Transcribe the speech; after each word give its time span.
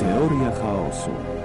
Teoria 0.00 0.50
chaosu. 0.50 1.39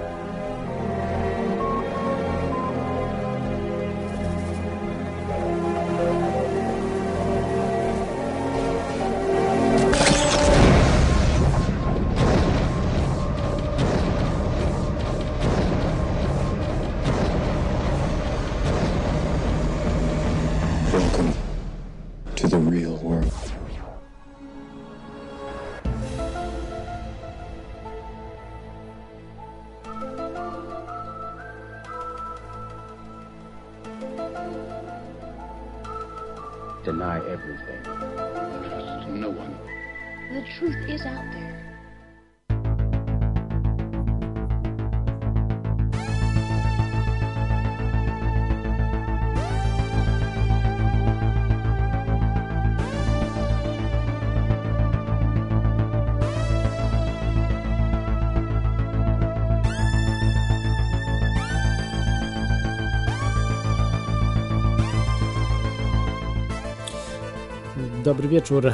Dobry 68.06 68.28
wieczór 68.28 68.72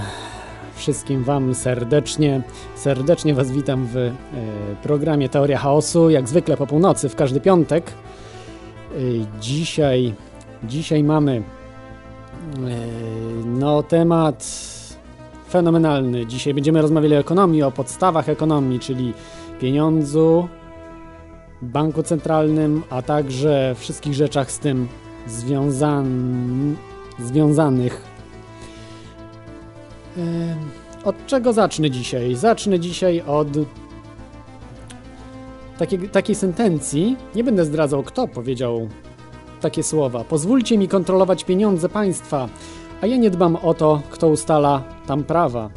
wszystkim 0.74 1.24
Wam 1.24 1.54
serdecznie. 1.54 2.42
Serdecznie 2.74 3.34
Was 3.34 3.50
witam 3.50 3.86
w 3.86 3.96
e, 3.96 4.12
programie 4.82 5.28
Teoria 5.28 5.58
Chaosu, 5.58 6.10
jak 6.10 6.28
zwykle 6.28 6.56
po 6.56 6.66
północy, 6.66 7.08
w 7.08 7.16
każdy 7.16 7.40
piątek. 7.40 7.90
E, 7.90 8.98
dzisiaj, 9.40 10.14
dzisiaj 10.64 11.04
mamy 11.04 11.36
e, 11.36 11.42
no, 13.44 13.82
temat 13.82 14.44
fenomenalny. 15.50 16.26
Dzisiaj 16.26 16.54
będziemy 16.54 16.82
rozmawiali 16.82 17.14
o 17.14 17.18
ekonomii, 17.18 17.62
o 17.62 17.70
podstawach 17.70 18.28
ekonomii, 18.28 18.80
czyli 18.80 19.14
pieniądzu, 19.60 20.48
banku 21.62 22.02
centralnym, 22.02 22.82
a 22.90 23.02
także 23.02 23.74
wszystkich 23.78 24.14
rzeczach 24.14 24.50
z 24.50 24.58
tym 24.58 24.88
związan... 25.26 26.76
związanych. 27.18 28.11
Od 31.04 31.26
czego 31.26 31.52
zacznę 31.52 31.90
dzisiaj? 31.90 32.34
Zacznę 32.34 32.80
dzisiaj 32.80 33.22
od 33.26 33.48
takiej, 35.78 36.08
takiej 36.08 36.34
sentencji. 36.34 37.16
Nie 37.34 37.44
będę 37.44 37.64
zdradzał, 37.64 38.02
kto 38.02 38.28
powiedział 38.28 38.88
takie 39.60 39.82
słowa. 39.82 40.24
Pozwólcie 40.24 40.78
mi 40.78 40.88
kontrolować 40.88 41.44
pieniądze 41.44 41.88
państwa, 41.88 42.48
a 43.00 43.06
ja 43.06 43.16
nie 43.16 43.30
dbam 43.30 43.56
o 43.56 43.74
to, 43.74 44.02
kto 44.10 44.28
ustala 44.28 44.82
tam 45.06 45.24
prawa. 45.24 45.70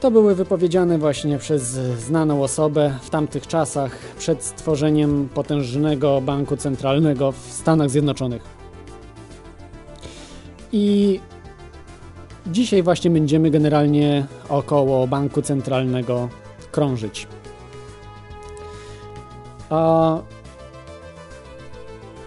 To 0.00 0.10
były 0.10 0.34
wypowiedziane 0.34 0.98
właśnie 0.98 1.38
przez 1.38 1.62
znaną 1.98 2.42
osobę 2.42 2.98
w 3.02 3.10
tamtych 3.10 3.46
czasach 3.46 3.98
przed 4.18 4.44
stworzeniem 4.44 5.28
potężnego 5.34 6.20
banku 6.20 6.56
centralnego 6.56 7.32
w 7.32 7.38
Stanach 7.38 7.90
Zjednoczonych. 7.90 8.42
I 10.72 11.20
Dzisiaj 12.50 12.82
właśnie 12.82 13.10
będziemy 13.10 13.50
generalnie 13.50 14.26
około 14.48 15.06
banku 15.06 15.42
centralnego 15.42 16.28
krążyć. 16.70 17.26
A 19.70 20.18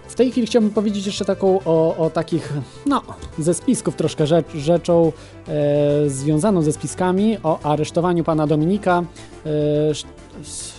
w 0.07 0.15
tej 0.15 0.31
chwili 0.31 0.47
chciałbym 0.47 0.71
powiedzieć 0.71 1.05
jeszcze 1.05 1.25
taką 1.25 1.59
o, 1.65 1.95
o 1.97 2.09
takich, 2.09 2.53
no, 2.85 3.01
ze 3.39 3.53
spisków 3.53 3.95
troszkę 3.95 4.27
rzecz, 4.27 4.47
rzeczą 4.55 5.11
e, 5.47 6.09
związaną 6.09 6.61
ze 6.61 6.71
spiskami 6.73 7.37
o 7.43 7.59
aresztowaniu 7.63 8.23
pana 8.23 8.47
Dominika 8.47 9.03
e, 9.45 9.49
Sz- 9.89 10.07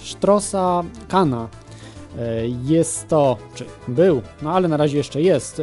Sztrosa 0.04 0.82
Kana. 1.08 1.48
E, 2.18 2.48
Jest 2.64 3.08
to, 3.08 3.36
czy 3.54 3.64
był, 3.88 4.22
no 4.42 4.52
ale 4.52 4.68
na 4.68 4.76
razie 4.76 4.96
jeszcze 4.96 5.22
jest, 5.22 5.60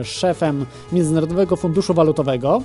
e, 0.00 0.04
szefem 0.04 0.66
Międzynarodowego 0.92 1.56
Funduszu 1.56 1.94
Walutowego, 1.94 2.62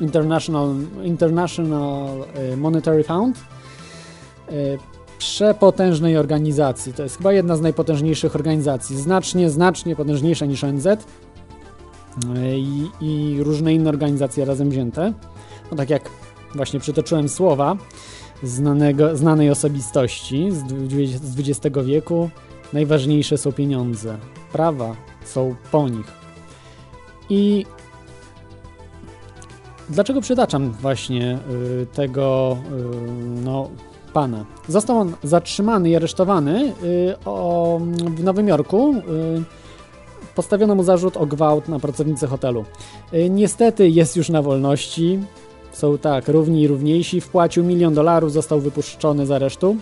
International, 0.00 0.74
International 1.02 2.08
e, 2.34 2.56
Monetary 2.56 3.04
Fund. 3.04 3.38
E, 4.48 4.52
Przepotężnej 5.18 6.16
organizacji. 6.16 6.92
To 6.92 7.02
jest 7.02 7.16
chyba 7.16 7.32
jedna 7.32 7.56
z 7.56 7.60
najpotężniejszych 7.60 8.34
organizacji. 8.34 8.96
Znacznie, 8.96 9.50
znacznie 9.50 9.96
potężniejsza 9.96 10.46
niż 10.46 10.64
ONZ 10.64 10.86
e, 10.86 10.96
i, 12.58 12.90
i 13.00 13.42
różne 13.42 13.74
inne 13.74 13.88
organizacje 13.88 14.44
razem 14.44 14.70
wzięte. 14.70 15.12
No 15.70 15.76
tak 15.76 15.90
jak 15.90 16.10
właśnie 16.54 16.80
przytoczyłem 16.80 17.28
słowa 17.28 17.76
znanego, 18.42 19.16
znanej 19.16 19.50
osobistości 19.50 20.48
z 20.50 21.22
z 21.22 21.38
XX 21.38 21.76
wieku, 21.84 22.30
najważniejsze 22.72 23.38
są 23.38 23.52
pieniądze. 23.52 24.18
Prawa 24.52 24.96
są 25.24 25.54
po 25.72 25.88
nich. 25.88 26.06
I 27.30 27.66
Dlaczego 29.90 30.20
przytaczam 30.20 30.70
właśnie 30.70 31.38
y, 31.82 31.86
tego 31.86 32.56
y, 32.72 33.40
no, 33.44 33.68
pana? 34.12 34.44
Został 34.68 34.98
on 34.98 35.12
zatrzymany 35.22 35.90
i 35.90 35.96
aresztowany 35.96 36.72
y, 36.82 37.14
o, 37.24 37.80
w 38.16 38.24
Nowym 38.24 38.48
Jorku. 38.48 38.94
Postawiono 40.34 40.74
mu 40.74 40.82
zarzut 40.82 41.16
o 41.16 41.26
gwałt 41.26 41.68
na 41.68 41.78
pracownicy 41.78 42.26
hotelu. 42.26 42.64
Niestety 43.30 43.88
jest 43.88 44.16
już 44.16 44.28
na 44.28 44.42
wolności. 44.42 45.18
Są 45.72 45.98
tak, 45.98 46.28
równi 46.28 46.62
i 46.62 46.68
równiejsi. 46.68 47.20
Wpłacił 47.20 47.64
milion 47.64 47.94
dolarów, 47.94 48.32
został 48.32 48.60
wypuszczony 48.60 49.26
z 49.26 49.30
aresztu. 49.30 49.76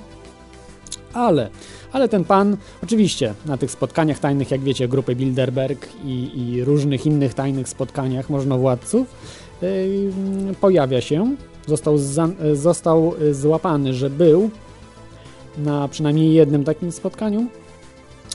Ale, 1.15 1.51
ale 1.93 2.09
ten 2.09 2.25
pan, 2.25 2.57
oczywiście 2.83 3.35
na 3.47 3.57
tych 3.57 3.71
spotkaniach 3.71 4.19
tajnych, 4.19 4.51
jak 4.51 4.61
wiecie, 4.61 4.89
grupy 4.89 5.17
Bilderberg 5.17 5.89
i, 6.05 6.31
i 6.35 6.65
różnych 6.65 7.07
innych 7.07 7.35
tajnych 7.35 7.69
spotkaniach 7.69 8.31
możnowładców, 8.31 9.07
Ym, 9.07 9.48
pojawia 10.61 11.01
się. 11.01 11.37
Został, 11.67 11.99
za, 11.99 12.29
został 12.55 13.15
złapany, 13.33 13.95
że 13.95 14.11
był 14.11 14.51
na 15.59 15.89
przynajmniej 15.89 16.35
jednym 16.35 16.65
takim 16.65 16.93
spotkaniu. 16.93 17.47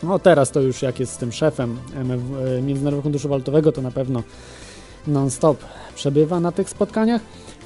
No 0.04 0.20
teraz 0.20 0.52
to 0.52 0.62
już 0.62 0.82
jak 0.82 1.00
jest 1.00 1.14
z 1.14 1.18
tym 1.18 1.32
szefem 1.32 1.78
MF, 1.96 2.22
y, 2.58 2.62
Międzynarodowego 2.62 3.02
Funduszu 3.02 3.30
Walutowego, 3.30 3.72
to 3.72 3.82
na 3.82 3.92
pewno 3.92 4.24
non-stop 5.08 5.58
przebywa 5.96 6.40
na 6.40 6.52
tych 6.52 6.70
spotkaniach, 6.70 7.22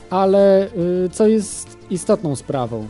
ale 0.10 0.68
y, 1.06 1.10
co 1.12 1.28
jest 1.28 1.78
istotną 1.90 2.36
sprawą, 2.36 2.88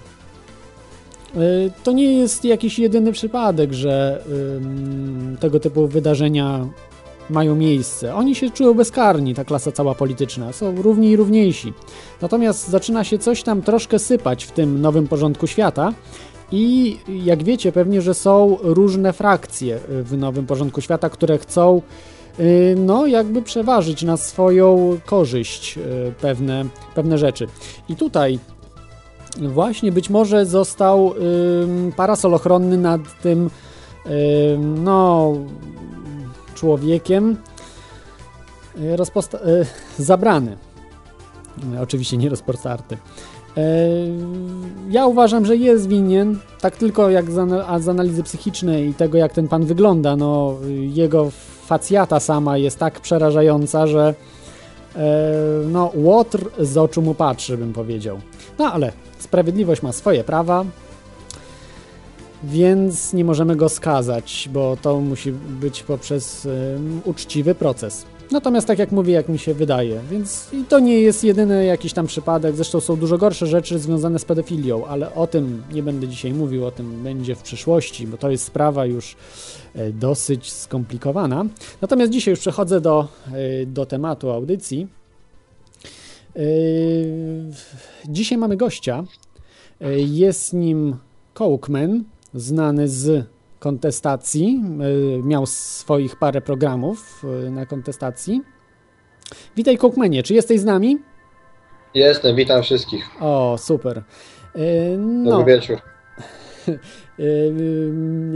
y, 1.35 1.71
to 1.83 1.91
nie 1.91 2.19
jest 2.19 2.45
jakiś 2.45 2.79
jedyny 2.79 3.11
przypadek, 3.11 3.73
że 3.73 4.23
tego 5.39 5.59
typu 5.59 5.87
wydarzenia 5.87 6.67
mają 7.29 7.55
miejsce. 7.55 8.15
Oni 8.15 8.35
się 8.35 8.49
czują 8.49 8.73
bezkarni, 8.73 9.33
ta 9.33 9.45
klasa 9.45 9.71
cała 9.71 9.95
polityczna, 9.95 10.53
są 10.53 10.81
równi 10.81 11.09
i 11.09 11.15
równiejsi. 11.15 11.73
Natomiast 12.21 12.67
zaczyna 12.67 13.03
się 13.03 13.17
coś 13.17 13.43
tam 13.43 13.61
troszkę 13.61 13.99
sypać 13.99 14.43
w 14.43 14.51
tym 14.51 14.81
nowym 14.81 15.07
porządku 15.07 15.47
świata 15.47 15.93
i 16.51 16.97
jak 17.07 17.43
wiecie 17.43 17.71
pewnie, 17.71 18.01
że 18.01 18.13
są 18.13 18.57
różne 18.61 19.13
frakcje 19.13 19.79
w 19.87 20.17
nowym 20.17 20.45
porządku 20.45 20.81
świata, 20.81 21.09
które 21.09 21.37
chcą 21.37 21.81
y, 22.39 22.75
no 22.77 23.07
jakby 23.07 23.41
przeważyć 23.41 24.03
na 24.03 24.17
swoją 24.17 24.97
korzyść 25.05 25.77
y, 25.77 25.81
pewne, 26.21 26.65
pewne 26.95 27.17
rzeczy. 27.17 27.47
I 27.89 27.95
tutaj 27.95 28.39
właśnie 29.41 29.91
być 29.91 30.09
może 30.09 30.45
został 30.45 31.13
parasol 31.95 32.33
ochronny 32.33 32.77
nad 32.77 33.01
tym 33.21 33.49
ym, 34.05 34.83
no 34.83 35.33
człowiekiem 36.57 37.37
y, 38.79 38.95
rozposta- 38.95 39.47
y, 39.47 39.65
zabrany. 40.03 40.57
Y, 41.75 41.81
Oczywiście 41.81 42.17
nie 42.17 42.29
rozpostarty. 42.29 42.97
Ja 44.89 45.05
uważam, 45.07 45.45
że 45.45 45.55
jest 45.55 45.87
winien, 45.87 46.39
tak 46.61 46.77
tylko 46.77 47.09
jak 47.09 47.31
z, 47.31 47.89
analizy 47.89 48.23
psychicznej 48.23 48.89
i 48.89 48.93
tego, 48.93 49.17
jak 49.17 49.33
ten 49.33 49.47
pan 49.47 49.65
wygląda, 49.65 50.15
no 50.15 50.55
jego 50.93 51.31
facjata 51.65 52.19
sama 52.19 52.57
jest 52.57 52.79
tak 52.79 52.99
przerażająca, 52.99 53.87
że 53.87 54.13
no, 55.67 55.91
łotr 55.95 56.49
z 56.59 56.77
oczu 56.77 57.01
mu 57.01 57.13
patrzy, 57.13 57.57
bym 57.57 57.73
powiedział. 57.73 58.19
No 58.59 58.73
ale 58.73 58.91
sprawiedliwość 59.19 59.81
ma 59.81 59.91
swoje 59.91 60.23
prawa, 60.23 60.65
więc 62.43 63.13
nie 63.13 63.25
możemy 63.25 63.55
go 63.55 63.69
skazać, 63.69 64.49
bo 64.53 64.77
to 64.81 65.01
musi 65.01 65.31
być 65.31 65.83
poprzez 65.83 66.47
uczciwy 67.05 67.55
proces. 67.55 68.05
Natomiast 68.31 68.67
tak 68.67 68.79
jak 68.79 68.91
mówię, 68.91 69.13
jak 69.13 69.29
mi 69.29 69.39
się 69.39 69.53
wydaje, 69.53 70.01
więc 70.11 70.53
i 70.53 70.63
to 70.63 70.79
nie 70.79 71.01
jest 71.01 71.23
jedyny 71.23 71.65
jakiś 71.65 71.93
tam 71.93 72.07
przypadek, 72.07 72.55
zresztą 72.55 72.79
są 72.79 72.95
dużo 72.95 73.17
gorsze 73.17 73.47
rzeczy 73.47 73.79
związane 73.79 74.19
z 74.19 74.25
pedofilią, 74.25 74.85
ale 74.85 75.15
o 75.15 75.27
tym 75.27 75.63
nie 75.73 75.83
będę 75.83 76.07
dzisiaj 76.07 76.33
mówił, 76.33 76.65
o 76.65 76.71
tym 76.71 77.03
będzie 77.03 77.35
w 77.35 77.41
przyszłości, 77.41 78.07
bo 78.07 78.17
to 78.17 78.31
jest 78.31 78.43
sprawa 78.43 78.85
już 78.85 79.15
e, 79.75 79.91
dosyć 79.91 80.51
skomplikowana. 80.51 81.45
Natomiast 81.81 82.11
dzisiaj 82.11 82.31
już 82.31 82.39
przechodzę 82.39 82.81
do, 82.81 83.07
e, 83.27 83.65
do 83.65 83.85
tematu 83.85 84.31
audycji. 84.31 84.87
E, 86.35 86.39
dzisiaj 88.09 88.37
mamy 88.37 88.57
gościa. 88.57 89.03
Jest 89.97 90.53
nim 90.53 90.95
Cokeman, 91.33 92.03
znany 92.33 92.87
z 92.87 93.25
kontestacji. 93.59 94.63
Miał 95.23 95.45
swoich 95.45 96.15
parę 96.15 96.41
programów 96.41 97.23
na 97.51 97.65
kontestacji. 97.65 98.41
Witaj, 99.55 99.77
Cookmanie, 99.77 100.23
czy 100.23 100.33
jesteś 100.33 100.59
z 100.59 100.65
nami? 100.65 100.97
Jestem, 101.93 102.35
witam 102.35 102.63
wszystkich. 102.63 103.09
O, 103.19 103.55
super. 103.59 104.03
No. 104.97 105.31
Dobry 105.31 105.53
wieczór. 105.53 105.77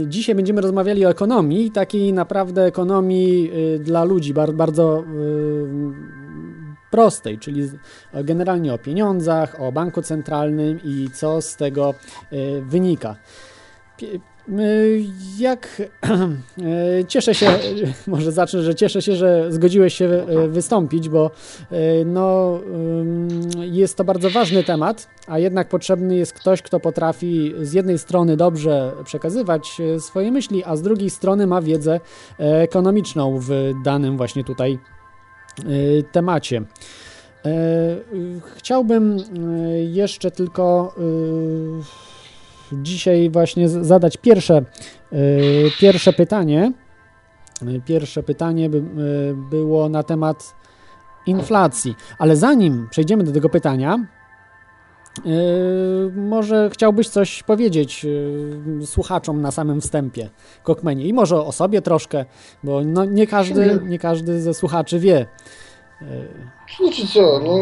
Dzisiaj 0.08 0.34
będziemy 0.34 0.60
rozmawiali 0.60 1.06
o 1.06 1.10
ekonomii, 1.10 1.70
takiej 1.70 2.12
naprawdę 2.12 2.64
ekonomii 2.64 3.50
dla 3.80 4.04
ludzi, 4.04 4.34
bardzo 4.54 5.04
prostej, 6.90 7.38
czyli 7.38 7.70
generalnie 8.24 8.74
o 8.74 8.78
pieniądzach, 8.78 9.60
o 9.60 9.72
banku 9.72 10.02
centralnym 10.02 10.80
i 10.84 11.08
co 11.14 11.42
z 11.42 11.56
tego 11.56 11.94
wynika. 12.62 13.16
Jak 15.38 15.82
cieszę 17.08 17.34
się, 17.34 17.58
może 18.06 18.32
zacznę, 18.32 18.62
że 18.62 18.74
cieszę 18.74 19.02
się, 19.02 19.16
że 19.16 19.52
zgodziłeś 19.52 19.94
się 19.94 20.04
e, 20.04 20.48
wystąpić, 20.48 21.08
bo 21.08 21.30
e, 21.70 22.04
no, 22.04 22.60
jest 23.60 23.96
to 23.96 24.04
bardzo 24.04 24.30
ważny 24.30 24.64
temat, 24.64 25.08
a 25.26 25.38
jednak 25.38 25.68
potrzebny 25.68 26.16
jest 26.16 26.32
ktoś, 26.32 26.62
kto 26.62 26.80
potrafi 26.80 27.54
z 27.60 27.72
jednej 27.72 27.98
strony 27.98 28.36
dobrze 28.36 28.92
przekazywać 29.04 29.80
e, 29.80 30.00
swoje 30.00 30.32
myśli, 30.32 30.64
a 30.64 30.76
z 30.76 30.82
drugiej 30.82 31.10
strony 31.10 31.46
ma 31.46 31.62
wiedzę 31.62 32.00
ekonomiczną 32.38 33.38
w 33.38 33.72
danym 33.84 34.16
właśnie 34.16 34.44
tutaj 34.44 34.78
temacie. 36.12 36.62
Chciałbym 38.56 39.16
jeszcze 39.92 40.30
tylko 40.30 40.94
dzisiaj 42.82 43.30
właśnie 43.30 43.68
zadać 43.68 44.16
pierwsze, 44.16 44.62
y, 45.12 45.70
pierwsze 45.80 46.12
pytanie. 46.12 46.72
Y, 47.62 47.80
pierwsze 47.86 48.22
pytanie 48.22 48.70
by, 48.70 48.78
y, 48.78 48.82
było 49.50 49.88
na 49.88 50.02
temat 50.02 50.54
inflacji, 51.26 51.94
ale 52.18 52.36
zanim 52.36 52.88
przejdziemy 52.90 53.24
do 53.24 53.32
tego 53.32 53.48
pytania, 53.48 54.06
może 56.16 56.70
chciałbyś 56.72 57.08
coś 57.08 57.42
powiedzieć 57.42 58.06
słuchaczom 58.84 59.42
na 59.42 59.50
samym 59.50 59.80
wstępie, 59.80 60.30
Kokmenie, 60.62 61.04
i 61.04 61.12
może 61.12 61.36
o 61.36 61.52
sobie 61.52 61.82
troszkę, 61.82 62.24
bo 62.64 62.84
no 62.84 63.04
nie, 63.04 63.26
każdy, 63.26 63.80
nie 63.84 63.98
każdy 63.98 64.40
ze 64.40 64.54
słuchaczy 64.54 64.98
wie. 64.98 65.26
Znaczy 66.80 67.06
co, 67.06 67.40
no 67.44 67.58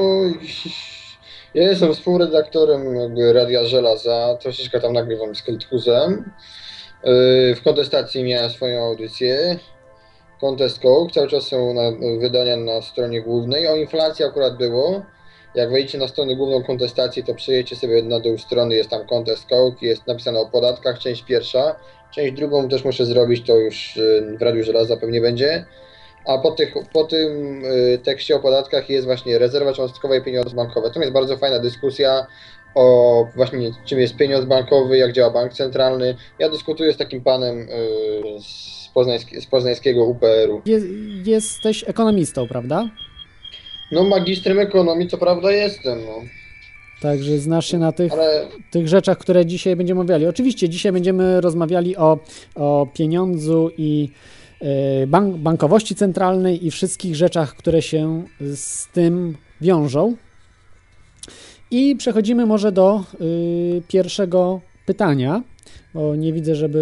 ja 1.55 1.63
jestem 1.63 1.95
współredaktorem 1.95 2.97
jakby 2.97 3.33
Radia 3.33 3.65
Żelaza, 3.65 4.37
troszeczkę 4.41 4.81
tam 4.81 4.93
nagrywam 4.93 5.35
z 5.35 5.43
Keltkuzem. 5.43 6.33
Yy, 7.05 7.55
w 7.55 7.63
kontestacji 7.65 8.25
miałem 8.25 8.51
swoją 8.51 8.85
audycję. 8.85 9.59
Contest 10.41 10.79
Coke, 10.79 11.13
cały 11.15 11.29
czas 11.29 11.47
są 11.47 11.75
na, 11.75 11.83
wydania 12.21 12.57
na 12.57 12.83
stronie 12.83 13.23
głównej. 13.23 13.69
O 13.69 13.77
inflacji 13.77 14.25
akurat 14.25 14.57
było. 14.57 15.03
Jak 15.55 15.71
wejdziecie 15.71 15.99
na 15.99 16.09
stronę 16.09 16.37
główną 16.37 16.63
kontestacji, 16.63 17.25
to 17.25 17.35
przejedźcie 17.35 17.77
sobie 17.77 18.03
na 18.03 18.21
dół 18.21 18.39
strony, 18.39 18.75
jest 18.75 18.91
tam 18.91 19.07
Contest 19.07 19.49
Coke, 19.49 19.87
jest 19.87 20.07
napisane 20.07 20.41
o 20.41 20.47
podatkach, 20.47 20.99
część 20.99 21.23
pierwsza. 21.23 21.77
Część 22.15 22.33
drugą 22.33 22.69
też 22.69 22.85
muszę 22.85 23.07
zrobić, 23.07 23.47
to 23.47 23.57
już 23.57 23.97
yy, 23.97 24.39
w 24.39 24.43
Radiu 24.43 24.65
Żelaza 24.65 24.97
pewnie 24.97 25.21
będzie. 25.21 25.65
A 26.31 26.39
po, 26.39 26.51
tych, 26.51 26.75
po 26.93 27.05
tym 27.05 27.63
y, 27.65 27.99
tekście 28.05 28.37
o 28.37 28.41
podatkach 28.41 28.91
jest 28.91 29.07
właśnie 29.07 29.39
rezerwa 29.39 29.73
cząstkowa 29.73 30.17
i 30.17 30.23
pieniądze 30.23 30.57
bankowe. 30.57 30.91
To 30.91 31.01
jest 31.01 31.13
bardzo 31.13 31.37
fajna 31.37 31.59
dyskusja 31.59 32.27
o 32.75 33.27
właśnie 33.37 33.71
czym 33.85 34.01
jest 34.01 34.17
pieniądz 34.17 34.45
bankowy, 34.45 34.97
jak 34.97 35.13
działa 35.13 35.31
bank 35.31 35.53
centralny. 35.53 36.17
Ja 36.39 36.49
dyskutuję 36.49 36.93
z 36.93 36.97
takim 36.97 37.21
panem 37.21 37.59
y, 37.59 37.67
z, 38.41 38.89
poznański, 38.95 39.41
z 39.41 39.47
poznańskiego 39.47 40.05
UPR-u. 40.05 40.63
Je, 40.67 40.81
jesteś 41.25 41.85
ekonomistą, 41.89 42.49
prawda? 42.49 42.91
No 43.93 44.05
magistrem 44.05 44.59
ekonomii 44.59 45.09
co 45.09 45.19
prawda 45.19 45.53
jestem, 45.53 45.99
no. 46.05 46.15
Także 47.01 47.39
znasz 47.39 47.67
się 47.67 47.79
na 47.79 47.93
tych, 47.93 48.13
Ale... 48.13 48.47
tych 48.71 48.89
rzeczach, 48.89 49.19
które 49.19 49.47
dzisiaj 49.47 49.77
będziemy 49.77 50.01
omawiali. 50.01 50.27
Oczywiście 50.27 50.69
dzisiaj 50.69 50.93
będziemy 50.93 51.41
rozmawiali 51.41 51.97
o, 51.97 52.19
o 52.55 52.87
pieniądzu 52.95 53.71
i 53.79 54.11
bank, 55.07 55.37
bankowości 55.37 55.95
centralnej 55.95 56.67
i 56.67 56.71
wszystkich 56.71 57.17
rzeczach, 57.17 57.57
które 57.57 57.83
się 57.83 58.25
z 58.55 58.87
tym 58.87 59.37
wiążą. 59.61 60.17
I 61.71 61.97
przechodzimy 61.97 62.47
może 62.47 62.73
do 62.73 63.05
y, 63.21 63.83
pierwszego 63.89 64.61
pytania, 64.87 65.43
bo 65.95 66.17
nie 66.17 66.33
widzę, 66.33 66.55
żeby 66.55 66.79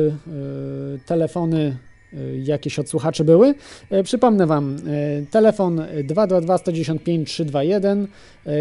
y, 0.96 0.98
telefony 1.06 1.76
y, 2.12 2.42
jakieś 2.44 2.78
od 2.78 2.88
słuchaczy 2.88 3.24
były. 3.24 3.54
E, 3.90 4.02
przypomnę 4.02 4.46
Wam, 4.46 4.76
e, 4.76 5.26
telefon 5.26 5.82
222 6.04 6.58
195 6.58 7.28
321 7.28 8.08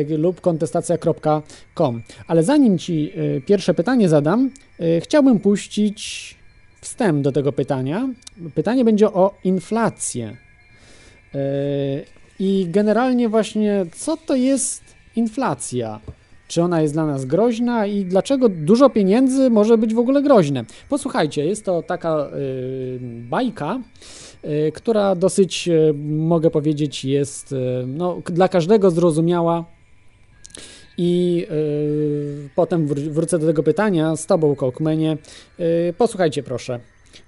lub 0.09 0.41
kontestacja.com. 0.41 2.01
Ale 2.27 2.43
zanim 2.43 2.77
Ci 2.77 3.13
pierwsze 3.45 3.73
pytanie 3.73 4.09
zadam, 4.09 4.51
chciałbym 4.99 5.39
puścić 5.39 6.36
wstęp 6.87 7.21
do 7.21 7.31
tego 7.31 7.51
pytania. 7.51 8.09
Pytanie 8.55 8.85
będzie 8.85 9.07
o 9.13 9.33
inflację. 9.43 10.37
E, 11.35 11.39
I 12.39 12.67
generalnie 12.69 13.29
właśnie, 13.29 13.85
co 13.95 14.17
to 14.17 14.35
jest 14.35 14.83
inflacja? 15.15 15.99
Czy 16.47 16.63
ona 16.63 16.81
jest 16.81 16.93
dla 16.93 17.05
nas 17.05 17.25
groźna 17.25 17.85
i 17.85 18.05
dlaczego 18.05 18.49
dużo 18.49 18.89
pieniędzy 18.89 19.49
może 19.49 19.77
być 19.77 19.93
w 19.93 19.99
ogóle 19.99 20.21
groźne? 20.21 20.65
Posłuchajcie, 20.89 21.45
jest 21.45 21.65
to 21.65 21.83
taka 21.83 22.29
y, 22.35 22.99
bajka, 23.29 23.79
y, 24.45 24.71
która 24.71 25.15
dosyć, 25.15 25.69
mogę 26.07 26.51
powiedzieć, 26.51 27.05
jest 27.05 27.55
no, 27.87 28.21
dla 28.25 28.47
każdego 28.47 28.91
zrozumiała 28.91 29.76
i 30.97 31.45
yy, 31.49 32.49
potem 32.55 32.87
wr 32.87 32.99
wrócę 32.99 33.39
do 33.39 33.47
tego 33.47 33.63
pytania 33.63 34.15
z 34.15 34.25
tobą, 34.25 34.55
Kokmenie. 34.55 35.17
Yy, 35.59 35.93
posłuchajcie 35.97 36.43
proszę 36.43 36.79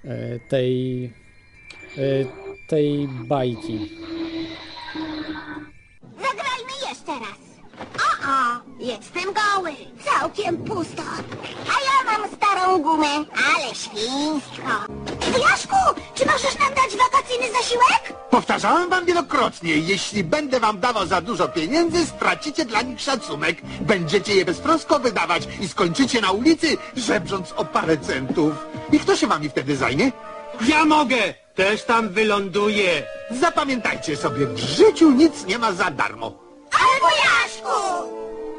yy, 0.04 0.12
tej, 0.50 1.14
tej 2.68 3.08
bajki. 3.28 3.80
Zagrajmy 6.02 6.74
jeszcze 6.90 7.12
raz. 7.20 7.49
Jestem 8.80 9.24
goły, 9.24 9.72
całkiem 10.06 10.58
pusto. 10.58 11.04
A 11.68 11.76
ja 11.88 12.18
mam 12.18 12.30
starą 12.32 12.78
gumę, 12.78 13.08
ale 13.08 13.76
świństwo. 13.76 14.70
Wujaszku, 15.32 15.76
czy 16.16 16.26
możesz 16.26 16.60
nam 16.60 16.74
dać 16.74 16.98
wakacyjny 16.98 17.52
zasiłek? 17.52 18.14
Powtarzałem 18.30 18.90
wam 18.90 19.06
wielokrotnie, 19.06 19.78
jeśli 19.78 20.24
będę 20.24 20.60
wam 20.60 20.80
dawał 20.80 21.08
za 21.08 21.22
dużo 21.22 21.48
pieniędzy, 21.48 22.06
stracicie 22.06 22.66
dla 22.66 22.82
nich 22.82 23.02
szacunek. 23.02 23.62
Będziecie 23.82 24.36
je 24.36 24.46
beztrosko 24.46 25.00
wydawać 25.00 25.48
i 25.62 25.68
skończycie 25.68 26.22
na 26.22 26.32
ulicy, 26.32 26.78
żebrząc 26.96 27.52
o 27.52 27.66
parę 27.66 27.98
centów. 27.98 28.54
I 28.92 29.00
kto 29.00 29.16
się 29.16 29.28
wami 29.28 29.50
wtedy 29.50 29.76
zajmie? 29.76 30.12
Ja 30.68 30.86
mogę! 30.86 31.34
Też 31.56 31.84
tam 31.84 32.10
wyląduję. 32.10 33.04
Zapamiętajcie 33.32 34.18
sobie, 34.18 34.46
w 34.46 34.60
życiu 34.60 35.12
nic 35.12 35.46
nie 35.46 35.58
ma 35.60 35.72
za 35.72 35.92
darmo. 35.92 36.49
Ale 36.72 37.00
wujaszku! 37.00 38.10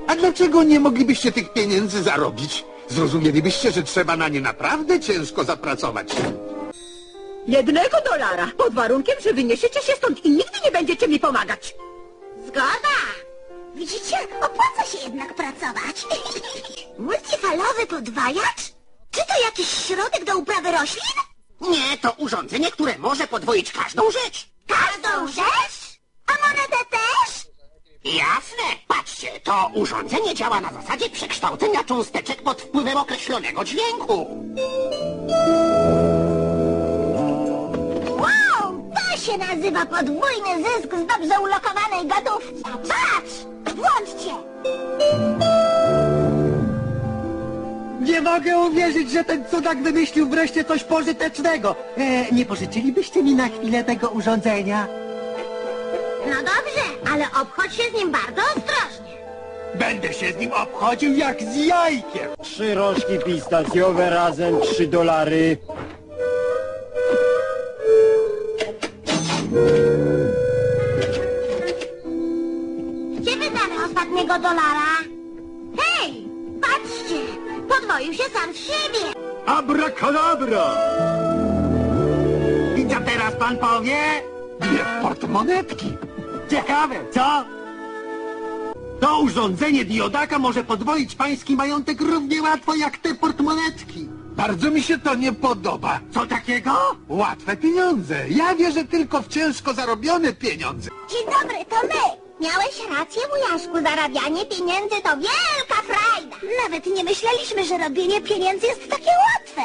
A 0.07 0.17
dlaczego 0.17 0.63
nie 0.63 0.81
moglibyście 0.81 1.33
tych 1.33 1.53
pieniędzy 1.53 2.03
zarobić? 2.03 2.65
Zrozumielibyście, 2.89 3.73
że 3.73 3.83
trzeba 3.83 4.17
na 4.17 4.29
nie 4.29 4.41
naprawdę 4.41 5.01
ciężko 5.01 5.45
zapracować. 5.45 6.09
Jednego 7.47 7.97
dolara, 8.11 8.51
pod 8.57 8.75
warunkiem, 8.75 9.15
że 9.25 9.33
wyniesiecie 9.33 9.83
się 9.83 9.93
stąd 9.93 10.25
i 10.25 10.31
nigdy 10.31 10.59
nie 10.65 10.71
będziecie 10.71 11.09
mi 11.09 11.21
pomagać. 11.21 11.75
Zgoda! 12.47 12.97
Widzicie, 13.75 14.17
opłaca 14.43 14.91
się 14.93 14.99
jednak 15.05 15.35
pracować. 15.35 16.07
Multifalowy 16.99 17.87
podwajacz? 17.87 18.61
Czy 19.11 19.21
to 19.29 19.45
jakiś 19.45 19.69
środek 19.87 20.25
do 20.25 20.39
uprawy 20.39 20.73
roślin? 20.73 21.03
Nie, 21.61 21.99
to 21.99 22.13
urządzenie, 22.13 22.71
które 22.71 22.99
może 22.99 23.27
podwoić 23.27 23.73
każdą 23.73 24.03
rzecz. 24.11 24.49
Każdą 24.69 25.27
rzecz? 25.29 26.01
A 26.27 26.33
monetę 26.49 26.77
też? 26.91 27.47
Jasne. 28.05 28.65
Patrzcie, 28.89 29.29
to 29.45 29.71
urządzenie 29.75 30.35
działa 30.35 30.61
na 30.61 30.73
zasadzie 30.73 31.11
przekształcenia 31.11 31.85
cząsteczek 31.85 32.43
pod 32.43 32.63
wpływem 32.63 32.97
określonego 32.97 33.65
dźwięku. 33.65 34.27
Wow! 38.11 38.91
To 38.95 39.17
się 39.17 39.39
nazywa 39.39 39.87
podwójny 39.87 40.65
zysk 40.65 40.95
z 40.95 41.07
dobrze 41.07 41.41
ulokowanej 41.41 42.07
gotówki. 42.09 42.63
Patrz! 42.65 43.35
Włączcie! 43.77 44.35
Nie 48.01 48.21
mogę 48.21 48.59
uwierzyć, 48.59 49.11
że 49.11 49.25
ten 49.25 49.45
cudak 49.51 49.83
wymyślił 49.83 50.29
wreszcie 50.29 50.65
coś 50.65 50.85
pożytecznego. 50.85 51.77
E, 51.97 52.33
nie 52.33 52.47
pożyczylibyście 52.47 53.23
mi 53.23 53.35
na 53.35 53.49
chwilę 53.49 53.85
tego 53.85 54.09
urządzenia? 54.09 54.87
No 56.27 56.37
dobrze, 56.37 57.13
ale 57.13 57.25
obchodź 57.43 57.75
się 57.75 57.83
z 57.91 57.95
nim 57.95 58.13
bardzo 58.13 58.43
ostrożnie. 58.43 59.11
Będę 59.75 60.13
się 60.13 60.33
z 60.33 60.37
nim 60.37 60.53
obchodził 60.53 61.13
jak 61.13 61.43
z 61.43 61.57
jajkiem. 61.57 62.31
Trzy 62.43 62.75
rożki 62.75 63.19
pistacjowe 63.27 64.11
razem 64.11 64.61
trzy 64.61 64.87
dolary. 64.87 65.57
Gdzie 73.21 73.37
wydamy 73.37 73.85
ostatniego 73.87 74.35
dolara? 74.39 74.91
Hej! 75.79 76.25
Patrzcie! 76.61 77.21
Podwoił 77.69 78.15
się 78.15 78.23
sam 78.23 78.55
z 78.55 78.57
siebie! 78.57 79.13
Abracadabra! 79.47 80.65
I 82.77 82.87
co 82.89 83.01
teraz 83.01 83.35
pan 83.39 83.57
powie? 83.57 83.97
Dwie 84.61 84.85
portmonetki. 85.03 85.90
Ciekawe, 86.51 86.97
co? 87.11 87.45
To 89.01 89.21
urządzenie 89.21 89.85
diodaka 89.85 90.39
może 90.39 90.65
podwoić 90.65 91.15
pański 91.15 91.57
majątek 91.57 92.01
równie 92.01 92.43
łatwo 92.43 92.75
jak 92.75 92.99
te 92.99 93.15
portmonetki. 93.15 94.09
Bardzo 94.37 94.71
mi 94.71 94.83
się 94.83 94.99
to 94.99 95.15
nie 95.15 95.33
podoba. 95.33 96.01
Co 96.15 96.27
takiego? 96.27 96.97
Łatwe 97.09 97.57
pieniądze. 97.57 98.29
Ja 98.29 98.55
wierzę 98.55 98.85
tylko 98.85 99.23
w 99.23 99.29
ciężko 99.29 99.75
zarobione 99.75 100.33
pieniądze. 100.33 100.91
Dzień 101.11 101.27
dobry, 101.41 101.65
to 101.69 101.77
my! 101.87 102.21
Miałeś 102.49 102.99
rację, 102.99 103.23
wujaszku, 103.31 103.75
zarabianie 103.75 104.47
pieniędzy 104.47 105.03
to 105.03 105.17
wielka 105.17 105.83
frajda! 105.83 106.37
Nawet 106.65 106.87
nie 106.87 107.05
myśleliśmy, 107.05 107.65
że 107.65 107.79
robienie 107.79 108.21
pieniędzy 108.21 108.67
jest 108.67 108.91
takie 108.91 109.11
łatwe! 109.11 109.63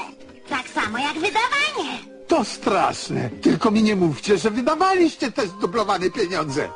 Tak 0.49 0.67
samo 0.69 0.97
jak 0.97 1.13
wydawanie! 1.13 2.14
To 2.27 2.43
straszne. 2.43 3.29
Tylko 3.41 3.71
mi 3.71 3.83
nie 3.83 3.95
mówcie, 3.95 4.37
że 4.37 4.51
wydawaliście 4.51 5.31
te 5.31 5.47
zdublowane 5.47 6.09
pieniądze. 6.09 6.69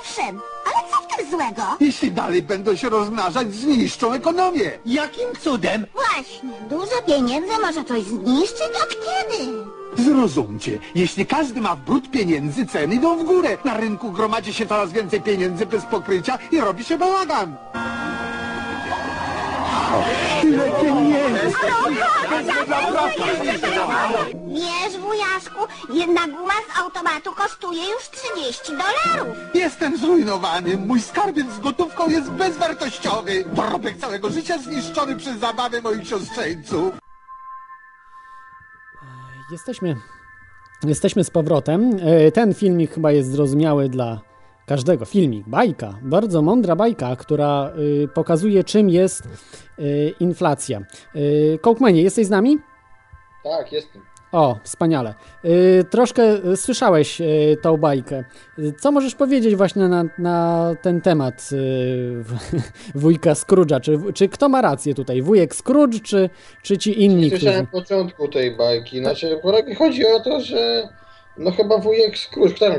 Owszem, 0.00 0.40
ale 0.66 0.90
co 0.90 0.96
w 1.02 1.16
tym 1.16 1.30
złego? 1.30 1.62
Jeśli 1.80 2.12
dalej 2.12 2.42
będą 2.42 2.76
się 2.76 2.88
rozmnażać, 2.88 3.54
zniszczą 3.54 4.12
ekonomię. 4.12 4.70
Jakim 4.86 5.28
cudem? 5.40 5.86
Właśnie, 5.94 6.50
dużo 6.70 7.02
pieniędzy 7.06 7.52
może 7.62 7.84
coś 7.84 8.02
zniszczyć 8.02 8.70
od 8.82 8.88
kiedy? 8.88 9.52
Zrozumcie, 10.02 10.78
jeśli 10.94 11.26
każdy 11.26 11.60
ma 11.60 11.76
brud 11.76 12.10
pieniędzy, 12.10 12.66
ceny 12.66 12.94
idą 12.94 13.18
w 13.18 13.24
górę. 13.24 13.58
Na 13.64 13.76
rynku 13.76 14.12
gromadzi 14.12 14.54
się 14.54 14.66
coraz 14.66 14.92
więcej 14.92 15.20
pieniędzy 15.20 15.66
bez 15.66 15.84
pokrycia 15.84 16.38
i 16.52 16.60
robi 16.60 16.84
się 16.84 16.98
bałagan. 16.98 17.56
Tyle 20.42 20.70
pieniędzy! 20.80 21.56
Wiesz, 24.48 24.98
wujaszku, 25.00 25.60
jedna 25.94 26.26
guma 26.26 26.52
z 26.74 26.78
automatu 26.78 27.32
kosztuje 27.34 27.82
już 27.82 28.10
30 28.10 28.60
dolarów. 28.72 29.36
Jestem 29.54 29.98
zrujnowany, 29.98 30.76
mój 30.76 31.00
skarbiec 31.00 31.46
z 31.52 31.58
gotówką 31.60 32.08
jest 32.08 32.30
bezwartościowy. 32.30 33.44
Dorobek 33.52 33.96
całego 33.96 34.30
życia 34.30 34.58
zniszczony 34.58 35.16
przez 35.16 35.38
zabawę 35.38 35.80
moich 35.82 36.08
siostrzeńców. 36.08 36.94
Jesteśmy, 39.52 39.96
jesteśmy 40.84 41.24
z 41.24 41.30
powrotem. 41.30 41.96
E, 42.02 42.32
Ten 42.32 42.54
filmik 42.54 42.94
chyba 42.94 43.12
jest 43.12 43.30
zrozumiały 43.32 43.88
dla 43.88 44.20
każdego. 44.66 45.04
Filmik, 45.04 45.48
bajka, 45.48 45.94
bardzo 46.02 46.42
mądra 46.42 46.76
bajka, 46.76 47.16
która 47.16 47.72
y, 48.04 48.08
pokazuje 48.14 48.64
czym 48.64 48.90
jest 48.90 49.22
y, 49.78 50.14
inflacja. 50.20 50.80
Y, 51.16 51.58
Kołkmanie, 51.62 52.02
jesteś 52.02 52.26
z 52.26 52.30
nami? 52.30 52.58
Tak, 53.44 53.72
jestem. 53.72 54.02
O, 54.32 54.56
wspaniale. 54.64 55.14
Y, 55.44 55.84
troszkę 55.90 56.44
y, 56.44 56.56
słyszałeś 56.56 57.20
y, 57.20 57.56
tą 57.62 57.76
bajkę. 57.76 58.24
Y, 58.58 58.72
Co 58.80 58.92
możesz 58.92 59.14
powiedzieć 59.14 59.56
właśnie 59.56 59.88
na, 59.88 60.04
na 60.18 60.70
ten 60.82 61.00
temat 61.00 61.48
y, 61.52 62.24
wujka 62.94 63.32
Scrooge'a? 63.32 63.80
Czy, 63.80 63.98
czy 64.14 64.28
kto 64.28 64.48
ma 64.48 64.62
rację 64.62 64.94
tutaj? 64.94 65.22
Wujek 65.22 65.54
Scrooge, 65.54 66.00
czy, 66.02 66.30
czy 66.62 66.78
ci 66.78 67.02
inni? 67.02 67.30
Słyszałem 67.30 67.66
Którzy... 67.66 67.82
początku 67.84 68.28
tej 68.28 68.56
bajki. 68.56 68.98
Znaczy, 68.98 69.40
chodzi 69.78 70.06
o 70.06 70.20
to, 70.20 70.40
że 70.40 70.88
no 71.38 71.50
chyba 71.50 71.78
wujek 71.78 72.18
Scrooge, 72.18 72.58
tam, 72.58 72.72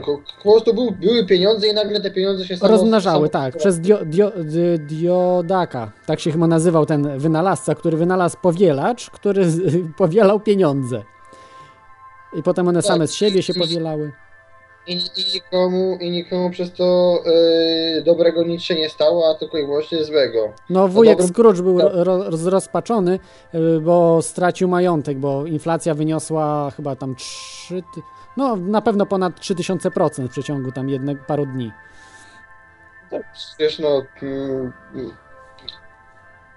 po 0.43 0.51
prostu 0.51 0.73
był, 0.73 0.91
były 0.91 1.25
pieniądze 1.25 1.67
i 1.67 1.73
nagle 1.73 2.01
te 2.01 2.11
pieniądze 2.11 2.45
się 2.45 2.57
samo- 2.57 2.71
Rozmnażały, 2.71 3.27
samo- 3.27 3.29
tak, 3.43 3.57
przez 3.57 3.79
dio, 3.79 4.05
dio, 4.05 4.31
di- 4.43 4.79
Diodaka. 4.79 5.91
Tak 6.05 6.19
się 6.19 6.31
chyba 6.31 6.47
nazywał 6.47 6.85
ten 6.85 7.19
wynalazca, 7.19 7.75
który 7.75 7.97
wynalazł 7.97 8.37
powielacz, 8.41 9.09
który 9.09 9.45
powielał 9.97 10.39
pieniądze. 10.39 11.03
I 12.33 12.43
potem 12.43 12.67
one 12.67 12.81
Tak, 12.81 12.91
same 12.91 13.07
z 13.07 13.13
siebie 13.13 13.43
się 13.43 13.53
powielały. 13.53 14.11
I, 14.87 14.93
I 14.93 15.33
nikomu, 15.33 15.97
i 16.01 16.11
nikomu 16.11 16.49
przez 16.49 16.73
to 16.73 17.17
y, 17.97 18.01
dobrego 18.01 18.43
nic 18.43 18.61
się 18.61 18.75
nie 18.75 18.89
stało, 18.89 19.29
a 19.29 19.39
tylko 19.39 19.57
i 19.57 19.65
wyłącznie 19.65 20.03
złego. 20.03 20.53
No 20.69 20.87
wujek 20.87 21.17
dobrym- 21.17 21.33
Scrooge 21.33 21.61
był 21.61 21.79
tak. 21.79 21.89
ro, 21.93 22.03
ro, 22.03 22.37
zrozpaczony, 22.37 23.19
y, 23.55 23.79
bo 23.81 24.21
stracił 24.21 24.67
majątek, 24.67 25.17
bo 25.19 25.45
inflacja 25.45 25.93
wyniosła 25.93 26.71
chyba 26.75 26.95
tam 26.95 27.15
3, 27.15 27.83
ty- 27.95 28.01
no 28.37 28.55
na 28.55 28.81
pewno 28.81 29.05
ponad 29.05 29.39
3000% 29.39 30.27
w 30.27 30.29
przeciągu 30.31 30.71
tam 30.71 30.89
jednego, 30.89 31.23
paru 31.27 31.45
dni. 31.45 31.71
Tak, 33.11 33.21
wiesz, 33.59 33.79
no. 33.79 34.03
Mm, 34.21 34.73
mm, 34.95 35.11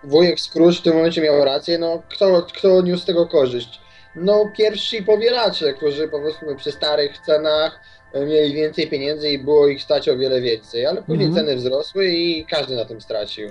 wujek 0.05 0.41
Scrooge 0.41 0.79
w 0.79 0.83
tym 0.83 0.95
momencie 0.97 1.21
miał 1.23 1.45
rację, 1.45 1.79
no 1.79 2.03
kto, 2.09 2.43
kto 2.43 2.83
niósł 2.83 3.03
z 3.03 3.07
tego 3.07 3.27
korzyść? 3.27 3.81
No 4.17 4.51
pierwsi 4.57 5.03
powielacze, 5.03 5.75
którzy 5.75 6.09
powiedzmy 6.09 6.57
przy 6.57 6.73
starych 6.73 7.19
cenach 7.19 7.81
e, 8.13 8.27
mieli 8.27 8.55
więcej 8.55 8.89
pieniędzy 8.89 9.31
i 9.31 9.39
było 9.39 9.69
ich 9.69 9.83
stać 9.83 10.09
o 10.09 10.17
wiele 10.19 10.41
więcej, 10.41 10.87
ale 10.87 11.03
później 11.03 11.29
Mhm. 11.29 11.47
ceny 11.47 11.57
wzrosły 11.57 12.07
i 12.07 12.47
każdy 12.47 12.77
na 12.77 12.85
tym 12.85 13.01
stracił. 13.01 13.49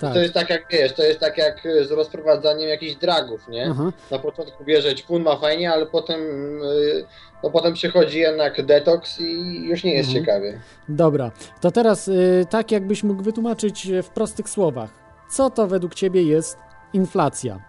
Tak. 0.00 0.14
To 0.14 0.20
jest 0.20 0.34
tak 0.34 0.50
jak 0.50 0.66
wiesz, 0.70 0.92
to 0.92 1.02
jest 1.02 1.20
tak 1.20 1.38
jak 1.38 1.68
z 1.88 1.90
rozprowadzaniem 1.90 2.68
jakichś 2.68 2.94
dragów, 2.94 3.48
nie? 3.48 3.68
Aha. 3.70 3.92
Na 4.10 4.18
początku 4.18 4.64
bierze 4.64 4.94
ćpun 4.94 5.22
ma 5.22 5.36
fajnie, 5.36 5.72
ale 5.72 5.86
potem, 5.86 6.20
y, 6.62 7.04
no 7.42 7.50
potem 7.50 7.74
przychodzi 7.74 8.18
jednak 8.18 8.62
detoks 8.66 9.20
i 9.20 9.60
już 9.68 9.84
nie 9.84 9.94
jest 9.94 10.08
Mhm. 10.08 10.24
ciekawie. 10.24 10.60
Dobra, 10.88 11.30
to 11.60 11.70
teraz 11.70 12.08
y, 12.08 12.46
tak 12.50 12.72
jakbyś 12.72 13.02
mógł 13.02 13.22
wytłumaczyć 13.22 13.86
y, 13.86 14.02
w 14.02 14.08
prostych 14.10 14.48
słowach. 14.48 14.90
Co 15.30 15.50
to 15.50 15.66
według 15.66 15.94
ciebie 15.94 16.22
jest 16.22 16.58
inflacja? 16.92 17.60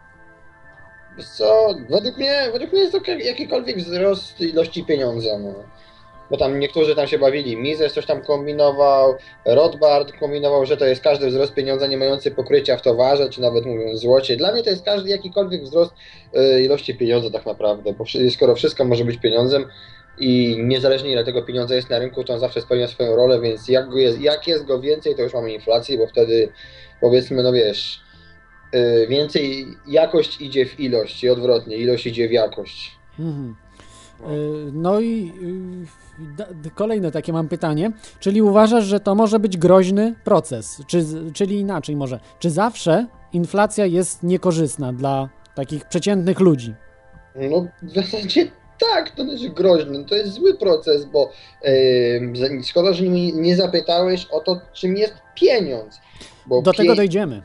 Co, 1.38 1.76
według 1.90 2.18
mnie, 2.18 2.50
według 2.54 2.72
mnie 2.72 2.82
jest 2.82 2.94
to 2.94 3.12
jak- 3.12 3.26
jakikolwiek 3.26 3.78
wzrost 3.78 4.42
ilości 4.42 4.86
pieniądza, 4.86 5.38
no. 5.40 5.54
Bo 6.32 6.38
tam 6.38 6.60
niektórzy 6.60 6.96
tam 6.96 7.08
się 7.08 7.20
bawili, 7.20 7.58
Mises 7.58 7.94
coś 7.94 8.06
tam 8.06 8.22
kombinował, 8.22 9.16
Rothbard 9.46 10.12
kombinował, 10.20 10.66
że 10.66 10.78
to 10.78 10.86
jest 10.86 11.04
każdy 11.04 11.28
wzrost 11.28 11.54
pieniądza 11.54 11.88
nie 11.88 11.98
mający 11.98 12.32
pokrycia 12.32 12.78
w 12.78 12.82
towarze, 12.82 13.30
czy 13.30 13.42
nawet 13.42 13.66
mówiąc 13.66 14.00
złocie. 14.00 14.38
Dla 14.38 14.54
mnie 14.54 14.64
to 14.64 14.70
jest 14.70 14.86
każdy 14.86 15.10
jakikolwiek 15.10 15.64
wzrost 15.64 15.94
y, 16.36 16.62
ilości 16.62 16.96
pieniądza 16.96 17.30
tak 17.30 17.46
naprawdę, 17.46 17.94
bo 17.94 18.06
skoro 18.30 18.56
wszystko 18.56 18.86
może 18.86 19.06
być 19.06 19.18
pieniądzem 19.18 19.66
i 20.20 20.58
niezależnie 20.64 21.12
ile 21.12 21.24
tego 21.24 21.42
pieniądza 21.42 21.76
jest 21.76 21.90
na 21.90 22.00
rynku, 22.00 22.24
to 22.24 22.34
on 22.34 22.40
zawsze 22.40 22.62
spełnia 22.62 22.88
swoją 22.88 23.16
rolę, 23.16 23.42
więc 23.42 23.68
jak, 23.68 23.90
go 23.90 23.98
jest, 23.98 24.22
jak 24.22 24.48
jest 24.48 24.66
go 24.66 24.80
więcej, 24.80 25.16
to 25.16 25.22
już 25.22 25.34
mamy 25.34 25.54
inflację, 25.54 25.98
bo 25.98 26.08
wtedy 26.08 26.50
powiedzmy, 27.02 27.44
no 27.44 27.54
wiesz, 27.54 28.02
y, 28.76 29.08
więcej 29.08 29.66
jakość 29.88 30.42
idzie 30.42 30.66
w 30.66 30.80
ilość 30.80 31.24
i 31.24 31.30
odwrotnie, 31.30 31.78
ilość 31.78 32.06
idzie 32.06 32.28
w 32.28 32.32
jakość. 32.32 32.92
Mhm. 33.20 33.56
Y, 34.22 34.72
No 34.74 35.02
i 35.02 35.32
kolejne 36.76 37.12
takie 37.12 37.34
mam 37.34 37.48
pytanie. 37.48 37.92
Czyli 38.20 38.42
uważasz, 38.42 38.86
że 38.86 39.00
to 39.00 39.16
może 39.16 39.40
być 39.40 39.58
groźny 39.58 40.16
proces? 40.24 40.82
Czy, 40.88 41.06
czyli 41.34 41.60
inaczej 41.60 41.96
może, 41.96 42.20
czy 42.40 42.50
zawsze 42.50 43.08
inflacja 43.34 43.86
jest 43.86 44.24
niekorzystna 44.24 44.94
dla 44.94 45.30
takich 45.56 45.86
przeciętnych 45.86 46.40
ludzi? 46.40 46.74
No 47.36 47.66
w 47.82 47.94
zasadzie 47.94 48.52
tak, 48.80 49.10
to 49.10 49.24
znaczy 49.24 49.50
groźny, 49.50 50.06
to 50.06 50.16
jest 50.16 50.34
zły 50.34 50.54
proces, 50.58 51.06
bo 51.06 51.32
yy, 51.64 52.64
szkoda, 52.64 52.94
że 52.94 53.04
nie, 53.04 53.32
nie 53.32 53.56
zapytałeś 53.56 54.28
o 54.32 54.40
to, 54.40 54.62
czym 54.74 54.98
jest 54.98 55.14
pieniądz. 55.36 56.00
Do 56.48 56.72
pie- 56.72 56.78
tego 56.78 56.96
dojdziemy. 56.96 57.42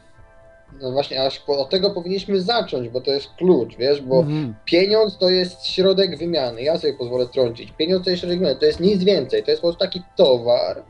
No 0.81 0.93
właśnie, 0.93 1.23
aż 1.23 1.43
od 1.47 1.71
tego 1.71 1.91
powinniśmy 1.91 2.41
zacząć, 2.41 2.89
bo 2.89 3.01
to 3.01 3.11
jest 3.11 3.29
klucz, 3.39 3.77
wiesz, 3.77 4.01
bo 4.01 4.19
Mhm. 4.19 4.55
pieniądz 4.65 5.19
to 5.19 5.31
jest 5.31 5.67
środek 5.67 6.19
wymiany, 6.19 6.63
ja 6.63 6.79
sobie 6.79 6.95
pozwolę 6.95 7.27
trącić. 7.27 7.73
Pieniądz 7.73 8.05
to 8.05 8.11
jest 8.11 8.21
środek 8.21 8.39
wymiany, 8.39 8.61
to 8.61 8.67
jest 8.67 8.81
nic 8.81 9.05
więcej, 9.05 9.43
to 9.43 9.51
jest 9.51 9.63
po 9.63 9.69
prostu 9.69 9.85
taki 9.85 10.03
towar, 10.17 10.83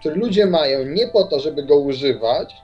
który 0.00 0.14
ludzie 0.14 0.46
mają 0.46 0.84
nie 0.84 1.08
po 1.08 1.24
to, 1.24 1.40
żeby 1.40 1.62
go 1.62 1.76
używać, 1.78 2.54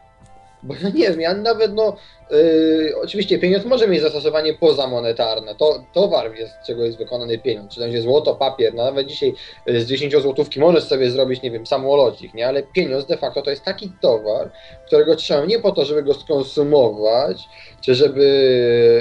bo 0.62 0.74
ja 0.74 0.88
nie 0.88 1.10
wiem, 1.10 1.20
ja 1.20 1.34
nawet 1.34 1.74
no, 1.74 1.96
yy, 2.30 2.94
oczywiście 3.02 3.38
pieniądz 3.38 3.64
może 3.64 3.88
mieć 3.88 4.02
zastosowanie 4.02 4.54
pozamonetarne, 4.54 5.54
to 5.54 5.84
towar 5.92 6.34
jest, 6.34 6.52
z 6.62 6.66
czego 6.66 6.84
jest 6.84 6.98
wykonany 6.98 7.38
pieniądz, 7.38 7.70
czy 7.70 7.76
to 7.76 7.80
będzie 7.80 8.02
złoto, 8.02 8.34
papier, 8.34 8.74
no 8.74 8.84
nawet 8.84 9.06
dzisiaj 9.06 9.34
y, 9.68 9.80
z 9.80 9.86
10 9.86 10.16
złotówki 10.22 10.60
możesz 10.60 10.84
sobie 10.84 11.10
zrobić, 11.10 11.42
nie 11.42 11.50
wiem, 11.50 11.66
samolocik, 11.66 12.34
nie, 12.34 12.48
ale 12.48 12.62
pieniądz 12.62 13.06
de 13.06 13.16
facto 13.16 13.42
to 13.42 13.50
jest 13.50 13.64
taki 13.64 13.92
towar, 14.00 14.50
którego 14.86 15.16
trzeba 15.16 15.44
nie 15.44 15.58
po 15.58 15.72
to, 15.72 15.84
żeby 15.84 16.02
go 16.02 16.14
skonsumować, 16.14 17.48
czy 17.80 17.94
żeby, 17.94 18.24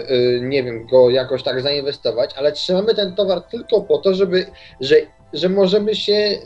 yy, 0.10 0.42
nie 0.42 0.64
wiem, 0.64 0.88
go 0.88 1.10
jakoś 1.10 1.44
tak 1.44 1.62
zainwestować, 1.62 2.32
ale 2.38 2.52
trzymamy 2.52 2.96
ten 2.96 3.16
towar 3.16 3.42
tylko 3.42 3.82
po 3.82 3.98
to, 3.98 4.14
żeby, 4.14 4.46
że, 4.82 4.96
że 5.34 5.50
możemy 5.50 5.96
się 5.96 6.38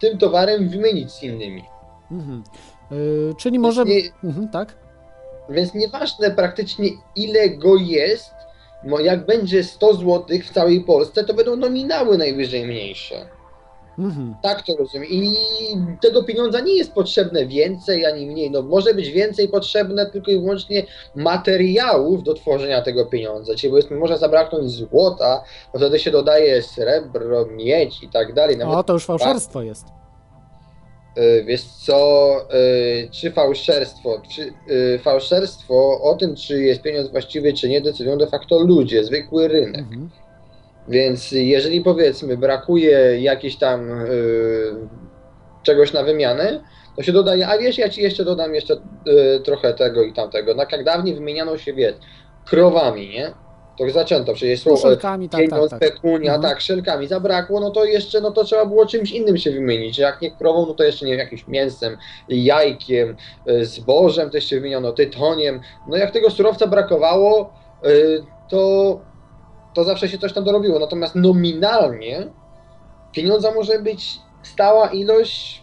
tym 0.00 0.18
towarem 0.18 0.68
wymienić 0.68 1.12
z 1.12 1.22
innymi. 1.22 1.64
Mhm. 2.10 2.42
Y, 2.92 3.34
czyli 3.38 3.58
może. 3.58 3.84
Nie, 3.84 4.00
Mhm, 4.24 4.48
tak? 4.48 4.76
więc 5.48 5.74
nieważne 5.74 6.30
praktycznie 6.30 6.88
ile 7.16 7.50
go 7.50 7.76
jest, 7.76 8.30
no 8.84 8.98
jak 9.00 9.26
będzie 9.26 9.64
100 9.64 9.94
zł 9.94 10.24
w 10.44 10.50
całej 10.50 10.80
Polsce, 10.80 11.24
to 11.24 11.34
będą 11.34 11.56
nominały 11.56 12.18
najwyżej 12.18 12.66
mniejsze. 12.66 13.26
Mhm. 13.98 14.34
Tak 14.42 14.62
to 14.66 14.76
rozumiem. 14.76 15.08
I 15.10 15.36
tego 16.02 16.24
pieniądza 16.24 16.60
nie 16.60 16.76
jest 16.76 16.92
potrzebne 16.92 17.46
więcej 17.46 18.06
ani 18.06 18.26
mniej. 18.26 18.50
No 18.50 18.62
może 18.62 18.94
być 18.94 19.08
więcej 19.10 19.48
potrzebne 19.48 20.10
tylko 20.10 20.30
i 20.30 20.40
wyłącznie 20.40 20.86
materiałów 21.16 22.22
do 22.22 22.34
tworzenia 22.34 22.82
tego 22.82 23.06
pieniądza. 23.06 23.54
Czyli 23.54 23.70
powiedzmy, 23.70 23.96
może 23.96 24.18
zabraknąć 24.18 24.70
złota, 24.70 25.44
bo 25.72 25.78
wtedy 25.78 25.98
się 25.98 26.10
dodaje 26.10 26.62
srebro, 26.62 27.46
miedź 27.46 28.02
i 28.02 28.08
tak 28.08 28.34
dalej. 28.34 28.56
Nawet 28.56 28.74
O, 28.74 28.82
to 28.84 28.92
już 28.92 29.04
fałszerstwo 29.06 29.62
jest. 29.62 29.84
Y, 31.18 31.44
Wiesz 31.44 31.64
co, 31.64 32.36
y, 32.54 33.08
czy 33.10 33.30
fałszerstwo, 33.30 34.22
czy 34.34 34.52
y, 34.74 34.98
fałszerstwo 34.98 36.00
o 36.02 36.14
tym, 36.14 36.36
czy 36.36 36.62
jest 36.62 36.82
pieniądz 36.82 37.10
właściwy, 37.10 37.52
czy 37.52 37.68
nie, 37.68 37.80
decydują 37.80 38.18
de 38.18 38.26
facto 38.26 38.58
ludzie, 38.58 39.04
zwykły 39.04 39.48
rynek. 39.48 39.80
Mhm. 39.80 40.10
Więc 40.88 41.32
jeżeli 41.32 41.80
powiedzmy 41.80 42.36
brakuje 42.36 43.20
jakiejś 43.20 43.56
tam 43.56 43.90
czegoś 45.62 45.92
na 45.92 46.02
wymianę, 46.02 46.64
to 46.96 47.02
się 47.02 47.12
dodaje, 47.12 47.48
a 47.48 47.58
wiesz, 47.58 47.78
ja 47.78 47.88
ci 47.88 48.02
jeszcze 48.02 48.24
dodam 48.24 48.54
jeszcze 48.54 48.76
trochę 49.44 49.74
tego 49.74 50.02
i 50.02 50.12
tamtego. 50.12 50.54
Tak 50.54 50.72
jak 50.72 50.84
dawniej 50.84 51.14
wymieniano 51.14 51.58
się, 51.58 51.72
wiesz, 51.72 51.94
krowami, 52.46 53.08
nie? 53.08 53.32
To 53.80 53.90
zaczęto, 53.90 54.34
przecież 54.34 54.60
słowo 54.60 54.82
Szelkami, 54.82 55.28
tak, 55.28 55.40
pieniądz, 55.40 55.70
tak, 55.70 55.80
tak. 55.80 55.92
pekunia, 55.92 56.34
Mhm. 56.34 56.42
tak, 56.42 56.60
szelkami 56.60 57.06
zabrakło, 57.06 57.60
no 57.60 57.70
to 57.70 57.84
jeszcze, 57.84 58.20
no 58.20 58.30
to 58.30 58.44
trzeba 58.44 58.66
było 58.66 58.86
czymś 58.86 59.12
innym 59.12 59.38
się 59.38 59.50
wymienić. 59.50 59.98
Jak 59.98 60.20
nie 60.20 60.30
krową, 60.30 60.66
no 60.66 60.74
to 60.74 60.84
jeszcze 60.84 61.06
nie 61.06 61.12
wiem, 61.12 61.18
jakimś 61.18 61.48
mięsem, 61.48 61.96
jajkiem, 62.28 63.16
y, 63.48 63.64
zbożem 63.64 64.30
też 64.30 64.44
się 64.44 64.56
wymieniono, 64.56 64.92
tytoniem. 64.92 65.60
No 65.88 65.96
jak 65.96 66.10
tego 66.10 66.30
surowca 66.30 66.66
brakowało, 66.66 67.52
y, 67.86 68.22
to, 68.50 69.00
to 69.74 69.84
zawsze 69.84 70.08
się 70.08 70.18
coś 70.18 70.32
tam 70.32 70.44
dorobiło. 70.44 70.78
Natomiast 70.78 71.14
nominalnie 71.14 72.26
pieniądza 73.12 73.54
może 73.54 73.78
być 73.78 74.18
stała 74.42 74.88
ilość 74.88 75.62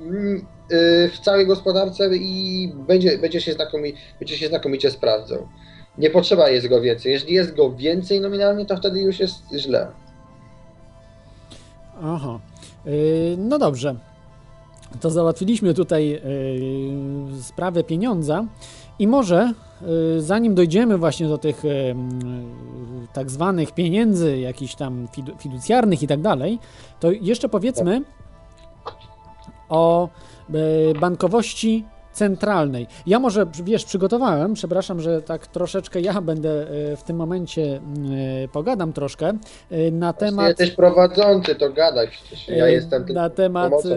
mm, 0.00 0.46
y, 0.72 1.10
w 1.14 1.18
całej 1.18 1.46
gospodarce 1.46 2.08
i 2.16 2.72
będzie, 2.74 3.18
będzie, 3.18 3.40
się 3.40 3.52
znakomicie, 3.52 3.98
będzie 4.20 4.38
się 4.38 4.48
znakomicie 4.48 4.90
sprawdzał. 4.90 5.48
Nie 5.98 6.10
potrzeba 6.10 6.48
jest 6.48 6.68
go 6.68 6.80
więcej. 6.80 7.12
Jeśli 7.12 7.34
jest 7.34 7.54
go 7.56 7.72
więcej 7.72 8.20
nominalnie, 8.20 8.66
to 8.66 8.76
wtedy 8.76 9.00
już 9.00 9.18
jest 9.20 9.34
źle. 9.58 9.86
Aha. 12.02 12.38
Y, 12.86 13.34
No 13.38 13.58
dobrze. 13.58 13.94
To 15.00 15.10
załatwiliśmy 15.10 15.74
tutaj 15.74 16.14
y, 17.38 17.42
sprawę 17.42 17.84
pieniądza 17.84 18.44
i 18.98 19.06
może 19.06 19.52
y, 20.16 20.20
zanim 20.22 20.54
dojdziemy 20.54 20.98
właśnie 20.98 21.28
do 21.28 21.38
tych 21.38 21.62
tak 23.12 23.30
zwanych 23.30 23.72
pieniędzy, 23.72 24.38
jakichś 24.38 24.74
tam 24.74 25.06
fidu- 25.16 25.38
fiducjarnych 25.38 26.02
i 26.02 26.06
tak 26.06 26.20
dalej, 26.20 26.58
to 27.00 27.10
jeszcze 27.12 27.48
powiedzmy 27.48 28.02
o 29.68 30.08
y, 30.54 30.94
bankowości 31.00 31.84
centralnej. 32.14 32.86
Ja 33.06 33.18
może, 33.18 33.46
wiesz, 33.64 33.84
przygotowałem, 33.84 34.54
przepraszam, 34.54 35.00
że 35.00 35.22
tak 35.22 35.46
troszeczkę 35.46 36.00
ja 36.00 36.20
będę 36.20 36.70
y, 36.92 36.96
w 36.96 37.02
tym 37.02 37.16
momencie 37.16 37.80
y, 38.44 38.48
pogadam 38.52 38.92
troszkę 38.92 39.32
y, 39.72 39.92
na 39.92 40.12
temat... 40.12 40.48
jesteś 40.48 40.70
prowadzący, 40.70 41.54
to 41.54 41.70
przecież. 42.10 42.48
Ja 42.48 42.64
E, 42.64 42.72
jestem 42.72 43.04
na 43.08 43.30
temat 43.30 43.72
e, 43.72 43.96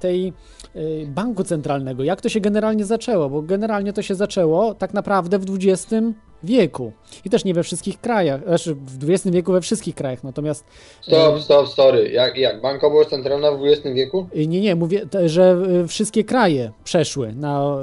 tej 0.00 0.32
e, 0.74 0.80
banku 1.06 1.44
centralnego. 1.44 2.04
Jak 2.04 2.20
to 2.20 2.28
się 2.28 2.40
generalnie 2.40 2.84
zaczęło? 2.84 3.30
Bo 3.30 3.42
generalnie 3.42 3.92
to 3.92 4.02
się 4.02 4.14
zaczęło 4.14 4.74
tak 4.74 4.94
naprawdę 4.94 5.38
w 5.38 5.44
XX 5.50 5.94
wieku. 6.46 6.92
I 7.24 7.30
też 7.30 7.44
nie 7.44 7.54
we 7.54 7.62
wszystkich 7.62 8.00
krajach, 8.00 8.42
znaczy 8.46 8.74
w 8.74 9.10
XX 9.10 9.34
wieku 9.34 9.52
we 9.52 9.60
wszystkich 9.60 9.94
krajach, 9.94 10.24
natomiast 10.24 10.64
Stop, 11.02 11.40
stop, 11.40 11.68
sorry. 11.68 12.10
Jak, 12.10 12.36
jak? 12.36 12.60
Bankowość 12.60 13.10
centralna 13.10 13.52
w 13.52 13.64
XX 13.64 13.94
wieku? 13.94 14.26
e, 14.34 14.46
nie, 14.46 14.60
nie, 14.60 14.74
mówię, 14.76 15.06
że 15.26 15.56
e, 15.84 15.88
wszystkie 15.88 16.24
kraje 16.24 16.72
przeszły 16.84 17.32
na 17.32 17.76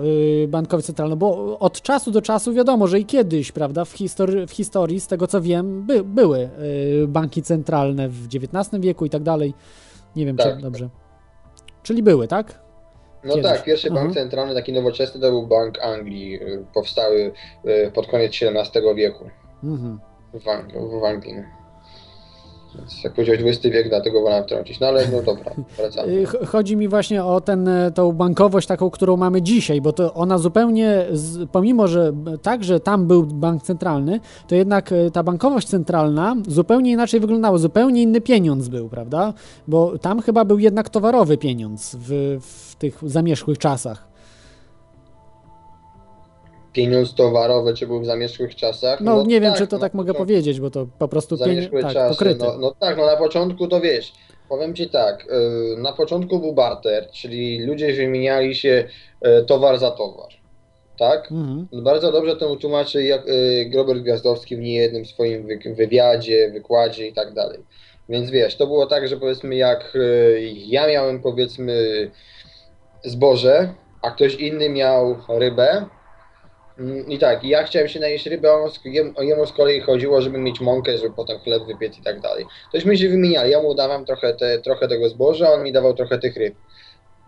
e, 0.44 0.48
bankowość 0.48 0.86
centralną, 0.88 1.16
bo 1.16 1.60
od 1.60 1.82
czasu 1.82 2.12
do 2.12 2.22
czasu 2.22 2.54
wiadomo, 2.54 2.88
że 2.88 3.00
i 3.00 3.06
kiedyś, 3.06 3.52
prawda, 3.52 3.86
w, 3.86 3.94
histori- 3.94 4.48
w 4.48 4.52
historii, 4.52 5.00
z 5.00 5.08
tego 5.08 5.28
co 5.28 5.42
wiem, 5.42 5.84
by, 5.84 6.04
były 6.04 6.40
e, 6.40 6.50
banki 7.08 7.42
centralne 7.42 8.10
w 8.10 8.26
XIX 8.36 8.82
wieku 8.82 9.06
i 9.06 9.10
tak 9.10 9.24
dalej. 9.24 9.54
Nie 10.16 10.26
wiem, 10.26 10.38
Tak. 10.38 10.56
czy 10.56 10.62
dobrze. 10.62 10.90
Czyli 11.84 12.04
były, 12.04 12.28
tak? 12.28 12.63
No 13.26 13.36
Kiedyś. 13.36 13.52
tak, 13.52 13.64
pierwszy 13.64 13.88
bank 13.90 14.00
Mhm. 14.08 14.14
centralny, 14.14 14.54
taki 14.54 14.74
nowoczesny, 14.74 15.22
to 15.22 15.30
był 15.32 15.48
Bank 15.48 15.80
Anglii. 15.82 16.36
y, 16.44 16.66
Powstały 16.74 17.32
y, 17.66 17.92
pod 17.94 18.08
koniec 18.08 18.32
XVII 18.42 18.96
wieku 18.96 19.24
Mhm. 19.64 20.00
w 20.44 20.48
Anglii. 20.48 20.80
W 21.02 21.06
Anglii. 21.06 21.36
Więc 22.78 23.04
jak 23.04 23.14
powiedziałeś 23.14 23.42
XX 23.42 23.64
wiek, 23.74 23.90
dlatego 23.90 24.22
wolałem 24.22 24.44
wtrącić. 24.44 24.80
No 24.80 24.88
ale 24.88 25.08
no 25.08 25.22
dobra, 25.22 25.52
wracamy. 25.78 26.12
Y, 26.14 26.26
ch- 26.26 26.46
Chodzi 26.48 26.78
mi 26.78 26.88
właśnie 26.88 27.24
o 27.24 27.42
ten, 27.42 27.68
e, 27.68 27.92
tą 27.92 28.12
bankowość 28.12 28.68
taką, 28.68 28.90
którą 28.90 29.18
mamy 29.18 29.42
dzisiaj, 29.42 29.82
bo 29.82 29.94
to 29.94 30.14
ona 30.14 30.38
zupełnie, 30.38 31.06
pomimo, 31.52 31.88
że 31.88 32.14
b- 32.14 32.38
tak, 32.38 32.64
że 32.64 32.80
tam 32.80 33.08
był 33.08 33.24
bank 33.24 33.64
centralny, 33.64 34.20
to 34.48 34.56
jednak 34.56 34.92
e, 34.92 35.12
ta 35.12 35.24
bankowość 35.24 35.68
centralna 35.68 36.36
zupełnie 36.48 36.92
inaczej 36.92 37.20
wyglądała, 37.20 37.58
zupełnie 37.58 38.02
inny 38.02 38.22
pieniądz 38.22 38.68
był, 38.68 38.90
prawda? 38.90 39.34
Bo 39.68 39.98
tam 40.00 40.22
chyba 40.22 40.46
był 40.46 40.60
jednak 40.60 40.90
towarowy 40.90 41.38
pieniądz 41.38 41.96
w, 42.00 42.38
w 42.42 42.73
tych 42.84 43.00
zamierzchłych 43.10 43.58
czasach. 43.58 44.08
Pieniądz 46.74 47.14
towarowy, 47.14 47.74
czy 47.74 47.88
był 47.88 48.02
w 48.02 48.06
zamierzchłych 48.06 48.56
czasach? 48.56 49.02
No, 49.02 49.24
nie 49.26 49.42
wiem, 49.42 49.52
tak, 49.52 49.62
czy 49.62 49.68
to 49.68 49.76
no, 49.76 49.80
tak 49.82 49.94
mogę 49.94 50.14
powiedzieć, 50.14 50.60
bo 50.60 50.70
to 50.70 50.88
po 51.00 51.08
prostu 51.08 51.38
pieniądz, 51.38 51.56
Zamierzchłe 51.56 51.82
tak, 51.82 51.94
czasy. 51.94 52.36
No, 52.40 52.58
no 52.58 52.76
tak, 52.80 52.98
no 52.98 53.06
na 53.06 53.18
początku 53.18 53.68
to 53.68 53.82
wiesz, 53.82 54.14
powiem 54.50 54.76
ci 54.76 54.90
tak, 54.90 55.28
y, 55.76 55.78
na 55.78 55.94
początku 55.94 56.40
był 56.40 56.54
barter, 56.54 57.08
czyli 57.12 57.66
ludzie 57.66 57.94
wymieniali 57.94 58.56
się 58.56 58.88
y, 59.42 59.46
towar 59.46 59.80
za 59.80 59.92
towar. 59.92 60.30
Tak? 61.00 61.32
Mhm. 61.32 61.68
Bardzo 61.84 62.12
dobrze 62.12 62.36
to 62.36 62.56
tłumaczy 62.56 63.04
jak, 63.04 63.28
y, 63.28 63.72
Robert 63.76 64.00
Gwiazdowski 64.00 64.56
w 64.56 64.60
niejednym 64.60 65.06
swoim 65.06 65.48
wy- 65.48 65.76
wywiadzie, 65.76 66.52
wykładzie 66.52 67.08
i 67.08 67.14
tak 67.14 67.34
dalej. 67.34 67.60
Więc 68.10 68.32
wiesz, 68.32 68.56
to 68.56 68.68
było 68.68 68.86
tak, 68.86 69.08
że 69.08 69.18
powiedzmy 69.18 69.56
jak 69.56 69.98
ja 70.56 70.88
miałem 70.88 71.22
powiedzmy 71.22 72.12
zboże, 73.04 73.74
a 74.02 74.12
ktoś 74.12 74.36
inny 74.36 74.70
miał 74.70 75.18
rybę, 75.30 75.86
Mm, 76.80 77.10
I 77.10 77.20
tak, 77.20 77.44
ja 77.44 77.64
chciałem 77.64 77.88
się 77.88 78.00
najeść 78.00 78.26
ryby, 78.26 78.48
a 79.18 79.24
jemu 79.24 79.46
z 79.46 79.54
kolei 79.54 79.82
chodziło, 79.82 80.22
żeby 80.22 80.38
mieć 80.38 80.62
mąkę, 80.62 80.98
żeby 80.98 81.16
potem 81.16 81.40
chleb 81.40 81.64
wypiec 81.64 81.98
i 81.98 82.02
tak 82.02 82.20
dalej. 82.20 82.46
Tośmy 82.72 82.98
się 82.98 83.10
wymieniali, 83.10 83.52
ja 83.52 83.62
mu 83.62 83.76
dawałem 83.76 84.06
trochę, 84.06 84.34
te, 84.34 84.60
trochę 84.60 84.88
tego 84.88 85.10
zboża, 85.10 85.52
on 85.52 85.64
mi 85.64 85.72
dawał 85.72 85.94
trochę 85.94 86.20
tych 86.20 86.38
ryb. 86.38 86.56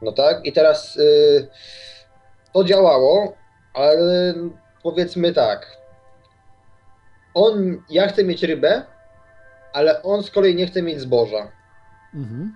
No 0.01 0.11
tak, 0.11 0.45
i 0.45 0.53
teraz 0.53 0.97
y, 0.97 1.47
to 2.53 2.63
działało, 2.63 3.33
ale 3.73 4.33
powiedzmy 4.83 5.33
tak, 5.33 5.77
on, 7.33 7.83
ja 7.89 8.07
chcę 8.07 8.23
mieć 8.23 8.43
rybę, 8.43 8.81
ale 9.73 10.03
on 10.03 10.23
z 10.23 10.31
kolei 10.31 10.55
nie 10.55 10.67
chce 10.67 10.81
mieć 10.81 10.99
zboża. 10.99 11.51
Mhm. 12.13 12.55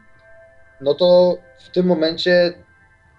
No 0.82 0.94
to 0.94 1.38
w 1.60 1.70
tym 1.70 1.86
momencie 1.86 2.54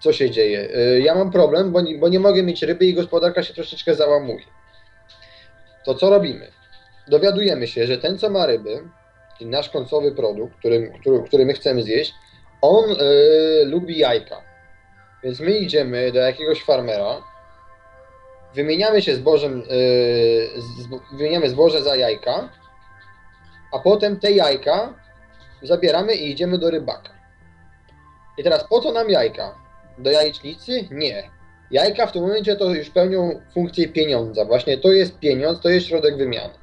co 0.01 0.13
się 0.13 0.31
dzieje? 0.31 0.69
Y, 0.75 1.01
Ja 1.01 1.15
mam 1.15 1.31
problem, 1.31 1.71
bo 1.71 1.81
nie, 1.81 1.97
bo 1.97 2.09
nie 2.09 2.19
mogę 2.19 2.43
mieć 2.43 2.61
ryby 2.63 2.85
i 2.85 2.93
gospodarka 2.93 3.43
się 3.43 3.53
troszeczkę 3.53 3.95
załamuje. 3.95 4.45
To 5.85 5.95
co 5.95 6.09
robimy? 6.09 6.51
Dowiadujemy 7.07 7.67
się, 7.67 7.87
że 7.87 7.97
ten, 7.97 8.17
co 8.19 8.29
ma 8.29 8.45
ryby, 8.45 8.83
czyli 9.37 9.49
nasz 9.49 9.69
końcowy 9.69 10.11
produkt, 10.11 10.57
który, 10.59 10.93
który, 11.01 11.23
który 11.23 11.45
my 11.45 11.53
chcemy 11.53 11.83
zjeść, 11.83 12.13
on 12.61 12.91
y, 12.91 12.97
lubi 13.65 13.97
jajka. 13.97 14.41
Więc 15.23 15.39
my 15.39 15.51
idziemy 15.51 16.11
do 16.11 16.19
jakiegoś 16.19 16.63
farmera, 16.63 17.21
wymieniamy 18.55 19.01
się 19.01 19.15
zbożem, 19.15 19.59
y, 19.61 19.65
z, 20.61 21.17
wymieniamy 21.17 21.49
zboże 21.49 21.81
za 21.81 21.95
jajka, 21.95 22.49
a 23.73 23.79
potem 23.79 24.19
te 24.19 24.31
jajka 24.31 24.93
zabieramy 25.61 26.15
i 26.15 26.31
idziemy 26.31 26.57
do 26.57 26.69
rybaka. 26.69 27.09
I 28.37 28.43
teraz 28.43 28.67
po 28.67 28.81
co 28.81 28.91
nam 28.91 29.09
jajka? 29.09 29.55
Do 29.97 30.11
jajecznicy? 30.11 30.87
Nie. 30.91 31.23
Jajka 31.71 32.07
w 32.07 32.11
tym 32.11 32.21
momencie 32.21 32.55
to 32.55 32.73
już 32.73 32.89
pełnią 32.89 33.41
funkcję 33.53 33.87
pieniądza. 33.87 34.45
Właśnie 34.45 34.77
to 34.77 34.91
jest 34.91 35.19
pieniądz, 35.19 35.59
to 35.61 35.69
jest 35.69 35.87
środek 35.87 36.17
wymiany. 36.17 36.53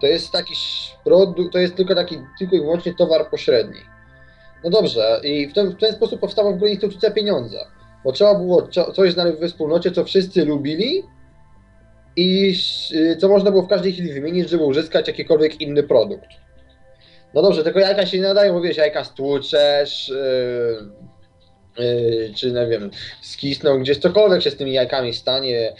To 0.00 0.06
jest 0.06 0.32
taki 0.32 0.54
produkt, 1.04 1.52
to 1.52 1.58
jest 1.58 1.76
tylko 1.76 1.94
taki 1.94 2.18
tylko 2.38 2.56
i 2.56 2.60
wyłącznie 2.60 2.94
towar 2.94 3.30
pośredni. 3.30 3.80
No 4.64 4.70
dobrze, 4.70 5.20
i 5.24 5.46
w 5.48 5.54
ten, 5.54 5.70
w 5.70 5.80
ten 5.80 5.92
sposób 5.92 6.20
powstała 6.20 6.50
w 6.50 6.54
ogóle 6.54 6.70
instytucja 6.70 7.10
pieniądza. 7.10 7.58
Bo 8.04 8.12
trzeba 8.12 8.34
było 8.34 8.62
co- 8.68 8.92
coś 8.92 9.12
znaleźć 9.12 9.38
we 9.40 9.48
wspólnocie, 9.48 9.90
co 9.92 10.04
wszyscy 10.04 10.44
lubili 10.44 11.02
i 12.16 12.50
sz- 12.50 13.20
co 13.20 13.28
można 13.28 13.50
było 13.50 13.62
w 13.62 13.68
każdej 13.68 13.92
chwili 13.92 14.12
wymienić, 14.12 14.48
żeby 14.50 14.64
uzyskać 14.64 15.08
jakikolwiek 15.08 15.60
inny 15.60 15.82
produkt. 15.82 16.28
No 17.34 17.42
dobrze, 17.42 17.64
tylko 17.64 17.78
jajka 17.80 18.06
się 18.06 18.16
nie 18.16 18.22
nadają, 18.22 18.52
bo 18.52 18.60
wiesz, 18.60 18.76
jajka 18.76 19.04
stłuczesz, 19.04 20.08
yy, 20.08 21.05
czy 22.36 22.52
nie 22.52 22.66
wiem, 22.66 22.90
skisną 23.22 23.78
gdzieś, 23.78 23.98
cokolwiek 23.98 24.42
się 24.42 24.50
z 24.50 24.56
tymi 24.56 24.72
jajkami 24.72 25.14
stanie. 25.14 25.74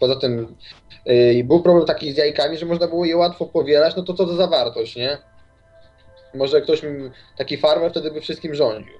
Poza 0.00 0.16
tym 0.16 0.56
yy, 1.06 1.44
był 1.44 1.62
problem 1.62 1.86
taki 1.86 2.12
z 2.12 2.16
jajkami, 2.16 2.58
że 2.58 2.66
można 2.66 2.86
było 2.86 3.04
je 3.04 3.16
łatwo 3.16 3.46
powielać, 3.46 3.96
no 3.96 4.02
to 4.02 4.14
co 4.14 4.26
za 4.26 4.46
wartość, 4.46 4.96
nie? 4.96 5.18
Może 6.34 6.60
ktoś, 6.60 6.82
taki 7.36 7.56
farmer 7.56 7.90
wtedy 7.90 8.10
by 8.10 8.20
wszystkim 8.20 8.54
rządził. 8.54 8.94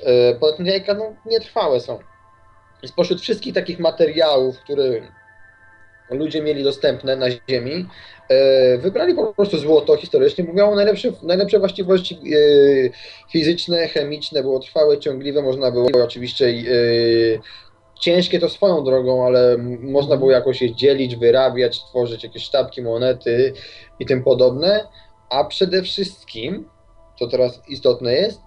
Yy, 0.00 0.36
poza 0.40 0.56
tym 0.56 0.66
jajka 0.66 0.94
no, 0.94 1.14
nietrwałe 1.26 1.80
są. 1.80 1.98
Spośród 2.86 3.20
wszystkich 3.20 3.54
takich 3.54 3.78
materiałów, 3.78 4.58
które 4.58 4.84
ludzie 6.10 6.42
mieli 6.42 6.64
dostępne 6.64 7.16
na 7.16 7.26
ziemi, 7.30 7.88
wybrali 8.78 9.14
po 9.14 9.34
prostu 9.34 9.58
złoto 9.58 9.96
historycznie, 9.96 10.44
bo 10.44 10.52
miało 10.52 10.76
najlepsze, 10.76 11.12
najlepsze 11.22 11.58
właściwości 11.58 12.14
e, 12.14 13.30
fizyczne, 13.30 13.88
chemiczne, 13.88 14.42
było 14.42 14.60
trwałe, 14.60 14.98
ciągliwe, 14.98 15.42
można 15.42 15.70
było 15.70 15.88
oczywiście 16.04 16.46
e, 16.46 16.54
ciężkie 18.00 18.40
to 18.40 18.48
swoją 18.48 18.84
drogą, 18.84 19.26
ale 19.26 19.58
można 19.80 20.16
było 20.16 20.30
jakoś 20.30 20.62
je 20.62 20.74
dzielić, 20.74 21.16
wyrabiać, 21.16 21.84
tworzyć 21.84 22.24
jakieś 22.24 22.42
sztabki, 22.42 22.82
monety 22.82 23.52
i 24.00 24.06
tym 24.06 24.24
podobne, 24.24 24.88
a 25.30 25.44
przede 25.44 25.82
wszystkim, 25.82 26.68
co 27.18 27.26
teraz 27.26 27.62
istotne 27.68 28.12
jest, 28.12 28.40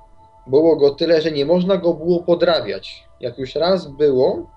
było 0.48 0.76
go 0.76 0.90
tyle, 0.90 1.22
że 1.22 1.32
nie 1.32 1.46
można 1.46 1.78
go 1.78 1.94
było 1.94 2.24
podrabiać. 2.24 3.04
Jak 3.20 3.38
już 3.38 3.56
raz 3.56 3.88
było, 3.88 4.52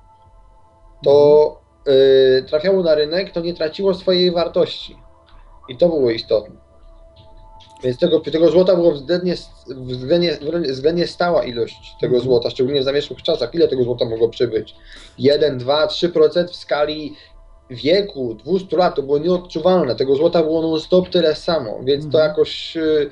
to 1.05 1.61
y, 2.39 2.43
trafiało 2.43 2.83
na 2.83 2.95
rynek, 2.95 3.33
to 3.33 3.41
nie 3.41 3.55
traciło 3.55 3.95
swojej 3.95 4.31
wartości. 4.31 4.97
I 5.71 5.77
to 5.77 5.89
było 5.89 6.11
istotne. 6.11 6.55
Więc 7.83 7.99
tego, 7.99 8.21
tego 8.21 8.51
złota 8.51 8.77
było 8.77 8.93
względnie, 8.93 9.35
względnie, 9.69 10.39
względnie 10.69 11.07
stała 11.07 11.45
ilość 11.45 11.97
tego 12.01 12.21
złota, 12.21 12.51
szczególnie 12.51 12.81
w 12.81 12.85
zamierzchłych 12.85 13.23
czasach. 13.23 13.55
Ile 13.55 13.69
tego 13.69 13.85
złota 13.85 14.05
mogło 14.05 14.29
przybyć? 14.29 14.75
1, 15.19 15.59
2, 15.59 15.87
3% 15.87 16.49
w 16.49 16.57
skali 16.57 17.15
wieku, 17.71 18.35
200 18.35 18.77
lat, 18.77 18.97
to 18.97 19.03
było 19.03 19.19
nieodczuwalne. 19.19 19.95
Tego 19.97 20.17
złota 20.17 20.43
było 20.43 20.63
non-stop 20.63 21.09
tyle 21.09 21.35
samo, 21.35 21.81
więc 21.85 22.13
to 22.13 22.19
jakoś 22.19 22.77
y, 22.77 23.11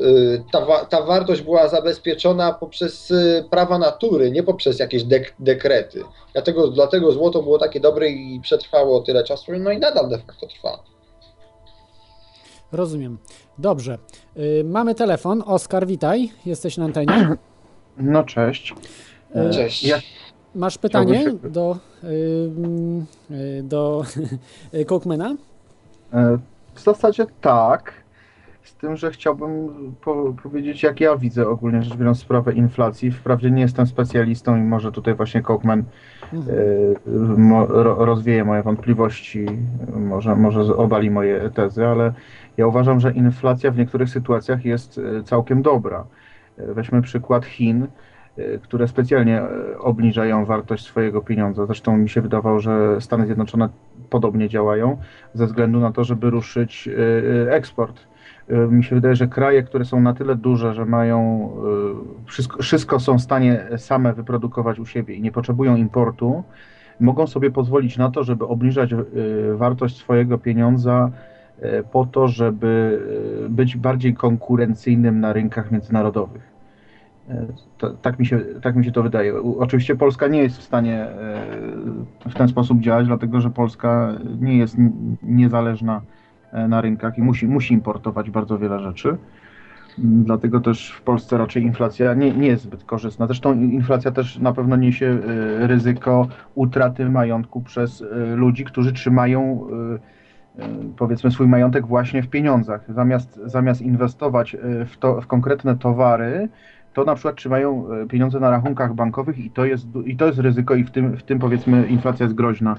y, 0.00 0.44
ta, 0.52 0.84
ta 0.84 1.02
wartość 1.02 1.42
była 1.42 1.68
zabezpieczona 1.68 2.52
poprzez 2.52 3.10
y, 3.10 3.44
prawa 3.50 3.78
natury, 3.78 4.30
nie 4.30 4.42
poprzez 4.42 4.78
jakieś 4.78 5.04
dek- 5.04 5.34
dekrety. 5.38 6.02
Dlatego, 6.32 6.68
dlatego 6.68 7.12
złoto 7.12 7.42
było 7.42 7.58
takie 7.58 7.80
dobre 7.80 8.08
i 8.08 8.40
przetrwało 8.40 9.00
tyle 9.00 9.24
czasu, 9.24 9.52
no 9.58 9.70
i 9.70 9.78
nadal 9.78 10.08
de 10.08 10.18
facto 10.18 10.46
trwa. 10.46 10.95
Rozumiem. 12.80 13.18
Dobrze. 13.58 13.98
Y, 14.36 14.64
mamy 14.64 14.94
telefon. 14.94 15.42
Oskar, 15.46 15.86
witaj. 15.86 16.30
Jesteś 16.46 16.76
na 16.76 16.84
antenie. 16.84 17.28
No 17.98 18.24
cześć. 18.24 18.74
E, 19.34 19.50
Cześć. 19.50 19.84
Ja, 19.84 19.96
Masz 20.54 20.78
pytanie 20.78 21.22
się- 21.24 21.50
do, 21.50 21.78
y, 22.04 22.50
mm, 22.56 23.06
y, 23.30 23.62
do 23.62 24.02
Cookmana? 24.86 25.36
e, 26.12 26.38
w 26.74 26.80
zasadzie 26.80 27.26
tak, 27.40 27.92
z 28.62 28.74
tym, 28.74 28.96
że 28.96 29.10
chciałbym 29.10 29.68
po, 30.04 30.34
powiedzieć, 30.42 30.82
jak 30.82 31.00
ja 31.00 31.16
widzę 31.16 31.48
ogólnie 31.48 31.82
rzecz 31.82 31.96
biorąc 31.96 32.18
sprawę 32.18 32.52
inflacji. 32.52 33.10
Wprawdzie 33.10 33.50
nie 33.50 33.62
jestem 33.62 33.86
specjalistą 33.86 34.56
i 34.56 34.60
może 34.62 34.92
tutaj 34.92 35.14
właśnie 35.14 35.42
Kochman 35.42 35.84
ro, 37.68 38.04
rozwieje 38.04 38.44
moje 38.44 38.62
wątpliwości, 38.62 39.46
może, 39.96 40.36
może 40.36 40.76
obali 40.76 41.10
moje 41.10 41.50
tezy, 41.50 41.86
ale 41.86 42.12
ja 42.56 42.66
uważam, 42.66 43.00
że 43.00 43.12
inflacja 43.12 43.70
w 43.70 43.78
niektórych 43.78 44.08
sytuacjach 44.08 44.64
jest 44.64 44.98
e, 44.98 45.22
całkiem 45.22 45.62
dobra. 45.62 46.04
E, 46.58 46.74
Weźmy 46.74 47.02
przykład 47.02 47.44
Chin, 47.44 47.86
e, 48.36 48.58
które 48.58 48.88
specjalnie 48.88 49.42
obniżają 49.78 50.44
wartość 50.44 50.84
swojego 50.84 51.20
pieniądza. 51.22 51.66
Zresztą 51.66 51.96
mi 51.96 52.08
się 52.08 52.20
wydawało, 52.20 52.60
że 52.60 53.00
Stany 53.00 53.26
Zjednoczone 53.26 53.68
podobnie 54.10 54.48
działają 54.48 54.96
ze 55.34 55.46
względu 55.46 55.80
na 55.80 55.92
to, 55.92 56.04
żeby 56.04 56.30
ruszyć 56.30 56.88
eksport. 57.50 58.06
Mi 58.48 58.84
się 58.84 58.94
wydaje, 58.94 59.16
że 59.16 59.26
kraje, 59.26 59.62
które 59.62 59.84
są 59.84 60.00
na 60.00 60.14
tyle 60.14 60.36
duże, 60.36 60.74
że 60.74 60.84
mają 60.84 61.50
wszystko, 62.26 62.62
wszystko 62.62 63.00
są 63.00 63.18
w 63.18 63.22
stanie 63.22 63.66
same 63.76 64.12
wyprodukować 64.12 64.78
u 64.78 64.86
siebie 64.86 65.14
i 65.14 65.22
nie 65.22 65.32
potrzebują 65.32 65.76
importu, 65.76 66.42
mogą 67.00 67.26
sobie 67.26 67.50
pozwolić 67.50 67.98
na 67.98 68.10
to, 68.10 68.24
żeby 68.24 68.46
obniżać 68.46 68.90
wartość 69.56 69.96
swojego 69.96 70.38
pieniądza 70.38 71.10
po 71.92 72.06
to, 72.06 72.28
żeby 72.28 73.00
e, 73.46 73.48
być 73.48 73.76
bardziej 73.76 74.14
konkurencyjnym 74.14 75.20
na 75.20 75.32
rynkach 75.32 75.70
międzynarodowych. 75.70 76.54
E, 77.28 77.46
To, 77.78 77.90
tak, 77.90 78.18
mi 78.18 78.26
się, 78.26 78.40
tak 78.62 78.76
mi 78.76 78.84
się 78.84 78.92
to 78.92 79.02
wydaje. 79.02 79.42
Oczywiście 79.42 79.96
Polska 79.96 80.28
nie 80.28 80.42
jest 80.42 80.58
w 80.58 80.62
stanie 80.62 80.94
e, 81.02 82.30
w 82.30 82.34
ten 82.34 82.48
sposób 82.48 82.80
działać, 82.80 83.06
dlatego 83.06 83.40
że 83.40 83.50
Polska 83.50 84.18
nie 84.40 84.58
jest 84.58 84.76
niezależna 85.22 86.02
e, 86.52 86.68
na 86.68 86.80
rynkach 86.80 87.18
i 87.18 87.22
musi, 87.22 87.48
musi 87.48 87.74
importować 87.74 88.30
bardzo 88.30 88.58
wiele 88.58 88.80
rzeczy. 88.80 89.18
Mm, 89.98 90.24
Dlatego 90.24 90.60
też 90.60 90.90
w 90.92 91.02
Polsce 91.02 91.38
raczej 91.38 91.62
inflacja 91.62 92.14
nie, 92.14 92.32
nie 92.34 92.48
jest 92.48 92.62
zbyt 92.62 92.84
korzystna. 92.84 93.26
Zresztą 93.26 93.54
in- 93.54 93.72
inflacja 93.72 94.10
też 94.10 94.38
na 94.38 94.52
pewno 94.52 94.76
niesie 94.76 95.06
e, 95.62 95.66
ryzyko 95.66 96.28
utraty 96.54 97.10
majątku 97.10 97.60
przez 97.62 98.02
e, 98.02 98.36
ludzi, 98.36 98.64
którzy 98.64 98.92
trzymają 98.92 99.40
e, 99.70 99.94
e, 99.94 99.98
powiedzmy 100.96 101.30
swój 101.30 101.46
majątek 101.48 101.86
właśnie 101.86 102.22
w 102.22 102.28
pieniądzach. 102.28 102.84
Zamiast, 102.94 103.40
zamiast 103.44 103.82
inwestować 103.82 104.54
e, 104.54 104.58
w, 104.84 104.96
to, 104.98 105.20
w 105.20 105.26
konkretne 105.26 105.76
towary, 105.76 106.48
to 106.94 107.04
na 107.04 107.14
przykład 107.14 107.36
trzymają 107.36 107.86
e, 107.92 108.06
pieniądze 108.06 108.40
na 108.40 108.50
rachunkach 108.50 108.94
bankowych 108.94 109.38
i 109.38 109.50
to 109.50 109.64
jest, 109.64 109.86
i 110.04 110.16
to 110.16 110.26
jest 110.26 110.38
ryzyko 110.38 110.74
i 110.74 110.84
w 110.84 110.90
tym, 110.90 111.16
w 111.16 111.22
tym 111.22 111.38
powiedzmy 111.38 111.86
inflacja 111.86 112.24
jest 112.24 112.34
groźna, 112.36 112.76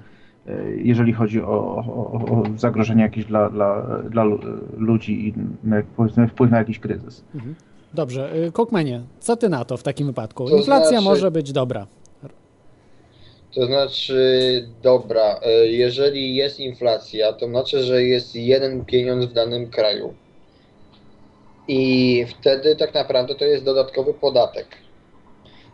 e, 0.48 0.52
jeżeli 0.76 1.14
chodzi 1.14 1.42
o, 1.42 1.48
o, 1.76 2.22
o 2.32 2.44
zagrożenie 2.56 3.04
jakieś 3.04 3.26
dla, 3.26 3.50
dla, 3.50 3.82
dla 4.10 4.24
lu- 4.24 4.40
ludzi 4.78 5.28
i 5.28 5.34
powiedzmy 5.96 6.28
wpływ 6.28 6.52
na 6.52 6.58
jakiś 6.58 6.80
kryzys. 6.80 7.24
Dobrze. 7.94 8.36
y, 8.48 8.52
Cookmanie, 8.52 9.02
co 9.20 9.36
ty 9.38 9.50
na 9.50 9.66
to 9.66 9.78
w 9.78 9.84
takim 9.84 10.08
wypadku? 10.08 10.46
To 10.50 10.58
Inflacja 10.58 10.90
znaczy- 10.90 11.06
może 11.06 11.32
być 11.32 11.52
dobra. 11.52 11.88
To 13.58 13.66
znaczy, 13.66 14.68
dobra, 14.82 15.40
e, 15.44 15.68
jeżeli 15.68 16.36
jest 16.36 16.60
inflacja, 16.60 17.34
to 17.34 17.48
znaczy, 17.48 17.84
że 17.84 18.04
jest 18.04 18.36
jeden 18.36 18.86
pieniądz 18.86 19.26
w 19.26 19.34
danym 19.34 19.70
kraju. 19.70 20.14
I 21.68 22.26
wtedy 22.30 22.76
tak 22.76 22.94
naprawdę 22.94 23.36
to 23.36 23.46
jest 23.46 23.64
dodatkowy 23.64 24.14
podatek. 24.14 24.68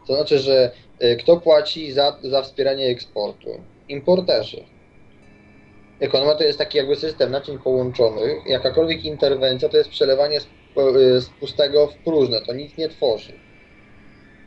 To 0.08 0.16
znaczy, 0.16 0.40
że 0.40 0.72
e, 1.00 1.16
kto 1.16 1.38
płaci 1.38 1.92
za, 1.92 2.18
za 2.22 2.42
wspieranie 2.42 2.86
eksportu? 2.86 3.50
Importerzy. 3.90 4.64
Ekonomia 6.00 6.36
to 6.36 6.44
jest 6.44 6.58
taki 6.58 6.78
jakby 6.78 6.96
system 6.96 7.32
naczyń 7.32 7.60
połączonych. 7.60 8.46
Jakakolwiek 8.46 9.06
interwencja 9.06 9.70
to 9.70 9.78
jest 9.78 9.90
przelewanie 9.90 10.40
z, 10.40 10.46
e, 10.46 11.22
z 11.22 11.30
pustego 11.30 11.88
w 11.88 11.98
próżne. 11.98 12.42
To 12.42 12.54
nic 12.54 12.78
nie 12.78 12.90
tworzy. 12.90 13.34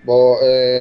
Bo 0.04 0.38
e, 0.42 0.80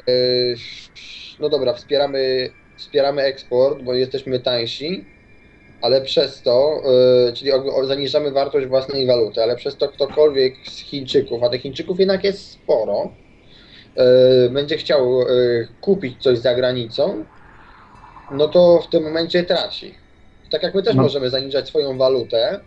no 1.40 1.48
dobra, 1.48 1.74
wspieramy, 1.74 2.50
wspieramy 2.76 3.22
eksport, 3.22 3.82
bo 3.82 3.94
jesteśmy 3.94 4.40
tańsi, 4.40 5.04
ale 5.80 6.02
przez 6.02 6.42
to, 6.42 6.82
e, 7.28 7.32
czyli 7.32 7.50
zaniżamy 7.84 8.30
wartość 8.30 8.66
własnej 8.66 9.06
waluty, 9.06 9.42
ale 9.42 9.56
przez 9.56 9.76
to 9.76 9.88
ktokolwiek 9.88 10.54
z 10.66 10.78
Chińczyków, 10.80 11.42
a 11.42 11.48
tych 11.48 11.62
Chińczyków 11.62 12.00
jednak 12.00 12.24
jest 12.24 12.50
sporo, 12.50 13.18
e, 13.96 14.48
będzie 14.50 14.76
chciał 14.76 15.22
e, 15.22 15.26
kupić 15.80 16.22
coś 16.22 16.38
za 16.38 16.54
granicą, 16.54 17.24
no 18.30 18.48
to 18.48 18.80
w 18.82 18.90
tym 18.90 19.02
momencie 19.04 19.44
traci. 19.44 19.94
Tak 20.50 20.62
jak 20.62 20.74
my 20.74 20.82
też 20.82 20.94
No. 20.96 21.02
możemy 21.02 21.30
zaniżać 21.30 21.68
swoją 21.68 21.98
walutę 21.98 22.60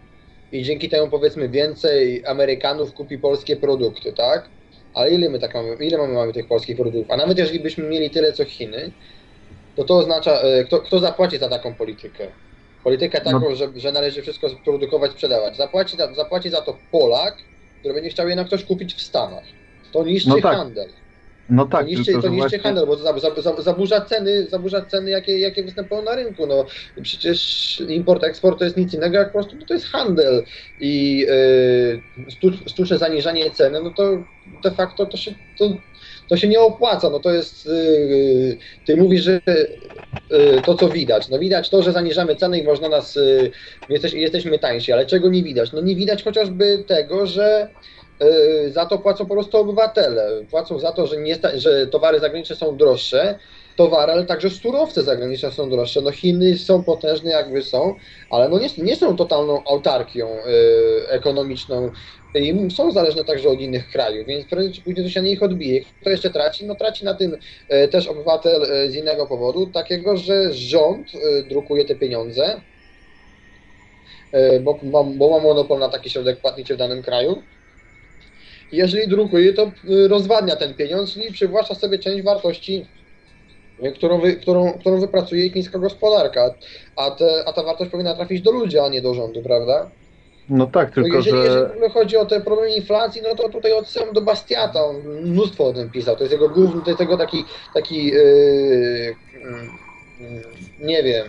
i 0.51 0.63
dzięki 0.63 0.89
temu 0.89 1.09
powiedzmy 1.11 1.49
więcej 1.49 2.25
Amerykanów 2.25 2.93
kupi 2.93 3.17
polskie 3.17 3.57
produkty, 3.57 4.13
tak? 4.13 4.58
Ale 4.93 5.11
ile 5.11 5.29
my 5.29 5.39
tak 5.39 5.53
mamy, 5.53 5.75
ile 5.79 5.97
mamy, 5.97 6.13
mamy 6.13 6.33
tych 6.33 6.47
polskich 6.47 6.75
produktów? 6.77 7.11
A 7.11 7.17
nawet 7.17 7.37
jeżeli 7.37 7.59
byśmy 7.59 7.83
mieli 7.87 8.09
tyle 8.09 8.33
co 8.33 8.45
Chiny, 8.45 8.91
to 9.75 9.83
to 9.83 9.97
oznacza, 9.97 10.41
e, 10.41 10.63
kto, 10.63 10.79
kto 10.79 10.99
zapłaci 10.99 11.37
za 11.37 11.49
taką 11.49 11.75
politykę? 11.75 12.27
Politykę 12.83 13.21
taką, 13.21 13.49
No. 13.49 13.55
że, 13.55 13.71
że 13.75 13.91
należy 13.91 14.21
wszystko 14.21 14.47
produkować, 14.65 15.11
sprzedawać. 15.11 15.57
Zapłaci, 15.57 15.97
za- 15.97 16.13
zapłaci 16.13 16.49
za 16.49 16.61
to 16.61 16.77
Polak, 16.91 17.37
który 17.79 17.93
będzie 17.93 18.09
chciał 18.09 18.27
jednak 18.27 18.49
coś 18.49 18.63
kupić 18.65 18.93
w 18.95 19.01
Stanach. 19.01 19.43
To 19.91 20.03
niszczy 20.03 20.29
No 20.29 20.41
tak. 20.41 20.55
handel. 20.57 20.89
No 21.49 21.65
tak, 21.65 21.81
to 21.81 21.87
niszczy, 21.87 22.11
to 22.11 22.17
niszczy 22.17 22.29
właśnie... 22.29 22.59
handel, 22.59 22.85
bo 22.85 22.97
to 22.97 23.03
za- 23.03 23.19
za- 23.19 23.41
za- 23.41 23.61
zaburza 23.61 24.01
ceny, 24.01 24.47
zaburza 24.49 24.85
ceny 24.85 25.09
jakie, 25.09 25.39
jakie 25.39 25.63
występują 25.63 26.01
na 26.01 26.15
rynku. 26.15 26.47
No, 26.47 26.65
przecież 27.01 27.81
import, 27.87 28.23
eksport 28.23 28.59
to 28.59 28.63
jest 28.65 28.77
nic 28.77 28.93
innego, 28.93 29.17
jak 29.17 29.27
po 29.27 29.33
prostu 29.33 29.65
to 29.65 29.73
jest 29.73 29.85
handel. 29.85 30.43
I 30.79 31.17
yy, 32.27 32.29
sztuczne 32.67 32.97
zaniżanie 32.97 33.51
ceny, 33.51 33.81
no 33.83 33.89
to 33.89 34.23
de 34.63 34.71
facto 34.71 35.05
to 35.05 35.17
się, 35.17 35.31
to, 35.57 35.77
to 36.29 36.37
się 36.37 36.47
nie 36.47 36.59
opłaca. 36.59 37.09
No 37.09 37.19
to 37.19 37.33
jest, 37.33 37.65
yy, 37.65 38.57
ty 38.85 38.97
mówisz, 38.97 39.23
że 39.23 39.41
yy, 40.29 40.61
to 40.65 40.75
co 40.75 40.89
widać. 40.89 41.29
No 41.29 41.39
widać 41.39 41.69
to, 41.69 41.83
że 41.83 41.91
zaniżamy 41.91 42.35
ceny 42.35 42.59
i 42.59 42.63
można 42.63 42.89
nas, 42.89 43.15
yy, 43.15 43.51
jesteś, 43.89 44.13
jesteśmy 44.13 44.59
tańsi, 44.59 44.91
ale 44.91 45.05
czego 45.05 45.29
nie 45.29 45.43
widać? 45.43 45.71
No 45.71 45.81
nie 45.81 45.95
widać 45.95 46.23
chociażby 46.23 46.83
tego, 46.87 47.27
że 47.27 47.69
za 48.69 48.85
to 48.85 48.97
płacą 48.97 49.25
po 49.25 49.33
prostu 49.33 49.57
obywatele. 49.57 50.45
Płacą 50.49 50.79
za 50.79 50.91
to, 50.91 51.07
że, 51.07 51.17
nie 51.17 51.35
że 51.53 51.87
towary 51.87 52.19
zagraniczne 52.19 52.55
są 52.55 52.77
droższe, 52.77 53.39
towary, 53.75 54.11
ale 54.11 54.25
także 54.25 54.49
surowce 54.49 55.03
zagraniczne 55.03 55.51
są 55.51 55.69
droższe. 55.69 56.01
No 56.01 56.11
Chiny 56.11 56.57
są 56.57 56.83
potężne 56.83 57.31
jakby 57.31 57.61
są, 57.61 57.95
ale 58.29 58.49
no 58.49 58.59
nie, 58.59 58.67
nie 58.77 58.95
są 58.95 59.15
totalną 59.15 59.63
autarkią 59.63 60.29
yy, 60.29 61.09
ekonomiczną 61.09 61.91
i 62.35 62.71
są 62.71 62.91
zależne 62.91 63.23
także 63.23 63.49
od 63.49 63.59
innych 63.59 63.89
krajów, 63.91 64.27
więc 64.27 64.45
prędzej 64.45 64.73
czy 64.73 64.81
później 64.81 65.05
to 65.05 65.11
się 65.11 65.21
na 65.21 65.27
nich 65.27 65.43
odbije. 65.43 65.81
Kto 66.01 66.09
jeszcze 66.09 66.29
traci? 66.29 66.65
No 66.65 66.75
traci 66.75 67.05
na 67.05 67.13
tym 67.13 67.37
yy, 67.69 67.87
też 67.87 68.07
obywatel 68.07 68.65
z 68.91 68.95
innego 68.95 69.27
powodu, 69.27 69.67
takiego, 69.67 70.17
że 70.17 70.53
rząd 70.53 71.07
drukuje 71.49 71.85
te 71.85 71.95
pieniądze, 71.95 72.61
bo, 74.61 74.79
bo 75.05 75.29
ma 75.29 75.39
monopol 75.39 75.79
na 75.79 75.89
taki 75.89 76.09
środek 76.09 76.39
płatniczy 76.41 76.75
w 76.75 76.77
danym 76.77 77.03
kraju. 77.03 77.43
Jeżeli 78.71 79.07
drukuje, 79.07 79.53
to 79.53 79.71
y, 79.89 80.07
rozwadnia 80.07 80.55
ten 80.55 80.73
pieniądz, 80.73 81.13
czyli 81.13 81.31
przywłaszcza 81.31 81.75
sobie 81.75 81.99
część 81.99 82.23
wartości, 82.23 82.85
y, 83.83 83.91
którą, 83.91 84.21
wy, 84.21 84.35
którą, 84.35 84.73
którą 84.73 84.99
wypracuje 84.99 85.49
chińska 85.49 85.79
gospodarka. 85.79 86.53
A, 86.95 87.11
te, 87.11 87.43
a 87.45 87.53
ta 87.53 87.63
wartość 87.63 87.91
powinna 87.91 88.15
trafić 88.15 88.41
do 88.41 88.51
ludzi, 88.51 88.79
a 88.79 88.89
nie 88.89 89.01
do 89.01 89.13
rządu, 89.13 89.41
prawda? 89.41 89.89
No 90.49 90.67
tak, 90.67 90.97
No 90.97 91.03
tylko 91.03 91.17
jeżeli, 91.17 91.37
że... 91.37 91.69
jeżeli 91.73 91.93
chodzi 91.93 92.17
o 92.17 92.25
te 92.25 92.41
problemy 92.41 92.75
inflacji, 92.75 93.21
no 93.21 93.35
to 93.35 93.49
tutaj 93.49 93.73
odsyłam 93.73 94.13
do 94.13 94.21
Bastiata, 94.21 94.85
on 94.85 94.95
mnóstwo 95.23 95.65
o 95.65 95.73
tym 95.73 95.89
pisał. 95.89 96.15
To 96.15 96.23
jest 96.23 96.33
jego 96.33 96.49
główny, 96.49 96.81
to 96.81 96.89
jest 96.89 96.99
jego 96.99 97.17
taki, 97.17 97.45
taki 97.73 98.05
yy, 98.05 99.15
yy, 100.21 100.43
nie 100.79 101.03
wiem, 101.03 101.25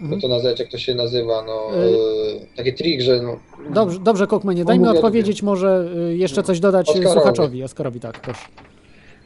Mhm. 0.00 0.12
jak 0.12 0.20
to 0.20 0.28
nazwać, 0.28 0.60
jak 0.60 0.68
to 0.68 0.78
się 0.78 0.94
nazywa, 0.94 1.44
no, 1.46 1.68
Y- 1.76 1.90
yy, 1.90 2.46
taki 2.56 2.74
trik, 2.74 3.00
że 3.00 3.22
no, 3.22 3.36
Dobrze, 3.74 3.98
dobrze 4.00 4.26
Kokmenie, 4.26 4.64
daj 4.64 4.78
mi 4.78 4.84
Omówię 4.84 4.98
odpowiedzieć, 4.98 5.42
może 5.42 5.88
y, 6.10 6.16
jeszcze 6.16 6.42
coś 6.42 6.60
dodać 6.60 6.88
y, 6.88 6.90
Oskarowi. 6.90 7.12
słuchaczowi. 7.12 7.62
Oskarowi, 7.64 8.00
tak, 8.00 8.20
proszę. 8.20 8.48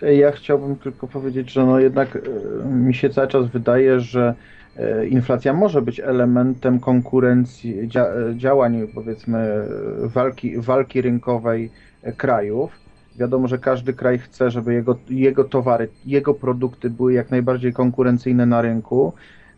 Ja 0.02 0.32
chciałbym 0.32 0.76
tylko 0.76 1.06
powiedzieć, 1.08 1.50
że 1.52 1.66
no 1.66 1.80
jednak 1.80 2.16
e, 2.16 2.20
mi 2.68 2.94
się 2.94 3.10
cały 3.10 3.28
czas 3.28 3.46
wydaje, 3.46 4.00
że 4.00 4.34
e, 4.76 5.06
inflacja 5.06 5.52
może 5.52 5.82
być 5.82 6.00
elementem 6.00 6.80
konkurencji, 6.80 7.88
dzia, 7.88 8.06
działań 8.36 8.88
powiedzmy 8.94 9.66
walki, 10.02 10.58
walki 10.58 11.00
rynkowej 11.02 11.70
krajów. 12.16 12.70
Wiadomo, 13.16 13.48
że 13.48 13.58
każdy 13.58 13.92
kraj 13.92 14.18
chce, 14.18 14.50
żeby 14.50 14.74
jego, 14.74 14.96
jego 15.10 15.44
towary, 15.44 15.88
jego 16.06 16.34
produkty 16.34 16.90
były 16.90 17.12
jak 17.12 17.30
najbardziej 17.30 17.72
konkurencyjne 17.72 18.46
na 18.46 18.62
rynku, 18.62 19.12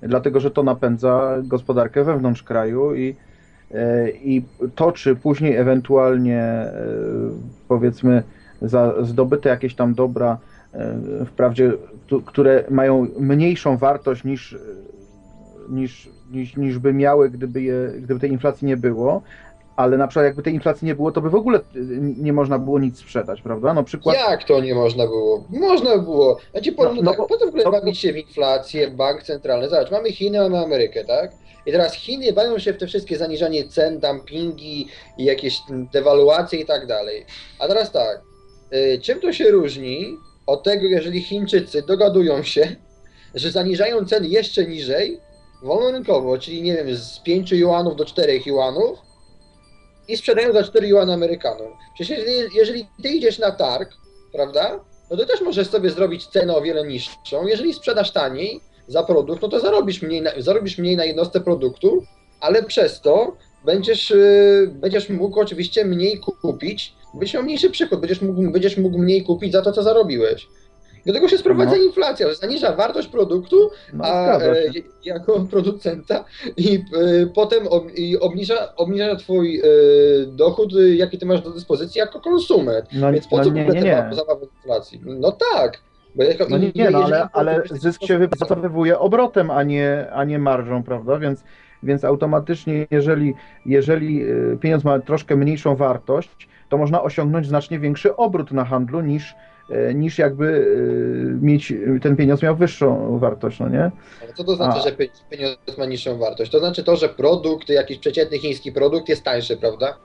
dlatego 0.09 0.41
że 0.41 0.51
to 0.51 0.63
napędza 0.63 1.37
gospodarkę 1.43 2.05
wewnątrz 2.05 2.43
kraju 2.43 2.95
i, 2.95 3.17
e, 3.75 4.11
i 4.11 4.45
to, 4.75 4.93
czy 4.93 5.17
później 5.17 5.57
ewentualnie 5.57 6.41
e, 6.41 6.73
powiedzmy 7.69 8.23
za 8.63 8.95
zdobyte 9.03 9.49
jakieś 9.49 9.75
tam 9.75 9.95
dobra, 9.95 10.39
e, 10.75 11.25
wprawdzie, 11.25 11.73
które 12.25 12.65
mają 12.71 13.07
mniejszą 13.21 13.77
wartość 13.77 14.25
niż, 14.25 14.59
niż, 15.69 16.11
niż, 16.31 16.57
niż 16.57 16.79
by 16.79 16.93
miały, 16.93 17.31
gdyby, 17.31 17.63
je, 17.63 17.93
gdyby 17.99 18.21
tej 18.21 18.31
inflacji 18.31 18.67
nie 18.67 18.77
było, 18.77 19.23
ale 19.77 19.97
na 19.97 20.09
przykład 20.09 20.25
jakby 20.25 20.43
tej 20.43 20.55
inflacji 20.55 20.87
nie 20.87 20.95
było, 20.95 21.13
to 21.13 21.21
by 21.21 21.31
w 21.31 21.35
ogóle 21.35 21.59
e, 21.59 21.63
nie 22.19 22.33
można 22.33 22.59
było 22.59 22.79
nic 22.79 22.99
sprzedać, 22.99 23.43
prawda? 23.43 23.75
Na 23.75 23.83
przykład 23.83 24.17
Jak 24.17 24.45
to 24.45 24.61
nie 24.61 24.75
można 24.75 25.07
było? 25.07 25.45
Można 25.51 25.99
było. 25.99 26.39
Ci 26.63 26.73
powiem, 26.73 26.97
No, 26.97 27.03
no, 27.03 27.05
no 27.05 27.11
tak, 27.11 27.19
bo- 27.19 27.27
po 27.27 27.37
co 27.37 27.45
w 27.45 27.49
ogóle 27.49 27.63
co- 27.63 27.71
bawić 27.71 27.99
się 27.99 28.13
w 28.13 28.17
inflację, 28.17 28.91
bank 28.91 29.23
centralny? 29.23 29.69
Zobacz, 29.69 29.91
mamy 29.91 30.13
Chiny, 30.13 30.39
mamy 30.41 30.59
Amerykę, 30.59 31.05
tak? 31.05 31.33
I 31.67 31.73
teraz 31.73 31.95
Chiny 31.95 32.33
bawią 32.33 32.59
się 32.59 32.73
w 32.73 32.77
te 32.79 32.87
wszystkie 32.87 33.17
zaniżanie 33.19 33.69
cen, 33.69 34.01
dumpingi 34.01 34.89
i 35.19 35.25
jakieś 35.25 35.59
dewaluacje 35.93 36.61
i 36.61 36.67
tak 36.67 36.87
dalej. 36.87 37.25
A 37.59 37.69
teraz 37.69 37.93
tak, 37.93 38.21
y, 38.73 38.99
czym 39.03 39.21
to 39.21 39.33
się 39.33 39.51
różni 39.51 40.17
od 40.47 40.63
tego, 40.63 40.87
jeżeli 40.87 41.21
Chińczycy 41.23 41.83
dogadują 41.83 42.43
się, 42.43 42.77
że 43.35 43.51
zaniżają 43.51 44.05
ceny 44.05 44.29
jeszcze 44.29 44.67
niżej, 44.67 45.21
wolnorynkowo, 45.63 46.39
czyli 46.39 46.63
nie 46.63 46.75
wiem, 46.77 46.97
z 46.97 47.19
5 47.21 47.53
juanów 47.53 47.97
do 47.97 48.05
4 48.05 48.41
juanów 48.47 48.99
i 50.09 50.17
sprzedają 50.17 50.53
za 50.53 50.63
4 50.63 50.89
juany 50.89 51.13
Amerykanom. 51.13 51.73
Przecież 51.95 52.19
jeżeli, 52.19 52.57
jeżeli 52.57 52.87
ty 53.03 53.09
idziesz 53.09 53.39
na 53.39 53.51
targ, 53.51 53.91
prawda, 54.33 54.81
no 55.11 55.17
to 55.17 55.27
też 55.27 55.41
możesz 55.41 55.69
sobie 55.69 55.91
zrobić 55.91 56.27
cenę 56.27 56.57
o 56.57 56.63
wiele 56.63 56.87
niższą. 56.87 57.47
Jeżeli 57.47 57.75
sprzedasz 57.75 58.13
taniej 58.13 58.61
za 58.89 59.03
produkt, 59.03 59.43
no 59.43 59.49
to 59.49 59.61
zarobisz 59.61 60.03
mniej 60.03 60.23
na, 60.23 60.31
zarobisz 60.39 60.79
mniej 60.79 60.97
na 60.97 61.05
jednostce 61.05 61.41
produktu, 61.41 62.05
ale 62.41 62.63
przez 62.63 63.01
to 63.01 63.37
będziesz, 63.65 64.11
yy, 64.11 64.71
będziesz 64.73 65.09
mógł 65.09 65.41
oczywiście 65.41 65.85
mniej 65.85 66.21
kupić, 66.43 66.95
będziesz 67.15 67.35
miał 67.35 67.43
mniejszy 67.43 67.71
przychód, 67.71 68.01
będziesz 68.01 68.23
mógł, 68.23 68.51
będziesz 68.51 68.77
mógł 68.77 68.99
mniej 68.99 69.25
kupić 69.25 69.53
za 69.53 69.63
to, 69.63 69.73
co 69.73 69.83
zarobiłeś. 69.83 70.49
Do 71.07 71.13
tego 71.13 71.29
się 71.29 71.39
sprowadza 71.39 71.77
No. 71.77 71.83
inflacja, 71.83 72.29
że 72.29 72.35
zaniża 72.35 72.73
wartość 72.77 73.09
produktu, 73.09 73.71
no, 73.93 74.05
a 74.05 74.39
e, 74.41 74.63
jako 75.05 75.41
producenta 75.51 76.25
i 76.57 76.75
e, 76.75 77.27
potem 77.27 77.67
ob, 77.69 77.85
i 77.95 78.19
obniża, 78.19 78.77
obniża 78.77 79.17
twój 79.17 79.61
e, 79.61 79.63
dochód, 80.27 80.73
e, 80.77 80.89
jaki 80.89 81.19
ty 81.19 81.27
masz 81.27 81.41
do 81.41 81.51
dyspozycji 81.51 81.99
jako 81.99 82.21
konsument. 82.21 82.89
No, 82.93 83.13
Więc 83.13 83.29
po 83.29 83.37
no 83.37 83.45
co 83.45 83.51
w 83.51 83.55
nie, 83.55 83.63
ogóle 83.63 83.81
nie, 83.81 83.83
nie. 83.83 84.05
inflacji? 84.57 85.01
No 85.05 85.33
tak. 85.53 85.79
Bo 86.15 86.23
jako, 86.23 86.47
No 86.51 86.59
nie, 86.59 86.73
nie 86.75 86.91
no, 86.91 87.05
ale, 87.05 87.29
ale 87.33 87.63
zysk 87.71 88.03
się 88.03 88.19
wypracowywuje 88.19 88.99
obrotem, 88.99 89.51
a 89.51 89.63
nie, 89.63 90.07
a 90.13 90.25
nie 90.25 90.39
marżą, 90.39 90.83
prawda? 90.83 91.19
Więc, 91.19 91.45
więc 91.83 92.05
automatycznie, 92.05 92.87
jeżeli, 92.91 93.35
jeżeli 93.67 94.23
y, 94.31 94.59
pieniądz 94.61 94.85
ma 94.85 94.99
troszkę 94.99 95.37
mniejszą 95.37 95.77
wartość, 95.77 96.49
to 96.69 96.77
można 96.77 97.03
osiągnąć 97.03 97.47
znacznie 97.47 97.79
większy 97.79 98.17
obrót 98.17 98.53
na 98.53 98.65
handlu 98.65 99.01
niż, 99.01 99.35
niż 99.95 100.19
jakby 100.19 100.45
y, 100.47 101.39
mieć, 101.43 101.75
ten 102.03 102.17
pieniądz 102.17 102.43
miał 102.43 102.57
wyższą 102.57 103.19
wartość, 103.19 103.61
no 103.61 103.69
nie? 103.69 103.91
Ale 104.23 104.33
co 104.35 104.45
to 104.45 104.57
znaczy, 104.57 104.79
A. 104.79 104.83
że 104.83 104.93
pie- 104.93 105.09
pieniądz 105.31 105.79
ma 105.79 105.87
niższą 105.87 106.19
wartość? 106.19 106.51
To 106.53 106.59
znaczy 106.59 106.85
to, 106.85 106.97
że 106.97 107.09
produkt, 107.09 107.69
jakiś 107.69 107.99
przeciętny 107.99 108.39
chiński 108.39 108.73
produkt 108.73 109.09
jest 109.09 109.23
tańszy, 109.25 109.57
prawda? 109.57 109.97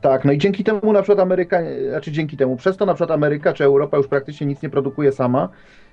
Tak, 0.00 0.24
no 0.24 0.32
i 0.32 0.38
dzięki 0.38 0.64
temu 0.64 0.92
na 0.92 1.02
przykład 1.02 1.20
Ameryka, 1.20 1.58
znaczy 1.90 2.12
dzięki 2.12 2.36
temu, 2.36 2.56
przez 2.56 2.76
to 2.76 2.86
na 2.86 2.94
przykład 2.94 3.10
Ameryka 3.10 3.52
czy 3.52 3.64
Europa 3.64 3.96
już 3.96 4.06
praktycznie 4.08 4.46
nic 4.46 4.62
nie 4.62 4.70
produkuje 4.70 5.12
sama, 5.12 5.48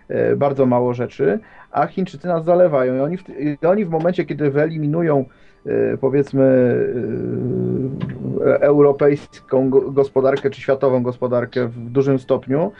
e, 0.07 0.35
bardzo 0.35 0.65
mało 0.65 0.93
rzeczy, 0.93 1.39
a 1.71 1.87
Chińczycy 1.87 2.27
nas 2.27 2.45
zalewają 2.45 2.95
i 2.95 2.99
oni 2.99 3.17
w, 3.17 3.23
i 3.29 3.65
oni 3.65 3.85
w 3.85 3.89
momencie, 3.89 4.25
kiedy 4.25 4.51
wyeliminują 4.51 5.25
e, 5.65 5.97
powiedzmy 5.97 6.43
e, 8.45 8.61
europejską 8.61 9.69
go- 9.69 9.91
gospodarkę 9.91 10.49
czy 10.49 10.61
światową 10.61 11.03
gospodarkę 11.03 11.67
w 11.67 11.89
dużym 11.89 12.19
stopniu, 12.19 12.61
e, 12.61 12.71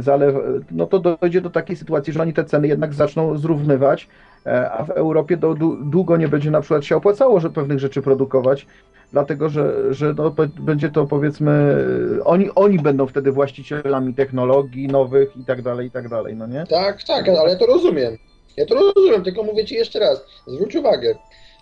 zalew, 0.00 0.34
no 0.70 0.86
to 0.86 0.98
dojdzie 0.98 1.40
do 1.40 1.50
takiej 1.50 1.76
sytuacji, 1.76 2.12
że 2.12 2.22
oni 2.22 2.32
te 2.32 2.44
ceny 2.44 2.68
jednak 2.68 2.94
zaczną 2.94 3.38
zrównywać, 3.38 4.08
e, 4.46 4.70
a 4.70 4.84
w 4.84 4.90
Europie 4.90 5.36
do, 5.36 5.52
dłu- 5.54 5.90
długo 5.90 6.16
nie 6.16 6.28
będzie 6.28 6.50
na 6.50 6.60
przykład 6.60 6.84
się 6.84 6.96
opłacało, 6.96 7.40
że 7.40 7.50
pewnych 7.50 7.78
rzeczy 7.78 8.02
produkować, 8.02 8.66
dlatego 9.12 9.48
że, 9.48 9.94
że 9.94 10.14
no, 10.14 10.34
będzie 10.60 10.88
to 10.88 11.06
powiedzmy, 11.06 11.84
oni, 12.24 12.50
oni 12.54 12.78
będą 12.78 13.06
wtedy 13.06 13.32
właścicielami 13.32 14.14
technologii 14.14 14.88
nowych 14.88 15.36
i 15.36 15.44
tak 15.44 15.62
dalej, 15.62 15.86
i 15.86 15.90
tak 15.90 16.08
dalej, 16.08 16.36
no 16.36 16.46
nie? 16.46 16.66
Tak, 16.66 17.02
tak, 17.02 17.28
ale 17.28 17.50
ja 17.50 17.56
to 17.56 17.66
rozumiem. 17.66 18.16
Ja 18.56 18.66
to 18.66 18.74
rozumiem, 18.74 19.24
tylko 19.24 19.42
mówię 19.42 19.64
ci 19.64 19.74
jeszcze 19.74 19.98
raz, 19.98 20.24
zwróć 20.46 20.76
uwagę, 20.76 21.14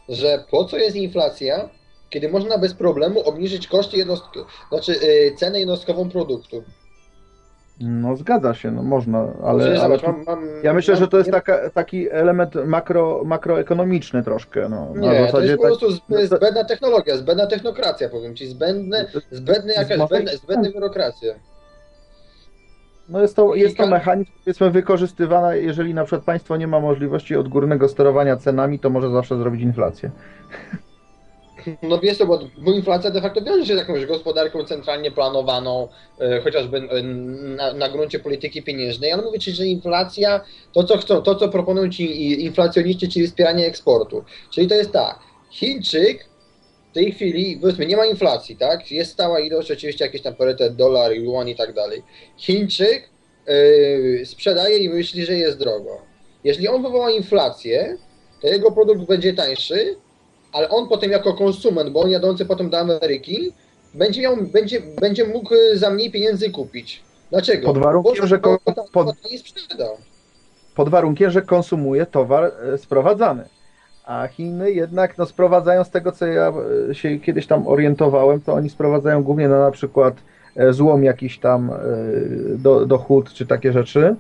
że 0.09 0.45
po 0.51 0.65
co 0.65 0.77
jest 0.77 0.97
inflacja, 0.97 1.69
kiedy 2.11 2.29
można 2.29 2.59
bez 2.59 2.75
problemu 2.75 3.21
obniżyć 3.21 3.69
koszty 3.69 3.97
jednostki, 3.97 4.39
znaczy 4.69 4.93
y, 4.93 5.35
cenę 5.37 5.61
jednostkową 5.61 6.09
produktu. 6.09 6.65
No 7.85 8.17
zgadza 8.17 8.55
się, 8.55 8.71
no 8.71 8.83
można, 8.83 9.25
Przecież 9.27 9.45
ale, 9.45 9.65
ale 9.65 9.77
zobacz, 9.79 10.01
tu, 10.01 10.07
mam, 10.07 10.25
mam, 10.27 10.49
ja 10.63 10.73
myślę, 10.75 10.95
mam- 10.95 11.01
że 11.01 11.09
to 11.09 11.19
jest 11.19 11.31
taka, 11.31 11.71
taki 11.71 12.11
element 12.11 12.55
makro, 12.67 13.23
makroekonomiczny 13.25 14.23
troszkę, 14.23 14.69
no. 14.69 14.95
na 14.95 15.01
Nie, 15.13 15.27
to 15.33 15.41
jest 15.41 15.57
po 15.57 15.63
tak- 15.63 15.79
prostu 15.79 15.89
zb- 15.89 16.27
zbędna 16.27 16.65
technologia, 16.65 17.17
zbędna 17.17 17.47
technokracja, 17.47 18.09
powiem 18.09 18.37
ci, 18.37 18.47
zbędne, 18.47 19.07
zbędne 19.31 19.73
jakaś, 19.75 19.99
zbędne, 20.09 20.37
zbędne 20.37 20.73
biurokracja. 20.73 21.35
No 23.09 23.21
jest 23.23 23.37
to, 23.37 23.55
jest 23.55 23.77
to 23.77 23.87
mechanizm, 23.87 24.31
powiedzmy, 24.45 24.71
wykorzystywany, 24.71 25.61
jeżeli 25.63 25.95
na 25.95 26.05
przykład 26.05 26.23
państwo 26.25 26.57
nie 26.57 26.67
ma 26.67 26.81
możliwości 26.81 27.37
odgórnego 27.37 27.89
sterowania 27.89 28.37
cenami, 28.37 28.79
to 28.79 28.91
może 28.91 29.11
zawsze 29.11 29.39
zrobić 29.39 29.63
inflację. 29.63 30.11
No 31.83 31.99
wiesz 31.99 32.19
bo, 32.19 32.41
bo 32.59 32.73
inflacja 32.73 33.11
de 33.11 33.21
facto 33.21 33.43
wiąże 33.43 33.67
się 33.67 33.75
z 33.75 33.79
jakąś 33.79 34.07
gospodarką 34.07 34.65
centralnie 34.65 35.11
planowaną, 35.11 35.89
e, 36.21 36.41
chociażby 36.41 36.77
e, 36.77 37.03
na, 37.03 37.73
na 37.73 37.89
gruncie 37.89 38.19
polityki 38.19 38.63
pieniężnej, 38.63 39.13
ale 39.13 39.23
mówię 39.23 39.39
ci, 39.39 39.53
że 39.53 39.67
inflacja, 39.67 40.41
to 40.73 40.85
co 40.85 40.99
chcą, 40.99 41.23
to 41.23 41.35
co 41.35 41.49
proponują 41.49 41.91
ci 41.91 42.45
inflacjoniści, 42.45 43.09
czyli 43.09 43.27
wspieranie 43.27 43.67
eksportu. 43.67 44.25
Czyli 44.51 44.69
to 44.69 44.75
jest 44.75 44.93
tak, 44.93 45.19
Chińczyk 45.51 46.29
w 46.91 46.95
tej 46.95 47.13
chwili, 47.13 47.59
powiedzmy, 47.61 47.87
nie 47.87 47.97
ma 47.97 48.07
inflacji, 48.07 48.57
tak? 48.57 48.93
Jest 48.93 49.13
stała 49.13 49.41
ilość, 49.41 49.71
oczywiście 49.71 50.05
jakiś 50.05 50.23
tam 50.23 50.35
parytet, 50.35 50.77
dolar, 50.77 51.13
yuan 51.13 51.49
i 51.49 51.57
tak 51.57 51.73
dalej. 51.73 52.03
Chińczyk 52.37 53.11
e, 53.47 54.27
sprzedaje 54.27 54.79
i 54.79 54.89
myśli, 54.89 55.25
że 55.25 55.35
jest 55.35 55.59
drogo. 55.59 56.03
Jeżeli 56.45 56.69
on 56.69 56.83
wywoła 56.83 57.11
inflację, 57.11 57.97
to 58.41 58.49
jego 58.49 58.73
produkt 58.73 59.07
będzie 59.07 59.35
tańszy, 59.35 59.97
ale 60.55 60.69
on 60.69 60.89
potem 60.89 61.11
jako 61.11 61.35
konsument, 61.35 61.91
bo 61.91 62.01
on 62.01 62.11
jadący 62.11 62.45
potem 62.45 62.71
do 62.71 62.79
Ameryki, 62.79 63.53
będzie, 63.95 64.23
miał, 64.23 64.37
będzie, 64.37 64.81
będzie 65.01 65.25
mógł 65.25 65.55
y, 65.55 65.79
za 65.79 65.91
mniej 65.91 66.11
pieniędzy 66.11 66.51
kupić. 66.51 67.03
Dlaczego? 67.31 67.67
Pod 67.67 67.79
warunkiem, 67.79 68.15
bo, 68.21 68.27
że 68.27 68.39
pod- 68.93 69.31
nie 69.33 69.39
sprzedał. 69.39 69.97
Pod 70.75 70.89
warunkiem, 70.89 71.31
że 71.31 71.43
konsumuje 71.43 72.07
towar 72.07 72.53
e, 72.75 72.79
sprowadzany. 72.79 73.45
A 74.05 74.27
Chiny 74.27 74.73
jednak 74.73 75.19
no, 75.19 75.27
sprowadzają 75.27 75.85
z 75.85 75.91
tego, 75.91 76.13
co 76.13 76.27
ja 76.27 76.53
e, 76.91 76.95
się 76.95 77.19
kiedyś 77.19 77.47
tam 77.47 77.67
orientowałem, 77.69 78.41
to 78.41 78.53
oni 78.53 78.71
sprowadzają 78.71 79.23
głównie 79.23 79.49
na, 79.49 79.61
na 79.61 79.71
przykład 79.71 80.15
e, 80.57 80.73
złom 80.73 81.05
jakiś 81.05 81.39
tam 81.39 81.71
e, 81.71 81.77
do, 82.59 82.87
do 82.87 82.99
hut 82.99 83.33
czy 83.33 83.47
takie 83.47 83.73
rzeczy. 83.73 84.17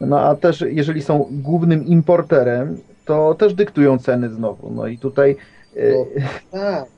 No 0.00 0.20
a 0.20 0.34
też 0.34 0.64
jeżeli 0.68 1.02
są 1.02 1.28
głównym 1.30 1.86
importerem, 1.86 2.80
to 3.04 3.34
też 3.34 3.54
dyktują 3.54 3.98
ceny 3.98 4.28
znowu. 4.30 4.70
No 4.70 4.86
i 4.86 4.98
tutaj 4.98 5.36
No, 5.76 6.06
tak. 6.50 6.86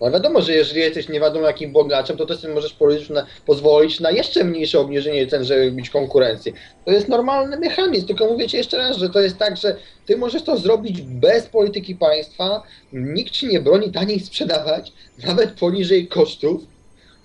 No 0.00 0.10
wiadomo, 0.10 0.42
że 0.42 0.52
jeżeli 0.52 0.80
jesteś 0.80 1.08
nie 1.08 1.20
wiadomo 1.20 1.46
jakim 1.46 1.72
bogaczem, 1.72 2.16
to 2.16 2.26
też 2.26 2.44
możesz 2.54 2.72
pozwolić 2.72 3.10
na, 3.10 3.26
pozwolić 3.46 4.00
na 4.00 4.10
jeszcze 4.10 4.44
mniejsze 4.44 4.80
obniżenie 4.80 5.26
cen, 5.26 5.44
żeby 5.44 5.72
mieć 5.72 5.90
konkurencję. 5.90 6.52
To 6.84 6.90
jest 6.90 7.08
normalny 7.08 7.58
mechanizm, 7.58 8.06
tylko 8.06 8.26
mówię 8.26 8.48
Ci 8.48 8.56
jeszcze 8.56 8.78
raz, 8.78 8.96
że 8.96 9.10
to 9.10 9.20
jest 9.20 9.38
tak, 9.38 9.56
że 9.56 9.76
Ty 10.06 10.16
możesz 10.16 10.42
to 10.42 10.56
zrobić 10.56 11.02
bez 11.02 11.46
polityki 11.46 11.94
państwa, 11.94 12.62
nikt 12.92 13.30
Ci 13.30 13.46
nie 13.46 13.60
broni 13.60 13.92
taniej 13.92 14.20
sprzedawać, 14.20 14.92
nawet 15.26 15.50
poniżej 15.50 16.08
kosztów, 16.08 16.62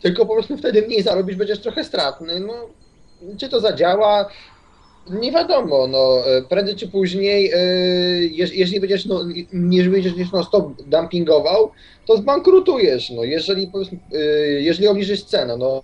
tylko 0.02 0.26
po 0.26 0.34
prostu 0.34 0.58
wtedy 0.58 0.82
mniej 0.82 1.04
zarobisz, 1.04 1.36
będziesz 1.36 1.60
trochę 1.60 1.84
stratny. 1.84 2.40
No, 2.40 2.54
czy 3.38 3.50
to 3.50 3.60
zadziała? 3.60 4.30
Nie 5.10 5.32
wiadomo, 5.32 5.88
no, 5.88 6.28
e, 6.28 6.42
prędzej 6.42 6.76
czy 6.76 6.88
później, 6.88 7.52
e, 7.54 7.58
jeż- 8.30 8.54
jeżeli 8.54 8.80
będziesz, 8.80 9.06
no, 9.06 9.22
nie 9.54 9.84
będziesz 9.84 10.32
no 10.34 10.44
stop 10.44 10.82
dumpingował, 10.82 11.72
to 12.08 12.18
zbankrutujesz, 12.18 13.10
no, 13.10 13.24
jeżeli, 13.24 13.68
powiedzmy, 13.68 14.00
e, 14.14 14.18
jeżeli 14.62 14.88
obniżysz 14.88 15.24
cenę, 15.24 15.58
no, 15.58 15.84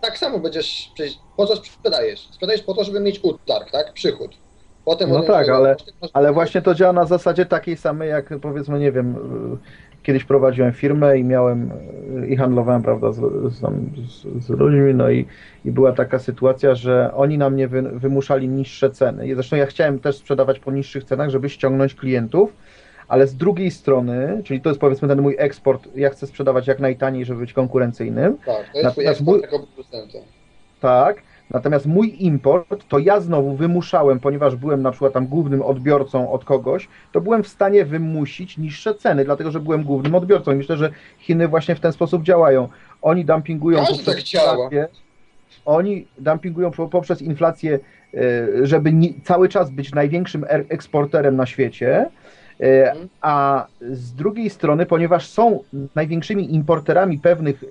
tak 0.00 0.18
samo 0.18 0.38
będziesz, 0.38 0.90
przecież 0.94 1.18
po 1.36 1.46
co 1.46 1.56
sprzedajesz? 1.56 2.28
Sprzedajesz 2.30 2.62
po 2.62 2.74
to, 2.74 2.84
żeby 2.84 3.00
mieć 3.00 3.20
utarg, 3.24 3.70
tak, 3.70 3.92
przychód. 3.92 4.30
Potem 4.84 5.10
No 5.10 5.22
tak, 5.22 5.48
ale, 5.48 5.76
ale 6.12 6.32
właśnie 6.32 6.62
to 6.62 6.74
działa 6.74 6.92
na 6.92 7.06
zasadzie 7.06 7.46
takiej 7.46 7.76
samej, 7.76 8.10
jak 8.10 8.40
powiedzmy, 8.42 8.78
nie 8.80 8.92
wiem, 8.92 9.14
kiedyś 10.02 10.24
prowadziłem 10.24 10.72
firmę 10.72 11.18
i 11.18 11.24
miałem 11.24 11.70
i 12.28 12.36
handlowałem, 12.36 12.82
prawda, 12.82 13.12
z, 13.12 13.16
z, 13.52 13.60
z, 14.10 14.44
z 14.44 14.48
ludźmi, 14.48 14.94
no 14.94 15.10
i, 15.10 15.26
i 15.64 15.70
była 15.70 15.92
taka 15.92 16.18
sytuacja, 16.18 16.74
że 16.74 17.10
oni 17.14 17.38
na 17.38 17.50
mnie 17.50 17.68
wy, 17.68 17.82
wymuszali 17.82 18.48
niższe 18.48 18.90
ceny. 18.90 19.28
I 19.28 19.34
zresztą 19.34 19.56
ja 19.56 19.66
chciałem 19.66 19.98
też 19.98 20.16
sprzedawać 20.16 20.58
po 20.58 20.72
niższych 20.72 21.04
cenach, 21.04 21.30
żeby 21.30 21.48
ściągnąć 21.48 21.94
klientów, 21.94 22.56
ale 23.08 23.26
z 23.26 23.36
drugiej 23.36 23.70
strony, 23.70 24.40
czyli 24.44 24.60
to 24.60 24.68
jest 24.68 24.80
powiedzmy 24.80 25.08
ten 25.08 25.20
mój 25.22 25.34
eksport, 25.38 25.88
ja 25.96 26.10
chcę 26.10 26.26
sprzedawać 26.26 26.66
jak 26.66 26.80
najtaniej, 26.80 27.24
żeby 27.24 27.40
być 27.40 27.52
konkurencyjnym. 27.52 28.36
Tak, 28.36 28.46
to 28.46 28.78
jest 28.78 28.84
Natomiast 28.84 29.20
eksport 29.20 29.38
mój- 29.38 29.42
jako 29.42 29.66
producenta. 29.74 30.18
Tak. 30.80 31.22
Natomiast 31.50 31.86
mój 31.86 32.16
import, 32.24 32.88
to 32.88 32.98
ja 32.98 33.20
znowu 33.20 33.56
wymuszałem, 33.56 34.20
ponieważ 34.20 34.56
byłem 34.56 34.82
na 34.82 34.90
przykład 34.90 35.12
tam 35.12 35.26
głównym 35.26 35.62
odbiorcą 35.62 36.32
od 36.32 36.44
kogoś, 36.44 36.88
to 37.12 37.20
byłem 37.20 37.42
w 37.42 37.48
stanie 37.48 37.84
wymusić 37.84 38.58
niższe 38.58 38.94
ceny, 38.94 39.24
dlatego 39.24 39.50
że 39.50 39.60
byłem 39.60 39.82
głównym 39.84 40.14
odbiorcą. 40.14 40.52
I 40.52 40.54
myślę, 40.54 40.76
że 40.76 40.90
Chiny 41.18 41.48
właśnie 41.48 41.74
w 41.74 41.80
ten 41.80 41.92
sposób 41.92 42.22
działają. 42.22 42.68
Oni 43.02 43.24
dumpingują 43.24 43.78
Każdy 43.78 43.94
poprzez 43.94 44.14
tak 44.14 44.24
działa. 44.24 44.52
inflację. 44.52 44.88
Oni 45.64 46.06
dumpingują 46.18 46.70
po- 46.70 46.88
poprzez 46.88 47.22
inflację, 47.22 47.78
e, 48.14 48.18
żeby 48.66 48.92
cały 49.24 49.48
czas 49.48 49.70
być 49.70 49.92
największym 49.92 50.44
er- 50.48 50.64
eksporterem 50.68 51.36
na 51.36 51.46
świecie. 51.46 52.06
E, 52.60 52.94
A 53.20 53.66
z 53.90 54.12
drugiej 54.14 54.50
strony, 54.50 54.86
ponieważ 54.86 55.26
są 55.28 55.60
największymi 55.94 56.54
importerami 56.54 57.18
pewnych 57.18 57.64
e, 57.64 57.66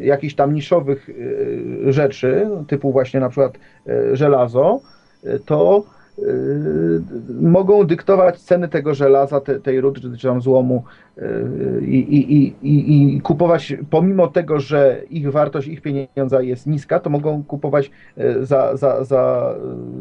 jakichś 0.00 0.34
tam 0.34 0.54
niszowych 0.54 1.10
e, 1.88 1.92
rzeczy, 1.92 2.48
typu 2.66 2.92
właśnie 2.92 3.20
na 3.20 3.28
przykład 3.28 3.58
e, 3.88 4.16
żelazo, 4.16 4.80
e, 5.24 5.38
to 5.38 5.84
mogą 7.40 7.84
dyktować 7.84 8.40
ceny 8.40 8.68
tego 8.68 8.94
żelaza, 8.94 9.40
te, 9.40 9.60
tej 9.60 9.80
rudy 9.80 10.00
czy, 10.16 10.28
tam 10.28 10.40
złomu 10.40 10.84
i, 11.82 11.98
i, 11.98 12.54
i, 12.62 13.14
i, 13.16 13.20
kupować, 13.20 13.74
pomimo 13.90 14.28
tego, 14.28 14.60
że 14.60 15.02
ich 15.10 15.30
wartość, 15.30 15.68
ich 15.68 15.82
pieniądza 15.82 16.42
jest 16.42 16.66
niska, 16.66 17.00
to 17.00 17.10
mogą 17.10 17.44
kupować 17.44 17.90
za, 18.40 18.76
za, 18.76 19.04
za 19.04 19.54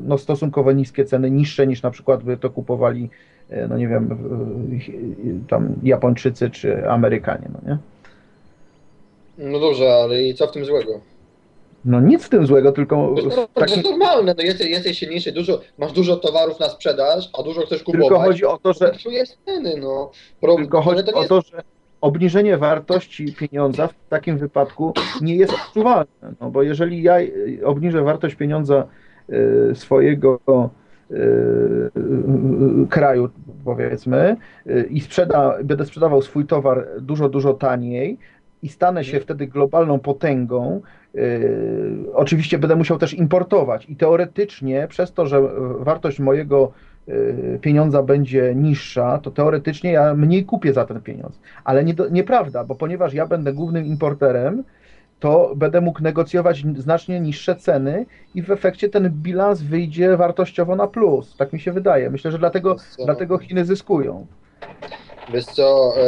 no, 0.07 0.17
stosunkowo 0.17 0.71
niskie 0.71 1.05
ceny, 1.05 1.31
niższe 1.31 1.67
niż 1.67 1.81
na 1.81 1.91
przykład 1.91 2.23
by 2.23 2.37
to 2.37 2.49
kupowali, 2.49 3.09
no 3.69 3.77
nie 3.77 3.87
wiem, 3.87 4.17
tam 5.47 5.73
Japończycy 5.83 6.49
czy 6.49 6.89
Amerykanie, 6.89 7.49
no 7.53 7.71
nie? 7.71 7.77
No 9.37 9.59
dobrze, 9.59 9.93
ale 9.93 10.23
i 10.23 10.35
co 10.35 10.47
w 10.47 10.51
tym 10.51 10.65
złego? 10.65 10.99
No 11.85 12.01
nic 12.01 12.23
w 12.23 12.29
tym 12.29 12.47
złego, 12.47 12.71
tylko 12.71 13.13
To 13.15 13.21
jest, 13.21 13.35
w 13.37 13.39
to 13.39 13.47
takim, 13.53 13.77
jest 13.77 13.89
normalne, 13.89 14.35
no 14.37 14.43
jesteś, 14.43 14.67
jesteś 14.67 14.99
silniejszy, 14.99 15.31
dużo, 15.31 15.61
masz 15.77 15.91
dużo 15.91 16.15
towarów 16.15 16.59
na 16.59 16.69
sprzedaż, 16.69 17.29
a 17.39 17.43
dużo 17.43 17.61
chcesz 17.61 17.83
kupować. 17.83 18.07
tylko 18.07 18.19
chodzi 18.19 18.45
o 18.45 18.57
to, 18.57 18.73
że 18.73 18.91
ceny, 19.45 19.77
no. 19.77 20.11
Pro, 20.41 20.55
Tylko 20.55 20.81
chodzi 20.81 21.03
to 21.03 21.13
o 21.13 21.17
jest 21.17 21.29
to, 21.29 21.41
że 21.41 21.63
obniżenie 22.01 22.57
wartości 22.57 23.33
pieniądza 23.33 23.87
w 23.87 23.93
takim 24.09 24.37
wypadku 24.37 24.93
nie 25.21 25.35
jest 25.35 25.53
odczuwalne. 25.53 26.33
No 26.41 26.49
bo 26.49 26.63
jeżeli 26.63 27.03
ja 27.03 27.19
y, 27.19 27.59
obniżę 27.65 28.01
wartość 28.01 28.35
pieniądza 28.35 28.87
y, 29.29 29.75
swojego 29.75 30.39
y, 31.11 31.15
y, 31.15 31.89
kraju, 32.89 33.29
powiedzmy, 33.65 34.35
y, 34.67 34.87
i 34.89 35.01
sprzeda, 35.01 35.57
będę 35.63 35.85
sprzedawał 35.85 36.21
swój 36.21 36.45
towar 36.45 36.87
dużo, 37.01 37.29
dużo 37.29 37.53
taniej 37.53 38.17
i 38.63 38.69
stanę 38.69 39.03
się 39.03 39.19
wtedy 39.19 39.47
globalną 39.47 39.99
potęgą, 39.99 40.81
y, 41.15 41.95
oczywiście 42.13 42.57
będę 42.57 42.75
musiał 42.75 42.97
też 42.97 43.13
importować 43.13 43.89
i 43.89 43.95
teoretycznie 43.95 44.87
przez 44.87 45.13
to, 45.13 45.25
że 45.25 45.41
wartość 45.79 46.19
mojego 46.19 46.71
y, 47.09 47.59
pieniądza 47.61 48.03
będzie 48.03 48.55
niższa, 48.55 49.19
to 49.23 49.31
teoretycznie 49.31 49.91
ja 49.91 50.13
mniej 50.13 50.45
kupię 50.45 50.73
za 50.73 50.85
ten 50.85 51.01
pieniądz. 51.01 51.39
Ale 51.63 51.83
nie, 51.83 51.95
nieprawda, 52.11 52.63
bo 52.63 52.75
ponieważ 52.75 53.13
ja 53.13 53.27
będę 53.27 53.53
głównym 53.53 53.85
importerem, 53.85 54.63
to 55.19 55.53
będę 55.55 55.81
mógł 55.81 56.03
negocjować 56.03 56.63
znacznie 56.77 57.19
niższe 57.19 57.55
ceny 57.55 58.05
i 58.35 58.41
w 58.41 58.51
efekcie 58.51 58.89
ten 58.89 59.09
bilans 59.09 59.61
wyjdzie 59.61 60.17
wartościowo 60.17 60.75
na 60.75 60.87
plus. 60.87 61.37
Tak 61.37 61.53
mi 61.53 61.59
się 61.59 61.71
wydaje. 61.71 62.09
Myślę, 62.09 62.31
że 62.31 62.39
dlatego, 62.39 62.75
dlatego 63.05 63.37
Chiny 63.37 63.65
zyskują. 63.65 64.25
Wiesz 65.33 65.45
co, 65.45 65.93
e, 65.97 66.03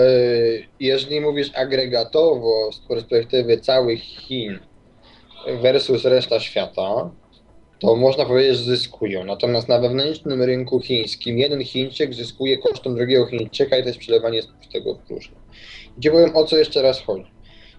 jeżeli 0.79 1.21
mówisz 1.21 1.51
agregatowo 1.55 2.71
z 2.71 2.79
perspektywy 2.79 3.57
całych 3.57 4.01
Chin 4.01 4.59
versus 5.61 6.05
reszta 6.05 6.39
świata, 6.39 7.11
to 7.79 7.95
można 7.95 8.25
powiedzieć, 8.25 8.57
że 8.57 8.63
zyskują. 8.63 9.23
Natomiast 9.23 9.67
na 9.67 9.79
wewnętrznym 9.79 10.43
rynku 10.43 10.79
chińskim 10.79 11.37
jeden 11.37 11.63
Chińczyk 11.63 12.13
zyskuje 12.13 12.57
kosztem 12.57 12.95
drugiego 12.95 13.25
Chińczyka 13.25 13.77
i 13.77 13.81
to 13.81 13.87
jest 13.87 13.99
przelewanie 13.99 14.41
z 14.41 14.47
tego 14.73 14.95
w 14.95 14.99
próżno. 14.99 15.37
Gdzie 15.97 16.11
powiem 16.11 16.35
o 16.35 16.43
co 16.43 16.57
jeszcze 16.57 16.81
raz 16.81 17.01
chodzi. 17.01 17.31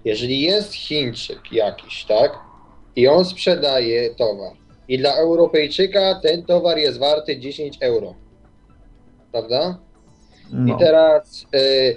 Jeżeli 0.04 0.40
jest 0.40 0.74
Chińczyk 0.74 1.52
jakiś, 1.52 2.04
tak, 2.04 2.38
i 2.96 3.08
on 3.08 3.24
sprzedaje 3.24 4.14
towar 4.14 4.52
i 4.88 4.98
dla 4.98 5.14
Europejczyka 5.14 6.20
ten 6.22 6.42
towar 6.42 6.78
jest 6.78 6.98
warty 6.98 7.38
10 7.38 7.78
euro, 7.80 8.14
prawda? 9.32 9.78
No. 10.52 10.74
I 10.74 10.78
teraz 10.78 11.46
y, 11.54 11.96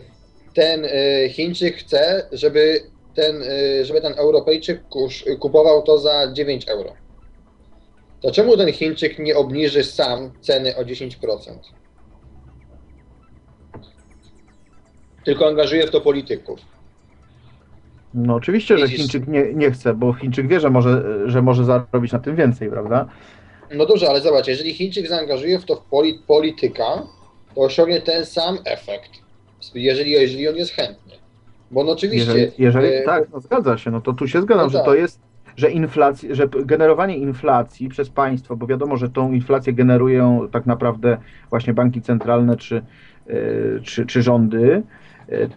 ten 0.54 0.86
y, 0.86 0.90
Chińczyk 1.30 1.76
chce, 1.78 2.28
żeby 2.32 2.80
ten, 3.16 3.42
y, 3.42 3.86
żeby 3.86 4.02
ten 4.02 4.14
Europejczyk 4.14 4.88
kusz, 4.90 5.26
kupował 5.40 5.82
to 5.82 6.00
za 6.00 6.34
9 6.34 6.68
euro. 6.68 6.94
To 8.22 8.32
czemu 8.32 8.58
ten 8.58 8.72
Chińczyk 8.74 9.20
nie 9.20 9.36
obniży 9.36 9.84
sam 9.84 10.32
ceny 10.42 10.76
o 10.76 10.84
10%? 10.84 11.10
Tylko 15.26 15.48
angażuje 15.48 15.88
w 15.88 15.92
to 15.92 16.02
polityków. 16.02 16.60
No 18.14 18.36
oczywiście, 18.36 18.78
że. 18.78 18.88
Chińczyk 18.88 19.28
nie, 19.28 19.54
nie 19.54 19.72
chce, 19.72 19.94
bo 19.94 20.14
Chińczyk 20.14 20.48
wie, 20.48 20.60
że 20.60 20.70
może, 20.70 21.04
że 21.26 21.42
może 21.42 21.66
zarobić 21.66 22.12
na 22.12 22.20
tym 22.20 22.36
więcej, 22.36 22.70
prawda? 22.70 23.08
No 23.76 23.86
dobrze, 23.86 24.10
ale 24.10 24.22
zobacz, 24.22 24.48
jeżeli 24.48 24.74
Chińczyk 24.74 25.08
zaangażuje 25.08 25.60
w 25.60 25.66
to 25.66 25.76
w 25.76 25.90
poli- 25.90 26.20
polityka, 26.28 27.04
to 27.56 27.62
osiągnie 27.62 28.02
ten 28.02 28.26
sam 28.26 28.58
efekt. 28.66 29.10
jeżeli, 29.76 30.12
jeżeli 30.12 30.48
on 30.48 30.56
jest 30.56 30.72
chętny. 30.72 31.14
Bo 31.72 31.82
on 31.82 31.90
oczywiście... 31.90 32.32
Jeżeli, 32.32 32.52
jeżeli 32.58 32.88
e, 32.88 33.04
tak, 33.04 33.24
no 33.34 33.40
zgadza 33.40 33.78
się, 33.78 33.92
no 33.92 34.02
to 34.02 34.14
tu 34.14 34.28
się 34.28 34.42
zgadzam, 34.42 34.66
No 34.66 34.70
że 34.70 34.78
tak. 34.78 34.86
to 34.86 34.96
jest, 34.96 35.20
że 35.56 35.72
inflacja, 35.72 36.36
że 36.36 36.48
generowanie 36.48 37.18
inflacji 37.18 37.90
przez 37.90 38.10
państwo, 38.10 38.56
bo 38.56 38.68
wiadomo, 38.68 38.98
że 38.98 39.10
tą 39.10 39.32
inflację 39.32 39.74
generują 39.74 40.48
tak 40.52 40.66
naprawdę 40.66 41.18
właśnie 41.50 41.74
banki 41.74 42.02
centralne 42.02 42.58
czy, 42.58 42.82
e, 43.28 43.34
czy, 43.84 44.06
czy 44.06 44.22
rządy, 44.22 44.84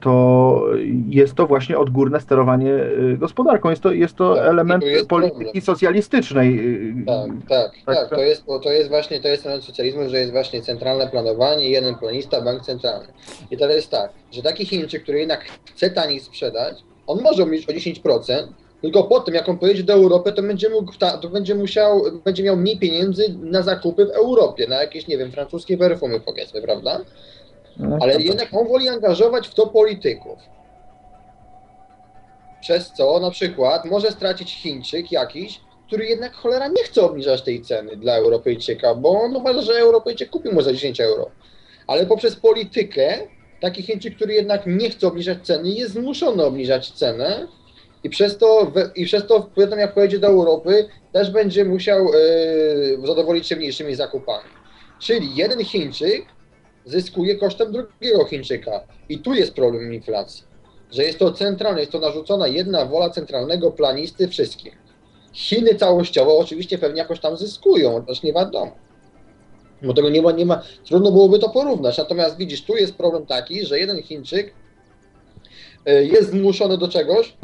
to 0.01 0.67
jest 1.09 1.35
to 1.35 1.47
właśnie 1.47 1.79
odgórne 1.79 2.21
sterowanie 2.21 2.75
e, 2.75 3.17
gospodarką. 3.17 3.71
Jest 3.71 3.83
to, 3.83 3.93
jest 3.93 4.17
to 4.17 4.35
Tak, 4.35 4.47
element 4.47 4.83
tu 4.85 4.89
jest 4.89 5.07
polityki 5.07 5.45
problem. 5.45 5.63
socjalistycznej. 5.63 6.59
e, 6.99 7.05
Tak, 7.07 7.31
tak, 7.49 7.73
Tak, 7.87 7.97
tak. 7.97 8.09
To 8.19 8.25
jest, 8.25 8.45
to 8.63 8.73
jest 8.73 8.89
właśnie 8.89 9.21
to 9.21 9.29
jest 9.29 9.47
element 9.47 9.65
socjalizmu, 9.65 10.09
że 10.09 10.19
jest 10.19 10.33
właśnie 10.33 10.63
centralne 10.63 11.07
planowanie, 11.07 11.71
jeden 11.71 11.95
planista, 11.95 12.41
bank 12.41 12.63
centralny. 12.63 13.09
I 13.51 13.57
teraz 13.57 13.77
jest 13.77 13.91
tak, 13.91 14.13
że 14.33 14.43
taki 14.43 14.67
Chińczyk, 14.67 15.03
który 15.03 15.19
jednak 15.19 15.45
chce 15.75 15.91
taniej 15.91 16.21
sprzedać, 16.21 16.77
on 17.07 17.23
może 17.23 17.43
obniżyć 17.43 17.69
o 17.69 17.73
10%, 17.73 18.47
tylko 18.83 19.05
potem, 19.05 19.35
jak 19.35 19.49
on 19.49 19.59
pojedzie 19.59 19.83
do 19.83 19.93
Europy, 19.93 20.33
to 20.33 20.43
będzie 20.43 20.69
mógł, 20.69 20.93
to 21.23 21.29
będzie 21.29 21.55
musiał, 21.55 22.03
będzie 22.25 22.43
miał 22.43 22.57
mniej 22.57 22.79
pieniędzy 22.79 23.35
na 23.43 23.63
zakupy 23.63 24.07
w 24.07 24.11
Europie, 24.11 24.67
na 24.69 24.81
jakieś, 24.81 25.07
nie 25.07 25.19
wiem, 25.19 25.33
francuskie 25.33 25.79
perfumy 25.79 26.21
powiedzmy, 26.21 26.63
prawda? 26.63 27.01
No, 27.79 27.99
Ale 28.01 28.23
jednak 28.23 28.49
on 28.53 28.69
woli 28.69 28.89
angażować 28.89 29.49
w 29.49 29.55
to 29.55 29.67
polityków. 29.67 30.39
Przez 32.61 32.93
co 32.93 33.21
na 33.21 33.31
przykład 33.31 33.85
może 33.85 34.11
stracić 34.11 34.55
Chińczyk 34.55 35.13
jakiś, 35.13 35.61
który 35.87 36.07
jednak 36.07 36.35
cholera 36.35 36.69
nie 36.69 36.83
chce 36.85 37.03
obniżać 37.03 37.43
tej 37.43 37.63
ceny 37.63 37.97
dla 37.97 38.17
Europejczyka, 38.17 38.95
bo 38.95 39.21
on 39.21 39.37
uważa, 39.37 39.63
że 39.63 39.73
Europejczyk 39.73 40.31
kupi 40.31 40.49
mu 40.49 40.63
za 40.63 40.73
10 40.73 41.01
euro. 41.01 41.31
Ale 41.87 42.07
poprzez 42.07 42.37
politykę 42.37 43.19
taki 43.61 43.83
Chińczyk, 43.83 44.17
który 44.17 44.35
jednak 44.35 44.63
nie 44.67 44.91
chce 44.91 45.07
obniżać 45.07 45.39
ceny, 45.43 45.69
jest 45.69 45.93
zmuszony 45.93 46.45
obniżać 46.45 46.91
cenę 46.91 47.49
i 48.05 48.11
przez 48.11 48.39
to, 48.39 48.73
i 48.97 49.05
przez 49.05 49.27
to 49.27 49.51
potem 49.55 49.79
jak 49.79 49.95
pojedzie 49.95 50.19
do 50.19 50.27
Europy, 50.27 50.89
też 51.13 51.31
będzie 51.31 51.65
musiał 51.65 52.09
e, 53.03 53.07
zadowolić 53.07 53.47
się 53.47 53.57
mniejszymi 53.57 53.95
zakupami. 53.95 54.49
Czyli 54.99 55.37
jeden 55.37 55.65
Chińczyk 55.65 56.36
zyskuje 56.87 57.37
kosztem 57.37 57.73
drugiego 57.73 58.25
Chińczyka. 58.25 58.81
I 59.09 59.19
tu 59.19 59.35
jest 59.35 59.55
problem 59.55 59.95
inflacji. 59.95 60.45
Że 60.93 61.03
jest 61.03 61.19
to 61.19 61.33
centralne, 61.33 61.81
jest 61.81 61.93
to 61.93 62.01
narzucona 62.01 62.47
jedna 62.47 62.87
wola 62.87 63.11
centralnego 63.11 63.71
planisty 63.71 64.29
wszystkim. 64.29 64.73
Chiny 65.33 65.75
całościowo 65.75 66.39
oczywiście 66.39 66.79
pewnie 66.79 66.99
jakoś 66.99 67.21
tam 67.21 67.37
zyskują, 67.37 68.05
też 68.05 68.23
nie 68.23 68.33
wiadomo. 68.33 68.73
Bo 69.83 69.95
tego 69.95 70.11
nie 70.11 70.23
ma, 70.23 70.33
nie 70.33 70.47
ma, 70.47 70.63
trudno 70.85 71.13
byłoby 71.13 71.39
to 71.39 71.49
porównać. 71.49 71.99
Natomiast 71.99 72.37
widzisz, 72.37 72.65
tu 72.65 72.77
jest 72.77 72.95
problem 72.95 73.27
taki, 73.27 73.67
że 73.67 73.79
jeden 73.79 74.03
Chińczyk 74.03 74.55
e, 75.87 76.05
jest 76.05 76.31
zmuszony 76.31 76.79
do 76.79 76.89
czegoś, 76.89 77.37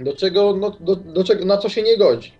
do 0.00 0.12
czego, 0.16 0.56
no, 0.56 0.76
do, 0.80 0.96
do 0.96 1.24
czego, 1.24 1.44
na 1.44 1.58
co 1.58 1.68
się 1.68 1.82
nie 1.82 1.96
godzi. 1.96 2.32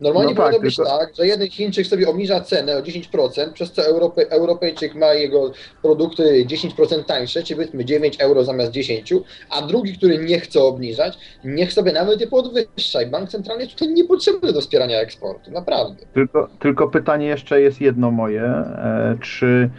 Normalnie 0.00 0.34
No 0.34 0.36
tak, 0.36 0.44
powinno 0.46 0.62
być 0.62 0.76
tylko- 0.76 0.98
tak, 0.98 1.16
że 1.16 1.26
jeden 1.26 1.48
Chińczyk 1.48 1.86
sobie 1.86 2.08
obniża 2.08 2.40
cenę 2.40 2.76
o 2.76 2.82
10%, 2.82 3.52
przez 3.52 3.72
co 3.72 3.82
Europej, 3.82 4.26
Europejczyk 4.30 4.94
ma 4.94 5.06
jego 5.14 5.52
produkty 5.82 6.44
10% 6.46 7.04
tańsze, 7.04 7.42
czyli 7.42 7.56
powiedzmy 7.56 7.84
9 7.84 8.16
euro 8.20 8.44
zamiast 8.44 8.70
10, 8.72 9.12
a 9.50 9.62
drugi, 9.62 9.98
który 9.98 10.18
nie 10.18 10.40
chce 10.40 10.60
obniżać, 10.60 11.18
niech 11.44 11.72
sobie 11.72 11.92
nawet 11.92 12.20
je 12.20 12.26
podwyższa. 12.26 13.02
I 13.02 13.06
bank 13.06 13.28
centralny 13.28 13.62
jest 13.64 13.74
tutaj 13.76 13.94
niepotrzebny 13.94 14.52
do 14.52 14.60
wspierania 14.60 15.00
eksportu, 15.00 15.50
naprawdę. 15.50 16.06
Tylko, 16.14 16.48
tylko 16.58 16.88
pytanie 16.88 17.26
jeszcze 17.26 17.60
jest 17.60 17.80
jedno 17.80 18.10
moje. 18.10 18.42
E, 18.42 19.16
czy 19.20 19.70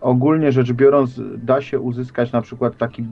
ogólnie 0.00 0.52
rzecz 0.52 0.72
biorąc 0.72 1.10
da 1.36 1.62
się 1.62 1.80
uzyskać 1.80 2.32
na 2.32 2.42
przykład 2.42 2.78
taki 2.78 3.04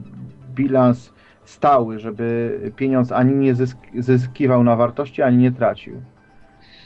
bilans 0.55 1.09
stały, 1.45 1.99
żeby 1.99 2.59
pieniądz 2.75 3.11
ani 3.11 3.35
nie 3.35 3.55
zysk, 3.55 3.77
zyskiwał 3.99 4.63
na 4.63 4.75
wartości, 4.75 5.21
ani 5.21 5.37
nie 5.37 5.51
tracił? 5.51 6.01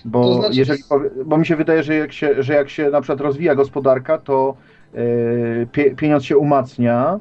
Bo, 0.06 0.24
To 0.24 0.34
znaczy- 0.34 0.60
jeżeli, 0.60 0.80
bo 1.26 1.38
mi 1.38 1.46
się 1.46 1.56
wydaje, 1.56 1.84
że 1.84 1.96
jak 1.96 2.14
się, 2.14 2.44
że 2.44 2.54
jak 2.54 2.70
się 2.70 2.90
na 2.90 3.02
przykład 3.02 3.22
rozwija 3.22 3.56
gospodarka, 3.56 4.18
to 4.18 4.56
e, 4.94 5.00
pie, 5.72 5.96
pieniądz 5.96 6.24
się 6.24 6.38
umacnia 6.38 7.20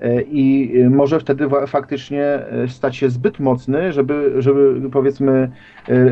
e, 0.00 0.22
i 0.22 0.74
może 0.90 1.20
wtedy 1.20 1.48
faktycznie 1.66 2.24
e, 2.24 2.68
stać 2.68 2.96
się 2.96 3.10
zbyt 3.10 3.40
mocny, 3.40 3.92
żeby, 3.92 4.32
żeby 4.38 4.90
powiedzmy 4.92 5.50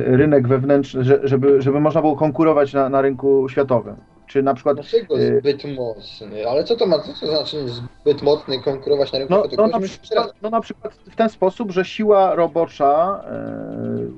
rynek 0.07 0.49
wewnętrzny, 0.49 1.05
że- 1.05 1.21
żeby, 1.23 1.62
żeby 1.62 1.81
można 1.81 2.01
było 2.01 2.17
konkurować 2.17 2.73
na, 2.73 2.89
na 2.89 3.03
rynku 3.03 3.49
światowym. 3.49 3.95
Czy 4.35 4.43
na 4.43 4.55
przykład 4.55 4.76
Dlaczego 4.76 5.18
e, 5.18 5.39
zbyt 5.39 5.64
mocny? 5.64 6.49
Ale 6.49 6.64
co 6.64 6.76
to 6.76 6.87
ma, 6.87 6.99
co 6.99 7.12
to 7.20 7.26
znaczy 7.26 7.68
zbyt 7.68 8.22
mocny 8.22 8.62
konkurować 8.62 9.12
na 9.12 9.18
rynku? 9.18 9.35
No, 9.35 9.45
no, 9.57 9.66
na 9.66 9.80
przykład, 9.80 10.32
no 10.43 10.51
na 10.51 10.61
przykład 10.61 10.95
w 10.95 11.16
ten 11.16 11.28
sposób, 11.28 11.70
że 11.70 11.85
siła 11.85 12.35
robocza 12.35 13.24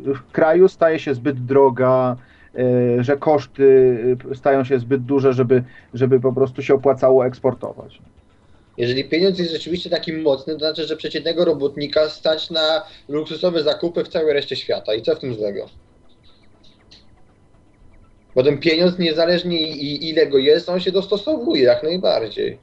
e, 0.07 0.15
w 0.15 0.33
kraju 0.33 0.69
staje 0.69 0.99
się 0.99 1.15
zbyt 1.15 1.45
droga, 1.45 2.17
e, 2.55 3.05
że 3.05 3.17
koszty 3.17 3.99
stają 4.35 4.65
się 4.65 4.79
zbyt 4.79 5.03
duże, 5.03 5.33
żeby, 5.33 5.63
żeby 5.95 6.21
po 6.21 6.33
prostu 6.33 6.63
się 6.63 6.75
opłacało 6.75 7.27
eksportować. 7.27 7.99
Jeżeli 8.77 9.05
pieniądz 9.05 9.39
jest 9.39 9.53
rzeczywiście 9.53 9.91
taki 9.91 10.13
mocny, 10.13 10.53
to 10.53 10.59
znaczy, 10.59 10.87
że 10.87 10.97
przeciętnego 10.97 11.45
robotnika 11.45 12.09
stać 12.09 12.51
na 12.51 12.83
luksusowe 13.09 13.63
zakupy 13.63 14.05
w 14.05 14.09
całej 14.09 14.33
reszcie 14.33 14.57
świata. 14.57 14.95
I 14.95 15.03
co 15.03 15.17
w 15.17 15.19
tym 15.19 15.35
złego? 15.35 15.67
Bo 18.37 18.43
ten 18.43 18.59
pieniądz, 18.59 18.99
niezależnie 18.99 19.63
i 19.63 20.09
ile 20.09 20.27
go 20.27 20.39
jest, 20.39 20.69
on 20.69 20.81
się 20.81 20.93
dostosowuje 20.93 21.63
jak 21.63 21.83
najbardziej. 21.83 22.59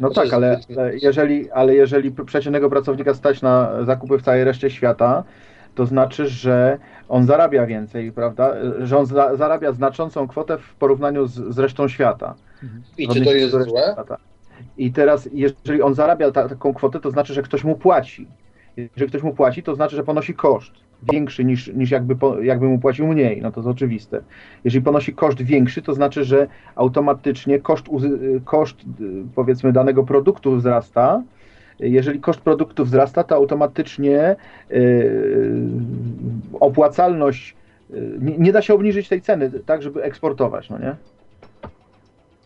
No 0.00 0.08
To 0.08 0.14
tak, 0.14 0.32
ale, 0.32 0.60
ale 0.76 0.96
jeżeli, 0.98 1.50
ale 1.50 1.74
jeżeli 1.74 2.10
przeciętnego 2.10 2.70
pracownika 2.70 3.14
stać 3.14 3.42
na 3.42 3.84
zakupy 3.84 4.18
w 4.18 4.22
całej 4.22 4.44
reszcie 4.44 4.70
świata, 4.70 5.24
to 5.74 5.86
znaczy, 5.86 6.26
że 6.26 6.78
on 7.08 7.26
zarabia 7.26 7.66
więcej, 7.66 8.12
prawda? 8.12 8.54
Że 8.78 8.98
on 8.98 9.06
za, 9.06 9.36
zarabia 9.36 9.72
znaczącą 9.72 10.28
kwotę 10.28 10.58
w 10.58 10.74
porównaniu 10.74 11.26
z, 11.26 11.54
z 11.54 11.58
resztą 11.58 11.88
świata. 11.88 12.34
I 12.98 13.08
czy 13.08 13.24
to 13.24 13.32
jest 13.32 13.52
złe? 13.52 13.64
świata. 13.92 14.16
I 14.78 14.92
teraz, 14.92 15.28
jeżeli 15.32 15.82
on 15.82 15.94
zarabia 15.94 16.30
ta, 16.30 16.48
taką 16.48 16.74
kwotę, 16.74 17.00
to 17.00 17.10
znaczy, 17.10 17.34
że 17.34 17.42
ktoś 17.42 17.64
mu 17.64 17.76
płaci. 17.76 18.28
Jeżeli 18.76 19.08
ktoś 19.08 19.22
mu 19.22 19.34
płaci, 19.34 19.62
to 19.62 19.74
znaczy, 19.74 19.96
że 19.96 20.04
ponosi 20.04 20.34
koszt 20.34 20.89
większy 21.12 21.44
niż, 21.44 21.72
niż 21.74 21.90
jakby, 21.90 22.16
po, 22.16 22.40
jakby 22.40 22.66
mu 22.66 22.78
płacił 22.78 23.06
mniej. 23.06 23.42
No 23.42 23.52
to 23.52 23.60
jest 23.60 23.68
oczywiste. 23.68 24.22
Jeżeli 24.64 24.84
ponosi 24.84 25.14
koszt 25.14 25.42
większy, 25.42 25.82
to 25.82 25.94
znaczy, 25.94 26.24
że 26.24 26.46
automatycznie 26.74 27.60
koszt, 27.60 27.86
koszt 28.44 28.76
y, 28.80 28.84
powiedzmy 29.34 29.72
danego 29.72 30.02
produktu 30.04 30.56
wzrasta. 30.56 31.22
Jeżeli 31.78 32.20
koszt 32.20 32.40
produktu 32.40 32.84
wzrasta, 32.84 33.24
to 33.24 33.34
automatycznie 33.34 34.36
y, 34.70 35.50
opłacalność 36.60 37.56
y, 37.90 38.18
nie, 38.20 38.38
nie 38.38 38.52
da 38.52 38.62
się 38.62 38.74
obniżyć 38.74 39.08
tej 39.08 39.22
ceny, 39.22 39.50
tak, 39.66 39.82
żeby 39.82 40.02
eksportować, 40.02 40.70
no 40.70 40.78
nie? 40.78 40.96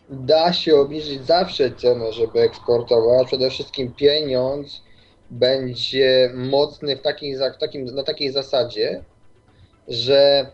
Da 0.09 0.53
się 0.53 0.75
obniżyć 0.75 1.25
zawsze 1.25 1.71
cenę, 1.71 2.13
żeby 2.13 2.39
eksportować. 2.39 3.27
Przede 3.27 3.49
wszystkim 3.49 3.91
pieniądz 3.91 4.84
będzie 5.29 6.31
mocny 6.33 6.95
w 6.95 7.01
takiej, 7.01 7.37
w 7.37 7.57
takim, 7.59 7.85
na 7.85 8.03
takiej 8.03 8.31
zasadzie, 8.31 9.03
że 9.87 10.47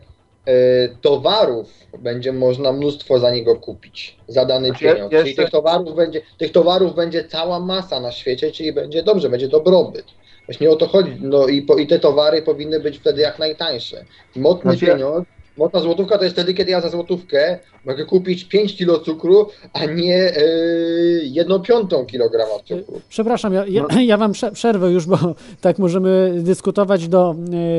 e, 0.45 0.53
towarów 1.01 1.73
będzie 1.99 2.33
można 2.33 2.71
mnóstwo 2.71 3.19
za 3.19 3.31
niego 3.31 3.55
kupić, 3.55 4.17
za 4.27 4.45
dany 4.45 4.67
Znaczy, 4.67 4.85
pieniądz. 4.85 5.11
Czyli 5.11 5.35
tych 5.35 5.49
towarów, 5.49 5.95
będzie, 5.95 6.21
tych 6.37 6.51
towarów 6.51 6.95
będzie 6.95 7.23
cała 7.23 7.59
masa 7.59 7.99
na 7.99 8.11
świecie, 8.11 8.51
czyli 8.51 8.73
będzie 8.73 9.03
dobrze, 9.03 9.29
będzie 9.29 9.47
dobrobyt. 9.47 10.05
Właśnie 10.45 10.69
o 10.69 10.75
to 10.75 10.87
chodzi. 10.87 11.17
No 11.19 11.47
i, 11.47 11.61
po, 11.61 11.77
i 11.77 11.87
te 11.87 11.99
towary 11.99 12.41
powinny 12.41 12.79
być 12.79 12.97
wtedy 12.97 13.21
jak 13.21 13.39
najtańsze. 13.39 14.05
Mocny 14.35 14.71
Znaczy, 14.71 14.85
pieniądz, 14.85 15.27
mocna 15.57 15.79
złotówka 15.79 16.17
to 16.17 16.23
jest 16.23 16.35
wtedy, 16.35 16.53
kiedy 16.53 16.71
ja 16.71 16.81
za 16.81 16.89
złotówkę 16.89 17.59
mogę 17.85 18.05
kupić 18.05 18.43
5 18.43 18.77
kilo 18.77 18.99
cukru, 18.99 19.47
a 19.73 19.85
nie 19.85 20.07
yy, 20.07 21.21
jedną 21.23 21.59
piątą 21.59 22.05
kilograma 22.05 22.51
cukru. 22.65 23.01
Przepraszam, 23.09 23.53
ja, 23.53 23.65
ja, 23.67 23.85
No. 23.95 24.01
ja 24.01 24.17
wam 24.17 24.31
prze- 24.31 24.51
przerwę 24.51 24.91
już, 24.91 25.05
bo 25.05 25.17
tak 25.61 25.79
możemy 25.79 26.33
dyskutować 26.37 27.07
do 27.07 27.35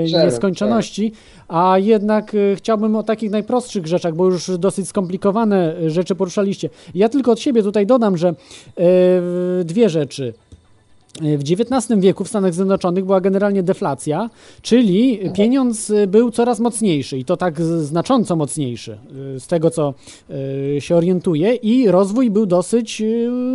Przerwę, 0.07 0.25
nieskończoności, 0.27 1.13
a 1.49 1.79
jednak 1.79 2.35
e, 2.35 2.57
chciałbym 2.57 2.97
o 2.97 3.03
takich 3.03 3.31
najprostszych 3.31 3.87
rzeczach, 3.87 4.15
bo 4.15 4.25
już 4.25 4.51
dosyć 4.59 4.89
skomplikowane 4.89 5.91
rzeczy 5.91 6.15
poruszaliście. 6.15 6.69
Ja 6.95 7.09
tylko 7.09 7.33
od 7.33 7.41
siebie 7.41 7.63
tutaj 7.63 7.87
dodam, 7.87 8.17
że 8.17 8.29
e, 8.29 8.35
dwie 9.65 9.89
rzeczy. 9.89 10.33
E, 11.21 11.39
W 11.39 11.43
XIX 11.43 12.01
wieku 12.01 12.25
w 12.25 12.29
Stanach 12.29 12.55
Zjednoczonych 12.55 13.05
była 13.05 13.21
generalnie 13.21 13.63
deflacja, 13.63 14.31
czyli 14.63 15.21
pieniądz 15.35 15.91
e, 15.91 16.07
był 16.07 16.31
coraz 16.31 16.61
mocniejszy 16.61 17.19
i 17.19 17.25
to 17.25 17.37
tak 17.37 17.63
znacząco 17.63 18.37
mocniejszy, 18.37 18.99
e, 19.37 19.41
z 19.41 19.47
tego 19.47 19.71
co 19.71 19.95
się 20.79 20.97
orientuję, 20.97 21.55
i 21.55 21.89
rozwój 21.89 22.31
był 22.31 22.47
dosyć 22.47 23.03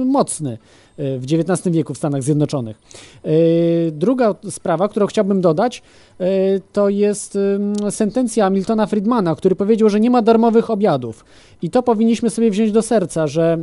mocny. 0.05 0.57
W 0.97 1.23
XIX 1.31 1.75
wieku 1.75 1.93
w 1.93 1.97
Stanach 1.97 2.23
Zjednoczonych. 2.23 2.77
Y, 3.25 3.91
Druga 3.91 4.35
sprawa, 4.49 4.87
którą 4.87 5.07
chciałbym 5.07 5.41
dodać, 5.41 5.81
y, 6.21 6.25
to 6.73 6.89
jest 6.89 7.37
sentencja 7.89 8.49
Miltona 8.49 8.85
Friedmana, 8.85 9.35
który 9.35 9.55
powiedział, 9.55 9.89
że 9.89 9.99
nie 9.99 10.09
ma 10.09 10.21
darmowych 10.21 10.69
obiadów. 10.69 11.25
I 11.61 11.69
to 11.69 11.83
powinniśmy 11.83 12.29
sobie 12.29 12.51
wziąć 12.51 12.71
do 12.71 12.81
serca, 12.81 13.27
że 13.27 13.57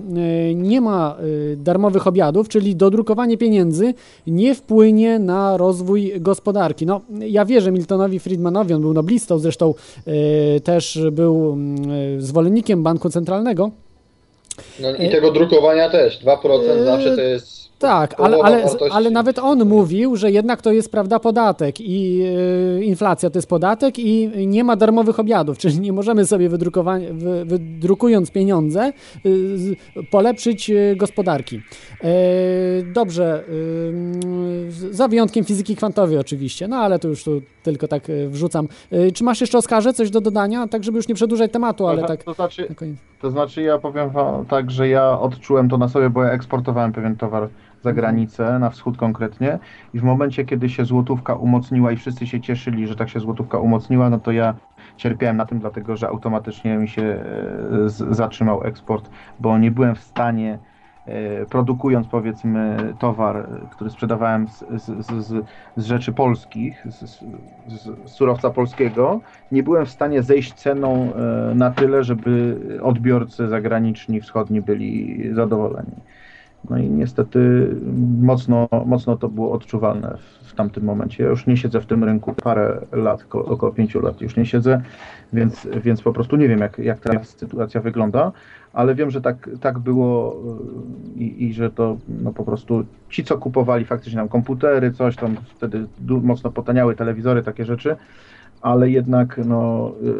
y, 0.50 0.54
nie 0.54 0.80
ma 0.80 1.16
darmowych 1.56 2.06
obiadów, 2.06 2.48
czyli 2.48 2.76
dodrukowanie 2.76 3.38
pieniędzy 3.38 3.94
nie 4.26 4.54
wpłynie 4.54 5.18
na 5.18 5.56
rozwój 5.56 6.12
gospodarki. 6.20 6.86
No, 6.86 7.00
ja 7.10 7.44
wierzę 7.44 7.72
Miltonowi 7.72 8.18
Friedmanowi, 8.18 8.74
on 8.74 8.80
był 8.80 8.92
noblistą, 8.92 9.38
zresztą 9.38 9.74
też 10.64 10.98
był 11.12 11.52
mm, 11.52 12.22
zwolennikiem 12.22 12.82
banku 12.82 13.10
centralnego. 13.10 13.70
No 14.80 14.94
i 14.96 15.10
tego 15.10 15.30
drukowania 15.30 15.90
też. 15.90 16.18
2% 16.24 16.84
zawsze 16.84 17.16
to 17.16 17.22
jest. 17.22 17.63
Tak, 17.78 18.20
ale, 18.20 18.36
ale, 18.42 18.64
ale 18.92 19.10
nawet 19.10 19.38
on 19.38 19.64
mówił, 19.64 20.16
że 20.16 20.30
jednak 20.30 20.62
to 20.62 20.72
jest 20.72 20.90
prawda 20.90 21.18
podatek 21.18 21.80
i 21.80 22.22
y, 22.80 22.84
inflacja 22.84 23.30
to 23.30 23.38
jest 23.38 23.48
podatek 23.48 23.98
i 23.98 24.30
nie 24.46 24.64
ma 24.64 24.76
darmowych 24.76 25.20
obiadów, 25.20 25.58
czyli 25.58 25.80
nie 25.80 25.92
możemy 25.92 26.26
sobie 26.26 26.48
wy, 26.48 26.58
wydrukując 27.44 28.30
pieniądze 28.30 28.92
y, 29.26 29.58
z- 29.58 29.74
polepszyć 30.10 30.70
y, 30.70 30.94
gospodarki. 30.96 31.60
Dobrze, 32.94 33.44
za 34.90 35.08
wyjątkiem 35.08 35.44
fizyki 35.44 35.76
kwantowej 35.76 36.18
oczywiście, 36.18 36.68
no 36.68 36.76
ale 36.76 36.98
to 36.98 37.08
już 37.08 37.24
tu 37.24 37.42
tylko 37.62 37.88
tak 37.88 38.02
wrzucam. 38.28 38.68
Czy 39.14 39.24
masz 39.24 39.40
jeszcze 39.40 39.58
Oskarze 39.58 39.92
coś 39.92 40.10
do 40.10 40.20
dodania? 40.20 40.68
Tak, 40.68 40.84
żeby 40.84 40.96
już 40.98 41.08
nie 41.08 41.14
przedłużać 41.14 41.52
tematu, 41.52 41.86
ale 41.86 41.98
Aha, 41.98 42.08
tak 42.08 42.24
to 42.24 42.34
znaczy-. 42.34 42.74
To 43.20 43.30
znaczy 43.30 43.62
ja 43.62 43.78
powiem 43.78 44.10
wam 44.10 44.46
tak, 44.46 44.70
że 44.70 44.88
ja 44.88 45.20
odczułem 45.20 45.68
to 45.68 45.78
na 45.78 45.88
sobie, 45.88 46.10
bo 46.10 46.22
ja 46.22 46.30
eksportowałem 46.32 46.92
pewien 46.92 47.16
towar 47.16 47.48
za 47.84 47.92
granicę, 47.92 48.58
na 48.58 48.70
wschód 48.70 48.96
konkretnie. 48.96 49.58
I 49.94 49.98
w 49.98 50.02
momencie, 50.02 50.44
kiedy 50.44 50.68
się 50.68 50.84
złotówka 50.84 51.34
umocniła 51.34 51.92
i 51.92 51.96
wszyscy 51.96 52.26
się 52.26 52.40
cieszyli, 52.40 52.86
że 52.86 52.96
tak 52.96 53.08
się 53.08 53.20
złotówka 53.20 53.58
umocniła, 53.58 54.10
no 54.10 54.18
to 54.18 54.32
ja 54.32 54.54
cierpiałem 54.96 55.36
na 55.36 55.46
tym, 55.46 55.58
dlatego 55.58 55.96
że 55.96 56.08
automatycznie 56.08 56.76
mi 56.76 56.88
się 56.88 57.02
e, 57.02 57.88
zatrzymał 57.88 58.64
eksport, 58.64 59.10
bo 59.40 59.58
nie 59.58 59.70
byłem 59.70 59.94
w 59.94 60.02
stanie 60.02 60.58
e, 61.06 61.46
produkując 61.46 62.06
powiedzmy 62.06 62.76
towar, 62.98 63.48
który 63.70 63.90
sprzedawałem 63.90 64.48
z, 64.48 64.64
z, 64.82 65.06
z, 65.06 65.44
z, 65.76 65.86
rzeczy 65.86 66.12
polskich, 66.12 66.84
z 66.86 68.10
surowca 68.10 68.50
polskiego, 68.50 69.20
nie 69.52 69.62
byłem 69.62 69.86
w 69.86 69.90
stanie 69.90 70.22
zejść 70.22 70.54
ceną 70.54 71.12
e, 71.14 71.54
na 71.54 71.70
tyle, 71.70 72.04
żeby 72.04 72.60
odbiorcy 72.82 73.48
zagraniczni, 73.48 74.20
wschodni 74.20 74.60
byli 74.60 75.20
zadowoleni. 75.34 75.96
No 76.70 76.78
i 76.78 76.90
niestety 76.90 77.68
mocno, 78.20 78.68
mocno 78.86 79.16
to 79.16 79.28
było 79.28 79.52
odczuwalne 79.52 80.16
w, 80.18 80.48
w 80.48 80.54
tamtym 80.54 80.84
momencie. 80.84 81.24
Ja 81.24 81.30
już 81.30 81.46
nie 81.46 81.56
siedzę 81.56 81.80
w 81.80 81.86
tym 81.86 82.04
rynku 82.04 82.34
parę 82.42 82.80
lat, 82.92 83.24
ko- 83.24 83.44
około 83.44 83.72
pięciu 83.72 84.00
lat 84.00 84.20
już 84.20 84.36
nie 84.36 84.46
siedzę, 84.46 84.82
więc, 85.32 85.68
więc 85.82 86.02
po 86.02 86.12
prostu 86.12 86.36
nie 86.36 86.48
wiem, 86.48 86.60
jak, 86.60 86.78
jak 86.78 87.00
teraz 87.00 87.28
sytuacja 87.28 87.80
wygląda, 87.80 88.32
ale 88.72 88.94
wiem, 88.94 89.10
że 89.10 89.20
tak, 89.20 89.50
tak 89.60 89.78
było 89.78 90.36
y, 91.16 91.20
i, 91.20 91.44
i 91.44 91.54
że 91.54 91.70
to 91.70 91.96
no, 92.08 92.32
po 92.32 92.44
prostu 92.44 92.84
ci, 93.08 93.24
co 93.24 93.38
kupowali 93.38 93.84
faktycznie 93.84 94.18
tam 94.18 94.28
komputery, 94.28 94.92
coś 94.92 95.16
tam 95.16 95.36
wtedy 95.56 95.86
mocno 96.08 96.50
potaniały 96.50 96.96
telewizory, 96.96 97.42
takie 97.42 97.64
rzeczy, 97.64 97.96
ale 98.64 98.90
jednak 98.90 99.40
no, 99.46 99.92
y, 100.02 100.14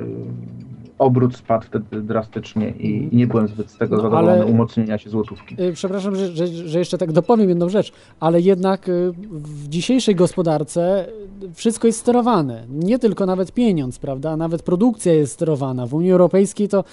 obrót 0.98 1.36
spadł 1.36 1.64
wtedy 1.66 2.02
drastycznie 2.02 2.70
i, 2.70 3.08
nie 3.16 3.26
byłem 3.26 3.48
zbyt 3.48 3.70
z 3.70 3.78
tego 3.78 3.96
No, 3.96 4.02
zadowolony 4.02 4.32
ale- 4.32 4.46
umocnienia 4.46 4.98
się 4.98 5.10
złotówki. 5.10 5.62
Y, 5.62 5.72
Przepraszam, 5.72 6.16
że, 6.16 6.28
że, 6.32 6.46
że 6.46 6.78
jeszcze 6.78 6.98
tak 6.98 7.12
dopowiem 7.12 7.48
jedną 7.48 7.68
rzecz, 7.68 7.92
ale 8.20 8.40
jednak 8.40 8.88
y, 8.88 9.12
w 9.32 9.68
dzisiejszej 9.68 10.14
gospodarce 10.14 11.06
wszystko 11.54 11.86
jest 11.86 11.98
sterowane. 12.00 12.64
Nie 12.70 12.98
tylko 12.98 13.26
nawet 13.26 13.52
pieniądz, 13.52 13.98
prawda? 13.98 14.36
Nawet 14.36 14.62
produkcja 14.62 15.12
jest 15.12 15.32
sterowana. 15.32 15.86
W 15.86 15.94
Unii 15.94 16.12
Europejskiej 16.12 16.68
to 16.68 16.84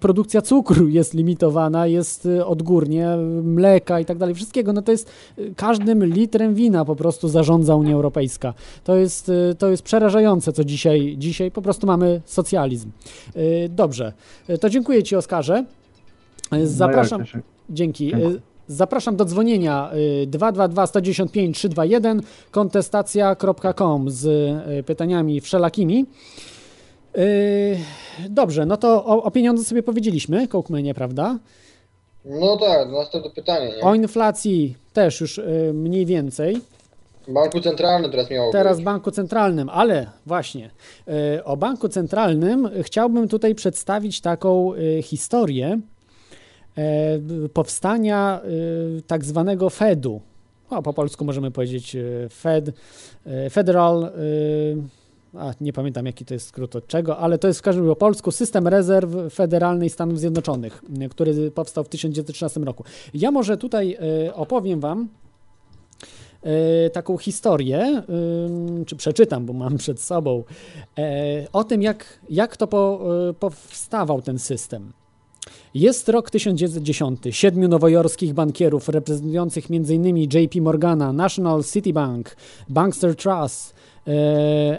produkcja 0.00 0.42
cukru 0.42 0.88
jest 0.88 1.14
limitowana, 1.14 1.86
jest 1.86 2.28
odgórnie, 2.46 3.08
mleka 3.42 4.00
i 4.00 4.04
tak 4.04 4.18
dalej, 4.18 4.34
wszystkiego. 4.34 4.72
No 4.72 4.82
to 4.82 4.92
jest 4.92 5.10
każdym 5.56 6.04
litrem 6.04 6.54
wina 6.54 6.84
po 6.84 6.96
prostu 6.96 7.28
zarządza 7.28 7.76
Unia 7.76 7.94
Europejska. 7.94 8.54
To 8.84 8.96
jest, 8.96 9.30
to 9.58 9.70
jest 9.70 9.82
przerażające, 9.82 10.43
co 10.52 10.64
dzisiaj, 10.64 11.14
dzisiaj 11.18 11.50
po 11.50 11.62
prostu 11.62 11.86
mamy 11.86 12.20
socjalizm. 12.24 12.90
Y, 13.36 13.68
Dobrze, 13.68 14.12
Y, 14.50 14.58
to 14.58 14.70
dziękuję 14.70 15.02
Ci 15.02 15.16
Oskarze. 15.16 15.64
Y, 16.54 16.66
Zapraszam. 16.66 17.20
No 17.20 17.26
ja 17.34 17.40
Dzięki. 17.70 18.06
Dziękuję. 18.10 18.28
Y, 18.30 18.40
Zapraszam 18.68 19.16
do 19.16 19.24
dzwonienia 19.24 19.90
y, 20.22 20.26
222 20.26 20.86
195 20.86 21.56
321 21.56 22.22
kontestacja.com 22.50 24.10
z 24.10 24.24
y, 24.26 24.82
pytaniami 24.82 25.40
wszelakimi. 25.40 26.06
Y, 27.18 27.78
Dobrze, 28.28 28.66
no 28.66 28.76
to 28.76 29.04
o, 29.04 29.22
o 29.22 29.30
pieniądze 29.30 29.64
sobie 29.64 29.82
powiedzieliśmy, 29.82 30.48
Kołkmenie, 30.48 30.94
prawda? 30.94 31.38
No 32.24 32.56
tak, 32.56 32.90
następne 32.92 33.30
pytanie. 33.30 33.68
Nie? 33.76 33.82
O 33.82 33.94
inflacji 33.94 34.76
też 34.92 35.20
już 35.20 35.38
y, 35.38 35.70
mniej 35.74 36.06
więcej. 36.06 36.60
Banku 37.28 37.60
Centralnym 37.60 38.10
teraz 38.10 38.30
miało 38.30 38.52
Teraz 38.52 38.76
być. 38.76 38.84
Banku 38.84 39.10
Centralnym, 39.10 39.68
ale 39.68 40.06
właśnie 40.26 40.70
y, 41.36 41.44
o 41.44 41.56
Banku 41.56 41.88
Centralnym 41.88 42.70
chciałbym 42.82 43.28
tutaj 43.28 43.54
przedstawić 43.54 44.20
taką 44.20 44.74
y, 44.74 45.02
historię 45.02 45.80
e, 46.78 47.18
powstania 47.52 48.40
tak 49.06 49.24
zwanego 49.24 49.70
Fedu. 49.70 50.20
O, 50.70 50.82
po 50.82 50.92
polsku 50.92 51.24
możemy 51.24 51.50
powiedzieć 51.50 51.96
Fed, 52.30 52.70
Federal, 53.50 54.10
a 55.34 55.52
nie 55.60 55.72
pamiętam 55.72 56.06
jaki 56.06 56.24
to 56.24 56.34
jest 56.34 56.46
skrót 56.46 56.76
od 56.76 56.86
czego, 56.86 57.18
ale 57.18 57.38
to 57.38 57.48
jest 57.48 57.60
w 57.60 57.62
każdym 57.62 57.84
razie 57.84 57.94
po 57.94 58.00
polsku 58.00 58.30
System 58.30 58.68
Rezerw 58.68 59.10
Federalnej 59.34 59.90
Stanów 59.90 60.18
Zjednoczonych, 60.18 60.82
który 61.10 61.50
powstał 61.50 61.84
w 61.84 61.88
1913 61.88 62.60
roku. 62.60 62.84
Ja 63.14 63.30
może 63.30 63.56
tutaj 63.56 63.98
opowiem 64.34 64.80
Wam, 64.80 65.00
e, 65.00 65.23
taką 66.92 67.18
historię, 67.18 68.02
ym, 68.46 68.84
czy 68.84 68.96
przeczytam, 68.96 69.46
bo 69.46 69.52
mam 69.52 69.76
przed 69.78 70.00
sobą, 70.00 70.44
e, 70.98 71.46
o 71.52 71.64
tym, 71.64 71.82
jak, 71.82 72.20
jak 72.30 72.56
to 72.56 72.66
po, 72.66 73.00
powstawał 73.40 74.22
ten 74.22 74.38
system. 74.38 74.92
Jest 75.74 76.08
rok 76.08 76.30
1910. 76.30 77.20
Siedmiu 77.30 77.68
nowojorskich 77.68 78.34
bankierów 78.34 78.88
reprezentujących 78.88 79.64
m.in. 79.70 80.16
JP 80.16 80.60
Morgana, 80.60 81.12
National 81.12 81.64
City 81.64 81.92
Bank, 81.92 82.36
Bankster 82.68 83.16
Trust 83.16 83.74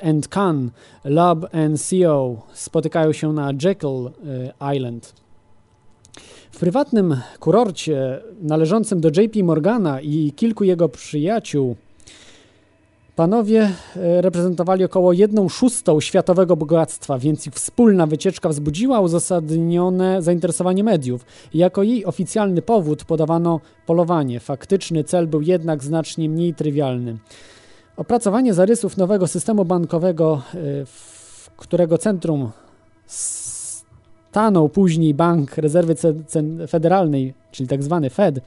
and 0.02 0.28
Can, 0.28 0.72
Loeb 1.06 1.46
and 1.56 1.82
Co. 1.82 2.42
spotykają 2.54 3.14
się 3.14 3.34
na 3.34 3.52
Jekyll 3.64 4.12
Island. 4.76 5.25
W 6.56 6.60
prywatnym 6.60 7.18
kurorcie 7.40 8.22
należącym 8.42 9.02
do 9.02 9.10
JP 9.10 9.44
Morgana 9.44 10.02
i 10.02 10.34
kilku 10.36 10.64
jego 10.64 10.90
przyjaciół 10.90 11.76
panowie 13.16 13.72
e, 13.96 14.22
reprezentowali 14.22 14.84
około 14.84 15.14
1 15.14 15.50
szóstą 15.50 16.00
światowego 16.02 16.56
bogactwa, 16.56 17.20
więc 17.20 17.48
ich 17.48 17.54
wspólna 17.54 18.08
wycieczka 18.08 18.50
wzbudziła 18.50 19.00
uzasadnione 19.00 20.22
zainteresowanie 20.22 20.84
mediów. 20.84 21.26
Jako 21.54 21.84
jej 21.84 22.06
oficjalny 22.06 22.62
powód 22.62 23.04
podawano 23.04 23.60
polowanie. 23.86 24.40
Faktyczny 24.40 25.04
cel 25.04 25.28
był 25.28 25.42
jednak 25.42 25.84
znacznie 25.84 26.30
mniej 26.30 26.54
trywialny. 26.54 27.18
Opracowanie 27.98 28.54
zarysów 28.54 28.98
nowego 28.98 29.28
systemu 29.28 29.66
bankowego, 29.66 30.42
e, 30.54 30.58
którego 31.58 31.98
centrum 31.98 32.52
stanął 34.36 34.70
później 34.70 35.14
Bank 35.14 35.58
Rezerwy 35.58 35.96
Federalnej, 36.68 37.34
czyli 37.52 37.70
tak 37.70 37.84
zwany 37.84 38.10
Fed. 38.10 38.40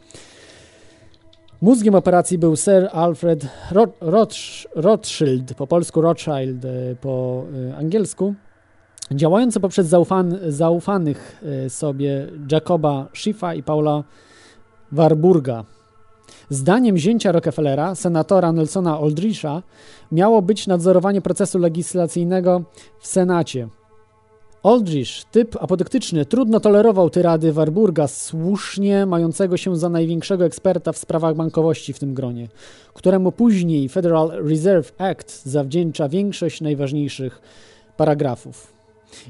Mózgiem 1.61 1.95
operacji 1.95 2.39
był 2.39 2.57
Sir 2.57 2.89
Alfred 2.93 3.47
Ro- 3.71 3.93
Rothsch- 4.01 4.67
Rothschild, 4.75 5.55
po 5.55 5.67
polsku 5.67 6.01
Rothschild, 6.01 6.65
e, 6.65 6.95
po 7.01 7.45
e, 7.71 7.77
angielsku, 7.77 8.35
działający 9.11 9.61
poprzez 9.61 9.87
zaufan- 9.87 10.51
zaufanych 10.51 11.43
e, 11.67 11.71
sobie 11.71 12.27
Jacoba 12.53 13.09
Schiffa 13.15 13.55
i 13.55 13.63
Paula 13.63 14.05
Warburga. 14.93 15.65
Zdaniem 16.51 16.99
zięcia 16.99 17.33
Rockefellera, 17.33 17.95
senatora 17.95 18.53
Nelsona 18.53 18.99
Aldricha, 18.99 19.63
miało 20.13 20.43
być 20.43 20.67
nadzorowanie 20.67 21.21
procesu 21.21 21.59
legislacyjnego 21.59 22.63
w 23.01 23.07
Senacie. 23.07 23.69
Aldrich, 24.63 25.25
typ 25.31 25.57
apodyktyczny, 25.61 26.27
trudno 26.27 26.61
tolerował 26.61 27.11
tyrady 27.11 27.53
Warburga, 27.53 28.09
słusznie 28.09 29.07
mającego 29.07 29.57
się 29.57 29.77
za 29.77 29.89
największego 29.89 30.45
eksperta 30.45 30.93
w 30.93 30.99
sprawach 30.99 31.35
bankowości 31.35 31.93
w 31.93 31.99
tym 31.99 32.15
gronie, 32.15 32.49
któremu 32.95 33.33
później 33.33 33.89
Federal 33.89 34.31
Reserve 34.31 34.93
Act 34.99 35.47
zawdzięcza 35.47 36.09
większość 36.09 36.61
najważniejszych 36.61 37.41
paragrafów. 37.97 38.73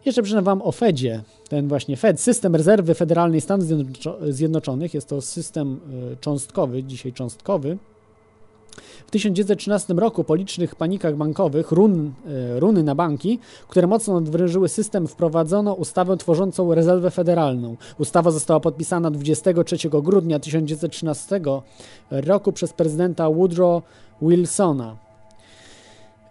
Jeszcze 0.05 0.23
przeczytam 0.23 0.45
Wam 0.45 0.63
o 0.63 0.73
Fedzie. 0.73 1.23
Ten 1.49 1.69
właśnie 1.69 1.97
Fed, 1.97 2.21
System 2.21 2.57
Rezerwy 2.57 2.95
Federalnej 2.95 3.41
Stanów 3.41 3.67
Zjednoczo- 3.67 4.33
Zjednoczonych, 4.33 4.95
jest 4.95 5.09
to 5.09 5.21
system 5.21 5.81
y, 6.13 6.17
cząstkowy, 6.21 6.83
dzisiaj 6.85 7.13
cząstkowy. 7.13 7.79
W 9.07 9.11
1913 9.11 9.95
roku 9.95 10.25
po 10.25 10.35
licznych 10.35 10.75
panikach 10.75 11.17
bankowych, 11.17 11.73
run, 11.73 12.13
y, 12.57 12.61
runy 12.61 12.83
na 12.83 12.95
banki, 12.95 13.39
które 13.69 13.87
mocno 13.87 14.17
odwrężyły 14.17 14.69
system, 14.69 15.09
wprowadzono 15.09 15.75
ustawę 15.75 16.17
tworzącą 16.17 16.75
rezerwę 16.75 17.11
federalną. 17.11 17.77
Ustawa 17.99 18.31
została 18.31 18.61
podpisana 18.61 19.11
23 19.11 20.03
grudnia 20.03 20.39
1913 20.39 21.41
roku 22.11 22.53
przez 22.53 22.73
prezydenta 22.73 23.31
Woodrow 23.31 23.83
Wilsona. 24.23 24.97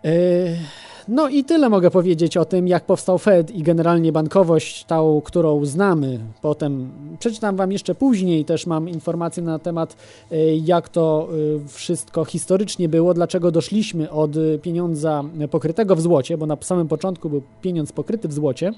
Yy, 0.04 0.12
No 1.08 1.30
i 1.30 1.44
tyle 1.44 1.70
mogę 1.70 1.92
powiedzieć 1.92 2.38
o 2.38 2.46
tym, 2.46 2.68
jak 2.68 2.86
powstał 2.86 3.18
Fed 3.18 3.52
i 3.52 3.64
generalnie 3.64 4.12
bankowość, 4.12 4.86
tą, 4.86 5.22
którą 5.26 5.66
znamy. 5.66 6.20
Potem 6.42 6.92
przeczytam 7.20 7.56
Wam 7.56 7.72
jeszcze 7.72 7.96
później, 7.96 8.46
też 8.46 8.66
mam 8.66 8.90
informacje 8.90 9.44
na 9.44 9.60
temat, 9.60 9.96
y, 10.32 10.62
jak 10.66 10.90
to 10.90 11.30
y, 11.66 11.68
wszystko 11.68 12.26
historycznie 12.26 12.90
było, 12.90 13.14
dlaczego 13.14 13.52
doszliśmy 13.52 14.12
od 14.12 14.36
y, 14.36 14.60
pieniądza 14.62 15.24
pokrytego 15.52 15.96
w 15.96 16.02
złocie, 16.02 16.38
bo 16.38 16.46
na 16.46 16.58
samym 16.62 16.88
początku 16.88 17.30
był 17.30 17.42
pieniądz 17.62 17.92
pokryty 17.92 18.28
w 18.28 18.34
złocie. 18.34 18.72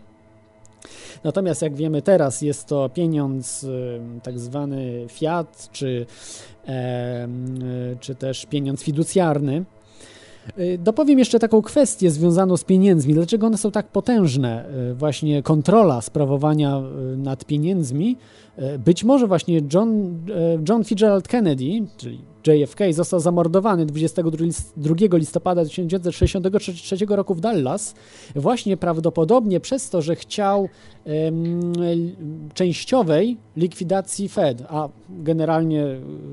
Natomiast 1.24 1.62
jak 1.62 1.76
wiemy 1.76 2.02
teraz 2.02 2.42
jest 2.42 2.66
to 2.66 2.90
pieniądz 2.90 3.66
tak 4.24 4.40
zwany 4.40 5.06
fiat, 5.08 5.70
czy, 5.72 6.06
czy 8.00 8.16
też 8.16 8.46
pieniądz 8.46 8.84
fiducjarny. 8.84 9.66
Y, 10.60 10.78
Dopowiem 10.78 11.20
jeszcze 11.20 11.40
taką 11.40 11.62
kwestię 11.62 12.12
związaną 12.12 12.58
z 12.58 12.64
pieniędzmi. 12.64 13.14
Dlaczego 13.14 13.48
one 13.48 13.58
są 13.58 13.72
tak 13.72 13.88
potężne? 13.88 14.66
Y, 14.92 14.96
Właśnie 14.96 15.44
kontrola 15.44 16.02
sprawowania 16.02 16.82
y, 17.14 17.18
nad 17.18 17.46
pieniędzmi. 17.46 18.18
Być 18.86 19.04
może 19.04 19.28
właśnie 19.28 19.62
John, 19.74 20.18
John 20.70 20.84
Fitzgerald 20.84 21.28
Kennedy, 21.28 21.66
czyli 21.98 22.20
JFK, 22.48 22.80
został 22.92 23.20
zamordowany 23.20 23.86
22 23.86 24.38
lis- 24.38 24.74
2 24.78 25.18
listopada 25.18 25.66
1963 25.66 27.06
roku 27.10 27.36
w 27.36 27.42
Dallas, 27.42 27.96
właśnie 28.36 28.78
prawdopodobnie 28.78 29.60
przez 29.60 29.90
to, 29.90 30.02
że 30.02 30.16
chciał 30.16 30.70
l- 31.06 32.12
częściowej 32.54 33.38
likwidacji 33.58 34.30
Fed, 34.30 34.64
a 34.70 34.90
generalnie 35.10 35.86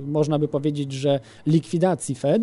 można 0.06 0.38
by 0.38 0.48
powiedzieć, 0.48 0.92
że 0.92 1.20
likwidacji 1.46 2.14
Fed 2.14 2.42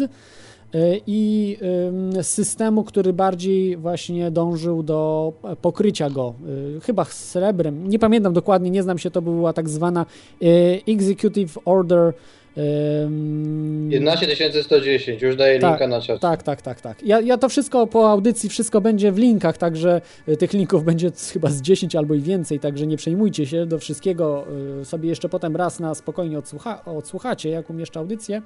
i 1.07 1.57
ym, 1.87 2.23
systemu, 2.23 2.83
który 2.83 3.13
bardziej 3.13 3.77
właśnie 3.77 4.31
dążył 4.31 4.83
do 4.83 5.33
pokrycia 5.61 6.09
go, 6.09 6.33
y, 6.77 6.81
chyba 6.81 7.05
srebrem, 7.05 7.89
nie 7.89 7.99
pamiętam 7.99 8.33
dokładnie, 8.33 8.69
nie 8.69 8.83
znam 8.83 8.97
się, 8.97 9.11
to 9.11 9.21
była 9.21 9.53
tak 9.53 9.69
zwana 9.69 10.05
y, 10.41 10.81
Executive 10.87 11.57
Order 11.65 12.13
ym, 12.57 13.89
11110, 13.91 15.21
już 15.21 15.35
daję 15.35 15.59
tak, 15.59 15.71
linka 15.71 15.87
na 15.87 16.01
czat. 16.01 16.21
Tak, 16.21 16.43
tak, 16.43 16.61
tak, 16.61 16.81
tak. 16.81 17.03
Ja, 17.03 17.21
ja 17.21 17.37
to 17.37 17.49
wszystko 17.49 17.87
po 17.87 18.11
audycji, 18.11 18.49
wszystko 18.49 18.81
będzie 18.81 19.11
w 19.11 19.17
linkach, 19.17 19.57
także 19.57 20.01
y, 20.27 20.37
tych 20.37 20.53
linków 20.53 20.83
będzie 20.89 21.11
chyba 21.33 21.49
z 21.49 21.61
10 21.61 21.95
albo 21.95 22.13
i 22.13 22.21
więcej, 22.21 22.59
także 22.59 22.87
nie 22.87 22.97
przejmujcie 22.97 23.45
się, 23.45 23.65
do 23.65 23.79
wszystkiego 23.79 24.45
y, 24.81 24.85
sobie 24.85 25.09
jeszcze 25.09 25.29
potem 25.29 25.55
raz 25.55 25.79
na 25.79 25.95
spokojnie 25.95 26.37
odsłucha, 26.37 26.85
odsłuchacie, 26.85 27.49
jak 27.49 27.69
umieszczę 27.69 27.99
audycję 27.99 28.41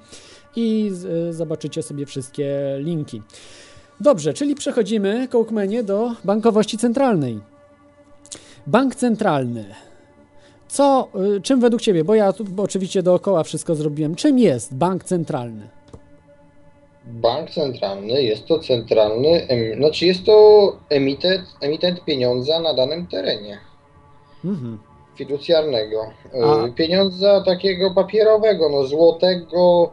i 0.56 0.90
z, 0.92 1.04
y, 1.04 1.32
zobaczycie 1.32 1.82
sobie 1.82 2.06
wszystkie 2.06 2.76
linki. 2.78 3.22
Dobrze, 4.00 4.34
czyli 4.34 4.54
przechodzimy, 4.54 5.28
Kołkmenie, 5.28 5.82
do 5.82 6.12
bankowości 6.24 6.78
centralnej. 6.78 7.40
Bank 8.66 8.94
centralny. 8.94 9.74
Co, 10.68 11.08
y, 11.36 11.40
czym 11.40 11.60
według 11.60 11.82
Ciebie, 11.82 12.04
bo 12.04 12.14
ja 12.14 12.32
tu 12.32 12.44
oczywiście 12.56 13.02
dookoła 13.02 13.42
wszystko 13.44 13.74
zrobiłem, 13.74 14.14
czym 14.14 14.38
jest 14.38 14.74
bank 14.74 15.04
centralny? 15.04 15.68
Bank 17.04 17.50
centralny 17.50 18.22
jest 18.22 18.46
to 18.46 18.58
centralny, 18.58 19.46
znaczy 19.76 20.06
jest 20.06 20.24
to 20.24 20.72
emitent, 20.90 21.42
emitent 21.60 22.04
pieniądza 22.04 22.60
na 22.60 22.74
danym 22.74 23.06
terenie 23.06 23.58
Mhm. 24.44 24.78
fiducjarnego. 25.16 26.02
E, 26.34 26.44
A- 26.44 26.68
Pieniądza 26.74 27.40
takiego 27.40 27.94
papierowego, 27.94 28.68
no 28.68 28.84
złotego. 28.84 29.90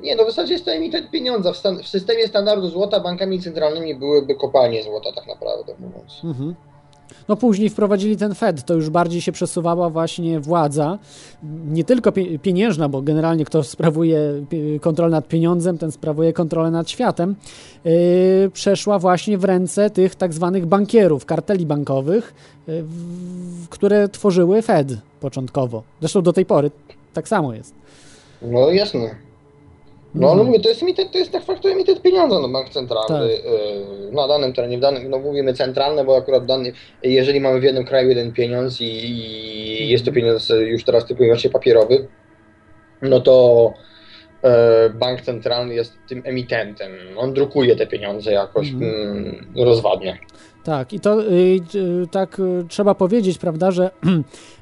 Nie, 0.00 0.16
no 0.16 0.24
w 0.24 0.26
zasadzie 0.26 0.52
jest 0.52 0.64
to 0.64 0.72
emitent 0.72 1.10
pieniądza. 1.10 1.52
W, 1.52 1.56
stan- 1.56 1.82
w 1.82 1.88
systemie 1.88 2.26
standardu 2.28 2.68
złota 2.68 3.00
bankami 3.00 3.40
centralnymi 3.40 3.94
byłyby 3.94 4.34
kopalnie 4.34 4.82
złota, 4.82 5.12
tak 5.12 5.26
naprawdę 5.26 5.74
mówiąc. 5.78 6.20
Mhm. 6.24 6.54
No 7.28 7.36
później 7.36 7.70
wprowadzili 7.70 8.16
ten 8.16 8.34
Fed, 8.34 8.64
to 8.64 8.74
już 8.74 8.90
bardziej 8.90 9.20
się 9.20 9.32
przesuwała 9.32 9.90
właśnie 9.90 10.40
władza, 10.40 10.98
nie 11.68 11.84
tylko 11.84 12.10
pie- 12.10 12.38
pieniężna, 12.38 12.88
bo 12.88 13.02
generalnie 13.02 13.44
kto 13.44 13.62
sprawuje 13.62 14.20
kontrolę 14.80 15.10
nad 15.10 15.28
pieniądzem, 15.28 15.78
ten 15.78 15.92
sprawuje 15.92 16.32
kontrolę 16.32 16.70
nad 16.70 16.90
światem, 16.90 17.34
yy, 17.84 18.50
przeszła 18.52 18.98
właśnie 18.98 19.38
w 19.38 19.44
ręce 19.44 19.90
tych 19.90 20.14
tak 20.14 20.32
zwanych 20.32 20.66
bankierów, 20.66 21.24
karteli 21.26 21.66
bankowych, 21.66 22.34
yy, 22.66 22.84
które 23.70 24.08
tworzyły 24.08 24.62
Fed 24.62 24.88
początkowo. 25.20 25.82
Zresztą 26.00 26.22
do 26.22 26.32
tej 26.32 26.46
pory 26.46 26.70
tak 27.12 27.28
samo 27.28 27.54
jest. 27.54 27.74
No 28.42 28.70
jasne. 28.70 29.25
No 30.16 30.30
ale 30.32 30.44
mówię, 30.44 30.60
to 30.60 30.68
jest 30.68 30.82
emitent, 30.82 31.12
to 31.12 31.18
jest 31.18 31.32
de 31.32 31.40
facto 31.40 31.70
emitent 31.70 32.02
pieniądza, 32.02 32.38
no 32.40 32.48
bank 32.48 32.68
centralny 32.68 33.08
Tak. 33.08 33.46
e, 34.10 34.14
na 34.14 34.28
danym 34.28 34.52
terenie, 34.52 34.78
w 34.78 34.80
danym, 34.80 35.10
no 35.10 35.18
mówimy 35.18 35.54
centralne, 35.54 36.04
bo 36.04 36.16
akurat 36.16 36.46
dany, 36.46 36.72
jeżeli 37.02 37.40
mamy 37.40 37.60
w 37.60 37.62
jednym 37.62 37.84
kraju 37.84 38.08
jeden 38.08 38.32
pieniądz 38.32 38.80
i, 38.80 38.84
i 38.84 39.88
jest 39.88 40.04
to 40.04 40.12
pieniądz 40.12 40.48
już 40.48 40.84
teraz 40.84 41.06
typu 41.06 41.24
właśnie 41.24 41.50
papierowy, 41.50 42.08
no 43.02 43.20
to 43.20 43.72
e, 44.42 44.90
bank 44.90 45.20
centralny 45.20 45.74
jest 45.74 45.92
tym 46.08 46.22
emitentem. 46.24 46.92
On 47.16 47.34
drukuje 47.34 47.76
te 47.76 47.86
pieniądze 47.86 48.32
jakoś 48.32 48.70
mm, 48.70 49.46
rozwadnie. 49.56 50.18
Tak, 50.64 50.92
i 50.92 51.00
to 51.00 51.22
y, 51.22 51.60
y, 51.74 52.06
tak 52.10 52.38
y, 52.38 52.64
trzeba 52.68 52.94
powiedzieć, 52.94 53.38
prawda, 53.38 53.70
że 53.70 53.90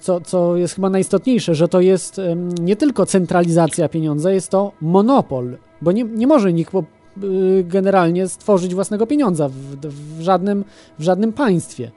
co, 0.00 0.20
co 0.20 0.56
jest 0.56 0.74
chyba 0.74 0.90
najistotniejsze, 0.90 1.54
że 1.54 1.68
to 1.68 1.80
jest 1.80 2.20
nie 2.60 2.76
tylko 2.76 3.06
centralizacja 3.06 3.88
pieniądza, 3.88 4.32
jest 4.32 4.50
to 4.50 4.72
monopol, 4.80 5.56
bo 5.82 5.92
nie, 5.92 6.04
nie 6.04 6.26
może 6.26 6.52
nikt 6.52 6.72
po, 6.72 6.84
y, 7.24 7.64
generalnie 7.64 8.28
stworzyć 8.28 8.74
własnego 8.74 9.06
pieniądza 9.06 9.48
w, 9.48 9.52
w, 9.86 10.20
żadnym, 10.20 10.64
w 10.98 11.02
żadnym 11.02 11.32
państwie. 11.32 11.90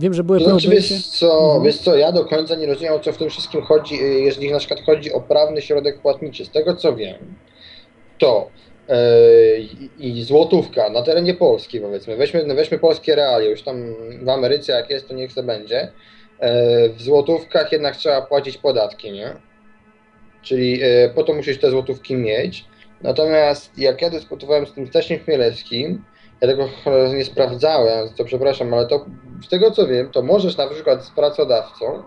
Wiem, 0.00 0.14
że 0.14 0.24
były 0.24 0.38
To 0.38 0.44
znaczy, 0.44 0.68
próby. 0.68 0.76
wiesz 0.76 1.06
co, 1.06 1.44
Mhm. 1.44 1.62
wiesz 1.64 1.78
co, 1.78 1.96
ja 1.96 2.12
do 2.12 2.24
końca 2.24 2.54
nie 2.56 2.66
rozumiem, 2.66 2.94
o 2.94 2.98
co 3.00 3.12
w 3.12 3.16
tym 3.16 3.30
wszystkim 3.30 3.62
chodzi, 3.62 3.94
y, 3.94 4.20
jeżeli 4.20 4.52
na 4.52 4.58
przykład 4.58 4.80
chodzi 4.86 5.12
o 5.12 5.20
prawny 5.20 5.62
środek 5.62 6.00
płatniczy. 6.02 6.44
Z 6.44 6.50
tego 6.50 6.76
co 6.76 6.96
wiem, 6.96 7.16
to 8.18 8.48
i, 9.98 10.22
złotówka 10.22 10.90
na 10.90 11.02
terenie 11.02 11.34
Polski, 11.34 11.80
powiedzmy, 11.80 12.16
weźmy, 12.16 12.54
weźmy 12.54 12.78
polskie 12.78 13.14
realia, 13.14 13.50
już 13.50 13.62
tam 13.62 13.94
w 14.22 14.28
Ameryce 14.28 14.72
jak 14.72 14.90
jest, 14.90 15.08
to 15.08 15.14
niech 15.14 15.34
to 15.34 15.42
będzie. 15.42 15.92
E, 16.40 16.88
w 16.88 17.02
złotówkach 17.02 17.72
jednak 17.72 17.96
trzeba 17.96 18.22
płacić 18.22 18.58
podatki, 18.58 19.12
nie? 19.12 19.32
Czyli 20.42 20.82
e, 20.82 21.08
po 21.08 21.24
to 21.24 21.34
musisz 21.34 21.60
te 21.60 21.70
złotówki 21.70 22.16
mieć. 22.16 22.64
Natomiast 23.02 23.78
jak 23.78 24.02
ja 24.02 24.10
dyskutowałem 24.10 24.66
z 24.66 24.72
tym 24.72 24.86
Stasziem 24.86 25.18
Chmielewskim, 25.18 26.04
ja 26.40 26.48
tego 26.48 26.68
nie 27.14 27.24
sprawdzałem, 27.24 28.08
to 28.16 28.24
przepraszam, 28.24 28.74
ale 28.74 28.86
to 28.86 29.06
z 29.44 29.48
tego 29.48 29.70
co 29.70 29.86
wiem, 29.86 30.10
to 30.10 30.22
możesz 30.22 30.56
na 30.56 30.66
przykład 30.66 31.04
z 31.04 31.10
pracodawcą 31.10 32.02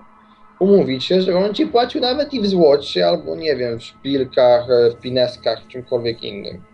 umówić 0.59 1.05
się, 1.05 1.21
że 1.21 1.37
on 1.37 1.53
ci 1.53 1.67
płacił 1.67 2.01
nawet 2.01 2.33
i 2.33 2.41
w 2.41 2.47
złocie, 2.47 3.07
albo 3.07 3.35
nie 3.35 3.55
wiem, 3.55 3.79
w 3.79 3.83
szpilkach, 3.83 4.69
e, 4.69 4.91
w 4.91 4.95
pineskach, 4.95 5.63
w 5.63 5.67
czymkolwiek 5.67 6.23
innym. 6.23 6.72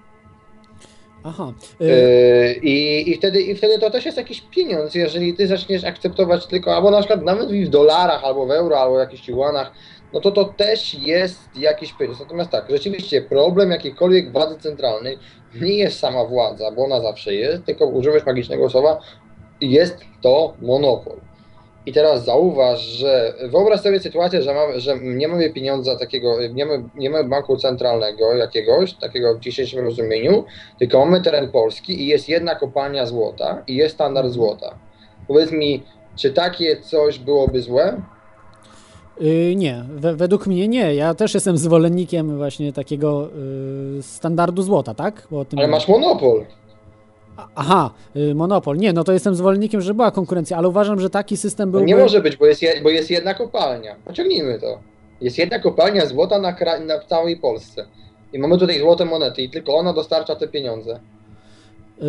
Aha. 1.24 1.54
Yy, 1.80 2.54
I, 2.54 3.04
i, 3.12 3.18
wtedy, 3.18 3.42
I 3.42 3.56
wtedy 3.56 3.80
to 3.80 3.90
też 3.90 4.06
jest 4.06 4.18
jakiś 4.18 4.42
pieniądz, 4.42 4.96
jeżeli 4.96 5.34
ty 5.34 5.48
zaczniesz 5.48 5.84
akceptować 5.84 6.48
tylko, 6.48 6.76
albo 6.76 6.92
na 6.92 7.00
przykład 7.00 7.24
nawet 7.24 7.52
w 7.52 7.70
dolarach, 7.70 8.24
albo 8.24 8.46
w 8.46 8.52
euro, 8.52 8.80
albo 8.80 8.96
w 8.96 9.00
jakichś 9.00 9.28
juanach, 9.28 9.72
no 10.14 10.20
to 10.20 10.32
to 10.32 10.46
też 10.46 10.94
jest 10.94 11.40
jakiś 11.56 11.94
pieniądz. 11.94 12.20
Natomiast 12.20 12.52
tak, 12.52 12.66
rzeczywiście 12.70 13.22
problem 13.22 13.72
jakiejkolwiek 13.72 14.32
władzy 14.32 14.60
centralnej 14.60 15.18
nie 15.62 15.78
jest 15.78 16.00
sama 16.00 16.26
władza, 16.26 16.72
bo 16.72 16.86
ona 16.86 17.02
zawsze 17.02 17.34
jest, 17.34 17.66
tylko 17.66 17.86
używasz 17.86 18.26
magicznego 18.26 18.70
słowa, 18.70 19.00
jest 19.62 19.98
to 20.22 20.54
monopol. 20.62 21.29
I 21.90 21.94
teraz 21.94 22.26
zauważ, 22.26 22.82
że 22.82 23.34
wyobraź 23.52 23.82
sobie 23.82 24.00
sytuację, 24.00 24.42
że, 24.42 24.54
mamy, 24.54 24.80
że 24.80 25.00
nie 25.00 25.28
mamy 25.28 25.50
pieniądza 25.50 25.98
takiego, 25.98 26.48
nie 26.54 26.66
mamy, 26.66 26.90
nie 26.96 27.10
mamy 27.10 27.30
banku 27.30 27.58
centralnego 27.58 28.34
jakiegoś, 28.34 28.94
takiego 28.94 29.36
w 29.36 29.40
dzisiejszym 29.40 29.86
rozumieniu, 29.86 30.44
tylko 30.80 31.06
mamy 31.06 31.22
teren 31.22 31.52
Polski 31.52 32.02
i 32.02 32.08
jest 32.08 32.30
jedna 32.30 32.56
kopalnia 32.56 33.06
złota 33.06 33.64
i 33.68 33.76
jest 33.76 33.96
standard 33.96 34.30
złota. 34.30 34.76
Powiedz 35.28 35.52
mi, 35.52 35.84
czy 36.16 36.34
takie 36.34 36.82
coś 36.82 37.20
byłoby 37.20 37.62
złe? 37.62 38.02
Y, 39.22 39.54
nie, 39.56 39.84
we, 39.90 40.16
według 40.16 40.48
mnie 40.48 40.68
nie. 40.68 40.96
Ja 40.96 41.14
też 41.14 41.34
jestem 41.34 41.58
zwolennikiem 41.58 42.38
właśnie 42.38 42.74
takiego 42.74 43.30
y, 44.00 44.04
standardu 44.04 44.62
złota, 44.62 44.94
tak? 44.94 45.28
Ale 45.58 45.68
masz 45.68 45.88
monopol. 45.88 46.46
Aha, 47.56 47.92
y, 48.16 48.36
monopol. 48.36 48.78
Nie, 48.78 48.94
no 48.94 49.04
to 49.04 49.12
jestem 49.12 49.36
zwolennikiem, 49.36 49.82
że 49.82 49.94
była 49.94 50.12
konkurencja, 50.12 50.58
ale 50.58 50.68
uważam, 50.68 51.00
że 51.00 51.10
taki 51.10 51.38
system 51.38 51.70
No 51.70 51.72
byłby... 51.72 51.86
nie 51.88 51.96
może 51.96 52.22
być, 52.22 52.38
bo 52.38 52.46
jest, 52.46 52.62
je- 52.62 52.82
bo 52.84 52.90
jest 52.90 53.10
jedna 53.12 53.34
kopalnia. 53.34 53.96
Pociągnijmy 54.06 54.60
to. 54.60 54.80
Jest 55.22 55.38
jedna 55.38 55.60
kopalnia 55.60 56.06
złota 56.06 56.40
na, 56.40 56.56
na 56.86 57.00
całej 57.00 57.38
Polsce. 57.38 57.86
I 58.34 58.40
mamy 58.40 58.58
tutaj 58.58 58.80
złote 58.80 59.06
monety 59.06 59.42
i 59.42 59.50
tylko 59.50 59.76
ona 59.76 59.94
dostarcza 59.94 60.36
te 60.36 60.48
pieniądze. 60.48 61.00
Yy, 62.02 62.06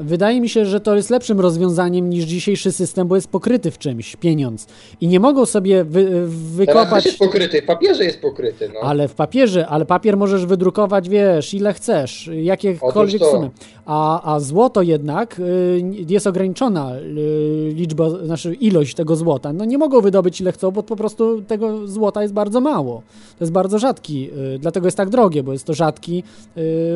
Wydaje 0.00 0.40
mi 0.40 0.48
się, 0.48 0.64
że 0.66 0.80
to 0.80 0.96
jest 0.96 1.10
lepszym 1.10 1.40
rozwiązaniem 1.40 2.10
niż 2.10 2.24
dzisiejszy 2.24 2.72
system, 2.72 3.08
bo 3.08 3.14
jest 3.14 3.28
pokryty 3.28 3.70
w 3.70 3.78
czymś 3.78 4.16
pieniądz. 4.16 4.66
I 5.00 5.08
nie 5.08 5.20
mogą 5.20 5.46
sobie 5.46 5.84
wy, 5.84 6.04
Teraz 6.04 6.30
wykopać. 6.30 6.90
też 6.90 7.04
jest 7.04 7.18
pokryty, 7.18 7.62
w 7.62 7.64
papierze 7.66 8.04
jest 8.04 8.20
pokryty. 8.20 8.70
No. 8.74 8.80
Ale 8.80 9.08
w 9.08 9.14
papierze, 9.14 9.66
ale 9.66 9.86
papier 9.86 10.16
możesz 10.16 10.46
wydrukować, 10.46 11.08
wiesz, 11.08 11.54
ile 11.54 11.72
chcesz, 11.74 12.30
jakiekolwiek 12.42 13.22
sumy. 13.24 13.50
A, 13.86 14.34
a 14.34 14.40
złoto 14.40 14.82
jednak 14.82 15.38
y, 15.40 15.82
jest 16.08 16.26
ograniczona 16.26 16.96
y, 16.96 17.72
liczba, 17.74 18.10
znaczy 18.10 18.54
ilość 18.54 18.94
tego 18.94 19.16
złota. 19.16 19.52
No 19.52 19.64
nie 19.64 19.78
mogą 19.78 20.00
wydobyć 20.00 20.40
ile 20.40 20.52
chcą, 20.52 20.70
bo 20.70 20.82
po 20.82 20.96
prostu 20.96 21.42
tego 21.42 21.88
złota 21.88 22.22
jest 22.22 22.34
bardzo 22.34 22.60
mało. 22.60 23.02
To 23.38 23.44
jest 23.44 23.52
bardzo 23.52 23.78
rzadki, 23.78 24.30
dlatego 24.58 24.86
jest 24.86 24.96
tak 24.96 25.08
drogie, 25.08 25.42
bo 25.42 25.52
jest 25.52 25.64
to 25.64 25.74
rzadki 25.74 26.22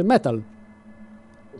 metal. 0.04 0.40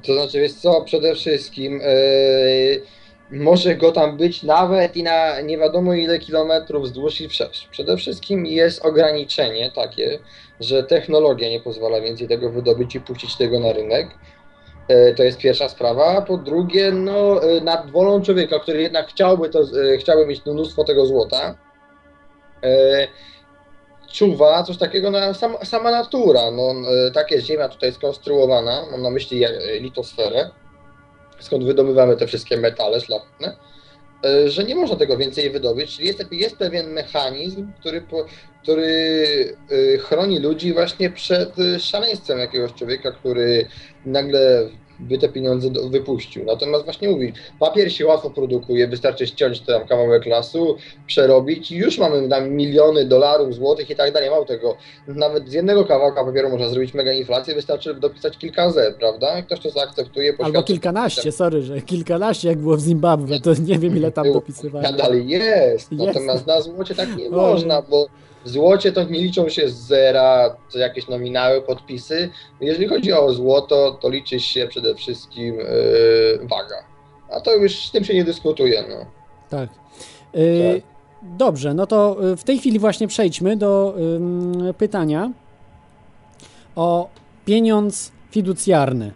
To 0.07 0.15
znaczy, 0.15 0.41
wiesz 0.41 0.53
co, 0.53 0.83
przede 0.83 1.15
wszystkim 1.15 1.81
yy, 1.81 2.83
może 3.31 3.77
go 3.77 3.93
tam 3.93 4.17
być 4.17 4.43
nawet 4.43 4.97
i 4.97 5.03
na 5.03 5.41
nie 5.41 5.59
wiadomo 5.59 5.95
ile 5.95 6.19
kilometrów 6.19 6.85
wzdłuż 6.85 7.21
i 7.21 7.29
wszerz. 7.29 7.69
Przede 7.71 7.97
wszystkim 7.97 8.47
jest 8.47 8.87
ograniczenie 8.87 9.71
takie, 9.75 10.19
że 10.61 10.83
technologia 10.85 11.51
nie 11.51 11.61
pozwala 11.61 12.01
więcej 12.01 12.29
tego 12.29 12.51
wydobyć 12.51 12.95
i 12.95 13.01
puścić 13.01 13.37
tego 13.37 13.61
na 13.61 13.73
rynek. 13.73 14.09
Yy, 14.89 15.15
To 15.15 15.23
jest 15.23 15.39
pierwsza 15.39 15.69
sprawa. 15.69 16.07
A 16.07 16.23
po 16.23 16.37
drugie, 16.37 16.93
no, 16.93 17.41
yy, 17.45 17.61
nad 17.61 17.91
wolą 17.91 18.23
człowieka, 18.23 18.59
który 18.59 18.83
jednak 18.83 19.09
chciałby, 19.09 19.49
to, 19.49 19.61
chciałby 20.01 20.27
mieć 20.27 20.47
mnóstwo 20.47 20.85
tego 20.85 21.07
złota, 21.07 21.55
czuwa 24.13 24.63
coś 24.63 24.77
takiego 24.77 25.11
na 25.11 25.35
sam, 25.35 25.55
sama 25.65 25.91
natura. 25.91 26.51
No, 26.51 26.75
e, 27.07 27.11
tak 27.11 27.31
jest 27.31 27.47
Ziemia 27.47 27.69
tutaj 27.69 27.93
skonstruowana, 27.93 28.87
mam 28.91 29.03
na 29.03 29.11
myśli 29.11 29.45
e, 29.45 29.51
litosferę, 29.81 30.51
skąd 31.41 31.65
wydobywamy 31.65 32.17
te 32.17 32.27
wszystkie 32.27 32.57
metale 32.57 33.01
szlachetne, 33.01 33.57
e, 34.25 34.51
że 34.51 34.65
nie 34.65 34.75
można 34.75 34.97
tego 34.97 35.17
więcej 35.17 35.51
wydobyć, 35.51 35.97
czyli 35.97 36.09
jest, 36.09 36.25
jest 36.31 36.57
pewien 36.57 36.91
mechanizm, 36.91 37.73
który, 37.81 38.05
który 38.63 39.57
chroni 40.01 40.39
ludzi 40.39 40.73
właśnie 40.73 41.11
przed 41.11 41.55
szaleństwem 41.79 42.39
jakiegoś 42.39 42.73
człowieka, 42.75 43.13
który 43.13 43.67
nagle 44.07 44.69
by 45.01 45.19
te 45.19 45.29
pieniądze 45.29 45.71
do, 45.71 45.89
wypuścił. 45.89 46.45
Natomiast 46.45 46.85
właśnie 46.85 47.09
mówi, 47.09 47.33
papier 47.59 47.93
się 47.93 48.07
łatwo 48.07 48.31
produkuje, 48.31 48.89
wystarczy 48.89 49.27
ściąć 49.27 49.61
tam 49.61 49.87
kawałek 49.87 50.27
lasu, 50.27 50.77
przerobić 51.07 51.71
i 51.71 51.77
już 51.77 51.99
mamy 51.99 52.29
tam 52.29 52.51
miliony 52.51 53.05
dolarów, 53.05 53.55
złotych 53.55 53.91
i 53.91 53.97
tak 53.97 54.13
dalej. 54.13 54.31
Mało 54.31 54.45
tego, 54.45 54.77
nawet 55.09 55.49
z 55.49 55.53
jednego 55.53 55.85
kawałka 55.85 56.25
papieru 56.25 56.51
można 56.51 56.69
zrobić 56.69 56.95
mega 56.95 57.13
inflację, 57.13 57.55
wystarczy 57.55 57.95
dopisać 57.95 58.39
kilka 58.39 58.71
Z, 58.71 58.97
prawda? 58.97 59.39
I 59.39 59.43
ktoś 59.43 59.61
to 59.61 59.71
zaakceptuje. 59.71 60.31
Albo 60.39 60.45
poświadczy- 60.45 60.65
kilkanaście, 60.65 61.33
sorry, 61.33 61.63
że 61.63 61.81
kilkanaście 61.81 62.49
jak 62.49 62.59
było 62.59 62.77
w 62.77 62.81
Zimbabwe, 62.81 63.41
to 63.41 63.51
nie 63.67 63.79
wiem 63.79 63.97
ile 63.97 64.13
tam 64.13 64.25
Było. 64.25 64.35
dopisywali. 64.35 64.83
Nadal 64.85 65.27
jest, 65.27 65.93
Jest. 65.93 65.93
natomiast 65.93 66.47
na 66.47 66.61
złocie 66.61 66.95
tak 66.95 67.17
nie 67.17 67.25
Oj. 67.25 67.31
można, 67.31 67.83
bo 67.83 68.07
w 68.45 68.49
złocie 68.49 68.93
to 68.93 69.05
nie 69.05 69.21
liczą 69.21 69.49
się 69.49 69.69
zera, 69.69 70.57
to 70.73 70.79
jakieś 70.79 71.09
nominały, 71.09 71.63
podpisy. 71.63 72.31
Jeżeli 72.61 72.89
chodzi 72.89 73.13
o 73.13 73.33
złoto, 73.33 73.99
to 74.03 74.11
liczy 74.11 74.41
się 74.41 74.67
przede 74.69 74.95
wszystkim 74.95 75.55
yy, 75.55 76.39
waga. 76.43 76.85
A 77.31 77.41
to 77.41 77.57
już 77.57 77.87
z 77.87 77.91
tym 77.91 78.05
się 78.05 78.15
nie 78.15 78.25
dyskutuje. 78.25 78.85
No. 78.89 79.07
Tak. 79.51 79.69
Y, 80.35 80.83
Dobrze, 81.23 81.75
no 81.75 81.87
to 81.87 82.17
y, 82.33 82.37
w 82.37 82.45
tej 82.45 82.59
chwili 82.59 82.79
właśnie 82.79 83.09
przejdźmy 83.09 83.57
do 83.57 83.95
ym, 83.99 84.75
pytania 84.79 85.33
o 86.77 87.09
pieniądz 87.45 88.13
fiducjarny. 88.31 89.13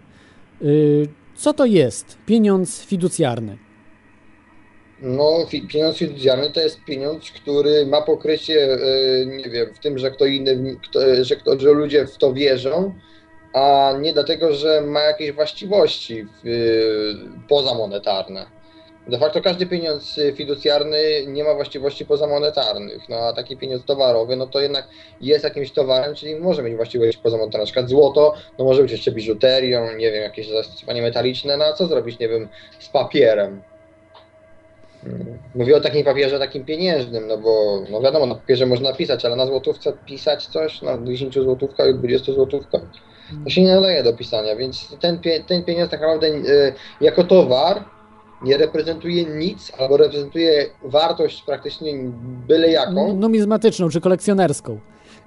Co 1.37 1.53
to 1.53 1.65
jest 1.65 2.19
pieniądz 2.27 2.83
fiducjarny? 2.85 3.59
No, 5.03 5.47
pieniądz 5.73 5.97
fiducjarny 5.97 6.51
to 6.51 6.61
jest 6.61 6.85
pieniądz, 6.85 7.31
który 7.31 7.87
ma 7.87 8.03
pokrycie, 8.03 8.73
e, 8.73 9.27
nie 9.27 9.51
wiem, 9.51 9.75
w 9.75 9.79
tym, 9.79 9.99
że 9.99 10.11
kto 10.11 10.25
inny, 10.25 10.77
kto, 10.83 11.25
że, 11.25 11.37
kto, 11.37 11.61
że 11.61 11.71
ludzie 11.71 12.07
w 12.07 12.17
to 12.17 12.33
wierzą, 12.33 12.95
a 13.53 13.95
nie 14.01 14.13
dlatego, 14.13 14.55
że 14.55 14.81
ma 14.81 15.01
jakieś 15.01 15.33
właściwości 15.33 16.21
e, 16.21 16.27
pozamonetarne. 17.49 18.47
De 19.09 19.19
facto 19.19 19.43
każdy 19.43 19.67
pieniądz 19.67 20.21
fiducjarny 20.35 20.99
nie 21.27 21.45
ma 21.45 21.55
właściwości 21.55 22.07
pozamonetarnych, 22.07 23.09
no 23.09 23.17
a 23.17 23.33
taki 23.33 23.57
pieniądz 23.57 23.85
towarowy, 23.85 24.37
no 24.37 24.47
to 24.47 24.61
jednak 24.61 24.89
jest 25.21 25.45
jakimś 25.45 25.73
towarem, 25.73 26.15
czyli 26.15 26.37
może 26.37 26.63
mieć 26.63 26.77
właściwości 26.77 27.23
pozamonetarne. 27.23 27.63
Na 27.63 27.67
przykład 27.67 27.89
złoto, 27.89 28.35
no 28.59 28.65
może 28.65 28.83
być 28.83 28.93
jeszcze 28.93 29.13
biżuterią, 29.13 29.97
nie 29.97 30.13
wiem, 30.13 30.23
jakieś 30.23 30.49
zastosowanie 30.49 31.03
metaliczne, 31.03 31.57
no 31.57 31.65
a 31.65 31.73
co 31.73 31.87
zrobić, 31.87 32.19
nie 32.19 32.29
wiem, 32.29 32.49
z 32.79 32.89
papierem? 32.89 33.63
Mówię 35.55 35.77
o 35.77 35.81
takim 35.81 36.05
papierze 36.05 36.39
takim 36.39 36.65
pieniężnym, 36.65 37.27
no 37.27 37.39
bo 37.39 37.83
no 37.91 38.01
wiadomo, 38.01 38.27
na 38.27 38.35
papierze 38.35 38.67
można 38.67 38.93
pisać, 38.93 39.25
ale 39.25 39.37
na 39.37 39.47
złotówce 39.47 39.93
pisać 40.07 40.47
coś, 40.47 40.83
na 40.83 40.99
10 41.05 41.35
złotówkach 41.35 41.89
i 41.91 41.95
20 41.95 42.33
złotówkach, 42.33 42.83
to 43.45 43.51
się 43.51 43.63
nie 43.63 43.75
nadaje 43.75 44.03
do 44.03 44.13
pisania, 44.13 44.57
więc 44.57 44.97
ten, 45.01 45.19
ten 45.47 45.65
pieniądz 45.65 45.91
tak 45.91 46.01
naprawdę 46.01 46.27
e, 46.27 46.33
jako 47.01 47.25
towar 47.25 47.85
nie 48.43 48.57
reprezentuje 48.57 49.25
nic, 49.25 49.73
albo 49.79 49.97
reprezentuje 49.97 50.67
wartość 50.83 51.43
praktycznie 51.43 51.93
byle 52.49 52.69
jaką. 52.69 53.17
Numizmatyczną 53.17 53.89
czy 53.89 54.01
kolekcjonerską? 54.01 54.81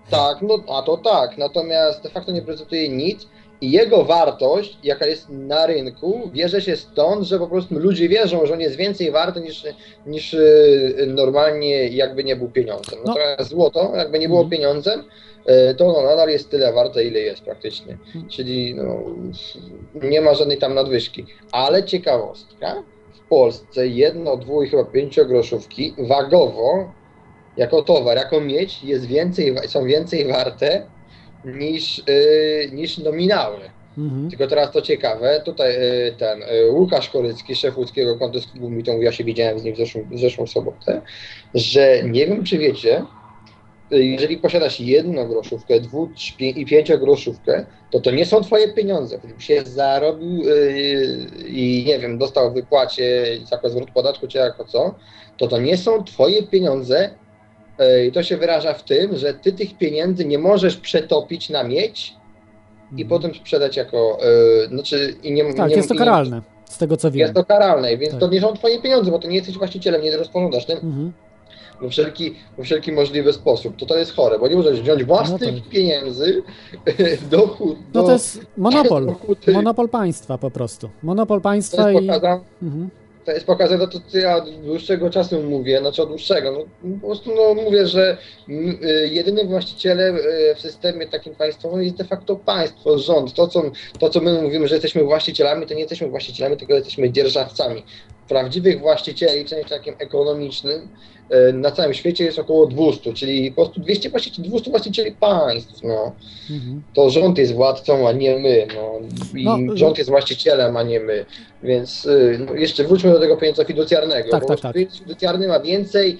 Tak, 0.09 0.41
no 0.41 0.63
a 0.77 0.81
to 0.81 0.97
tak, 0.97 1.37
natomiast 1.37 2.03
de 2.03 2.09
facto 2.09 2.31
nie 2.31 2.41
prezentuje 2.41 2.89
nic 2.89 3.27
i 3.61 3.71
jego 3.71 4.03
wartość, 4.03 4.77
jaka 4.83 5.05
jest 5.05 5.29
na 5.29 5.65
rynku, 5.65 6.29
bierze 6.33 6.61
się 6.61 6.75
stąd, 6.75 7.23
że 7.23 7.39
po 7.39 7.47
prostu 7.47 7.79
ludzie 7.79 8.09
wierzą, 8.09 8.45
że 8.45 8.53
on 8.53 8.59
jest 8.59 8.75
więcej 8.75 9.11
warty 9.11 9.41
niż, 9.41 9.63
niż 10.05 10.33
y, 10.33 11.05
normalnie 11.07 11.87
jakby 11.87 12.23
nie 12.23 12.35
był 12.35 12.49
pieniądzem. 12.49 12.99
No. 13.05 13.13
Natomiast 13.13 13.49
złoto, 13.49 13.91
jakby 13.95 14.19
nie 14.19 14.27
było 14.27 14.41
Mhm. 14.41 14.49
pieniądzem, 14.61 15.03
y, 15.71 15.75
to 15.75 15.85
ono 15.85 16.09
nadal 16.09 16.29
jest 16.29 16.49
tyle 16.49 16.73
warte, 16.73 17.03
ile 17.03 17.19
jest 17.19 17.41
praktycznie. 17.41 17.97
Czyli 18.29 18.75
no, 18.75 19.03
nie 20.09 20.21
ma 20.21 20.33
żadnej 20.33 20.57
tam 20.57 20.73
nadwyżki. 20.73 21.25
Ale 21.51 21.83
ciekawostka, 21.83 22.83
w 23.13 23.29
Polsce 23.29 23.87
jedno, 23.87 24.37
dwu 24.37 24.63
i 24.63 24.69
chyba 24.69 24.83
pięciogroszówki 24.83 25.93
wagowo 25.97 26.91
jako 27.57 27.81
towar, 27.81 28.17
jako 28.17 28.41
miedź 28.41 28.83
jest 28.83 29.05
więcej, 29.05 29.55
są 29.67 29.85
więcej 29.85 30.27
warte 30.27 30.85
niż, 31.45 31.97
yy, 31.97 32.69
niż 32.71 32.97
nominały. 32.97 33.59
Mhm. 33.97 34.29
Tylko 34.29 34.47
teraz 34.47 34.71
to 34.71 34.81
ciekawe, 34.81 35.41
tutaj 35.45 35.73
yy, 35.73 36.15
ten 36.17 36.39
yy, 36.39 36.71
Łukasz 36.71 37.09
Korycki, 37.09 37.55
szef 37.55 37.77
łódzkiego 37.77 38.17
to 38.19 38.39
mówił, 38.55 39.01
ja 39.01 39.11
się 39.11 39.23
widziałem 39.23 39.59
z 39.59 39.63
nim 39.63 39.73
w 39.73 39.77
zeszłą, 39.77 40.01
w 40.11 40.19
zeszłą 40.19 40.47
sobotę, 40.47 41.01
że 41.53 42.03
nie 42.03 42.27
wiem 42.27 42.43
czy 42.43 42.57
wiecie, 42.57 43.05
yy, 43.91 44.05
jeżeli 44.05 44.37
posiadasz 44.37 44.79
jedną 44.79 45.27
groszówkę, 45.27 45.79
dwu 45.79 46.09
i 46.39 46.65
pięciogroszówkę, 46.65 47.65
to 47.91 47.99
to 47.99 48.11
nie 48.11 48.25
są 48.25 48.41
twoje 48.41 48.73
pieniądze. 48.73 49.19
Gdybyś 49.23 49.45
się 49.45 49.61
zarobił 49.65 50.43
yy, 50.43 51.27
i 51.47 51.83
nie 51.87 51.99
wiem, 51.99 52.17
dostał 52.17 52.53
wypłacie 52.53 53.37
jako 53.51 53.69
zwrot 53.69 53.91
podatku 53.91 54.27
czy 54.27 54.37
jako 54.37 54.65
co, 54.65 54.95
to 55.37 55.47
to 55.47 55.57
nie 55.57 55.77
są 55.77 56.03
twoje 56.03 56.43
pieniądze, 56.43 57.09
I 58.07 58.11
to 58.11 58.23
się 58.23 58.37
wyraża 58.37 58.73
w 58.73 58.83
tym, 58.83 59.17
że 59.17 59.33
ty 59.33 59.51
tych 59.51 59.77
pieniędzy 59.77 60.25
nie 60.25 60.37
możesz 60.39 60.77
przetopić 60.77 61.49
na 61.49 61.63
miedź 61.63 62.13
i 62.97 63.05
potem 63.05 63.35
sprzedać 63.35 63.77
jako. 63.77 64.17
Yy, 64.61 64.67
znaczy, 64.67 65.15
i 65.23 65.31
nie, 65.31 65.41
Mhm. 65.41 65.57
Tak, 65.57 65.69
nie, 65.69 65.75
jest 65.75 65.89
to 65.89 65.95
karalne, 65.95 66.41
z 66.65 66.77
tego 66.77 66.97
co 66.97 67.11
wiem. 67.11 67.19
Jest 67.19 67.33
to 67.33 67.45
karalne, 67.45 67.97
więc 67.97 68.11
Tak. 68.11 68.19
to 68.19 68.27
nie 68.27 68.41
są 68.41 68.53
twoje 68.53 68.81
pieniądze, 68.81 69.11
bo 69.11 69.19
to 69.19 69.27
nie 69.27 69.35
jesteś 69.35 69.57
właścicielem, 69.57 70.01
nie 70.01 70.17
rozporządzasz 70.17 70.65
tym 70.65 70.77
Mhm. 70.77 71.13
we 71.81 71.89
wszelki, 71.89 72.35
we 72.57 72.63
wszelki 72.63 72.91
możliwy 72.91 73.33
sposób. 73.33 73.75
To 73.77 73.85
to 73.85 73.97
jest 73.97 74.15
chore, 74.15 74.39
bo 74.39 74.47
nie 74.47 74.55
możesz 74.55 74.81
wziąć 74.81 75.03
własnych 75.03 75.41
No 75.53 75.59
tak. 75.61 75.69
pieniędzy 75.69 76.43
do, 77.31 77.37
chu- 77.47 77.75
do 77.93 78.01
No 78.01 78.03
to 78.03 78.11
jest 78.11 78.41
monopol. 78.57 79.05
do. 79.05 79.51
Monopol 79.53 79.89
państwa 79.89 80.37
po 80.37 80.51
prostu. 80.51 80.89
Monopol 81.03 81.37
To 81.39 81.43
państwa 81.43 81.91
jest 81.91 82.03
i... 82.03 82.07
pokazane, 82.07 82.41
Mhm. 82.63 82.89
To 83.27 83.31
jest 83.31 83.45
pokazane, 83.45 83.87
to 83.87 83.99
co 84.07 84.17
ja 84.17 84.35
od 84.35 84.61
dłuższego 84.61 85.09
czasu 85.09 85.43
mówię, 85.43 85.79
znaczy 85.79 86.01
od 86.01 86.09
dłuższego, 86.09 86.51
no, 86.51 86.91
po 86.99 87.07
prostu 87.07 87.35
no, 87.35 87.53
mówię, 87.63 87.87
że 87.87 88.17
mm, 88.49 88.79
y, 88.83 89.09
jedynym 89.11 89.47
właścicielem 89.47 90.15
y, 90.15 90.55
w 90.55 90.61
systemie 90.61 91.07
takim 91.07 91.35
państwowym 91.35 91.83
jest 91.83 91.95
de 91.95 92.03
facto 92.03 92.35
państwo, 92.35 92.99
rząd. 92.99 93.33
To 93.33 93.47
co, 93.47 93.63
to, 93.99 94.09
co 94.09 94.21
my 94.21 94.41
mówimy, 94.41 94.67
że 94.67 94.75
jesteśmy 94.75 95.03
właścicielami, 95.03 95.65
to 95.65 95.73
nie 95.73 95.79
jesteśmy 95.79 96.07
właścicielami, 96.07 96.57
tylko 96.57 96.73
jesteśmy 96.73 97.11
dzierżawcami. 97.11 97.83
Prawdziwych 98.27 98.79
właścicieli, 98.79 99.47
sensie 99.47 99.69
takim 99.69 99.95
ekonomicznym, 99.99 100.87
na 101.53 101.71
całym 101.71 101.93
świecie 101.93 102.23
jest 102.25 102.39
około 102.39 102.67
200, 102.67 103.13
czyli 103.13 103.51
po 103.51 103.55
prostu 103.55 103.81
200 103.81 104.09
właścicieli, 104.09 104.49
200 104.49 104.71
właścicieli 104.71 105.11
państw, 105.11 105.83
no. 105.83 106.11
Mhm. 106.49 106.81
To 106.93 107.09
rząd 107.09 107.37
jest 107.37 107.53
władcą, 107.53 108.07
a 108.07 108.11
nie 108.11 108.39
my, 108.39 108.67
no. 108.75 108.91
I 109.39 109.45
No, 109.45 109.77
rząd 109.77 109.97
jest 109.97 110.09
właścicielem, 110.09 110.77
a 110.77 110.83
nie 110.83 110.99
my. 110.99 111.25
Więc 111.63 112.05
y, 112.05 112.39
no, 112.45 112.53
jeszcze 112.53 112.83
wróćmy 112.83 113.11
do 113.11 113.19
tego 113.19 113.37
pieniądza 113.37 113.63
fiducjarnego. 113.63 114.29
Tak, 114.29 114.41
Po 114.41 114.47
tak, 114.47 114.59
tak. 114.59 114.75
Pieniądz 114.75 114.99
fiducjarny 114.99 115.47
ma 115.47 115.59
więcej, 115.59 116.17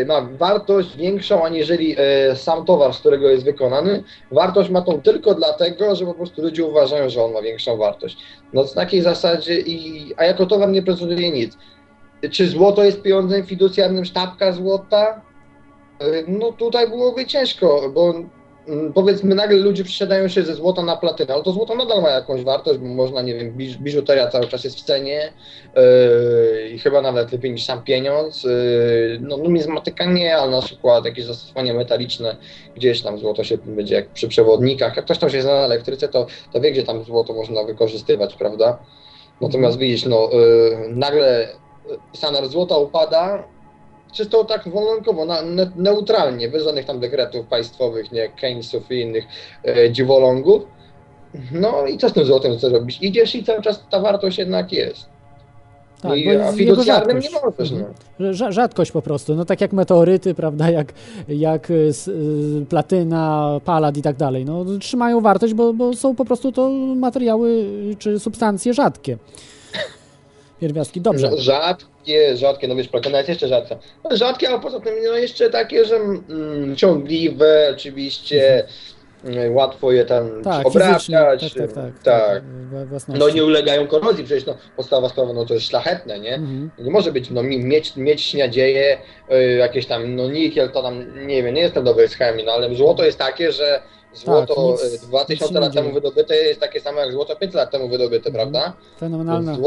y, 0.00 0.06
ma 0.06 0.20
wartość 0.20 0.96
większą, 0.96 1.44
aniżeli 1.44 1.96
y, 2.32 2.36
sam 2.36 2.64
towar, 2.64 2.94
z 2.94 2.98
którego 2.98 3.28
jest 3.28 3.44
wykonany. 3.44 4.02
Wartość 4.30 4.70
ma 4.70 4.82
tą 4.82 5.00
tylko 5.00 5.34
dlatego, 5.34 5.96
że 5.96 6.06
po 6.06 6.14
prostu 6.14 6.42
ludzie 6.42 6.64
uważają, 6.64 7.10
że 7.10 7.24
on 7.24 7.32
ma 7.32 7.42
większą 7.42 7.76
wartość. 7.76 8.16
No 8.52 8.66
z 8.66 8.74
takiej 8.74 9.02
zasadzie, 9.02 9.60
i, 9.60 10.12
a 10.16 10.24
jako 10.24 10.46
towar 10.46 10.68
nie 10.68 10.82
prezentuje 10.82 11.30
nic. 11.30 11.56
Czy 12.28 12.48
złoto 12.48 12.84
jest 12.84 13.02
pieniądzem 13.02 13.46
fiducjarnym, 13.46 14.04
sztabka 14.04 14.52
złota? 14.52 15.22
Y, 16.02 16.24
No 16.28 16.52
tutaj 16.52 16.88
byłoby 16.88 17.26
ciężko, 17.26 17.90
bo 17.94 18.14
mm, 18.68 18.92
powiedzmy 18.92 19.34
nagle 19.34 19.56
ludzie 19.56 19.84
przesiadają 19.84 20.28
się 20.28 20.42
ze 20.42 20.54
złota 20.54 20.82
na 20.82 20.96
platynę, 20.96 21.34
ale 21.34 21.42
to 21.42 21.52
złoto 21.52 21.74
nadal 21.74 22.02
ma 22.02 22.10
jakąś 22.10 22.42
wartość, 22.42 22.78
bo 22.78 22.86
można, 22.86 23.22
nie 23.22 23.34
wiem, 23.34 23.52
biż, 23.52 23.78
biżuteria 23.78 24.28
cały 24.28 24.46
czas 24.46 24.64
jest 24.64 24.76
w 24.78 24.82
cenie 24.82 25.32
yy, 25.76 26.68
i 26.68 26.78
chyba 26.78 27.02
nawet 27.02 27.32
lepiej 27.32 27.52
niż 27.52 27.64
sam 27.64 27.82
pieniądz. 27.82 28.44
Yy, 28.44 29.18
no 29.20 29.36
numizmatyka 29.36 30.04
nie, 30.04 30.36
ale 30.36 30.50
na 30.50 30.62
przykład 30.62 31.04
jakieś 31.04 31.24
zastosowania 31.24 31.74
metaliczne, 31.74 32.36
gdzieś 32.76 33.02
tam 33.02 33.18
złoto 33.18 33.44
się 33.44 33.58
będzie 33.58 33.94
jak 33.94 34.08
przy 34.08 34.28
przewodnikach, 34.28 34.96
jak 34.96 35.04
ktoś 35.04 35.18
tam 35.18 35.30
się 35.30 35.42
zna 35.42 35.54
na 35.54 35.64
elektryce, 35.64 36.08
to, 36.08 36.26
to 36.52 36.60
wie, 36.60 36.72
gdzie 36.72 36.82
tam 36.82 37.04
złoto 37.04 37.32
można 37.32 37.64
wykorzystywać, 37.64 38.34
prawda? 38.34 38.78
Natomiast 39.40 39.78
widzisz, 39.78 40.04
no 40.06 40.30
yy, 40.32 40.88
nagle 40.88 41.48
standard 42.12 42.50
złota 42.50 42.76
upada, 42.78 43.44
czysto 44.12 44.44
tak 44.44 44.68
wolnorynkowo, 44.68 45.24
na, 45.24 45.42
ne, 45.42 45.70
neutralnie, 45.76 46.48
bez 46.48 46.64
żadnych 46.64 46.84
tam 46.84 47.00
dekretów 47.00 47.46
państwowych, 47.46 48.12
nie 48.12 48.28
Keynesów 48.28 48.92
i 48.92 49.00
innych 49.00 49.24
e, 49.64 49.92
dziwolągów. 49.92 50.62
No 51.52 51.86
i 51.86 51.98
co 51.98 52.08
z 52.08 52.12
tym 52.12 52.24
złotem 52.24 52.56
chcesz 52.58 52.72
robić? 52.72 52.98
Idziesz 53.02 53.34
i 53.34 53.44
cały 53.44 53.62
czas 53.62 53.84
ta 53.90 54.00
wartość 54.00 54.38
jednak 54.38 54.72
jest. 54.72 55.06
Tak, 56.02 56.16
I, 56.18 56.28
a 56.36 56.52
fiducjarnym 56.52 57.18
nie 57.18 57.28
możesz. 57.30 57.72
Mhm. 57.72 57.94
No. 58.18 58.26
Rza- 58.32 58.52
Rzadkość 58.52 58.92
po 58.92 59.02
prostu, 59.02 59.34
no 59.34 59.44
tak 59.44 59.60
jak 59.60 59.72
meteoryty, 59.72 60.34
prawda, 60.34 60.70
jak, 60.70 60.92
jak 61.28 61.70
s- 61.70 62.08
y, 62.08 62.66
platyna, 62.68 63.50
palad 63.64 63.96
i 63.96 64.02
tak 64.02 64.16
dalej, 64.16 64.44
no 64.44 64.64
trzymają 64.80 65.20
wartość, 65.20 65.54
bo, 65.54 65.72
bo 65.72 65.94
są 65.94 66.14
po 66.14 66.24
prostu 66.24 66.52
to 66.52 66.70
materiały 66.96 67.64
czy 67.98 68.18
substancje 68.18 68.74
rzadkie. 68.74 69.18
Pierwiastki, 70.60 71.00
dobrze. 71.00 71.30
No, 71.30 71.36
rzadkie, 71.36 72.36
rzadkie, 72.36 72.68
no 72.68 72.74
wiesz, 72.76 72.88
platyna 72.88 73.18
jest 73.18 73.28
jeszcze 73.28 73.48
rzadsza. 73.48 73.76
No, 74.10 74.16
rzadkie, 74.16 74.48
ale 74.48 74.60
poza 74.60 74.80
tym 74.80 74.94
no, 75.04 75.16
jeszcze 75.16 75.50
takie, 75.50 75.84
że 75.84 75.96
mm, 75.96 76.76
ciągliwe, 76.76 77.68
oczywiście, 77.72 78.64
mm, 79.24 79.54
łatwo 79.54 79.92
je 79.92 80.04
tam 80.04 80.42
Tak, 80.44 80.66
obrabiać. 80.66 81.06
tak, 81.06 81.38
tak, 81.54 81.72
tak, 81.72 82.02
tak. 82.02 82.42
własności. 82.88 83.20
No 83.20 83.28
nie 83.30 83.44
ulegają 83.44 83.86
korozji, 83.86 84.24
przecież 84.24 84.46
no, 84.46 84.56
podstawowa 84.76 85.08
sprawa, 85.08 85.32
no 85.32 85.44
to 85.46 85.54
jest 85.54 85.66
szlachetne, 85.66 86.18
nie? 86.20 86.34
Mhm. 86.34 86.70
Nie 86.78 86.90
może 86.90 87.12
być, 87.12 87.30
no 87.30 87.42
mi- 87.42 87.64
mieć, 87.64 87.96
mieć 87.96 88.22
śniadzieje, 88.22 88.98
y, 89.32 89.42
jakieś 89.56 89.86
tam, 89.86 90.14
no 90.16 90.28
nikiel, 90.28 90.70
to 90.70 90.82
tam, 90.82 91.26
nie 91.26 91.42
wiem, 91.42 91.54
nie 91.54 91.60
jestem 91.62 91.84
dobry 91.84 92.08
z 92.08 92.14
chemii, 92.14 92.44
no 92.44 92.52
ale 92.52 92.74
złoto 92.74 93.04
jest 93.04 93.18
takie, 93.18 93.52
że 93.52 93.82
złoto 94.14 94.54
Tak, 94.54 94.64
nic- 94.64 94.82
y, 94.84 94.92
nic 94.92 95.06
2000 95.06 95.48
się 95.48 95.54
nie 95.54 95.60
lat 95.60 95.74
temu 95.74 95.92
wydobyte 95.92 96.36
jest 96.36 96.60
takie 96.60 96.80
samo 96.80 97.00
jak 97.00 97.12
złoto 97.12 97.36
5 97.36 97.54
lat 97.54 97.70
temu 97.70 97.88
wydobyte, 97.88 98.28
Mhm. 98.30 98.34
prawda? 98.34 98.72
Fenomenalna 99.00 99.52
Więc 99.52 99.62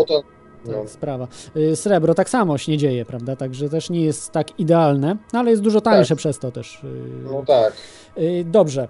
no, 0.65 0.87
sprawa. 0.87 1.27
Y, 1.57 1.75
Srebro 1.75 2.13
tak 2.13 2.29
samo 2.29 2.57
się 2.57 2.71
nie 2.71 2.77
dzieje, 2.77 3.05
prawda, 3.05 3.35
także 3.35 3.69
też 3.69 3.89
nie 3.89 4.01
jest 4.01 4.31
tak 4.31 4.59
idealne, 4.59 5.17
no 5.33 5.39
ale 5.39 5.49
jest 5.51 5.61
dużo 5.63 5.81
tańsze 5.81 6.09
Tak. 6.09 6.17
przez 6.17 6.39
to 6.39 6.51
też. 6.51 6.83
y, 6.83 6.87
no 7.31 7.43
tak. 7.47 7.73
Y, 8.17 8.45
Dobrze. 8.51 8.87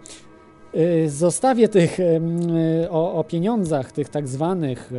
Zostawię 1.07 1.67
tych 1.67 1.97
o, 2.89 3.13
o 3.13 3.23
pieniądzach, 3.23 3.91
tych 3.91 4.09
tak 4.09 4.27
zwanych 4.27 4.91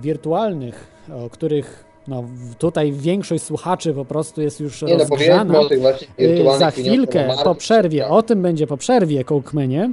wirtualnych, 0.00 0.86
o 1.14 1.30
których 1.30 1.84
no, 2.08 2.24
tutaj 2.58 2.92
większość 2.92 3.44
słuchaczy 3.44 3.94
po 3.94 4.04
prostu 4.04 4.42
jest 4.42 4.60
już 4.60 4.82
Nie 4.82 4.92
no, 4.92 4.98
rozgrzana. 4.98 5.54
powiedzmy 5.54 5.88
o 5.88 5.94
tych 6.16 6.58
Za 6.58 6.70
chwilkę, 6.70 7.26
na 7.26 7.36
po 7.44 7.54
przerwie, 7.54 8.02
tak. 8.02 8.10
o 8.12 8.22
tym 8.22 8.42
będzie 8.42 8.66
po 8.66 8.76
przerwie, 8.76 9.24
Kołkmenie. 9.24 9.92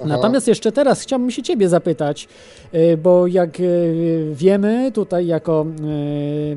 Aha. 0.00 0.08
Natomiast 0.08 0.48
jeszcze 0.48 0.72
teraz 0.72 1.00
chciałbym 1.00 1.30
się 1.30 1.42
Ciebie 1.42 1.68
zapytać, 1.68 2.28
y, 2.74 2.96
bo 2.96 3.26
jak 3.26 3.60
y, 3.60 4.30
wiemy 4.32 4.92
tutaj 4.92 5.26
jako, 5.26 5.66
y, 5.80 6.56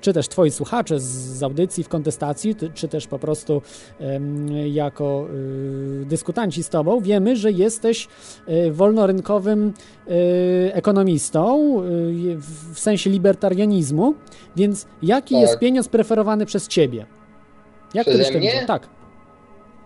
czy 0.00 0.12
też 0.12 0.28
Twoi 0.28 0.50
słuchacze 0.50 1.00
z- 1.00 1.42
audycji 1.42 1.84
w 1.84 1.88
kontestacji, 1.88 2.56
czy 2.74 2.88
też 2.88 3.06
po 3.06 3.18
prostu 3.18 3.62
jako 4.72 5.26
dyskutanci 6.04 6.62
z 6.62 6.68
Tobą, 6.68 7.00
wiemy, 7.00 7.36
że 7.36 7.52
jesteś 7.52 8.08
wolnorynkowym 8.70 9.72
ekonomistą 10.72 11.72
w- 12.72 12.78
sensie 12.78 13.10
libertarianizmu, 13.10 14.14
więc 14.56 14.86
jaki 15.02 15.34
Tak. 15.34 15.42
jest 15.42 15.58
pieniądz 15.58 15.88
preferowany 15.88 16.46
przez 16.46 16.68
Ciebie? 16.68 17.06
Jak 17.94 18.06
Przeze 18.06 18.32
to 18.32 18.38
mnie? 18.38 18.64
Tak. 18.66 18.88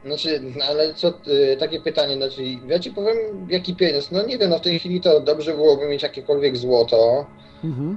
Znaczy, 0.05 0.41
no 0.59 0.65
ale 0.65 0.95
co, 0.95 1.09
y, 1.09 1.57
takie 1.57 1.81
pytanie, 1.81 2.17
znaczy, 2.17 2.43
ja 2.69 2.79
ci 2.79 2.91
powiem, 2.91 3.17
jaki 3.49 3.77
pieniądz, 3.77 4.11
no 4.11 4.27
nie 4.27 4.39
wiem, 4.39 4.51
no 4.51 4.59
w 4.59 4.61
tej 4.61 4.79
chwili 4.79 5.01
to 5.01 5.21
dobrze 5.21 5.55
byłoby 5.55 5.89
mieć 5.89 6.03
jakiekolwiek 6.03 6.57
złoto, 6.57 7.27
Mhm. 7.65 7.97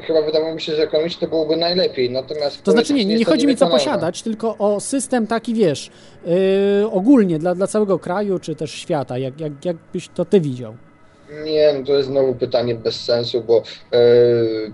y, 0.00 0.02
chyba 0.02 0.22
wydawało 0.22 0.54
mi 0.54 0.60
się, 0.60 0.76
że 0.76 0.82
ekonomicznie 0.82 1.20
to 1.20 1.26
byłoby 1.28 1.56
najlepiej, 1.56 2.10
natomiast... 2.10 2.62
To 2.62 2.72
znaczy 2.72 2.94
nie, 2.94 3.04
nie 3.04 3.24
to 3.24 3.30
chodzi 3.30 3.46
mi 3.46 3.56
co 3.56 3.66
posiadać, 3.66 4.22
tylko 4.22 4.58
o 4.58 4.80
system 4.80 5.26
taki, 5.26 5.54
wiesz, 5.54 5.90
yy, 6.26 6.34
ogólnie 6.90 7.38
dla, 7.38 7.54
dla 7.54 7.66
całego 7.66 7.98
kraju, 7.98 8.38
czy 8.38 8.54
też 8.54 8.70
świata, 8.70 9.18
jak, 9.18 9.40
jak, 9.40 9.64
jak 9.64 9.76
byś 9.92 10.08
to 10.08 10.24
ty 10.24 10.40
widział. 10.40 10.74
Nie, 11.44 11.72
no 11.78 11.86
to 11.86 11.96
jest 11.96 12.08
znowu 12.08 12.34
pytanie 12.34 12.74
bez 12.74 13.00
sensu, 13.04 13.40
bo 13.46 13.62
e, 13.92 13.98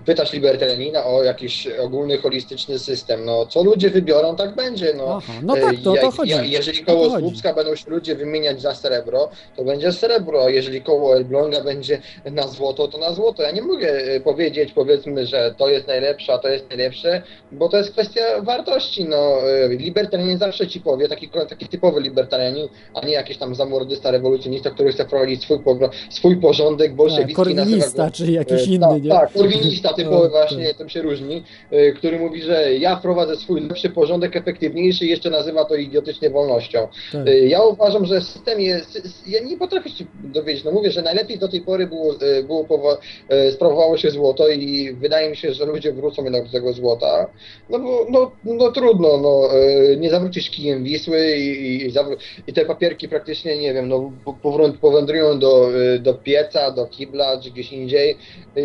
pytasz 0.05 0.33
libertarianina 0.33 1.05
o 1.05 1.23
jakiś 1.23 1.67
ogólny, 1.67 2.17
holistyczny 2.17 2.79
system. 2.79 3.25
No, 3.25 3.45
co 3.45 3.63
ludzie 3.63 3.89
wybiorą, 3.89 4.35
tak 4.35 4.55
będzie. 4.55 4.93
No, 4.93 5.15
Aha, 5.17 5.33
no 5.43 5.55
tak, 5.55 5.75
to- 5.83 5.93
to 5.93 5.95
jak- 5.95 6.13
chodzi. 6.13 6.31
ja- 6.31 6.43
jeżeli 6.43 6.79
to 6.79 6.85
koło 6.85 7.09
chodzi. 7.09 7.25
Słupska 7.27 7.53
będą 7.53 7.75
się 7.75 7.89
ludzie 7.91 8.15
wymieniać 8.15 8.61
za 8.61 8.75
srebro, 8.75 9.29
to 9.55 9.63
będzie 9.63 9.91
srebro, 9.91 10.49
jeżeli 10.49 10.81
koło 10.81 11.15
Elbląga 11.15 11.61
będzie 11.63 12.01
na 12.31 12.47
złoto, 12.47 12.87
to 12.87 12.97
na 12.97 13.13
złoto. 13.13 13.43
Ja 13.43 13.51
nie 13.51 13.61
mogę 13.61 13.87
e, 13.89 14.19
powiedzieć, 14.19 14.71
powiedzmy, 14.75 15.25
że 15.25 15.55
to 15.57 15.69
jest 15.69 15.87
najlepsze, 15.87 16.33
a 16.33 16.37
to 16.37 16.47
jest 16.47 16.69
najlepsze, 16.69 17.21
bo 17.51 17.69
to 17.69 17.77
jest 17.77 17.91
kwestia 17.91 18.21
wartości. 18.41 19.05
No, 19.05 19.49
e, 19.49 19.67
libertarianin 19.69 20.37
zawsze 20.37 20.67
ci 20.67 20.81
powie, 20.81 21.07
taki, 21.07 21.29
taki 21.49 21.67
typowy 21.67 22.01
libertarianin, 22.01 22.67
a 22.93 23.05
nie 23.05 23.13
jakiś 23.13 23.37
tam 23.37 23.55
zamordysta, 23.55 24.11
rewolucjonista, 24.11 24.69
który 24.69 24.91
chce 24.91 25.05
prowadzić 25.05 25.43
swój, 25.43 25.59
swój 26.09 26.37
porządek 26.51 26.95
bolszewicki. 26.95 27.33
korwinista, 27.33 28.11
czy 28.11 28.31
jakiś 28.31 28.61
e, 28.61 28.65
inny, 28.65 28.79
tak, 28.79 29.03
nie? 29.03 29.09
Tak, 29.09 29.33
korwinista 29.33 29.93
typowy 29.99 30.21
Tak, 30.21 30.31
właśnie, 30.31 30.73
tym 30.73 30.89
się 30.89 31.01
różni, 31.01 31.43
e, 31.71 31.91
który 31.91 32.19
mówi, 32.19 32.41
że 32.41 32.73
ja 32.77 32.95
wprowadzę 32.95 33.35
swój 33.35 33.61
lepszy 33.61 33.89
porządek, 33.89 34.35
efektywniejszy 34.35 35.05
i 35.05 35.09
jeszcze 35.09 35.29
nazywa 35.29 35.65
to 35.65 35.75
idiotycznie 35.75 36.29
wolnością. 36.29 36.87
Tak. 37.11 37.27
E, 37.27 37.39
Ja 37.39 37.63
uważam, 37.63 38.05
że 38.05 38.21
system 38.21 38.61
jest, 38.61 39.23
ja 39.27 39.43
nie 39.43 39.57
potrafię 39.57 39.89
się 39.89 40.05
dowiedzieć, 40.23 40.63
no 40.63 40.71
mówię, 40.71 40.91
że 40.91 41.01
najlepiej 41.01 41.37
do 41.39 41.47
tej 41.47 41.61
pory 41.61 41.87
było, 41.87 42.15
było 42.47 42.65
sprawowało 43.51 43.97
się 43.97 44.11
złoto 44.11 44.47
i 44.49 44.93
wydaje 44.93 45.29
mi 45.29 45.37
się, 45.37 45.53
że 45.53 45.65
ludzie 45.65 45.93
wrócą 45.93 46.23
jednak 46.23 46.45
do 46.45 46.51
tego 46.51 46.73
złota, 46.73 47.27
no 47.69 47.79
bo 47.79 48.05
no, 48.09 48.31
no 48.43 48.71
trudno, 48.71 49.17
no 49.17 49.49
nie 49.97 50.09
zawrócisz 50.09 50.49
kijem 50.49 50.83
Wisły 50.83 51.37
i, 51.37 51.85
i, 51.85 51.91
i 52.47 52.53
te 52.53 52.65
papierki 52.65 53.09
praktycznie, 53.09 53.57
nie 53.57 53.73
wiem, 53.73 53.87
no 53.87 54.11
powędrują 54.81 55.39
do, 55.39 55.69
do 55.99 56.13
pieca, 56.31 56.71
do 56.71 56.85
kibla 56.85 57.41
czy 57.41 57.51
gdzieś 57.51 57.71
indziej 57.73 58.17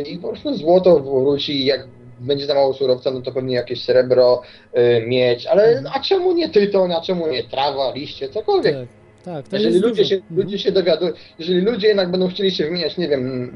i 0.06 0.18
po 0.18 0.28
prostu 0.28 0.54
złoto 0.54 1.00
wróci, 1.00 1.64
jak 1.64 1.86
będzie 2.20 2.46
za 2.46 2.54
mało 2.54 2.74
surowca, 2.74 3.10
no 3.10 3.20
to 3.22 3.32
pewnie 3.32 3.54
jakieś 3.54 3.84
srebro, 3.84 4.42
e, 4.72 5.00
miedź, 5.06 5.46
ale 5.46 5.82
a 5.94 6.00
czemu 6.00 6.32
nie 6.32 6.48
tytoń, 6.48 6.92
a 6.92 7.00
czemu 7.00 7.26
nie 7.26 7.44
trawa, 7.44 7.92
liście, 7.94 8.28
cokolwiek. 8.28 8.76
Tak, 9.24 9.48
tak, 9.48 9.52
Jeżeli 9.60 9.78
ludzie 9.78 9.88
dużo. 10.02 10.04
się, 10.08 10.14
Mhm. 10.16 10.36
ludzie 10.40 10.58
się 10.58 10.72
dowiadują, 10.72 11.12
jeżeli 11.38 11.60
ludzie 11.60 11.88
jednak 11.88 12.10
będą 12.10 12.28
chcieli 12.28 12.50
się 12.50 12.64
wymieniać, 12.64 12.96
nie 12.96 13.08
wiem, 13.08 13.52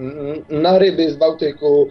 na 0.48 0.78
ryby 0.78 1.10
z 1.10 1.16
Bałtyku, 1.16 1.88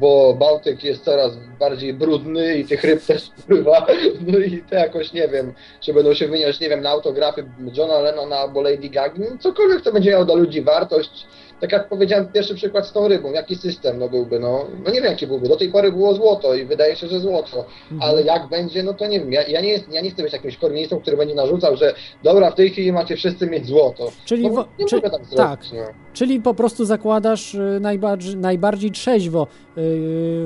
bo 0.00 0.34
Bałtyk 0.38 0.84
jest 0.84 1.04
coraz 1.04 1.32
bardziej 1.60 1.94
brudny 1.94 2.54
i 2.58 2.64
tych 2.64 2.84
ryb 2.84 3.04
też 3.06 3.22
wpływa, 3.38 3.86
no 4.26 4.38
i 4.38 4.62
to 4.70 4.74
jakoś, 4.74 5.12
nie 5.12 5.28
wiem, 5.28 5.52
czy 5.80 5.94
będą 5.94 6.14
się 6.14 6.26
wymieniać, 6.26 6.60
nie 6.60 6.68
wiem, 6.68 6.80
na 6.82 6.90
autografy 6.90 7.44
Johna 7.76 7.98
Lennona 8.00 8.36
albo 8.36 8.62
Lady 8.62 8.88
Gaga, 8.88 9.14
no 9.18 9.38
cokolwiek 9.40 9.82
to 9.82 9.92
będzie 9.92 10.10
miało 10.10 10.24
dla 10.24 10.34
ludzi 10.34 10.62
wartość. 10.62 11.26
Tak 11.62 11.72
jak 11.72 11.88
powiedziałem, 11.88 12.28
pierwszy 12.32 12.54
przykład 12.54 12.86
z 12.86 12.92
tą 12.92 13.08
rybą, 13.08 13.32
jaki 13.32 13.56
system 13.56 13.98
no 13.98 14.08
byłby, 14.08 14.40
no, 14.40 14.64
no 14.84 14.90
nie 14.90 15.00
wiem 15.00 15.10
jaki 15.10 15.26
byłby, 15.26 15.48
do 15.48 15.56
tej 15.56 15.68
pory 15.68 15.92
było 15.92 16.14
złoto 16.14 16.54
i 16.54 16.64
wydaje 16.64 16.96
się, 16.96 17.08
że 17.08 17.20
złoto, 17.20 17.64
Mhm. 17.92 18.10
ale 18.10 18.22
jak 18.22 18.48
będzie, 18.48 18.82
no 18.82 18.94
to 18.94 19.06
nie 19.06 19.20
wiem, 19.20 19.32
ja, 19.32 19.42
ja, 19.42 19.60
nie, 19.60 19.68
jest, 19.68 19.84
ja 19.92 20.00
nie 20.00 20.10
chcę 20.10 20.22
być 20.22 20.32
jakimś 20.32 20.56
korwinistą, 20.56 21.00
który 21.00 21.16
będzie 21.16 21.34
narzucał, 21.34 21.76
że 21.76 21.94
dobra, 22.22 22.50
w 22.50 22.54
tej 22.54 22.70
chwili 22.70 22.92
macie 22.92 23.16
wszyscy 23.16 23.46
mieć 23.46 23.66
złoto. 23.66 24.10
Czyli 24.24 24.50
no, 24.50 24.64
nie 24.78 24.86
czy- 24.86 25.00
tak 25.00 25.10
zrobić, 25.12 25.36
tak. 25.36 25.60
no. 25.74 25.82
Czyli 26.12 26.40
po 26.40 26.54
prostu 26.54 26.84
zakładasz 26.84 27.54
y, 27.54 27.78
najbardziej, 27.80 28.36
najbardziej 28.36 28.90
trzeźwo 28.90 29.42
y, 29.42 29.46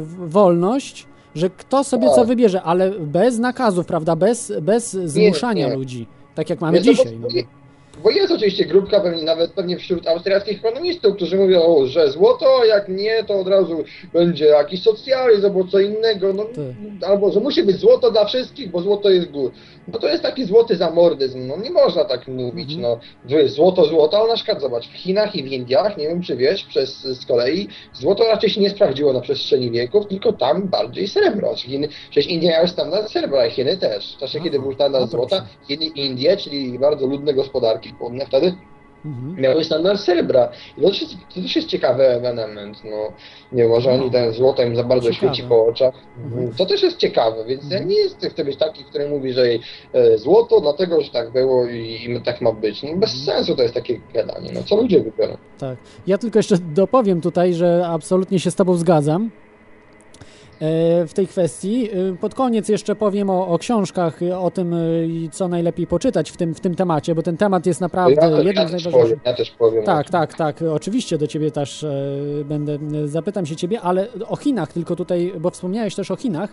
w- 0.00 0.30
wolność 0.30 1.06
że 1.34 1.50
kto 1.50 1.84
sobie 1.84 2.06
Tak. 2.06 2.14
co 2.16 2.24
wybierze, 2.24 2.62
ale 2.62 2.90
bez 2.90 3.38
nakazów, 3.38 3.86
prawda, 3.86 4.16
bez, 4.16 4.52
bez 4.62 4.90
zmuszania 4.92 5.68
nie. 5.68 5.74
ludzi, 5.74 6.06
tak 6.34 6.50
jak 6.50 6.60
mamy 6.60 6.80
Wiesz, 6.80 6.96
dzisiaj. 6.96 7.18
No. 7.20 7.28
Bo 8.02 8.10
jest 8.10 8.32
oczywiście 8.32 8.64
grupka, 8.64 9.00
pewnie, 9.00 9.22
nawet 9.22 9.52
pewnie 9.52 9.76
wśród 9.76 10.08
austriackich 10.08 10.58
ekonomistów, 10.58 11.16
którzy 11.16 11.36
mówią, 11.36 11.86
że 11.86 12.10
złoto, 12.10 12.64
jak 12.64 12.88
nie, 12.88 13.24
to 13.24 13.40
od 13.40 13.48
razu 13.48 13.84
będzie 14.12 14.44
jakiś 14.44 14.82
socjalizm 14.82 15.46
albo 15.46 15.64
co 15.64 15.80
innego, 15.80 16.32
no, 16.32 16.46
albo 17.06 17.32
że 17.32 17.40
musi 17.40 17.62
być 17.62 17.76
złoto 17.76 18.10
dla 18.10 18.24
wszystkich, 18.24 18.70
bo 18.70 18.80
złoto 18.80 19.10
jest 19.10 19.30
gór. 19.30 19.50
No 19.88 19.98
to 19.98 20.08
jest 20.08 20.22
taki 20.22 20.44
złoty 20.44 20.76
zamordyzm, 20.76 21.46
no 21.46 21.56
nie 21.56 21.70
można 21.70 22.04
tak 22.04 22.28
mówić, 22.28 22.76
no 22.76 22.98
że 23.28 23.42
jest 23.42 23.54
złoto, 23.54 23.84
złoto, 23.84 24.18
ale 24.18 24.28
na 24.28 24.34
przykład 24.34 24.60
zobacz, 24.60 24.88
w 24.88 24.92
Chinach 24.96 25.36
i 25.36 25.42
w 25.42 25.46
Indiach, 25.46 25.96
nie 25.96 26.08
wiem 26.08 26.22
czy 26.22 26.36
wiesz, 26.36 26.64
przez, 26.64 27.02
z 27.02 27.26
kolei 27.26 27.68
złoto 27.92 28.24
raczej 28.24 28.50
się 28.50 28.60
nie 28.60 28.70
sprawdziło 28.70 29.12
na 29.12 29.20
przestrzeni 29.20 29.70
wieków, 29.70 30.06
tylko 30.06 30.32
tam 30.32 30.68
bardziej 30.68 31.08
srebro. 31.08 31.54
Chiny, 31.56 31.88
przecież 32.10 32.30
Indie 32.32 32.50
miały 32.50 32.68
standard 32.68 33.10
srebra, 33.10 33.46
i 33.46 33.50
Chiny 33.50 33.76
też. 33.76 34.14
W 34.16 34.18
czasie, 34.18 34.40
kiedy 34.40 34.60
był 34.60 34.74
standard 34.74 35.10
złota, 35.10 35.46
Chiny, 35.68 35.86
Indie, 35.86 36.36
czyli 36.36 36.78
bardzo 36.78 37.06
ludne 37.06 37.34
gospodarki 37.34 37.85
chłodne 37.98 38.26
wtedy, 38.26 38.54
Mhm. 39.04 39.40
miały 39.42 39.64
standard 39.64 40.00
srebra. 40.00 40.48
I 40.78 40.80
to 40.82 40.88
też, 40.88 41.00
jest, 41.02 41.14
to 41.34 41.40
też 41.42 41.56
jest 41.56 41.68
ciekawy 41.68 42.06
ewenement. 42.06 42.78
No, 42.84 43.12
nie 43.52 43.68
może 43.68 43.90
oni 43.90 44.10
ten 44.10 44.32
złoto 44.32 44.62
im 44.62 44.76
za 44.76 44.84
bardzo 44.84 45.10
Ciekawe. 45.12 45.34
świeci 45.34 45.48
po 45.48 45.66
oczach. 45.66 45.94
To 46.58 46.66
też 46.66 46.82
jest 46.82 46.96
ciekawe, 46.96 47.44
więc 47.44 47.70
ja 47.70 47.78
nie 47.78 47.96
jestem 47.96 48.30
chcę 48.30 48.44
być 48.44 48.56
taki, 48.56 48.84
który 48.84 49.08
mówi, 49.08 49.32
że 49.32 49.42
e, 49.92 50.18
złoto 50.18 50.60
dlatego, 50.60 51.00
że 51.02 51.10
tak 51.10 51.32
było 51.32 51.66
i, 51.66 51.78
i 51.78 52.20
tak 52.24 52.40
ma 52.40 52.52
być. 52.52 52.82
No, 52.82 52.96
bez 52.96 53.24
sensu 53.24 53.56
to 53.56 53.62
jest 53.62 53.74
takie 53.74 54.00
gadanie. 54.14 54.50
No, 54.54 54.62
co 54.62 54.76
ludzie 54.76 55.00
wybiorą? 55.00 55.36
Tak. 55.58 55.76
Ja 56.06 56.18
tylko 56.18 56.38
jeszcze 56.38 56.58
dopowiem 56.58 57.20
tutaj, 57.20 57.54
że 57.54 57.86
absolutnie 57.86 58.38
się 58.40 58.50
z 58.50 58.54
Tobą 58.54 58.74
zgadzam 58.74 59.30
w 61.06 61.10
tej 61.14 61.26
kwestii. 61.26 61.90
E, 61.90 62.16
Pod 62.20 62.34
koniec 62.34 62.68
jeszcze 62.68 62.96
powiem 62.96 63.30
o, 63.30 63.48
o 63.48 63.58
książkach, 63.58 64.22
e, 64.22 64.38
o 64.38 64.50
tym, 64.50 64.74
e, 64.74 64.78
co 65.32 65.48
najlepiej 65.48 65.86
poczytać 65.86 66.30
w 66.30 66.36
tym, 66.36 66.54
w 66.54 66.60
tym 66.60 66.74
temacie, 66.74 67.14
bo 67.14 67.22
ten 67.22 67.36
temat 67.36 67.66
jest 67.66 67.80
naprawdę 67.80 68.14
ja, 68.22 68.28
jednym 68.28 68.54
ja 68.54 68.68
z 68.68 68.72
najważniejszych. 68.72 69.18
ja 69.24 69.34
też 69.34 69.50
powiem. 69.50 69.84
Tak, 69.84 70.10
tak, 70.10 70.34
tak. 70.34 70.62
Oczywiście 70.62 71.18
do 71.18 71.26
ciebie 71.26 71.50
też 71.50 71.84
e, 71.84 71.90
będę, 72.44 72.78
e, 73.04 73.08
zapytam 73.08 73.46
się 73.46 73.56
ciebie, 73.56 73.80
ale 73.80 74.08
o 74.28 74.36
Chinach 74.36 74.72
tylko 74.72 74.96
tutaj, 74.96 75.32
bo 75.40 75.50
wspomniałeś 75.50 75.94
też 75.94 76.10
o 76.10 76.16
Chinach, 76.16 76.50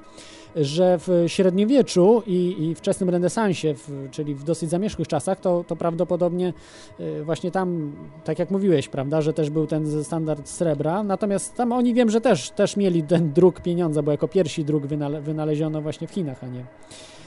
że 0.56 0.98
w 1.00 1.24
średniowieczu 1.28 2.24
i, 2.28 2.56
i 2.60 2.76
wczesnym 2.76 3.10
renesansie, 3.10 3.74
w, 3.74 4.10
czyli 4.12 4.36
w 4.36 4.44
dosyć 4.44 4.70
zamierzchłych 4.70 5.08
czasach, 5.08 5.40
to, 5.40 5.64
to 5.68 5.76
prawdopodobnie 5.76 6.54
e, 7.00 7.24
właśnie 7.24 7.52
tam, 7.52 7.92
tak 8.24 8.40
jak 8.40 8.52
mówiłeś, 8.52 8.88
prawda, 8.88 9.22
że 9.22 9.34
też 9.34 9.50
był 9.50 9.68
ten 9.68 10.04
standard 10.04 10.50
srebra, 10.50 11.04
natomiast 11.04 11.56
tam 11.56 11.72
oni 11.72 11.94
wiem, 11.94 12.10
że 12.10 12.22
też, 12.22 12.50
też 12.50 12.78
mieli 12.78 13.04
ten 13.04 13.34
druk 13.34 13.62
pieniądza, 13.62 14.02
bo 14.02 14.12
jako 14.12 14.28
pierwsi 14.28 14.66
druk 14.66 14.86
wynale, 14.86 15.22
wynaleziono 15.22 15.82
właśnie 15.82 16.08
w 16.08 16.12
Chinach, 16.12 16.44
a 16.44 16.48
nie. 16.48 16.66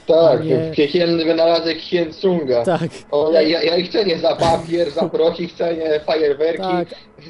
Tak, 0.07 0.45
nie- 0.45 0.71
piekielny 0.75 1.25
wynalazek 1.25 1.77
Hiensunga. 1.77 2.63
Tak. 2.63 2.89
O, 3.11 3.31
ja, 3.31 3.41
ja, 3.41 3.63
ja 3.63 3.77
ich 3.77 3.93
nie 4.05 4.17
za 4.17 4.35
papier, 4.35 4.91
za 4.91 5.09
prochy, 5.17 5.47
chcę 5.47 5.75
nie 5.75 5.99
fajerwerki, 5.99 6.61
Tak. 6.61 6.87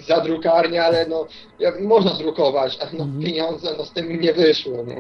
za 0.08 0.22
drukarnię, 0.22 0.84
ale 0.84 1.06
no, 1.10 1.28
ja, 1.60 1.72
można 1.82 2.14
drukować, 2.14 2.78
a 2.82 2.86
no, 2.98 3.04
Mhm. 3.04 3.24
pieniądze 3.24 3.70
no, 3.78 3.86
z 3.86 3.92
tym 3.92 4.22
nie 4.22 4.34
wyszło. 4.34 4.74
No. 4.88 4.94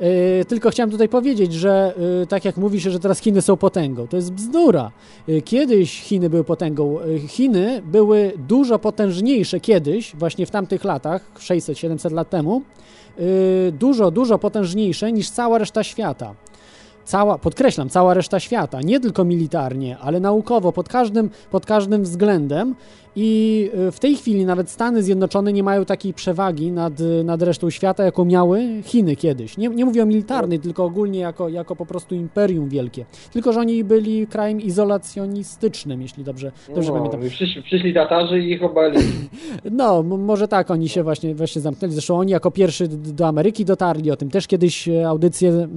Yy, 0.00 0.44
tylko 0.44 0.70
chciałem 0.70 0.90
tutaj 0.90 1.08
powiedzieć, 1.08 1.52
że 1.52 1.94
yy, 2.20 2.26
tak 2.26 2.44
jak 2.44 2.56
mówi 2.56 2.80
się, 2.80 2.90
że 2.90 3.00
teraz 3.00 3.20
Chiny 3.20 3.42
są 3.42 3.56
potęgą, 3.56 4.06
to 4.06 4.16
jest 4.16 4.32
bzdura. 4.32 4.90
Yy, 5.26 5.42
kiedyś 5.42 6.00
Chiny 6.00 6.30
były 6.30 6.44
potęgą. 6.44 6.98
Chiny 7.28 7.82
były 7.84 8.32
dużo 8.48 8.78
potężniejsze 8.78 9.60
kiedyś, 9.60 10.16
właśnie 10.16 10.46
w 10.46 10.50
tamtych 10.50 10.84
latach, 10.84 11.30
600-700 11.38 12.12
lat 12.12 12.30
temu, 12.30 12.62
dużo, 13.72 14.10
dużo 14.10 14.38
potężniejsze 14.38 15.12
niż 15.12 15.30
cała 15.30 15.58
reszta 15.58 15.84
świata. 15.84 16.34
Cała, 17.04 17.38
podkreślam, 17.38 17.88
cała 17.88 18.14
reszta 18.14 18.40
świata, 18.40 18.80
nie 18.82 19.00
tylko 19.00 19.24
militarnie, 19.24 19.98
ale 19.98 20.20
naukowo, 20.20 20.72
pod 20.72 20.88
każdym, 20.88 21.30
pod 21.50 21.66
każdym 21.66 22.02
względem. 22.02 22.74
I 23.16 23.70
y, 23.88 23.92
w 23.92 24.00
tej 24.00 24.16
chwili 24.16 24.44
nawet 24.44 24.70
Stany 24.70 25.02
Zjednoczone 25.02 25.52
nie 25.52 25.62
mają 25.62 25.84
takiej 25.84 26.14
przewagi 26.14 26.72
nad, 26.72 27.00
y, 27.00 27.24
nad 27.24 27.42
resztą 27.42 27.70
świata, 27.70 28.04
jaką 28.04 28.24
miały 28.24 28.82
Chiny 28.84 29.16
kiedyś. 29.16 29.56
Nie, 29.56 29.68
nie 29.68 29.84
mówię 29.84 30.02
o 30.02 30.06
militarnej, 30.06 30.60
tylko 30.60 30.84
ogólnie 30.84 31.20
jako, 31.20 31.48
jako 31.48 31.76
po 31.76 31.86
prostu 31.86 32.14
imperium 32.14 32.68
wielkie. 32.68 33.04
Tylko, 33.32 33.52
że 33.52 33.60
oni 33.60 33.84
byli 33.84 34.26
krajem 34.26 34.60
izolacjonistycznym, 34.60 36.02
jeśli 36.02 36.24
dobrze, 36.24 36.52
dobrze 36.74 36.92
pamiętam. 36.92 37.20
No, 37.22 37.30
przyszli, 37.30 37.62
przyszli 37.62 37.94
Tatarzy 37.94 38.40
i 38.40 38.50
ich 38.50 38.62
obali. 38.62 38.98
No, 39.70 40.02
może 40.02 40.48
tak 40.48 40.70
oni 40.70 40.88
się 40.88 41.02
właśnie, 41.02 41.34
właśnie 41.34 41.62
zamknęli. 41.62 41.92
Zresztą 41.92 42.18
oni 42.18 42.32
jako 42.32 42.50
pierwszy 42.50 42.88
do 42.88 43.26
Ameryki 43.26 43.64
dotarli. 43.64 44.10
O 44.10 44.16
tym 44.16 44.30
też 44.30 44.46
kiedyś 44.46 44.88
e, 44.88 45.08
audycję 45.08 45.68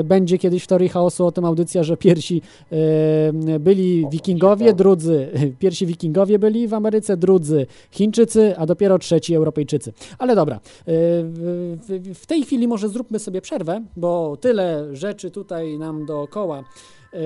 e, 0.00 0.04
będzie 0.04 0.38
kiedyś 0.38 0.64
w 0.64 0.66
teorii 0.66 0.88
chaosu 0.88 1.26
o 1.26 1.32
tym 1.32 1.44
audycja, 1.44 1.82
że 1.82 1.96
pierwsi 1.96 2.42
e, 2.72 3.58
byli 3.58 4.06
wikingowie, 4.10 4.72
drudzy, 4.72 5.28
pierwsi 5.58 5.86
wikingowie 5.86 6.38
byli 6.38 6.68
w 6.68 6.74
Ameryce, 6.74 6.85
drudzy 7.16 7.66
Chińczycy, 7.90 8.54
a 8.58 8.66
dopiero 8.66 8.98
trzeci 8.98 9.34
Europejczycy. 9.34 9.92
Ale 10.18 10.34
dobra, 10.34 10.56
e, 10.56 10.60
w, 12.14 12.24
tej 12.26 12.42
chwili 12.42 12.68
może 12.68 12.88
zróbmy 12.88 13.18
sobie 13.18 13.40
przerwę, 13.40 13.82
bo 13.96 14.36
tyle 14.40 14.96
rzeczy 14.96 15.30
tutaj 15.30 15.78
nam 15.78 16.06
dookoła 16.06 16.64
e, 17.12 17.18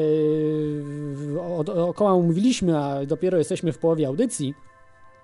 o- 1.59 1.65
dookoła 1.65 2.15
mówiliśmy, 2.15 2.79
a 2.79 3.07
dopiero 3.07 3.39
jesteśmy 3.39 3.73
w 3.73 3.79
połowie 3.79 4.07
audycji. 4.07 4.55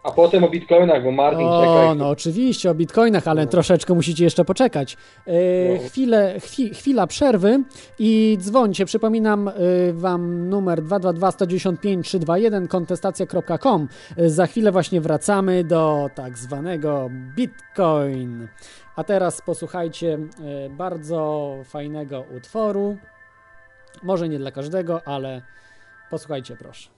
A 0.06 0.10
potem 0.10 0.44
o 0.44 0.48
bitcoinach, 0.48 1.04
bo 1.04 1.12
Martin 1.12 1.46
O, 1.46 1.60
czeka. 1.60 1.94
no 1.94 2.08
oczywiście 2.08 2.70
o 2.70 2.74
bitcoinach, 2.74 3.28
ale 3.28 3.46
troszeczkę 3.46 3.94
musicie 3.94 4.24
jeszcze 4.24 4.44
poczekać. 4.44 4.96
E, 5.26 5.32
No. 5.74 5.88
chwilę, 5.88 6.40
chwi, 6.40 6.74
chwila 6.74 7.06
przerwy 7.06 7.62
i 7.98 8.36
dzwońcie. 8.40 8.84
Przypominam 8.84 9.48
e, 9.48 9.52
wam 9.92 10.48
numer 10.48 10.82
222 10.82 11.30
195 11.32 12.06
321 12.06 12.68
kontestacja.com. 12.68 13.88
E, 14.16 14.30
Za 14.30 14.46
chwilę 14.46 14.72
właśnie 14.72 15.00
wracamy 15.00 15.64
do 15.64 16.10
tak 16.14 16.38
zwanego 16.38 17.10
bitcoin. 17.36 18.48
A 18.96 19.04
teraz 19.04 19.42
posłuchajcie 19.42 20.14
e, 20.14 20.70
bardzo 20.70 21.52
fajnego 21.64 22.24
utworu. 22.36 22.96
Może 24.02 24.28
nie 24.28 24.38
dla 24.38 24.50
każdego, 24.50 25.00
ale 25.08 25.42
posłuchajcie 26.10 26.56
proszę. 26.56 26.95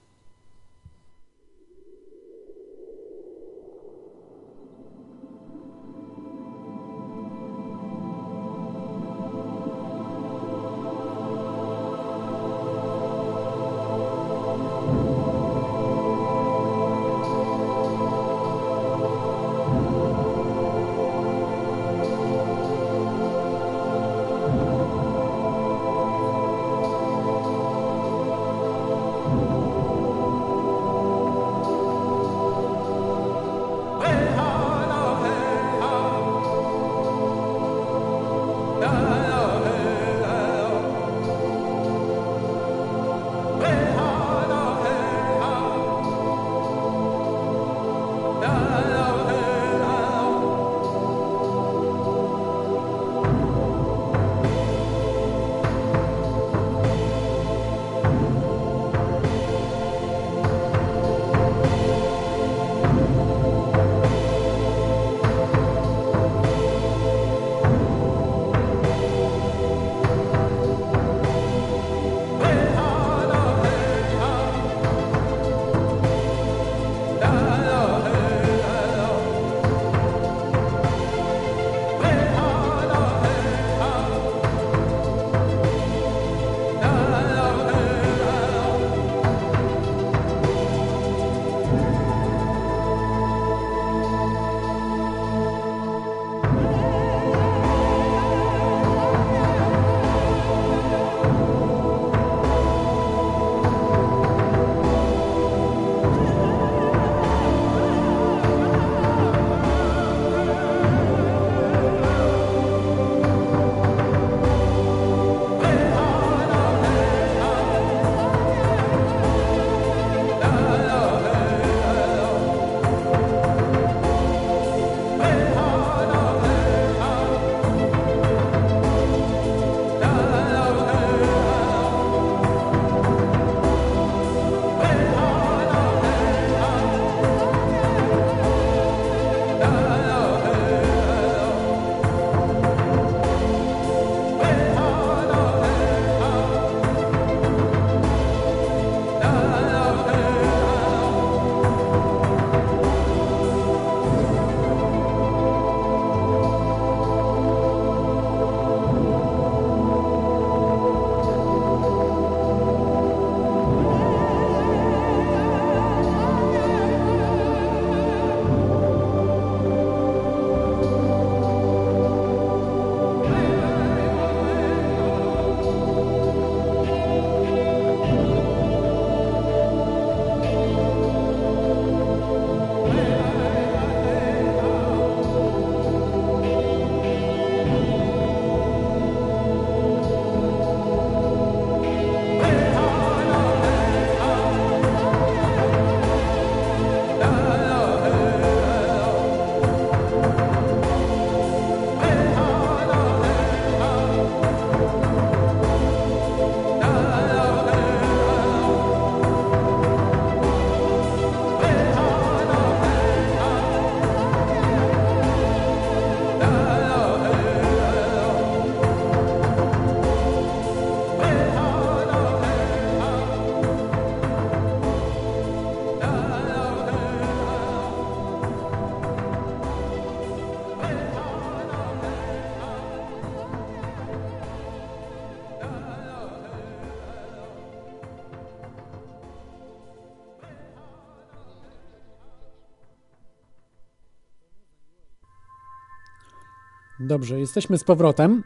Dobrze, 247.09 247.41
jesteśmy 247.41 247.79
z 247.79 247.85
powrotem. 247.85 248.43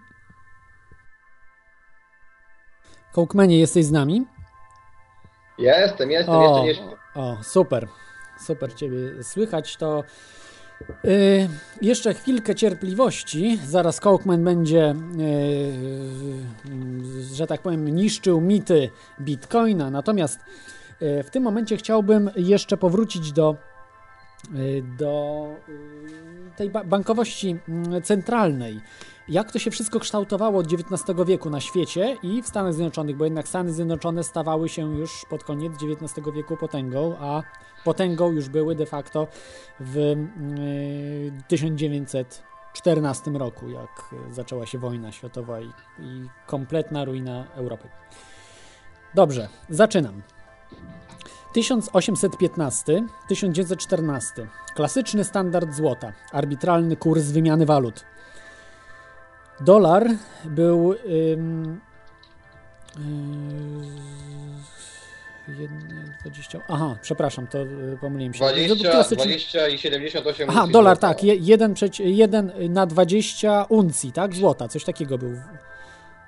Kołkmenie, 3.13 3.59
jesteś 3.59 3.85
z 3.85 3.91
nami? 3.91 4.27
Jestem, 5.59 6.11
jestem, 6.11 6.41
jeszcze 6.43 6.63
nie 6.65 6.75
śpię. 6.75 6.97
o, 7.15 7.37
super. 7.43 7.89
Super 8.41 8.75
Ciebie 8.75 9.23
słychać. 9.23 9.77
To 9.77 10.05
y, 11.05 11.49
jeszcze 11.81 12.15
chwilkę 12.15 12.55
cierpliwości. 12.55 13.59
Zaraz 13.65 14.01
Kołkman 14.01 14.45
będzie, 14.45 14.91
y, 14.91 15.23
y, 17.31 17.35
że 17.35 17.47
tak 17.47 17.63
powiem, 17.63 17.89
niszczył 17.89 18.41
mity 18.41 18.91
Bitcoina. 19.21 19.91
Natomiast 19.91 20.41
y, 21.03 21.23
w 21.23 21.31
tym 21.31 21.43
momencie 21.43 21.77
chciałbym 21.77 22.31
jeszcze 22.37 22.77
powrócić 22.77 23.33
do 23.33 23.57
y, 24.55 24.83
do 24.99 25.47
tej 26.57 26.71
ba- 26.71 26.85
bankowości 26.85 27.57
mm, 27.69 28.03
centralnej. 28.03 28.81
Jak 29.29 29.53
to 29.53 29.59
się 29.59 29.71
wszystko 29.71 30.01
kształtowało 30.01 30.59
od 30.59 30.67
XIX 30.73 31.19
wieku 31.27 31.51
na 31.51 31.61
świecie 31.61 32.17
i 32.23 32.43
w 32.43 32.49
Stanach 32.49 32.75
Zjednoczonych, 32.75 33.17
bo 33.17 33.25
jednak 33.25 33.49
Stany 33.49 33.73
Zjednoczone 33.73 34.25
stawały 34.25 34.69
się 34.69 34.99
już 34.99 35.27
pod 35.31 35.45
koniec 35.45 35.73
XIX 35.73 36.27
wieku 36.35 36.57
potęgą, 36.57 37.17
a 37.21 37.43
potęgą 37.85 38.31
już 38.31 38.49
były 38.49 38.75
de 38.75 38.87
facto 38.87 39.29
w 39.81 39.97
y, 39.97 40.17
1914 41.49 43.31
roku, 43.31 43.71
jak 43.71 44.15
zaczęła 44.31 44.67
się 44.67 44.79
wojna 44.79 45.13
światowa 45.13 45.61
i, 45.61 45.71
i 45.99 46.29
kompletna 46.47 47.05
ruina 47.05 47.45
Europy. 47.55 47.89
Dobrze, 49.15 49.49
zaczynam. 49.69 50.23
1815-1914. 51.53 54.47
Klasyczny 54.75 55.25
standard 55.25 55.75
złota. 55.75 56.13
Arbitralny 56.33 56.97
kurs 56.97 57.25
wymiany 57.25 57.67
walut. 57.67 58.05
Dolar 59.61 60.07
był. 60.45 60.95
Ym, 61.33 61.81
yy, 65.49 65.55
jedne 65.61 66.17
20. 66.23 66.61
Aha, 66.69 66.97
przepraszam, 67.03 67.47
to 67.47 67.63
y, 67.63 67.99
pomyliłem 68.01 68.35
się. 68.35 68.39
20, 68.39 68.91
Klasyczny- 68.91 69.17
20 69.17 69.69
i 69.69 69.79
78 69.79 70.51
Aha, 70.51 70.67
dolar, 70.67 70.97
złota. 70.97 71.09
tak. 71.09 71.25
je- 71.25 71.35
Jeden, 71.37 71.75
przeci- 71.75 72.05
jeden 72.05 72.53
na 72.69 72.87
20 72.87 73.65
uncji, 73.69 74.13
tak? 74.13 74.35
Złota, 74.35 74.69
coś 74.69 74.85
takiego 74.85 75.19
był. 75.19 75.33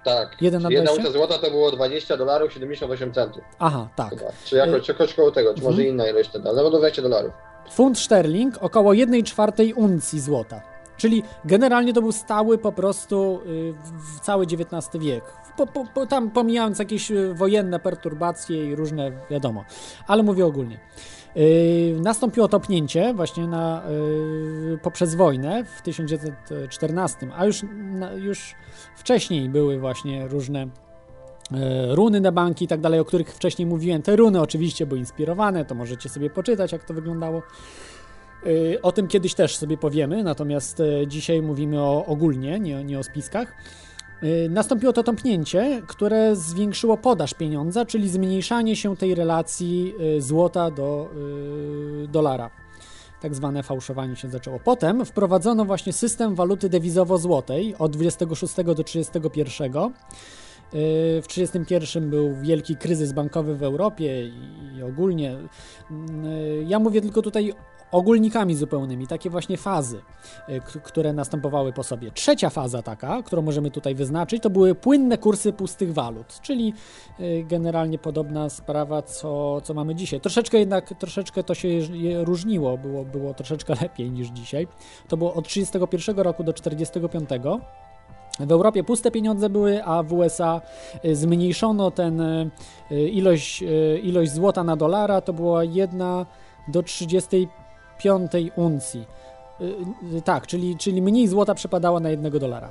Tak. 0.05 0.37
Jeden 0.43 0.63
na 0.63 0.69
jedna 0.71 0.85
20? 0.93 1.09
uncja 1.09 1.13
złota 1.13 1.39
to 1.47 1.51
było 1.51 1.71
20 1.71 2.17
dolarów 2.17 2.53
78 2.53 3.13
centów. 3.13 3.45
Aha, 3.59 3.89
tak. 3.97 4.11
Chyba. 4.11 4.31
Czy 4.45 4.57
jakoś, 4.57 4.83
czy 4.83 4.93
jakoś 4.93 5.15
koło 5.15 5.31
tego, 5.31 5.55
czy 5.55 5.63
może 5.63 5.77
Mhm. 5.77 5.89
inna 5.89 6.09
ilość 6.09 6.31
ale 6.35 6.63
no 6.63 6.71
20 6.71 7.03
dolarów. 7.03 7.33
Funt 7.71 7.99
szterling 7.99 8.55
około 8.61 8.93
1 8.93 9.23
czwartej 9.25 9.73
uncji 9.75 10.21
złota. 10.21 10.61
Czyli 10.97 11.23
generalnie 11.45 11.93
to 11.93 12.01
był 12.01 12.13
stały 12.13 12.59
po 12.59 12.73
prostu 12.73 13.41
y, 13.47 13.73
w- 13.73 14.17
w 14.17 14.21
cały 14.21 14.45
XIX 14.45 15.05
wiek. 15.05 15.25
Po, 15.57 15.67
po, 15.67 15.85
po, 15.95 16.07
tam 16.07 16.31
pomijając 16.31 16.79
jakieś 16.79 17.11
y, 17.11 17.35
wojenne 17.35 17.81
perturbacje 17.81 18.67
i 18.71 18.75
różne, 18.75 19.13
wiadomo, 19.31 19.65
ale 20.07 20.23
mówię 20.23 20.47
ogólnie. 20.47 20.79
Y, 21.37 21.97
Nastąpiło 22.03 22.49
topnięcie 22.49 23.15
właśnie 23.15 23.47
na, 23.47 23.83
y, 24.75 24.79
poprzez 24.83 25.15
wojnę 25.15 25.65
w 25.65 25.83
1914, 25.83 27.29
a 27.37 27.47
już, 27.47 27.63
już 28.17 28.55
wcześniej 28.97 29.49
były 29.49 29.79
właśnie 29.79 30.29
różne 30.29 30.63
e, 30.63 31.95
runy 31.95 32.21
na 32.21 32.33
banki 32.33 32.65
i 32.65 32.69
tak 32.69 32.81
dalej, 32.81 33.01
o 33.01 33.05
których 33.05 33.35
wcześniej 33.35 33.67
mówiłem. 33.67 34.03
Te 34.03 34.17
runy 34.17 34.41
oczywiście 34.41 34.87
były 34.87 35.01
inspirowane, 35.01 35.65
to 35.65 35.75
możecie 35.75 36.09
sobie 36.09 36.31
poczytać, 36.31 36.73
jak 36.73 36.85
to 36.85 36.95
wyglądało. 36.95 37.43
O 38.83 38.93
tym 38.93 39.09
kiedyś 39.09 39.35
też 39.35 39.57
sobie 39.57 39.77
powiemy, 39.77 40.23
natomiast 40.23 40.83
dzisiaj 41.07 41.43
mówimy 41.43 41.81
o 41.81 42.07
ogólnie, 42.07 42.61
nie, 42.61 42.85
nie 42.85 42.99
o 42.99 43.03
spiskach. 43.03 43.55
E, 44.25 44.49
Nastąpiło 44.49 44.93
to 44.93 45.03
tąpnięcie, 45.03 45.83
które 45.87 46.37
zwiększyło 46.37 46.97
podaż 46.97 47.35
pieniądza, 47.35 47.85
czyli 47.85 48.09
zmniejszanie 48.09 48.77
się 48.77 48.97
tej 48.97 49.15
relacji 49.15 49.95
e, 50.17 50.21
złota 50.21 50.71
do 50.71 51.11
e, 52.05 52.09
dolara. 52.09 52.51
Tak 53.21 53.35
zwane 53.35 53.63
fałszowanie 53.63 54.17
się 54.17 54.31
zaczęło. 54.31 54.59
Potem 54.65 55.05
wprowadzono 55.05 55.65
właśnie 55.65 55.93
system 55.93 56.35
waluty 56.35 56.69
dewizowo-złotej 56.69 57.75
od 57.79 57.93
26 57.93 58.55
do 58.65 58.85
31. 58.85 59.73
Yy, 59.73 59.83
W 61.23 61.27
1931 61.29 62.11
był 62.11 62.35
wielki 62.43 62.77
kryzys 62.77 63.13
bankowy 63.13 63.57
w 63.57 63.63
Europie 63.63 64.31
i 64.79 64.83
ogólnie. 64.83 65.37
Yy, 65.91 66.65
Ja 66.67 66.79
mówię 66.79 67.01
tylko 67.01 67.23
tutaj 67.23 67.55
ogólnikami 67.95 68.55
zupełnymi, 68.55 69.07
takie 69.07 69.31
właśnie 69.31 69.57
fazy, 69.57 70.01
k- 70.49 70.81
które 70.85 71.13
następowały 71.13 71.73
po 71.73 71.83
sobie. 71.83 72.11
Trzecia 72.11 72.51
faza 72.51 72.83
taka, 72.83 73.23
którą 73.23 73.43
możemy 73.43 73.71
tutaj 73.71 73.95
wyznaczyć, 73.95 74.43
to 74.43 74.51
były 74.51 74.75
płynne 74.75 75.19
kursy 75.19 75.53
pustych 75.53 75.93
walut, 75.93 76.41
czyli 76.43 76.75
yy, 77.19 77.45
generalnie 77.45 77.99
podobna 77.99 78.49
sprawa, 78.49 79.03
co, 79.03 79.61
co 79.61 79.75
mamy 79.75 79.95
dzisiaj. 79.95 80.21
Troszeczkę 80.21 80.59
jednak, 80.59 80.95
troszeczkę 80.99 81.43
to 81.43 81.55
się 81.55 81.69
różniło, 82.25 82.79
było, 82.79 83.05
było 83.05 83.35
troszeczkę 83.35 83.75
lepiej 83.83 84.11
niż 84.11 84.29
dzisiaj. 84.29 84.69
To 85.09 85.17
było 85.17 85.35
od 85.35 85.49
31 85.49 86.19
roku 86.19 86.45
do 86.45 86.53
45. 86.53 87.31
W 88.41 88.53
Europie 88.53 88.85
puste 88.85 89.11
pieniądze 89.11 89.51
były, 89.51 89.85
a 89.85 90.03
w 90.03 90.13
USA 90.13 90.61
y, 91.05 91.17
zmniejszono 91.17 91.91
ten 91.91 92.21
y, 92.21 92.51
y, 92.93 93.09
ilość, 93.09 93.63
y, 93.63 94.01
ilość 94.03 94.33
złota 94.33 94.65
na 94.65 94.77
dolara, 94.77 95.21
to 95.21 95.33
była 95.33 95.65
1 95.65 96.03
do 96.69 96.83
35 96.83 97.49
uncji. 98.57 99.07
Y, 99.61 99.65
y, 100.17 100.23
Tak, 100.23 100.47
czyli, 100.47 100.77
czyli 100.77 101.03
mniej 101.03 101.29
złota 101.29 101.55
przypadało 101.55 102.01
na 102.01 102.11
jednego 102.11 102.39
dolara. 102.39 102.71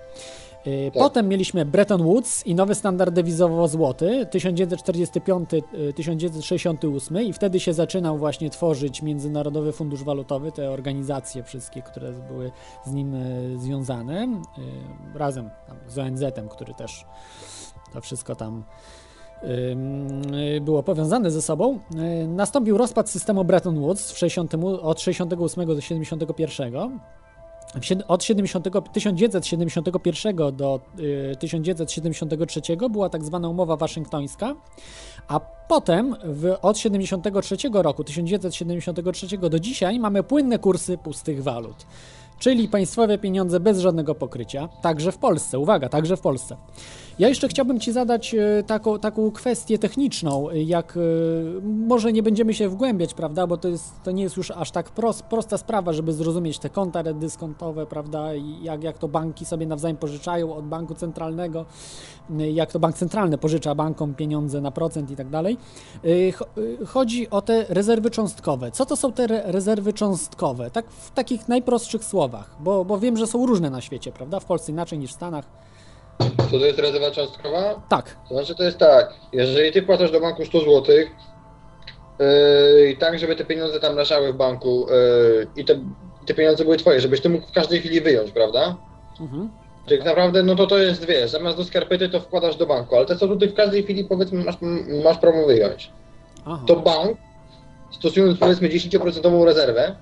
Y, 0.68 0.92
Tak. 0.94 1.04
Potem 1.04 1.28
mieliśmy 1.28 1.66
Bretton 1.66 2.04
Woods 2.04 2.48
i 2.48 2.56
nowy 2.56 2.76
standard 2.76 3.14
dewizowo-złoty 3.14 4.26
1945-1968 4.26 7.24
i 7.24 7.34
wtedy 7.34 7.60
się 7.60 7.74
zaczynał 7.74 8.18
właśnie 8.18 8.50
tworzyć 8.50 9.02
Międzynarodowy 9.02 9.72
Fundusz 9.72 10.04
Walutowy, 10.04 10.52
te 10.52 10.72
organizacje 10.72 11.44
wszystkie, 11.44 11.82
które 11.82 12.12
były 12.12 12.52
z 12.86 12.94
nim 12.94 13.16
y, 13.16 13.56
związane, 13.60 14.42
y, 15.16 15.20
razem 15.20 15.50
z 15.88 15.98
ONZ-em, 15.98 16.50
który 16.50 16.74
też 16.74 17.06
to 17.94 18.02
wszystko 18.02 18.36
tam 18.36 18.60
y, 18.60 18.64
było 20.61 20.84
powiązane 20.84 21.32
ze 21.32 21.41
sobą. 21.41 21.80
Y, 22.24 22.28
Nastąpił 22.28 22.78
rozpad 22.78 23.10
systemu 23.10 23.45
Bretton 23.45 23.80
Woods 23.80 24.11
w 24.11 24.18
60, 24.18 24.53
od 24.82 25.02
68 25.02 25.65
do 25.65 25.82
71. 25.82 26.99
W 27.76 27.80
sied- 27.80 28.03
Od 28.07 28.24
70, 28.24 28.68
1971 28.94 30.56
do 30.56 30.80
y, 30.99 31.36
1973 31.40 32.61
była 32.90 33.10
tak 33.10 33.24
zwana 33.24 33.49
umowa 33.49 33.76
waszyngtońska, 33.76 34.56
a 35.28 35.40
potem 35.68 36.15
w, 36.24 36.56
od 36.61 36.78
73 36.78 37.56
roku, 37.74 38.03
1973 38.03 39.38
do 39.38 39.60
dzisiaj 39.60 39.99
mamy 39.99 40.24
płynne 40.24 40.60
kursy 40.60 40.98
pustych 40.98 41.44
walut. 41.44 41.86
Czyli 42.40 42.68
państwowe 42.68 43.18
pieniądze 43.18 43.60
bez 43.60 43.80
żadnego 43.80 44.15
pokrycia, 44.15 44.70
także 44.82 45.11
w 45.11 45.18
Polsce. 45.18 45.60
Uwaga, 45.60 45.90
także 45.90 46.18
w 46.18 46.22
Polsce. 46.22 46.57
Ja 47.19 47.27
jeszcze 47.27 47.48
chciałbym 47.48 47.80
Ci 47.80 47.91
zadać 47.91 48.35
e, 48.35 48.64
taką, 48.64 48.99
taką 48.99 49.31
kwestię 49.31 49.77
techniczną, 49.80 50.49
e, 50.49 50.64
jak 50.64 50.98
e, 50.98 50.99
może 51.61 52.14
nie 52.14 52.23
będziemy 52.23 52.53
się 52.53 52.69
wgłębiać, 52.69 53.14
prawda, 53.14 53.48
bo 53.48 53.57
to, 53.57 53.68
jest, 53.68 53.94
to 54.03 54.11
nie 54.11 54.23
jest 54.23 54.38
już 54.38 54.52
aż 54.52 54.72
tak 54.72 54.90
prost, 54.91 55.23
prosta 55.23 55.57
sprawa, 55.57 55.94
żeby 55.94 56.14
zrozumieć 56.14 56.60
te 56.60 56.69
konta 56.69 57.03
dyskontowe, 57.03 57.85
prawda, 57.85 58.35
i 58.35 58.64
jak, 58.64 58.84
jak 58.84 58.98
to 58.98 59.07
banki 59.07 59.45
sobie 59.45 59.65
nawzajem 59.68 59.98
pożyczają 59.98 60.56
od 60.56 60.65
banku 60.65 60.95
centralnego, 60.95 61.65
jak 62.53 62.72
to 62.72 62.80
bank 62.80 62.95
centralny 62.95 63.38
pożycza 63.38 63.76
bankom 63.76 64.14
pieniądze 64.15 64.61
na 64.61 64.72
procent 64.72 65.11
i 65.11 65.15
tak 65.15 65.30
dalej. 65.30 65.57
Cho- 66.31 66.45
Chodzi 66.85 67.30
o 67.30 67.41
te 67.41 67.65
rezerwy 67.69 68.10
cząstkowe. 68.10 68.72
Co 68.72 68.85
to 68.85 68.95
są 68.95 69.11
te 69.11 69.23
re- 69.23 69.41
rezerwy 69.45 69.94
cząstkowe? 69.94 70.72
Tak 70.72 70.90
w 70.90 71.11
takich 71.11 71.48
najprostszych 71.48 72.03
słowach, 72.03 72.56
bo, 72.60 72.85
bo 72.85 72.99
wiem, 72.99 73.18
że 73.18 73.27
są 73.27 73.45
różne 73.45 73.69
na 73.69 73.81
świecie, 73.81 74.11
prawda, 74.11 74.40
w 74.40 74.45
Polsce 74.45 74.72
inaczej 74.72 74.99
niż 74.99 75.11
w 75.11 75.14
Stanach. 75.14 75.45
Co 76.52 76.60
to 76.60 76.65
jest 76.65 76.80
rezerwa 76.80 77.11
cząstkowa? 77.11 77.81
Tak. 77.90 78.18
To 78.30 78.35
znaczy 78.35 78.56
to 78.56 78.64
jest 78.64 78.77
tak, 78.77 79.14
jeżeli 79.31 79.72
ty 79.72 79.81
płacasz 79.81 80.11
do 80.11 80.19
banku 80.19 80.45
100 80.45 80.60
zł 80.60 80.95
i 82.91 82.98
tak, 82.98 83.19
żeby 83.19 83.35
te 83.35 83.45
pieniądze 83.45 83.80
tam 83.80 83.95
leżały 83.95 84.34
w 84.34 84.35
banku 84.35 84.88
yy, 84.90 85.48
i 85.56 85.65
te, 85.65 85.80
te 86.26 86.34
pieniądze 86.34 86.64
były 86.64 86.77
twoje, 86.77 87.02
żebyś 87.02 87.22
ty 87.22 87.30
mógł 87.30 87.48
w 87.48 87.52
każdej 87.52 87.80
chwili 87.80 88.02
wyjąć, 88.02 88.31
prawda? 88.31 88.76
Mhm. 89.22 89.49
Tak 89.90 90.06
naprawdę, 90.06 90.44
no 90.44 90.56
to 90.56 90.68
to 90.68 90.77
jest, 90.77 91.06
wiesz, 91.06 91.31
zamiast 91.31 91.57
do 91.57 91.64
skarpety 91.64 92.10
to 92.10 92.19
wkładasz 92.19 92.56
do 92.56 92.65
banku, 92.65 92.95
ale 92.95 93.06
te 93.06 93.15
co 93.15 93.27
tutaj 93.27 93.49
w 93.49 93.53
każdej 93.53 93.84
chwili, 93.84 94.06
powiedzmy, 94.06 94.44
masz, 94.44 94.57
masz 95.03 95.18
prawo 95.18 95.45
wyjąć. 95.45 95.91
Aha. 96.45 96.64
To 96.68 96.76
bank, 96.76 97.18
stosując 97.91 98.40
powiedzmy 98.40 98.69
10% 98.69 99.44
rezerwę, 99.45 99.95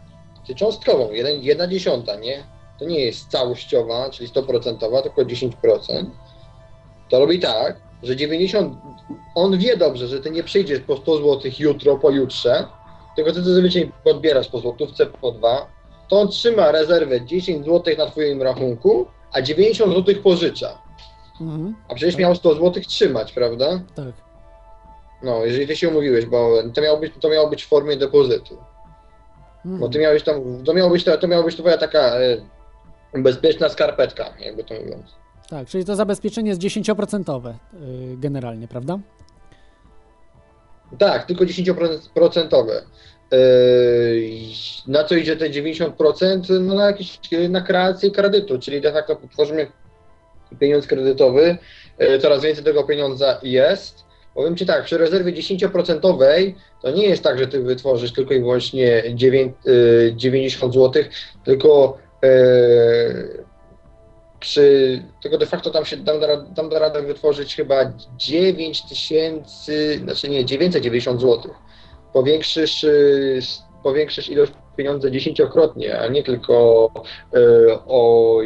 czy 0.48 0.56
cząstkową, 0.56 1.12
jeden, 1.12 1.40
jedna 1.42 1.68
dziesiąta, 1.68 2.16
nie? 2.16 2.44
To 2.82 2.86
nie 2.86 3.00
jest 3.00 3.28
całościowa, 3.28 4.10
czyli 4.10 4.30
100%, 4.30 5.02
tylko 5.04 5.22
10%. 5.22 6.06
To 7.10 7.20
robi 7.20 7.40
tak, 7.40 7.76
że 8.04 8.16
90, 8.16 8.78
on 9.36 9.58
wie 9.58 9.78
dobrze, 9.78 10.08
że 10.08 10.20
ty 10.20 10.32
nie 10.32 10.44
przyjdziesz 10.44 10.80
po 10.80 10.98
100 10.98 11.18
zł 11.18 11.52
jutro, 11.60 11.98
pojutrze, 11.98 12.68
tylko 13.16 13.32
ty 13.32 13.44
zazwyczaj 13.44 13.92
podbierasz 14.04 14.48
po 14.48 14.60
złotówce, 14.60 15.06
po 15.06 15.32
dwa, 15.32 15.68
to 16.10 16.20
on 16.20 16.28
trzyma 16.28 16.72
rezerwę 16.72 17.26
10 17.26 17.66
zł 17.66 17.96
na 17.98 18.06
twoim 18.06 18.42
rachunku 18.42 19.06
a 19.34 19.42
90 19.42 19.94
zł 19.94 20.16
pożycza. 20.24 20.82
Mhm. 21.42 21.76
A 21.90 21.96
przecież 21.96 22.18
miał 22.18 22.36
100 22.36 22.54
zł 22.54 22.84
trzymać, 22.88 23.34
prawda? 23.34 23.82
Tak. 23.96 24.14
No, 25.24 25.46
jeżeli 25.46 25.68
ty 25.68 25.76
się 25.76 25.90
umówiłeś, 25.90 26.26
bo 26.26 26.64
to 26.74 26.82
miało 26.82 26.98
być, 26.98 27.14
to 27.22 27.30
miało 27.30 27.50
być 27.50 27.64
w 27.64 27.68
formie 27.68 27.98
depozytu. 27.98 28.58
Mhm. 29.66 29.80
Bo 29.80 29.90
ty 29.90 30.00
miałeś 30.00 30.24
tam, 30.24 30.64
to 30.66 30.74
miało 30.74 30.90
być, 30.90 31.06
to 31.22 31.28
miało 31.28 31.44
być 31.44 31.56
twoja 31.56 31.78
taka 31.78 32.00
e, 32.00 32.38
bezpieczna 33.14 33.70
skarpetka, 33.70 34.34
jakby 34.40 34.64
to 34.64 34.74
mówiąc. 34.74 35.06
Tak, 35.50 35.68
czyli 35.68 35.86
to 35.86 35.96
zabezpieczenie 35.96 36.50
jest 36.50 36.62
10% 36.62 37.50
y, 37.50 37.54
generalnie, 38.18 38.68
prawda? 38.68 39.00
Tak, 40.98 41.26
tylko 41.26 41.46
10%. 41.46 42.82
Yy, 43.32 43.38
na 44.88 45.04
co 45.04 45.16
idzie 45.16 45.38
te 45.38 45.50
90%? 45.50 46.62
No 46.62 46.76
na 46.76 46.86
jakieś, 46.86 47.20
na 47.50 47.62
kreację 47.62 48.12
kredytu, 48.12 48.60
czyli 48.60 48.82
de 48.82 48.92
facto 48.92 49.18
tworzymy 49.32 49.68
pieniądz 50.60 50.88
kredytowy, 50.88 51.58
yy, 52.00 52.20
coraz 52.20 52.44
więcej 52.44 52.64
tego 52.64 52.84
pieniądza 52.84 53.40
jest. 53.44 54.06
Powiem 54.36 54.58
Ci 54.58 54.66
tak, 54.66 54.86
przy 54.86 54.98
rezerwie 54.98 55.34
10% 55.34 56.00
to 56.82 56.92
nie 56.92 57.06
jest 57.06 57.24
tak, 57.24 57.40
że 57.40 57.48
Ty 57.48 57.64
wytworzysz 57.64 58.14
tylko 58.14 58.34
i 58.34 58.40
wyłącznie 58.40 59.04
9, 59.14 59.54
yy, 59.66 60.14
90 60.16 60.74
zł, 60.74 61.04
tylko 61.44 61.98
przy, 64.40 65.02
tylko 65.22 65.38
de 65.38 65.46
facto 65.46 65.70
tam 65.70 65.86
się 65.86 65.98
tam 65.98 66.20
da, 66.20 66.46
tam 66.56 66.70
da 66.70 66.80
radę 66.80 67.02
wytworzyć 67.02 67.56
chyba 67.56 67.94
9 68.18 68.82
tysięcy, 68.82 70.00
znaczy 70.04 70.30
nie, 70.30 70.46
990 70.46 71.22
zł. 71.22 71.54
Powiększysz, 72.14 72.84
y, 72.84 73.40
powiększysz 73.84 74.30
ilość 74.30 74.52
pieniądza 74.78 75.10
dziesięciokrotnie, 75.10 76.00
a 76.00 76.08
nie 76.08 76.24
tylko 76.24 76.92
y, 77.36 77.40
o, 77.88 78.38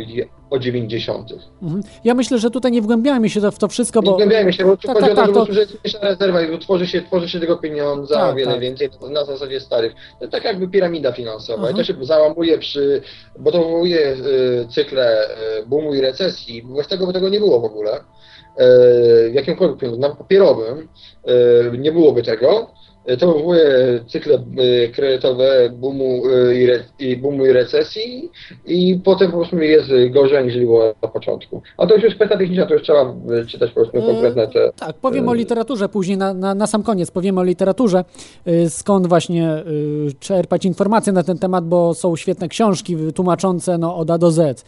o 0.50 0.60
90. 0.60 1.32
Mhm. 1.64 1.84
Ja 2.04 2.14
myślę, 2.14 2.40
że 2.40 2.52
tutaj 2.52 2.72
nie 2.72 2.82
wgłębiamy 2.82 3.30
się 3.30 3.52
w 3.52 3.58
to 3.60 3.68
wszystko, 3.68 4.00
Nie 4.00 4.06
bo... 4.06 4.14
zgłębiajmy 4.14 4.54
się, 4.54 4.66
bo 4.66 4.78
Tak, 4.78 4.96
chodzi 4.96 5.16
tak, 5.16 5.30
o 5.30 5.32
to, 5.34 5.46
tak, 5.46 5.54
że, 5.54 5.60
jest 5.60 5.74
mniejsza 5.84 6.00
rezerwa 6.02 6.42
i 6.42 6.60
tworzy 6.60 6.88
się, 6.88 7.02
tworzy 7.02 7.30
się 7.30 7.40
tego 7.40 7.58
pieniądza 7.58 8.16
Tak, 8.16 8.34
o 8.34 8.36
wiele 8.36 8.52
tak. 8.52 8.62
więcej 8.62 8.90
na, 9.10 9.26
zasadzie 9.26 9.60
starych. 9.60 9.94
To 10.20 10.28
tak 10.28 10.44
jakby 10.44 10.68
piramida 10.68 11.12
finansowa 11.12 11.68
Mhm. 11.68 11.76
i 11.76 11.78
to 11.78 11.84
się 11.84 12.06
załamuje 12.06 12.58
przy, 12.58 13.02
bo 13.40 13.52
to 13.52 13.58
wywołuje 13.58 14.00
y, 14.12 14.68
cykle 14.70 15.30
y, 15.60 15.66
boomu 15.66 15.94
i 15.94 16.02
recesji, 16.02 16.64
bez 16.64 16.88
tego 16.88 17.08
by 17.08 17.14
tego 17.14 17.30
nie 17.30 17.40
było 17.40 17.60
w 17.60 17.66
ogóle. 17.66 17.92
Y, 17.98 18.02
w 19.32 19.34
jakimkolwiek 19.34 19.78
pieniądzu, 19.80 20.02
na 20.02 20.10
papierowym 20.16 20.88
nie 21.78 21.92
byłoby 21.92 22.24
tego. 22.24 22.68
Y, 23.10 23.18
To 23.18 23.28
wywołuje 23.28 24.00
cykle 24.08 24.36
y, 24.36 24.90
kredytowe 24.90 25.70
boomu 25.70 26.28
y, 26.28 26.56
i, 26.56 26.66
re, 26.66 26.84
i 27.00 27.18
boomu 27.18 27.46
i 27.46 27.52
recesji 27.52 28.32
i 28.66 29.00
potem 29.04 29.32
po 29.32 29.38
prostu 29.38 29.58
jest 29.58 29.90
gorzej 30.10 30.46
niż 30.46 30.58
było 30.58 30.94
na 31.02 31.08
początku. 31.08 31.62
A 31.78 31.88
to 31.88 31.96
już 31.96 32.04
jest 32.04 32.16
kwestia 32.16 32.38
techniczna, 32.38 32.66
to 32.66 32.74
już 32.74 32.84
trzeba 32.84 33.16
czytać 33.48 33.70
po 33.70 33.76
prostu 33.76 33.98
E, 33.98 34.02
konkretne 34.02 34.48
te... 34.48 34.72
Tak, 34.80 34.96
powiem 34.96 35.30
o 35.30 35.34
literaturze 35.34 35.90
później, 35.90 36.18
na, 36.18 36.34
na, 36.34 36.56
na 36.56 36.68
sam 36.68 36.84
koniec 36.84 37.12
powiemy 37.12 37.40
o 37.40 37.44
literaturze, 37.44 38.04
skąd 38.70 39.08
właśnie 39.08 39.64
czerpać 40.20 40.66
informacje 40.66 41.14
na 41.14 41.24
ten 41.24 41.38
temat, 41.38 41.68
bo 41.68 41.94
są 41.94 42.16
świetne 42.16 42.48
książki 42.48 42.98
tłumaczące 43.16 43.78
no, 43.78 43.98
od 43.98 44.12
A 44.12 44.18
do 44.18 44.32
Z, 44.32 44.66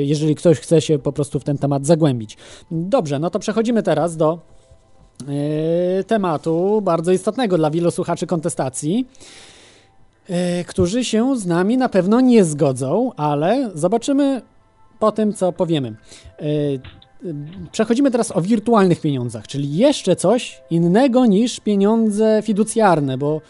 jeżeli 0.00 0.34
ktoś 0.34 0.60
chce 0.60 0.80
się 0.80 0.98
po 0.98 1.12
prostu 1.12 1.40
w 1.40 1.44
ten 1.44 1.58
temat 1.58 1.86
zagłębić. 1.86 2.36
Dobrze, 2.70 3.18
no 3.18 3.30
to 3.30 3.38
przechodzimy 3.38 3.82
teraz 3.82 4.16
do 4.16 4.38
tematu 6.06 6.80
bardzo 6.82 7.12
istotnego 7.12 7.56
dla 7.56 7.70
wielu 7.70 7.90
słuchaczy 7.90 8.26
kontestacji, 8.26 9.06
y, 10.30 10.64
którzy 10.64 11.04
się 11.04 11.36
z 11.36 11.46
nami 11.46 11.76
na 11.76 11.88
pewno 11.88 12.20
nie 12.20 12.44
zgodzą, 12.44 13.12
ale 13.16 13.70
zobaczymy 13.74 14.42
po 14.98 15.12
tym, 15.12 15.32
co 15.32 15.52
powiemy. 15.52 15.94
Y, 16.42 16.80
Przechodzimy 17.72 18.10
teraz 18.10 18.36
o 18.36 18.42
wirtualnych 18.42 19.00
pieniądzach, 19.00 19.46
czyli 19.48 19.76
jeszcze 19.76 20.16
coś 20.16 20.62
innego 20.70 21.26
niż 21.26 21.60
pieniądze 21.60 22.40
fiducjarne, 22.42 23.18
bo 23.18 23.40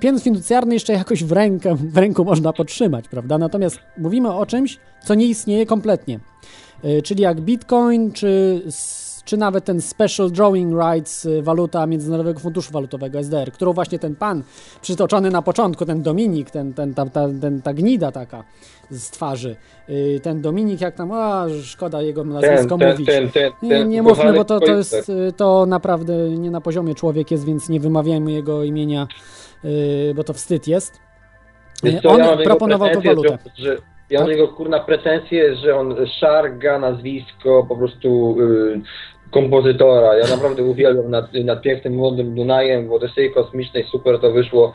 pieniądz 0.00 0.22
fiducjarny 0.22 0.74
jeszcze 0.74 0.92
jakoś 0.92 1.24
w, 1.24 1.32
rękę, 1.32 1.74
w 1.74 1.96
ręku 1.96 2.24
można 2.24 2.52
podtrzymać, 2.52 3.08
prawda? 3.08 3.38
Natomiast 3.38 3.78
mówimy 3.98 4.32
o 4.32 4.46
czymś, 4.46 4.78
co 5.06 5.14
nie 5.14 5.26
istnieje 5.26 5.66
kompletnie. 5.66 6.20
Czyli 7.04 7.22
jak 7.22 7.40
Bitcoin, 7.40 8.12
czy, 8.12 8.62
czy 9.24 9.36
nawet 9.36 9.64
ten 9.64 9.80
Special 9.80 10.30
Drawing 10.30 10.74
Rights, 10.80 11.24
y, 11.24 11.42
waluta 11.42 11.86
Międzynarodowego 11.86 12.40
Funduszu 12.40 12.72
Walutowego 12.72 13.18
SDR, 13.18 13.52
którą 13.52 13.72
właśnie 13.72 13.98
ten 13.98 14.16
pan 14.16 14.42
przytoczony 14.82 15.30
na 15.30 15.42
początku, 15.42 15.86
ten 15.86 16.02
Dominik, 16.02 16.50
ten, 16.50 16.74
ten, 16.74 16.94
ta, 16.94 17.06
ta, 17.06 17.28
ten, 17.40 17.62
ta 17.62 17.74
gnida 17.74 18.12
taka 18.12 18.44
z 18.90 19.10
twarzy, 19.10 19.56
y, 19.88 20.20
ten 20.22 20.42
Dominik, 20.42 20.80
jak 20.80 20.94
tam, 20.94 21.12
a 21.12 21.46
szkoda 21.62 22.02
jego 22.02 22.24
nazwisko 22.24 22.78
ten, 22.78 22.90
mówić. 22.90 23.06
ten, 23.06 23.30
ten, 23.30 23.52
Nie, 23.62 23.84
nie 23.84 24.02
mówmy, 24.02 24.32
bo 24.32 24.44
to, 24.44 24.60
to 24.60 24.76
jest 24.76 25.08
y, 25.08 25.32
to 25.36 25.66
naprawdę 25.66 26.30
nie 26.30 26.50
na 26.50 26.60
poziomie 26.60 26.94
człowiek 26.94 27.30
jest, 27.30 27.44
więc 27.46 27.68
nie 27.68 27.80
wymawiajmy 27.80 28.32
jego 28.32 28.64
imienia, 28.64 29.06
bo 30.14 30.24
to 30.24 30.32
wstyd 30.32 30.68
jest. 30.68 31.00
Co, 32.02 32.10
On 32.10 32.18
ja 32.18 32.36
proponował 32.36 32.88
pretensje, 32.88 33.14
walutę. 33.14 33.38
Że, 33.56 33.76
ja 34.10 34.20
mam 34.20 34.28
do 34.28 34.32
niego 34.32 34.48
kurna 34.48 34.80
pretensje, 34.80 35.56
że 35.56 35.76
on 35.76 35.96
szarga 36.20 36.78
nazwisko 36.78 37.66
po 37.68 37.76
prostu 37.76 38.36
y, 38.40 38.80
kompozytora. 39.34 40.16
Ja 40.16 40.26
naprawdę 40.36 40.62
uwielbiam 40.62 41.10
nad, 41.10 41.32
nad 41.44 41.62
pięknym 41.62 41.94
młodym 41.94 42.34
Dunajem 42.34 42.88
w 42.88 42.92
Odysei 42.92 43.30
Kosmicznej, 43.30 43.84
super 43.84 44.20
to 44.20 44.30
wyszło. 44.30 44.72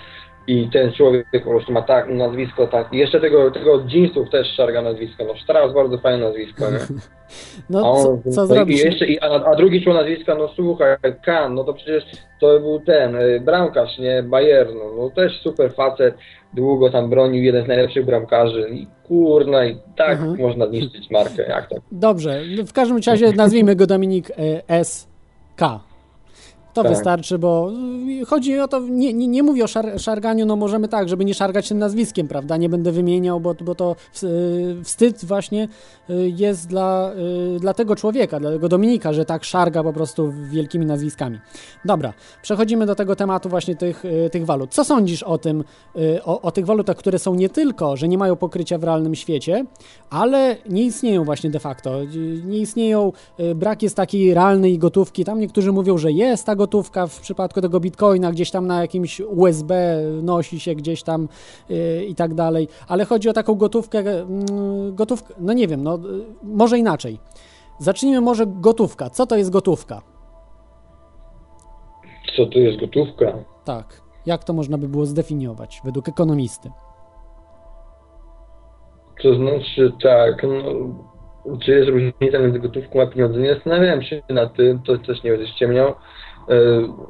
I 0.49 0.69
ten 0.73 0.91
człowiek 0.91 1.27
po 1.43 1.49
prostu 1.49 1.71
ma 1.73 1.81
tak 1.81 2.09
nazwisko, 2.09 2.67
tak. 2.67 2.93
I 2.93 2.97
jeszcze 2.97 3.19
tego, 3.21 3.51
tego 3.51 3.73
od 3.73 3.93
jeansów 3.93 4.29
też 4.29 4.47
szarga 4.47 4.81
nazwisko. 4.81 5.23
No 5.23 5.33
Strauss 5.43 5.73
bardzo 5.73 5.97
fajne 5.97 6.25
nazwisko, 6.25 6.71
nie? 6.71 6.77
No, 7.69 7.79
A 7.79 7.81
co, 8.03 8.09
on- 8.09 8.21
co 8.31 8.41
no 8.41 8.47
zrobić? 8.47 8.81
I 8.81 8.85
jeszcze, 8.85 9.05
i, 9.05 9.19
a, 9.19 9.25
a 9.25 9.55
drugi 9.55 9.83
człowiek 9.83 10.01
nazwiska, 10.01 10.35
no 10.35 10.47
słuchaj, 10.55 10.95
Kan, 11.25 11.53
no 11.55 11.63
to 11.63 11.73
przecież 11.73 12.03
to 12.41 12.59
był 12.59 12.79
ten, 12.79 13.15
y, 13.15 13.39
bramkarz, 13.39 13.97
nie, 13.99 14.23
Bayernu, 14.23 14.81
no 14.97 15.09
też 15.09 15.41
super 15.43 15.73
facet, 15.73 16.15
długo 16.53 16.89
tam 16.89 17.09
bronił, 17.09 17.43
jeden 17.43 17.65
z 17.65 17.67
najlepszych 17.67 18.05
bramkarzy 18.05 18.69
i 18.71 18.87
kurna, 19.07 19.65
i 19.65 19.77
tak 19.97 20.11
Mhm. 20.11 20.41
można 20.41 20.65
niszczyć 20.65 21.11
markę, 21.11 21.41
jak 21.49 21.69
tak. 21.69 21.79
Dobrze, 21.91 22.41
no 22.57 22.63
w 22.65 22.73
każdym 22.73 22.99
razie 23.07 23.31
nazwijmy 23.31 23.75
go 23.75 23.87
Dominik 23.87 24.31
e, 24.31 24.33
S.K. 24.67 25.79
To 26.73 26.83
Tak. 26.83 26.91
wystarczy, 26.91 27.39
bo 27.39 27.71
y, 28.21 28.25
chodzi 28.25 28.59
o 28.59 28.67
to, 28.67 28.79
nie, 28.79 29.13
nie, 29.13 29.27
nie 29.27 29.43
mówię 29.43 29.63
o 29.63 29.67
szar, 29.67 29.99
szarganiu, 30.01 30.45
no 30.45 30.55
możemy 30.55 30.87
tak, 30.87 31.09
żeby 31.09 31.25
nie 31.25 31.33
szargać 31.33 31.69
tym 31.69 31.79
nazwiskiem, 31.79 32.27
prawda? 32.27 32.57
Nie 32.57 32.69
będę 32.69 32.91
wymieniał, 32.91 33.39
bo, 33.39 33.55
bo 33.61 33.75
to 33.75 33.95
y, 34.23 34.83
wstyd 34.83 35.25
właśnie 35.25 35.67
y, 36.09 36.33
jest 36.37 36.67
dla, 36.67 37.11
y, 37.55 37.59
dla 37.59 37.73
tego 37.73 37.95
człowieka, 37.95 38.39
dla 38.39 38.51
tego 38.51 38.69
Dominika, 38.69 39.13
że 39.13 39.25
tak 39.25 39.43
szarga 39.43 39.83
po 39.83 39.93
prostu 39.93 40.33
wielkimi 40.49 40.85
nazwiskami. 40.85 41.39
Dobra, 41.85 42.13
przechodzimy 42.41 42.85
do 42.85 42.95
tego 42.95 43.15
tematu 43.15 43.49
właśnie 43.49 43.75
tych, 43.75 44.03
tych 44.31 44.45
walut. 44.45 44.73
Co 44.73 44.83
sądzisz 44.83 45.23
o 45.23 45.37
tym, 45.37 45.63
o, 46.23 46.41
o 46.41 46.51
tych 46.51 46.65
walutach, 46.65 46.97
które 46.97 47.19
są 47.19 47.35
nie 47.35 47.49
tylko, 47.49 47.97
że 47.97 48.07
nie 48.07 48.17
mają 48.17 48.35
pokrycia 48.35 48.77
w 48.77 48.83
realnym 48.83 49.15
świecie, 49.15 49.65
ale 50.09 50.57
nie 50.69 50.83
istnieją 50.83 51.23
właśnie 51.23 51.49
de 51.49 51.59
facto. 51.59 51.99
Nie 52.45 52.57
istnieją, 52.57 53.11
brak 53.55 53.83
jest 53.83 53.95
takiej 53.95 54.33
realnej 54.33 54.77
gotówki. 54.77 55.25
Tam 55.25 55.39
niektórzy 55.39 55.71
mówią, 55.71 55.97
że 55.97 56.11
jest 56.11 56.45
ta 56.45 56.55
gotówka 56.59 57.07
w 57.07 57.19
przypadku 57.19 57.61
tego 57.61 57.79
bitcoina, 57.79 58.31
gdzieś 58.31 58.51
tam 58.51 58.67
na 58.67 58.81
jakimś 58.81 59.19
USB 59.19 59.73
nosi 60.23 60.59
się 60.59 60.75
gdzieś 60.75 61.03
tam 61.03 61.27
y, 61.71 62.05
i 62.05 62.15
tak 62.15 62.33
dalej. 62.33 62.67
Ale 62.87 63.05
chodzi 63.05 63.29
o 63.29 63.33
taką 63.33 63.55
gotówkę, 63.55 63.99
mm, 63.99 64.95
gotówkę, 64.95 65.33
no 65.37 65.53
nie 65.53 65.67
wiem, 65.67 65.83
no 65.83 65.95
y, 65.95 65.99
może 66.43 66.77
inaczej. 66.77 67.19
Zacznijmy 67.79 68.21
może 68.21 68.45
gotówka. 68.47 69.09
Co 69.09 69.25
to 69.25 69.35
jest 69.37 69.49
gotówka? 69.49 70.01
Co 72.35 72.45
tu 72.45 72.59
jest 72.59 72.79
gotówka? 72.79 73.33
Tak. 73.65 74.01
Jak 74.25 74.43
to 74.43 74.53
można 74.53 74.77
by 74.77 74.87
było 74.87 75.05
zdefiniować 75.05 75.81
według 75.83 76.09
ekonomisty? 76.09 76.71
To 79.23 79.35
znaczy 79.35 79.91
tak, 80.03 80.43
no, 80.43 80.61
czy 81.59 81.71
jest 81.71 81.89
różnica 81.89 82.39
między 82.39 82.59
gotówką 82.59 83.01
a 83.01 83.07
pieniądzem? 83.07 83.43
Nie 83.43 83.53
zastanawiałem 83.53 84.01
się 84.01 84.21
nad 84.29 84.53
tym, 84.53 84.79
to 84.79 84.97
też 84.97 85.23
nie 85.23 85.31
będę 85.31 85.47
ściemniał. 85.47 85.93
E, 86.49 86.53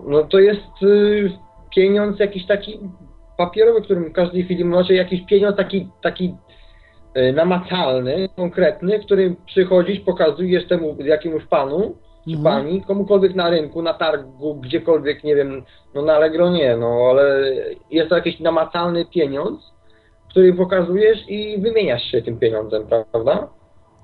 No 0.08 0.24
to 0.24 0.40
jest 0.40 0.84
y, 0.84 1.32
pieniądz 1.76 2.20
jakiś 2.20 2.46
taki 2.48 2.80
papierowy, 3.38 3.82
którym 3.82 4.10
w 4.10 4.14
każdej 4.14 4.44
chwili 4.44 4.66
może 4.66 4.94
jakiś 4.94 5.22
pieniądz 5.26 5.58
taki, 5.58 5.88
taki 6.02 6.36
e, 7.14 7.32
namacalny, 7.32 8.30
konkretny, 8.36 9.00
który 9.00 9.36
przychodzisz, 9.46 10.00
pokazujesz 10.00 10.68
temu 10.68 10.96
jakiemuś 11.00 11.46
panu, 11.46 11.96
czy 12.26 12.36
Mhm. 12.38 12.44
pani, 12.44 12.82
komukolwiek 12.82 13.36
na 13.36 13.50
rynku, 13.50 13.82
na 13.82 13.94
targu, 13.94 14.56
gdziekolwiek, 14.56 15.24
nie 15.24 15.36
wiem, 15.36 15.64
no 15.94 16.02
na 16.02 16.14
Allegro 16.14 16.50
nie, 16.50 16.78
no 16.78 16.88
ale 17.10 17.54
jest 17.92 18.10
to 18.10 18.16
jakiś 18.16 18.40
namacalny 18.40 19.06
pieniądz, 19.06 19.60
który 20.30 20.54
pokazujesz 20.54 21.20
i 21.30 21.62
wymieniasz 21.62 22.04
się 22.04 22.22
tym 22.22 22.40
pieniądzem, 22.40 22.84
prawda? 23.12 23.48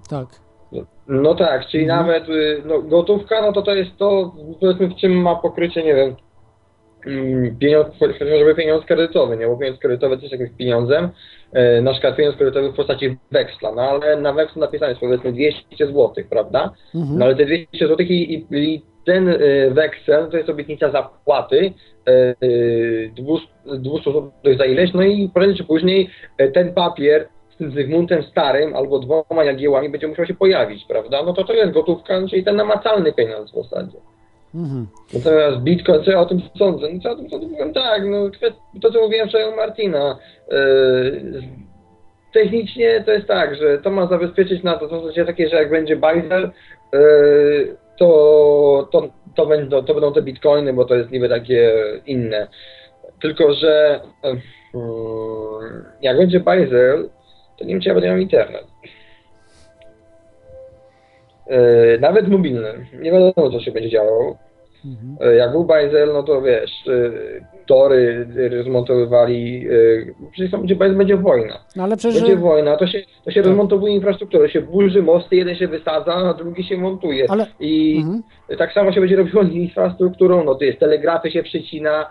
Tak. 0.09 0.27
No 1.07 1.35
tak, 1.35 1.65
czyli 1.67 1.83
Mhm. 1.83 2.05
nawet 2.07 2.29
y, 2.29 2.61
no, 2.65 2.81
gotówka, 2.81 3.41
no 3.41 3.53
to 3.53 3.61
to 3.61 3.75
jest 3.75 3.97
to, 3.97 4.35
powiedzmy, 4.59 4.87
w 4.87 4.95
czym 4.95 5.11
ma 5.21 5.35
pokrycie, 5.35 5.83
nie 5.83 5.95
wiem, 5.95 6.15
mm, 7.07 7.57
pieniądz, 7.59 7.87
chociażby 7.99 8.55
pieniądz 8.55 8.85
kredytowy, 8.85 9.37
nie? 9.37 9.47
Bo 9.47 9.57
pieniądz 9.57 9.79
kredytowy 9.79 10.17
też 10.17 10.31
jakimś 10.31 10.49
pieniądzem, 10.57 11.09
e, 11.53 11.81
na 11.81 11.91
przykład 11.91 12.15
pieniądz 12.15 12.35
kredytowy 12.37 12.71
w 12.71 12.75
postaci 12.75 13.17
weksla, 13.31 13.71
no 13.75 13.81
ale 13.81 14.17
na 14.17 14.33
wekslu 14.33 14.59
napisane 14.61 14.89
jest 14.89 15.01
powiedzmy 15.01 15.31
200 15.31 15.87
zł, 15.87 16.13
prawda? 16.29 16.73
Mhm. 16.95 17.19
No 17.19 17.25
ale 17.25 17.35
te 17.35 17.45
200 17.45 17.67
zł 17.87 17.97
i, 18.09 18.13
i, 18.33 18.45
i 18.57 18.81
ten 19.05 19.29
e, 19.29 19.37
weksel 19.71 20.29
to 20.31 20.37
jest 20.37 20.49
obietnica 20.49 20.91
zapłaty 20.91 21.73
e, 22.07 22.35
200, 23.15 23.47
200 23.79 24.11
zł 24.11 24.31
za 24.57 24.65
ileś, 24.65 24.93
no 24.93 25.01
i 25.03 25.29
prędzej 25.33 25.57
czy 25.57 25.63
później 25.63 26.09
e, 26.37 26.47
ten 26.47 26.73
papier 26.73 27.27
z 27.55 27.57
tym 27.57 27.71
Zygmuntem 27.71 28.23
Starym 28.23 28.75
albo 28.75 28.99
dwoma 28.99 29.43
jagiełami 29.43 29.89
będzie 29.89 30.07
musiał 30.07 30.25
się 30.25 30.33
pojawić, 30.33 30.85
prawda? 30.87 31.23
No 31.23 31.33
to 31.33 31.43
to 31.43 31.53
jest 31.53 31.71
gotówka, 31.71 32.27
czyli 32.29 32.43
ten 32.43 32.55
namacalny 32.55 33.13
pieniądz 33.13 33.51
w 33.51 33.55
zasadzie. 33.55 33.97
Mhm. 34.55 34.87
Natomiast 35.13 35.57
Bitcoin, 35.57 36.03
co 36.03 36.11
ja 36.11 36.19
o 36.19 36.25
tym 36.25 36.41
sądzę? 36.57 36.87
No 36.93 36.99
co 36.99 37.09
ja 37.09 37.13
o 37.13 37.17
tym 37.17 37.29
sądzę? 37.29 37.47
Powiem 37.47 37.73
tak, 37.73 38.05
no 38.05 38.29
to 38.81 38.91
co 38.91 39.01
mówiłem 39.01 39.29
wczoraj 39.29 39.53
u 39.53 39.55
Martina, 39.55 40.17
yy, 40.51 41.41
technicznie 42.33 43.03
to 43.05 43.11
jest 43.11 43.27
tak, 43.27 43.55
że 43.55 43.77
to 43.77 43.91
ma 43.91 44.07
zabezpieczyć 44.07 44.63
na 44.63 44.77
to, 44.77 44.87
to 44.87 44.99
w 44.99 45.01
zasadzie 45.01 45.25
takie, 45.25 45.49
że 45.49 45.55
jak 45.55 45.69
będzie 45.69 45.95
bajzel, 45.95 46.51
yy, 46.93 47.77
to, 47.99 48.89
to, 48.91 49.09
to, 49.35 49.45
będą, 49.45 49.83
to 49.83 49.93
będą 49.93 50.13
te 50.13 50.21
bitcoiny, 50.21 50.73
bo 50.73 50.85
to 50.85 50.95
jest 50.95 51.11
niby 51.11 51.29
takie 51.29 51.73
inne. 52.05 52.47
Tylko, 53.21 53.53
że 53.53 53.99
yy, 54.23 54.31
jak 56.01 56.17
będzie 56.17 56.39
bajzel, 56.39 57.09
to 57.57 57.65
nie 57.65 57.73
wiem, 57.73 57.81
czy 57.81 57.89
ja 57.89 57.95
będę 57.95 58.09
miał 58.09 58.17
internet. 58.17 58.65
Yy, 61.49 61.97
nawet 61.99 62.27
mobilny. 62.27 62.85
Nie 63.01 63.11
wiadomo, 63.11 63.51
co 63.51 63.59
się 63.59 63.71
będzie 63.71 63.89
działo. 63.89 64.37
Mhm. 64.85 65.17
E, 65.31 65.35
Jak 65.35 65.51
był 65.51 65.63
Bajzel, 65.65 66.13
no 66.13 66.23
to 66.23 66.41
wiesz, 66.41 66.71
e, 66.87 67.11
tory 67.65 68.27
rozmontowywali, 68.57 69.67
przecież 70.31 70.51
tam 70.51 70.61
Bajzel 70.67 70.97
będzie 70.97 71.17
wojna. 71.17 71.59
No 71.75 71.83
ale 71.83 71.97
przecież... 71.97 72.21
Będzie 72.21 72.35
wojna, 72.37 72.77
to 72.77 72.87
się, 72.87 72.99
to 73.25 73.31
się 73.31 73.41
Tak. 73.41 73.47
rozmontowuje 73.49 73.93
infrastrukturę, 73.95 74.49
się 74.49 74.61
burzy 74.61 75.01
mosty, 75.03 75.35
jeden 75.35 75.55
się 75.55 75.67
wysadza, 75.67 76.13
a 76.13 76.33
drugi 76.33 76.63
się 76.63 76.77
montuje. 76.77 77.25
Ale- 77.29 77.45
I 77.59 77.97
Mhm. 77.97 78.23
tak 78.57 78.73
samo 78.73 78.91
się 78.91 78.99
będzie 78.99 79.15
robiło 79.15 79.43
z 79.43 79.49
infrastrukturą, 79.51 80.43
no 80.43 80.55
to 80.55 80.63
jest 80.63 80.79
telegrafy 80.79 81.31
się 81.31 81.43
przycina, 81.43 82.09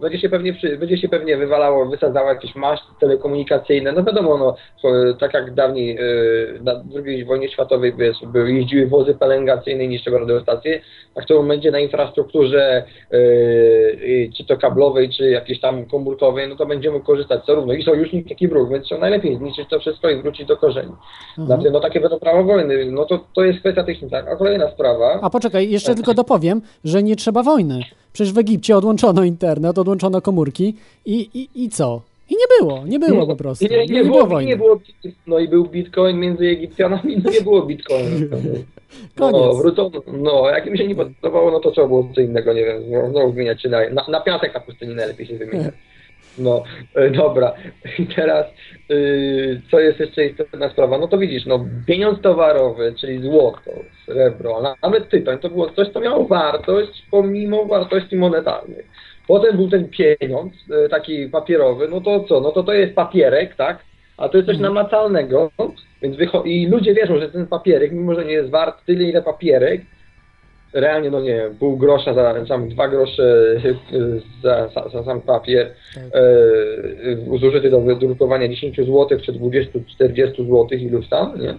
będzie 0.00 0.18
się 0.18 0.28
pewnie 0.28 0.54
będzie 0.78 0.98
się 0.98 1.08
pewnie 1.08 1.36
wywalało, 1.36 1.86
wysadzało 1.86 2.28
jakieś 2.28 2.54
maszty 2.54 2.86
telekomunikacyjne, 3.00 3.92
no 3.92 4.04
wiadomo, 4.04 4.38
no 4.38 4.56
e, 4.90 5.14
tak 5.14 5.34
jak 5.34 5.54
dawniej 5.54 5.98
e, 5.98 6.02
na 6.62 6.84
II 7.06 7.24
wojnie 7.24 7.48
światowej 7.48 7.94
były, 8.26 8.52
jeździły 8.52 8.86
wozy 8.86 9.14
pelengacyjne 9.14 9.84
i 9.84 9.88
niszczyły 9.88 10.18
radiostacje, 10.18 10.80
tak 11.14 11.26
to 11.26 11.42
będzie 11.42 11.70
na 11.70 11.78
infrastrukturze 11.78 12.84
e, 13.12 13.16
e, 13.16 14.32
czy 14.36 14.44
to 14.44 14.56
kablowej, 14.56 15.10
czy 15.10 15.30
jakiejś 15.30 15.60
tam 15.60 15.86
komórkowej, 15.86 16.48
no 16.48 16.56
to 16.56 16.66
będziemy 16.66 17.00
korzystać 17.00 17.46
zarówno 17.46 17.72
i 17.72 17.82
sojusznik, 17.82 18.30
jak 18.30 18.42
i 18.42 18.48
wróg, 18.48 18.70
więc 18.70 18.84
trzeba 18.84 19.00
najlepiej 19.00 19.36
zniszczyć 19.36 19.68
to 19.68 19.78
wszystko 19.78 20.10
i 20.10 20.22
wrócić 20.22 20.46
do 20.46 20.56
korzeni. 20.56 20.92
Mhm. 21.38 21.46
Znaczy, 21.46 21.70
no 21.70 21.80
takie 21.80 22.00
będą 22.00 22.18
prawa 22.18 22.42
wojny, 22.42 22.84
no 22.90 23.04
to, 23.04 23.24
to 23.34 23.44
jest 23.44 23.60
kwestia 23.60 23.84
techniczna. 23.84 24.18
A 24.18 24.36
kolejna 24.36 24.70
sprawa, 24.70 25.18
A 25.22 25.30
poczekaj, 25.30 25.70
jeszcze 25.70 25.88
Tak. 25.88 25.96
tylko 25.96 26.14
dopowiem, 26.14 26.62
że 26.84 27.02
nie 27.02 27.16
trzeba 27.16 27.42
wojny. 27.42 27.80
Przecież 28.14 28.32
w 28.32 28.38
Egipcie 28.38 28.76
odłączono 28.76 29.24
internet, 29.24 29.78
odłączono 29.78 30.20
komórki 30.20 30.74
i, 31.06 31.28
i, 31.34 31.64
i 31.64 31.68
co? 31.68 32.02
I 32.30 32.34
nie 32.34 32.44
było, 32.60 32.86
nie 32.86 32.98
było 32.98 33.26
po 33.26 33.36
prostu. 33.36 33.64
I 33.66 33.70
nie, 33.70 33.86
nie, 33.86 34.04
było 34.04 34.16
było, 34.16 34.26
wojny. 34.26 34.50
nie 34.50 34.56
było, 34.56 34.80
no 35.26 35.38
i 35.38 35.48
był 35.48 35.64
bitcoin 35.64 36.18
między 36.18 36.44
Egipcjanami, 36.44 37.16
no 37.24 37.30
nie 37.30 37.40
było 37.40 37.62
bitcoinu. 37.62 38.10
No, 39.18 39.30
Koniec. 39.32 39.56
wrócono, 39.56 39.90
no, 40.06 40.48
jak 40.48 40.70
mi 40.70 40.78
się 40.78 40.88
nie 40.88 40.94
podobało, 40.94 41.50
no 41.50 41.60
to 41.60 41.70
trzeba 41.70 41.86
było 41.86 42.08
co 42.14 42.20
innego, 42.20 42.52
nie 42.52 42.64
wiem, 42.64 42.82
no, 42.90 43.10
znowu 43.10 43.32
wymieniać 43.32 43.62
się 43.62 43.68
na, 43.68 43.78
na, 43.90 44.06
na 44.08 44.20
piasek 44.20 44.54
na 44.54 44.60
pustyni 44.60 44.94
najlepiej 44.94 45.26
się 45.26 45.36
wymieniać. 45.38 45.74
No, 46.38 46.62
e, 46.94 47.10
dobra. 47.10 47.54
I 47.98 48.06
teraz, 48.06 48.46
y, 48.90 49.60
co 49.70 49.80
jest 49.80 50.00
jeszcze 50.00 50.26
istotna 50.26 50.70
sprawa? 50.70 50.98
No 50.98 51.08
to 51.08 51.18
widzisz, 51.18 51.46
no, 51.46 51.66
pieniądz 51.86 52.20
towarowy, 52.20 52.94
czyli 53.00 53.22
złoto, 53.22 53.70
srebro, 54.04 54.76
nawet 54.82 55.08
tytoń, 55.08 55.38
to 55.38 55.48
było 55.48 55.70
coś, 55.70 55.88
co 55.88 56.00
miało 56.00 56.26
wartość 56.26 57.06
pomimo 57.10 57.64
wartości 57.64 58.16
monetarnych. 58.16 58.86
Potem 59.28 59.56
był 59.56 59.70
ten 59.70 59.88
pieniądz, 59.88 60.52
e, 60.70 60.88
taki 60.88 61.28
papierowy, 61.28 61.88
no 61.88 62.00
to 62.00 62.24
co? 62.24 62.40
No 62.40 62.52
to 62.52 62.62
to 62.62 62.72
jest 62.72 62.94
papierek, 62.94 63.56
tak? 63.56 63.84
A 64.16 64.28
to 64.28 64.36
jest 64.36 64.48
coś 64.48 64.58
namacalnego, 64.58 65.50
więc 66.02 66.16
i 66.44 66.66
ludzie 66.66 66.94
wierzą, 66.94 67.20
że 67.20 67.28
ten 67.28 67.46
papierek, 67.46 67.92
mimo 67.92 68.14
że 68.14 68.24
nie 68.24 68.32
jest 68.32 68.50
wart 68.50 68.84
tyle, 68.86 69.04
ile 69.04 69.22
papierek, 69.22 69.80
realnie, 70.74 71.10
no 71.10 71.20
nie 71.20 71.34
wiem, 71.34 71.54
pół 71.56 71.76
grosza 71.76 72.14
za 72.14 72.46
sam 72.46 72.68
dwa 72.68 72.88
grosze 72.88 73.44
za, 74.42 74.68
za, 74.68 74.88
za 74.88 75.04
sam 75.04 75.20
papier, 75.20 75.70
e, 77.32 77.38
zużyty 77.38 77.70
do 77.70 77.80
wydrukowania 77.80 78.48
10 78.48 78.76
zł 78.76 79.08
czy 79.22 79.32
20-40 79.32 80.36
zł 80.36 80.66
iluś 80.78 81.08
tam, 81.08 81.40
nie? 81.40 81.54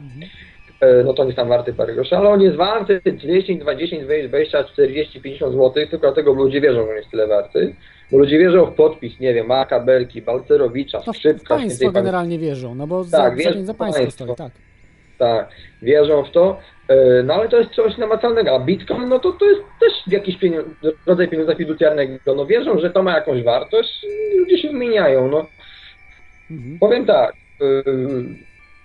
E, 0.81 1.03
no 1.03 1.13
to 1.13 1.23
jest 1.25 1.35
tam 1.35 1.49
warty 1.49 1.73
parę 1.73 1.93
groszy, 1.93 2.17
ale 2.17 2.29
on 2.29 2.41
jest 2.41 2.55
warty 2.55 3.01
10, 3.17 3.61
20, 3.61 3.97
20, 4.27 4.63
40, 4.63 5.21
50 5.21 5.53
zł, 5.53 5.71
tylko 5.73 5.97
dlatego 5.97 6.33
ludzie 6.33 6.61
wierzą, 6.61 6.85
że 6.85 6.89
on 6.91 6.95
jest 6.97 7.11
tyle 7.11 7.27
warty, 7.27 7.75
bo 8.11 8.17
ludzie 8.17 8.39
wierzą 8.39 8.65
w 8.65 8.75
podpis, 8.75 9.19
nie 9.19 9.33
wiem, 9.33 9.47
Maka, 9.47 9.79
Belki, 9.79 10.21
Balcerowicza, 10.21 11.01
No, 11.07 11.13
Skrzypka, 11.13 11.55
państwo 11.55 11.79
pamięci. 11.79 11.93
generalnie 11.95 12.39
wierzą, 12.39 12.75
no 12.75 12.87
bo 12.87 13.01
Tak, 13.01 13.09
za, 13.09 13.31
wierzą 13.31 13.65
za 13.65 13.73
państwo 13.73 14.01
państwo. 14.01 14.23
stoi, 14.25 14.35
tak. 14.35 14.51
Tak, 15.17 15.49
wierzą 15.81 16.23
w 16.23 16.31
to. 16.31 16.59
E, 16.87 17.23
No 17.23 17.33
ale 17.33 17.49
to 17.49 17.57
jest 17.57 17.71
coś 17.71 17.97
namacalnego. 17.97 18.55
A 18.55 18.59
Bitcoin, 18.59 19.09
no 19.09 19.19
to, 19.19 19.31
to 19.31 19.45
jest 19.45 19.61
też 19.79 19.93
jakiś 20.07 20.37
pieniądz, 20.37 20.67
rodzaj 21.05 21.27
pieniądza 21.27 21.55
fiducjarnego. 21.55 22.35
No 22.35 22.45
wierzą, 22.45 22.79
że 22.79 22.89
to 22.89 23.03
ma 23.03 23.11
jakąś 23.11 23.43
wartość 23.43 24.03
i 24.03 24.37
ludzie 24.37 24.57
się 24.57 24.67
wymieniają. 24.67 25.27
No. 25.27 25.45
Mhm. 26.51 26.79
Powiem 26.79 27.05
tak, 27.05 27.33
e, 27.61 27.83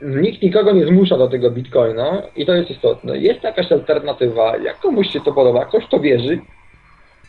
nikt 0.01 0.43
nikogo 0.43 0.73
nie 0.73 0.87
zmusza 0.87 1.19
do 1.19 1.29
tego 1.29 1.51
Bitcoina 1.51 2.23
i 2.37 2.47
to 2.47 2.55
jest 2.55 2.71
istotne. 2.71 3.19
Jest 3.19 3.43
jakaś 3.43 3.73
alternatywa, 3.73 4.57
jak 4.57 4.81
komuś 4.81 5.09
się 5.13 5.21
to 5.21 5.33
podoba, 5.33 5.65
ktoś 5.65 5.87
to 5.87 6.01
wierzy, 6.01 6.39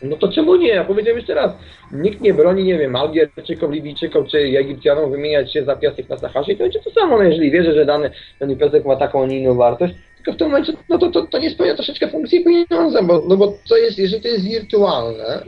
no 0.02 0.16
to 0.16 0.32
czemu 0.32 0.56
nie? 0.56 0.68
Ja 0.68 0.84
powiedziałem 0.84 1.18
jeszcze 1.18 1.34
raz, 1.34 1.52
nikt 1.92 2.20
nie 2.20 2.34
broni, 2.34 2.64
nie 2.64 2.78
wiem, 2.78 2.96
Algierczykom, 2.96 3.72
Libijczykom 3.72 4.26
czy 4.26 4.38
Egipcjanom 4.38 5.10
wymieniać 5.10 5.52
się 5.52 5.64
za 5.64 5.76
piasek 5.76 6.08
na 6.08 6.18
Saharze 6.18 6.52
i 6.52 6.56
to 6.56 6.64
będzie 6.64 6.80
to 6.80 6.90
samo, 6.90 7.16
no 7.18 7.22
jeżeli 7.22 7.50
wierzę, 7.50 7.74
że 7.74 7.84
dany, 7.84 8.10
dany 8.40 8.56
piasek 8.56 8.84
ma 8.84 8.96
taką, 8.96 9.22
a 9.22 9.26
nie 9.26 9.38
inną 9.38 9.54
wartość, 9.54 9.94
tylko 10.24 10.32
w 10.32 10.36
tym 10.36 10.48
momencie, 10.48 10.72
no 10.88 10.98
to, 10.98 11.10
to, 11.10 11.26
to 11.26 11.38
nie 11.38 11.50
spełnia 11.50 11.74
troszeczkę 11.74 12.08
funkcji 12.08 12.44
pieniądza, 12.44 13.02
bo, 13.02 13.24
no 13.28 13.36
bo 13.36 13.58
to 13.68 13.76
jest, 13.76 13.98
jeżeli 13.98 14.22
to 14.22 14.28
jest 14.28 14.44
wirtualne, 14.44 15.44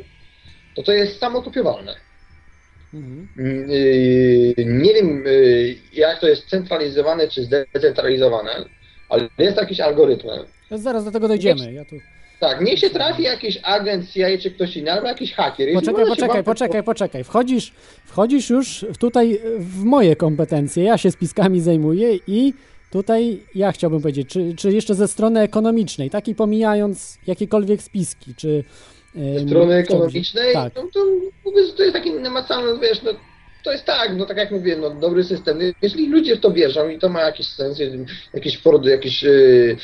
to 0.76 0.82
to 0.82 0.92
jest 0.92 1.18
samokopiowalne. 1.18 1.96
Mhm. 2.94 3.28
Mm, 3.38 3.70
yy, 3.70 4.54
Nie 4.66 4.94
wiem, 4.94 5.24
yy, 5.26 5.74
jak 5.92 6.20
to 6.20 6.28
jest 6.28 6.48
centralizowane 6.48 7.28
czy 7.28 7.44
zdecentralizowane, 7.44 8.50
ale 9.08 9.28
jest 9.38 9.56
jakieś 9.56 9.80
algorytmy. 9.80 10.32
Zaraz 10.70 11.04
do 11.04 11.10
tego 11.10 11.28
dojdziemy. 11.28 11.72
Ja 11.72 11.84
tu... 11.84 11.96
Tak, 12.40 12.60
niech 12.60 12.78
się 12.78 12.90
trafi 12.90 13.22
jakiś 13.22 13.58
agent 13.62 14.10
CIA 14.10 14.38
czy 14.42 14.50
ktoś 14.50 14.76
inny, 14.76 14.92
albo 14.92 15.08
jakiś 15.08 15.32
hakier. 15.32 15.68
Jeśli 15.68 15.80
Poczekaj, 15.80 16.06
poczekaj, 16.06 16.36
wam- 16.36 16.44
poczekaj, 16.44 16.82
poczekaj. 16.82 17.24
Wchodzisz, 17.24 17.72
wchodzisz 18.04 18.50
już 18.50 18.86
tutaj 18.98 19.40
w 19.58 19.84
moje 19.84 20.16
kompetencje. 20.16 20.84
Ja 20.84 20.98
się 20.98 21.10
spiskami 21.10 21.60
zajmuję 21.60 22.18
i 22.26 22.54
tutaj 22.94 23.40
ja 23.54 23.72
chciałbym 23.72 24.00
powiedzieć, 24.00 24.28
czy, 24.28 24.54
czy 24.56 24.72
jeszcze 24.72 24.94
ze 24.94 25.08
strony 25.08 25.40
ekonomicznej, 25.40 26.10
takiej 26.10 26.34
pomijając 26.34 27.18
jakiekolwiek 27.26 27.82
spiski, 27.82 28.34
czy... 28.34 28.64
em, 29.16 29.48
strony 29.48 29.74
ekonomicznej, 29.74 30.52
Tak. 30.52 30.72
no 30.76 30.82
to 30.94 31.00
to 31.76 31.82
jest 31.82 31.92
taki 31.92 32.12
namacalny, 32.12 32.80
wiesz, 32.80 33.02
no 33.02 33.10
to 33.64 33.72
jest 33.72 33.84
tak, 33.84 34.16
no 34.16 34.26
tak 34.26 34.36
jak 34.36 34.50
mówię, 34.50 34.76
no 34.76 34.90
dobry 34.90 35.24
system. 35.24 35.58
Jeżeli 35.82 36.08
ludzie 36.08 36.36
w 36.36 36.40
to 36.40 36.52
wierzą 36.52 36.88
i 36.88 36.98
to 36.98 37.08
ma 37.08 37.20
jakiś 37.20 37.46
sens, 37.46 37.78
jakiś 38.34 38.58
produkt, 38.58 38.86
jakiś... 38.86 39.22
Yy, 39.22 39.76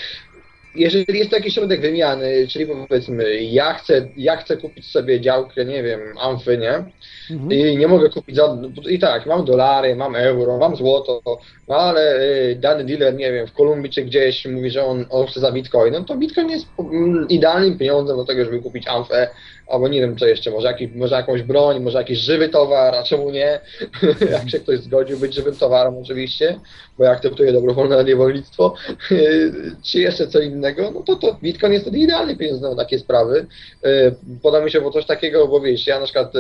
jeżeli 0.75 1.19
jest 1.19 1.31
to 1.31 1.37
jakiś 1.37 1.55
środek 1.55 1.81
wymiany, 1.81 2.49
czyli 2.49 2.67
powiedzmy, 2.67 3.43
ja 3.43 3.75
chcę, 3.75 4.09
ja 4.17 4.37
chcę 4.37 4.57
kupić 4.57 4.91
sobie 4.91 5.21
działkę, 5.21 5.65
nie 5.65 5.83
wiem, 5.83 6.01
amfy, 6.19 6.59
nie? 6.59 6.85
Mhm. 7.31 7.53
I 7.53 7.77
nie 7.77 7.89
mogę 7.89 8.11
kupić 8.11 8.37
za... 8.37 8.57
I 8.89 8.99
tak, 8.99 9.27
mam 9.27 9.45
dolary, 9.45 9.97
mam 9.97 10.17
euro, 10.17 10.59
mam 10.59 10.77
złoto, 10.77 11.23
no 11.69 11.77
ale 11.77 12.21
y, 12.23 12.57
dany 12.61 12.85
dealer, 12.85 13.15
nie 13.15 13.33
wiem, 13.33 13.47
w 13.47 13.53
Kolumbii 13.53 13.91
czy 13.91 14.03
gdzieś 14.05 14.47
mówi, 14.47 14.71
że 14.71 14.85
on, 14.85 15.07
on 15.11 15.27
chce 15.27 15.41
za 15.41 15.53
bitcoin, 15.53 15.93
no 15.93 16.05
to 16.05 16.17
bitcoin 16.17 16.51
jest 16.51 16.67
mm, 16.79 17.29
idealnym 17.29 17.79
pieniądzem 17.79 18.17
do 18.17 18.25
tego, 18.25 18.45
żeby 18.45 18.63
kupić 18.63 18.89
amfę, 18.89 19.29
albo 19.71 19.89
nie 19.89 20.01
wiem 20.01 20.17
co 20.17 20.27
jeszcze, 20.27 20.51
może, 20.51 20.67
jakiś, 20.67 20.91
może 20.95 21.15
jakąś 21.15 21.43
broń, 21.43 21.81
może 21.81 21.99
jakiś 21.99 22.19
żywy 22.19 22.49
towar, 22.49 22.95
a 22.95 23.03
czemu 23.03 23.31
nie? 23.31 23.61
Jak 24.33 24.51
się 24.51 24.61
ktoś 24.61 24.81
zgodził 24.81 25.19
być 25.19 25.35
żywym 25.35 25.57
towarem 25.57 25.99
oczywiście, 25.99 26.61
bo 26.99 27.05
ja 27.05 27.11
akceptuję 27.11 27.53
dobrowolne 27.53 28.05
niewolnictwo, 28.05 28.75
czy 29.87 30.01
jeszcze 30.01 30.27
co 30.27 30.41
innego, 30.41 30.91
no 30.91 31.01
to, 31.01 31.17
to 31.17 31.37
bitcoin 31.43 31.73
jest 31.73 31.85
wtedy 31.85 31.99
idealny 31.99 32.37
pieniądz 32.37 32.63
na 32.63 32.77
takie 32.77 32.99
sprawy. 32.99 33.47
Y, 33.87 34.15
Poda 34.43 34.61
mi 34.65 34.71
się, 34.71 34.81
bo 34.81 34.91
coś 34.91 35.07
takiego, 35.07 35.49
bo 35.49 35.61
wiesz, 35.61 35.87
ja 35.87 35.99
na 35.99 36.05
przykład 36.05 36.33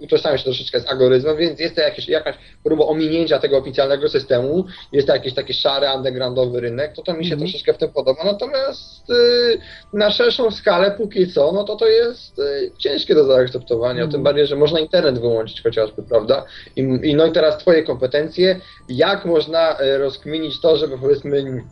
y, 0.00 0.04
utożsamia 0.04 0.38
się 0.38 0.44
troszeczkę 0.44 0.80
z 0.80 0.86
algorytmem, 0.88 1.36
więc 1.36 1.60
jest 1.60 1.74
to 1.74 1.80
jakieś, 1.80 2.08
jakaś 2.08 2.36
próba 2.64 2.84
ominięcia 2.84 3.38
tego 3.38 3.58
oficjalnego 3.58 4.08
systemu, 4.08 4.64
jest 4.92 5.06
to 5.08 5.14
jakiś 5.14 5.34
taki 5.34 5.54
szary, 5.54 5.86
undergroundowy 5.96 6.60
rynek, 6.60 6.92
to 6.92 7.02
to 7.02 7.14
mi 7.14 7.26
się 7.26 7.32
Mhm. 7.34 7.40
troszeczkę 7.50 7.74
w 7.74 7.78
tym 7.78 7.92
podoba. 7.92 8.24
Natomiast 8.24 9.10
y, 9.10 9.58
na 9.92 10.10
szerszą 10.10 10.50
skalę 10.50 10.90
póki 10.90 11.32
co, 11.32 11.52
no 11.52 11.64
to 11.64 11.76
to 11.76 11.88
jest 11.88 12.38
y, 12.38 12.72
ciężkie 12.78 13.14
do 13.14 13.24
zaakceptowania, 13.24 13.92
Mhm. 14.02 14.10
tym 14.10 14.22
bardziej, 14.22 14.46
że 14.46 14.56
można 14.56 14.80
internet 14.80 15.18
wyłączyć 15.18 15.62
chociażby, 15.62 16.02
prawda? 16.02 16.44
I, 16.76 16.80
I 17.02 17.14
no 17.14 17.26
i 17.26 17.32
teraz 17.32 17.58
twoje 17.58 17.82
kompetencje, 17.82 18.60
jak 18.88 19.24
można 19.24 19.80
y, 19.80 19.98
rozkminić 19.98 20.60
to, 20.60 20.76
żeby 20.76 20.98
powiedzmy 20.98 21.62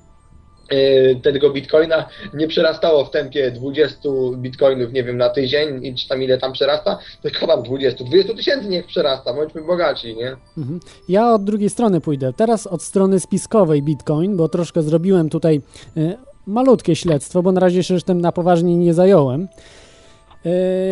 tego 1.22 1.50
bitcoina 1.50 2.08
nie 2.34 2.48
przerastało 2.48 3.04
w 3.04 3.10
tempie 3.10 3.50
20 3.50 3.98
bitcoinów, 4.36 4.92
nie 4.92 5.04
wiem, 5.04 5.16
na 5.16 5.28
tydzień, 5.28 5.84
i 5.86 5.94
czy 5.94 6.08
tam 6.08 6.22
ile 6.22 6.38
tam 6.38 6.52
przerasta, 6.52 6.98
tylko 7.22 7.46
tam 7.46 7.62
20, 7.62 8.04
20 8.04 8.34
tysięcy 8.34 8.68
niech 8.68 8.86
przerasta, 8.86 9.34
bądźmy 9.34 9.62
bogaci, 9.62 10.16
nie? 10.16 10.36
Mhm. 10.58 10.80
Ja 11.08 11.32
od 11.32 11.44
drugiej 11.44 11.70
strony 11.70 12.00
pójdę. 12.00 12.32
Teraz 12.32 12.66
od 12.66 12.82
strony 12.82 13.20
spiskowej 13.20 13.82
Bitcoin, 13.82 14.36
bo 14.36 14.48
troszkę 14.48 14.82
zrobiłem 14.82 15.28
tutaj 15.28 15.60
y, 15.96 16.16
malutkie 16.46 16.96
śledztwo, 16.96 17.42
bo 17.42 17.52
na 17.52 17.60
razie 17.60 17.82
się 17.82 18.00
tym 18.00 18.20
na 18.20 18.32
poważnie 18.32 18.76
nie 18.76 18.94
zająłem. 18.94 19.48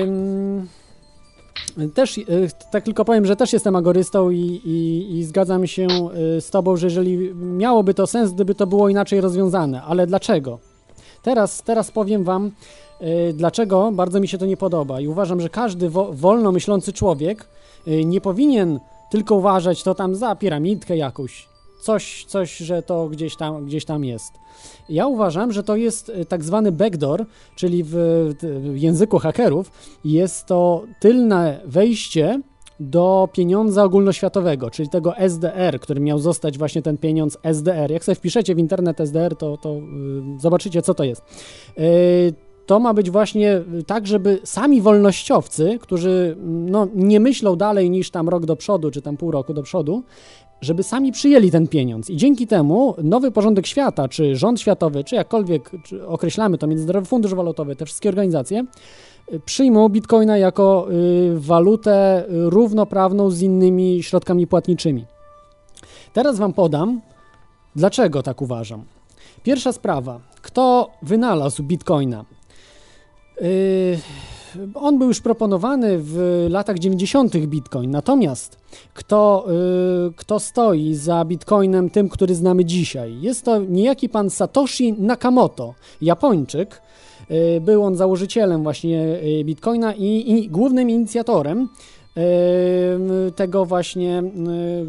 Ym, 0.00 0.68
Też, 1.94 2.18
y, 2.18 2.24
tak 2.70 2.84
tylko 2.84 3.04
powiem, 3.04 3.26
że 3.26 3.36
też 3.36 3.52
jestem 3.52 3.76
agorystą 3.76 4.30
i, 4.30 4.40
i, 4.64 5.06
i 5.18 5.24
zgadzam 5.24 5.66
się 5.66 5.86
y, 6.36 6.40
z 6.40 6.50
Tobą, 6.50 6.76
że 6.76 6.86
jeżeli 6.86 7.34
miałoby 7.34 7.94
to 7.94 8.06
sens, 8.06 8.32
gdyby 8.32 8.54
to 8.54 8.66
było 8.66 8.88
inaczej 8.88 9.20
rozwiązane. 9.20 9.82
Ale 9.82 10.06
dlaczego? 10.06 10.58
Teraz, 11.22 11.62
teraz 11.62 11.90
powiem 11.90 12.24
Wam, 12.24 12.50
y, 13.02 13.32
dlaczego 13.32 13.92
bardzo 13.92 14.20
mi 14.20 14.28
się 14.28 14.38
to 14.38 14.46
nie 14.46 14.56
podoba. 14.56 15.00
I 15.00 15.08
uważam, 15.08 15.40
że 15.40 15.48
każdy 15.48 15.90
wo, 15.90 16.12
wolno 16.12 16.52
myślący 16.52 16.92
człowiek 16.92 17.48
nie 18.04 18.20
powinien 18.20 18.80
tylko 19.10 19.34
uważać 19.34 19.82
to 19.82 19.94
tam 19.94 20.14
za 20.14 20.36
piramidkę 20.36 20.96
jakąś. 20.96 21.51
Coś, 21.82 22.24
coś, 22.24 22.56
że 22.56 22.82
to 22.82 23.08
gdzieś 23.08 23.36
tam, 23.36 23.66
gdzieś 23.66 23.84
tam 23.84 24.04
jest. 24.04 24.32
Ja 24.88 25.06
uważam, 25.06 25.52
że 25.52 25.62
to 25.62 25.76
jest 25.76 26.08
y, 26.08 26.24
tak 26.24 26.44
zwany 26.44 26.72
backdoor, 26.72 27.26
czyli 27.56 27.84
w, 27.84 27.94
w 28.42 28.76
języku 28.76 29.18
hakerów 29.18 29.70
jest 30.04 30.46
to 30.46 30.84
tylne 31.00 31.60
wejście 31.64 32.40
do 32.80 33.28
pieniądza 33.32 33.84
ogólnoświatowego, 33.84 34.70
czyli 34.70 34.88
tego 34.88 35.16
SDR, 35.16 35.80
który 35.80 36.00
miał 36.00 36.18
zostać 36.18 36.58
właśnie 36.58 36.82
ten 36.82 36.98
pieniądz 36.98 37.38
SDR. 37.42 37.90
Jak 37.90 38.04
sobie 38.04 38.16
wpiszecie 38.16 38.54
w 38.54 38.58
internet 38.58 39.00
SDR, 39.00 39.36
to, 39.36 39.56
to 39.56 39.76
y, 39.76 39.80
zobaczycie, 40.40 40.82
co 40.82 40.94
to 40.94 41.04
jest. 41.04 41.22
Y, 41.78 42.34
to 42.66 42.80
ma 42.80 42.94
być 42.94 43.10
właśnie 43.10 43.62
tak, 43.86 44.06
żeby 44.06 44.40
sami 44.44 44.80
wolnościowcy, 44.80 45.78
którzy 45.80 46.36
no, 46.46 46.88
nie 46.94 47.20
myślą 47.20 47.56
dalej 47.56 47.90
niż 47.90 48.10
tam 48.10 48.28
rok 48.28 48.46
do 48.46 48.56
przodu, 48.56 48.90
czy 48.90 49.02
tam 49.02 49.16
pół 49.16 49.30
roku 49.30 49.54
do 49.54 49.62
przodu, 49.62 50.02
żeby 50.62 50.82
sami 50.82 51.12
przyjęli 51.12 51.50
ten 51.50 51.68
pieniądz. 51.68 52.10
I 52.10 52.16
dzięki 52.16 52.46
temu 52.46 52.94
nowy 53.02 53.30
porządek 53.30 53.66
świata, 53.66 54.08
czy 54.08 54.36
rząd 54.36 54.60
światowy, 54.60 55.04
czy 55.04 55.14
jakkolwiek 55.14 55.70
czy 55.84 56.06
określamy 56.06 56.58
to, 56.58 56.66
Międzynarodowy 56.66 57.06
Fundusz 57.06 57.34
Walutowy, 57.34 57.76
te 57.76 57.86
wszystkie 57.86 58.08
organizacje, 58.08 58.64
y, 59.32 59.40
przyjmą 59.40 59.88
bitcoina 59.88 60.38
jako 60.38 60.86
y, 60.90 61.40
walutę 61.40 62.24
równoprawną 62.28 63.30
z 63.30 63.42
innymi 63.42 64.02
środkami 64.02 64.46
płatniczymi. 64.46 65.06
Teraz 66.12 66.38
Wam 66.38 66.52
podam, 66.52 67.00
dlaczego 67.76 68.22
tak 68.22 68.42
uważam. 68.42 68.84
Pierwsza 69.42 69.72
sprawa. 69.72 70.20
Kto 70.42 70.90
wynalazł 71.02 71.62
bitcoina? 71.62 72.24
Yy, 73.40 73.98
on 74.74 74.98
był 74.98 75.08
już 75.08 75.20
proponowany 75.20 75.98
w 75.98 76.46
latach 76.50 76.78
90. 76.78 77.36
Bitcoin, 77.36 77.90
natomiast 77.90 78.58
kto, 78.94 79.46
yy, 80.06 80.12
kto 80.16 80.40
stoi 80.40 80.94
za 80.94 81.24
Bitcoinem 81.24 81.90
tym, 81.90 82.08
który 82.08 82.34
znamy 82.34 82.64
dzisiaj? 82.64 83.20
Jest 83.20 83.44
to 83.44 83.58
niejaki 83.58 84.08
pan 84.08 84.30
Satoshi 84.30 84.92
Nakamoto, 84.92 85.74
Japończyk. 86.00 86.82
Yy, 87.30 87.60
Był 87.60 87.84
on 87.84 87.96
założycielem 87.96 88.62
właśnie 88.62 88.96
yy, 88.98 89.44
Bitcoina 89.44 89.94
i, 89.94 90.30
i 90.30 90.48
głównym 90.48 90.90
inicjatorem 90.90 91.68
tego 93.36 93.64
właśnie, 93.64 94.22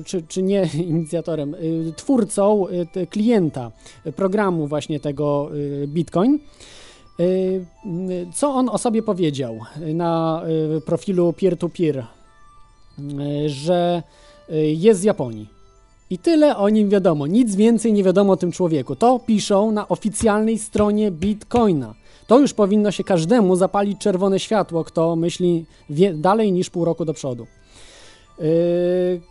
czy, 0.05 0.23
czy 0.27 0.43
nie 0.43 0.69
inicjatorem, 0.93 1.55
twórcą 1.95 2.65
klienta 3.09 3.71
programu 4.15 4.67
właśnie 4.67 4.99
tego 4.99 5.49
Bitcoin. 5.87 6.39
Y, 7.19 7.65
Co 8.33 8.53
on 8.53 8.69
o 8.69 8.77
sobie 8.77 9.03
powiedział 9.03 9.59
na 9.93 10.43
y, 10.77 10.81
profilu 10.81 11.33
peer-to-peer? 11.33 12.05
Y, 12.99 13.49
Że 13.49 14.03
y, 14.49 14.55
jest 14.55 15.01
z 15.01 15.03
Japonii. 15.03 15.47
I 16.09 16.17
tyle 16.17 16.57
o 16.57 16.69
nim 16.69 16.89
wiadomo, 16.89 17.27
nic 17.27 17.55
więcej 17.55 17.93
nie 17.93 18.03
wiadomo 18.03 18.33
o 18.33 18.37
tym 18.37 18.51
człowieku. 18.51 18.95
To 18.95 19.19
piszą 19.19 19.71
na 19.71 19.87
oficjalnej 19.87 20.59
stronie 20.59 21.11
Bitcoina. 21.11 21.93
To 22.27 22.39
już 22.39 22.53
powinno 22.53 22.91
się 22.91 23.03
każdemu 23.03 23.55
zapalić 23.55 23.99
czerwone 24.01 24.39
światło, 24.39 24.83
kto 24.83 25.15
myśli 25.15 25.65
dalej 26.13 26.51
niż 26.51 26.69
pół 26.69 26.85
roku 26.85 27.05
do 27.05 27.13
przodu. 27.13 27.47
Yy, 28.39 29.21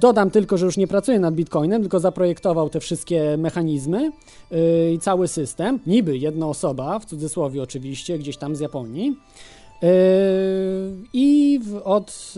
Dodam 0.00 0.30
tylko, 0.30 0.58
że 0.58 0.66
już 0.66 0.76
nie 0.76 0.86
pracuje 0.86 1.20
nad 1.20 1.34
Bitcoinem, 1.34 1.82
tylko 1.82 2.00
zaprojektował 2.00 2.70
te 2.70 2.80
wszystkie 2.80 3.36
mechanizmy 3.36 4.12
yy, 4.50 4.92
i 4.92 4.98
cały 4.98 5.28
system. 5.28 5.78
Niby 5.86 6.18
jedna 6.18 6.46
osoba, 6.46 6.98
w 6.98 7.04
cudzysłowie 7.04 7.62
oczywiście, 7.62 8.18
gdzieś 8.18 8.36
tam 8.36 8.56
z 8.56 8.60
Japonii. 8.60 9.16
Yy, 9.82 9.88
I 11.12 11.60
od, 11.84 12.34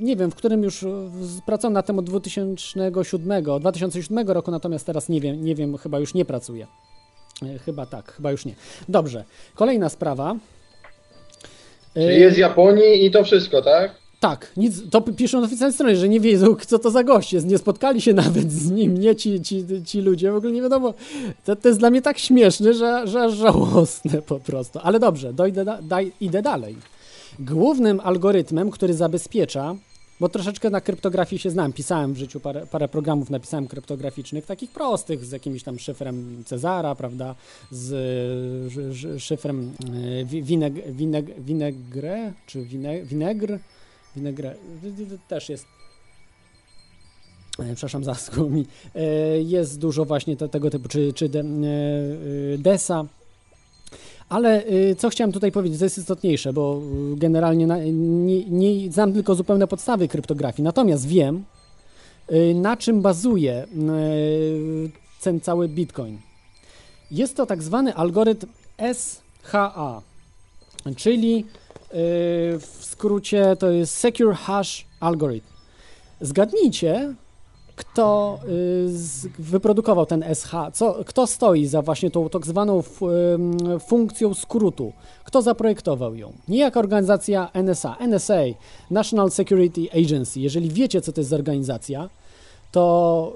nie 0.00 0.16
wiem, 0.16 0.30
w 0.30 0.34
którym 0.34 0.62
już 0.62 0.84
pracował 1.46 1.72
na 1.72 1.82
tym 1.82 1.98
od 1.98 2.04
2007, 2.04 2.92
2007 3.60 4.28
roku, 4.28 4.50
natomiast 4.50 4.86
teraz 4.86 5.08
nie 5.08 5.20
wiem, 5.20 5.44
nie 5.44 5.54
wiem, 5.54 5.76
chyba 5.76 5.98
już 5.98 6.14
nie 6.14 6.24
pracuje. 6.24 6.66
Chyba 7.64 7.86
tak, 7.86 8.12
chyba 8.12 8.30
już 8.30 8.44
nie. 8.44 8.54
Dobrze, 8.88 9.24
kolejna 9.54 9.88
sprawa. 9.88 10.36
Czyli 11.94 12.20
jest 12.20 12.36
z 12.36 12.38
Japonii 12.38 13.04
i 13.04 13.10
to 13.10 13.24
wszystko, 13.24 13.62
tak? 13.62 13.99
Tak, 14.20 14.52
nic, 14.56 14.90
to 14.90 15.00
piszą 15.00 15.40
na 15.40 15.46
oficjalnej 15.46 15.74
stronie, 15.74 15.96
że 15.96 16.08
nie 16.08 16.20
wiedzą, 16.20 16.56
co 16.66 16.78
to 16.78 16.90
za 16.90 17.04
gość 17.04 17.32
jest, 17.32 17.46
nie 17.46 17.58
spotkali 17.58 18.00
się 18.00 18.14
nawet 18.24 18.52
z 18.52 18.70
nim, 18.70 18.98
nie 18.98 19.16
ci, 19.16 19.40
ci, 19.40 19.64
ci 19.84 20.00
ludzie, 20.00 20.32
w 20.32 20.36
ogóle 20.36 20.52
nie 20.52 20.62
wiadomo. 20.62 20.94
To, 21.44 21.56
to 21.56 21.68
jest 21.68 21.80
dla 21.80 21.90
mnie 21.90 22.02
tak 22.02 22.18
śmieszne, 22.18 22.74
że, 22.74 23.06
że 23.06 23.30
żałosne 23.30 24.22
po 24.22 24.40
prostu. 24.40 24.78
Ale 24.82 25.00
dobrze, 25.00 25.32
dojdę 25.32 25.64
da, 25.64 25.82
daj, 25.82 26.12
idę 26.20 26.42
dalej. 26.42 26.76
Głównym 27.38 28.00
algorytmem, 28.00 28.70
który 28.70 28.94
zabezpiecza, 28.94 29.74
bo 30.20 30.28
troszeczkę 30.28 30.70
na 30.70 30.80
kryptografii 30.80 31.40
się 31.40 31.50
znam, 31.50 31.72
pisałem 31.72 32.12
w 32.14 32.16
życiu 32.16 32.40
parę, 32.40 32.66
parę 32.70 32.88
programów, 32.88 33.30
napisałem 33.30 33.66
kryptograficznych, 33.66 34.46
takich 34.46 34.70
prostych, 34.70 35.24
z 35.24 35.32
jakimś 35.32 35.62
tam 35.62 35.78
szyfrem 35.78 36.42
Cezara, 36.46 36.94
prawda, 36.94 37.34
z 37.70 37.88
szy- 38.72 38.94
szy- 38.94 39.20
szyfrem 39.20 39.72
wi- 40.24 40.42
wineg, 40.42 40.92
wineg, 40.92 41.40
winegre, 41.40 42.32
czy 42.46 42.62
wine, 42.62 43.02
winegr, 43.02 43.58
winegre, 44.16 44.54
też 45.28 45.48
jest 45.48 45.66
E, 47.60 47.74
przepraszam, 47.74 48.04
zaschło 48.04 48.48
mi. 48.48 48.66
E, 48.94 49.02
Jest 49.42 49.78
dużo 49.78 50.04
właśnie 50.04 50.36
te, 50.36 50.48
tego 50.48 50.70
typu, 50.70 50.88
czy, 50.88 51.12
czy 51.12 51.28
de, 51.28 51.40
e, 51.40 51.44
DESA. 52.58 53.04
Ale 54.28 54.64
co 54.98 55.10
chciałem 55.10 55.32
tutaj 55.32 55.52
powiedzieć, 55.52 55.78
to 55.78 55.84
jest 55.84 55.98
istotniejsze, 55.98 56.52
bo 56.52 56.82
generalnie 57.16 57.66
nie, 57.92 58.44
nie 58.44 58.92
znam 58.92 59.12
tylko 59.12 59.34
zupełne 59.34 59.66
podstawy 59.66 60.08
kryptografii. 60.08 60.64
Natomiast 60.64 61.06
wiem, 61.06 61.44
na 62.54 62.76
czym 62.76 63.02
bazuje 63.02 63.66
ten 65.22 65.40
cały 65.40 65.68
Bitcoin. 65.68 66.18
Jest 67.10 67.36
to 67.36 67.46
tak 67.46 67.62
zwany 67.62 67.94
algorytm 67.94 68.46
SHA, 68.94 70.02
czyli 70.96 71.46
w 71.92 72.78
skrócie 72.80 73.56
to 73.58 73.70
jest 73.70 73.94
Secure 73.94 74.34
Hash 74.34 74.86
Algorithm. 75.00 75.46
Zgadnijcie, 76.20 77.14
kto 77.80 78.38
y, 78.48 79.42
wyprodukował 79.42 80.06
ten 80.06 80.24
SH, 80.34 80.50
co, 80.72 81.04
kto 81.06 81.26
stoi 81.26 81.66
za 81.66 81.82
właśnie 81.82 82.10
tą 82.10 82.28
tak 82.28 82.46
zwaną 82.46 82.82
funkcją 83.86 84.34
skrótu, 84.34 84.92
kto 85.24 85.42
zaprojektował 85.42 86.14
ją. 86.14 86.32
Niejaka 86.48 86.80
organizacja 86.80 87.50
NSA, 87.54 87.96
NSA, 88.00 88.42
National 88.90 89.30
Security 89.30 89.80
Agency. 89.92 90.40
Jeżeli 90.40 90.70
wiecie, 90.70 91.00
co 91.00 91.12
to 91.12 91.20
jest 91.20 91.30
za 91.30 91.36
organizacja, 91.36 92.10
to, 92.72 93.32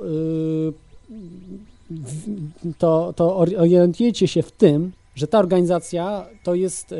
y, 1.90 2.74
to, 2.78 3.12
to 3.16 3.38
ori- 3.38 3.56
orientujecie 3.56 4.28
się 4.28 4.42
w 4.42 4.52
tym, 4.52 4.92
że 5.14 5.26
ta 5.26 5.38
organizacja 5.38 6.26
to 6.42 6.54
jest 6.54 6.94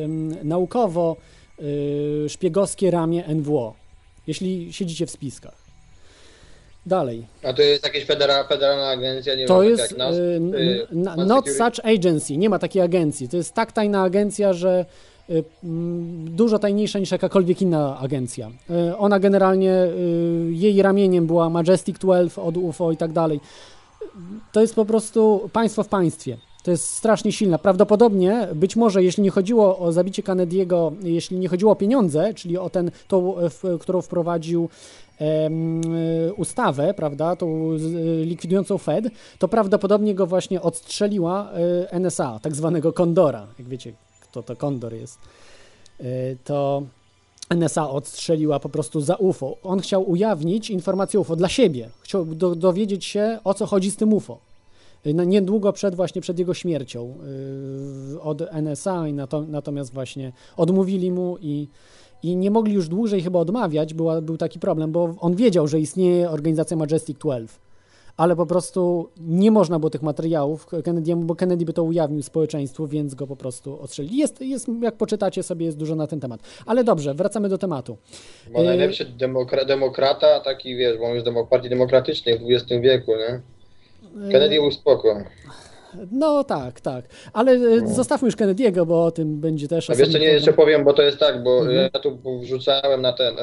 naukowo 0.45 1.17
y, 1.19 1.44
szpiegowskie 2.29 2.91
ramię 2.91 3.25
NWO, 3.35 3.75
jeśli 4.27 4.73
siedzicie 4.73 5.07
w 5.07 5.11
spiskach. 5.11 5.65
Dalej. 6.87 7.27
A 7.45 7.53
to 7.53 7.63
jest 7.63 7.85
jakaś 7.85 8.05
federa, 8.05 8.45
federalna 8.45 8.89
agencja, 8.89 9.35
nie 9.35 9.47
To 9.47 9.61
wiem, 9.61 9.71
jest 9.71 9.91
jak 9.91 9.99
nas, 9.99 10.15
y, 10.17 10.19
y, 10.19 10.87
not 10.93 11.45
Security? 11.47 11.55
such 11.55 11.87
agency, 11.87 12.37
nie 12.37 12.49
ma 12.49 12.59
takiej 12.59 12.83
agencji. 12.83 13.29
To 13.29 13.37
jest 13.37 13.55
tak 13.55 13.73
tajna 13.73 14.03
agencja, 14.03 14.53
że 14.53 14.85
y, 15.31 15.45
mm, 15.65 16.37
dużo 16.37 16.59
tajniejsza 16.59 16.99
niż 16.99 17.11
jakakolwiek 17.11 17.63
inna 17.63 17.99
agencja. 17.99 18.51
Y, 18.91 18.97
Ona 18.97 19.21
generalnie, 19.21 19.73
y, 19.73 20.49
jej 20.51 20.83
ramieniem 20.83 21.27
była 21.27 21.51
Majestic 21.51 21.99
12 21.99 22.43
od 22.43 22.57
UFO 22.57 22.93
i 22.93 22.97
tak 22.97 23.13
dalej. 23.13 23.41
To 24.53 24.61
jest 24.61 24.75
po 24.75 24.85
prostu 24.85 25.51
państwo 25.53 25.83
w 25.83 25.89
państwie. 25.89 26.37
To 26.65 26.71
jest 26.71 26.91
strasznie 26.91 27.33
silne. 27.33 27.59
Prawdopodobnie, 27.59 28.49
być 28.55 28.77
może, 28.77 29.03
jeśli 29.03 29.23
nie 29.23 29.31
chodziło 29.31 29.79
o 29.79 29.93
zabicie 29.93 30.23
Kennedy'ego, 30.23 30.93
jeśli 31.03 31.39
nie 31.39 31.49
chodziło 31.49 31.73
o 31.73 31.77
pieniądze, 31.77 32.35
czyli 32.35 32.59
o 32.59 32.71
ten, 32.71 32.91
tą, 33.09 33.39
e, 33.39 33.51
którą 33.81 34.03
wprowadził 34.03 34.69
e, 35.21 35.51
ustawę, 36.33 36.95
prawda, 36.95 37.37
tą 37.37 37.71
e, 37.73 37.77
likwidującą 38.25 38.79
Fed, 38.79 39.05
to 39.39 39.49
prawdopodobnie 39.49 40.15
go 40.15 40.27
właśnie 40.27 40.63
odstrzeliła 40.63 41.51
NSA, 41.93 42.39
tak 42.43 42.55
zwanego 42.55 42.93
Kondora. 42.93 43.47
Jak 43.59 43.69
wiecie, 43.69 43.93
kto 44.21 44.43
to 44.43 44.57
Kondor 44.57 44.95
jest. 44.95 45.19
To 46.45 46.83
NSA 47.51 47.91
odstrzeliła 47.91 48.61
po 48.61 48.69
prostu 48.69 49.01
za 49.01 49.15
UFO. 49.17 49.57
On 49.63 49.81
chciał 49.81 50.11
ujawnić 50.11 50.71
informację 50.71 51.21
UFO 51.21 51.37
dla 51.37 51.49
siebie. 51.49 51.91
Chciał 52.03 52.25
do, 52.25 52.55
dowiedzieć 52.55 53.05
się, 53.05 53.39
o 53.45 53.55
co 53.55 53.67
chodzi 53.67 53.91
z 53.91 53.97
tym 53.97 54.13
UFO. 54.13 54.54
Na- 55.05 55.25
Niedługo 55.25 55.73
przed 55.73 55.95
właśnie 55.95 56.21
przed 56.21 56.39
jego 56.39 56.55
śmiercią 56.55 57.15
yy, 58.13 58.21
od 58.21 58.43
NSA 58.53 59.09
i 59.09 59.13
nato, 59.13 59.43
natomiast 59.49 59.95
właśnie 59.95 60.33
odmówili 60.57 61.11
mu 61.11 61.37
i, 61.41 61.69
i 62.23 62.37
nie 62.37 62.51
mogli 62.51 62.75
już 62.75 62.89
dłużej 62.89 63.23
chyba 63.23 63.39
odmawiać, 63.39 63.95
była, 63.95 64.21
był 64.21 64.37
taki 64.37 64.59
problem, 64.59 64.93
bo 64.93 65.15
on 65.21 65.35
wiedział, 65.37 65.67
że 65.69 65.81
istnieje 65.81 66.31
organizacja 66.31 66.77
Majestic 66.77 67.19
12, 67.19 67.59
ale 68.17 68.37
po 68.37 68.47
prostu 68.47 69.09
nie 69.21 69.51
można 69.51 69.79
było 69.79 69.91
tych 69.91 70.03
materiałów 70.03 70.67
Kennedy'emu, 70.67 71.25
bo 71.25 71.35
Kennedy 71.35 71.65
by 71.65 71.73
to 71.73 71.83
ujawnił 71.83 72.23
społeczeństwu, 72.23 72.87
więc 72.87 73.15
go 73.15 73.27
po 73.27 73.37
prostu 73.37 73.81
ostrzelili. 73.83 74.17
Jest, 74.17 74.41
jest, 74.41 74.69
jak 74.83 74.97
poczytacie 74.97 75.43
sobie, 75.43 75.67
jest 75.67 75.79
dużo 75.79 75.95
na 75.95 76.07
ten 76.07 76.21
temat. 76.21 76.41
Ale 76.67 76.85
dobrze, 76.85 77.15
wracamy 77.15 77.49
do 77.49 77.59
tematu. 77.59 77.97
Bo 78.53 78.59
Yy, 78.61 78.67
najlepszy 78.67 79.07
demokra- 79.19 79.67
demokrata, 79.67 80.41
taki 80.41 80.77
wiesz, 80.77 80.99
bo 80.99 81.05
on 81.05 81.15
jest 81.15 81.27
demok- 81.27 81.49
partii 81.49 81.69
demokratycznej 81.69 82.39
w 82.39 82.43
XX 82.51 82.83
wieku, 82.83 83.11
nie? 83.17 83.41
Kennedy 84.33 84.55
był 84.55 84.71
spoko. 84.73 85.17
No 86.13 86.45
tak, 86.45 86.81
tak. 86.81 87.05
Ale 87.33 87.53
e, 87.53 87.87
zostawmy 87.95 88.27
już 88.27 88.37
Kennedy'ego, 88.37 88.87
bo 88.87 89.05
o 89.05 89.11
tym 89.11 89.41
będzie 89.41 89.69
też 89.69 89.91
A 89.91 89.93
osobny 89.93 90.19
nie 90.21 90.27
jeszcze 90.27 90.53
powiem, 90.53 90.85
bo 90.85 90.93
to 90.93 91.03
jest 91.03 91.19
tak, 91.19 91.43
bo 91.43 91.59
Mhm. 91.59 91.91
ja 91.95 92.01
tu 92.01 92.19
wrzucałem 92.41 93.03
na 93.03 93.13
ten 93.13 93.39
e, 93.39 93.43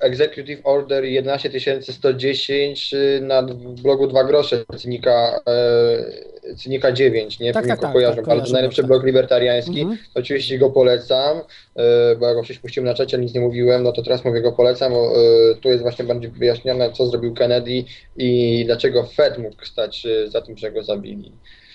Executive 0.00 0.60
Order 0.64 1.04
11110 1.04 2.92
y, 2.94 3.20
na 3.22 3.42
blogu 3.82 4.06
2 4.06 4.24
grosze 4.24 4.64
Cynika, 4.78 5.40
e, 5.48 6.54
Cynika 6.56 6.92
9, 6.92 7.38
nie 7.40 7.52
Tak, 7.52 7.64
wiem, 7.64 7.70
tak, 7.70 7.80
tak, 7.80 7.92
kojarzą, 7.92 8.16
tak, 8.16 8.24
kojarzę 8.24 8.52
najlepszy 8.52 8.82
tak. 8.82 8.86
blog 8.88 9.04
libertariański, 9.04 9.80
Mhm. 9.80 9.98
oczywiście 10.14 10.58
go 10.58 10.70
polecam, 10.70 11.38
e, 11.76 12.16
bo 12.16 12.26
jak 12.26 12.36
go 12.36 12.42
wcześniej 12.42 12.62
puściłem 12.62 12.86
na 12.88 12.94
czacie, 12.94 13.18
nic 13.18 13.34
nie 13.34 13.40
mówiłem, 13.40 13.82
no 13.82 13.92
to 13.92 14.02
teraz 14.02 14.24
mówię 14.24 14.40
go 14.40 14.52
polecam, 14.52 14.92
bo 14.92 15.12
e, 15.16 15.54
tu 15.54 15.68
jest 15.68 15.82
właśnie 15.82 16.04
bardziej 16.04 16.30
wyjaśnione, 16.30 16.92
co 16.92 17.06
zrobił 17.06 17.34
Kennedy 17.34 17.84
i 18.16 18.62
dlaczego 18.66 19.04
Fed 19.04 19.38
mógł 19.38 19.64
stać 19.64 20.06
e, 20.06 20.30
za 20.30 20.40
tym, 20.40 20.56
że 20.56 20.72
go 20.72 20.82
zabili. 20.82 21.32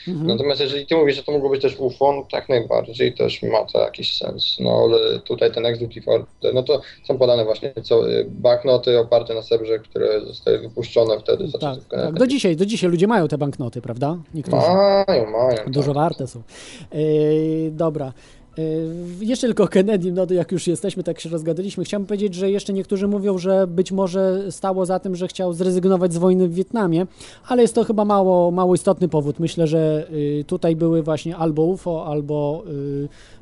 Mhm. 0.07 0.27
Natomiast 0.27 0.61
jeżeli 0.61 0.88
ty 0.88 0.95
mówisz, 0.95 1.15
że 1.15 1.23
to 1.23 1.31
mogło 1.31 1.49
być 1.49 1.61
też 1.61 1.80
UFO, 1.80 2.11
no 2.11 2.27
tak 2.31 2.49
najbardziej 2.49 3.13
też 3.13 3.43
ma 3.43 3.65
to 3.65 3.80
jakiś 3.80 4.17
sens. 4.17 4.57
No 4.59 4.84
ale 4.84 5.19
tutaj 5.19 5.51
ten 5.51 5.65
Executive 5.65 6.07
Order, 6.07 6.53
no 6.53 6.63
to 6.63 6.81
są 7.07 7.17
podane 7.17 7.45
właśnie 7.45 7.73
co, 7.84 8.11
y, 8.11 8.26
banknoty 8.30 8.99
oparte 8.99 9.34
na 9.34 9.41
sebrze, 9.41 9.80
które 9.80 10.21
zostały 10.21 10.59
wypuszczone 10.59 11.19
wtedy 11.19 11.47
za 11.47 11.57
Tak, 11.57 11.80
tak. 11.89 12.13
Do 12.13 12.27
dzisiaj, 12.27 12.55
do 12.55 12.65
dzisiaj 12.65 12.89
ludzie 12.89 13.07
mają 13.07 13.27
te 13.27 13.38
banknoty, 13.38 13.81
prawda? 13.81 14.17
Niektórzy. 14.34 14.67
Mają, 15.07 15.31
mają. 15.31 15.57
Dużo 15.67 15.93
warte 15.93 16.27
są. 16.27 16.41
Yy, 16.93 17.71
dobra. 17.71 18.13
Yy, 18.60 19.26
jeszcze 19.26 19.48
tylko 19.48 19.68
Kennedy, 19.68 20.11
no 20.11 20.27
jak 20.30 20.52
już 20.52 20.68
jesteśmy, 20.68 21.03
tak 21.03 21.19
się 21.19 21.30
rozgadaliśmy. 21.30 21.84
Chciałbym 21.84 22.07
powiedzieć, 22.07 22.34
że 22.34 22.52
jeszcze 22.52 22.73
niektórzy 22.73 23.07
mówią, 23.07 23.38
że 23.38 23.68
być 23.68 23.91
może 23.91 24.52
stało 24.52 24.86
za 24.86 24.99
tym, 24.99 25.15
że 25.15 25.27
chciał 25.27 25.53
zrezygnować 25.53 26.14
z 26.14 26.18
wojny 26.18 26.48
w 26.48 26.53
Wietnamie, 26.53 27.07
ale 27.48 27.61
jest 27.61 27.76
to 27.76 27.84
chyba 27.84 28.06
mało, 28.06 28.52
mało 28.52 28.76
istotny 28.76 29.07
powód. 29.07 29.40
Myślę, 29.40 29.68
że 29.68 30.07
yy, 30.11 30.44
tutaj 30.44 30.76
były 30.76 31.03
właśnie 31.03 31.38
albo 31.38 31.64
UFO, 31.64 32.06
albo, 32.06 32.64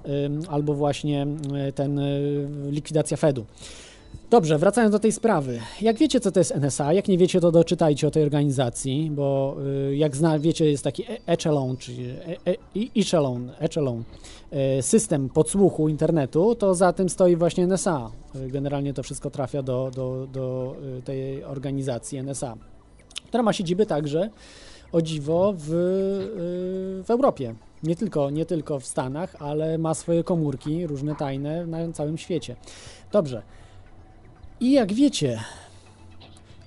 yy, 0.05 0.29
albo 0.49 0.73
właśnie 0.73 1.27
ten 1.75 1.99
likwidacja 2.69 3.17
Fedu. 3.17 3.45
Dobrze, 4.29 4.57
wracając 4.57 4.91
do 4.91 4.99
tej 4.99 5.11
sprawy. 5.11 5.59
Jak 5.81 5.97
wiecie, 5.97 6.19
co 6.19 6.31
to 6.31 6.39
jest 6.39 6.55
NSA? 6.55 6.93
Jak 6.93 7.07
nie 7.07 7.17
wiecie, 7.17 7.39
to 7.39 7.51
doczytajcie 7.51 8.07
o 8.07 8.11
tej 8.11 8.23
organizacji, 8.23 9.11
bo 9.11 9.57
y, 9.89 9.95
jak 9.95 10.15
zna, 10.15 10.39
wiecie, 10.39 10.71
jest 10.71 10.83
taki 10.83 11.03
e- 11.03 11.17
echelon, 11.27 11.77
czyli 11.77 12.09
e- 12.09 12.51
e- 12.51 13.01
echelon, 13.01 13.51
echelon, 13.59 14.03
system 14.81 15.29
podsłuchu 15.29 15.89
internetu, 15.89 16.55
to 16.55 16.75
za 16.75 16.93
tym 16.93 17.09
stoi 17.09 17.35
właśnie 17.35 17.67
NSA. 17.67 18.11
Generalnie 18.35 18.93
to 18.93 19.03
wszystko 19.03 19.29
trafia 19.29 19.63
do, 19.63 19.91
do, 19.95 20.27
do 20.33 20.75
y, 20.99 21.01
tej 21.01 21.43
organizacji 21.43 22.17
NSA, 22.23 22.55
która 23.27 23.43
ma 23.43 23.53
siedziby 23.53 23.85
także, 23.85 24.29
o 24.91 25.01
dziwo, 25.01 25.53
w, 25.57 25.69
y, 25.69 27.03
w 27.03 27.09
Europie. 27.09 27.55
Nie 27.83 27.95
tylko, 27.95 28.29
nie 28.29 28.45
tylko 28.45 28.79
w 28.79 28.85
Stanach, 28.85 29.35
ale 29.39 29.77
ma 29.77 29.93
swoje 29.93 30.23
komórki 30.23 30.87
różne 30.87 31.15
tajne 31.15 31.65
na 31.65 31.91
całym 31.91 32.17
świecie. 32.17 32.55
Dobrze. 33.11 33.41
I 34.59 34.71
jak 34.71 34.93
wiecie, 34.93 35.39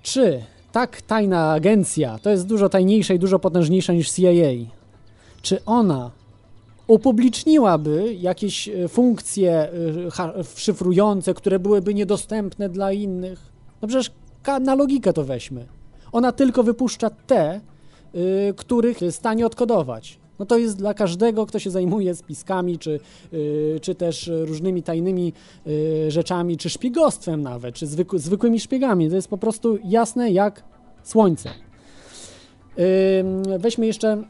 czy 0.02 0.42
tak 0.72 1.02
tajna 1.02 1.52
agencja, 1.52 2.18
to 2.18 2.30
jest 2.30 2.46
dużo 2.46 2.68
tajniejsza 2.68 3.14
i 3.14 3.18
dużo 3.18 3.38
potężniejsza 3.38 3.92
niż 3.92 4.10
CIA, 4.10 4.70
czy 5.42 5.64
ona 5.64 6.10
upubliczniłaby 6.86 8.14
jakieś 8.14 8.68
e, 8.68 8.88
funkcje 8.88 9.52
e, 9.52 10.44
szyfrujące, 10.56 11.34
które 11.34 11.58
byłyby 11.58 11.94
niedostępne 11.94 12.68
dla 12.68 12.92
innych? 12.92 13.52
No 13.82 13.88
przecież 13.88 14.10
na 14.60 14.74
logikę 14.74 15.12
to 15.12 15.24
weźmy. 15.24 15.66
Ona 16.12 16.32
tylko 16.32 16.62
wypuszcza 16.62 17.10
te, 17.10 17.60
y, 18.14 18.54
których 18.56 18.98
stanie 19.10 19.46
odkodować. 19.46 20.19
No 20.40 20.46
to 20.46 20.58
jest 20.58 20.76
dla 20.76 20.94
każdego, 20.94 21.46
kto 21.46 21.58
się 21.58 21.70
zajmuje 21.70 22.14
spiskami, 22.14 22.78
czy, 22.78 23.00
y, 23.32 23.78
czy 23.82 23.94
też 23.94 24.30
różnymi 24.32 24.82
tajnymi 24.82 25.32
y, 25.66 26.10
rzeczami, 26.10 26.56
czy 26.56 26.70
szpiegostwem 26.70 27.42
nawet, 27.42 27.74
czy 27.74 27.86
zwykły, 27.86 28.18
zwykłymi 28.18 28.60
szpiegami. 28.60 29.08
To 29.08 29.14
jest 29.14 29.28
po 29.28 29.38
prostu 29.38 29.78
jasne 29.84 30.30
jak 30.30 30.64
słońce. 31.02 31.50
Weźmy 33.58 33.86
jeszcze 33.86 34.24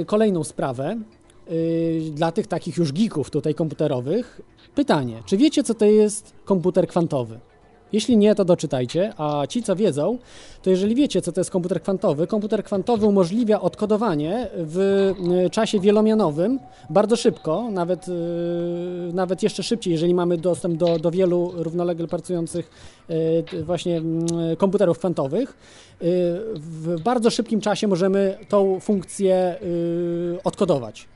y, 0.00 0.04
kolejną 0.04 0.44
sprawę. 0.44 0.96
Dla 2.12 2.32
tych 2.32 2.46
takich 2.46 2.76
już 2.76 2.92
geeków 2.92 3.30
tutaj 3.30 3.54
komputerowych. 3.54 4.40
Pytanie, 4.74 5.22
czy 5.26 5.36
wiecie, 5.36 5.62
co 5.62 5.74
to 5.74 5.84
jest 5.84 6.32
komputer 6.44 6.86
kwantowy? 6.86 7.40
Jeśli 7.92 8.16
nie, 8.16 8.34
to 8.34 8.44
doczytajcie, 8.44 9.12
a 9.16 9.46
ci, 9.46 9.62
co 9.62 9.76
wiedzą, 9.76 10.18
to 10.62 10.70
jeżeli 10.70 10.94
wiecie, 10.94 11.22
co 11.22 11.32
to 11.32 11.40
jest 11.40 11.50
komputer 11.50 11.82
kwantowy, 11.82 12.26
komputer 12.26 12.64
kwantowy 12.64 13.06
umożliwia 13.06 13.60
odkodowanie 13.60 14.48
w 14.54 14.78
y, 15.46 15.50
czasie 15.50 15.80
wielomianowym 15.80 16.58
bardzo 16.90 17.16
szybko, 17.16 17.70
nawet, 17.70 18.08
y, 18.08 18.12
nawet 19.12 19.42
jeszcze 19.42 19.62
szybciej, 19.62 19.92
jeżeli 19.92 20.14
mamy 20.14 20.36
dostęp 20.38 20.76
do, 20.76 20.98
do 20.98 21.10
wielu 21.10 21.52
równolegle 21.54 22.08
pracujących 22.08 22.70
t- 23.50 23.62
właśnie 23.62 24.02
komputerów 24.58 24.98
kwantowych. 24.98 25.56
W 26.54 26.96
bardzo 27.04 27.30
szybkim 27.30 27.60
czasie 27.60 27.88
możemy 27.88 28.38
tą 28.48 28.80
funkcję 28.80 29.56
odkodować. 30.44 31.08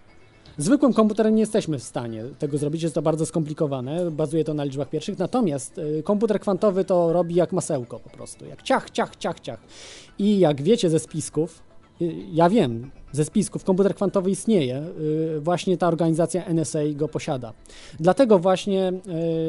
Zwykłym 0.59 0.93
komputerem 0.93 1.35
nie 1.35 1.41
jesteśmy 1.41 1.79
w 1.79 1.83
stanie 1.83 2.25
tego 2.39 2.59
zrobić, 2.59 2.83
jest 2.83 2.95
to 2.95 3.03
bardzo 3.03 3.27
skomplikowane, 3.27 4.11
bazuje 4.11 4.45
to 4.45 4.55
na 4.55 4.65
liczbach 4.65 4.89
pierwszych, 4.89 5.19
natomiast 5.19 5.79
y, 5.79 6.03
komputer 6.03 6.41
kwantowy 6.41 6.85
to 6.85 7.13
robi 7.13 7.35
jak 7.35 7.53
masełko 7.53 7.99
po 7.99 8.11
prostu, 8.11 8.47
jak 8.47 8.63
ciach, 8.63 8.91
ciach, 8.91 9.17
ciach, 9.17 9.41
ciach. 9.41 9.61
I 10.19 10.39
jak 10.39 10.63
wiecie 10.63 10.91
ze 10.91 10.99
spisków, 10.99 11.63
y, 12.03 12.15
ja 12.33 12.51
wiem, 12.51 12.91
ze 13.17 13.25
spisków 13.25 13.65
komputer 13.65 13.95
kwantowy 13.95 14.31
istnieje, 14.31 14.83
y, 15.37 15.41
właśnie 15.41 15.77
ta 15.79 15.89
organizacja 15.89 16.45
NSA 16.45 16.79
go 16.95 17.09
posiada. 17.09 17.53
Dlatego 18.01 18.39
właśnie, 18.39 18.93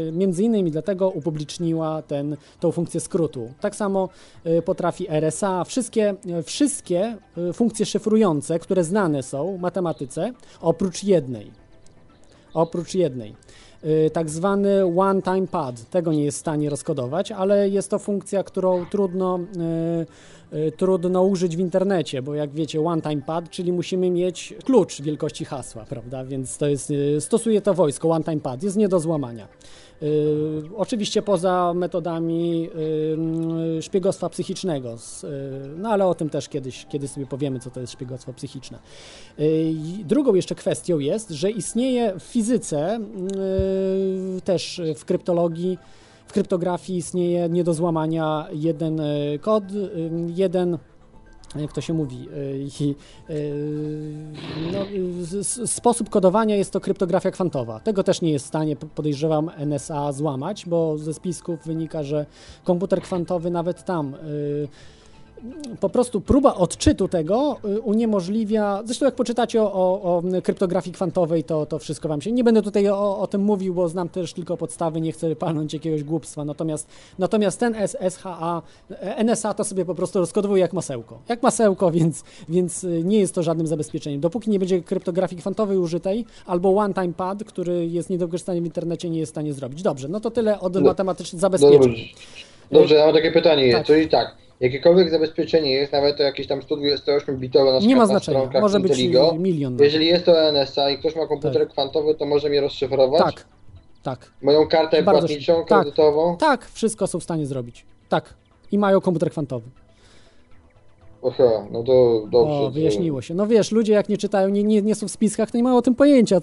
y, 0.08 0.12
między 0.12 0.44
innymi 0.44 0.72
dlatego 0.72 1.10
upubliczniła 1.10 2.02
ten, 2.02 2.38
tą 2.60 2.72
funkcję 2.72 3.00
skrótu. 3.00 3.52
Tak 3.60 3.76
samo 3.76 4.10
y, 4.46 4.62
potrafi 4.62 5.08
RSA, 5.10 5.64
wszystkie, 5.64 6.16
wszystkie 6.44 7.18
funkcje 7.54 7.86
szyfrujące, 7.86 8.60
które 8.60 8.84
znane 8.84 9.24
są 9.24 9.58
w 9.58 9.60
matematyce, 9.60 10.34
oprócz 10.62 11.04
jednej. 11.04 11.52
Oprócz 12.54 12.96
jednej. 12.96 13.36
Tak 14.14 14.30
zwany 14.30 14.86
one-time 14.86 15.48
pad. 15.48 15.90
Tego 15.90 16.14
nie 16.14 16.24
jest 16.24 16.38
w 16.38 16.40
stanie 16.40 16.70
rozkodować, 16.70 17.32
ale 17.32 17.70
jest 17.70 17.90
to 17.90 18.00
funkcja, 18.00 18.44
którą 18.44 18.86
trudno, 18.86 19.40
trudno 20.78 21.24
użyć 21.24 21.58
w 21.58 21.60
internecie, 21.60 22.22
bo 22.22 22.36
jak 22.36 22.52
wiecie, 22.52 22.82
one-time 22.82 23.22
pad, 23.22 23.50
czyli 23.50 23.72
musimy 23.72 24.10
mieć 24.10 24.54
klucz 24.66 25.02
wielkości 25.02 25.46
hasła, 25.46 25.86
prawda? 25.86 26.26
Więc 26.26 26.58
to 26.58 26.68
jest, 26.68 26.92
y, 26.92 27.22
stosuje 27.22 27.62
to 27.62 27.74
wojsko, 27.74 28.10
one-time 28.10 28.42
pad, 28.42 28.64
jest 28.64 28.78
nie 28.78 28.88
do 28.88 29.00
złamania. 29.00 29.48
Y, 30.04 30.62
oczywiście 30.76 31.22
poza 31.22 31.74
metodami 31.76 32.70
szpiegostwa 33.82 34.30
psychicznego, 34.30 34.96
y, 35.24 35.28
no 35.78 35.90
ale 35.90 36.06
o 36.06 36.16
tym 36.16 36.30
też 36.30 36.50
kiedyś, 36.50 36.86
kiedyś 36.86 37.12
sobie 37.12 37.26
powiemy, 37.26 37.60
co 37.60 37.72
to 37.72 37.80
jest 37.80 37.94
szpiegostwo 37.94 38.34
psychiczne. 38.34 38.80
Drugą 40.06 40.36
jeszcze 40.36 40.56
kwestią 40.56 41.00
jest, 41.00 41.30
że 41.30 41.52
istnieje 41.52 42.14
w 42.20 42.24
fizyce, 42.24 43.00
y, 44.38 44.42
też 44.42 44.82
w 44.96 45.06
kryptologii, 45.06 45.78
w 46.28 46.34
kryptografii 46.34 47.00
istnieje 47.00 47.50
nie 47.50 47.64
do 47.64 47.74
złamania 47.74 48.48
jeden 48.52 49.00
y, 49.00 49.40
kod, 49.42 49.64
y, 49.72 50.10
jeden 50.36 50.78
jak 51.56 51.74
to 51.74 51.82
się 51.82 51.94
mówi, 51.94 52.30
no, 54.72 54.86
sposób 55.66 56.10
kodowania 56.10 56.56
jest 56.56 56.72
to 56.72 56.80
kryptografia 56.80 57.32
kwantowa. 57.32 57.80
Tego 57.80 58.04
też 58.04 58.22
nie 58.22 58.32
jest 58.32 58.46
w 58.46 58.48
stanie, 58.48 58.76
podejrzewam, 58.76 59.52
NSA 59.58 60.12
złamać, 60.12 60.66
bo 60.66 60.98
ze 60.98 61.14
spisków 61.14 61.66
wynika, 61.66 62.04
że 62.04 62.26
komputer 62.64 63.02
kwantowy 63.02 63.52
nawet 63.52 63.86
tam 63.86 64.16
po 65.80 65.90
prostu 65.90 66.22
próba 66.22 66.56
odczytu 66.56 67.08
tego 67.08 67.58
y, 67.66 67.82
uniemożliwia. 67.82 68.82
Zresztą, 68.86 69.06
jak 69.06 69.16
poczytacie 69.16 69.62
o, 69.62 69.72
o, 69.74 70.24
kryptografii 70.44 70.94
kwantowej, 70.94 71.44
to, 71.44 71.66
to 71.66 71.80
wszystko 71.80 72.08
wam 72.08 72.22
się. 72.22 72.32
Nie 72.32 72.44
będę 72.44 72.62
tutaj 72.62 72.90
o, 72.90 73.20
o 73.20 73.28
tym 73.28 73.42
mówił, 73.42 73.74
bo 73.74 73.90
znam 73.90 74.10
też 74.10 74.34
tylko 74.34 74.58
podstawy, 74.58 75.02
nie 75.02 75.12
chcę 75.12 75.36
palnąć 75.36 75.74
jakiegoś 75.74 76.04
głupstwa. 76.04 76.46
Natomiast, 76.46 76.88
natomiast 77.20 77.60
ten 77.60 77.76
SHA, 78.10 78.62
e, 78.92 79.24
NSA 79.24 79.54
to 79.54 79.64
sobie 79.64 79.86
po 79.86 79.96
prostu 79.96 80.20
rozkodowuje 80.20 80.62
jak 80.62 80.74
masełko. 80.74 81.20
Jak 81.30 81.44
masełko, 81.44 81.92
więc, 81.98 82.24
więc 82.50 82.84
y, 82.84 83.04
nie 83.04 83.20
jest 83.20 83.36
to 83.36 83.44
żadnym 83.44 83.68
zabezpieczeniem. 83.68 84.20
Dopóki 84.20 84.50
nie 84.50 84.60
będzie 84.60 84.82
kryptografii 84.82 85.42
kwantowej 85.42 85.78
użytej, 85.78 86.26
albo 86.46 86.76
one-time 86.78 87.14
pad, 87.14 87.44
który 87.44 87.88
jest 87.88 88.10
nie 88.10 88.18
do 88.18 88.28
wykorzystania 88.28 88.62
w 88.62 88.66
internecie, 88.66 89.10
nie 89.10 89.20
jest 89.20 89.32
w 89.32 89.34
stanie 89.34 89.54
zrobić. 89.54 89.82
Dobrze, 89.82 90.08
no 90.08 90.20
to 90.20 90.32
tyle 90.32 90.60
od 90.60 90.76
No, 90.76 90.82
matematycznych 90.82 91.40
zabezpieczeń. 91.42 91.80
Dobrze, 91.80 92.04
dobrze 92.72 92.96
ja 92.96 93.06
mam 93.06 93.16
takie 93.16 93.32
pytanie. 93.32 93.74
Tak. 93.74 93.86
Czyli 93.86 94.10
tak, 94.10 94.47
jakiekolwiek 94.60 95.10
zabezpieczenie 95.10 95.72
jest, 95.72 95.92
nawet 95.94 96.18
to 96.18 96.24
jakieś 96.24 96.48
tam 96.48 96.60
128-bitowe 96.60 97.74
na 97.74 97.88
Nie 97.88 97.96
ma 97.96 98.02
na 98.02 98.08
znaczenia, 98.08 98.38
stronkach 98.40 98.62
może 98.62 98.80
być 98.80 98.92
Inteligo, 98.92 99.36
milion. 99.40 99.74
nawet. 99.74 99.86
jeżeli 99.86 100.06
jest 100.08 100.26
to 100.26 100.50
NSA 100.52 100.90
i 100.90 100.98
ktoś 100.98 101.16
ma 101.16 101.28
komputer 101.28 101.70
kwantowy, 101.70 102.16
to 102.16 102.26
może 102.26 102.50
mnie 102.50 102.62
rozszyfrować? 102.62 103.36
Tak, 103.36 103.46
tak. 104.04 104.32
Moją 104.42 104.68
kartę 104.68 105.04
Bardzo 105.04 105.28
płatniczą. 105.28 105.66
Tak. 105.66 105.82
kredytową? 105.82 106.38
Tak, 106.38 106.66
wszystko 106.72 107.08
są 107.08 107.20
w 107.20 107.24
stanie 107.24 107.46
zrobić. 107.46 107.86
Tak. 108.10 108.34
I 108.72 108.78
mają 108.78 109.02
komputer 109.02 109.32
kwantowy. 109.32 109.70
Aha, 111.28 111.68
no 111.72 111.84
to 111.84 112.24
dobrze. 112.32 112.54
O, 112.54 112.72
wyjaśniło 112.72 113.22
się. 113.22 113.34
No 113.34 113.48
wiesz, 113.48 113.72
ludzie 113.72 113.94
jak 113.94 114.10
nie 114.10 114.18
czytają, 114.18 114.50
nie, 114.50 114.64
nie, 114.64 114.82
nie 114.82 114.96
są 114.96 115.08
w 115.08 115.12
spiskach, 115.12 115.52
to 115.52 115.58
nie 115.58 115.64
mają 115.64 115.78
o 115.78 115.82
tym 115.82 115.96
pojęcia, 115.96 116.40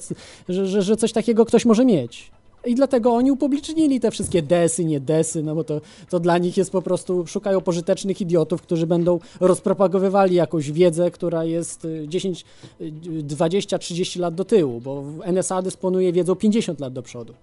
że, 0.48 0.66
że, 0.66 0.82
że 0.82 0.96
coś 0.96 1.12
takiego 1.12 1.44
ktoś 1.44 1.64
może 1.64 1.84
mieć. 1.84 2.30
I 2.66 2.74
dlatego 2.74 3.12
oni 3.12 3.32
upublicznili 3.32 4.00
te 4.00 4.10
wszystkie 4.10 4.42
desy, 4.42 4.84
nie 4.84 5.00
desy, 5.00 5.42
no 5.42 5.54
bo 5.54 5.64
to, 5.64 5.80
to 6.10 6.20
dla 6.20 6.38
nich 6.38 6.56
jest 6.56 6.70
po 6.70 6.82
prostu, 6.82 7.26
szukają 7.26 7.60
pożytecznych 7.60 8.20
idiotów, 8.20 8.62
którzy 8.62 8.86
będą 8.86 9.18
rozpropagowywali 9.40 10.34
jakąś 10.34 10.72
wiedzę, 10.72 11.10
która 11.10 11.44
jest 11.44 11.84
y, 11.84 12.08
10, 12.08 12.44
y, 12.80 12.92
20, 13.22 13.78
30 13.78 14.18
lat 14.18 14.34
do 14.34 14.44
tyłu, 14.44 14.80
bo 14.80 15.04
NSA 15.24 15.62
dysponuje 15.62 16.12
wiedzą 16.12 16.34
50 16.34 16.80
lat 16.80 16.92
do 16.92 17.02
przodu. 17.02 17.34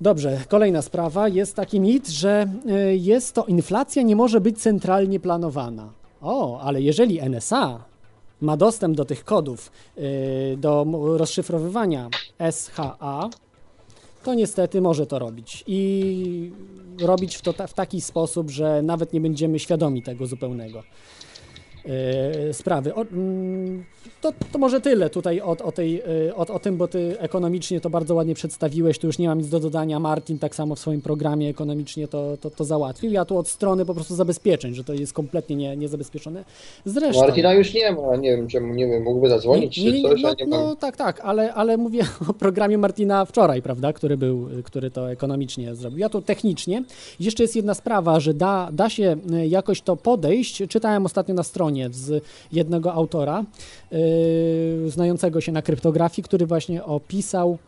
Dobrze, 0.00 0.40
kolejna 0.48 0.82
sprawa. 0.82 1.28
Jest 1.28 1.56
taki 1.56 1.80
mit, 1.80 2.08
że 2.08 2.46
y, 2.90 2.96
jest 2.96 3.34
to 3.34 3.44
inflacja 3.44 4.02
nie 4.02 4.16
może 4.16 4.40
być 4.40 4.62
centralnie 4.62 5.20
planowana. 5.20 5.88
O, 6.20 6.60
ale 6.60 6.82
jeżeli 6.82 7.20
NSA 7.20 7.84
ma 8.40 8.56
dostęp 8.56 8.96
do 8.96 9.04
tych 9.04 9.24
kodów, 9.24 9.72
y, 9.98 10.56
do 10.56 10.86
rozszyfrowywania 11.16 12.08
SHA, 12.50 13.30
to 14.22 14.34
niestety 14.34 14.80
może 14.80 15.06
to 15.06 15.18
robić. 15.18 15.64
I 15.66 16.52
robić 17.00 17.36
w, 17.36 17.42
to 17.42 17.52
ta, 17.52 17.66
w 17.66 17.74
taki 17.74 18.00
sposób, 18.00 18.50
że 18.50 18.82
nawet 18.82 19.12
nie 19.12 19.20
będziemy 19.20 19.58
świadomi 19.58 20.02
tego 20.02 20.26
zupełnego 20.26 20.82
sprawy. 22.52 22.94
O, 22.94 23.02
mm, 23.02 23.84
to, 24.20 24.32
to 24.52 24.58
może 24.58 24.80
tyle 24.80 25.10
tutaj 25.10 25.40
o, 25.40 25.56
o, 25.64 25.72
tej, 25.72 26.02
y, 26.28 26.34
o, 26.34 26.46
o 26.46 26.58
tym, 26.58 26.76
bo 26.76 26.88
ty 26.88 27.16
ekonomicznie 27.18 27.80
to 27.80 27.90
bardzo 27.90 28.14
ładnie 28.14 28.34
przedstawiłeś, 28.34 28.98
tu 28.98 29.06
już 29.06 29.18
nie 29.18 29.28
mam 29.28 29.38
nic 29.38 29.48
do 29.48 29.60
dodania. 29.60 30.00
Martin 30.00 30.38
tak 30.38 30.54
samo 30.54 30.74
w 30.74 30.78
swoim 30.78 31.02
programie 31.02 31.48
ekonomicznie 31.48 32.08
to, 32.08 32.36
to, 32.40 32.50
to 32.50 32.64
załatwił. 32.64 33.12
Ja 33.12 33.24
tu 33.24 33.38
od 33.38 33.48
strony 33.48 33.84
po 33.84 33.94
prostu 33.94 34.14
zabezpieczeń, 34.14 34.74
że 34.74 34.84
to 34.84 34.94
jest 34.94 35.12
kompletnie 35.12 35.56
nie, 35.56 35.76
niezabezpieczone. 35.76 36.44
Zresztą... 36.84 37.22
Martina 37.22 37.54
już 37.54 37.74
nie 37.74 37.92
ma, 37.92 38.16
nie 38.16 38.36
wiem 38.36 38.48
czemu, 38.48 38.74
nie 38.74 38.86
wiem, 38.86 39.02
mógłby 39.02 39.28
zadzwonić 39.28 39.78
Nie, 39.78 39.84
nie, 39.84 39.92
czy 39.92 40.02
coś, 40.02 40.22
no, 40.22 40.34
nie 40.38 40.46
mam. 40.46 40.60
no 40.60 40.76
tak, 40.76 40.96
tak, 40.96 41.20
ale, 41.20 41.54
ale 41.54 41.76
mówię 41.76 42.02
o 42.30 42.32
programie 42.32 42.78
Martina 42.78 43.24
wczoraj, 43.24 43.62
prawda, 43.62 43.92
który 43.92 44.16
był, 44.16 44.48
który 44.64 44.90
to 44.90 45.10
ekonomicznie 45.10 45.74
zrobił. 45.74 45.98
Ja 45.98 46.08
tu 46.08 46.22
technicznie. 46.22 46.84
Jeszcze 47.20 47.42
jest 47.42 47.56
jedna 47.56 47.74
sprawa, 47.74 48.20
że 48.20 48.34
da, 48.34 48.68
da 48.72 48.90
się 48.90 49.16
y, 49.32 49.46
jakoś 49.46 49.82
to 49.82 49.96
podejść. 49.96 50.62
Czytałem 50.68 51.06
ostatnio 51.06 51.34
na 51.34 51.42
stronie 51.42 51.69
z 51.90 52.24
jednego 52.52 52.92
autora 52.92 53.44
yy, 53.90 53.98
znającego 54.90 55.40
się 55.40 55.52
na 55.52 55.62
kryptografii, 55.62 56.24
który 56.24 56.46
właśnie 56.46 56.84
opisał 56.84 57.58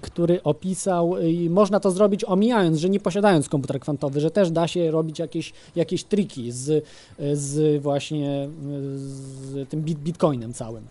który 0.00 0.42
opisał, 0.42 1.22
i 1.22 1.50
można 1.50 1.80
to 1.80 1.90
zrobić 1.90 2.24
omijając, 2.24 2.78
że 2.78 2.90
nie 2.90 3.00
posiadając 3.00 3.48
komputer 3.48 3.80
kwantowy, 3.80 4.20
że 4.20 4.30
też 4.30 4.50
da 4.50 4.68
się 4.68 4.90
robić 4.90 5.18
jakieś, 5.18 5.52
jakieś 5.76 6.04
triki 6.04 6.52
z, 6.52 6.84
z 7.32 7.82
właśnie 7.82 8.48
z 8.96 9.68
tym 9.68 9.82
bit, 9.82 9.98
bitcoinem 9.98 10.52
całym. 10.52 10.84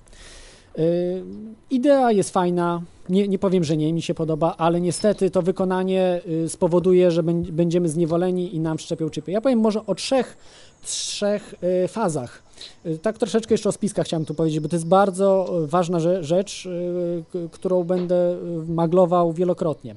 Yy, 0.77 1.23
Idea 1.69 2.11
jest 2.11 2.29
fajna, 2.29 2.81
nie, 3.09 3.27
nie 3.27 3.39
powiem, 3.39 3.63
że 3.63 3.77
nie, 3.77 3.93
mi 3.93 4.01
się 4.01 4.13
podoba, 4.13 4.55
ale 4.57 4.81
niestety 4.81 5.29
to 5.29 5.41
wykonanie 5.41 6.21
y, 6.45 6.49
spowoduje, 6.49 7.11
że 7.11 7.23
bę- 7.23 7.51
będziemy 7.51 7.89
zniewoleni 7.89 8.55
i 8.55 8.59
nam 8.59 8.79
szczepią 8.79 9.09
chipy. 9.09 9.31
Ja 9.31 9.41
powiem 9.41 9.59
może 9.59 9.85
o 9.85 9.95
trzech, 9.95 10.37
trzech 10.83 11.55
y, 11.83 11.87
fazach. 11.87 12.43
Y, 12.85 12.97
Tak 12.97 13.17
troszeczkę 13.17 13.53
jeszcze 13.53 13.69
o 13.69 13.71
spiskach 13.71 14.05
chciałem 14.05 14.25
tu 14.25 14.33
powiedzieć, 14.33 14.59
bo 14.59 14.69
to 14.69 14.75
jest 14.75 14.87
bardzo 14.87 15.59
y, 15.63 15.67
ważna 15.67 15.97
rze- 15.99 16.23
rzecz, 16.23 16.65
y, 16.65 17.49
którą 17.51 17.83
będę 17.83 18.33
y, 18.33 18.71
maglował 18.71 19.33
wielokrotnie. 19.33 19.95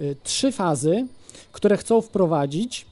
Y, 0.00 0.16
Trzy 0.22 0.52
fazy, 0.52 1.06
które 1.52 1.76
chcą 1.76 2.00
wprowadzić 2.00 2.82
y, 2.82 2.86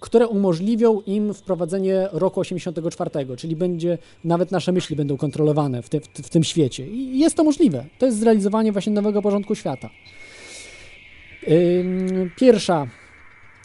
które 0.00 0.28
umożliwią 0.28 1.00
im 1.00 1.34
wprowadzenie 1.34 2.08
roku 2.12 2.40
84, 2.40 3.10
czyli 3.36 3.56
będzie, 3.56 3.98
nawet 4.24 4.50
nasze 4.50 4.72
myśli 4.72 4.96
będą 4.96 5.16
kontrolowane 5.16 5.82
w, 5.82 5.88
te, 5.88 6.00
w, 6.00 6.06
w 6.06 6.28
tym 6.28 6.44
świecie. 6.44 6.86
I 6.86 7.18
jest 7.18 7.36
to 7.36 7.44
możliwe. 7.44 7.84
To 7.98 8.06
jest 8.06 8.18
zrealizowanie 8.18 8.72
właśnie 8.72 8.92
nowego 8.92 9.22
porządku 9.22 9.54
świata. 9.54 9.90
Ym, 11.48 12.30
Pierwsza, 12.36 12.86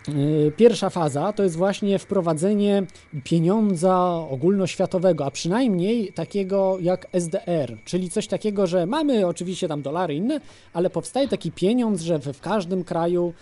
y, 0.09 0.51
pierwsza 0.57 0.89
faza 0.89 1.34
to 1.34 1.43
jest 1.43 1.55
właśnie 1.55 1.99
wprowadzenie 1.99 2.84
pieniądza 3.23 4.26
ogólnoświatowego, 4.30 5.26
a 5.26 5.31
przynajmniej 5.31 6.13
takiego 6.13 6.77
jak 6.81 7.07
SDR, 7.13 7.77
czyli 7.85 8.09
coś 8.09 8.27
takiego, 8.27 8.67
że 8.67 8.85
mamy 8.85 9.27
oczywiście 9.27 9.67
tam 9.67 9.81
dolary 9.81 10.15
inne, 10.15 10.41
ale 10.73 10.89
powstaje 10.89 11.27
taki 11.27 11.51
pieniądz, 11.51 12.01
że 12.01 12.19
w, 12.19 12.41
każdym 12.41 12.84
kraju 12.84 13.34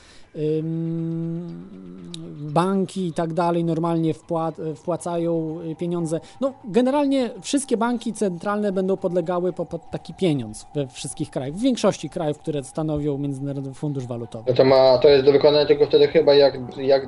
banki 2.53 3.07
i 3.07 3.13
tak 3.13 3.33
dalej 3.33 3.63
normalnie 3.63 4.13
wpła- 4.13 4.75
wpłacają 4.75 5.59
y, 5.71 5.75
pieniądze. 5.75 6.19
No, 6.41 6.53
generalnie 6.65 7.29
wszystkie 7.41 7.77
banki 7.77 8.13
centralne 8.13 8.71
będą 8.71 8.97
podlegały 8.97 9.53
po, 9.53 9.65
pod 9.65 9.89
taki 9.91 10.13
pieniądz 10.13 10.65
we 10.75 10.87
wszystkich 10.87 11.29
krajach, 11.29 11.55
w 11.55 11.61
większości 11.61 12.09
krajów, 12.09 12.39
które 12.39 12.63
stanowią 12.63 13.17
Międzynarodowy 13.17 13.73
Fundusz 13.75 14.05
Walutowy. 14.07 14.43
No 14.47 14.53
to, 14.55 14.65
ma, 14.65 14.97
to 14.97 15.09
jest 15.09 15.25
do 15.25 15.31
wykonania 15.31 15.65
tylko 15.65 15.85
wtedy 15.85 16.07
chyba 16.07 16.33
jak, 16.33 16.57
jak 16.77 17.07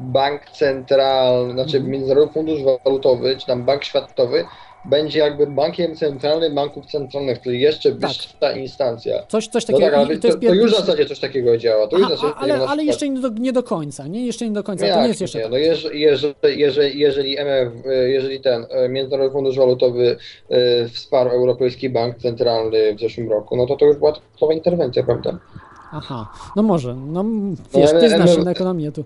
bank 0.00 0.50
centralny, 0.50 1.52
znaczy 1.52 1.76
Mhm. 1.76 1.92
Międzynarodowy 1.92 2.32
Fundusz 2.32 2.60
Walutowy, 2.84 3.36
czy 3.36 3.46
tam 3.46 3.64
bank 3.64 3.84
światowy, 3.84 4.44
będzie 4.90 5.18
jakby 5.18 5.46
bankiem 5.46 5.96
centralnym 5.96 6.54
banków 6.54 6.86
centralnych, 6.86 7.40
czyli 7.40 7.60
jeszcze 7.60 7.92
wyższa 7.92 8.52
instancja. 8.56 9.18
Tak. 9.18 9.28
Coś, 9.28 9.48
coś 9.48 9.68
No 9.68 9.74
takiego. 9.78 9.96
tak, 9.96 10.06
ale 10.06 10.18
to, 10.18 10.38
to, 10.38 10.54
już 10.54 10.72
w 10.72 10.76
zasadzie 10.76 11.06
coś 11.06 11.18
takiego 11.20 11.58
działa. 11.58 11.88
To 11.88 11.98
już 11.98 12.08
Aha, 12.12 12.34
a, 12.36 12.40
ale, 12.40 12.66
ale 12.66 12.84
jeszcze 12.84 13.08
nie 13.08 13.20
do, 13.20 13.28
nie 13.28 13.52
do 13.52 13.62
końca, 13.62 14.06
nie? 14.06 14.26
Jeszcze 14.26 14.48
nie 14.48 14.54
do 14.54 14.62
końca, 14.62 14.86
to 14.94 15.02
nie 15.02 15.08
jest 15.08 15.20
jeszcze 15.20 15.38
nie? 15.38 15.44
tak. 15.44 15.52
No 15.52 15.58
jeżeli, 15.58 16.00
jeżeli, 16.00 16.98
jeżeli, 16.98 17.38
MF, 17.38 17.72
jeżeli 18.08 18.40
ten 18.40 18.66
e, 18.70 18.88
Międzynarodowy 18.88 19.32
Fundusz 19.32 19.56
Walutowy 19.56 20.16
e, 20.50 20.88
wsparł 20.88 21.30
Europejski 21.30 21.90
Bank 21.90 22.18
Centralny 22.18 22.94
w 22.94 23.00
zeszłym 23.00 23.30
roku, 23.30 23.56
no 23.56 23.66
to 23.66 23.76
to 23.76 23.84
już 23.86 23.96
była 23.96 24.12
typowa 24.12 24.52
interwencja, 24.52 25.02
prawda? 25.02 25.38
Aha, 25.92 26.28
no 26.56 26.62
może, 26.62 26.94
no 26.94 27.24
wiesz, 27.74 27.90
ale- 27.90 28.00
ty 28.00 28.08
znasz 28.08 28.34
się 28.34 28.42
na 28.42 28.50
ekonomię 28.50 28.92
tu. 28.92 29.04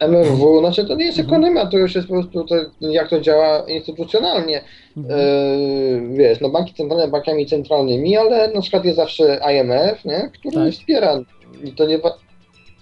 MFW, 0.00 0.58
znaczy 0.60 0.84
to 0.84 0.94
nie 0.94 1.04
jest 1.04 1.18
Mhm. 1.18 1.34
ekonomia, 1.34 1.66
to 1.66 1.78
już 1.78 1.94
jest 1.94 2.08
po 2.08 2.14
prostu 2.14 2.44
to, 2.44 2.54
jak 2.80 3.10
to 3.10 3.20
działa 3.20 3.58
instytucjonalnie. 3.68 4.60
Mhm. 4.96 5.20
E, 5.20 6.16
wiesz, 6.16 6.40
no 6.40 6.48
banki 6.48 6.74
centralne 6.74 7.08
bankami 7.08 7.46
centralnymi, 7.46 8.16
ale 8.16 8.52
na 8.52 8.60
przykład 8.60 8.84
jest 8.84 8.96
zawsze 8.96 9.40
IMF, 9.52 10.04
nie, 10.04 10.30
który 10.40 10.54
Tak. 10.54 10.72
wspiera. 10.72 11.20
I 11.64 11.72
to 11.72 11.86
nie, 11.86 11.98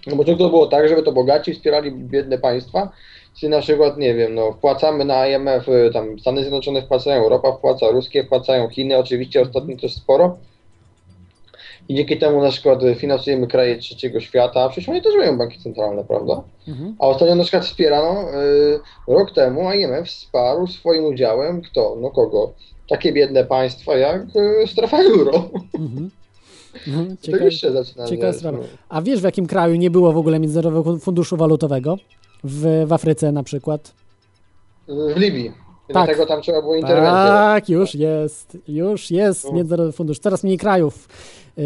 no 0.07 0.15
bo 0.15 0.23
to 0.23 0.35
było 0.35 0.67
tak, 0.67 0.89
żeby 0.89 1.03
to 1.03 1.11
bogaci 1.11 1.53
wspierali 1.53 1.91
biedne 1.91 2.37
państwa, 2.37 2.91
Czyli 3.39 3.49
na 3.49 3.59
przykład, 3.59 3.97
nie 3.97 4.13
wiem, 4.15 4.35
no 4.35 4.51
wpłacamy 4.51 5.05
na 5.05 5.27
IMF, 5.27 5.69
y, 5.69 5.89
tam 5.93 6.19
Stany 6.19 6.41
Zjednoczone 6.41 6.81
wpłacają, 6.81 7.23
Europa 7.23 7.51
wpłaca, 7.51 7.89
ruskie 7.89 8.23
wpłacają, 8.23 8.69
Chiny 8.69 8.97
oczywiście 8.97 9.41
ostatnio 9.41 9.77
też 9.77 9.93
sporo. 9.95 10.37
I 11.89 11.95
dzięki 11.95 12.17
temu 12.17 12.41
na 12.41 12.49
przykład 12.49 12.83
y, 12.83 12.95
finansujemy 12.95 13.47
kraje 13.47 13.77
trzeciego 13.77 14.19
świata, 14.19 14.61
a 14.61 14.69
przecież 14.69 14.89
oni 14.89 15.01
też 15.01 15.15
mają 15.15 15.37
banki 15.37 15.59
centralne, 15.59 16.03
prawda? 16.03 16.43
Mhm. 16.67 16.95
A 16.99 17.07
ostatnio 17.07 17.35
na 17.35 17.43
przykład 17.43 17.65
wspierano, 17.65 18.21
y, 18.21 18.79
rok 19.07 19.31
temu 19.31 19.71
IMF 19.71 20.07
wsparł 20.07 20.67
swoim 20.67 21.05
udziałem 21.05 21.61
kto? 21.61 21.97
No 22.01 22.11
kogo? 22.11 22.53
Takie 22.89 23.13
biedne 23.13 23.45
państwa 23.45 23.97
jak 23.97 24.21
y, 24.63 24.67
strefa 24.67 24.97
euro. 24.97 25.49
Mhm. 25.79 26.09
Mhm. 26.87 27.17
Zaczyna, 27.73 28.07
ciekawa 28.07 28.33
sprawa. 28.33 28.57
no. 28.57 28.63
A 28.89 29.01
wiesz, 29.01 29.19
w 29.19 29.23
jakim 29.23 29.47
kraju 29.47 29.75
nie 29.75 29.91
było 29.91 30.13
w 30.13 30.17
ogóle 30.17 30.39
Międzynarodowego 30.39 30.99
Funduszu 30.99 31.37
Walutowego? 31.37 31.97
W, 32.43 32.85
w 32.87 32.93
Afryce 32.93 33.31
na 33.31 33.43
przykład. 33.43 33.93
W 34.87 35.19
Libii. 35.19 35.66
Tak. 35.87 36.05
Dlatego 36.05 36.25
tam 36.25 36.41
trzeba 36.41 36.61
było 36.61 36.75
interwencję. 36.75 37.11
Tak, 37.27 37.69
już 37.69 37.95
jest, 37.95 38.57
już 38.67 39.11
jest 39.11 39.43
No. 39.45 39.51
Międzynarodowy 39.51 39.97
Fundusz. 39.97 40.19
Coraz 40.19 40.43
mniej 40.43 40.57
krajów 40.57 41.07
y, 41.57 41.61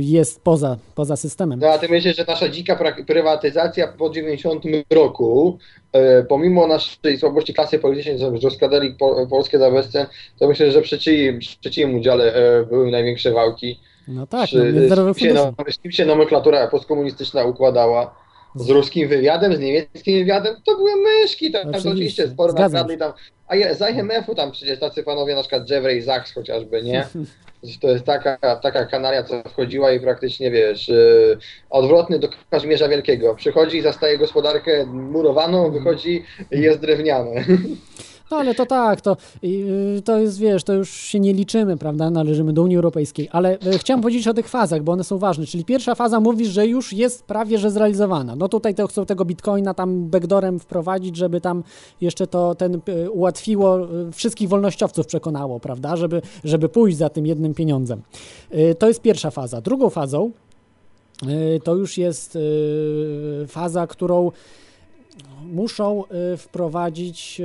jest 0.00 0.40
poza, 0.44 0.76
poza 0.94 1.16
systemem. 1.16 1.58
No, 1.58 1.68
a 1.68 1.78
ty 1.78 1.88
myślisz, 1.88 2.16
że 2.16 2.24
nasza 2.28 2.48
dzika 2.48 2.94
prywatyzacja 3.06 3.88
po 3.88 4.10
90 4.10 4.64
roku, 4.90 5.58
e, 5.92 6.22
pomimo 6.22 6.66
naszej 6.66 7.18
słabości 7.18 7.54
klasy 7.54 7.78
politycznej, 7.78 8.18
że 8.18 8.30
rozkładali 8.42 8.94
po, 8.94 9.26
Polskę 9.26 9.58
za 9.58 9.70
bezcen, 9.70 10.06
to 10.38 10.48
myślę, 10.48 10.70
że 10.70 10.82
przy 10.82 10.98
czyim, 10.98 11.38
przy 11.38 11.70
czyim 11.70 11.94
udziale 11.94 12.34
e, 12.34 12.64
były 12.66 12.90
największe 12.90 13.32
walki. 13.32 13.80
No 14.08 14.26
tak, 14.26 14.46
Przy- 14.46 14.58
no, 14.58 14.64
Międzynarodowy 14.64 15.14
Fundusz. 15.20 15.38
no, 15.58 15.72
z 15.72 15.78
kim 15.78 15.92
się 15.92 16.04
nomenklatura 16.04 16.68
postkomunistyczna 16.68 17.44
układała? 17.44 18.14
Z 18.54 18.70
ruskim 18.70 19.08
wywiadem, 19.08 19.56
z 19.56 19.60
niemieckim 19.60 20.18
wywiadem? 20.18 20.56
To 20.66 20.76
były 20.76 20.90
myszki, 20.96 21.50
tam, 21.50 21.72
tam 21.72 21.80
Oczywiście, 21.80 22.28
sporo 22.28 22.52
nakradli 22.52 22.98
tam. 22.98 23.12
A 23.48 23.56
je- 23.56 23.74
z 23.74 23.80
IMF-u 23.80 24.34
tam 24.34 24.52
przecież 24.52 24.78
tacy 24.78 25.02
panowie, 25.02 25.34
na 25.34 25.40
przykład 25.40 25.70
Jeffrey 25.70 26.02
Sachs 26.02 26.32
chociażby, 26.32 26.82
nie? 26.82 27.06
To 27.80 27.88
jest 27.90 28.04
taka, 28.04 28.56
taka 28.62 28.86
kanalia, 28.86 29.22
co 29.22 29.42
wchodziła 29.42 29.92
i 29.92 30.00
praktycznie, 30.00 30.50
wiesz, 30.50 30.88
yy, 30.88 31.38
odwrotny 31.70 32.18
do 32.18 32.28
Kazimierza 32.50 32.88
Wielkiego. 32.88 33.34
Przychodzi 33.34 33.76
i 33.78 33.82
zastaje 33.82 34.18
gospodarkę 34.18 34.86
murowaną, 34.86 35.70
wychodzi 35.70 36.24
i 36.50 36.60
jest 36.60 36.80
drewniane. 36.80 37.44
No 38.32 38.38
ale 38.38 38.54
to 38.54 38.66
tak, 38.66 39.00
to, 39.00 39.16
y, 39.44 40.02
to 40.04 40.18
jest, 40.18 40.38
wiesz, 40.38 40.64
to 40.64 40.72
już 40.72 40.90
się 40.90 41.20
nie 41.20 41.32
liczymy, 41.32 41.76
prawda, 41.76 42.10
należymy 42.10 42.52
do 42.52 42.62
Unii 42.62 42.76
Europejskiej, 42.76 43.28
ale 43.32 43.58
y, 43.74 43.78
chciałem 43.78 44.00
powiedzieć 44.00 44.28
o 44.28 44.34
tych 44.34 44.48
fazach, 44.48 44.82
bo 44.82 44.92
one 44.92 45.04
są 45.04 45.18
ważne, 45.18 45.46
czyli 45.46 45.64
pierwsza 45.64 45.94
faza 45.94 46.20
mówi, 46.20 46.46
że 46.46 46.66
już 46.66 46.92
jest 46.92 47.24
prawie, 47.24 47.58
że 47.58 47.70
zrealizowana. 47.70 48.36
No 48.36 48.48
tutaj 48.48 48.74
to 48.74 48.86
chcą 48.86 49.06
tego 49.06 49.24
bitcoina 49.24 49.74
tam 49.74 50.04
backdoorem 50.04 50.60
wprowadzić, 50.60 51.16
żeby 51.16 51.40
tam 51.40 51.62
jeszcze 52.00 52.26
to 52.26 52.54
ten 52.54 52.80
y, 52.88 53.10
ułatwiło, 53.10 53.78
wszystkich 54.12 54.48
wolnościowców 54.48 55.06
przekonało, 55.06 55.60
prawda, 55.60 55.96
żeby, 55.96 56.22
żeby 56.44 56.68
pójść 56.68 56.96
za 56.96 57.08
tym 57.08 57.26
jednym 57.26 57.54
pieniądzem. 57.54 58.02
To 58.78 58.88
jest 58.88 59.02
pierwsza 59.02 59.30
faza. 59.30 59.60
Drugą 59.60 59.90
fazą 59.90 60.30
to 61.64 61.74
już 61.74 61.98
jest 61.98 62.38
faza, 63.46 63.86
którą 63.86 64.30
muszą 65.52 66.04
y, 66.32 66.36
wprowadzić 66.36 67.42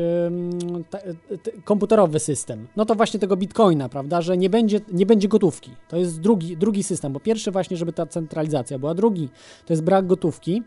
komputerowy 1.63 2.19
system. 2.19 2.67
No 2.75 2.85
to 2.85 2.95
właśnie 2.95 3.19
tego 3.19 3.37
bitcoina, 3.37 3.89
prawda, 3.89 4.21
że 4.21 4.37
nie 4.37 4.49
będzie, 4.49 4.79
nie 4.91 5.05
będzie 5.05 5.27
gotówki. 5.27 5.71
To 5.87 5.97
jest 5.97 6.21
drugi, 6.21 6.57
drugi 6.57 6.83
system, 6.83 7.13
bo 7.13 7.19
pierwszy 7.19 7.51
właśnie, 7.51 7.77
żeby 7.77 7.93
ta 7.93 8.05
centralizacja 8.05 8.79
była, 8.79 8.93
drugi 8.93 9.29
to 9.65 9.73
jest 9.73 9.83
brak 9.83 10.07
gotówki, 10.07 10.63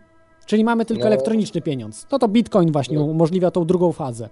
czyli 0.46 0.64
mamy 0.64 0.84
tylko 0.84 1.00
No. 1.00 1.06
elektroniczny 1.06 1.60
pieniądz. 1.60 2.06
No 2.12 2.18
to 2.18 2.28
bitcoin 2.28 2.72
właśnie 2.72 3.00
umożliwia 3.00 3.50
tą 3.50 3.64
drugą 3.64 3.92
fazę. 3.92 4.28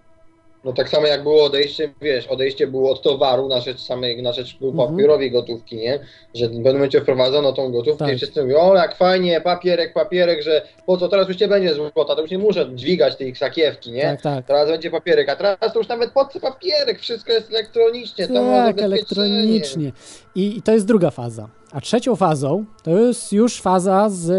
No 0.64 0.72
tak 0.72 0.88
samo 0.88 1.06
jak 1.06 1.22
było 1.22 1.44
odejście, 1.44 1.90
wiesz, 2.02 2.26
odejście 2.26 2.66
było 2.66 2.90
od 2.90 3.02
towaru 3.02 3.48
na 3.48 3.60
rzecz 3.60 3.80
samej, 3.80 4.22
na 4.22 4.32
rzecz 4.32 4.58
Mhm. 4.62 4.88
papierowej 4.88 5.30
gotówki, 5.30 5.76
nie? 5.76 6.00
Że 6.34 6.46
w 6.46 6.50
pewnym 6.50 6.72
momencie 6.72 7.00
wprowadzono 7.00 7.52
tą 7.52 7.72
gotówkę 7.72 8.04
Tak. 8.04 8.14
i 8.14 8.16
wszyscy 8.16 8.42
mówią, 8.42 8.58
o 8.60 8.76
jak 8.76 8.96
fajnie, 8.96 9.40
papierek, 9.40 9.92
papierek, 9.94 10.42
że 10.42 10.62
po 10.86 10.96
co, 10.96 11.08
teraz 11.08 11.28
już 11.28 11.40
nie 11.40 11.48
będzie 11.48 11.74
złota, 11.74 12.14
to 12.16 12.20
już 12.22 12.30
nie 12.30 12.38
muszę 12.38 12.70
dźwigać 12.74 13.16
tej 13.16 13.34
sakiewki, 13.34 13.92
nie? 13.92 14.02
Tak, 14.02 14.20
tak. 14.22 14.46
Teraz 14.46 14.68
będzie 14.68 14.90
papierek, 14.90 15.28
a 15.28 15.36
teraz 15.36 15.72
to 15.72 15.78
już 15.78 15.88
nawet 15.88 16.10
po 16.12 16.24
co 16.24 16.40
papierek, 16.40 16.98
wszystko 17.00 17.32
jest 17.32 17.50
elektronicznie, 17.50 18.28
Tak, 18.28 18.82
elektronicznie. 18.82 19.92
I, 20.34 20.56
I 20.58 20.62
to 20.62 20.72
jest 20.72 20.86
druga 20.86 21.10
faza. 21.10 21.48
A 21.72 21.80
trzecią 21.80 22.16
fazą 22.16 22.64
to 22.82 22.98
jest 22.98 23.32
już 23.32 23.60
faza 23.60 24.06
z, 24.10 24.30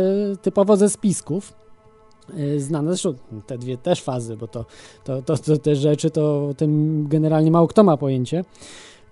typowo 0.42 0.78
ze 0.78 0.90
spisków. 0.90 1.59
Y, 2.38 2.60
Znane 2.60 2.90
zresztą 2.90 3.14
te 3.48 3.58
dwie 3.58 3.78
też 3.78 4.02
fazy, 4.02 4.38
bo 4.38 4.48
to, 4.48 4.66
to, 5.04 5.22
to, 5.22 5.38
to 5.38 5.58
te 5.58 5.76
rzeczy 5.76 6.10
to 6.10 6.48
o 6.48 6.54
tym 6.54 7.06
generalnie 7.08 7.52
mało 7.52 7.68
kto 7.68 7.84
ma 7.84 7.98
pojęcie. 7.98 8.44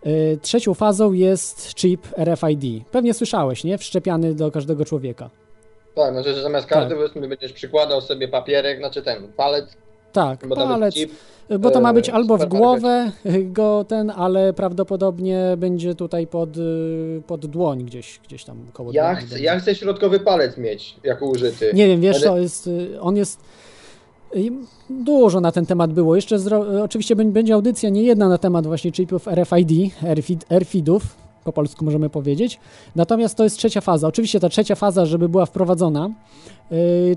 Y, 0.06 0.40
Trzecią 0.42 0.74
fazą 0.74 1.14
jest 1.14 1.76
chip 1.76 2.08
RFID. 2.18 2.86
Pewnie 2.92 3.14
słyszałeś, 3.14 3.64
nie? 3.64 3.78
Wszczepiany 3.78 4.36
do 4.36 4.52
każdego 4.52 4.86
człowieka. 4.86 5.30
Tak, 5.96 6.14
znaczy, 6.14 6.34
że 6.34 6.42
zamiast 6.42 6.68
karty 6.68 6.96
Tak. 7.14 7.30
będziesz 7.30 7.54
przykładał 7.54 8.02
sobie 8.02 8.28
papierek, 8.28 8.78
znaczy 8.80 9.02
ten 9.02 9.34
palec, 9.34 9.78
Tak, 10.14 10.48
palec. 10.56 10.94
chip, 10.96 11.12
Bo 11.60 11.72
to 11.72 11.82
ma 11.82 11.94
być 11.94 12.10
e, 12.10 12.14
albo 12.14 12.38
w 12.38 12.46
głowę 12.46 13.12
go 13.44 13.86
ten, 13.88 14.10
ale 14.16 14.54
prawdopodobnie 14.54 15.42
będzie 15.58 15.96
tutaj 15.96 16.28
pod, 16.28 16.58
y, 16.58 17.22
pod 17.28 17.46
dłoń 17.46 17.84
gdzieś, 17.84 18.20
gdzieś 18.28 18.44
tam 18.44 18.58
koło 18.74 18.92
Ja 18.94 19.16
chcę, 19.16 19.40
ja 19.40 19.60
chcę 19.60 19.76
środkowy 19.76 20.20
palec 20.20 20.58
mieć 20.58 20.96
jako 21.04 21.26
użyty. 21.26 21.72
Nie 21.74 21.88
wiem, 21.88 22.02
wiesz, 22.02 22.16
Ale- 22.18 22.26
to 22.26 22.38
jest, 22.38 22.68
y, 22.68 23.02
on 23.02 23.16
jest. 23.16 23.40
y, 24.36 24.52
Dużo 24.90 25.42
na 25.42 25.52
ten 25.52 25.66
temat 25.66 25.94
było. 25.94 26.16
Jeszcze 26.16 26.40
zro, 26.40 26.84
oczywiście 26.84 27.16
bę- 27.16 27.32
będzie 27.32 27.54
audycja 27.54 27.90
nie 27.90 28.04
jedna 28.04 28.30
na 28.30 28.38
temat 28.38 28.68
właśnie 28.68 28.92
chipów 28.92 29.28
RFID, 29.28 29.94
RFID, 30.16 30.46
RFIDów, 30.60 31.04
po 31.44 31.54
polsku 31.54 31.86
możemy 31.86 32.10
powiedzieć. 32.10 32.60
Natomiast 32.96 33.36
to 33.38 33.44
jest 33.44 33.58
trzecia 33.58 33.82
faza. 33.82 34.08
Oczywiście 34.08 34.40
ta 34.40 34.50
trzecia 34.50 34.76
faza, 34.76 35.06
żeby 35.06 35.30
była 35.30 35.46
wprowadzona, 35.46 36.10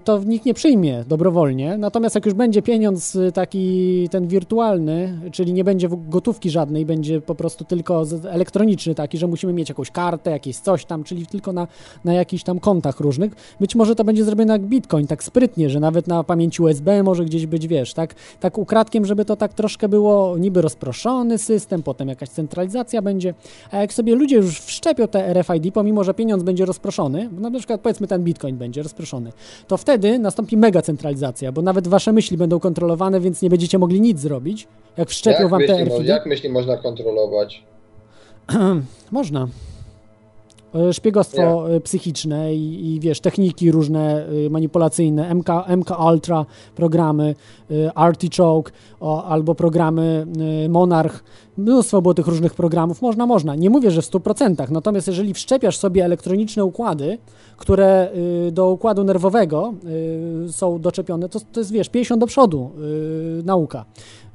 to 0.04 0.18
nikt 0.24 0.46
nie 0.46 0.54
przyjmie 0.54 1.04
dobrowolnie. 1.08 1.78
Natomiast 1.78 2.14
jak 2.14 2.26
już 2.26 2.34
będzie 2.34 2.62
pieniądz 2.62 3.14
y, 3.14 3.32
taki 3.32 4.08
ten 4.10 4.28
wirtualny, 4.28 5.20
czyli 5.32 5.52
nie 5.52 5.64
będzie 5.64 5.88
gotówki 6.08 6.50
żadnej, 6.50 6.86
będzie 6.86 7.20
po 7.20 7.34
prostu 7.34 7.64
tylko 7.64 8.04
elektroniczny 8.30 8.94
taki, 8.94 9.18
że 9.18 9.26
musimy 9.26 9.52
mieć 9.52 9.68
jakąś 9.68 9.90
kartę, 9.90 10.30
jakieś 10.30 10.56
coś 10.56 10.84
tam, 10.84 11.04
czyli 11.04 11.26
tylko 11.26 11.52
na, 11.52 11.66
na 12.04 12.12
jakichś 12.12 12.42
tam 12.42 12.60
kontach 12.60 13.00
różnych. 13.00 13.56
Być 13.60 13.74
może 13.74 13.94
to 13.94 14.04
będzie 14.04 14.24
zrobione 14.24 14.52
jak 14.52 14.62
Bitcoin, 14.62 15.06
tak 15.06 15.24
sprytnie, 15.24 15.70
że 15.70 15.80
nawet 15.80 16.06
na 16.06 16.24
pamięci 16.24 16.62
USB 16.62 17.02
może 17.02 17.24
gdzieś 17.24 17.46
być, 17.46 17.68
wiesz, 17.68 17.94
tak, 17.94 18.14
tak 18.40 18.58
ukradkiem, 18.58 19.06
żeby 19.06 19.24
to 19.24 19.36
tak 19.36 19.54
troszkę 19.54 19.88
było 19.88 20.38
niby 20.38 20.62
rozproszony 20.62 21.38
system, 21.38 21.82
potem 21.82 22.08
jakaś 22.08 22.28
centralizacja 22.28 23.02
będzie, 23.02 23.34
a 23.70 23.76
jak 23.76 23.92
sobie 23.92 24.14
ludzie 24.14 24.36
już 24.36 24.60
wszczepią 24.60 25.08
te 25.08 25.34
RFID, 25.34 25.74
pomimo, 25.74 26.04
że 26.04 26.14
pieniądz 26.14 26.42
będzie 26.42 26.64
rozproszony, 26.64 27.28
bo 27.32 27.50
na 27.50 27.58
przykład 27.58 27.80
powiedzmy 27.80 28.06
ten 28.06 28.24
Bitcoin 28.24 28.56
będzie 28.56 28.82
rozproszony, 28.82 29.32
to 29.68 29.76
wtedy 29.76 30.18
nastąpi 30.18 30.56
mega 30.56 30.82
centralizacja, 30.82 31.52
bo 31.52 31.62
nawet 31.62 31.88
wasze 31.88 32.12
myśli 32.12 32.36
będą 32.36 32.60
kontrolowane, 32.60 33.20
więc 33.20 33.42
nie 33.42 33.50
będziecie 33.50 33.78
mogli 33.78 34.00
nic 34.00 34.20
zrobić, 34.20 34.68
jak 34.96 35.08
wszczepią 35.08 35.40
jak 35.40 35.48
wam 35.48 35.60
te 35.60 35.84
myśli, 35.84 35.96
RFID. 35.96 36.06
jak 36.06 36.26
myśli 36.26 36.48
można 36.48 36.76
kontrolować? 36.76 37.64
Można. 39.10 39.48
E, 40.74 40.92
Szpiegostwo 40.92 41.70
e, 41.70 41.80
psychiczne 41.80 42.54
i, 42.54 42.94
i 42.94 43.00
wiesz, 43.00 43.20
techniki 43.20 43.70
różne 43.70 44.26
e, 44.46 44.50
manipulacyjne, 44.50 45.34
MK, 45.34 45.48
MK 45.76 45.90
Ultra, 46.12 46.46
programy, 46.74 47.34
Artichoke 47.94 48.72
o, 49.00 49.24
albo 49.24 49.54
programy 49.54 50.26
Monarch. 50.68 51.24
Mnóstwo 51.56 52.02
było 52.02 52.14
tych 52.14 52.26
różnych 52.26 52.54
programów. 52.54 53.02
Można, 53.02 53.26
można. 53.26 53.54
Nie 53.54 53.70
mówię, 53.70 53.90
że 53.90 54.02
w 54.02 54.04
100%. 54.04 54.70
Natomiast 54.70 55.06
jeżeli 55.06 55.34
wszczepiasz 55.34 55.78
sobie 55.78 56.04
elektroniczne 56.04 56.64
układy, 56.64 57.18
które 57.56 58.10
do 58.52 58.70
układu 58.70 59.04
nerwowego 59.04 59.74
są 60.50 60.80
doczepione, 60.80 61.28
to, 61.28 61.40
to 61.52 61.60
jest, 61.60 61.72
wiesz, 61.72 61.88
50 61.88 62.20
do 62.20 62.26
przodu 62.26 62.70
nauka. 63.44 63.84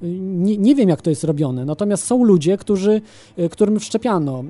Nie, 0.01 0.57
nie 0.57 0.75
wiem, 0.75 0.89
jak 0.89 1.01
to 1.01 1.09
jest 1.09 1.23
robione, 1.23 1.65
natomiast 1.65 2.05
są 2.05 2.23
ludzie, 2.23 2.57
którzy, 2.57 3.01
y, 3.39 3.49
którym 3.49 3.79
wszczepiano, 3.79 4.43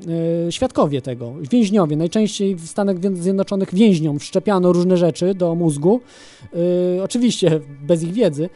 y, 0.48 0.52
świadkowie 0.52 1.02
tego, 1.02 1.34
więźniowie, 1.52 1.98
najczęściej 1.98 2.56
w 2.56 2.68
Stanach 2.68 2.96
Zjednoczonych 3.16 3.76
więźniom 3.76 4.20
wszczepiano 4.20 4.74
różne 4.74 4.98
rzeczy 4.98 5.36
do 5.36 5.56
mózgu, 5.56 6.02
y, 6.98 7.04
oczywiście 7.04 7.60
bez 7.88 8.04
ich 8.04 8.14
wiedzy. 8.14 8.50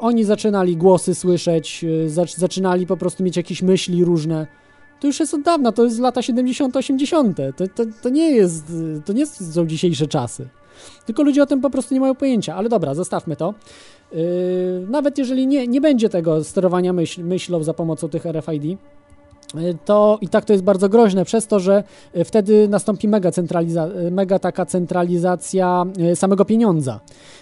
Oni 0.00 0.24
zaczynali 0.24 0.76
głosy 0.76 1.14
słyszeć, 1.14 1.84
zac- 2.06 2.38
zaczynali 2.38 2.86
po 2.86 2.96
prostu 2.96 3.24
mieć 3.24 3.36
jakieś 3.36 3.62
myśli 3.62 4.04
różne. 4.04 4.46
To 5.00 5.06
już 5.06 5.20
jest 5.20 5.34
od 5.34 5.42
dawna, 5.42 5.72
to 5.72 5.84
jest 5.84 5.98
lata 5.98 6.22
70., 6.22 6.76
80. 6.76 7.36
To, 7.56 7.68
to, 7.74 7.84
to 8.02 8.08
nie 8.08 8.30
jest, 8.30 8.64
to 9.04 9.12
nie 9.12 9.26
są 9.26 9.66
dzisiejsze 9.66 10.06
czasy. 10.06 10.48
Tylko 11.06 11.22
ludzie 11.22 11.42
o 11.42 11.46
tym 11.46 11.60
po 11.60 11.70
prostu 11.70 11.94
nie 11.94 12.00
mają 12.00 12.14
pojęcia. 12.14 12.54
Ale 12.54 12.68
dobra, 12.68 12.94
zostawmy 12.94 13.36
to. 13.36 13.54
Yy, 14.12 14.86
nawet 14.88 15.18
jeżeli 15.18 15.46
nie, 15.46 15.66
nie 15.66 15.80
będzie 15.80 16.08
tego 16.08 16.44
sterowania 16.44 16.92
myśl, 16.92 17.24
myślą 17.24 17.62
za 17.62 17.74
pomocą 17.74 18.08
tych 18.08 18.26
RFID, 18.26 18.78
to 19.84 20.18
i 20.20 20.28
tak 20.28 20.44
to 20.44 20.52
jest 20.52 20.64
bardzo 20.64 20.88
groźne, 20.88 21.24
przez 21.24 21.46
to, 21.46 21.60
że 21.60 21.84
e, 22.14 22.24
wtedy 22.24 22.68
nastąpi 22.68 23.08
mega, 23.08 23.30
centraliza- 23.30 24.10
mega 24.10 24.38
taka 24.38 24.66
centralizacja 24.66 25.84
samego 26.14 26.44
pieniądza. 26.44 27.00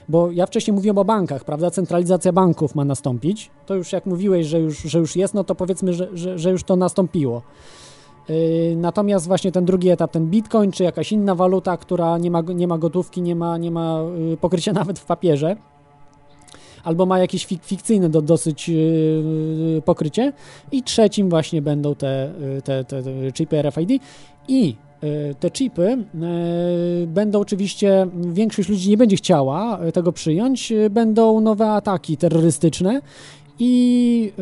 Bo 0.08 0.30
ja 0.30 0.46
wcześniej 0.46 0.74
mówiłem 0.74 0.98
o 0.98 1.04
bankach, 1.04 1.44
prawda? 1.44 1.70
Centralizacja 1.70 2.32
banków 2.32 2.74
ma 2.74 2.84
nastąpić. 2.84 3.50
To 3.66 3.74
już 3.74 3.92
jak 3.92 4.06
mówiłeś, 4.06 4.46
że 4.46 4.60
już, 4.60 4.82
że 4.82 4.98
już 4.98 5.16
jest, 5.16 5.34
no 5.34 5.44
to 5.44 5.54
powiedzmy, 5.54 5.92
że, 5.92 6.08
że, 6.14 6.38
że 6.38 6.50
już 6.50 6.64
to 6.64 6.76
nastąpiło. 6.76 7.42
Yy, 8.28 8.36
Natomiast 8.76 9.26
właśnie 9.26 9.52
ten 9.52 9.64
drugi 9.64 9.90
etap, 9.90 10.12
ten 10.12 10.26
bitcoin, 10.26 10.72
czy 10.72 10.84
jakaś 10.84 11.12
inna 11.12 11.34
waluta, 11.34 11.76
która 11.76 12.18
nie 12.18 12.30
ma, 12.30 12.40
nie 12.40 12.68
ma 12.68 12.78
gotówki, 12.78 13.22
nie 13.22 13.36
ma, 13.36 13.58
nie 13.58 13.70
ma 13.70 14.00
yy, 14.18 14.36
pokrycia 14.36 14.72
nawet 14.80 14.98
w 14.98 15.04
papierze, 15.04 15.56
albo 16.86 17.06
ma 17.06 17.18
jakieś 17.18 17.46
fik- 17.46 17.64
fikcyjne 17.64 18.08
do, 18.08 18.22
dosyć 18.22 18.68
yy, 18.68 19.82
pokrycie. 19.84 20.32
I 20.72 20.82
trzecim 20.82 21.30
właśnie 21.30 21.62
będą 21.62 21.94
te, 21.94 22.32
yy, 22.40 22.62
te, 22.62 22.84
te, 22.84 23.02
te 23.02 23.32
chipy 23.32 23.62
RFID. 23.62 24.02
I 24.48 24.76
yy, 25.02 25.34
te 25.40 25.50
chipy 25.50 25.82
yy, 26.14 27.06
będą 27.06 27.40
oczywiście, 27.40 28.06
większość 28.14 28.68
ludzi 28.68 28.90
nie 28.90 28.96
będzie 28.96 29.16
chciała 29.16 29.78
yy, 29.84 29.92
tego 29.92 30.12
przyjąć, 30.12 30.70
yy, 30.70 30.90
będą 30.90 31.40
nowe 31.40 31.70
ataki 31.70 32.16
terrorystyczne. 32.16 33.00
I, 33.58 34.32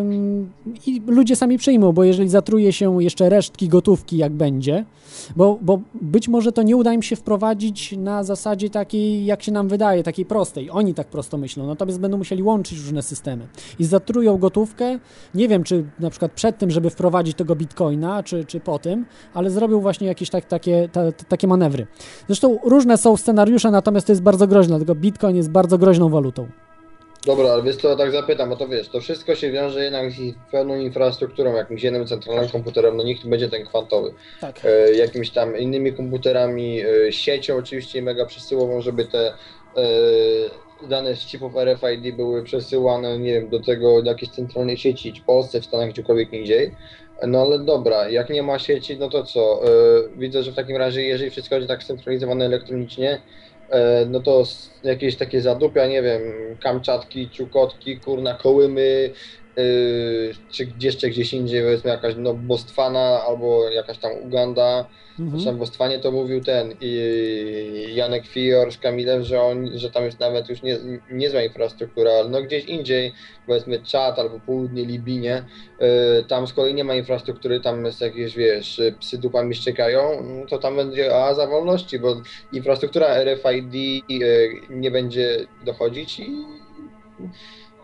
ym, 0.00 0.50
I 0.86 1.02
ludzie 1.06 1.36
sami 1.36 1.58
przyjmą, 1.58 1.92
bo 1.92 2.04
jeżeli 2.04 2.28
zatruje 2.28 2.72
się 2.72 3.02
jeszcze 3.02 3.28
resztki 3.28 3.68
gotówki, 3.68 4.16
jak 4.16 4.32
będzie, 4.32 4.84
bo, 5.36 5.58
bo 5.62 5.80
być 6.02 6.28
może 6.28 6.52
to 6.52 6.62
nie 6.62 6.76
uda 6.76 6.92
im 6.92 7.02
się 7.02 7.16
wprowadzić 7.16 7.96
na 7.96 8.24
zasadzie 8.24 8.70
takiej, 8.70 9.24
jak 9.24 9.42
się 9.42 9.52
nam 9.52 9.68
wydaje, 9.68 10.02
takiej 10.02 10.24
prostej. 10.24 10.70
Oni 10.70 10.94
tak 10.94 11.06
prosto 11.06 11.38
myślą, 11.38 11.66
natomiast 11.66 12.00
będą 12.00 12.18
musieli 12.18 12.42
łączyć 12.42 12.78
różne 12.78 13.02
systemy 13.02 13.46
i 13.78 13.84
zatrują 13.84 14.38
gotówkę. 14.38 14.98
Nie 15.34 15.48
wiem, 15.48 15.64
czy 15.64 15.84
na 16.00 16.10
przykład 16.10 16.32
przed 16.32 16.58
tym, 16.58 16.70
żeby 16.70 16.90
wprowadzić 16.90 17.36
tego 17.36 17.56
bitcoina, 17.56 18.22
czy, 18.22 18.44
czy 18.44 18.60
po 18.60 18.78
tym, 18.78 19.06
ale 19.34 19.50
zrobią 19.50 19.80
właśnie 19.80 20.06
jakieś 20.06 20.30
tak, 20.30 20.44
takie, 20.44 20.88
ta, 20.92 21.12
takie 21.12 21.46
manewry. 21.46 21.86
Zresztą 22.26 22.58
różne 22.64 22.98
są 22.98 23.16
scenariusze, 23.16 23.70
natomiast 23.70 24.06
to 24.06 24.12
jest 24.12 24.22
bardzo 24.22 24.46
groźne, 24.46 24.76
dlatego 24.76 24.94
bitcoin 24.94 25.36
jest 25.36 25.50
bardzo 25.50 25.78
groźną 25.78 26.08
walutą. 26.08 26.46
Dobra, 27.26 27.52
ale 27.52 27.62
wiesz 27.62 27.76
co, 27.76 27.96
tak 27.96 28.12
zapytam, 28.12 28.48
bo 28.48 28.56
to 28.56 28.68
wiesz, 28.68 28.88
to 28.88 29.00
wszystko 29.00 29.34
się 29.34 29.50
wiąże 29.50 29.84
jednak 29.84 30.10
z 30.10 30.16
pewną 30.50 30.76
infrastrukturą, 30.76 31.54
jakimś 31.54 31.82
jednym 31.82 32.06
centralnym 32.06 32.48
komputerem, 32.48 32.96
no 32.96 33.02
nikt 33.02 33.26
będzie 33.26 33.48
ten 33.48 33.66
kwantowy. 33.66 34.14
Tak. 34.40 34.60
E, 34.64 34.94
jakimiś 34.94 35.30
tam 35.30 35.58
innymi 35.58 35.92
komputerami, 35.92 36.80
e, 36.80 37.12
siecią 37.12 37.56
oczywiście 37.56 38.02
mega 38.02 38.26
przesyłową, 38.26 38.80
żeby 38.80 39.04
te 39.04 39.28
e, 39.28 39.34
dane 40.88 41.16
z 41.16 41.26
chipów 41.26 41.52
RFID 41.56 42.16
były 42.16 42.42
przesyłane, 42.42 43.18
nie 43.18 43.32
wiem, 43.32 43.48
do 43.48 43.60
tego, 43.60 44.02
do 44.02 44.10
jakiejś 44.10 44.32
centralnej 44.32 44.76
sieci, 44.76 45.12
w 45.22 45.24
Polsce, 45.24 45.60
w 45.60 45.64
Stanach, 45.64 45.90
gdziekolwiek 45.90 46.32
indziej. 46.32 46.74
No 47.26 47.40
ale 47.40 47.58
dobra, 47.58 48.08
jak 48.08 48.30
nie 48.30 48.42
ma 48.42 48.58
sieci, 48.58 48.98
no 48.98 49.08
to 49.08 49.24
co? 49.24 49.60
E, 49.64 49.68
widzę, 50.16 50.42
że 50.42 50.52
w 50.52 50.54
takim 50.54 50.76
razie, 50.76 51.02
jeżeli 51.02 51.30
wszystko 51.30 51.54
będzie 51.54 51.68
tak 51.68 51.82
scentralizowane 51.82 52.44
elektronicznie, 52.44 53.20
no 54.06 54.20
to 54.20 54.44
jakieś 54.82 55.16
takie 55.16 55.40
zadupia, 55.42 55.86
nie 55.86 56.02
wiem, 56.02 56.22
Kamczatki, 56.62 57.30
Ciukotki, 57.30 58.00
kurna, 58.00 58.34
Kołymy, 58.34 59.12
yy, 59.56 60.32
czy 60.50 60.72
jeszcze 60.80 61.08
gdzieś 61.08 61.32
indziej, 61.32 61.62
powiedzmy 61.62 61.90
jakaś 61.90 62.14
no, 62.18 62.34
Bostwana 62.34 63.22
albo 63.28 63.70
jakaś 63.70 63.98
tam 63.98 64.12
Uganda. 64.12 64.86
Mhm. 65.18 65.30
Zresztą 65.30 65.56
w 65.56 65.58
Bostwanie 65.58 65.98
to 65.98 66.10
mówił 66.10 66.40
ten 66.40 66.74
i 66.80 67.94
Janek 67.94 68.26
Fior 68.26 68.72
z 68.72 68.78
Kamilem, 68.78 69.24
że, 69.24 69.42
on, 69.42 69.78
że 69.78 69.90
tam 69.90 70.04
jest 70.04 70.20
nawet 70.20 70.48
już 70.48 70.62
nie, 70.62 70.78
niezła 71.10 71.42
infrastruktura, 71.42 72.10
ale 72.10 72.28
no 72.28 72.42
gdzieś 72.42 72.64
indziej, 72.64 73.12
powiedzmy 73.46 73.82
Czad 73.82 74.18
albo 74.18 74.40
południe 74.40 74.84
Libinie, 74.84 75.44
yy, 75.80 75.88
tam 76.28 76.46
z 76.46 76.52
kolei 76.52 76.74
nie 76.74 76.84
ma 76.84 76.94
infrastruktury, 76.94 77.60
tam 77.60 77.84
jest 77.84 78.00
jakieś, 78.00 78.36
wiesz, 78.36 78.80
psy 79.00 79.18
dupami 79.18 79.54
szczekają, 79.54 80.22
no 80.22 80.46
to 80.46 80.58
tam 80.58 80.76
będzie 80.76 81.14
oaza 81.14 81.46
wolności, 81.46 81.98
bo 81.98 82.22
infrastruktura 82.52 83.24
RFID 83.24 83.74
yy, 84.08 84.60
nie 84.70 84.90
będzie 84.90 85.46
dochodzić 85.64 86.20
i 86.20 86.44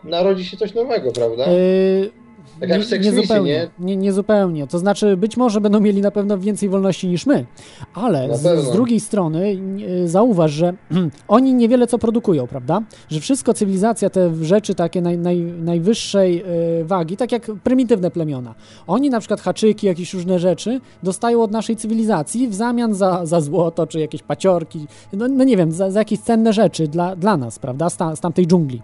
narodzi 0.03 0.45
się 0.45 0.57
coś 0.57 0.73
nowego, 0.73 1.11
prawda? 1.11 1.45
Yy, 1.51 2.11
Tak 2.59 2.69
jak 2.69 2.81
w 2.81 2.85
Sex 2.85 3.05
Missy, 3.05 3.21
zupełnie, 3.21 3.69
nie? 3.79 3.97
Nie, 3.97 4.13
zupełnie. 4.13 4.67
To 4.67 4.79
znaczy, 4.79 5.17
być 5.17 5.37
może 5.37 5.61
będą 5.61 5.79
mieli 5.79 6.01
na 6.01 6.11
pewno 6.11 6.37
więcej 6.37 6.69
wolności 6.69 7.07
niż 7.07 7.25
my, 7.25 7.45
ale 7.93 8.37
z, 8.37 8.41
z 8.41 8.71
drugiej 8.71 8.99
strony 8.99 9.53
yy, 9.77 10.07
zauważ, 10.07 10.51
że 10.51 10.73
oni 11.27 11.53
niewiele 11.53 11.87
co 11.87 11.97
produkują, 11.97 12.47
prawda? 12.47 12.81
Że 13.09 13.19
wszystko 13.19 13.53
cywilizacja, 13.53 14.09
te 14.09 14.35
rzeczy 14.41 14.75
takie 14.75 15.01
naj, 15.01 15.17
naj, 15.17 15.37
najwyższej 15.41 16.35
yy, 16.77 16.85
wagi, 16.85 17.17
tak 17.17 17.31
jak 17.31 17.51
prymitywne 17.63 18.11
plemiona. 18.11 18.55
Oni 18.87 19.09
na 19.09 19.19
przykład 19.19 19.41
haczyki, 19.41 19.87
jakieś 19.87 20.13
różne 20.13 20.39
rzeczy 20.39 20.81
dostają 21.03 21.43
od 21.43 21.51
naszej 21.51 21.75
cywilizacji 21.75 22.47
w 22.47 22.55
zamian 22.55 22.93
za, 22.93 23.25
za 23.25 23.41
złoto, 23.41 23.87
czy 23.87 23.99
jakieś 23.99 24.23
paciorki, 24.23 24.87
no, 25.13 25.27
no 25.27 25.43
nie 25.43 25.57
wiem, 25.57 25.71
za, 25.71 25.91
za 25.91 25.99
jakieś 25.99 26.19
cenne 26.19 26.53
rzeczy 26.53 26.87
dla, 26.87 27.15
dla 27.15 27.37
nas, 27.37 27.59
prawda? 27.59 27.89
Z, 27.89 27.97
ta, 27.97 28.15
z 28.15 28.19
tamtej 28.19 28.47
dżungli. 28.47 28.81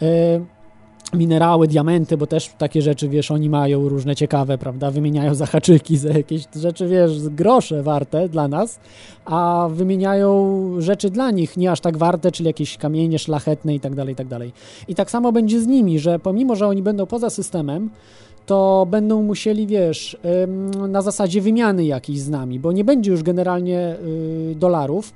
Yy, 0.00 0.08
minerały, 1.14 1.68
diamenty, 1.68 2.16
bo 2.16 2.26
też 2.26 2.50
takie 2.58 2.82
rzeczy, 2.82 3.08
wiesz, 3.08 3.30
oni 3.30 3.50
mają 3.50 3.88
różne 3.88 4.16
ciekawe, 4.16 4.58
prawda, 4.58 4.90
wymieniają 4.90 5.34
za 5.34 5.46
haczyki, 5.46 5.96
za 5.96 6.08
jakieś 6.08 6.42
rzeczy, 6.56 6.88
wiesz, 6.88 7.28
grosze 7.28 7.82
warte 7.82 8.28
dla 8.28 8.48
nas, 8.48 8.80
a 9.24 9.68
wymieniają 9.72 10.60
rzeczy 10.78 11.10
dla 11.10 11.30
nich 11.30 11.56
nie 11.56 11.70
aż 11.70 11.80
tak 11.80 11.96
warte, 11.96 12.32
czyli 12.32 12.46
jakieś 12.46 12.76
kamienie 12.76 13.18
szlachetne 13.18 13.74
i 13.74 13.80
tak 13.80 13.94
dalej, 13.94 14.12
i 14.12 14.16
tak 14.16 14.26
dalej. 14.26 14.52
I 14.88 14.94
tak 14.94 15.10
samo 15.10 15.32
będzie 15.32 15.60
z 15.60 15.66
nimi, 15.66 15.98
że 15.98 16.18
pomimo, 16.18 16.56
że 16.56 16.66
oni 16.66 16.82
będą 16.82 17.06
poza 17.06 17.30
systemem, 17.30 17.90
to 18.46 18.86
będą 18.90 19.22
musieli, 19.22 19.66
wiesz, 19.66 20.16
na 20.88 21.02
zasadzie 21.02 21.40
wymiany 21.40 21.84
jakiejś 21.84 22.20
z 22.20 22.28
nami, 22.28 22.60
bo 22.60 22.72
nie 22.72 22.84
będzie 22.84 23.10
już 23.10 23.22
generalnie 23.22 23.96
y, 24.50 24.54
dolarów, 24.54 25.12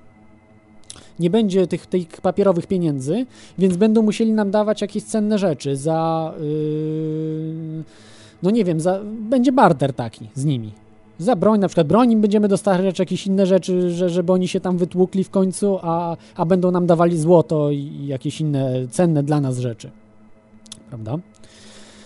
nie 1.21 1.31
będzie 1.31 1.67
tych, 1.67 1.87
tych 1.87 2.09
papierowych 2.09 2.67
pieniędzy, 2.67 3.27
więc 3.59 3.77
będą 3.77 4.03
musieli 4.03 4.33
nam 4.33 4.51
dawać 4.51 4.81
jakieś 4.81 5.05
cenne 5.05 5.39
rzeczy 5.39 5.77
za. 5.77 6.33
Yy, 6.41 7.85
no 8.43 8.51
nie 8.51 8.65
wiem, 8.65 8.81
za, 8.81 9.01
będzie 9.31 9.53
barter 9.53 9.93
taki 9.93 10.29
z 10.35 10.45
nimi. 10.45 10.73
Za 11.19 11.37
broń, 11.37 11.61
na 11.61 11.69
przykład 11.69 11.87
broń 11.87 12.13
im 12.13 12.21
będziemy 12.21 12.49
dostarczać 12.49 12.99
jakieś 12.99 13.27
inne 13.27 13.47
rzeczy, 13.47 13.91
że, 13.91 14.11
żeby 14.11 14.33
oni 14.33 14.49
się 14.49 14.61
tam 14.61 14.79
wytłukli 14.79 15.25
w 15.25 15.31
końcu, 15.31 15.79
a, 15.83 16.17
a 16.37 16.47
będą 16.47 16.71
nam 16.71 16.87
dawali 16.87 17.19
złoto 17.19 17.71
i, 17.71 18.07
jakieś 18.07 18.41
inne 18.41 18.89
cenne 18.91 19.23
dla 19.23 19.41
nas 19.41 19.59
rzeczy. 19.59 19.91
Prawda? 20.89 21.19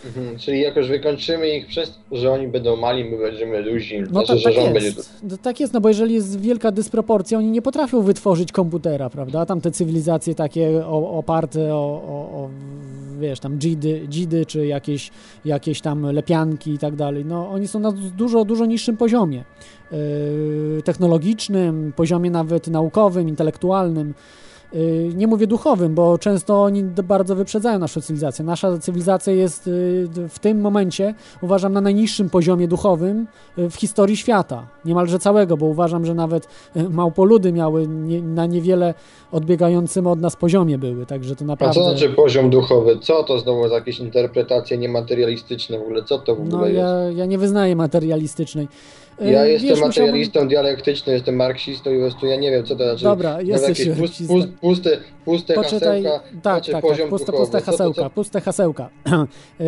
Mhm, 0.06 0.38
czyli 0.38 0.60
jakoś 0.60 0.88
wykończymy 0.88 1.56
ich 1.56 1.66
przez 1.66 1.90
to, 2.10 2.16
że 2.16 2.32
oni 2.32 2.48
będą 2.48 2.76
mali, 2.76 3.04
my 3.04 3.18
będziemy 3.18 3.62
duzi. 3.62 4.00
No 4.00 4.06
znaczy, 4.06 4.34
tak, 4.34 4.42
tak 4.42 4.54
rząd 4.54 4.72
będzie 4.72 4.88
jest. 4.88 5.22
No, 5.22 5.36
tak 5.36 5.60
jest, 5.60 5.72
no 5.72 5.80
bo 5.80 5.88
jeżeli 5.88 6.14
jest 6.14 6.40
wielka 6.40 6.72
dysproporcja, 6.72 7.38
oni 7.38 7.50
nie 7.50 7.62
potrafią 7.62 8.02
wytworzyć 8.02 8.52
komputera, 8.52 9.10
prawda? 9.10 9.46
Tam 9.46 9.60
te 9.60 9.70
cywilizacje 9.70 10.34
takie 10.34 10.86
oparte 10.86 11.74
o, 11.74 12.02
o, 12.06 12.42
o 12.42 12.50
wiesz, 13.20 13.40
tam 13.40 13.60
dzidy, 13.60 14.06
dzidy 14.08 14.46
czy 14.46 14.66
jakieś, 14.66 15.10
jakieś 15.44 15.80
tam 15.80 16.02
lepianki 16.12 16.72
i 16.72 16.78
tak 16.78 16.96
dalej, 16.96 17.24
no 17.24 17.50
oni 17.50 17.68
są 17.68 17.80
na 17.80 17.92
dużo, 17.92 18.44
dużo 18.44 18.66
niższym 18.66 18.96
poziomie 18.96 19.44
yy, 19.92 19.98
technologicznym, 20.84 21.92
poziomie 21.96 22.30
nawet 22.30 22.68
naukowym, 22.68 23.28
intelektualnym. 23.28 24.14
Yy, 24.72 25.12
Nie 25.14 25.26
mówię 25.26 25.46
duchowym, 25.46 25.94
bo 25.94 26.18
często 26.18 26.62
oni 26.62 26.82
bardzo 26.82 27.36
wyprzedzają 27.36 27.78
naszą 27.78 28.00
cywilizację. 28.00 28.44
Nasza 28.44 28.78
cywilizacja 28.78 29.32
jest 29.32 29.70
d- 30.08 30.28
w 30.28 30.38
tym 30.38 30.60
momencie, 30.60 31.14
uważam, 31.42 31.72
na 31.72 31.80
najniższym 31.80 32.30
poziomie 32.30 32.68
duchowym 32.68 33.26
yy, 33.56 33.70
w 33.70 33.74
historii 33.76 34.16
świata. 34.16 34.66
Niemalże 34.84 35.18
całego, 35.18 35.56
bo 35.56 35.66
uważam, 35.66 36.06
że 36.06 36.14
nawet 36.14 36.48
małpoludy 36.90 37.52
miały 37.52 37.86
nie, 37.88 38.22
na 38.22 38.46
niewiele 38.46 38.94
odbiegającym 39.32 40.06
od 40.06 40.20
nas 40.20 40.36
poziomie 40.36 40.78
były, 40.78 41.06
także 41.06 41.36
to 41.36 41.44
A 41.44 41.46
naprawdę... 41.48 41.74
co 41.74 41.90
znaczy 41.90 42.08
poziom 42.08 42.50
duchowy? 42.50 42.98
Co 42.98 43.22
to 43.22 43.38
znowu 43.38 43.68
za 43.68 43.74
jakieś 43.74 43.98
interpretacje 44.00 44.78
niematerialistyczne 44.78 45.78
w 45.78 45.82
ogóle? 45.82 46.02
Co 46.04 46.18
to 46.18 46.36
w 46.36 46.40
ogóle 46.40 46.56
No 46.58 46.66
jest? 46.66 46.76
ja, 46.78 47.10
ja 47.16 47.26
nie 47.26 47.38
wyznaję 47.38 47.76
materialistycznej. 47.76 48.68
Ja 49.20 49.44
wiesz, 49.44 49.62
jestem 49.62 49.68
musiałbym- 49.70 49.86
materialistą 49.86 50.48
dialektycznym, 50.48 51.14
jestem 51.14 51.36
marksistą 51.36 51.90
i 51.90 51.94
po 51.94 52.00
prostu 52.00 52.26
ja 52.26 52.36
nie 52.36 52.50
wiem, 52.50 52.64
co 52.66 52.76
to 52.76 52.84
znaczy. 52.84 53.04
Dobra, 53.04 53.42
jesteś 53.42 53.78
jakieś 53.78 53.98
pust, 53.98 54.14
pust, 54.28 54.48
puste, 54.60 54.90
puste 55.24 55.54
Poczytaj, 55.54 56.02
hasełka, 56.02 56.18
tak, 56.20 56.42
znaczy 56.42 56.72
tak, 56.72 56.84
tak, 56.98 57.08
puste, 57.08 57.32
puste 57.32 57.60
hasełka, 57.60 58.02
co- 58.02 58.10
puste 58.10 58.40
hasełka. 58.40 58.90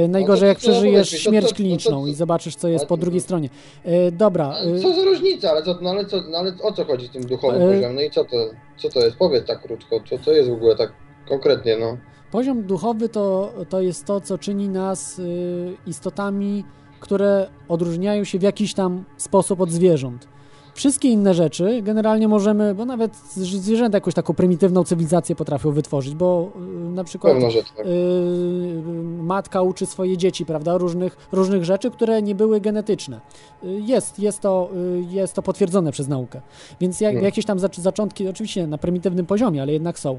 Najgorzej, 0.08 0.48
jak 0.48 0.58
to- 0.60 0.66
to 0.66 0.70
przeżyjesz 0.72 1.10
to- 1.10 1.16
śmierć 1.16 1.46
to- 1.46 1.50
to- 1.50 1.56
to- 1.56 1.56
kliniczną 1.56 2.06
i 2.06 2.14
zobaczysz, 2.14 2.56
co 2.56 2.68
jest 2.68 2.86
po 2.86 2.96
drugiej 2.96 3.20
stronie. 3.20 3.48
E, 3.84 4.12
Dobra, 4.12 4.54
Co 4.82 4.94
za 4.94 5.04
różnica, 5.04 5.50
ale, 5.50 5.62
co, 5.62 5.78
no, 5.82 5.90
ale, 5.90 6.04
co, 6.04 6.22
no, 6.30 6.38
ale 6.38 6.52
o 6.62 6.72
co 6.72 6.84
chodzi 6.84 7.06
z 7.06 7.10
tym 7.10 7.22
duchowym 7.26 7.62
E, 7.62 7.66
poziomem? 7.66 7.94
No 7.94 8.00
i 8.02 8.10
co 8.10 8.24
to, 8.24 8.36
co 8.76 8.88
to 8.88 9.00
jest? 9.00 9.16
Powiedz 9.16 9.46
tak 9.46 9.62
krótko, 9.62 10.00
co 10.10 10.18
to 10.18 10.32
jest 10.32 10.50
w 10.50 10.52
ogóle 10.52 10.76
tak 10.76 10.92
konkretnie, 11.28 11.76
no. 11.76 11.96
poziom 12.30 12.62
duchowy 12.62 13.08
to, 13.08 13.52
to 13.68 13.80
jest 13.80 14.04
to, 14.04 14.20
co 14.20 14.38
czyni 14.38 14.68
nas 14.68 15.18
y, 15.18 15.72
istotami, 15.86 16.64
które 17.02 17.48
odróżniają 17.68 18.24
się 18.24 18.38
w 18.38 18.42
jakiś 18.42 18.74
tam 18.74 19.04
sposób 19.16 19.60
od 19.60 19.70
zwierząt. 19.70 20.28
wszystkie 20.74 21.08
inne 21.08 21.34
rzeczy 21.34 21.82
generalnie 21.82 22.28
możemy, 22.28 22.74
bo 22.74 22.84
nawet 22.84 23.16
zwierzęta 23.36 23.96
jakąś 23.96 24.14
taką 24.14 24.34
prymitywną 24.34 24.84
cywilizację 24.84 25.36
potrafią 25.36 25.70
wytworzyć, 25.72 26.14
bo 26.14 26.50
y, 26.56 26.90
na 26.94 27.04
przykład 27.04 27.36
że 27.50 27.62
tak. 27.76 27.86
y, 27.86 28.82
matka 29.22 29.62
uczy 29.62 29.86
swoje 29.86 30.16
dzieci, 30.16 30.46
prawda, 30.46 30.78
różnych, 30.78 31.16
różnych 31.32 31.64
rzeczy, 31.64 31.90
które 31.90 32.22
nie 32.22 32.34
były 32.34 32.60
genetyczne. 32.60 33.20
Y, 33.64 33.80
Jest, 33.86 34.18
jest, 34.18 34.40
to, 34.40 34.70
y, 34.76 35.04
jest 35.10 35.34
to 35.34 35.42
potwierdzone 35.42 35.92
przez 35.92 36.08
naukę. 36.08 36.40
Więc 36.80 37.00
jak, 37.00 37.14
No. 37.14 37.20
jakieś 37.20 37.44
tam 37.44 37.58
zac- 37.58 37.80
zaczątki, 37.80 38.28
oczywiście 38.28 38.66
na 38.66 38.78
prymitywnym 38.78 39.26
poziomie, 39.26 39.62
ale 39.62 39.72
jednak 39.72 39.98
są. 39.98 40.18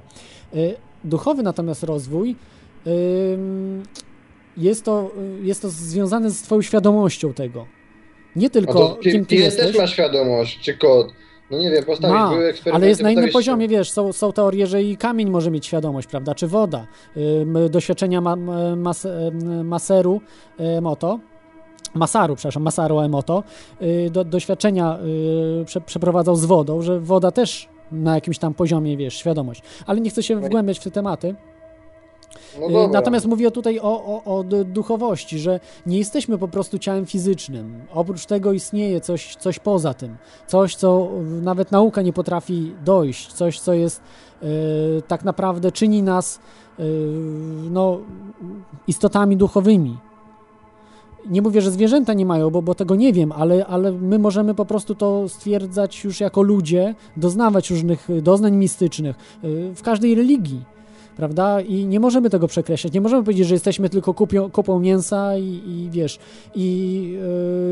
Y, 0.55 0.75
Duchowy 1.03 1.43
natomiast 1.43 1.83
rozwój 1.83 2.35
ym, 2.87 3.83
jest 4.57 4.85
to, 4.85 5.11
y, 5.41 5.45
jest 5.45 5.61
to 5.61 5.69
związane 5.69 6.29
z 6.29 6.41
twoją 6.41 6.61
świadomością 6.61 7.33
tego. 7.33 7.65
Nie 8.35 8.49
tylko 8.49 8.73
to 8.73 8.95
kim 8.95 9.25
ty 9.25 9.35
pies 9.35 9.45
jesteś. 9.45 9.65
też 9.67 9.77
ma 9.77 9.87
świadomość, 9.87 10.59
czy. 10.61 10.77
No 11.51 11.59
nie 11.59 11.71
wiem, 11.71 11.83
postawić 11.83 12.13
Ma, 12.15 12.29
były 12.29 12.45
eksperymenty. 12.45 12.75
ale 12.83 12.89
jest 12.89 13.01
na 13.01 13.11
innym 13.11 13.29
poziomie, 13.29 13.67
wiesz, 13.67 13.91
są, 13.91 14.13
są 14.13 14.31
teorie, 14.33 14.67
że 14.67 14.83
i 14.83 14.97
kamień 14.97 15.29
może 15.29 15.51
mieć 15.51 15.65
świadomość, 15.65 16.07
prawda, 16.07 16.35
czy 16.35 16.47
woda. 16.47 16.87
Ym, 17.17 17.57
doświadczenia 17.69 18.21
ma, 18.21 18.35
ma- 18.35 18.75
mas, 18.75 19.07
Maseru 19.63 20.21
Emoto, 20.57 21.19
Masaru, 21.93 22.35
przepraszam, 22.35 22.63
Masaru 22.63 22.99
Emoto, 22.99 23.43
y, 23.81 24.09
do, 24.11 24.23
doświadczenia 24.23 24.99
y, 25.61 25.65
prze, 25.65 25.81
przeprowadzał 25.81 26.35
z 26.35 26.45
wodą, 26.45 26.81
że 26.81 26.99
woda 26.99 27.31
też 27.31 27.69
na 27.91 28.15
jakimś 28.15 28.37
tam 28.37 28.53
poziomie, 28.53 28.97
wiesz, 28.97 29.15
świadomość. 29.17 29.61
Ale 29.85 30.01
nie 30.01 30.09
chcę 30.09 30.23
się 30.23 30.35
wgłębiać 30.35 30.79
w 30.79 30.83
te 30.83 30.91
tematy. 30.91 31.35
No 32.59 32.85
Y. 32.85 32.87
Natomiast 32.91 33.25
mówię 33.25 33.51
tutaj 33.51 33.79
o, 33.79 34.05
o, 34.05 34.37
o 34.37 34.43
duchowości, 34.65 35.39
że 35.39 35.59
nie 35.85 35.97
jesteśmy 35.97 36.37
po 36.37 36.47
prostu 36.47 36.79
ciałem 36.79 37.05
fizycznym. 37.05 37.81
Oprócz 37.93 38.25
tego 38.25 38.53
istnieje 38.53 39.01
coś, 39.01 39.35
coś 39.35 39.59
poza 39.59 39.93
tym. 39.93 40.17
Coś, 40.47 40.75
co 40.75 41.09
nawet 41.41 41.71
nauka 41.71 42.01
nie 42.01 42.13
potrafi 42.13 42.75
dojść. 42.85 43.33
Coś, 43.33 43.59
co 43.59 43.73
jest 43.73 44.01
y, 44.43 44.45
tak 45.07 45.23
naprawdę 45.23 45.71
czyni 45.71 46.03
nas 46.03 46.39
y, 46.79 46.83
no, 47.71 47.99
istotami 48.87 49.37
duchowymi. 49.37 49.97
Nie 51.29 51.41
mówię, 51.41 51.61
że 51.61 51.71
zwierzęta 51.71 52.13
nie 52.13 52.25
mają, 52.25 52.49
bo, 52.49 52.61
bo 52.61 52.75
tego 52.75 52.95
nie 52.95 53.13
wiem, 53.13 53.31
ale, 53.31 53.65
ale 53.65 53.91
my 53.91 54.19
możemy 54.19 54.55
po 54.55 54.65
prostu 54.65 54.95
to 54.95 55.29
stwierdzać 55.29 56.03
już 56.03 56.19
jako 56.19 56.41
ludzie, 56.41 56.95
doznawać 57.17 57.69
różnych 57.69 58.07
doznań 58.21 58.55
mistycznych 58.55 59.15
w 59.75 59.81
każdej 59.83 60.15
religii 60.15 60.72
prawda? 61.17 61.61
I 61.61 61.85
nie 61.85 61.99
możemy 61.99 62.29
tego 62.29 62.47
przekreślać. 62.47 62.93
Nie 62.93 63.01
możemy 63.01 63.23
powiedzieć, 63.23 63.47
że 63.47 63.55
jesteśmy 63.55 63.89
tylko 63.89 64.13
kupią, 64.13 64.51
kupą 64.51 64.79
mięsa 64.79 65.37
i, 65.37 65.61
i 65.67 65.89
wiesz, 65.91 66.19
i 66.55 67.17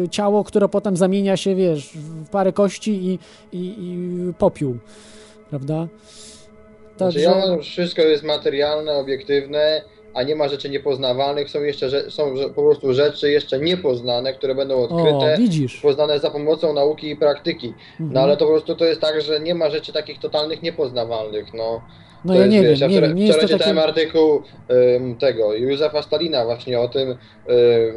y, 0.05 0.09
ciało, 0.09 0.43
które 0.43 0.69
potem 0.69 0.97
zamienia 0.97 1.37
się, 1.37 1.55
wiesz, 1.55 1.93
w 2.25 2.29
parę 2.29 2.53
kości 2.53 2.91
i, 2.91 3.19
i, 3.51 3.75
i 3.79 4.33
popiół, 4.33 4.77
prawda? 5.49 5.87
Znaczy, 6.97 7.19
ja 7.19 7.31
uważam, 7.31 7.61
że 7.61 7.69
wszystko 7.69 8.01
jest 8.01 8.23
materialne, 8.23 8.93
obiektywne, 8.93 9.81
a 10.13 10.23
nie 10.23 10.35
ma 10.35 10.47
rzeczy 10.47 10.69
niepoznawalnych. 10.69 11.49
Są 11.49 11.63
jeszcze 11.63 12.11
są 12.11 12.33
po 12.55 12.61
prostu 12.61 12.93
rzeczy 12.93 13.31
jeszcze 13.31 13.59
niepoznane, 13.59 14.33
które 14.33 14.55
będą 14.55 14.81
odkryte, 14.83 15.33
O, 15.33 15.37
widzisz. 15.37 15.81
poznane 15.81 16.19
za 16.19 16.31
pomocą 16.31 16.73
nauki 16.73 17.09
i 17.09 17.15
praktyki. 17.15 17.67
Mhm. 17.67 18.13
No 18.13 18.21
ale 18.21 18.37
to 18.37 18.45
po 18.45 18.51
prostu 18.51 18.75
to 18.75 18.85
jest 18.85 19.01
tak, 19.01 19.21
że 19.21 19.39
nie 19.39 19.55
ma 19.55 19.69
rzeczy 19.69 19.93
takich 19.93 20.19
totalnych 20.19 20.61
niepoznawalnych. 20.61 21.53
No, 21.53 21.81
No 22.25 22.33
To 22.33 22.39
ja 22.39 22.45
jest, 22.45 22.57
nie 22.57 22.61
wiesz, 22.63 22.79
wiem, 22.79 22.91
ja 22.91 22.97
wczoraj, 22.97 23.15
nie 23.15 23.31
wczoraj 23.33 23.47
czytałem 23.47 23.77
artykuł 23.79 24.41
em, 24.95 25.15
tego 25.15 25.53
Józefa 25.53 26.01
Stalina 26.01 26.45
właśnie 26.45 26.79
o 26.79 26.87
tym, 26.87 27.15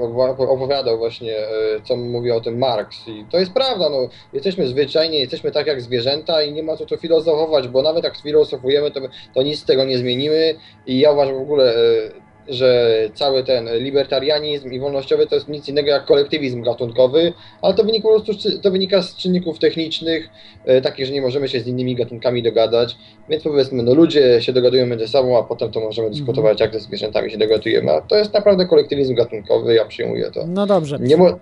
opowa- 0.01 0.49
opowiadał 0.49 0.99
właśnie, 0.99 1.39
e, 1.39 1.49
co 1.85 1.97
mówi 1.97 2.31
o 2.31 2.41
tym 2.41 2.59
Marx. 2.59 3.09
I 3.09 3.25
to 3.31 3.39
jest 3.39 3.53
prawda, 3.53 3.89
no, 3.89 4.09
jesteśmy 4.33 4.67
zwyczajni, 4.67 5.19
jesteśmy 5.19 5.53
tak 5.53 5.67
jak 5.67 5.83
zwierzęta 5.83 6.43
i 6.43 6.53
nie 6.53 6.63
ma 6.63 6.77
co 6.77 6.87
tu 6.87 6.97
filozofować, 6.97 7.69
bo 7.69 7.83
nawet 7.83 8.05
jak 8.05 8.17
filozofujemy, 8.17 8.91
to, 8.91 9.01
to 9.35 9.43
nic 9.43 9.59
z 9.61 9.65
tego 9.65 9.85
nie 9.85 9.99
zmienimy. 9.99 10.55
I 10.87 11.01
ja 11.01 11.13
uważam 11.13 11.35
w 11.39 11.43
ogóle, 11.43 11.75
e, 11.75 11.79
że 12.49 12.95
cały 13.15 13.45
ten 13.45 13.69
libertarianizm 13.79 14.73
i 14.73 14.81
wolnościowy 14.81 15.27
to 15.27 15.35
jest 15.35 15.49
nic 15.49 15.69
innego 15.69 15.89
jak 15.89 16.05
kolektywizm 16.05 16.63
gatunkowy, 16.63 17.33
ale 17.63 17.75
to 17.75 17.85
wynika 17.85 18.03
po 18.03 18.21
prostu 18.21 18.33
z- 18.49 18.61
to 18.61 18.71
wynika 18.71 19.03
z 19.03 19.17
czynników 19.17 19.59
technicznych, 19.59 20.29
e, 20.65 20.81
takich, 20.81 21.07
że 21.07 21.13
nie 21.13 21.23
możemy 21.23 21.49
się 21.49 21.61
z 21.61 21.67
innymi 21.67 21.95
gatunkami 21.95 22.43
dogadać, 22.43 22.97
więc 23.29 23.43
powiedzmy, 23.43 23.83
no 23.83 23.95
ludzie 23.95 24.43
się 24.43 24.53
dogadują 24.53 24.87
między 24.87 25.09
sobą, 25.09 25.39
a 25.39 25.43
potem 25.43 25.71
to 25.73 25.81
możemy 25.81 26.11
dyskutować, 26.11 26.61
jak 26.61 26.73
ze 26.73 26.81
zwierzętami 26.81 27.31
się 27.31 27.39
dogadujemy, 27.39 27.93
a 27.93 28.01
to 28.01 28.17
jest 28.17 28.35
naprawdę 28.35 28.67
kolektywizm 28.67 29.15
gatunkowy, 29.15 29.75
ja 29.75 29.85
przyjmuję 29.85 30.31
to. 30.31 30.47
No 30.47 30.67
dobrze. 30.67 30.99
Nie 31.01 31.17
mo- 31.17 31.39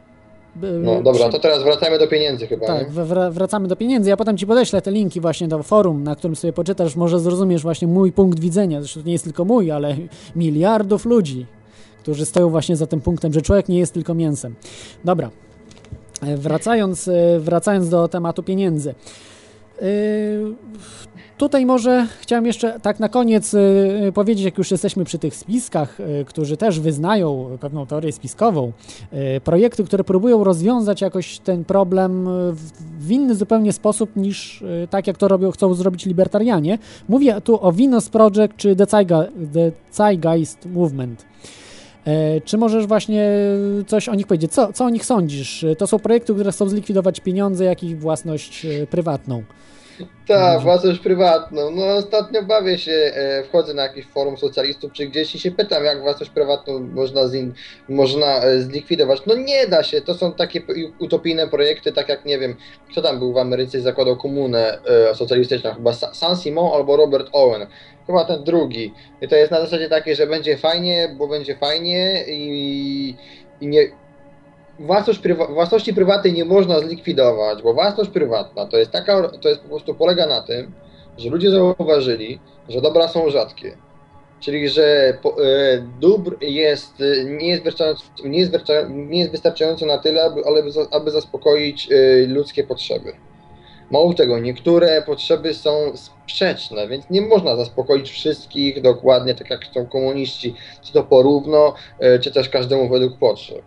no 0.57 1.03
dobra, 1.03 1.29
to 1.29 1.39
teraz 1.39 1.63
wracajmy 1.63 1.99
do 1.99 2.09
pieniędzy 2.09 2.47
chyba, 2.47 2.67
Tak, 2.67 2.87
nie? 2.97 3.05
wracamy 3.31 3.69
do 3.69 3.77
pieniędzy. 3.77 4.11
Ja 4.11 4.17
potem 4.17 4.37
ci 4.37 4.47
podeślę 4.47 4.83
te 4.83 4.91
linki 4.91 5.21
właśnie 5.21 5.49
do 5.49 5.63
forum, 5.63 6.03
na 6.05 6.17
którym 6.17 6.37
sobie 6.37 6.53
poczytasz, 6.53 6.97
może 6.97 7.21
zrozumiesz 7.21 7.63
właśnie 7.63 7.89
mój 7.89 8.13
punkt 8.13 8.41
widzenia. 8.41 8.81
Zresztą 8.81 9.01
to 9.01 9.07
nie 9.07 9.13
jest 9.13 9.25
tylko 9.25 9.45
mój, 9.45 9.71
ale 9.71 9.97
miliardów 10.37 11.05
ludzi, 11.05 11.47
którzy 12.03 12.27
stoją 12.27 12.49
właśnie 12.51 12.77
za 12.77 12.87
tym 12.87 13.01
punktem, 13.01 13.33
że 13.33 13.43
człowiek 13.43 13.69
nie 13.69 13.79
jest 13.79 13.95
tylko 13.95 14.15
mięsem. 14.15 14.55
Dobra. 15.05 15.31
E, 16.23 16.37
Wracając, 16.37 17.09
e, 17.09 17.41
wracając 17.41 17.89
do 17.89 18.09
tematu 18.09 18.43
pieniędzy. 18.43 18.95
Tutaj 21.43 21.67
może 21.67 22.07
chciałem 22.21 22.47
jeszcze 22.47 22.81
tak 22.81 23.01
na 23.01 23.09
koniec 23.09 23.55
e, 23.55 24.13
powiedzieć, 24.13 24.45
jak 24.45 24.59
już 24.59 24.71
jesteśmy 24.71 25.05
przy 25.05 25.19
tych 25.19 25.37
spiskach, 25.37 26.01
e, 26.01 26.25
którzy 26.25 26.57
też 26.57 26.81
wyznają 26.81 27.59
pewną 27.61 27.87
teorię 27.87 28.13
spiskową, 28.13 28.73
projekty, 29.45 29.85
które 29.85 30.05
próbują 30.05 30.45
rozwiązać 30.45 31.01
jakoś 31.01 31.39
ten 31.39 31.65
problem 31.65 32.29
w, 32.99 33.11
inny 33.11 33.35
zupełnie 33.35 33.73
sposób 33.73 34.17
niż 34.17 34.65
tak, 34.91 35.07
jak 35.07 35.19
to 35.19 35.29
robią, 35.29 35.51
chcą 35.51 35.75
zrobić 35.75 36.07
libertarianie. 36.07 36.79
Mówię 37.09 37.41
tu 37.41 37.67
o 37.67 37.73
Venus 37.73 38.09
Project 38.09 38.57
czy 38.57 38.77
The 38.77 38.87
Zeitgeist 39.93 40.67
Movement. 40.67 41.25
E, 42.05 42.41
Czy 42.41 42.59
możesz 42.59 42.87
właśnie 42.87 43.31
coś 43.87 44.09
o 44.09 44.15
nich 44.15 44.27
powiedzieć? 44.27 44.53
Co, 44.53 44.73
co 44.73 44.85
o 44.85 44.91
nich 44.91 45.05
sądzisz? 45.05 45.65
To 45.79 45.87
są 45.87 45.99
projekty, 45.99 46.35
które 46.35 46.53
chcą 46.53 46.69
zlikwidować 46.69 47.21
pieniądze, 47.21 47.65
jak 47.65 47.83
i 47.83 47.97
własność 47.97 48.67
e, 48.67 48.87
prywatną. 48.87 49.43
Tak, 50.29 50.61
własność 50.61 51.01
prywatną. 51.01 51.71
No 51.71 51.87
ostatnio 51.87 52.43
bawię 52.43 52.79
się, 52.79 52.93
e, 52.93 53.43
wchodzę 53.45 53.75
na 53.75 53.83
jakiś 53.83 54.07
forum 54.07 54.37
socjalistów 54.37 54.93
czy 54.93 55.07
gdzieś 55.07 55.35
i 55.35 55.39
się 55.39 55.51
pytam, 55.51 55.85
jak 55.85 56.01
własność 56.01 56.31
prywatną 56.31 56.81
można, 56.81 57.29
zin, 57.29 57.55
można 57.89 58.43
e, 58.43 58.61
zlikwidować. 58.61 59.23
No 59.27 59.35
nie 59.35 59.67
da 59.67 59.83
się, 59.83 60.01
to 60.01 60.15
są 60.15 60.33
takie 60.33 60.63
utopijne 60.99 61.49
projekty, 61.49 61.93
tak 61.93 62.09
jak 62.09 62.25
nie 62.25 62.39
wiem, 62.39 62.57
kto 62.91 63.03
tam 63.03 63.19
był 63.19 63.33
w 63.33 63.39
Ameryce 63.39 63.79
i 63.79 63.81
zakładał 63.81 64.17
komunę 64.17 64.79
e, 65.11 65.15
socjalistyczną, 65.15 65.75
chyba 65.75 65.91
Sa- 65.91 66.15
San 66.15 66.37
Simon 66.37 66.73
albo 66.75 66.97
Robert 66.97 67.29
Owen. 67.33 67.67
Chyba 68.07 68.25
ten 68.25 68.45
drugi. 68.45 68.95
I 69.21 69.29
to 69.29 69.37
jest 69.37 69.51
na 69.51 69.61
zasadzie 69.61 69.89
takiej, 69.89 70.17
że 70.17 70.27
będzie 70.27 70.57
fajnie, 70.57 71.15
bo 71.19 71.29
będzie 71.29 71.57
fajnie 71.57 72.25
i, 72.29 73.17
i 73.61 73.67
nie, 73.67 74.02
własność 74.79 75.19
prywa- 75.19 75.55
własności 75.55 75.95
prywatnej 75.95 76.33
nie 76.33 76.45
można 76.45 76.81
zlikwidować, 76.81 77.63
bo 77.63 77.75
własność 77.75 78.11
prywatna 78.11 78.67
to 78.67 78.77
jest 78.77 78.91
taka, 78.91 79.29
to 79.29 79.49
jest 79.49 79.61
po 79.61 79.69
prostu 79.69 79.95
polega 79.95 80.27
na 80.27 80.43
tym, 80.43 80.73
że 81.19 81.31
ludzie 81.31 81.51
zauważyli, 81.51 82.39
że 82.69 82.81
dobra 82.81 83.09
są 83.09 83.31
rzadkie. 83.31 83.77
Czyli, 84.41 84.69
że 84.69 85.19
po, 85.23 85.45
e, 85.45 85.79
dóbr 86.01 86.37
jest, 86.41 87.01
e, 87.01 87.25
nie, 87.25 87.49
jest 87.49 87.63
wystarczająco, 87.63 88.05
nie, 88.25 88.39
jest 88.39 88.53
nie 88.89 89.19
jest 89.19 89.31
wystarczająco 89.31 89.87
na 89.87 89.99
tyle, 89.99 90.25
aby, 90.25 90.43
aby 90.91 91.11
zaspokoić 91.11 91.89
e, 91.93 92.27
ludzkie 92.27 92.65
potrzeby. 92.65 93.13
Mało 93.91 94.15
tego, 94.15 94.39
niektóre 94.39 95.03
potrzeby 95.03 95.55
są 95.55 95.97
sprzeczne, 95.97 96.89
więc 96.89 97.11
nie 97.11 97.21
można 97.21 97.57
zaspokoić 97.57 98.11
wszystkich 98.11 98.83
dokładnie 98.83 99.35
tak 99.35 99.51
jak 99.51 99.65
chcą 99.65 99.87
komuniści, 99.87 100.55
czy 100.83 100.93
to 100.93 101.03
porówno, 101.05 101.75
e, 101.99 102.19
czy 102.19 102.33
też 102.33 102.49
każdemu 102.49 102.89
według 102.89 103.19
potrzeb. 103.19 103.63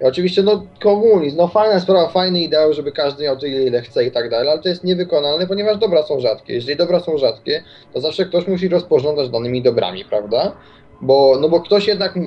Oczywiście, 0.00 0.42
no, 0.42 0.66
komunizm, 0.80 1.36
no 1.36 1.48
fajna 1.48 1.80
sprawa, 1.80 2.08
fajny 2.08 2.40
ideał, 2.40 2.72
żeby 2.72 2.92
każdy 2.92 3.24
miał 3.24 3.36
tyle, 3.36 3.62
ile 3.62 3.82
chce 3.82 4.04
i 4.04 4.10
tak 4.10 4.30
dalej, 4.30 4.48
ale 4.48 4.62
to 4.62 4.68
jest 4.68 4.84
niewykonalne, 4.84 5.46
ponieważ 5.46 5.78
dobra 5.78 6.02
są 6.02 6.20
rzadkie. 6.20 6.54
Jeżeli 6.54 6.76
dobra 6.76 7.00
są 7.00 7.18
rzadkie, 7.18 7.62
to 7.94 8.00
zawsze 8.00 8.24
ktoś 8.24 8.46
musi 8.46 8.68
rozporządzać 8.68 9.30
danymi 9.30 9.62
dobrami, 9.62 10.04
prawda? 10.04 10.52
Bo, 11.00 11.38
no 11.40 11.48
bo 11.48 11.60
ktoś 11.60 11.86
jednak, 11.86 12.16
y, 12.16 12.20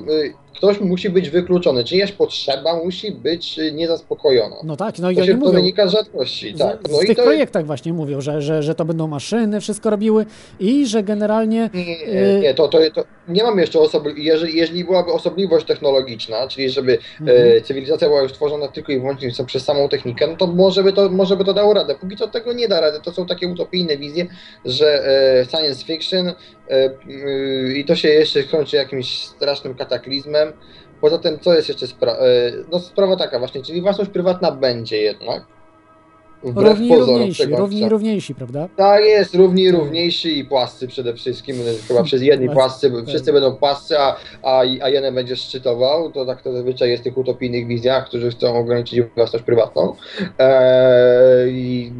ktoś 0.56 0.80
musi 0.80 1.10
być 1.10 1.30
wykluczony, 1.30 1.84
czyjaś 1.84 2.12
potrzeba 2.12 2.76
musi 2.84 3.12
być 3.12 3.58
y, 3.58 3.72
niezaspokojona. 3.72 4.56
No 4.64 4.76
tak, 4.76 4.98
no 4.98 5.10
i 5.10 5.16
to, 5.16 5.24
się, 5.24 5.32
to 5.32 5.38
mówią, 5.38 5.52
wynika 5.52 5.88
z 5.88 5.92
rzadkości, 5.92 6.54
tak. 6.54 6.78
No 6.90 6.98
w 6.98 7.04
i 7.04 7.06
tych 7.06 7.16
to, 7.16 7.22
projektach 7.22 7.66
właśnie 7.66 7.92
mówią, 7.92 8.20
że, 8.20 8.42
że, 8.42 8.62
że 8.62 8.74
to 8.74 8.84
będą 8.84 9.06
maszyny, 9.06 9.60
wszystko 9.60 9.90
robiły 9.90 10.26
i 10.60 10.86
że 10.86 11.02
generalnie... 11.02 11.70
Nie, 11.74 12.36
y, 12.36 12.40
nie 12.42 12.54
to, 12.54 12.68
to, 12.68 12.78
to 12.94 13.04
nie 13.28 13.42
mam 13.42 13.58
jeszcze 13.58 13.80
osobli, 13.80 14.24
jeżeli, 14.24 14.56
jeżeli 14.56 14.84
byłaby 14.84 15.12
osobliwość 15.12 15.66
technologiczna, 15.66 16.48
czyli 16.48 16.70
żeby 16.70 16.98
Mhm. 17.20 17.56
e, 17.56 17.60
cywilizacja 17.60 18.08
była 18.08 18.22
już 18.22 18.32
tworzona 18.32 18.68
tylko 18.68 18.92
i 18.92 18.98
wyłącznie 18.98 19.30
przez 19.46 19.64
samą 19.64 19.88
technikę, 19.88 20.26
no 20.26 20.36
to 20.36 20.46
może 20.46 20.82
by 20.82 20.92
to, 20.92 21.08
może 21.08 21.36
by 21.36 21.44
to 21.44 21.54
dało 21.54 21.74
radę. 21.74 21.94
Póki 21.94 22.16
co 22.16 22.28
tego 22.28 22.52
nie 22.52 22.68
da 22.68 22.80
rady. 22.80 23.00
To 23.02 23.12
są 23.12 23.26
takie 23.26 23.48
utopijne 23.48 23.96
wizje, 23.96 24.26
że 24.64 25.06
e, 25.06 25.44
science 25.44 25.84
fiction 25.84 26.28
e, 26.28 26.34
y, 27.08 27.74
i 27.76 27.84
to 27.84 27.96
się 27.96 28.08
jeszcze 28.08 28.42
kończy 28.42 28.76
jakimś 28.76 29.18
strasznym 29.18 29.74
kataklizmem. 29.74 30.41
Poza 31.00 31.18
tym, 31.18 31.38
co 31.38 31.54
jest 31.54 31.68
jeszcze 31.68 31.86
sprawa? 31.86 32.18
E, 32.18 32.52
no 32.72 32.78
sprawa 32.78 33.16
taka 33.16 33.38
właśnie, 33.38 33.62
czyli 33.62 33.82
własność 33.82 34.10
prywatna 34.10 34.52
będzie 34.52 34.96
jednak. 34.96 35.42
wbrew 36.44 36.68
Równi 36.68 36.88
pozorom 36.88 37.14
równiejsi, 37.14 37.46
równi 37.46 37.88
równiejsi, 37.88 38.34
prawda? 38.34 38.68
Tak 38.76 39.04
jest, 39.04 39.34
równi 39.34 39.70
równiejsi 39.70 40.38
i 40.38 40.44
płascy 40.44 40.88
przede 40.88 41.14
wszystkim. 41.14 41.56
Chyba 41.88 42.02
przez 42.02 42.22
jedni 42.22 42.46
Płascy, 42.46 42.90
płascy, 42.90 43.06
wszyscy 43.06 43.32
będą 43.32 43.56
płascy, 43.56 43.98
a, 43.98 44.16
a, 44.42 44.58
a 44.60 44.88
jeden 44.88 45.14
będzie 45.14 45.36
szczytował. 45.36 46.12
To 46.12 46.26
tak 46.26 46.42
to 46.42 46.52
zazwyczaj 46.52 46.90
jest 46.90 47.02
w 47.02 47.04
tych 47.04 47.18
utopijnych 47.18 47.66
wizjach, 47.66 48.06
którzy 48.06 48.30
chcą 48.30 48.56
ograniczyć 48.58 49.00
własność 49.16 49.44
prywatną. 49.44 49.96
Eee, 50.38 51.50
I 51.50 51.92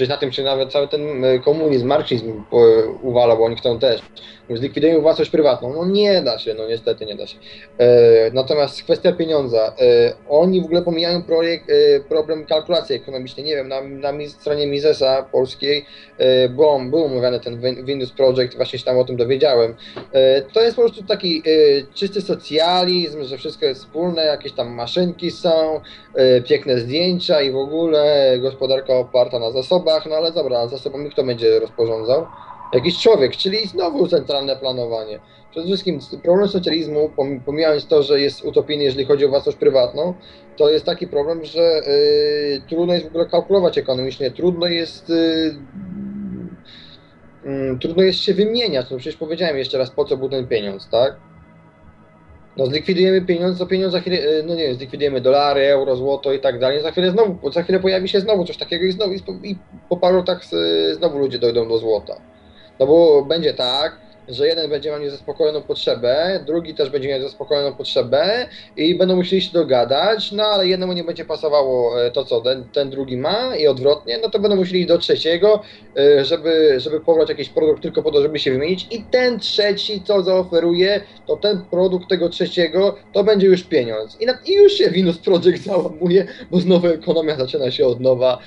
przecież 0.00 0.08
na 0.14 0.16
tym 0.16 0.32
się 0.32 0.42
nawet 0.42 0.72
cały 0.72 0.88
ten 0.88 1.24
e, 1.24 1.38
komunizm, 1.38 1.86
marksizm 1.86 2.44
po- 2.50 2.66
uwala, 3.02 3.36
bo 3.36 3.44
oni 3.44 3.56
chcą 3.56 3.78
też. 3.78 4.00
Zlikwidujemy 4.54 5.00
własność 5.00 5.30
prywatną. 5.30 5.72
No 5.74 5.86
nie 5.86 6.22
da 6.22 6.38
się, 6.38 6.54
no 6.54 6.66
niestety 6.68 7.06
nie 7.06 7.14
da 7.14 7.26
się. 7.26 7.38
E, 7.78 7.86
natomiast 8.32 8.82
kwestia 8.82 9.12
pieniądza. 9.12 9.72
E, 9.80 10.12
oni 10.28 10.60
w 10.62 10.64
ogóle 10.64 10.82
pomijają 10.82 11.22
projekt, 11.22 11.70
e, 11.70 12.00
problem 12.00 12.46
kalkulacji 12.46 12.96
ekonomicznej. 12.96 13.46
Nie 13.46 13.56
wiem, 13.56 13.68
na, 13.68 13.80
na 13.82 14.12
stronie 14.28 14.66
Misesa 14.66 15.22
polskiej 15.32 15.84
e, 16.18 16.48
było, 16.48 16.80
był 16.80 17.04
omawiany 17.04 17.40
ten 17.40 17.60
Win- 17.60 17.84
Windows 17.84 18.12
Project, 18.12 18.56
właśnie 18.56 18.78
się 18.78 18.84
tam 18.84 18.98
o 18.98 19.04
tym 19.04 19.16
dowiedziałem. 19.16 19.74
E, 20.12 20.42
to 20.42 20.62
jest 20.62 20.76
po 20.76 20.82
prostu 20.82 21.02
taki 21.04 21.42
e, 21.46 21.94
czysty 21.94 22.20
socjalizm, 22.20 23.24
że 23.24 23.38
wszystko 23.38 23.66
jest 23.66 23.80
wspólne, 23.80 24.24
jakieś 24.24 24.52
tam 24.52 24.68
maszynki 24.74 25.30
są, 25.30 25.80
e, 26.14 26.40
piękne 26.40 26.78
zdjęcia 26.78 27.40
i 27.40 27.50
w 27.50 27.56
ogóle 27.56 28.34
gospodarka 28.38 28.94
oparta 28.94 29.38
na 29.38 29.50
zasobach, 29.50 29.89
no 30.08 30.16
ale 30.16 30.32
dobra, 30.32 30.68
zasobami 30.68 31.10
kto 31.10 31.24
będzie 31.24 31.60
rozporządzał? 31.60 32.26
Jakiś 32.72 33.02
człowiek, 33.02 33.36
czyli 33.36 33.66
znowu 33.66 34.08
centralne 34.08 34.56
planowanie. 34.56 35.20
Przede 35.50 35.66
wszystkim 35.66 35.98
problem 36.22 36.48
socjalizmu, 36.48 37.10
pom- 37.16 37.40
pomijając 37.40 37.86
to, 37.86 38.02
że 38.02 38.20
jest 38.20 38.44
utopijny, 38.44 38.84
jeżeli 38.84 39.04
chodzi 39.04 39.24
o 39.24 39.28
własność 39.28 39.58
prywatną, 39.58 40.14
to 40.56 40.70
jest 40.70 40.84
taki 40.84 41.06
problem, 41.08 41.44
że 41.44 41.60
y, 41.60 42.62
trudno 42.68 42.94
jest 42.94 43.06
w 43.06 43.08
ogóle 43.08 43.26
kalkulować 43.26 43.78
ekonomicznie, 43.78 44.30
trudno 44.30 44.66
jest 44.66 45.10
y, 45.10 45.54
mm, 47.44 47.78
trudno 47.78 48.02
jest 48.02 48.18
się 48.18 48.34
wymieniać. 48.34 48.90
No 48.90 48.96
przecież 48.96 49.16
powiedziałem 49.16 49.58
jeszcze 49.58 49.78
raz, 49.78 49.90
po 49.90 50.04
co 50.04 50.16
był 50.16 50.28
ten 50.28 50.46
pieniądz, 50.46 50.88
tak? 50.88 51.29
No 52.60 52.66
zlikwidujemy 52.66 53.22
pieniądz, 53.22 53.58
to 53.58 53.66
pieniądz 53.66 53.92
za 53.92 54.00
chwilę, 54.00 54.16
y, 54.16 54.42
no 54.46 54.54
nie 54.54 54.74
zlikwidujemy 54.74 55.20
dolary, 55.20 55.66
euro, 55.66 55.96
złoto 55.96 56.32
i 56.32 56.40
tak 56.40 56.58
dalej, 56.58 56.82
za 56.82 56.90
chwilę 56.90 57.10
znowu, 57.10 57.52
za 57.52 57.62
chwilę 57.62 57.80
pojawi 57.80 58.08
się 58.08 58.20
znowu 58.20 58.44
coś 58.44 58.56
takiego 58.56 58.84
i 58.84 58.92
znowu 58.92 59.12
i 59.42 59.56
po, 59.88 59.96
paru 59.96 60.24
y, 60.52 60.94
znowu 60.94 61.18
ludzie 61.18 61.38
dojdą 61.38 61.68
do 61.68 61.78
złota. 61.78 62.20
No 62.78 62.86
bo 62.86 63.24
będzie 63.24 63.54
tak, 63.54 63.96
że 64.34 64.46
jeden 64.46 64.70
będzie 64.70 64.90
miał 64.90 65.00
niezaspokojoną 65.00 65.62
potrzebę, 65.62 66.44
drugi 66.46 66.74
też 66.74 66.90
będzie 66.90 67.08
miał 67.08 67.20
zaspokojoną 67.20 67.74
potrzebę 67.74 68.46
i 68.76 68.94
będą 68.94 69.16
musieli 69.16 69.42
się 69.42 69.52
dogadać, 69.52 70.32
no 70.32 70.44
ale 70.44 70.66
jednemu 70.66 70.92
nie 70.92 71.04
będzie 71.04 71.24
pasowało 71.24 72.02
e, 72.04 72.10
to, 72.10 72.24
co 72.24 72.40
ten, 72.40 72.64
ten 72.72 72.90
drugi 72.90 73.16
ma 73.16 73.56
i 73.56 73.66
odwrotnie, 73.66 74.18
no 74.22 74.30
to 74.30 74.38
będą 74.38 74.56
musieli 74.56 74.86
do 74.86 74.98
trzeciego, 74.98 75.62
e, 75.98 76.24
żeby, 76.24 76.74
żeby 76.80 77.00
pobrać 77.00 77.28
jakiś 77.28 77.48
produkt 77.48 77.82
tylko 77.82 78.02
po 78.02 78.10
to, 78.10 78.22
żeby 78.22 78.38
się 78.38 78.50
wymienić 78.50 78.86
i 78.90 79.02
ten 79.02 79.38
trzeci, 79.38 80.02
co 80.04 80.22
zaoferuje, 80.22 81.00
to 81.26 81.36
ten 81.36 81.62
produkt 81.70 82.08
tego 82.08 82.28
trzeciego, 82.28 82.96
to 83.12 83.24
będzie 83.24 83.46
już 83.46 83.62
pieniądz. 83.62 84.20
I, 84.20 84.26
na, 84.26 84.38
i 84.46 84.52
już 84.52 84.72
się 84.72 84.90
Venus 84.90 85.18
Project 85.18 85.64
załamuje, 85.64 86.26
bo 86.50 86.60
znowu 86.60 86.86
ekonomia 86.86 87.36
zaczyna 87.36 87.70
się 87.70 87.86
od 87.86 88.00
nowa. 88.00 88.38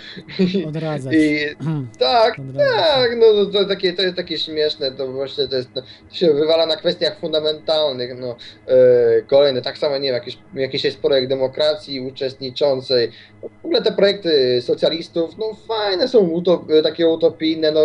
Odradzać. 0.68 1.14
I, 1.14 1.40
tak, 2.00 2.40
Odradzać. 2.40 2.78
tak, 2.78 3.12
no 3.18 3.26
to, 3.26 3.46
to, 3.46 3.66
takie, 3.66 3.94
to 3.94 4.02
jest 4.02 4.16
takie 4.16 4.38
śmieszne, 4.38 4.92
to 4.92 5.08
właśnie 5.08 5.48
to, 5.48 5.56
jest, 5.56 5.73
się 6.12 6.34
wywala 6.34 6.66
na 6.66 6.76
kwestiach 6.76 7.20
fundamentalnych, 7.20 8.20
no 8.20 8.36
e, 8.68 8.76
kolejne, 9.22 9.62
tak 9.62 9.78
samo, 9.78 9.98
nie 9.98 10.08
wiem, 10.08 10.14
jakiś, 10.14 10.38
jakiś 10.56 10.84
jest 10.84 11.02
projekt 11.02 11.30
demokracji 11.30 12.02
uczestniczącej, 12.02 13.12
no, 13.44 13.50
w 13.62 13.66
ogóle 13.66 13.82
te 13.82 13.92
projekty 13.92 14.62
socjalistów, 14.62 15.38
no 15.38 15.46
fajne 15.68 16.08
są, 16.08 16.20
utop, 16.20 16.64
takie 16.84 17.08
utopijne, 17.08 17.72
no 17.72 17.82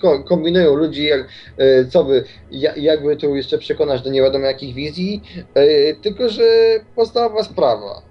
ko, 0.00 0.24
kombinują 0.24 0.74
ludzi, 0.74 1.04
jak, 1.04 1.28
e, 1.58 1.84
co 1.84 2.04
by, 2.04 2.24
ja, 2.50 2.72
jakby 2.76 3.16
tu 3.16 3.36
jeszcze 3.36 3.58
przekonać 3.58 4.02
do 4.02 4.10
nie 4.10 4.22
wiadomo 4.22 4.46
jakich 4.46 4.74
wizji, 4.74 5.22
e, 5.54 5.94
tylko, 5.94 6.28
że 6.28 6.44
podstawowa 6.96 7.44
sprawa, 7.44 8.02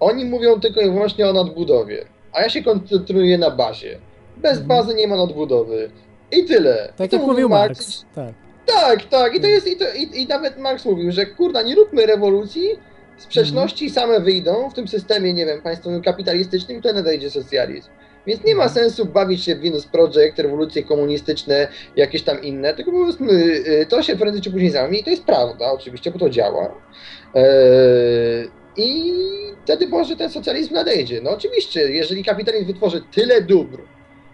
oni 0.00 0.24
mówią 0.24 0.60
tylko 0.60 0.80
i 0.80 0.90
wyłącznie 0.90 1.28
o 1.28 1.32
nadbudowie, 1.32 2.04
a 2.32 2.42
ja 2.42 2.48
się 2.48 2.62
koncentruję 2.62 3.38
na 3.38 3.50
bazie. 3.50 3.98
Bez 4.36 4.60
bazy 4.60 4.94
nie 4.94 5.08
ma 5.08 5.16
nadbudowy. 5.16 5.90
I 6.32 6.44
tyle. 6.44 6.92
I 6.94 6.98
Tak 6.98 7.10
to 7.10 7.16
jak 7.16 7.26
mówił 7.26 7.48
Marx. 7.48 7.78
Marx. 7.78 8.04
Tak. 8.14 8.49
Tak, 8.66 9.04
tak. 9.04 9.34
I 9.34 9.40
to 9.40 9.46
jest, 9.46 9.66
i, 9.66 9.76
to, 9.76 9.84
i, 9.94 10.22
i 10.22 10.26
nawet 10.26 10.58
Marx 10.58 10.84
mówił, 10.84 11.12
że 11.12 11.26
kurna, 11.26 11.62
nie 11.62 11.74
róbmy 11.74 12.06
rewolucji, 12.06 12.68
sprzeczności 13.16 13.90
same 13.90 14.20
wyjdą 14.20 14.70
w 14.70 14.74
tym 14.74 14.88
systemie, 14.88 15.32
nie 15.32 15.46
wiem, 15.46 15.62
państwowym 15.62 16.02
kapitalistycznym 16.02 16.82
to 16.82 16.92
nadejdzie 16.92 17.30
socjalizm. 17.30 17.90
Więc 18.26 18.44
nie 18.44 18.54
ma 18.54 18.68
sensu 18.68 19.04
bawić 19.04 19.44
się 19.44 19.56
w 19.56 19.60
Venus 19.60 19.86
Project, 19.86 20.38
rewolucje 20.38 20.82
komunistyczne, 20.82 21.68
jakieś 21.96 22.22
tam 22.22 22.42
inne, 22.42 22.74
tylko 22.74 22.92
po 22.92 23.04
prostu 23.04 23.24
y, 23.24 23.86
to 23.88 24.02
się 24.02 24.16
prędzej 24.16 24.42
czy 24.42 24.50
później 24.50 24.70
załamie 24.70 24.98
i 24.98 25.04
to 25.04 25.10
jest 25.10 25.24
prawda, 25.24 25.72
oczywiście, 25.72 26.10
bo 26.10 26.18
to 26.18 26.30
działa. 26.30 26.74
Eee, 27.34 28.48
I 28.76 29.12
wtedy 29.64 29.88
może 29.88 30.16
ten 30.16 30.30
socjalizm 30.30 30.74
nadejdzie. 30.74 31.20
No 31.22 31.30
oczywiście, 31.30 31.80
jeżeli 31.80 32.24
kapitalizm 32.24 32.66
wytworzy 32.66 33.02
tyle 33.12 33.42
dóbr, 33.42 33.78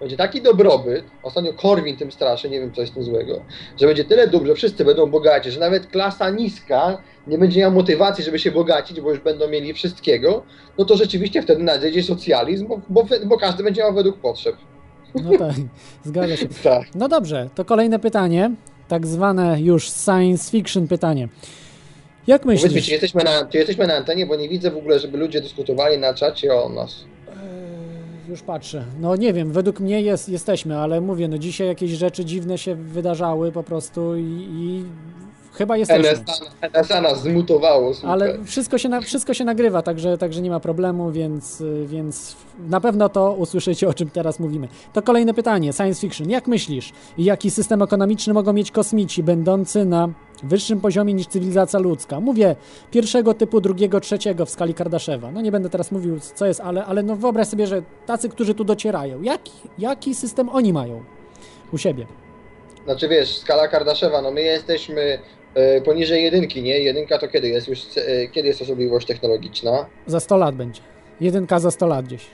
będzie 0.01 0.17
taki 0.17 0.43
dobrobyt, 0.43 1.05
ostatnio 1.23 1.53
Korwin 1.53 1.97
tym 1.97 2.13
straszy, 2.13 2.51
nie 2.51 2.61
wiem 2.61 2.73
co 2.73 2.81
jest 2.81 2.95
tym 2.95 3.03
złego, 3.03 3.41
że 3.81 3.87
będzie 3.87 4.05
tyle 4.05 4.29
dóbr, 4.29 4.47
że 4.47 4.55
wszyscy 4.55 4.85
będą 4.85 5.07
bogaci, 5.07 5.51
że 5.51 5.61
nawet 5.61 5.87
klasa 5.87 6.31
niska 6.31 6.99
nie 7.27 7.39
będzie 7.39 7.61
miała 7.61 7.75
motywacji, 7.75 8.25
żeby 8.25 8.39
się 8.39 8.51
bogacić, 8.51 9.01
bo 9.01 9.11
już 9.11 9.21
będą 9.21 9.49
mieli 9.49 9.75
wszystkiego, 9.75 10.43
no 10.79 10.85
to 10.85 10.97
rzeczywiście 10.97 11.43
wtedy 11.43 11.63
nadejdzie 11.63 12.03
socjalizm, 12.03 12.67
bo, 12.67 12.81
bo, 12.89 13.05
bo 13.27 13.39
każdy 13.39 13.63
będzie 13.65 13.83
miał 13.83 13.95
według 13.95 14.19
potrzeb. 14.19 14.57
No 15.15 15.39
tak, 15.39 15.55
zgadza 16.05 16.37
się. 16.37 16.47
Tak. 16.65 16.83
No 16.95 17.09
dobrze, 17.09 17.49
to 17.55 17.65
kolejne 17.65 17.99
pytanie, 17.99 18.51
tak 18.89 19.07
zwane 19.07 19.61
już 19.61 19.91
science 19.91 20.51
fiction 20.51 20.89
pytanie. 20.89 21.29
Jak 22.27 22.43
Powiedz 22.43 22.63
mi, 22.63 22.69
myślisz? 22.69 22.87
czy 22.87 22.93
jesteśmy, 22.93 23.25
na, 23.25 23.47
czy 23.47 23.59
jesteśmy 23.59 23.87
na 23.87 23.95
antenie, 23.95 24.27
bo 24.27 24.37
nie 24.37 24.49
widzę 24.49 24.71
w 24.71 24.77
ogóle, 24.77 24.99
żeby 24.99 25.19
ludzie 25.19 25.41
dyskutowali 25.41 25.99
na 25.99 26.15
czacie 26.15 26.55
o 26.55 26.69
nas. 26.69 27.05
Już 28.37 28.43
patrzę. 28.43 28.85
No 29.01 29.17
nie 29.17 29.33
wiem, 29.33 29.53
według 29.53 29.81
mnie 29.81 30.01
jest, 30.01 30.29
jesteśmy, 30.29 30.79
ale 30.79 31.01
mówię, 31.01 31.29
no 31.29 31.39
dzisiaj 31.39 31.67
jakieś 31.67 31.91
rzeczy 31.91 32.25
dziwne 32.25 32.59
się 32.59 32.75
wydarzały 32.75 33.53
po 33.53 33.63
prostu 33.63 34.17
i, 34.17 34.49
i 34.51 34.85
chyba 35.57 35.77
jesteśmy. 35.77 36.11
NSA, 36.11 36.81
NSA 36.81 37.01
nas 37.01 37.23
zmutowało. 37.23 37.93
Ale 38.07 38.45
wszystko 38.45 38.79
się, 38.79 38.89
na, 38.89 39.01
wszystko 39.01 39.35
się 39.35 39.45
nagrywa, 39.45 39.83
także, 39.83 40.19
także 40.19 40.43
nie 40.43 40.51
ma 40.51 40.61
problemu, 40.61 41.11
więc, 41.11 41.63
więc 41.87 42.37
na 42.59 42.81
pewno 42.81 43.09
to 43.09 43.33
usłyszycie, 43.33 43.89
o 43.89 43.95
czym 43.95 44.11
teraz 44.11 44.41
mówimy. 44.41 44.69
To 44.93 45.03
kolejne 45.03 45.35
pytanie, 45.35 45.73
science 45.73 46.01
fiction. 46.01 46.31
Jak 46.31 46.47
myślisz, 46.47 46.93
jaki 47.19 47.51
system 47.51 47.83
ekonomiczny 47.83 48.35
mogą 48.35 48.53
mieć 48.53 48.71
kosmici, 48.71 49.23
będący 49.23 49.85
na 49.85 50.09
wyższym 50.43 50.81
poziomie 50.81 51.15
niż 51.15 51.27
cywilizacja 51.27 51.79
ludzka? 51.79 52.21
Mówię 52.21 52.57
pierwszego 52.91 53.35
typu, 53.35 53.61
drugiego, 53.61 54.01
trzeciego 54.01 54.47
w 54.47 54.51
skali 54.51 54.75
Kardaszewa. 54.75 55.31
No 55.31 55.41
nie 55.41 55.53
będę 55.53 55.71
teraz 55.71 55.93
mówił, 55.93 56.21
co 56.35 56.47
jest, 56.47 56.61
ale, 56.61 56.85
ale 56.85 57.03
no 57.03 57.17
wyobraź 57.17 57.49
sobie, 57.49 57.67
że 57.67 57.83
tacy, 58.07 58.29
którzy 58.29 58.55
tu 58.55 58.65
docierają, 58.65 59.23
jaki, 59.23 59.53
jaki 59.79 60.15
system 60.15 60.49
oni 60.49 60.73
mają 60.73 61.05
u 61.73 61.79
siebie? 61.79 62.07
Znaczy 62.85 63.09
wiesz, 63.09 63.37
skala 63.37 63.69
Kardaszewa, 63.69 64.23
no 64.23 64.31
my 64.31 64.43
jesteśmy 64.43 65.19
poniżej 65.85 66.25
jedynki, 66.25 66.63
nie? 66.63 66.79
Jedynka 66.79 67.19
to 67.19 67.29
kiedy 67.29 67.49
jest 67.49 67.69
już, 67.69 67.79
e, 67.97 68.29
kiedy 68.29 68.49
jest 68.49 68.63
osobliwość 68.63 69.07
technologiczna? 69.07 69.87
Za 70.07 70.21
100 70.21 70.37
lat 70.37 70.55
będzie. 70.55 70.81
Jedynka 71.21 71.59
za 71.61 71.71
100 71.71 71.87
lat 71.87 72.05
gdzieś. 72.07 72.27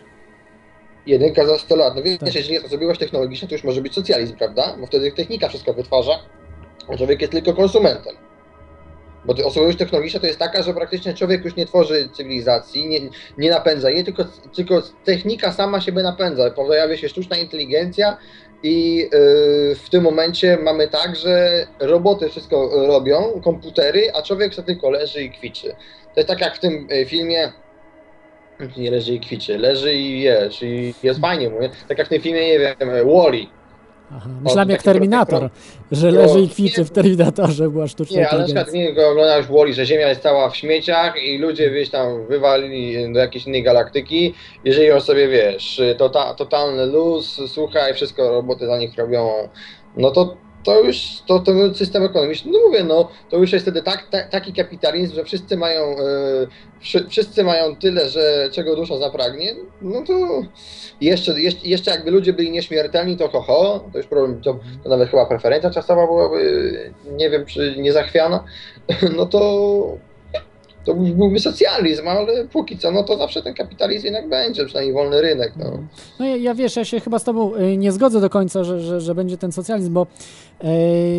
Jedynka 1.07 1.47
za 1.47 1.59
100 1.59 1.77
lat. 1.77 1.97
No 1.97 2.03
wiesz, 2.03 2.19
Tak. 2.19 2.35
jeżeli 2.35 2.55
jest 2.55 2.67
osobliwość 2.67 3.01
technologiczna, 3.01 3.49
to 3.49 3.55
już 3.55 3.65
może 3.65 3.81
być 3.81 3.95
socjalizm, 3.95 4.37
prawda? 4.37 4.77
Bo 4.81 4.87
wtedy 4.87 5.13
technika 5.13 5.49
wszystko 5.49 5.75
wytwarza, 5.75 6.13
a 6.89 6.97
człowiek 6.97 7.21
jest 7.21 7.33
tylko 7.33 7.53
konsumentem. 7.55 8.17
Bo 9.25 9.47
osobowość 9.47 9.79
technologiczna 9.79 10.21
to 10.21 10.27
jest 10.27 10.39
taka, 10.39 10.63
że 10.63 10.75
praktycznie 10.75 11.15
człowiek 11.15 11.45
już 11.45 11.57
nie 11.57 11.67
tworzy 11.67 12.09
cywilizacji, 12.13 12.89
nie, 12.89 13.01
nie 13.39 13.51
napędza 13.51 13.91
jej, 13.91 14.05
tylko, 14.05 14.25
tylko 14.57 14.83
technika 15.05 15.53
sama 15.53 15.81
siebie 15.81 16.03
napędza. 16.03 16.51
Pojawia 16.51 16.97
się 16.97 17.09
sztuczna 17.09 17.37
inteligencja 17.37 18.17
i 18.63 18.97
yy, 18.97 19.75
w 19.75 19.91
tym 19.91 20.03
momencie 20.03 20.59
mamy 20.63 20.89
tak, 20.89 21.17
że 21.17 21.67
roboty 21.79 22.29
wszystko 22.29 22.87
robią, 22.87 23.41
komputery, 23.45 24.13
a 24.15 24.23
człowiek 24.23 24.55
sobie 24.55 24.67
tylko 24.67 24.91
leży 24.91 25.23
i 25.23 25.31
kwiczy. 25.31 25.69
To 26.15 26.21
jest 26.21 26.29
tak 26.29 26.41
jak 26.41 26.57
w 26.57 26.61
tym 26.61 26.89
y, 26.93 27.07
filmie, 27.07 27.53
nie 28.77 28.91
leży 28.91 29.15
i 29.15 29.21
kwiczy, 29.21 29.59
leży 29.59 29.95
i 29.95 30.21
jesz 30.21 30.63
i 30.63 30.95
jest 31.03 31.21
fajnie, 31.21 31.51
mówię. 31.51 31.71
Tak 31.89 31.99
jak 31.99 32.07
w 32.07 32.11
tym 32.11 32.23
filmie, 32.23 32.47
nie 32.47 32.59
wiem, 32.59 32.77
Wally. 33.07 33.47
Aha. 34.17 34.31
Myślałem 34.43 34.71
jak 34.71 34.83
Terminator, 34.83 35.51
że 35.93 36.13
no, 36.13 36.21
leży 36.21 36.41
i 36.41 36.49
kwiczy 36.49 36.85
w 36.85 36.91
Terminatorze, 36.91 37.71
była 37.71 37.89
sztuczna 37.89 38.17
Nie, 38.17 38.29
ale 38.29 38.39
na 38.39 38.45
przykład 38.45 38.73
nie 38.73 38.91
oglądałeś 38.91 39.47
Wally, 39.47 39.75
że 39.75 39.87
Ziemia 39.87 40.09
jest 40.09 40.23
cała 40.23 40.51
w 40.51 40.57
śmieciach 40.57 41.23
i 41.23 41.39
ludzie 41.39 41.71
gdzieś 41.71 41.91
tam 41.91 42.27
wywalili 42.27 43.13
do 43.13 43.21
jakiejś 43.21 43.47
innej 43.47 43.63
galaktyki. 43.63 44.35
Jeżeli 44.65 44.87
ją 44.87 45.01
sobie 45.01 45.29
wiesz, 45.29 45.83
to 45.99 46.09
ta, 46.09 46.35
totalny 46.35 46.87
luz, 46.87 47.41
słuchaj, 47.47 47.95
wszystko 47.95 48.31
roboty 48.31 48.67
za 48.67 48.79
nich 48.79 48.99
robią, 48.99 49.31
no 49.97 50.11
to 50.11 50.37
to 50.65 50.81
już 50.81 51.23
to, 51.27 51.39
to 51.39 51.75
system 51.75 52.05
ekonomiczny, 52.05 52.53
no 52.53 52.59
mówię, 52.67 52.85
no 52.85 53.09
to 53.31 53.37
już 53.37 53.53
jest 53.53 53.65
wtedy 53.65 53.83
tak, 53.83 54.07
ta, 54.11 54.23
taki 54.23 54.53
kapitalizm, 54.53 55.15
że 55.15 55.25
wszyscy 55.25 55.57
mają 55.57 55.83
e, 55.83 55.97
wszy, 56.81 57.07
wszyscy 57.09 57.45
mają 57.45 57.77
tyle, 57.77 58.09
że 58.09 58.49
czego 58.53 58.77
dusza 58.77 58.99
zapragnie, 58.99 59.55
no 59.83 60.03
to 60.07 60.43
jeszcze, 61.01 61.41
jeszcze, 61.41 61.69
jeszcze 61.69 61.91
jakby 61.91 62.11
ludzie 62.11 62.33
byli 62.33 62.51
nieśmiertelni, 62.51 63.17
to 63.17 63.29
ho, 63.29 63.85
to 63.93 63.99
już 63.99 64.07
problem, 64.07 64.41
to, 64.41 64.59
to 64.85 64.89
nawet 64.89 65.09
chyba 65.09 65.27
preferencja 65.27 65.71
czasowa 65.71 66.07
byłaby, 66.07 66.93
nie 67.13 67.31
wiem, 67.31 67.47
czy 67.47 67.75
niezachwiana, 67.79 68.45
no 69.17 69.27
to 69.27 69.43
to 70.85 70.95
byłby 70.95 71.41
socjalizm, 71.41 72.09
ale 72.09 72.45
póki 72.49 72.79
co, 72.79 72.91
no 72.91 73.03
to 73.03 73.17
zawsze 73.17 73.43
ten 73.43 73.55
kapitalizm 73.55 74.05
jednak 74.05 74.29
będzie, 74.29 74.65
przynajmniej 74.65 74.95
wolny 74.95 75.21
rynek. 75.21 75.53
No, 75.57 75.79
No 76.19 76.27
ja, 76.27 76.37
ja 76.37 76.55
wiesz, 76.55 76.77
ja 76.77 76.85
się 76.85 77.01
chyba 77.01 77.19
z 77.19 77.25
tobą 77.25 77.57
y, 77.57 77.77
nie 77.77 77.93
zgodzę 77.93 78.21
do 78.21 78.31
końca, 78.31 78.65
że, 78.65 78.81
że, 78.81 79.01
że 79.01 79.15
będzie 79.15 79.37
ten 79.37 79.53
socjalizm, 79.53 79.93
bo, 79.93 80.07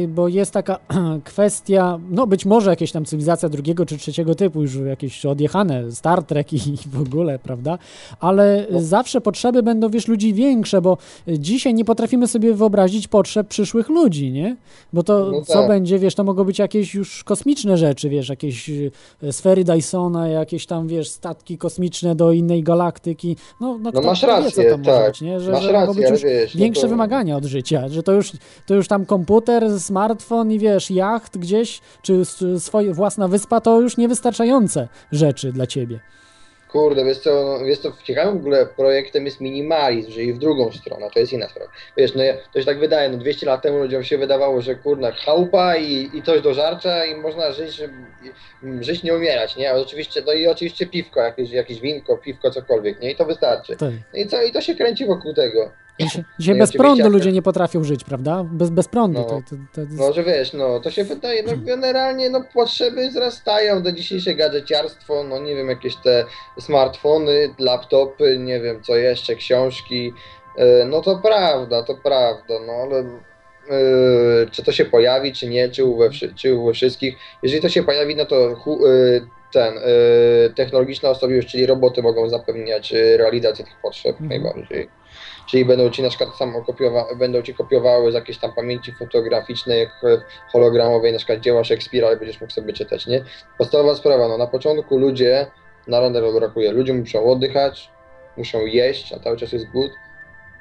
bo 0.07 0.27
jest 0.27 0.51
taka 0.51 0.79
kwestia, 1.23 1.99
no 2.09 2.27
być 2.27 2.45
może 2.45 2.69
jakieś 2.69 2.91
tam 2.91 3.05
cywilizacja 3.05 3.49
drugiego 3.49 3.85
czy 3.85 3.97
trzeciego 3.97 4.35
typu, 4.35 4.61
już 4.61 4.75
jakieś 4.75 5.25
odjechane, 5.25 5.91
Star 5.91 6.23
Trek 6.23 6.53
i, 6.53 6.59
w 6.91 7.01
ogóle, 7.01 7.39
prawda? 7.39 7.77
Ale 8.19 8.67
No. 8.71 8.81
zawsze 8.81 9.21
potrzeby 9.21 9.63
będą, 9.63 9.89
wiesz, 9.89 10.07
ludzi 10.07 10.33
większe, 10.33 10.81
bo 10.81 10.97
dzisiaj 11.27 11.73
nie 11.73 11.85
potrafimy 11.85 12.27
sobie 12.27 12.53
wyobrazić 12.53 13.07
potrzeb 13.07 13.47
przyszłych 13.47 13.89
ludzi, 13.89 14.31
nie? 14.31 14.55
Bo 14.93 15.03
to 15.03 15.31
No 15.31 15.41
co 15.41 15.53
tak. 15.53 15.67
będzie, 15.67 15.99
wiesz, 15.99 16.15
to 16.15 16.23
mogą 16.23 16.43
być 16.43 16.59
jakieś 16.59 16.93
już 16.95 17.23
kosmiczne 17.23 17.77
rzeczy, 17.77 18.09
wiesz, 18.09 18.29
jakieś 18.29 18.69
y, 18.69 18.91
sfery 19.31 19.63
Dysona, 19.63 20.27
jakieś 20.27 20.65
tam, 20.65 20.87
wiesz, 20.87 21.09
statki 21.09 21.57
kosmiczne 21.57 22.15
do 22.15 22.31
innej 22.31 22.63
galaktyki. 22.63 23.35
No, 23.61 23.77
no, 23.81 23.91
No 23.93 24.01
masz 24.01 24.17
kto 24.19 24.27
wie, 24.27 24.33
rację, 24.33 24.63
co 24.63 24.69
to 24.71 24.77
może 24.77 24.91
tak. 24.91 25.11
być, 25.11 25.21
nie? 25.21 25.39
Że, 25.39 25.51
Masz 25.51 25.63
że 25.63 25.73
mogą 25.73 25.85
rację, 25.85 26.01
być 26.01 26.11
już 26.11 26.21
wiesz, 26.23 26.55
no 26.55 26.59
większe 26.59 26.81
to- 26.81 26.87
wymagania 26.87 27.37
od 27.37 27.45
życia, 27.45 27.87
że 27.89 28.03
to 28.03 28.11
już, 28.11 28.31
to 28.67 28.75
już 28.75 28.87
tam 28.87 29.05
komputer, 29.05 29.32
smartfon 29.79 30.51
i 30.51 30.59
wiesz, 30.59 30.91
jacht 30.91 31.37
gdzieś, 31.37 31.81
czy 32.01 32.13
s- 32.13 32.43
swoje, 32.63 32.93
własna 32.93 33.27
wyspa, 33.27 33.61
to 33.61 33.81
już 33.81 33.97
niewystarczające 33.97 34.87
rzeczy 35.11 35.51
dla 35.51 35.67
ciebie. 35.67 35.99
Kurde, 36.71 37.05
wiesz 37.05 37.17
co, 37.19 37.29
no, 37.59 37.65
wiesz 37.65 37.79
co, 37.79 37.91
ciekawym 38.03 38.33
w 38.37 38.39
ogóle 38.39 38.65
projektem 38.65 39.25
jest 39.25 39.41
minimalizm, 39.41 40.11
że 40.11 40.23
i 40.23 40.33
w 40.33 40.37
drugą 40.39 40.71
stronę, 40.71 41.07
to 41.13 41.19
jest 41.19 41.33
inna 41.33 41.49
sprawa. 41.49 41.71
Wiesz, 41.97 42.15
no 42.15 42.23
to 42.53 42.59
się 42.59 42.65
tak 42.65 42.79
wydaje, 42.79 43.09
no 43.09 43.17
200 43.17 43.45
lat 43.45 43.61
temu 43.61 43.77
ludziom 43.77 44.03
się 44.03 44.17
wydawało, 44.17 44.61
że 44.61 44.75
kurna, 44.75 45.11
chałupa 45.11 45.75
i, 45.75 46.09
i 46.13 46.23
coś 46.23 46.41
do 46.41 46.53
żarcia 46.53 47.05
i 47.05 47.15
można 47.15 47.51
żyć, 47.51 47.79
i- 48.23 48.83
żyć 48.83 49.03
nie 49.03 49.15
umierać, 49.15 49.55
nie? 49.55 49.71
A 49.71 49.75
oczywiście, 49.75 50.21
no 50.27 50.33
i 50.33 50.47
oczywiście 50.47 50.85
piwko, 50.87 51.19
jakieś, 51.21 51.49
jakieś 51.51 51.79
winko, 51.79 52.17
piwko, 52.17 52.51
cokolwiek, 52.51 53.01
nie? 53.01 53.11
I 53.11 53.15
to 53.15 53.25
wystarczy. 53.25 53.75
Tak. 53.77 53.91
No 54.13 54.19
i 54.19 54.27
co, 54.27 54.41
i 54.43 54.51
to 54.51 54.61
się 54.61 54.75
kręci 54.75 55.05
wokół 55.05 55.33
tego. 55.33 55.71
Dzisiaj, 55.99 56.23
dzisiaj 56.39 56.55
No 56.55 56.63
bez 56.63 56.71
prądu 56.71 57.09
ludzie 57.09 57.31
nie 57.31 57.41
potrafią 57.41 57.83
żyć, 57.83 58.03
prawda? 58.03 58.43
Bez, 58.51 58.69
bez 58.69 58.87
prądu. 58.87 59.19
No. 59.19 59.25
To, 59.25 59.35
to, 59.49 59.55
to 59.73 59.81
jest... 59.81 59.93
No, 59.93 60.13
że 60.13 60.23
wiesz, 60.23 60.53
no, 60.53 60.79
to 60.79 60.91
się 60.91 61.03
wydaje, 61.03 61.43
no 61.43 61.53
generalnie, 61.57 62.29
no, 62.29 62.43
potrzeby 62.53 63.09
wzrastają, 63.09 63.81
do 63.83 63.91
dzisiejsze 63.91 64.35
gadżeciarstwo, 64.35 65.23
no, 65.23 65.39
nie 65.39 65.55
wiem, 65.55 65.69
jakieś 65.69 65.95
te 65.95 66.25
smartfony, 66.59 67.55
laptopy, 67.59 68.37
nie 68.37 68.59
wiem, 68.59 68.83
co 68.83 68.95
jeszcze, 68.95 69.35
książki, 69.35 70.13
e, 70.57 70.85
no 70.85 71.01
to 71.01 71.19
prawda, 71.23 71.83
to 71.83 71.95
prawda, 71.95 72.53
no, 72.67 72.73
ale 72.73 72.99
e, 72.99 74.49
czy 74.51 74.63
to 74.63 74.71
się 74.71 74.85
pojawi, 74.85 75.33
czy 75.33 75.47
nie, 75.47 75.69
czy 75.69 75.83
u 75.85 75.97
we, 75.97 76.09
czy 76.35 76.55
u 76.55 76.73
wszystkich, 76.73 77.15
jeżeli 77.43 77.61
to 77.61 77.69
się 77.69 77.83
pojawi, 77.83 78.15
no 78.15 78.25
to 78.25 78.55
hu, 78.55 78.87
e, 78.87 78.89
ten, 79.53 79.73
technologiczna 80.55 81.09
osobowość, 81.09 81.47
czyli 81.47 81.65
roboty 81.65 82.01
mogą 82.01 82.29
zapewniać 82.29 82.93
realizację 83.17 83.65
tych 83.65 83.81
potrzeb 83.81 84.21
Mhm. 84.21 84.29
najbardziej. 84.29 84.89
Czyli 85.45 85.65
będą 85.65 85.89
ci 85.89 86.03
na 86.03 86.09
przykład 86.09 86.35
samo 86.35 86.61
kopiowa- 86.61 87.15
będą 87.17 87.41
ci 87.41 87.53
kopiowały 87.53 88.11
z 88.11 88.15
jakiejś 88.15 88.37
tam 88.37 88.53
pamięci 88.53 88.91
fotograficznej, 88.91 89.79
jak 89.79 89.89
e, 90.03 90.21
hologramowej, 90.51 91.11
na 91.11 91.17
przykład 91.17 91.39
dzieła 91.39 91.63
Szekspira 91.63 92.13
i 92.13 92.17
będziesz 92.17 92.41
mógł 92.41 92.53
sobie 92.53 92.73
czytać, 92.73 93.07
nie? 93.07 93.23
Podstawowa 93.57 93.95
sprawa, 93.95 94.27
no 94.27 94.37
na 94.37 94.47
początku 94.47 94.97
ludzie, 94.97 95.47
na 95.87 95.99
randero 95.99 96.33
brakuje, 96.33 96.71
ludzie 96.71 96.93
muszą 96.93 97.25
oddychać, 97.25 97.89
muszą 98.37 98.65
jeść, 98.65 99.13
a 99.13 99.19
cały 99.19 99.37
czas 99.37 99.51
jest 99.51 99.65
głód 99.71 99.91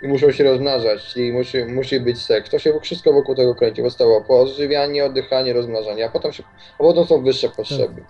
i 0.03 0.09
muszą 0.09 0.33
się 0.33 0.45
rozmnażać, 0.45 1.05
czyli 1.05 1.33
musi, 1.33 1.65
musi 1.65 2.01
być 2.01 2.23
seks. 2.23 2.51
To 2.51 2.59
się 2.59 2.81
wszystko 2.81 3.13
wokół 3.13 3.35
tego 3.35 3.55
kręci, 3.55 3.83
podstawowo 3.83 4.41
odżywianie, 4.41 5.05
oddychanie, 5.05 5.53
rozmnażanie, 5.53 6.07
a 6.07 6.09
potem, 6.09 6.33
się, 6.33 6.43
a 6.75 6.79
potem 6.79 7.05
są 7.05 7.23
wyższe 7.23 7.49
potrzeby. 7.49 8.05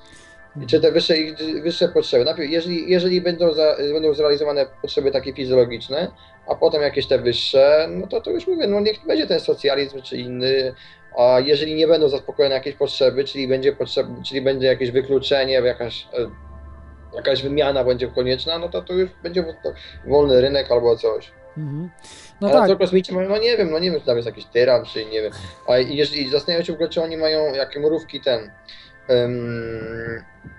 Czy 0.66 0.80
te 0.80 0.92
wyższe, 0.92 1.14
wyższe 1.62 1.88
potrzeby, 1.88 2.24
najpierw 2.24 2.50
jeżeli, 2.50 2.90
jeżeli 2.90 3.20
będą, 3.20 3.54
za, 3.54 3.76
będą 3.92 4.14
zrealizowane 4.14 4.66
potrzeby 4.82 5.10
takie 5.10 5.32
fizjologiczne, 5.32 6.08
a 6.46 6.54
potem 6.54 6.82
jakieś 6.82 7.06
te 7.06 7.18
wyższe, 7.18 7.86
no 7.90 8.06
to 8.06 8.20
to 8.20 8.30
już 8.30 8.46
mówię, 8.46 8.66
no 8.66 8.80
niech 8.80 9.06
będzie 9.06 9.26
ten 9.26 9.40
socjalizm 9.40 10.02
czy 10.02 10.16
inny, 10.16 10.74
a 11.18 11.40
jeżeli 11.40 11.74
nie 11.74 11.86
będą 11.86 12.08
zaspokojone 12.08 12.54
jakieś 12.54 12.74
potrzeby, 12.74 13.24
czyli 13.24 13.48
będzie 13.48 13.72
potrzeb, 13.72 14.06
czyli 14.26 14.42
będzie 14.42 14.66
jakieś 14.66 14.90
wykluczenie, 14.90 15.54
jakaś, 15.54 16.06
e, 16.14 16.30
jakaś 17.16 17.42
wymiana 17.42 17.84
będzie 17.84 18.08
konieczna, 18.08 18.58
no 18.58 18.68
to 18.68 18.82
to 18.82 18.92
już 18.92 19.10
będzie 19.22 19.42
wo- 19.42 19.72
wolny 20.06 20.40
rynek 20.40 20.70
albo 20.70 20.96
coś. 20.96 21.32
Mhm. 21.58 21.90
No 22.40 22.48
Ale 22.48 22.58
tak. 22.58 22.68
co 22.68 22.76
kosmici 22.76 23.14
mają, 23.14 23.28
no 23.28 23.38
nie 23.38 23.56
wiem, 23.56 23.70
no 23.70 23.78
nie 23.78 23.90
wiem, 23.90 24.00
czy 24.00 24.06
tam 24.06 24.16
jest 24.16 24.26
jakiś 24.26 24.44
tyran, 24.44 24.84
czy 24.84 25.04
nie 25.04 25.22
wiem. 25.22 25.32
A 25.68 25.78
jeżeli 25.78 26.30
zastanawiam 26.30 26.64
się 26.64 26.72
w 26.72 26.74
ogóle, 26.74 26.88
czy 26.88 27.02
oni 27.02 27.16
mają 27.16 27.54
jakie 27.54 27.80
mrówki 27.80 28.20
ten 28.20 28.50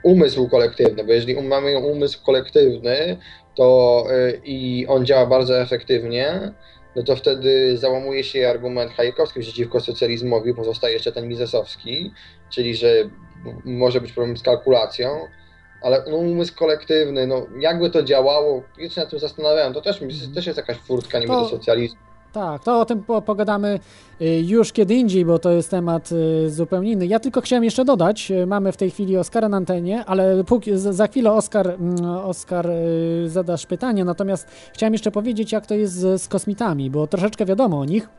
umysł 0.03 0.49
kolektywny, 0.49 1.03
bo 1.03 1.13
jeżeli 1.13 1.35
um- 1.35 1.47
mamy 1.47 1.77
umysł 1.77 2.25
kolektywny, 2.25 3.17
to 3.55 4.05
y, 4.11 4.41
i 4.45 4.85
on 4.87 5.05
działa 5.05 5.25
bardzo 5.25 5.61
efektywnie, 5.61 6.51
no 6.95 7.03
to 7.03 7.15
wtedy 7.15 7.77
załamuje 7.77 8.23
się 8.23 8.49
argument 8.49 8.91
Hayekowski 8.91 9.39
przeciwko 9.39 9.79
socjalizmowi, 9.79 10.53
pozostaje 10.53 10.93
jeszcze 10.93 11.11
ten 11.11 11.27
misesowski, 11.27 12.11
czyli 12.49 12.75
że 12.75 12.87
może 13.65 14.01
być 14.01 14.11
problem 14.11 14.37
z 14.37 14.43
kalkulacją, 14.43 15.09
ale 15.81 16.03
no, 16.09 16.17
umysł 16.17 16.55
kolektywny, 16.55 17.27
no 17.27 17.47
jakby 17.59 17.89
to 17.89 18.03
działało, 18.03 18.63
już 18.77 18.95
się 18.95 19.01
nad 19.01 19.09
tym 19.09 19.19
zastanawiałem, 19.19 19.73
to 19.73 19.81
też, 19.81 20.01
też 20.35 20.45
jest 20.45 20.57
jakaś 20.57 20.77
furtka 20.77 21.19
niby 21.19 21.33
To- 21.33 21.41
do 21.41 21.49
socjalizmu. 21.49 22.02
Tak, 22.33 22.63
to 22.63 22.79
o 22.79 22.85
tym 22.85 23.03
po, 23.03 23.21
pogadamy 23.21 23.79
y, 24.21 24.25
już 24.45 24.71
kiedy 24.71 24.93
indziej, 24.95 25.25
bo 25.25 25.39
to 25.39 25.51
jest 25.51 25.71
temat 25.71 26.11
y, 26.11 26.49
zupełnie 26.49 26.91
inny. 26.91 27.07
Ja 27.07 27.19
tylko 27.19 27.41
chciałem 27.41 27.63
jeszcze 27.63 27.85
dodać, 27.85 28.31
y, 28.31 28.45
mamy 28.45 28.71
w 28.71 28.77
tej 28.77 28.91
chwili 28.91 29.17
Oskara 29.17 29.49
na 29.49 29.57
antenie, 29.57 30.05
ale 30.05 30.43
póki, 30.43 30.71
za 30.77 31.07
chwilę 31.07 31.31
Oskar, 31.31 31.67
mm, 31.67 32.05
Oskar 32.05 32.69
zadasz 33.25 33.65
pytanie, 33.65 34.05
natomiast 34.05 34.47
chciałem 34.73 34.93
jeszcze 34.93 35.11
powiedzieć, 35.11 35.51
jak 35.51 35.65
to 35.65 35.75
jest 35.75 35.93
z, 35.93 36.21
z 36.21 36.27
kosmitami, 36.27 36.89
bo 36.89 37.07
troszeczkę 37.07 37.45
wiadomo 37.45 37.79
o 37.79 37.85
nich 37.85 38.09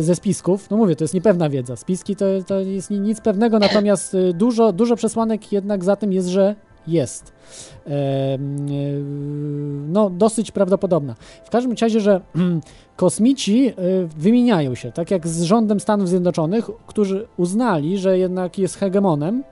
ze 0.00 0.14
spisków. 0.14 0.70
No 0.70 0.76
mówię, 0.76 0.96
to 0.96 1.04
jest 1.04 1.14
niepewna 1.14 1.48
wiedza. 1.48 1.76
Spiski 1.76 2.16
to, 2.16 2.24
to 2.46 2.60
jest 2.60 2.90
ni- 2.90 3.00
nic 3.00 3.20
pewnego, 3.20 3.58
natomiast 3.58 4.16
dużo, 4.34 4.72
dużo 4.72 4.96
przesłanek 4.96 5.52
jednak 5.52 5.84
za 5.84 5.96
tym 5.96 6.12
jest, 6.12 6.28
że 6.28 6.54
jest. 6.88 7.32
Y, 7.86 7.90
No, 9.88 10.10
dosyć 10.10 10.50
prawdopodobna. 10.50 11.14
W 11.44 11.50
każdym 11.50 11.74
razie, 11.80 12.00
że 12.00 12.20
kosmici 12.96 13.68
y, 13.68 13.74
wymieniają 14.16 14.74
się, 14.74 14.92
tak 14.92 15.10
jak 15.10 15.28
z 15.28 15.42
rządem 15.42 15.80
Stanów 15.80 16.08
Zjednoczonych, 16.08 16.70
którzy 16.86 17.26
uznali, 17.36 17.98
że 17.98 18.18
jednak 18.18 18.58
jest 18.58 18.76
hegemonem. 18.76 19.44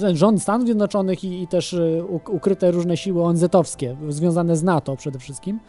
Ten 0.00 0.16
Rząd 0.16 0.42
Stanów 0.42 0.66
Zjednoczonych 0.66 1.24
i, 1.24 1.42
i 1.42 1.48
też 1.48 1.76
uk- 2.08 2.30
ukryte 2.30 2.70
różne 2.70 2.96
siły 2.96 3.22
ONZ-owskie, 3.24 3.96
związane 4.08 4.56
z 4.56 4.62
NATO 4.62 4.96
przede 4.96 5.18
wszystkim, 5.18 5.60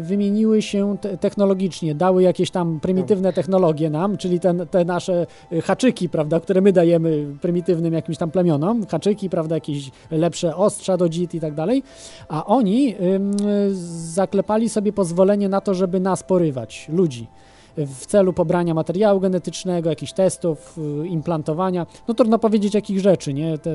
wymieniły 0.00 0.62
się 0.62 0.96
te 1.00 1.18
technologicznie, 1.18 1.94
dały 1.94 2.22
jakieś 2.22 2.50
tam 2.50 2.80
prymitywne 2.80 3.32
technologie 3.32 3.90
nam, 3.90 4.16
czyli 4.16 4.40
ten, 4.40 4.66
te 4.70 4.84
nasze 4.84 5.26
y, 5.52 5.62
haczyki, 5.62 6.08
prawda, 6.08 6.40
które 6.40 6.60
my 6.60 6.72
dajemy 6.72 7.26
prymitywnym 7.40 7.92
jakimś 7.92 8.18
tam 8.18 8.30
plemionom, 8.30 8.86
haczyki, 8.86 9.30
prawda, 9.30 9.54
jakieś 9.54 9.90
lepsze 10.10 10.56
ostrza 10.56 10.96
do 10.96 11.08
dzit 11.08 11.34
i 11.34 11.40
tak 11.40 11.54
dalej, 11.54 11.82
a 12.28 12.46
oni 12.46 12.94
y, 12.94 13.74
zaklepali 14.12 14.68
sobie 14.68 14.92
pozwolenie 14.92 15.48
na 15.48 15.60
to, 15.60 15.74
żeby 15.74 16.00
nas 16.00 16.22
porywać, 16.22 16.86
ludzi 16.92 17.26
w 17.76 18.06
celu 18.06 18.32
pobrania 18.32 18.74
materiału 18.74 19.20
genetycznego, 19.20 19.90
jakichś 19.90 20.12
testów, 20.12 20.78
y, 21.04 21.08
implantowania. 21.08 21.86
No 22.08 22.14
trudno 22.14 22.38
powiedzieć 22.38 22.74
jakich 22.74 23.00
rzeczy, 23.00 23.34
nie? 23.34 23.58
Te, 23.58 23.70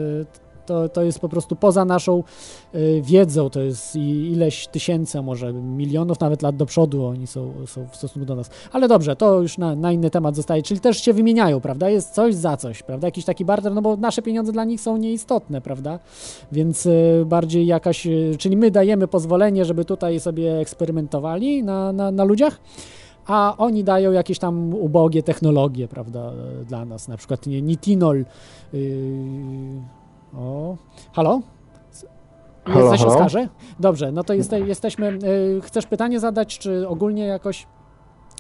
to, 0.66 0.90
to 0.90 1.04
jest 1.04 1.20
po 1.20 1.30
prostu 1.30 1.56
poza 1.56 1.86
naszą 1.86 2.24
y, 2.76 3.02
wiedzą, 3.04 3.50
to 3.50 3.62
jest 3.62 3.96
ileś 3.96 4.68
tysięcy, 4.68 5.22
może 5.22 5.54
milionów 5.54 6.20
nawet 6.20 6.42
lat 6.42 6.56
do 6.56 6.66
przodu 6.66 7.06
oni 7.06 7.28
są, 7.28 7.54
są 7.68 7.88
w 7.92 7.96
stosunku 7.96 8.26
do 8.26 8.36
nas. 8.36 8.50
Ale 8.72 8.88
dobrze, 8.88 9.16
to 9.16 9.42
już 9.42 9.58
na, 9.58 9.76
na 9.76 9.92
inny 9.92 10.10
temat 10.10 10.36
zostaje, 10.36 10.64
czyli 10.64 10.80
też 10.80 11.02
się 11.02 11.14
wymieniają, 11.14 11.62
prawda? 11.62 11.90
Jest 11.90 12.14
coś 12.14 12.36
za 12.36 12.58
coś, 12.58 12.84
prawda? 12.84 13.08
Jakiś 13.08 13.26
taki 13.26 13.46
barter, 13.46 13.74
no 13.74 13.82
bo 13.82 13.98
nasze 13.98 14.22
pieniądze 14.22 14.52
dla 14.52 14.64
nich 14.64 14.82
są 14.82 14.98
nieistotne, 14.98 15.62
prawda? 15.62 16.00
Więc 16.52 16.86
y, 16.86 17.24
bardziej 17.26 17.66
jakaś, 17.66 18.08
y, 18.08 18.36
czyli 18.40 18.58
my 18.58 18.72
dajemy 18.72 19.08
pozwolenie, 19.08 19.66
żeby 19.66 19.86
tutaj 19.86 20.20
sobie 20.20 20.60
eksperymentowali 20.60 21.64
na, 21.64 21.94
na, 21.94 22.12
na 22.12 22.24
ludziach, 22.24 22.60
a 23.26 23.56
oni 23.58 23.84
dają 23.84 24.12
jakieś 24.12 24.40
tam 24.40 24.74
ubogie 24.74 25.24
technologie, 25.24 25.88
prawda, 25.88 26.20
e, 26.20 26.66
dla 26.66 26.86
nas, 26.86 27.08
na 27.08 27.18
przykład 27.18 27.48
nie, 27.48 27.62
nitinol. 27.62 28.26
Yy, 28.74 28.82
o, 30.36 30.78
halo? 31.14 31.42
Halo, 32.66 32.80
Jesteś 32.82 33.00
halo? 33.02 33.14
Oskarze? 33.14 33.48
Dobrze, 33.80 34.12
no 34.12 34.24
to 34.24 34.34
jeste, 34.34 34.60
jesteśmy. 34.60 35.20
Yy, 35.54 35.62
chcesz 35.62 35.86
pytanie 35.86 36.20
zadać, 36.20 36.60
czy 36.60 36.88
ogólnie 36.88 37.26
jakoś 37.26 37.68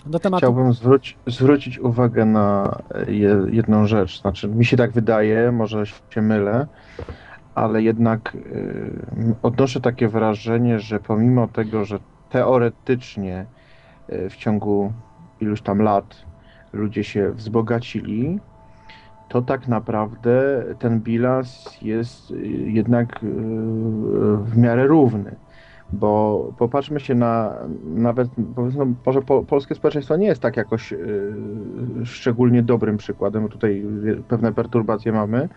Do 0.05 0.19
tematu. 0.19 0.39
Chciałbym 0.39 0.73
zwróć, 0.73 1.18
zwrócić 1.27 1.80
uwagę 1.80 2.26
na 2.26 2.77
je, 3.07 3.41
jedną 3.51 3.88
rzecz. 3.88 4.22
Znaczy, 4.22 4.47
mi 4.47 4.65
się 4.65 4.77
tak 4.77 4.91
wydaje, 4.91 5.51
może 5.51 5.84
się 5.85 6.22
mylę, 6.22 6.68
ale 7.55 7.81
jednak 7.81 8.35
y, 8.35 9.35
odnoszę 9.43 9.81
takie 9.81 10.07
wrażenie, 10.07 10.80
że 10.80 10.99
pomimo 10.99 11.47
tego, 11.47 11.85
że 11.85 11.99
teoretycznie 12.30 13.45
y, 14.09 14.30
w 14.30 14.35
ciągu 14.35 14.93
iluś 15.41 15.61
tam 15.61 15.81
lat 15.81 16.15
ludzie 16.73 17.03
się 17.03 17.31
wzbogacili, 17.31 18.39
to 19.31 19.41
tak 19.41 19.67
naprawdę 19.67 20.63
ten 20.79 20.99
bilans 20.99 21.77
jest 21.81 22.31
y, 22.31 22.47
jednak 22.47 23.23
y, 23.23 23.27
w 24.37 24.57
miarę 24.57 24.87
równy. 24.87 25.35
Bo 25.93 26.53
popatrzmy 26.57 26.99
się 26.99 27.15
na 27.15 27.53
nawet, 27.83 28.29
powiedzmy, 28.55 28.85
może 29.05 29.21
po, 29.21 29.43
polskie 29.43 29.75
społeczeństwo 29.75 30.15
nie 30.17 30.27
jest 30.27 30.41
tak 30.41 30.57
jakoś 30.57 30.93
y, 30.93 31.33
szczególnie 32.03 32.63
dobrym 32.63 32.97
przykładem, 32.97 33.49
tutaj 33.49 33.85
pewne 34.27 34.53
perturbacje 34.53 35.11
mamy 35.11 35.49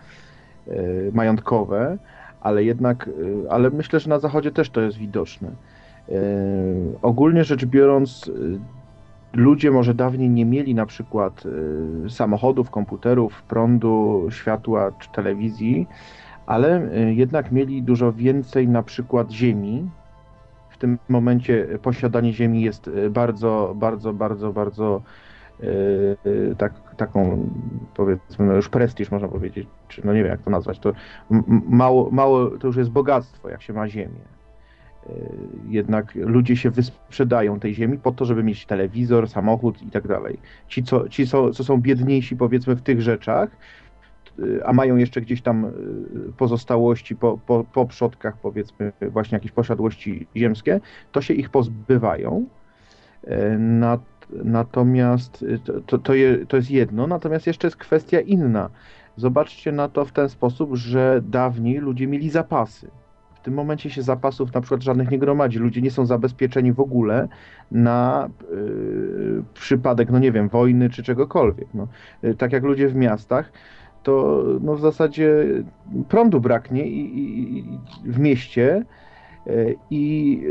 majątkowe, 1.13 1.97
ale 2.41 2.63
jednak, 2.63 3.09
ale 3.49 3.69
myślę, 3.69 3.99
że 3.99 4.09
na 4.09 4.19
zachodzie 4.19 4.51
też 4.51 4.69
to 4.69 4.81
jest 4.81 4.97
widoczne. 4.97 5.51
Ogólnie 7.01 7.43
rzecz 7.43 7.65
biorąc, 7.65 8.31
ludzie 9.35 9.71
może 9.71 9.93
dawniej 9.93 10.29
nie 10.29 10.45
mieli 10.45 10.75
na 10.75 10.85
przykład 10.85 11.43
y, 12.05 12.09
samochodów, 12.09 12.69
komputerów, 12.69 13.43
prądu, 13.43 14.27
światła 14.29 14.91
czy 14.99 15.09
telewizji, 15.09 15.87
ale 16.45 16.93
y, 16.93 17.13
jednak 17.13 17.51
mieli 17.51 17.83
dużo 17.83 18.13
więcej 18.13 18.67
na 18.67 18.83
przykład 18.83 19.31
ziemi. 19.31 19.89
W 20.69 20.77
tym 20.77 20.97
momencie 21.09 21.67
posiadanie 21.81 22.33
ziemi 22.33 22.61
jest 22.61 22.87
y, 22.87 23.09
bardzo, 23.09 23.73
bardzo, 23.75 24.13
bardzo, 24.13 24.53
bardzo 24.53 25.01
tak, 26.57 26.73
taką 26.97 27.49
powiedzmy 27.95 28.45
no 28.45 28.53
już 28.53 28.69
prestiż 28.69 29.11
można 29.11 29.27
powiedzieć, 29.27 29.67
czy 29.87 30.05
no 30.05 30.13
nie 30.13 30.23
wiem 30.23 30.31
jak 30.31 30.41
to 30.41 30.49
nazwać, 30.49 30.79
to 30.79 30.93
mało, 31.69 32.11
mało, 32.11 32.49
to 32.49 32.67
już 32.67 32.75
jest 32.77 32.89
bogactwo 32.89 33.49
jak 33.49 33.61
się 33.61 33.73
ma 33.73 33.87
ziemię. 33.89 34.34
Y, 35.09 35.45
Jednak 35.69 36.15
ludzie 36.15 36.55
się 36.55 36.69
wysprzedają 36.69 37.59
tej 37.59 37.73
ziemi 37.73 37.97
po 37.97 38.11
to, 38.11 38.25
żeby 38.25 38.43
mieć 38.43 38.65
telewizor, 38.65 39.29
samochód 39.29 39.81
i 39.81 39.91
tak 39.91 40.07
dalej. 40.07 40.39
Ci, 40.67 40.83
co, 40.83 41.09
ci 41.09 41.27
co, 41.27 41.51
co 41.51 41.63
są 41.63 41.81
biedniejsi 41.81 42.35
powiedzmy 42.35 42.75
w 42.75 42.81
tych 42.81 43.01
rzeczach, 43.01 43.49
y, 44.39 44.65
a 44.65 44.73
mają 44.73 44.95
jeszcze 44.95 45.21
gdzieś 45.21 45.41
tam 45.41 45.65
y, 45.65 45.71
pozostałości 46.37 47.15
po, 47.15 47.37
po, 47.37 47.63
po 47.63 47.85
przodkach, 47.85 48.37
powiedzmy, 48.37 48.91
właśnie 49.01 49.35
jakieś 49.35 49.51
posiadłości 49.51 50.27
ziemskie, 50.35 50.79
to 51.11 51.21
się 51.21 51.33
ich 51.33 51.49
pozbywają. 51.49 52.45
Nat, 53.59 54.01
natomiast 54.43 55.45
to, 55.65 55.97
to, 55.97 56.13
to 56.47 56.57
jest 56.57 56.71
jedno, 56.71 57.07
natomiast 57.07 57.47
jeszcze 57.47 57.67
jest 57.67 57.77
kwestia 57.77 58.19
inna. 58.19 58.69
Zobaczcie 59.15 59.71
na 59.71 59.89
to 59.89 60.05
w 60.05 60.11
ten 60.11 60.29
sposób, 60.29 60.75
że 60.75 61.21
dawniej 61.23 61.77
ludzie 61.77 62.07
mieli 62.07 62.29
zapasy. 62.29 62.91
Tym 63.45 63.53
momencie 63.53 63.89
się 63.89 64.01
zapasów 64.01 64.53
na 64.53 64.61
przykład 64.61 64.83
żadnych 64.83 65.11
nie 65.11 65.19
gromadzi. 65.19 65.59
Ludzie 65.59 65.81
nie 65.81 65.91
są 65.91 66.05
zabezpieczeni 66.05 66.73
w 66.73 66.79
ogóle 66.79 67.27
na 67.71 68.29
y, 68.51 69.43
przypadek, 69.53 70.09
no 70.11 70.19
nie 70.19 70.31
wiem, 70.31 70.49
wojny 70.49 70.89
czy 70.89 71.03
czegokolwiek. 71.03 71.67
No, 71.73 71.87
Y, 72.23 72.35
tak 72.35 72.53
jak 72.53 72.63
ludzie 72.63 72.87
w 72.87 72.95
miastach, 72.95 73.51
to 74.03 74.43
no 74.61 74.75
w 74.75 74.81
zasadzie 74.81 75.45
prądu 76.09 76.41
braknie 76.41 76.87
i, 76.87 77.19
i, 77.19 77.57
i 77.59 77.79
w 78.11 78.19
mieście 78.19 78.83
y, 79.47 79.75
i 79.89 80.41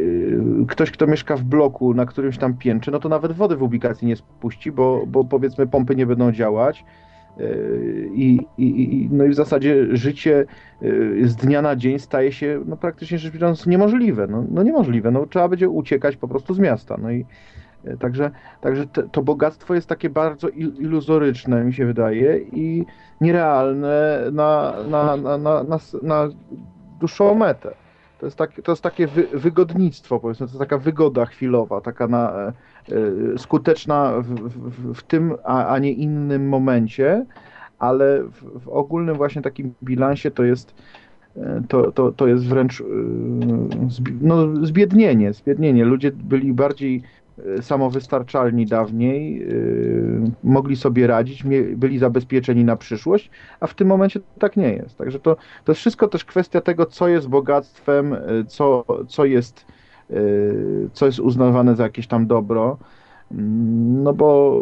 y, 0.63 0.67
ktoś, 0.69 0.91
kto 0.91 1.07
mieszka 1.07 1.37
w 1.37 1.43
bloku 1.43 1.95
na 1.95 2.07
którymś 2.07 2.39
tam 2.39 2.57
piętrze, 2.57 2.91
no 2.91 2.99
to 2.99 3.09
nawet 3.09 3.33
wody 3.33 3.57
w 3.57 3.63
ubikacji 3.63 4.09
nie 4.09 4.17
spuści, 4.17 4.73
bo, 4.73 5.07
bo 5.07 5.25
powiedzmy 5.25 5.67
pompy 5.67 5.97
nie 5.97 6.07
będą 6.07 6.33
działać. 6.33 6.85
Y, 7.41 8.11
I, 8.15 8.41
i, 8.59 9.09
no 9.13 9.25
i 9.25 9.29
w 9.29 9.35
zasadzie 9.35 9.97
życie 9.97 10.47
y, 10.83 11.29
z 11.29 11.37
dnia 11.37 11.63
na 11.63 11.77
dzień 11.77 11.99
staje 11.99 12.33
się 12.33 12.61
no, 12.67 12.77
praktycznie 12.77 13.19
rzecz 13.19 13.33
biorąc 13.33 13.67
niemożliwe. 13.67 14.27
No, 14.27 14.45
no 14.51 14.63
niemożliwe, 14.63 15.11
no, 15.11 15.27
trzeba 15.27 15.49
będzie 15.49 15.69
uciekać 15.69 16.17
po 16.17 16.29
prostu 16.29 16.55
z 16.55 16.59
miasta. 16.59 16.97
No 17.03 17.11
i 17.11 17.27
y, 17.87 17.97
także, 17.99 18.31
także 18.61 18.87
te, 18.87 19.03
to 19.03 19.23
bogactwo 19.23 19.75
jest 19.75 19.89
takie 19.89 20.11
bardzo 20.11 20.49
il- 20.49 20.77
iluzoryczne, 20.79 21.65
mi 21.65 21.73
się 21.75 21.87
wydaje, 21.87 22.39
i 22.39 22.85
nierealne 23.21 24.21
na, 24.33 24.75
na, 24.91 25.17
na, 25.17 25.39
na, 25.39 25.63
na, 25.65 25.79
na 26.03 26.29
dłuższą 27.01 27.35
metę. 27.35 27.75
To 28.19 28.27
jest, 28.27 28.39
tak, 28.39 28.53
to 28.65 28.73
jest 28.73 28.83
takie 28.83 29.07
wy, 29.07 29.27
wygodnictwo, 29.33 30.21
powiedzmy, 30.21 30.47
to 30.47 30.51
jest 30.51 30.59
taka 30.61 30.79
wygoda 30.79 31.27
chwilowa, 31.27 31.81
taka 31.81 32.07
na, 32.09 32.33
e, 32.33 32.47
e, 32.49 32.53
skuteczna 33.37 34.21
w, 34.21 34.35
w, 34.35 34.95
w 34.95 35.03
tym, 35.03 35.35
a, 35.45 35.67
a 35.67 35.79
nie 35.79 35.93
innym 35.93 36.49
momencie, 36.49 37.27
ale 37.79 38.23
w, 38.23 38.61
w 38.65 38.69
ogólnym 38.69 39.17
właśnie 39.17 39.43
takim 39.43 39.75
bilansie 39.83 40.31
to 40.31 40.45
jest 40.45 40.75
e, 41.37 41.63
to, 41.69 41.93
to, 41.93 42.13
to 42.13 42.27
jest 42.27 42.47
wręcz 42.47 42.83
zbi- 43.89 44.19
no, 44.21 44.67
zbiednienie, 44.67 45.33
zbiednienie. 45.33 45.85
Ludzie 45.85 46.13
byli 46.13 46.53
bardziej 46.53 47.03
samowystarczalni 47.61 48.67
dawniej, 48.67 49.47
mogli 50.45 50.77
sobie 50.77 51.07
radzić, 51.07 51.45
byli 51.77 51.99
zabezpieczeni 51.99 52.65
na 52.65 52.77
przyszłość, 52.77 53.31
a 53.61 53.67
w 53.67 53.75
tym 53.75 53.89
momencie 53.89 54.21
tak 54.39 54.57
nie 54.57 54.73
jest. 54.73 54.99
Także 54.99 55.21
to, 55.21 55.37
to 55.65 55.73
jest 55.73 55.81
wszystko 55.81 56.09
też 56.09 56.25
kwestia 56.25 56.61
tego, 56.61 56.87
co 56.87 57.09
jest 57.09 57.29
bogactwem, 57.29 58.17
co, 58.47 58.85
co, 59.09 59.25
jest, 59.25 59.67
co 60.93 61.07
jest 61.07 61.21
uznawane 61.21 61.77
za 61.77 61.83
jakieś 61.83 62.07
tam 62.07 62.27
dobro. 62.27 62.79
Mm, 63.33 64.03
No 64.03 64.13
bo, 64.13 64.61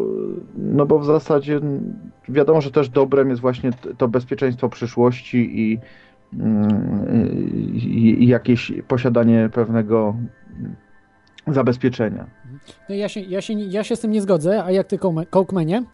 no 0.57 0.87
bo 0.87 0.99
w 0.99 1.05
zasadzie 1.05 1.61
wiadomo, 2.29 2.61
że 2.61 2.71
też 2.71 2.89
dobrem 2.89 3.29
jest 3.31 3.41
właśnie 3.41 3.71
to 3.99 4.09
bezpieczeństwo 4.09 4.69
przyszłości 4.69 5.61
i, 5.61 5.79
mm, 6.33 7.47
i, 7.75 8.25
i 8.25 8.27
jakieś 8.27 8.73
posiadanie 8.89 9.51
pewnego 9.53 10.15
zabezpieczenia. 11.47 12.27
No 12.89 12.95
ja 12.95 13.09
się, 13.09 13.21
ja, 13.21 13.41
się, 13.41 13.53
ja 13.55 13.85
się 13.85 13.97
z 13.97 14.01
tym 14.01 14.11
nie 14.11 14.23
zgodzę, 14.23 14.65
a 14.65 14.71
jak 14.71 14.87
ty, 14.87 14.99
Kołkmenie? 15.31 15.85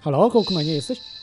Halo, 0.00 0.30
Kołkmenie, 0.30 0.74
jesteś? 0.74 1.19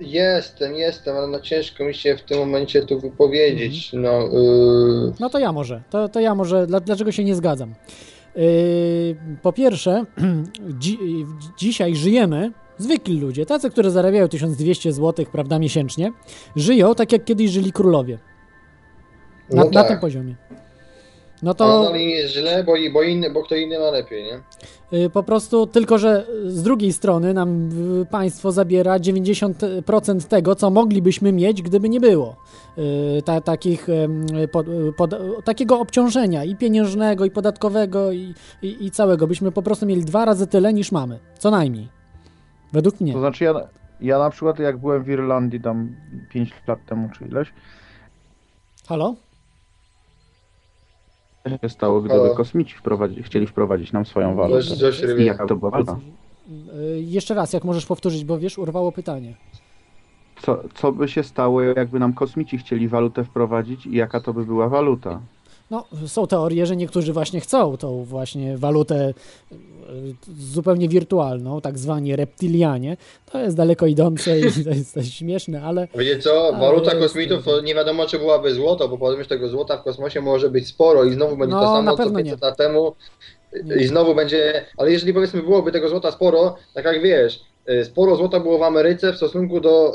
Jest. 0.00 0.50
Jestem, 0.60 0.74
jestem, 0.74 1.16
ale 1.16 1.26
no 1.26 1.40
ciężko 1.40 1.84
mi 1.84 1.94
się 1.94 2.16
w 2.16 2.22
tym 2.22 2.38
momencie 2.38 2.82
tu 2.82 3.00
wypowiedzieć. 3.00 3.92
No, 3.92 4.20
yy, 4.22 5.12
No 5.20 5.30
to 5.30 5.38
ja 5.38 5.52
może. 5.52 5.82
To, 5.90 6.08
to 6.08 6.20
ja 6.20 6.34
może. 6.34 6.66
Dla, 6.66 6.80
dlaczego 6.80 7.12
się 7.12 7.24
nie 7.24 7.34
zgadzam? 7.34 7.74
Yy, 8.36 8.42
po 9.42 9.52
pierwsze, 9.52 10.04
dzi, 10.80 10.98
dzisiaj 11.58 11.96
żyjemy, 11.96 12.52
zwykli 12.78 13.20
ludzie, 13.20 13.46
tacy, 13.46 13.70
którzy 13.70 13.90
zarabiają 13.90 14.28
1200 14.28 14.92
zł, 14.92 15.26
prawda, 15.32 15.58
miesięcznie, 15.58 16.12
żyją 16.56 16.94
tak, 16.94 17.12
jak 17.12 17.24
kiedyś 17.24 17.50
żyli 17.50 17.72
królowie. 17.72 18.18
Na, 19.50 19.64
No 19.64 19.70
na 19.70 19.80
tak. 19.82 19.88
tym 19.88 20.00
poziomie. 20.00 20.34
No 21.42 21.54
to... 21.54 21.86
Ale 21.88 21.98
nie 21.98 22.10
jest 22.10 22.34
źle, 22.34 22.64
bo, 22.64 22.76
i- 22.76 22.90
bo, 22.92 23.02
inny, 23.02 23.30
bo 23.30 23.42
kto 23.42 23.54
inny 23.54 23.78
ma 23.78 23.90
lepiej, 23.90 24.24
nie? 24.24 24.40
y, 24.98 25.10
po 25.10 25.22
prostu, 25.22 25.66
tylko 25.66 25.98
że 25.98 26.26
z 26.46 26.62
drugiej 26.62 26.92
strony 26.92 27.34
nam 27.34 27.68
y, 28.02 28.06
państwo 28.06 28.52
zabiera 28.52 28.98
90% 28.98 30.28
tego, 30.28 30.54
co 30.54 30.70
moglibyśmy 30.70 31.32
mieć, 31.32 31.62
gdyby 31.62 31.88
nie 31.88 32.00
było 32.00 32.36
y, 33.18 33.22
ta, 33.22 33.40
takich, 33.40 33.86
pod, 34.96 35.10
takiego 35.44 35.80
obciążenia 35.80 36.44
i 36.44 36.56
pieniężnego, 36.56 37.24
i 37.24 37.30
podatkowego, 37.30 38.12
i, 38.12 38.34
i, 38.62 38.84
i 38.84 38.90
całego. 38.90 39.26
Byśmy 39.26 39.52
po 39.52 39.62
prostu 39.62 39.86
mieli 39.86 40.04
dwa 40.04 40.24
razy 40.24 40.46
tyle 40.46 40.72
niż 40.72 40.92
mamy. 40.92 41.18
Co 41.38 41.50
najmniej. 41.50 41.88
Według 42.72 43.00
mnie. 43.00 43.12
To 43.12 43.18
znaczy 43.20 43.44
ja, 43.44 43.54
ja 44.00 44.18
na 44.18 44.30
przykład 44.30 44.58
jak 44.58 44.78
byłem 44.78 45.02
w 45.04 45.08
Irlandii 45.08 45.60
tam 45.60 45.96
5 46.30 46.50
lat 46.66 46.78
temu 46.86 47.08
czy 47.18 47.24
ileś, 47.24 47.52
Halo? 48.88 49.14
Co 51.44 51.58
się 51.62 51.68
stało, 51.68 52.00
gdyby 52.00 52.20
Halo. 52.20 52.34
kosmici 52.34 52.74
wprowadzi, 52.74 53.22
chcieli 53.22 53.46
wprowadzić 53.46 53.92
nam 53.92 54.04
swoją 54.04 54.34
walutę. 54.34 54.60
I 55.02 55.06
rybie. 55.06 55.24
jaka 55.24 55.46
to 55.46 55.56
była 55.56 55.70
waluta? 55.70 55.98
Y, 56.96 57.00
jeszcze 57.00 57.34
raz, 57.34 57.52
jak 57.52 57.64
możesz 57.64 57.86
powtórzyć, 57.86 58.24
bo 58.24 58.38
wiesz, 58.38 58.58
urwało 58.58 58.92
pytanie. 58.92 59.34
Co, 60.42 60.62
co 60.74 60.92
by 60.92 61.08
się 61.08 61.22
stało, 61.22 61.62
jakby 61.62 61.98
nam 61.98 62.12
kosmici 62.12 62.58
chcieli 62.58 62.88
walutę 62.88 63.24
wprowadzić 63.24 63.86
i 63.86 63.96
jaka 63.96 64.20
to 64.20 64.34
by 64.34 64.44
była 64.44 64.68
waluta? 64.68 65.20
No, 65.70 65.84
są 66.06 66.26
teorie, 66.26 66.66
że 66.66 66.76
niektórzy 66.76 67.12
właśnie 67.12 67.40
chcą 67.40 67.76
tą 67.76 68.04
właśnie 68.04 68.58
walutę 68.58 69.14
y, 69.52 69.54
zupełnie 70.52 70.88
wirtualną, 70.88 71.60
tak 71.60 71.78
zwani 71.78 72.16
reptilianie. 72.16 72.96
To 73.32 73.38
jest 73.40 73.56
daleko 73.56 73.86
idące 73.86 74.38
i 74.40 74.64
to 74.64 74.70
jest 74.70 74.94
dość 74.94 75.14
śmieszne, 75.14 75.62
ale 75.62 75.88
Wiecie 75.94 76.18
co, 76.18 76.48
Ale 76.48 76.58
waluta 76.58 76.90
jest- 76.94 77.02
kosmitów 77.06 77.44
to 77.44 77.60
nie 77.60 77.74
wiadomo 77.74 78.06
czy 78.06 78.18
byłaby 78.18 78.54
złoto, 78.54 78.88
bo 78.88 78.98
podobnież 78.98 79.28
tego 79.28 79.48
złota 79.48 79.76
w 79.76 79.82
kosmosie 79.84 80.20
może 80.20 80.50
być 80.50 80.68
sporo 80.68 81.04
i 81.04 81.12
znowu 81.14 81.36
będzie 81.36 81.54
No, 81.54 81.60
to 81.60 81.66
samo 81.66 81.90
co 81.90 81.96
pewno 81.96 82.18
500 82.18 82.42
lat 82.42 82.56
temu 82.56 82.94
Nie. 83.64 83.76
i 83.76 83.86
znowu 83.86 84.14
będzie, 84.14 84.64
ale 84.76 84.92
jeżeli 84.92 85.14
powiedzmy 85.14 85.42
byłoby 85.42 85.72
tego 85.72 85.88
złota 85.88 86.12
sporo, 86.12 86.56
tak 86.74 86.84
jak 86.84 87.02
wiesz, 87.02 87.40
y, 87.70 87.84
sporo 87.84 88.16
złota 88.16 88.40
było 88.40 88.58
w 88.58 88.62
Ameryce 88.62 89.12
w 89.12 89.16
stosunku 89.16 89.60
do 89.60 89.92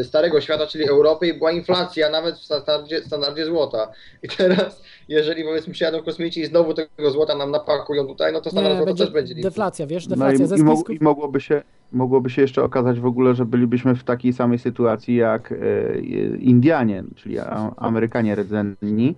y, 0.00 0.04
Starego 0.04 0.40
Świata, 0.40 0.66
czyli 0.66 0.88
Europy 0.88 1.26
i 1.26 1.34
była 1.38 1.52
inflacja 1.52 2.10
nawet 2.10 2.36
w 2.36 2.44
standardzie, 2.44 3.02
standardzie 3.04 3.46
złota. 3.46 3.90
I 4.22 4.28
teraz, 4.28 4.82
jeżeli 5.08 5.44
powiedzmy 5.44 5.72
przyjadą 5.72 6.02
kosmici 6.02 6.40
i 6.40 6.46
znowu 6.46 6.74
tego 6.74 7.10
złota 7.10 7.36
nam 7.36 7.50
napakują 7.50 8.06
tutaj, 8.06 8.32
no 8.32 8.40
to 8.40 8.50
złota 8.50 8.84
będzie 8.84 9.04
też 9.04 9.12
będzie 9.12 9.34
deflacja, 9.34 9.86
wiesz, 9.86 10.08
No 10.08 10.16
deflacja 10.16 10.46
ze 10.46 10.56
i, 10.56 10.60
i, 10.60 10.62
mog. 10.62 10.90
I 10.90 10.98
mogłoby 11.00 11.40
się, 11.40 11.62
mogłoby 11.92 12.30
się 12.30 12.42
jeszcze 12.42 12.64
okazać 12.64 13.00
w 13.00 13.06
ogóle, 13.06 13.34
że 13.34 13.44
bylibyśmy 13.44 13.94
w 13.94 14.04
takiej 14.04 14.32
samej 14.32 14.58
sytuacji 14.58 15.16
jak 15.16 15.52
e, 15.52 15.98
Indianie, 16.38 17.04
czyli 17.16 17.38
a, 17.38 17.74
Amerykanie 17.76 18.34
rdzenni, 18.34 19.14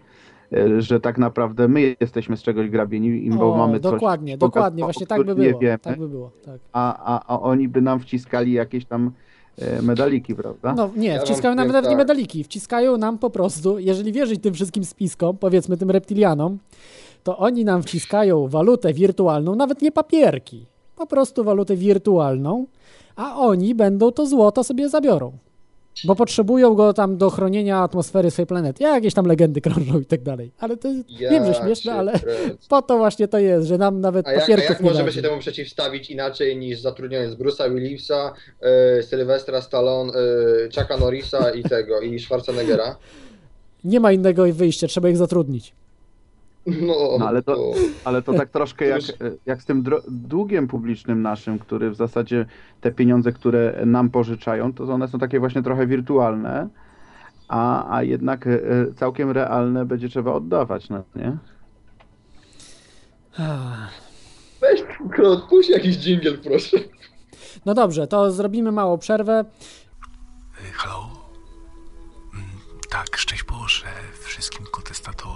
e, 0.52 0.82
że 0.82 1.00
tak 1.00 1.18
naprawdę 1.18 1.68
my 1.68 1.96
jesteśmy 2.00 2.36
z 2.36 2.42
czegoś 2.42 2.70
grabieni, 2.70 3.26
i 3.26 3.30
bo 3.30 3.54
O, 3.54 3.56
mamy 3.56 3.80
coś 3.80 3.92
dokładnie, 3.92 4.38
dokładnie, 4.38 4.84
właśnie 4.84 5.06
tak 5.06 5.24
by 5.24 5.34
było, 5.34 5.58
wiemy, 5.58 5.78
tak 5.78 5.98
by 5.98 6.08
było, 6.08 6.30
tak. 6.44 6.60
a, 6.72 7.16
a, 7.16 7.34
a 7.34 7.40
oni 7.40 7.68
by 7.68 7.80
nam 7.80 8.00
wciskali 8.00 8.52
jakieś 8.52 8.84
tam 8.84 9.12
medaliki, 9.82 10.35
prawda? 10.35 10.74
No 10.74 10.91
nie, 10.97 11.09
Ja 11.09 11.20
wciskają 11.20 11.55
nam 11.55 11.66
nawet 11.66 11.82
nie 11.85 11.89
tak. 11.91 11.99
medaliki, 11.99 12.45
wciskają 12.45 12.97
nam 12.97 13.19
po 13.19 13.31
prostu, 13.31 13.78
jeżeli 13.78 14.12
wierzyć 14.12 14.43
tym 14.43 14.55
wszystkim 14.55 14.85
spiskom, 14.85 15.37
powiedzmy 15.37 15.77
tym 15.77 15.91
reptilianom, 15.91 16.59
to 17.24 17.39
oni 17.39 17.65
nam 17.65 17.82
wciskają 17.82 18.49
walutę 18.49 18.93
wirtualną, 18.95 19.55
nawet 19.55 19.82
nie 19.82 19.93
papierki, 19.93 20.66
po 20.97 21.07
prostu 21.07 21.45
walutę 21.45 21.77
wirtualną, 21.77 22.66
a 23.16 23.37
oni 23.37 23.74
będą 23.74 24.12
to 24.12 24.27
złoto 24.27 24.65
sobie 24.65 24.89
zabiorą. 24.89 25.32
Bo 26.04 26.14
potrzebują 26.16 26.74
go 26.74 26.92
tam 26.92 27.16
do 27.16 27.30
chronienia 27.30 27.78
atmosfery 27.78 28.30
swojej 28.30 28.46
planety. 28.46 28.82
Jakieś 28.82 29.14
tam 29.14 29.26
legendy 29.26 29.60
krążą 29.70 30.00
i 30.00 30.04
tak 30.04 30.22
dalej. 30.22 30.50
Ale 30.58 30.76
to 30.76 30.88
Ja 31.08 31.30
wiem, 31.30 31.46
że 31.46 31.54
śmieszne, 31.54 31.92
ale 31.92 32.12
po 32.68 32.82
to 32.82 32.98
właśnie 32.98 33.28
to 33.28 33.38
jest, 33.38 33.68
że 33.68 33.78
nam 33.78 34.00
nawet 34.00 34.26
A 34.28 34.32
jak, 34.32 34.48
a 34.48 34.52
jak 34.52 34.80
nie 34.80 34.88
możemy 34.88 35.04
dadzą. 35.04 35.16
się 35.16 35.22
temu 35.22 35.38
przeciwstawić 35.40 36.10
inaczej 36.10 36.56
niż 36.56 36.80
zatrudniając 36.80 37.34
Bruce'a 37.34 37.74
Willisa, 37.74 38.32
y, 38.98 39.02
Sylwestra 39.02 39.62
Stallone, 39.62 40.12
y, 40.12 40.68
Chucka 40.76 40.96
Norrisa 40.96 41.50
i 41.50 41.62
tego, 41.62 42.00
i 42.00 42.18
Schwarzeneggera? 42.20 42.96
Nie 43.84 44.00
ma 44.00 44.12
innego 44.12 44.44
wyjścia, 44.52 44.86
trzeba 44.86 45.08
ich 45.08 45.16
zatrudnić. 45.16 45.72
No, 46.66 46.95
No, 47.19 47.28
ale, 47.28 47.43
to, 47.43 47.57
ale 48.05 48.23
to 48.23 48.32
tak 48.32 48.51
troszkę 48.51 48.87
jak, 48.87 49.01
jak 49.47 49.62
z 49.62 49.65
tym 49.65 49.85
długiem 50.09 50.69
publicznym 50.69 51.23
naszym, 51.23 51.59
który 51.59 51.91
w 51.91 51.95
zasadzie 51.97 52.47
te 52.81 52.93
pieniądze, 52.93 53.32
które 53.32 53.82
nam 53.87 54.11
pożyczają, 54.11 54.73
to 54.73 54.85
one 54.85 55.09
są 55.09 55.19
takie 55.19 55.41
właśnie 55.41 55.62
trochę 55.62 55.87
wirtualne, 55.87 56.69
a, 57.49 57.95
a 57.97 58.03
jednak 58.03 58.47
e, 58.47 58.61
całkiem 58.97 59.31
realne 59.31 59.85
będzie 59.87 60.09
trzeba 60.09 60.32
oddawać, 60.32 60.89
no 60.89 61.03
nie? 61.16 61.37
Weź, 64.61 64.82
Klot, 65.12 65.49
puść 65.49 65.69
jakiś 65.70 65.97
dżingiel, 65.97 66.39
proszę. 66.39 66.77
No 67.66 67.74
dobrze, 67.74 68.07
to 68.07 68.32
zrobimy 68.32 68.73
małą 68.73 68.99
przerwę. 68.99 69.45
Halo? 70.74 71.09
Mm, 72.35 72.45
Tak, 72.91 73.16
szczęść 73.16 73.45
Boże 73.45 73.87
wszystkim 74.20 74.66
kontestatorom. 74.73 75.30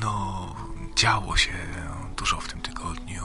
No, 0.00 0.56
działo 0.96 1.36
się 1.36 1.52
dużo 2.16 2.40
w 2.40 2.48
tym 2.48 2.60
tygodniu. 2.60 3.24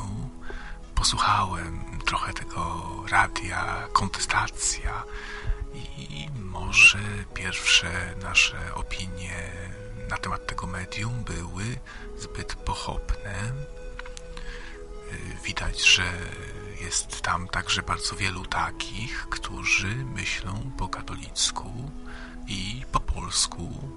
Posłuchałem 0.95 1.99
trochę 2.05 2.33
tego 2.33 2.83
radia, 3.09 3.87
kontestacja 3.93 5.03
i 5.97 6.29
może 6.35 6.99
pierwsze 7.33 8.15
nasze 8.23 8.75
opinie 8.75 9.51
na 10.09 10.17
temat 10.17 10.47
tego 10.47 10.67
medium 10.67 11.23
były 11.23 11.63
zbyt 12.17 12.55
pochopne. 12.55 13.51
Y, 15.13 15.43
Widać, 15.43 15.85
że 15.85 16.03
jest 16.81 17.21
tam 17.21 17.47
także 17.47 17.81
bardzo 17.81 18.15
wielu 18.15 18.45
takich, 18.45 19.27
którzy 19.29 19.95
myślą 19.95 20.71
po 20.77 20.87
katolicku 20.87 21.91
i 22.47 22.83
po 22.91 22.99
polsku, 22.99 23.91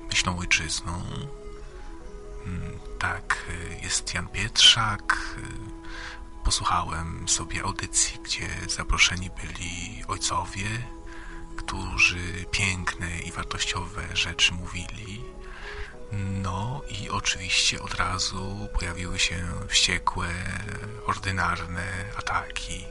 y, 0.00 0.02
myślą 0.10 0.38
ojczyzną. 0.38 1.02
Mm, 2.46 2.78
Tak, 2.98 3.44
y, 3.48 3.78
jest 3.82 4.14
Jan 4.14 4.28
Pietrzak. 4.28 5.16
y, 5.38 5.84
Posłuchałem 6.44 7.28
sobie 7.28 7.62
audycji, 7.62 8.18
gdzie 8.22 8.48
zaproszeni 8.68 9.30
byli 9.30 10.02
ojcowie, 10.08 10.64
którzy 11.56 12.44
piękne 12.50 13.18
i 13.18 13.32
wartościowe 13.32 14.02
rzeczy 14.16 14.52
mówili. 14.54 15.24
No 16.42 16.82
i 16.88 17.10
oczywiście 17.10 17.82
od 17.82 17.94
razu 17.94 18.68
pojawiły 18.78 19.18
się 19.18 19.44
wściekłe, 19.68 20.28
ordynarne 21.06 21.86
ataki. 22.16 22.84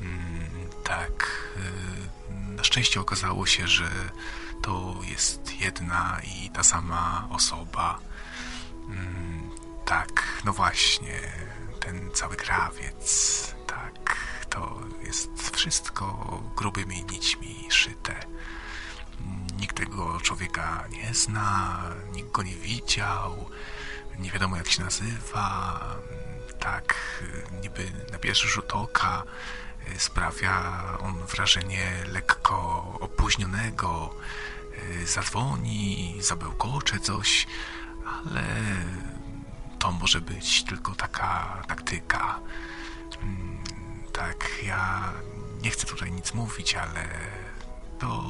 Mm, 0.00 0.70
Tak. 0.84 1.30
y, 1.56 2.28
Na 2.56 2.64
szczęście 2.64 3.00
okazało 3.00 3.46
się, 3.46 3.68
że 3.68 3.90
to 4.62 4.94
jest 5.02 5.60
jedna 5.60 6.20
i 6.24 6.50
ta 6.50 6.62
sama 6.64 7.28
osoba. 7.30 7.98
Mm, 8.88 9.50
Tak, 9.84 10.42
no 10.44 10.52
właśnie, 10.52 11.20
ten 11.80 12.10
cały 12.14 12.36
krawiec. 12.36 13.54
Tak, 13.66 14.16
to 14.50 14.80
jest 15.02 15.56
wszystko 15.56 16.40
grubymi 16.56 17.04
nićmi 17.04 17.66
szyte. 17.70 18.14
Nikt 19.56 19.76
tego 19.76 20.20
człowieka 20.20 20.84
nie 20.90 21.14
zna, 21.14 21.82
nikt 22.12 22.30
go 22.30 22.42
nie 22.42 22.54
widział, 22.56 23.50
nie 24.18 24.30
wiadomo 24.30 24.56
jak 24.56 24.68
się 24.68 24.82
nazywa. 24.84 25.80
Tak, 26.58 26.94
niby 27.62 27.92
na 28.12 28.18
pierwszy 28.18 28.48
rzut 28.48 28.72
oka 28.72 29.22
sprawia 29.98 30.82
on 31.00 31.26
wrażenie 31.26 31.92
lekko 32.06 32.84
opóźnionego. 33.00 34.14
Zadzwoni, 35.04 36.16
zabełkocze 36.20 37.00
coś, 37.00 37.46
ale 38.08 38.44
to 39.78 39.92
może 39.92 40.20
być 40.20 40.64
tylko 40.64 40.94
taka 40.94 41.62
taktyka. 41.68 42.40
Mm, 43.22 43.58
Tak, 44.12 44.50
ja 44.62 45.12
nie 45.62 45.70
chcę 45.70 45.86
tutaj 45.86 46.12
nic 46.12 46.34
mówić, 46.34 46.74
ale 46.74 47.08
to 47.98 48.24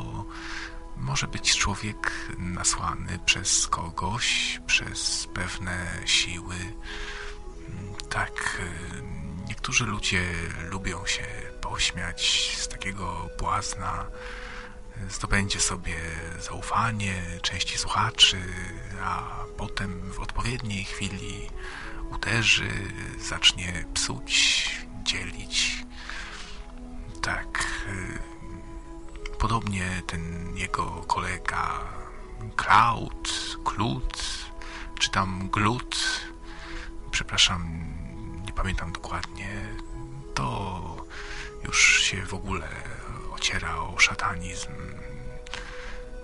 może 0.96 1.26
być 1.28 1.56
człowiek 1.56 2.12
nasłany 2.38 3.18
przez 3.26 3.66
kogoś, 3.68 4.60
przez 4.66 5.28
pewne 5.34 5.86
siły. 6.04 6.54
Mm, 6.54 7.94
Tak, 8.08 8.60
y, 8.60 9.02
niektórzy 9.48 9.84
ludzie 9.86 10.22
lubią 10.70 11.06
się 11.06 11.24
pośmiać 11.60 12.52
z 12.58 12.68
takiego 12.68 13.28
błazna. 13.38 14.06
Zdobędzie 15.08 15.60
sobie 15.60 15.94
zaufanie 16.40 17.14
części 17.42 17.78
słuchaczy, 17.78 18.36
a 19.02 19.44
potem 19.56 20.12
w 20.12 20.20
odpowiedniej 20.20 20.84
chwili 20.84 21.50
uderzy, 22.10 22.70
zacznie 23.20 23.84
psuć, 23.94 24.70
dzielić. 25.02 25.84
Tak. 27.22 27.66
y, 27.88 28.18
Podobnie 29.38 30.02
ten 30.06 30.56
jego 30.56 30.84
kolega 30.86 31.80
Cloud, 32.56 33.56
Klut, 33.64 34.22
czy 34.98 35.10
tam 35.10 35.48
Glut, 35.50 36.20
przepraszam, 37.10 37.84
nie 38.46 38.52
pamiętam 38.52 38.92
dokładnie, 38.92 39.48
to 40.34 41.06
już 41.64 42.02
się 42.02 42.26
w 42.26 42.34
ogóle 42.34 42.68
ociera 43.38 43.76
o 43.76 43.98
szatanizm. 43.98 44.72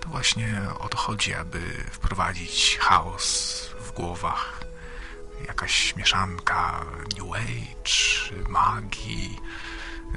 To 0.01 0.09
właśnie 0.09 0.61
o 0.79 0.89
to 0.89 0.97
chodzi, 0.97 1.33
aby 1.33 1.59
wprowadzić 1.91 2.77
chaos 2.81 3.69
w 3.79 3.91
głowach. 3.91 4.63
Jakaś 5.47 5.95
mieszanka 5.95 6.85
New 7.17 7.33
Age, 7.33 8.43
magii, 8.49 9.39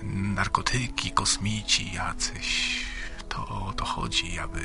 narkotyki, 0.03 1.11
kosmici 1.11 1.93
jacyś. 1.93 2.85
To 3.29 3.49
o 3.49 3.73
to 3.77 3.85
chodzi, 3.85 4.39
aby 4.39 4.65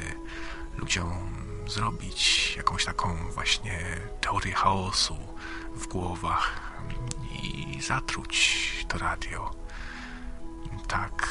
ludziom 0.77 1.35
zrobić 1.67 2.53
jakąś 2.57 2.85
taką 2.85 3.31
właśnie 3.31 3.79
teorię 4.21 4.53
chaosu 4.53 5.17
w 5.75 5.87
głowach 5.87 6.61
i 7.43 7.81
zatruć 7.81 8.59
to 8.87 8.97
radio. 8.97 9.51
Tak, 10.87 11.27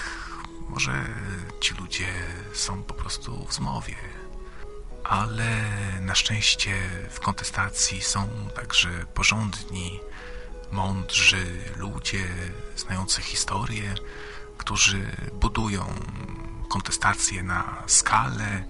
może 0.69 1.05
ci 1.61 1.75
ludzie 1.75 2.09
są 2.53 2.83
po 2.83 2.95
prostu 2.95 3.47
w 3.47 3.55
zmowie, 3.55 3.97
ale 5.05 5.63
na 6.01 6.15
szczęście 6.15 6.75
w 7.11 7.21
kontestacji 7.21 8.01
są 8.03 8.29
także 8.55 9.07
porządni, 9.15 10.01
mądrzy 10.73 11.47
ludzie 11.77 12.29
znający 12.77 13.23
historię, 13.23 13.95
którzy 14.59 15.17
budują 15.33 15.95
kontestację 16.69 17.43
na 17.43 17.83
skalę 17.87 18.65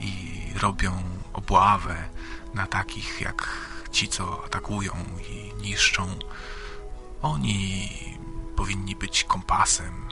i 0.00 0.42
robią 0.58 1.02
obławę 1.32 2.08
na 2.54 2.66
takich 2.66 3.20
jak 3.20 3.48
ci, 3.92 4.08
co 4.08 4.44
atakują 4.44 4.92
i 5.30 5.62
niszczą. 5.62 6.18
Oni 7.22 7.90
powinni 8.56 8.96
być 8.96 9.24
kompasem 9.24 10.11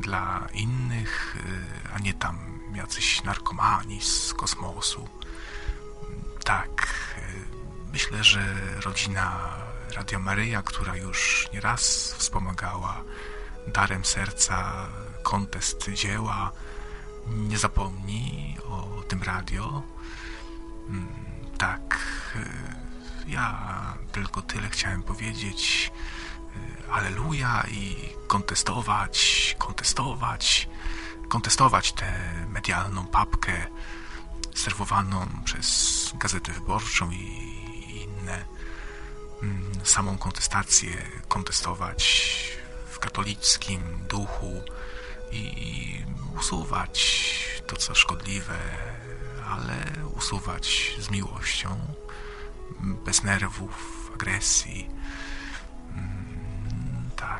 dla 0.00 0.48
innych, 0.54 1.36
y, 1.36 1.92
a 1.94 1.98
nie 1.98 2.14
tam 2.14 2.38
jacyś 2.74 3.22
narkomani 3.22 4.00
z 4.00 4.34
kosmosu. 4.34 5.08
Tak, 6.44 6.88
y, 7.18 7.92
myślę, 7.92 8.24
że 8.24 8.40
rodzina 8.80 9.48
Radio 9.94 10.18
Maryja, 10.18 10.62
która 10.62 10.96
już 10.96 11.48
nieraz 11.52 12.14
wspomagała 12.18 13.02
darem 13.66 14.04
serca 14.04 14.88
kontest 15.22 15.90
dzieła, 15.90 16.52
nie 17.26 17.58
zapomni 17.58 18.56
o 18.68 19.02
tym 19.08 19.22
radio. 19.22 19.82
Mm, 20.88 21.08
Tak, 21.58 21.98
y, 22.36 23.30
ja 23.30 23.72
tylko 24.12 24.42
tyle 24.42 24.68
chciałem 24.68 25.02
powiedzieć. 25.02 25.92
Aleluja 26.92 27.64
i 27.70 27.96
kontestować, 28.26 29.56
kontestować, 29.58 30.68
kontestować 31.28 31.92
tę 31.92 32.12
medialną 32.48 33.06
papkę 33.06 33.66
serwowaną 34.54 35.26
przez 35.44 36.12
Gazetę 36.14 36.52
Wyborczą 36.52 37.10
i 37.10 37.26
inne. 38.02 38.44
Mm, 39.42 39.72
Samą 39.84 40.18
kontestację 40.18 41.02
kontestować 41.28 42.32
w 42.90 42.98
katolickim 42.98 43.82
duchu 44.08 44.62
i 45.32 46.04
usuwać 46.38 47.22
to, 47.66 47.76
co 47.76 47.94
szkodliwe, 47.94 48.58
ale 49.48 49.76
usuwać 50.16 50.96
z 50.98 51.10
miłością, 51.10 51.94
bez 52.80 53.22
nerwów, 53.22 54.10
agresji. 54.14 54.90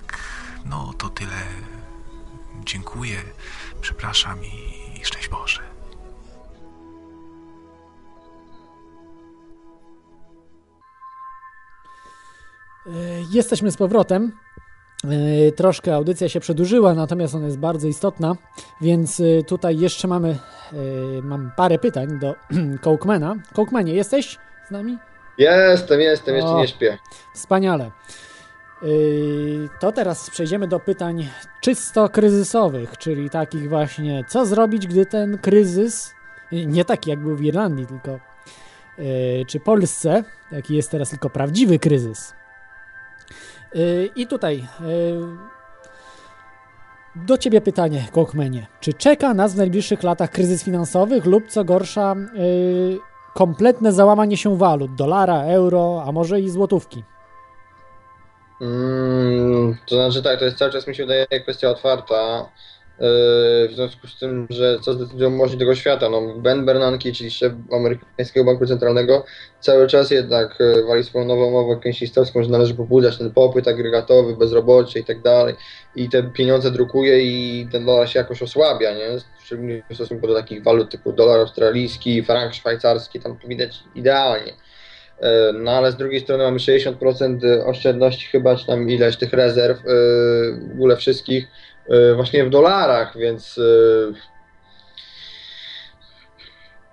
Tak, 0.07 0.19
no 0.65 0.93
to 0.99 1.09
tyle. 1.09 1.31
Dziękuję, 2.65 3.17
przepraszam 3.81 4.39
i 4.45 5.05
szczęść 5.05 5.29
Boże. 5.29 5.61
E, 12.87 12.91
Jesteśmy 13.31 13.71
z 13.71 13.77
powrotem. 13.77 14.33
E, 15.49 15.53
Troszkę 15.53 15.95
audycja 15.95 16.29
się 16.29 16.41
przedłużyła, 16.41 16.95
natomiast 16.95 17.35
ona 17.35 17.47
jest 17.47 17.59
bardzo 17.59 17.89
istotna, 17.89 18.37
więc 18.81 19.21
e, 19.21 19.43
tutaj 19.43 19.79
jeszcze 19.79 20.09
mamy 20.09 20.39
mam 21.23 21.51
parę 21.57 21.79
pytań 21.79 22.19
do 22.19 22.35
Cołkmana. 22.85 23.35
Cołkmanie, 23.55 23.95
jesteś 23.95 24.39
z 24.69 24.71
nami? 24.71 24.99
Jestem, 25.39 26.01
jestem, 26.01 26.35
jeszcze 26.35 26.51
O. 26.51 26.59
nie 26.59 26.69
śpię. 26.69 26.99
Wspaniale. 27.35 27.91
Yy, 28.83 29.69
To 29.81 29.93
teraz 29.93 30.31
przejdziemy 30.31 30.69
do 30.69 30.81
pytań 30.81 31.29
czysto 31.61 32.09
kryzysowych, 32.09 32.99
czyli 32.99 33.31
takich 33.31 33.69
właśnie, 33.69 34.25
co 34.29 34.47
zrobić, 34.47 34.87
gdy 34.87 35.07
ten 35.07 35.39
kryzys, 35.39 36.15
yy, 36.53 36.67
nie 36.67 36.85
taki 36.85 37.11
jak 37.11 37.19
był 37.19 37.37
w 37.37 37.43
Irlandii, 37.43 37.87
tylko 37.87 38.19
yy, 38.99 39.45
czy 39.47 39.61
Polsce, 39.61 40.25
jaki 40.53 40.77
jest 40.77 40.91
teraz 40.91 41.11
tylko 41.11 41.31
prawdziwy 41.31 41.79
kryzys. 41.79 42.35
I 44.17 44.27
tutaj 44.27 44.67
do 47.17 47.39
ciebie 47.39 47.61
pytanie, 47.61 48.05
Kochmenie. 48.13 48.67
Czy 48.81 48.95
czeka 48.95 49.35
nas 49.35 49.55
w 49.55 49.57
najbliższych 49.57 50.03
latach 50.03 50.31
kryzys 50.31 50.65
finansowych 50.65 51.27
lub 51.27 51.47
co 51.49 51.65
gorsza, 51.65 52.15
kompletne 53.35 53.93
załamanie 53.93 54.37
się 54.37 54.57
walut, 54.59 54.95
dolara, 54.95 55.43
euro, 55.43 56.03
a 56.07 56.13
może 56.13 56.41
i 56.41 56.51
złotówki? 56.51 57.05
Mm, 58.63 59.77
to 59.87 59.95
znaczy 59.95 60.23
tak, 60.23 60.39
to 60.39 60.45
jest 60.45 60.57
cały 60.57 60.73
czas 60.73 60.87
mi 60.87 60.95
się 60.95 61.07
wydaje 61.07 61.41
kwestia 61.43 61.69
otwarta. 61.69 62.51
Yy, 63.01 63.69
w 63.69 63.73
związku 63.75 64.07
z 64.07 64.19
tym, 64.19 64.47
że 64.51 64.79
co 64.81 64.93
zdecydują 64.93 65.31
możni 65.31 65.59
tego 65.59 65.75
świata. 65.75 66.09
No, 66.09 66.35
Ben 66.37 66.65
Bernanke, 66.65 67.13
czyli 67.13 67.31
szef 67.31 67.53
amerykańskiego 67.73 68.45
banku 68.47 68.67
centralnego, 68.67 69.25
cały 69.61 69.87
czas 69.87 70.11
jednak 70.11 70.57
yy, 70.61 70.85
wali 70.85 71.05
swoją 71.05 71.25
nową 71.25 71.47
umowę 71.47 71.81
keynesistowską, 71.83 72.43
że 72.43 72.51
należy 72.51 72.75
pobudzać 72.75 73.19
ten 73.19 73.31
popyt 73.31 73.69
agregatowy, 73.69 74.37
bezrobocie 74.37 75.01
i 75.01 75.05
tak 75.05 75.23
dalej. 75.23 75.55
I 75.97 76.09
te 76.09 76.23
pieniądze 76.23 76.71
drukuje 76.71 77.23
i 77.23 77.67
ten 77.73 77.87
dolar 77.87 78.09
się 78.09 78.19
jakoś 78.19 78.43
osłabia, 78.43 78.95
nie? 78.95 79.09
Szczególnie 79.45 79.83
w 79.91 79.95
stosunku 79.95 80.27
do 80.27 80.35
takich 80.35 80.63
walut 80.63 80.91
typu 80.91 81.13
dolar 81.13 81.41
australijski, 81.41 82.23
frank 82.23 82.55
szwajcarski, 82.55 83.21
tam 83.21 83.39
to 83.39 83.49
widać 83.49 83.81
idealnie. 83.95 84.53
E, 85.23 85.53
No 85.53 85.71
ale 85.71 85.93
z 85.93 85.97
drugiej 85.97 86.21
strony 86.21 86.45
mamy 86.45 86.59
60% 86.59 87.67
oszczędności 87.67 88.27
chyba, 88.27 88.57
czy 88.57 88.67
tam 88.67 88.91
ileś 88.91 89.17
tych 89.17 89.33
rezerw, 89.33 89.79
e, 89.79 89.83
w 90.69 90.73
ogóle 90.75 90.97
wszystkich, 90.97 91.49
e, 91.89 92.15
właśnie 92.15 92.45
w 92.45 92.51
dolarach, 92.51 93.19
więc 93.19 93.61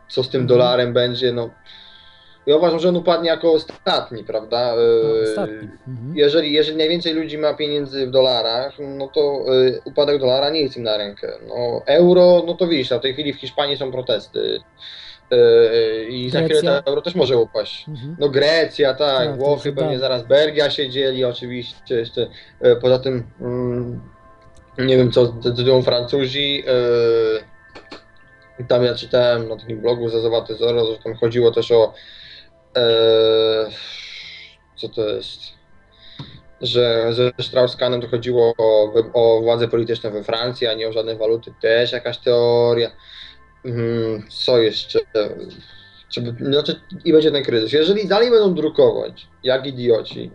co 0.10 0.24
z 0.24 0.30
tym 0.30 0.48
dolarem 0.48 0.94
będzie, 0.94 1.32
no 1.32 1.50
ja 2.50 2.56
uważam, 2.56 2.80
że 2.80 2.90
on 2.90 2.96
upadnie 2.96 3.30
jako 3.30 3.52
ostatni, 3.52 4.24
prawda? 4.24 4.74
E, 4.76 5.24
Ostatni. 5.24 5.70
Mhm. 5.88 6.18
Jeżeli, 6.18 6.54
jeżeli 6.54 6.78
najwięcej 6.78 7.14
ludzi 7.14 7.38
ma 7.38 7.54
pieniędzy 7.54 8.08
w 8.08 8.12
dolarach, 8.12 8.74
no 8.80 9.08
to 9.08 9.46
y, 9.54 9.82
upadek 9.86 10.20
dolara 10.20 10.50
nie 10.50 10.62
jest 10.62 10.78
im 10.78 10.84
na 10.84 10.98
rękę. 10.98 11.32
No, 11.48 11.82
euro, 11.86 12.44
no 12.48 12.54
to 12.54 12.68
widzisz, 12.68 12.92
a 12.92 13.00
w 13.00 13.02
tej 13.02 13.14
chwili 13.14 13.34
w 13.34 13.40
Hiszpanii 13.40 13.78
są 13.78 13.92
protesty. 13.92 14.60
Y, 15.34 16.08
I 16.10 16.30
za 16.30 16.42
chwilę 16.42 16.62
to 16.62 16.86
euro 16.86 17.02
też 17.02 17.16
może 17.16 17.38
upaść. 17.38 17.88
Mhm. 17.88 18.16
No 18.20 18.30
Grecja, 18.30 18.94
tak, 18.94 19.18
Tak, 19.18 19.30
to 19.30 19.36
Włochy, 19.36 19.74
pewnie 19.74 19.94
da. 19.94 20.00
zaraz 20.00 20.24
Belgia 20.24 20.70
się 20.70 20.90
dzieli, 20.90 21.26
oczywiście 21.26 21.96
jeszcze. 21.96 22.22
Y, 22.66 22.76
poza 22.82 23.00
tym 23.00 23.24
mm, 23.42 24.02
nie 24.78 24.98
wiem 24.98 25.12
co 25.12 25.26
decydują 25.26 25.82
Francuzi. 25.82 26.64
Y, 28.60 28.66
tam 28.68 28.84
ja 28.84 28.96
czytałem 28.96 29.50
na 29.50 29.58
takim 29.58 29.82
blogu 29.82 30.10
Zazowaty 30.10 30.56
Zoro, 30.56 30.86
że 30.86 31.00
tam 31.04 31.16
chodziło 31.16 31.52
też 31.52 31.72
o 31.72 31.94
co 34.76 34.90
to 34.90 35.10
jest? 35.10 35.42
Że 36.62 37.14
ze 37.14 37.30
Strauss-Kahnem 37.30 38.02
to 38.02 38.08
chodziło 38.08 38.54
o, 38.58 38.94
o 39.14 39.42
władze 39.42 39.68
polityczne 39.68 40.12
we 40.12 40.24
Francji, 40.24 40.68
a 40.68 40.74
nie 40.74 40.88
o 40.88 40.92
żadne 40.92 41.16
waluty. 41.16 41.54
Też 41.62 41.92
jakaś 41.92 42.18
teoria. 42.18 42.92
Mm, 43.66 44.24
Co 44.30 44.58
jeszcze? 44.58 45.00
Żeby, 46.10 46.46
znaczy, 46.46 46.82
I 47.06 47.14
będzie 47.14 47.32
ten 47.32 47.44
kryzys. 47.44 47.74
Jeżeli 47.74 48.08
dalej 48.08 48.30
będą 48.30 48.54
drukować, 48.54 49.28
jak 49.44 49.68
idioci, 49.68 50.32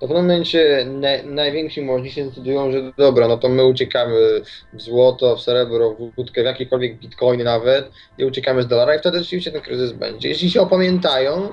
to 0.00 0.06
w 0.06 0.08
pewnym 0.08 0.26
momencie 0.26 0.86
na, 0.86 1.08
najwięksi 1.24 1.82
możni 1.82 2.10
się 2.10 2.24
decydują, 2.24 2.72
że 2.72 2.92
dobra, 2.98 3.28
no 3.28 3.36
to 3.36 3.48
my 3.48 3.64
uciekamy 3.64 4.40
w 4.72 4.80
złoto, 4.80 5.36
w 5.36 5.40
srebro, 5.40 5.90
w 5.90 6.14
wódkę, 6.16 6.42
w 6.42 6.44
jakiekolwiek 6.44 6.98
bitcoiny 6.98 7.44
nawet 7.44 7.90
i 8.18 8.24
uciekamy 8.24 8.62
z 8.62 8.66
dolara 8.66 8.94
i 8.94 8.98
wtedy 8.98 9.18
rzeczywiście 9.18 9.52
ten 9.52 9.60
kryzys 9.60 9.92
będzie. 9.92 10.28
Jeśli 10.28 10.50
się 10.50 10.60
opamiętają, 10.60 11.48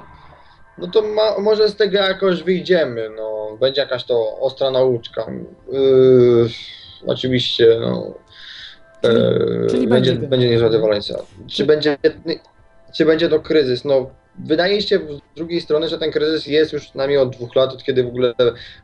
no 0.77 0.87
to 0.87 1.01
ma, 1.01 1.39
może 1.39 1.69
z 1.69 1.75
tego 1.75 1.97
jakoś 1.97 2.43
wyjdziemy, 2.43 3.09
no, 3.15 3.57
będzie 3.59 3.81
jakaś 3.81 4.03
to 4.03 4.39
ostra 4.39 4.71
nauczka. 4.71 5.31
Yy, 5.71 6.49
oczywiście, 7.07 7.77
no, 7.81 8.13
yy, 9.13 9.67
czyli 9.69 9.87
będzie, 9.87 10.11
będzie- 10.11 10.27
będzie 10.27 10.49
niezadowolająca. 10.49 11.23
Czy 11.47 11.65
będzie, 11.65 11.97
czy 12.95 13.05
będzie 13.05 13.29
to 13.29 13.39
kryzys? 13.39 13.85
No, 13.85 14.09
wydaje 14.39 14.81
się 14.81 14.99
z 14.99 15.35
drugiej 15.37 15.61
strony, 15.61 15.87
że 15.89 15.97
ten 15.97 16.11
kryzys 16.11 16.47
jest 16.47 16.73
już 16.73 16.93
najmniej 16.93 17.19
od 17.19 17.35
dwóch 17.35 17.55
lat, 17.55 17.73
od 17.73 17.83
kiedy 17.83 18.03
w 18.03 18.07
ogóle 18.07 18.33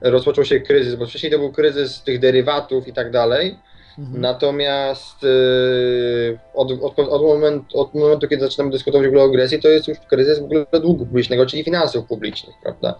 rozpoczął 0.02 0.46
się 0.46 0.60
kryzys, 0.60 0.96
bo 0.96 1.06
wcześniej 1.06 1.32
to 1.32 1.38
był 1.40 1.52
kryzys 1.52 2.04
tych 2.04 2.20
derywatów 2.20 2.88
i 2.88 2.94
tak 2.94 3.12
dalej. 3.12 3.56
Mhm. 4.00 4.22
Natomiast 4.22 5.24
yy, 5.24 6.40
od, 6.54 6.72
od, 6.72 7.00
od, 7.00 7.22
momentu, 7.22 7.80
od 7.80 7.94
momentu, 7.94 8.28
kiedy 8.28 8.44
zaczynamy 8.44 8.72
dyskutować 8.72 9.08
w 9.08 9.10
ogóle 9.10 9.24
o 9.24 9.26
agresji, 9.26 9.62
to 9.62 9.68
jest 9.68 9.88
już 9.88 9.98
kryzys 10.00 10.40
w 10.40 10.44
ogóle 10.44 10.66
długu 10.82 11.06
publicznego, 11.06 11.46
czyli 11.46 11.64
finansów 11.64 12.06
publicznych, 12.06 12.56
prawda? 12.64 13.00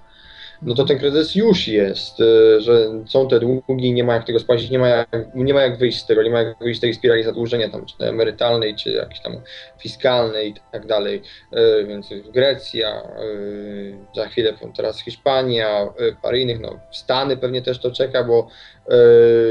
No 0.62 0.76
to 0.76 0.86
ten 0.86 1.00
kryzys 1.00 1.36
już 1.36 1.68
jest, 1.68 2.20
yy, 2.20 2.62
że 2.62 2.92
są 3.08 3.28
te 3.28 3.40
długi, 3.40 3.94
nie 3.94 4.04
ma 4.04 4.14
jak 4.14 4.26
tego 4.26 4.40
spłacić, 4.40 4.70
nie 4.70 4.80
ma 4.80 4.88
jak, 4.88 5.08
nie 5.36 5.54
ma 5.54 5.62
jak 5.62 5.78
wyjść 5.78 6.00
z 6.00 6.06
tego, 6.06 6.24
nie 6.24 6.30
ma 6.30 6.42
jak 6.42 6.60
wyjść 6.60 6.78
z 6.78 6.82
tej 6.82 6.94
spirali 6.94 7.24
zadłużenia 7.24 7.70
tam, 7.70 7.86
czy 7.86 8.06
emerytalnej, 8.06 8.76
czy 8.76 8.92
jakiejś 8.92 9.22
tam 9.22 9.42
fiskalnej 9.80 10.50
i 10.50 10.54
tak 10.72 10.88
dalej. 10.88 11.22
Yy, 11.52 11.86
więc 11.88 12.10
Grecja, 12.34 13.02
yy, 13.20 13.98
za 14.16 14.28
chwilę 14.28 14.54
teraz 14.78 15.04
Hiszpania, 15.04 15.88
parę 16.22 16.40
innych, 16.40 16.60
no 16.60 16.80
Stany 16.92 17.38
pewnie 17.38 17.62
też 17.62 17.80
to 17.80 17.92
czeka, 17.92 18.24
bo 18.24 18.48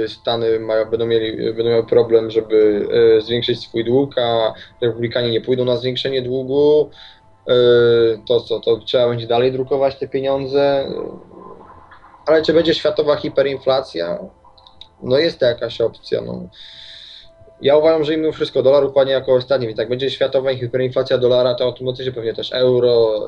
Stany 0.07 0.61
będą, 0.91 1.07
mieli, 1.07 1.37
będą 1.37 1.71
miały 1.71 1.87
problem, 1.87 2.31
żeby 2.31 2.87
zwiększyć 3.21 3.61
swój 3.61 3.85
dług, 3.85 4.19
a 4.19 4.53
republikanie 4.81 5.31
nie 5.31 5.41
pójdą 5.41 5.65
na 5.65 5.77
zwiększenie 5.77 6.23
długu. 6.23 6.91
E, 7.49 7.53
To 8.27 8.41
co, 8.41 8.61
to 8.61 8.77
trzeba 8.77 9.09
będzie 9.09 9.27
dalej 9.27 9.53
drukować 9.53 9.97
te 9.97 10.09
pieniądze. 10.09 10.89
Ale 12.27 12.43
czy 12.43 12.53
będzie 12.53 12.75
światowa 12.75 13.17
hiperinflacja? 13.17 14.19
No 15.03 15.19
jest 15.19 15.39
to 15.39 15.47
jakaś 15.47 15.81
opcja. 15.81 16.21
No. 16.21 16.49
Ja 17.63 17.77
uważam, 17.77 18.05
że 18.05 18.17
mimo 18.17 18.33
wszystko 18.33 18.63
dolar 18.63 18.85
upadnie 18.85 19.13
jako 19.13 19.35
ostatni, 19.35 19.67
więc 19.67 19.79
jak 19.79 19.89
będzie 19.89 20.11
światowa 20.11 20.55
hiperinflacja 20.55 21.19
dolara, 21.19 21.55
to 21.55 21.65
automatycznie 21.65 22.13
pewnie 22.13 22.35
też 22.35 22.53
euro, 22.53 23.25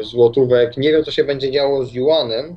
y, 0.00 0.04
złotówek. 0.04 0.76
Nie 0.76 0.92
wiem, 0.92 1.04
co 1.04 1.10
się 1.10 1.24
będzie 1.24 1.50
działo 1.50 1.84
z 1.84 1.92
juanem, 1.92 2.56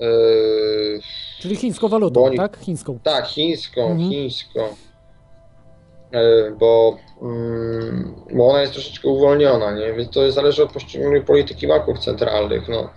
Yy, 0.00 1.00
Czyli 1.40 1.56
chińską 1.56 1.88
walutą, 1.88 2.24
oni- 2.24 2.36
tak? 2.36 2.58
Chińską. 2.58 2.98
tak, 3.02 3.26
chińską, 3.26 3.90
Mhm. 3.90 4.10
chińską. 4.10 4.60
Yy, 6.12 6.56
bo, 6.58 6.98
mm, 7.22 8.14
bo 8.32 8.48
ona 8.48 8.60
jest 8.60 8.72
troszeczkę 8.72 9.08
uwolniona, 9.08 9.72
nie? 9.72 9.92
Więc 9.92 10.10
to 10.10 10.32
zależy 10.32 10.62
od 10.62 10.72
poszczególnych 10.72 11.24
polityki 11.24 11.66
banków 11.66 11.98
centralnych, 11.98 12.68
no. 12.68 12.90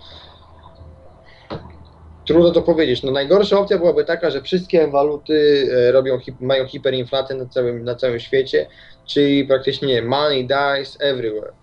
Trudno 2.27 2.51
to 2.51 2.61
powiedzieć. 2.61 3.03
No 3.03 3.11
najgorsza 3.11 3.59
opcja 3.59 3.77
byłaby 3.77 4.05
taka, 4.05 4.29
że 4.29 4.41
wszystkie 4.41 4.88
waluty 4.88 5.67
e, 5.73 5.91
robią, 5.91 6.19
mają 6.39 6.67
hiperinflację 6.67 7.35
na 7.35 7.45
całym, 7.45 7.84
na 7.84 7.95
całym 7.95 8.19
świecie, 8.19 8.67
czyli 9.05 9.45
praktycznie 9.45 10.01
money 10.01 10.47
dies 10.47 10.97
everywhere. 10.99 11.53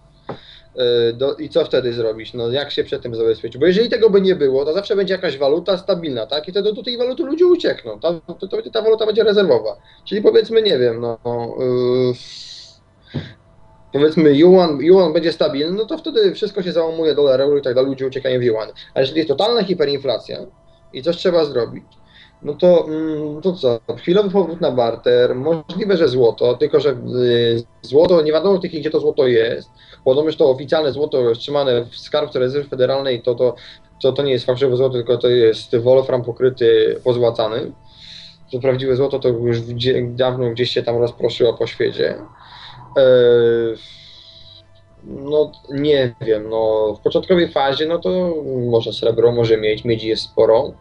E, 0.77 1.13
Do, 1.13 1.35
I 1.35 1.49
co 1.49 1.65
wtedy 1.65 1.93
zrobić? 1.93 2.35
No 2.35 2.51
jak 2.51 2.71
się 2.71 2.85
przed 2.85 3.03
tym 3.03 3.15
zabezpieczyć? 3.15 3.61
Bo 3.61 3.67
jeżeli 3.67 3.89
tego 3.89 4.11
by 4.11 4.21
nie 4.21 4.35
było, 4.35 4.65
to 4.65 4.73
zawsze 4.73 4.97
będzie 4.97 5.15
jakaś 5.15 5.39
waluta 5.39 5.79
stabilna, 5.79 6.27
tak? 6.27 6.49
I 6.49 6.51
wtedy 6.51 6.73
do 6.73 6.83
tej 6.83 6.99
waluty 6.99 7.23
ludzie 7.23 7.47
uciekną. 7.47 8.01
Ta, 8.01 8.21
to, 8.41 8.49
to, 8.49 8.71
ta 8.73 8.83
waluta 8.83 9.07
będzie 9.07 9.25
rezerwowa. 9.25 9.77
Czyli 10.05 10.23
powiedzmy, 10.23 10.63
nie 10.63 10.79
wiem, 10.79 11.01
no... 11.01 11.19
Yy, 11.59 12.15
powiedzmy 13.93 14.35
yuan, 14.35 14.79
yuan 14.81 15.13
będzie 15.13 15.33
stabilny, 15.33 15.77
no 15.77 15.85
to 15.85 15.99
wtedy 15.99 16.35
wszystko 16.35 16.63
się 16.63 16.73
załamuje, 16.73 17.15
dolar, 17.15 17.41
euro 17.41 17.59
i 17.59 17.63
tak 17.63 17.75
dalej, 17.75 17.91
ludzie 17.91 18.07
uciekają 18.07 18.41
w 18.41 18.43
yuan. 18.43 18.69
A 18.95 19.01
jeżeli 19.01 19.19
jest 19.19 19.29
totalna 19.29 19.65
hiperinflacja 19.65 20.39
i 20.93 21.03
coś 21.03 21.17
trzeba 21.17 21.45
zrobić, 21.45 21.85
no 22.43 22.55
to, 22.55 22.87
mm, 22.89 23.43
to 23.43 23.53
co? 23.53 23.81
Chwilowy 23.97 24.31
powrót 24.31 24.61
na 24.61 24.71
barter, 24.71 25.35
możliwe, 25.35 25.97
że 25.97 26.09
złoto, 26.09 26.55
tylko 26.55 26.81
że 26.81 26.91
y, 26.91 27.63
złoto, 27.83 28.23
nie 28.23 28.33
wiadomo 28.33 28.59
chwili, 28.59 28.81
gdzie 28.81 28.91
to 28.91 29.01
złoto 29.01 29.27
jest. 29.27 29.71
Podobno, 30.05 30.31
że 30.31 30.37
to 30.37 30.51
oficjalne 30.51 30.93
złoto 30.93 31.35
trzymane 31.35 31.85
w 31.85 31.97
skarbcu 31.97 32.39
rezerwy 32.39 32.69
federalnej, 32.69 33.23
to, 33.23 33.35
to, 33.35 33.55
to, 34.03 34.13
to 34.13 34.23
nie 34.23 34.33
jest 34.33 34.47
fałszywe 34.47 34.77
złoto, 34.77 34.95
tylko 34.95 35.19
to 35.19 35.29
jest 35.29 35.77
wolfram 35.77 36.25
pokryty, 36.25 37.01
pozłacany. 37.05 37.73
To 38.53 38.59
prawdziwe 38.61 38.97
złoto 38.97 39.19
to 39.19 39.29
już 39.29 39.59
dawno 40.03 40.51
gdzieś 40.51 40.71
się 40.71 40.83
tam 40.83 40.99
rozproszyło 40.99 41.55
po 41.55 41.67
świecie. 41.67 42.15
Eee, 42.97 43.77
no 45.07 45.53
nie 45.71 46.15
wiem, 46.21 46.49
no 46.51 46.95
w 46.95 47.01
początkowej 47.01 47.53
fazie 47.53 47.87
no 47.87 47.99
to 47.99 48.35
może 48.71 48.93
srebro 48.93 49.33
może 49.33 49.57
mieć, 49.57 49.85
miedzi 49.85 50.09
jest 50.09 50.23
sporo. 50.23 50.73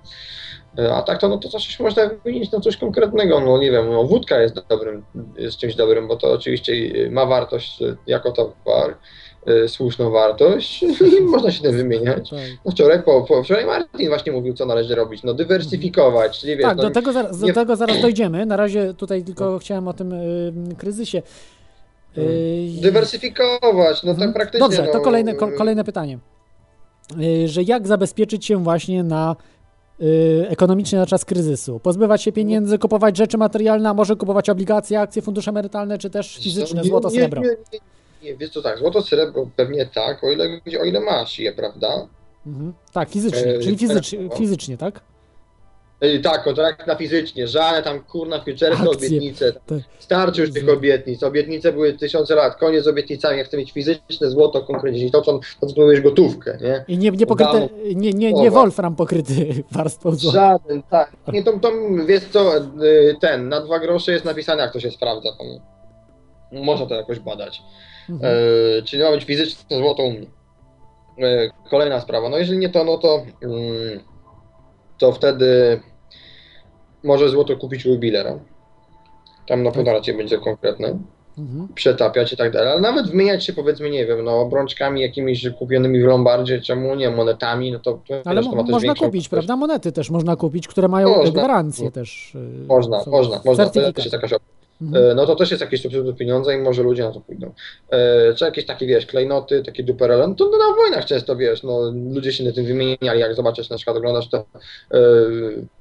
E, 0.79 0.93
A 0.93 1.01
tak 1.01 1.19
to 1.19 1.27
no 1.27 1.37
to 1.37 1.49
coś 1.49 1.79
można 1.79 2.09
wymienić 2.23 2.51
na 2.51 2.59
coś 2.59 2.77
konkretnego, 2.77 3.39
no 3.39 3.57
nie 3.57 3.71
wiem, 3.71 3.89
no 3.91 4.03
wódka 4.03 4.41
jest 4.41 4.55
dobrym, 4.69 5.03
jest 5.37 5.57
czymś 5.57 5.75
dobrym, 5.75 6.07
bo 6.07 6.15
to 6.15 6.31
oczywiście 6.31 6.73
ma 7.11 7.25
wartość 7.25 7.81
e, 7.81 7.95
jako 8.07 8.31
towar, 8.31 8.97
e, 9.45 9.67
słuszną 9.67 10.09
wartość 10.11 10.83
i 11.19 11.21
można 11.21 11.51
się 11.51 11.61
tym 11.61 11.77
wymieniać. 11.77 12.29
Tak. 12.29 12.39
No 12.65 12.71
wczoraj, 12.71 13.03
po, 13.03 13.21
po, 13.21 13.43
wczoraj 13.43 13.65
Martin 13.65 14.09
właśnie 14.09 14.31
mówił, 14.31 14.53
co 14.53 14.65
należy 14.65 14.95
robić, 14.95 15.23
no 15.23 15.33
dywersyfikować, 15.33 16.39
czyli 16.39 16.57
wiesz, 16.57 16.63
Tak, 16.65 16.77
no, 16.77 16.83
do 16.83 16.91
tego, 16.91 17.13
zaraz, 17.13 17.39
do 17.39 17.47
nie- 17.47 17.53
tego 17.53 17.75
zaraz 17.75 18.01
dojdziemy. 18.07 18.45
Na 18.45 18.55
razie 18.57 18.93
tutaj 18.93 19.23
tylko 19.23 19.59
chciałem 19.59 19.87
o 19.87 19.93
tym 19.93 20.13
y, 20.13 20.53
kryzysie. 20.77 21.21
Y, 22.17 22.67
dywersyfikować, 22.81 24.03
no 24.03 24.15
tak 24.15 24.33
praktycznie. 24.33 24.59
Dobrze, 24.59 24.83
to 24.83 24.97
no, 24.97 25.03
kolejne, 25.03 25.35
ko- 25.35 25.51
kolejne 25.57 25.83
pytanie. 25.83 26.19
Że 27.45 27.63
jak 27.63 27.87
zabezpieczyć 27.87 28.45
się 28.45 28.63
właśnie 28.63 29.03
na 29.03 29.35
ekonomicznie 30.47 30.99
na 30.99 31.05
czas 31.05 31.25
kryzysu? 31.25 31.79
Pozbywać 31.79 32.23
się 32.23 32.31
pieniędzy, 32.31 32.77
kupować 32.79 33.17
rzeczy 33.17 33.37
materialne, 33.37 33.89
a 33.89 33.93
może 33.93 34.15
kupować 34.15 34.49
obligacje, 34.49 34.99
akcje, 34.99 35.21
fundusze 35.21 35.51
emerytalne, 35.51 35.97
czy 35.97 36.09
też 36.09 36.37
fizyczne, 36.37 36.81
Nie, 36.81 36.87
złoto, 36.89 37.09
nie, 37.09 37.15
srebro? 37.15 37.41
Nie, 37.41 37.47
nie, 37.47 37.79
nie, 38.23 38.37
wiesz 38.37 38.49
co 38.49 38.61
tak, 38.61 38.79
złoto, 38.79 39.01
srebro 39.01 39.47
pewnie 39.55 39.85
tak, 39.85 40.23
o 40.23 40.31
ile, 40.31 40.59
o 40.81 40.83
ile 40.85 40.99
masz 40.99 41.39
je, 41.39 41.53
prawda? 41.53 42.07
Mhm. 42.45 42.73
Tak, 42.93 43.09
fizycznie, 43.09 43.55
E, 43.55 43.59
czyli 43.59 43.77
fizycz, 43.77 44.11
tak, 44.11 44.37
fizycznie, 44.37 44.77
tak? 44.77 45.01
Ej, 46.03 46.21
tak, 46.21 46.43
kontrakt 46.43 46.87
na 46.87 46.95
fizycznie, 46.95 47.47
żadne 47.47 47.83
tam 47.83 48.03
kurna 48.03 48.39
futuresy, 48.39 48.89
obietnice. 48.89 49.53
tak. 49.53 49.79
Starczy 49.99 50.41
już 50.41 50.53
tych 50.53 50.69
obietnic. 50.69 51.23
Obietnice 51.23 51.71
były 51.71 51.93
tysiące 51.93 52.35
lat, 52.35 52.55
koniec 52.55 52.83
z 52.83 52.87
obietnicami. 52.87 53.37
Ja 53.37 53.43
chcę 53.43 53.57
mieć 53.57 53.71
fizyczne 53.71 54.29
złoto 54.29 54.61
konkretnie, 54.61 55.11
to 55.11 55.21
co, 55.21 55.39
to, 55.61 55.67
co 55.67 55.81
mówisz, 55.81 56.01
gotówkę, 56.01 56.57
nie? 56.61 56.85
I 56.87 56.97
nie, 56.97 57.11
nie 57.11 57.25
pokryte, 57.25 57.69
nie, 57.95 58.11
nie, 58.11 58.33
nie. 58.33 58.51
Wolfram 58.51 58.95
pokryty 58.95 59.33
warstwą 59.71 60.11
złota. 60.15 60.37
Żaden, 60.37 60.83
tak. 60.83 61.11
Nie, 61.33 61.43
to, 61.43 61.59
to 61.59 61.71
wiesz 62.05 62.23
co, 62.23 62.57
y, 62.57 63.15
ten, 63.21 63.49
na 63.49 63.61
dwa 63.61 63.79
grosze 63.79 64.11
jest 64.11 64.25
napisane, 64.25 64.63
jak 64.63 64.73
to 64.73 64.79
się 64.79 64.91
sprawdza. 64.91 65.29
Tam. 65.37 65.47
Można 66.63 66.85
to 66.85 66.95
jakoś 66.95 67.19
badać. 67.19 67.61
Mhm. 68.09 68.33
E, 68.79 68.81
czyli 68.81 69.03
ma 69.03 69.11
być 69.11 69.23
fizyczne 69.23 69.77
złoto 69.77 70.03
u 70.03 70.11
mnie. 70.11 70.27
E, 71.19 71.49
kolejna 71.69 72.01
sprawa. 72.01 72.29
No 72.29 72.37
jeżeli 72.37 72.57
nie 72.57 72.69
to, 72.69 72.83
no 72.83 72.97
to 72.97 73.23
mm, 73.41 73.99
to 74.97 75.11
wtedy 75.11 75.79
może 77.03 77.29
złoto 77.29 77.57
kupić 77.57 77.85
u 77.85 77.89
jubilera. 77.89 78.39
Tam 79.47 79.63
na 79.63 79.71
podaracie 79.71 80.13
będzie 80.13 80.37
konkretne. 80.37 80.99
Mhm. 81.37 81.67
Przetapiać 81.75 82.33
i 82.33 82.37
tak 82.37 82.51
dalej. 82.51 82.71
Ale 82.71 82.81
nawet 82.81 83.07
wymieniać 83.07 83.45
się 83.45 83.53
powiedzmy, 83.53 83.89
nie 83.89 84.05
wiem, 84.05 84.23
no 84.23 84.39
obrączkami 84.41 85.01
jakimiś 85.01 85.49
kupionymi 85.59 86.01
w 86.01 86.05
Lombardzie, 86.05 86.61
czemu 86.61 86.95
nie, 86.95 87.09
monetami, 87.09 87.71
no 87.71 87.79
to, 87.79 87.99
to 88.07 88.21
Ale 88.25 88.41
wiesz, 88.41 88.49
to 88.49 88.55
mo- 88.55 88.63
też 88.63 88.71
można 88.71 88.95
kupić, 88.95 89.29
prawda? 89.29 89.55
Monety 89.55 89.91
też 89.91 90.09
można 90.09 90.35
kupić, 90.35 90.67
które 90.67 90.87
mają 90.87 91.09
Można. 91.09 91.31
gwarancję 91.31 91.91
też. 91.91 92.35
y, 92.35 92.67
Można, 92.67 93.03
są 93.03 93.11
można, 93.11 93.41
można. 93.45 93.65
To 93.65 93.71
też 93.91 94.05
jest 94.05 94.13
jakaś 94.13 94.33
opcja. 94.33 94.53
Mhm. 94.81 95.11
E, 95.11 95.15
No 95.15 95.25
to 95.25 95.35
też 95.35 95.51
jest 95.51 95.61
jakieś 95.61 95.81
substytut 95.81 96.17
pieniądza 96.17 96.53
i 96.53 96.57
może 96.61 96.83
ludzie 96.83 97.03
na 97.03 97.11
to 97.11 97.19
pójdą. 97.21 97.51
E, 97.91 98.33
czy 98.33 98.45
jakieś 98.45 98.65
takie, 98.65 98.85
wiesz, 98.85 99.05
klejnoty, 99.05 99.63
takie 99.63 99.83
duperele, 99.83 100.27
no 100.27 100.35
to 100.35 100.45
na 100.45 100.75
wojnach 100.75 101.05
często, 101.05 101.35
wiesz, 101.35 101.63
no 101.63 101.91
ludzie 102.13 102.33
się 102.33 102.43
na 102.43 102.51
tym 102.51 102.65
wymieniali, 102.65 103.19
jak 103.19 103.35
zobaczysz, 103.35 103.69
na 103.69 103.75
przykład 103.75 103.97
oglądasz 103.97 104.27
to 104.29 104.37
e, 104.37 104.97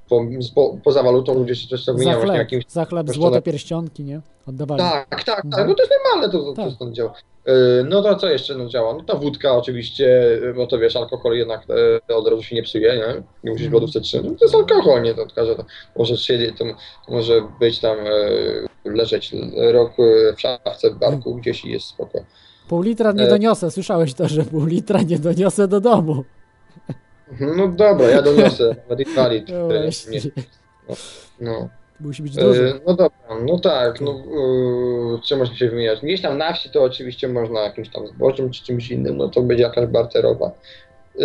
po, 0.08 0.20
po, 0.54 0.76
poza 0.84 1.02
walutą 1.02 1.34
ludzie 1.34 1.54
się 1.56 1.68
często 1.68 1.92
Za 1.92 1.98
wymieniają 1.98 2.18
właśnie 2.20 2.36
jakimś... 2.38 2.64
za 2.68 2.84
chleb 2.84 3.10
złote 3.10 3.42
pierścionki, 3.42 4.04
nie? 4.04 4.20
Oddawali. 4.48 4.78
Tak, 4.82 5.08
tak, 5.10 5.24
tak, 5.24 5.44
Mhm. 5.44 5.68
no 5.68 5.74
to 5.74 5.82
jest 5.82 5.92
normalne, 6.04 6.32
to, 6.32 6.52
Tak. 6.52 6.64
to 6.64 6.70
stąd 6.70 6.92
działa. 6.94 7.14
E, 7.46 7.52
No 7.84 8.02
to 8.02 8.16
co 8.16 8.28
jeszcze 8.28 8.54
no, 8.54 8.68
działa? 8.68 8.94
No 8.94 9.02
ta 9.04 9.14
wódka 9.14 9.52
oczywiście, 9.56 10.22
bo 10.56 10.66
to 10.66 10.78
wiesz, 10.78 10.96
alkohol 10.96 11.32
jednak 11.36 11.62
e, 12.10 12.14
od 12.16 12.28
razu 12.28 12.42
się 12.42 12.56
nie 12.56 12.62
psuje, 12.62 12.96
nie? 12.96 13.22
Nie 13.44 13.50
musisz 13.50 13.68
w 13.68 13.72
lodówce 13.72 14.00
trzymać. 14.00 14.30
No, 14.30 14.38
to 14.38 14.44
jest 14.44 14.54
alkohol, 14.54 15.02
nie? 15.02 15.14
To 15.14 15.26
każdy 15.34 15.54
to 15.56 15.64
może 15.96 16.16
siedzieć, 16.16 16.58
to, 16.58 16.64
może 17.08 17.42
być 17.60 17.78
tam, 17.80 17.96
e, 18.84 18.90
leżeć 18.90 19.32
rok 19.72 19.92
w 20.36 20.40
szafce 20.40 20.90
w 20.90 20.98
barku 20.98 21.34
gdzieś 21.34 21.64
i 21.64 21.70
jest 21.70 21.86
spoko. 21.86 22.18
Pół 22.68 22.82
litra 22.82 23.12
nie 23.12 23.24
E. 23.24 23.28
doniosę, 23.28 23.70
słyszałeś 23.70 24.14
to, 24.14 24.28
że 24.28 24.44
pół 24.44 24.64
litra 24.66 25.02
nie 25.02 25.18
doniosę 25.18 25.68
do 25.68 25.80
domu. 25.80 26.24
No 27.40 27.68
dobra, 27.68 28.08
ja 28.08 28.22
doniosę, 28.22 28.76
nawet 28.88 29.08
inwalid. 29.08 29.48
No 29.48 29.68
nie, 30.10 30.20
no, 30.88 30.94
no. 31.40 31.68
Musi 32.00 32.22
być 32.22 32.34
duży. 32.36 32.68
E, 32.68 32.80
No 32.86 32.94
dobra, 32.94 33.18
no 33.46 33.58
tak, 33.58 34.00
no 34.00 34.10
e, 34.12 35.20
czy 35.24 35.36
można 35.36 35.56
się 35.56 35.68
wymieniać? 35.70 36.00
Gdzieś 36.00 36.20
tam 36.22 36.38
na 36.38 36.52
wsi 36.52 36.70
to 36.70 36.82
oczywiście 36.82 37.28
można 37.28 37.60
jakimś 37.60 37.88
tam 37.88 38.06
zbożem 38.06 38.50
czy 38.50 38.64
czymś 38.64 38.90
innym, 38.90 39.16
no 39.16 39.28
to 39.28 39.42
będzie 39.42 39.62
jakaś 39.62 39.86
barterowa. 39.86 40.50
E, 41.18 41.22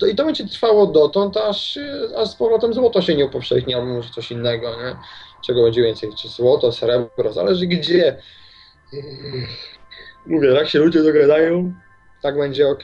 to, 0.00 0.06
I 0.06 0.14
to 0.14 0.24
będzie 0.24 0.46
trwało 0.48 0.86
dotąd, 0.86 1.36
aż, 1.36 1.78
aż 2.16 2.28
z 2.28 2.34
powrotem 2.34 2.74
złoto 2.74 3.02
się 3.02 3.14
nie 3.14 3.26
upowszechni, 3.26 3.74
albo 3.74 3.86
może 3.86 4.10
coś 4.10 4.30
innego, 4.30 4.70
nie? 4.70 4.96
Czego 5.46 5.62
będzie 5.62 5.82
więcej, 5.82 6.10
czy 6.22 6.28
złoto, 6.28 6.72
srebro, 6.72 7.32
zależy 7.32 7.66
gdzie. 7.66 8.16
Mówię, 10.26 10.48
jak 10.48 10.68
się 10.68 10.78
ludzie 10.78 11.02
dogadają, 11.02 11.72
tak 12.22 12.38
będzie 12.38 12.68
ok. 12.68 12.82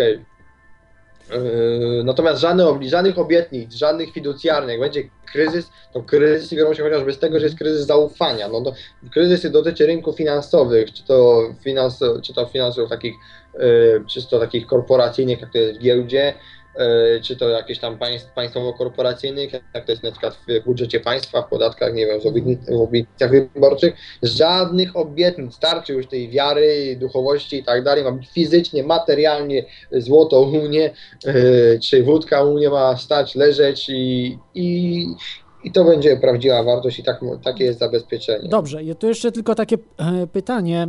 Natomiast 2.05 2.41
żadne, 2.41 2.65
obli- 2.65 2.89
żadnych 2.89 3.19
obietnic, 3.19 3.75
żadnych 3.75 4.13
fiducjarnych, 4.13 4.71
jak 4.71 4.81
będzie 4.81 5.03
kryzys, 5.33 5.71
to 5.93 6.03
kryzysy 6.03 6.57
biorą 6.57 6.75
się 6.75 6.83
chociażby 6.83 7.13
z 7.13 7.19
tego, 7.19 7.39
że 7.39 7.45
jest 7.47 7.59
kryzys 7.59 7.87
zaufania. 7.87 8.49
No 8.49 8.61
to 8.61 8.73
kryzysy 9.13 9.51
dotyczy 9.51 9.87
rynków 9.87 10.17
finansowych, 10.17 10.93
czy 10.93 11.05
to, 11.05 11.43
finans, 11.65 12.01
czy 12.23 12.35
to 12.35 12.47
finansów 12.47 12.89
takich 12.89 13.15
e, 13.55 14.05
czysto 14.07 14.39
takich 14.41 14.67
korporacyjnych, 14.67 15.41
jak 15.41 15.53
to 15.53 15.59
jest 15.59 15.79
w 15.79 15.83
giełdzie, 15.83 16.35
czy 17.23 17.37
to 17.37 17.49
jakieś 17.49 17.79
tam 17.79 17.99
państw, 17.99 18.33
państwowo-korporacyjnych, 18.35 19.53
jak 19.53 19.85
to 19.85 19.93
jest 19.93 20.03
na 20.03 20.11
przykład 20.11 20.39
w 20.49 20.65
budżecie 20.65 21.01
państwa, 21.01 21.43
w 21.43 21.49
podatkach, 21.49 21.95
nie 21.95 22.07
wiem, 22.07 22.21
w 22.21 22.81
obietnicach 22.81 23.31
wyborczych. 23.31 23.95
Żadnych 24.23 24.97
obietnic, 24.97 25.55
starczy 25.55 25.93
już 25.93 26.07
tej 26.07 26.29
wiary, 26.31 26.97
duchowości 27.01 27.57
i 27.57 27.65
tak 27.65 27.85
dalej. 27.85 28.05
Ma 28.05 28.13
być 28.13 28.29
fizycznie, 28.29 28.83
materialnie 28.83 29.65
złoto 29.93 30.41
u 30.41 30.63
mnie, 30.63 30.95
e, 31.25 31.79
czy 31.79 32.03
wódka 32.03 32.45
u 32.45 32.55
mnie 32.55 32.71
ma 32.71 32.97
stać, 32.97 33.35
leżeć 33.35 33.89
i, 33.89 34.39
i, 34.55 35.07
i 35.67 35.73
to 35.73 35.85
będzie 35.85 36.17
prawdziwa 36.17 36.63
wartość 36.63 36.99
i 36.99 37.03
tak, 37.03 37.21
takie 37.45 37.65
jest 37.65 37.79
zabezpieczenie. 37.79 38.49
Dobrze, 38.49 38.83
i 38.83 38.97
tu 38.97 39.09
jeszcze 39.09 39.33
tylko 39.33 39.55
takie 39.55 39.77
e, 39.99 40.27
pytanie, 40.27 40.83
e, 40.83 40.89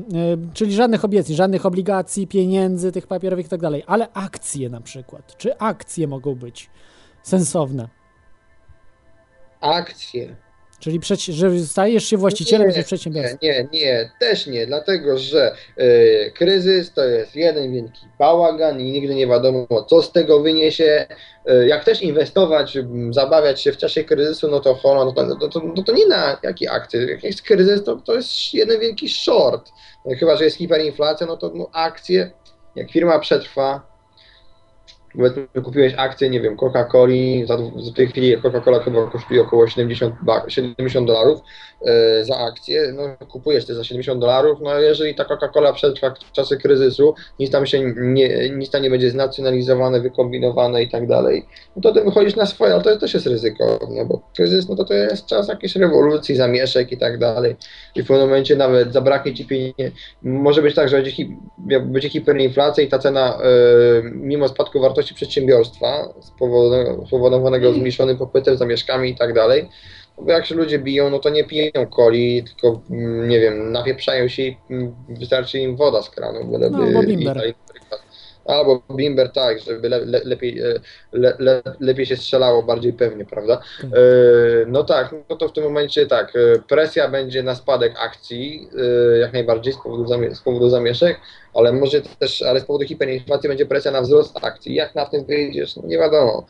czyli 0.54 0.74
żadnych 0.74 1.06
obietnic, 1.06 1.38
żadnych 1.38 1.66
obligacji, 1.66 2.28
pieniędzy, 2.28 2.92
tych 2.92 3.08
papierowych 3.08 3.46
i 3.46 3.50
tak 3.50 3.62
dalej, 3.62 3.84
ale 3.88 4.08
akcje 4.14 4.70
na 4.70 4.82
przykład. 4.82 5.38
Czy 5.38 5.58
akcje 5.58 6.08
mogą 6.08 6.36
być 6.36 6.70
sensowne? 7.24 7.90
Akcje. 9.62 10.36
Czyli 10.80 11.00
że 11.30 11.60
stajesz 11.60 12.06
się 12.06 12.18
właścicielem 12.18 12.70
Nie, 12.70 12.84
przedsiębiorstwa. 12.84 13.38
Nie, 13.42 13.68
nie, 13.74 14.12
też 14.20 14.48
nie, 14.48 14.68
dlatego 14.68 15.18
że 15.18 15.56
e, 15.78 16.32
kryzys 16.32 16.94
to 16.94 17.04
jest 17.04 17.36
jeden 17.36 17.74
wielki 17.74 18.06
bałagan 18.20 18.82
i 18.82 18.92
nigdy 18.92 19.16
nie 19.16 19.28
wiadomo, 19.28 19.68
co 19.90 20.02
z 20.02 20.12
tego 20.12 20.40
wyniesie. 20.40 21.08
E, 21.46 21.68
jak 21.68 21.86
też 21.86 22.02
inwestować, 22.02 22.78
zabawiać 23.12 23.62
się 23.62 23.72
w 23.72 23.78
czasie 23.78 24.04
kryzysu, 24.04 24.48
no 24.48 24.60
to 24.60 24.76
hono, 24.76 25.06
no 25.06 25.12
to, 25.12 25.26
no 25.26 25.48
to, 25.48 25.62
no 25.76 25.84
to 25.84 25.92
nie 25.92 26.08
na 26.08 26.38
jakie 26.44 26.72
akcje. 26.72 27.06
Jak 27.06 27.24
jest 27.24 27.42
kryzys, 27.42 27.84
to, 27.84 27.96
to 27.96 28.16
jest 28.16 28.54
jeden 28.54 28.80
wielki 28.80 29.10
short. 29.10 29.72
No, 30.06 30.16
chyba, 30.20 30.36
że 30.36 30.44
jest 30.44 30.58
hiperinflacja, 30.58 31.28
no 31.28 31.38
to 31.38 31.52
no, 31.56 31.70
akcje, 31.74 32.32
jak 32.76 32.92
firma 32.92 33.20
przetrwa, 33.20 33.97
Powiedzmy, 35.14 35.48
kupiłeś 35.64 35.94
akcję, 35.98 36.30
nie 36.30 36.42
wiem, 36.42 36.58
Coca-Coli, 36.58 37.46
w 37.92 37.94
tej 37.94 38.08
chwili 38.08 38.38
Coca-Cola 38.38 38.80
chyba 38.84 39.08
kosztuje 39.10 39.42
około 39.42 39.68
70, 39.68 40.16
ba- 40.22 40.50
70 40.50 41.08
dolarów 41.08 41.40
za 42.22 42.38
akcję, 42.38 42.94
no 42.96 43.28
kupujesz 43.28 43.66
te 43.66 43.76
za 43.76 43.84
70 43.84 44.22
dolarów, 44.22 44.60
no 44.62 44.80
jeżeli 44.80 45.16
ta 45.16 45.24
Coca-Cola 45.24 45.74
przetrwa 45.74 46.14
czasy 46.34 46.58
kryzysu, 46.58 47.16
nic 47.40 47.52
tam 47.52 47.66
się 47.66 47.94
nie, 47.96 48.50
nic 48.50 48.70
tam 48.70 48.82
nie 48.82 48.90
będzie 48.90 49.12
znacjonalizowane, 49.12 50.02
wykombinowane 50.02 50.84
i 50.84 50.90
tak 50.90 51.08
dalej, 51.08 51.46
no 51.76 51.82
to 51.82 51.92
ty 51.92 52.04
wychodzisz 52.04 52.36
na 52.36 52.46
swoje, 52.46 52.74
ale 52.74 52.84
to 52.84 52.98
też 52.98 53.14
jest 53.14 53.28
ryzyko, 53.28 53.80
no 53.90 54.06
bo 54.06 54.22
kryzys, 54.36 54.70
no 54.70 54.76
to 54.76 54.86
to 54.86 54.94
jest 54.94 55.26
czas 55.26 55.48
jakiejś 55.48 55.76
rewolucji, 55.76 56.36
zamieszek 56.36 56.92
i 56.92 56.98
tak 56.98 57.18
dalej. 57.18 57.56
I 57.96 58.04
w 58.04 58.08
pewnym 58.08 58.28
momencie 58.28 58.56
nawet 58.56 58.94
zabraknie 58.94 59.34
ci 59.34 59.46
pieniędzy, 59.46 59.92
może 60.22 60.62
być 60.62 60.76
tak, 60.76 60.90
że 60.90 60.96
będzie, 60.96 61.12
hi, 61.12 61.38
będzie 61.82 62.10
hiperinflacja 62.10 62.84
i 62.84 62.88
ta 62.88 63.00
cena, 63.00 63.38
e, 63.38 63.48
mimo 64.04 64.48
spadku 64.48 64.80
wartości 64.80 65.16
przedsiębiorstwa 65.16 66.14
spowodowanego, 67.08 67.74
zmniejszonym 67.74 68.18
popytem, 68.18 68.58
zamieszkami 68.58 69.10
i 69.10 69.16
tak 69.16 69.34
dalej, 69.34 69.70
bo 70.22 70.32
jak 70.32 70.46
się 70.46 70.56
ludzie 70.56 70.80
biją, 70.80 71.10
no 71.10 71.20
to 71.20 71.30
nie 71.30 71.44
piją 71.44 71.72
coli, 71.96 72.44
tylko 72.44 72.82
mm, 72.90 73.28
nie 73.30 73.40
wiem, 73.40 73.72
napieprzają 73.72 74.28
się 74.28 74.44
i 74.44 74.58
mm, 74.70 74.96
wystarczy 75.10 75.60
im 75.60 75.76
woda 75.76 76.02
z 76.02 76.10
kranu, 76.10 76.46
byleby 76.46 76.78
No, 76.78 76.84
albo 76.84 77.04
i 77.04 77.08
bimber. 77.08 77.38
dali 77.38 77.54
przykład. 77.74 78.02
Albo 78.48 78.84
bimber, 78.96 79.32
tak, 79.32 79.60
żeby 79.60 79.90
le, 79.90 80.06
le, 80.06 80.22
lepiej, 80.24 80.60
e, 80.60 80.80
le, 81.12 81.36
le, 81.40 81.62
lepiej 81.80 82.06
się 82.06 82.18
strzelało, 82.18 82.64
bardziej 82.64 82.94
pewnie, 82.94 83.26
prawda? 83.26 83.62
E, 83.84 83.88
no 84.68 84.84
tak, 84.84 85.16
no 85.30 85.36
to 85.36 85.48
w 85.48 85.54
tym 85.54 85.64
momencie 85.64 86.08
tak, 86.08 86.34
e, 86.36 86.60
presja 86.70 87.10
będzie 87.10 87.44
na 87.44 87.56
spadek 87.56 87.94
akcji, 88.00 88.70
jak 89.22 89.34
najbardziej 89.34 89.74
z 89.74 89.78
powodu, 89.78 90.06
zamie- 90.08 90.36
z 90.36 90.42
powodu 90.42 90.70
zamieszek, 90.70 91.20
ale 91.54 91.74
może 91.74 92.02
też, 92.02 92.42
ale 92.42 92.60
z 92.60 92.66
powodu 92.66 92.86
hiperinflacji 92.86 93.50
będzie 93.50 93.66
presja 93.66 93.92
na 93.92 94.02
wzrost 94.02 94.38
akcji. 94.42 94.76
Jak 94.76 94.96
na 94.96 95.06
tym 95.06 95.26
wyjdziesz, 95.26 95.76
no 95.76 95.84
nie 95.86 95.98
wiadomo. 95.98 96.46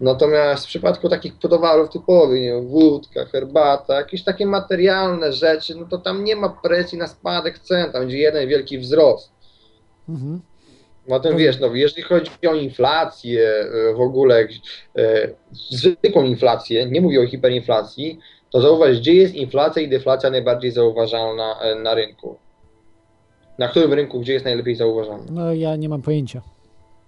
Natomiast 0.00 0.64
w 0.64 0.68
przypadku 0.68 1.08
takich 1.08 1.38
towarów 1.38 1.90
typowych, 1.90 2.40
nie 2.40 2.52
wiem, 2.52 2.68
wódka, 2.68 3.24
herbata, 3.24 3.94
jakieś 3.94 4.24
takie 4.24 4.46
materialne 4.46 5.32
rzeczy, 5.32 5.74
no 5.74 5.86
to 5.90 5.98
tam 5.98 6.24
nie 6.24 6.36
ma 6.36 6.48
presji 6.48 6.98
na 6.98 7.06
spadek 7.06 7.58
cen, 7.58 7.92
tam 7.92 8.00
będzie 8.02 8.18
jeden 8.18 8.48
wielki 8.48 8.78
wzrost. 8.78 9.32
Mhm. 10.08 10.40
Potem 11.08 11.36
wiesz, 11.36 11.60
no 11.60 11.74
jeżeli 11.74 12.02
chodzi 12.02 12.30
o 12.48 12.54
inflację 12.54 13.48
e, 13.50 13.94
w 13.94 14.00
ogóle, 14.00 14.48
e, 14.96 15.28
zwykłą 15.52 16.24
inflację, 16.24 16.86
nie 16.86 17.00
mówię 17.00 17.20
o 17.20 17.26
hiperinflacji, 17.26 18.18
to 18.50 18.60
zauważ, 18.60 19.00
gdzie 19.00 19.14
jest 19.14 19.34
inflacja 19.34 19.82
i 19.82 19.88
deflacja 19.88 20.30
najbardziej 20.30 20.70
zauważalna 20.70 21.60
e, 21.60 21.74
na 21.74 21.94
rynku. 21.94 22.36
Na 23.58 23.68
którym 23.68 23.92
rynku, 23.92 24.20
gdzie 24.20 24.32
jest 24.32 24.44
najlepiej 24.44 24.74
zauważalna? 24.74 25.24
No 25.30 25.54
ja 25.54 25.76
nie 25.76 25.88
mam 25.88 26.02
pojęcia. 26.02 26.42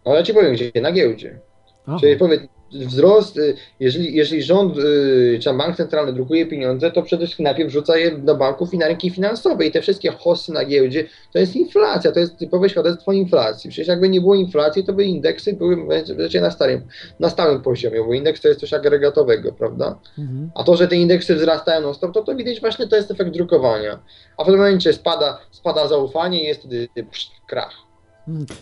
No 0.06 0.14
ja 0.14 0.22
ci 0.22 0.34
powiem, 0.34 0.52
gdzie 0.52 0.70
na 0.80 0.92
giełdzie. 0.92 1.38
Aha. 1.86 1.96
Czyli 2.00 2.16
powiedz, 2.16 2.42
wzrost, 2.74 3.38
y, 3.38 3.54
jeżeli, 3.80 4.14
jeżeli 4.14 4.42
rząd 4.42 4.78
y, 4.78 5.38
czy 5.42 5.54
bank 5.54 5.76
centralny 5.76 6.12
drukuje 6.12 6.46
pieniądze, 6.46 6.90
to 6.90 7.02
przede 7.02 7.24
wszystkim 7.24 7.44
najpierw 7.44 7.70
wrzuca 7.70 7.96
je 7.96 8.10
do 8.10 8.34
banków 8.34 8.74
i 8.74 8.78
na 8.78 8.88
rynki 8.88 9.10
finansowe 9.10 9.66
i 9.66 9.70
te 9.70 9.82
wszystkie 9.82 10.10
hossy 10.10 10.52
na 10.52 10.64
giełdzie 10.64 11.04
to 11.32 11.38
jest 11.38 11.56
inflacja, 11.56 12.12
to 12.12 12.20
jest 12.20 12.38
typowe 12.38 12.68
świadectwo 12.68 13.12
inflacji. 13.12 13.70
Przecież 13.70 13.88
jakby 13.88 14.08
nie 14.08 14.20
było 14.20 14.34
inflacji, 14.34 14.84
to 14.84 14.92
by 14.92 15.04
indeksy 15.04 15.52
były 15.52 15.76
wiecie, 16.18 16.40
na, 16.40 16.50
starym, 16.50 16.82
na 17.20 17.30
stałym 17.30 17.62
poziomie, 17.62 18.04
bo 18.06 18.14
indeks 18.14 18.40
to 18.40 18.48
jest 18.48 18.60
coś 18.60 18.72
agregatowego, 18.72 19.52
prawda? 19.52 19.98
Mhm. 20.18 20.50
A 20.54 20.64
to, 20.64 20.76
że 20.76 20.88
te 20.88 20.96
indeksy 20.96 21.34
wzrastają 21.34 21.80
non 21.80 21.94
stop, 21.94 22.14
to, 22.14 22.22
to 22.22 22.34
widać 22.34 22.60
właśnie 22.60 22.86
to 22.86 22.96
jest 22.96 23.10
efekt 23.10 23.30
drukowania. 23.30 23.98
A 24.36 24.42
w 24.42 24.46
pewnym 24.46 24.64
momencie 24.64 24.92
spada, 24.92 25.38
spada 25.50 25.88
zaufanie 25.88 26.42
i 26.42 26.46
jest 26.46 26.60
wtedy 26.60 26.88
psz, 27.10 27.30
krach. 27.46 27.83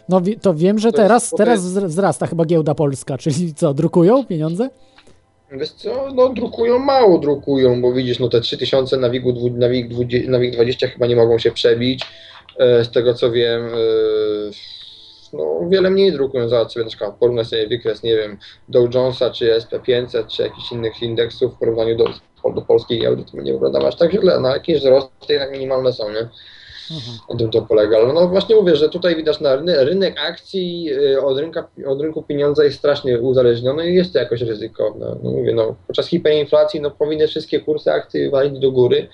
No 0.09 0.21
to 0.43 0.55
wiem, 0.55 0.79
że 0.79 0.91
To 0.93 0.97
teraz, 0.97 1.31
teraz 1.31 1.65
jest- 1.65 1.75
wzr- 1.77 1.87
wzrasta 1.87 2.27
chyba 2.27 2.45
giełda 2.45 2.75
polska, 2.75 3.19
czyli 3.19 3.55
co, 3.55 3.75
drukują 3.75 4.25
pieniądze? 4.27 4.71
Wiesz 5.53 5.71
co, 5.71 6.09
no 6.15 6.29
drukują, 6.29 6.79
mało 6.79 7.19
drukują, 7.19 7.83
bo 7.83 7.93
widzisz, 7.93 8.19
no 8.19 8.29
te 8.29 8.41
3000 8.41 8.97
na 8.97 9.11
WIG, 9.11 9.25
na 9.53 9.69
WIG, 9.69 9.89
20 9.89 10.31
na 10.31 10.39
WIG 10.39 10.53
20 10.55 10.89
chyba 10.89 11.07
nie 11.07 11.17
mogą 11.17 11.39
się 11.39 11.51
przebić, 11.51 12.05
e, 12.59 12.85
z 12.85 12.91
tego 12.91 13.15
co 13.15 13.31
wiem, 13.33 13.67
e, 13.67 13.77
no 15.33 15.61
wiele 15.69 15.91
mniej 15.91 16.13
drukują, 16.13 16.49
zobacz 16.49 16.73
sobie 16.73 16.85
na 16.85 16.89
przykład 16.89 17.15
porównaj 17.21 17.45
sobie 17.45 17.67
wykres, 17.69 18.03
nie 18.03 18.17
wiem, 18.17 18.39
Dow 18.69 18.95
Jonesa, 18.95 19.31
czy 19.31 19.53
SP500, 19.61 20.27
czy 20.27 20.43
jakichś 20.43 20.73
innych 20.73 21.03
indeksów 21.03 21.55
w 21.55 21.59
porównaniu 21.59 21.97
do, 21.97 22.05
do 22.55 22.63
polskiej 22.63 23.01
giełdy, 23.01 23.25
to 23.33 23.37
nie 23.43 23.53
wygląda 23.53 23.79
aż 23.89 23.97
tak 23.97 24.13
źle, 24.13 24.41
no 24.41 24.49
jakieś 24.49 24.81
wzrosty 24.81 25.11
jednak 25.33 25.53
minimalne 25.53 25.93
są, 25.93 26.09
nie? 26.13 26.29
Na 27.31 27.37
tym 27.37 27.51
to 27.51 27.63
polega. 27.63 27.97
Ale 27.97 28.13
no 28.13 28.29
właśnie 28.29 28.57
mówię, 28.57 28.77
że 28.77 28.89
tutaj 28.89 29.17
widać 29.17 29.41
na 29.41 29.57
rynek, 29.57 29.77
rynek 29.81 30.21
akcji 30.21 30.93
y, 30.93 31.23
od, 31.23 31.39
rynka, 31.39 31.69
od 31.87 32.01
rynku 32.01 32.23
pieniądza 32.23 32.65
jest 32.65 32.79
strasznie 32.79 33.21
uzależniony 33.21 33.91
i 33.91 33.95
jest 33.95 34.13
to 34.13 34.19
jakoś 34.19 34.41
ryzykowne. 34.41 35.17
No 35.23 35.31
mówię, 35.31 35.55
no 35.55 35.75
podczas 35.87 36.09
hiperinflacji 36.09 36.81
no 36.81 36.91
powinny 36.91 37.29
wszystkie 37.29 37.61
kursy 37.61 37.93
akcji 37.93 38.31
walić 38.31 38.59
do 38.59 38.73
góry, 38.73 39.09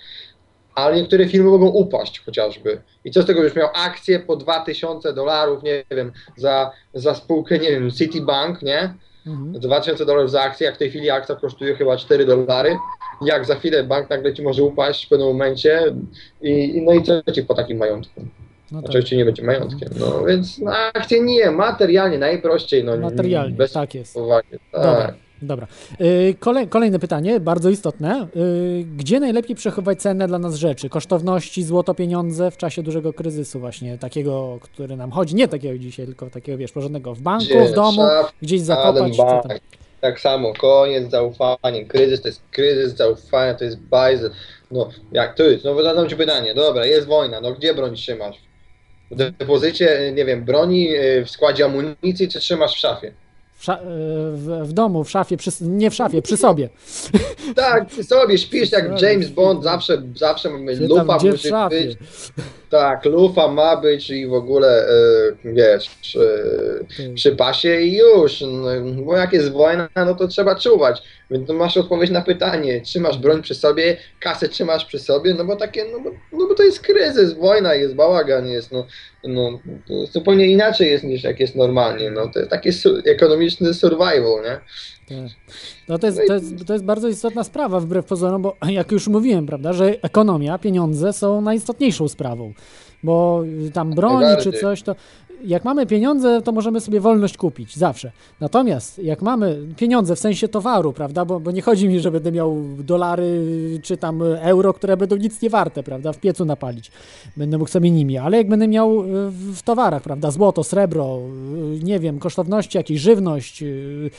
ale 0.75 0.97
niektóre 0.97 1.29
firmy 1.29 1.51
mogą 1.51 1.67
upaść 1.67 2.25
chociażby. 2.25 2.81
I 3.05 3.11
co 3.11 3.23
z 3.23 3.27
tego, 3.27 3.43
już 3.43 3.55
miał 3.55 3.69
akcję 3.75 4.21
po 4.21 4.37
2000 4.37 5.13
dolarów, 5.13 5.63
nie 5.63 5.85
wiem, 5.91 6.13
za, 6.37 6.71
za 6.95 7.15
spółkę, 7.15 7.59
nie 7.59 7.71
wiem, 7.71 7.91
Citibank, 7.91 8.63
nie? 8.63 8.95
2000 9.27 10.05
dolarów 10.05 10.31
za 10.31 10.43
akcję, 10.43 10.65
jak 10.65 10.75
w 10.75 10.79
tej 10.79 10.91
chwili 10.91 11.11
akcja 11.11 11.37
kosztuje 11.37 11.75
chyba 11.75 11.97
4 11.97 12.25
dolary. 12.25 12.77
Jak 13.27 13.47
za 13.47 13.55
chwilę 13.55 13.85
bank 13.85 14.11
nagle 14.11 14.35
ci 14.35 14.43
może 14.43 14.63
upaść 14.63 15.07
w 15.07 15.09
pewnym 15.09 15.29
momencie 15.29 15.95
i, 16.43 16.83
no 16.87 16.93
i 16.93 17.03
co 17.03 17.33
ci 17.33 17.43
po 17.43 17.55
takim 17.55 17.79
majątku? 17.79 18.21
No 18.73 18.81
tak. 18.83 18.91
Oczywiście 18.91 19.17
nie 19.17 19.25
będzie 19.25 19.43
majątkiem. 19.43 19.89
No 20.01 20.25
więc 20.25 20.59
no, 20.59 20.71
akcje 20.95 21.21
nie, 21.23 21.51
materialnie 21.51 22.19
najprościej. 22.19 22.85
No, 22.85 22.97
Materialnie, 22.97 23.57
bez 23.57 23.73
tak 23.73 23.95
jest. 23.95 24.17
uwagi. 24.17 24.49
Dobra, 24.73 24.95
Tak. 25.07 25.15
dobra. 25.43 25.67
Y, 26.01 26.35
Kolej, 26.41 26.69
kolejne 26.69 26.99
pytanie, 26.99 27.41
bardzo 27.41 27.71
istotne. 27.71 28.27
Y, 28.37 28.85
Gdzie 28.97 29.21
najlepiej 29.21 29.57
przechowywać 29.57 30.01
cenne 30.03 30.27
dla 30.29 30.39
nas 30.39 30.55
rzeczy? 30.55 30.89
Kosztowności, 30.89 31.63
złoto, 31.65 31.95
pieniądze 31.95 32.51
w 32.51 32.57
czasie 32.57 32.83
dużego 32.83 33.13
kryzysu 33.13 33.61
właśnie, 33.61 33.99
takiego, 33.99 34.59
który 34.63 34.97
nam 34.97 35.11
chodzi, 35.11 35.35
nie 35.35 35.49
takiego 35.49 35.79
dzisiaj, 35.79 36.07
tylko 36.07 36.31
takiego, 36.31 36.59
wiesz, 36.59 36.73
porządnego 36.73 37.15
w 37.15 37.21
banku, 37.21 37.45
Gdzie? 37.47 37.65
w 37.69 37.73
domu, 37.75 38.03
Szaf, 38.03 38.33
gdzieś 38.43 38.61
zakopać. 38.61 39.17
Tak 40.01 40.21
samo, 40.21 40.53
koniec 40.55 41.11
zaufania, 41.11 41.85
kryzys 41.89 42.23
to 42.23 42.29
jest 42.29 42.43
kryzys, 42.51 42.97
zaufania 42.97 43.55
to 43.55 43.65
jest 43.65 43.79
bajzel. 43.81 44.31
No, 44.71 44.91
jak 45.13 45.35
to 45.35 45.43
jest? 45.43 45.65
No 45.65 45.83
zadam 45.83 46.09
ci 46.09 46.17
pytanie, 46.17 46.55
dobra, 46.55 46.87
jest 46.87 47.07
wojna, 47.07 47.41
no 47.41 47.53
gdzie 47.53 47.75
broń 47.75 47.97
trzymasz? 47.97 48.37
W 49.11 49.17
depozycie, 49.17 50.13
nie 50.15 50.25
wiem, 50.25 50.45
broni 50.45 50.97
y, 50.97 51.25
w 51.25 51.31
składzie 51.31 51.65
amunicji, 51.65 52.29
czy 52.29 52.41
trzymasz 52.41 52.75
w 52.75 52.79
szafie? 52.79 53.13
W, 53.59 53.69
y, 53.69 53.75
w, 54.33 54.69
w 54.69 54.73
domu, 54.73 55.05
w 55.05 55.11
szafie, 55.11 55.37
przy, 55.37 55.51
nie 55.61 55.91
w 55.91 55.95
szafie, 55.95 56.23
przy 56.23 56.37
sobie. 56.37 56.69
Tak, 57.57 57.87
przy 57.87 58.05
sobie 58.05 58.39
śpisz 58.39 58.73
jak 58.73 59.03
James 59.03 59.31
Bond, 59.31 59.65
zawsze, 59.65 60.03
zawsze 60.17 60.51
mamy 60.51 60.75
Gdzie 60.75 60.87
lufa 60.87 61.19
musi 61.19 61.51
być. 61.71 61.97
Tak, 62.71 63.05
lufa 63.05 63.49
ma 63.49 63.77
być 63.77 64.11
i 64.11 64.27
w 64.27 64.33
ogóle, 64.33 64.89
e, 64.89 64.93
wiesz, 65.45 65.91
przy, 66.01 66.45
przy 67.15 67.37
pasie 67.37 67.81
i 67.81 67.97
już. 67.97 68.41
No, 68.41 69.03
bo 69.05 69.17
jak 69.17 69.33
jest 69.33 69.53
wojna, 69.53 69.89
no 69.97 70.15
to 70.15 70.29
trzeba 70.29 70.55
czuwać. 70.55 71.03
Więc 71.31 71.47
to 71.49 71.55
masz 71.55 71.77
odpowiedź 71.77 72.11
na 72.11 72.21
pytanie, 72.21 72.81
trzymasz 72.81 73.19
broń 73.19 73.43
przy 73.43 73.55
sobie, 73.55 73.97
kasę 74.21 74.49
trzymasz 74.49 74.85
przy 74.85 74.99
sobie, 74.99 75.35
no 75.35 75.45
bo 75.45 75.57
takie, 75.57 75.85
no 75.93 76.01
bo, 76.01 76.11
no 76.33 76.49
bo 76.49 76.55
to 76.55 76.63
jest 76.63 76.81
kryzys, 76.81 77.33
wojna 77.35 77.75
jest, 77.75 77.95
bałagan 77.95 78.47
jest, 78.47 78.73
no, 78.73 78.87
no 79.25 79.59
zupełnie 80.13 80.47
inaczej 80.47 80.91
jest 80.91 81.05
niż 81.05 81.25
jak 81.25 81.41
jest 81.41 81.57
normalnie, 81.57 82.11
no 82.11 82.29
to 82.29 82.39
jest 82.39 82.51
taki 82.51 82.73
su- 82.73 82.99
ekonomiczny 83.07 83.75
survival, 83.75 84.43
nie? 84.45 84.61
Tak. 85.09 85.33
No 85.89 85.99
to 85.99 86.07
jest, 86.07 86.21
to, 86.27 86.35
jest, 86.35 86.67
to 86.67 86.73
jest 86.73 86.85
bardzo 86.85 87.09
istotna 87.09 87.45
sprawa 87.45 87.81
wbrew 87.81 88.07
pozorom, 88.07 88.43
bo 88.43 88.57
jak 88.69 88.93
już 88.93 89.09
mówiłem, 89.09 89.47
prawda, 89.47 89.73
że 89.73 90.03
ekonomia, 90.03 90.59
pieniądze 90.59 91.13
są 91.13 91.41
najistotniejszą 91.41 92.09
sprawą. 92.09 92.53
Bo 93.03 93.43
tam 93.73 93.91
broni 93.95 94.27
czy 94.43 94.53
coś, 94.53 94.83
to 94.83 94.95
jak 95.45 95.65
mamy 95.65 95.87
pieniądze, 95.87 96.43
to 96.43 96.53
możemy 96.53 96.81
sobie 96.81 97.01
wolność 97.01 97.37
kupić, 97.37 97.77
zawsze. 97.77 98.13
Natomiast 98.41 98.99
jak 98.99 99.23
mamy 99.23 99.59
pieniądze 99.77 100.17
w 100.17 100.19
sensie 100.19 100.49
towaru, 100.49 100.93
prawda, 100.93 101.25
bo, 101.25 101.41
bo 101.41 101.51
nie 101.51 101.63
chodzi 101.63 101.89
mi, 101.89 102.01
że 102.01 102.11
będę 102.11 102.33
miał 102.33 102.57
dolary 102.79 103.45
czy 103.83 103.97
tam 103.97 104.23
euro, 104.23 104.75
które 104.75 104.97
będą 104.97 105.17
nic 105.17 105.43
nie 105.43 105.51
warte, 105.51 105.83
prawda, 105.83 106.13
w 106.13 106.19
piecu 106.19 106.45
napalić. 106.45 106.91
Będę 107.37 107.59
mógł 107.59 107.71
sobie 107.71 107.91
nimi, 107.91 108.19
ale 108.19 108.37
jak 108.37 108.49
będę 108.49 108.69
miał 108.69 109.03
y, 109.03 109.31
w 109.31 109.63
towarach, 109.63 110.03
prawda, 110.03 110.31
złoto, 110.31 110.65
srebro, 110.65 111.19
y, 111.81 111.85
nie 111.85 111.99
wiem, 111.99 112.19
kosztowności, 112.19 112.79
jakieś 112.79 113.01
żywność, 113.01 113.63
y, 113.63 114.11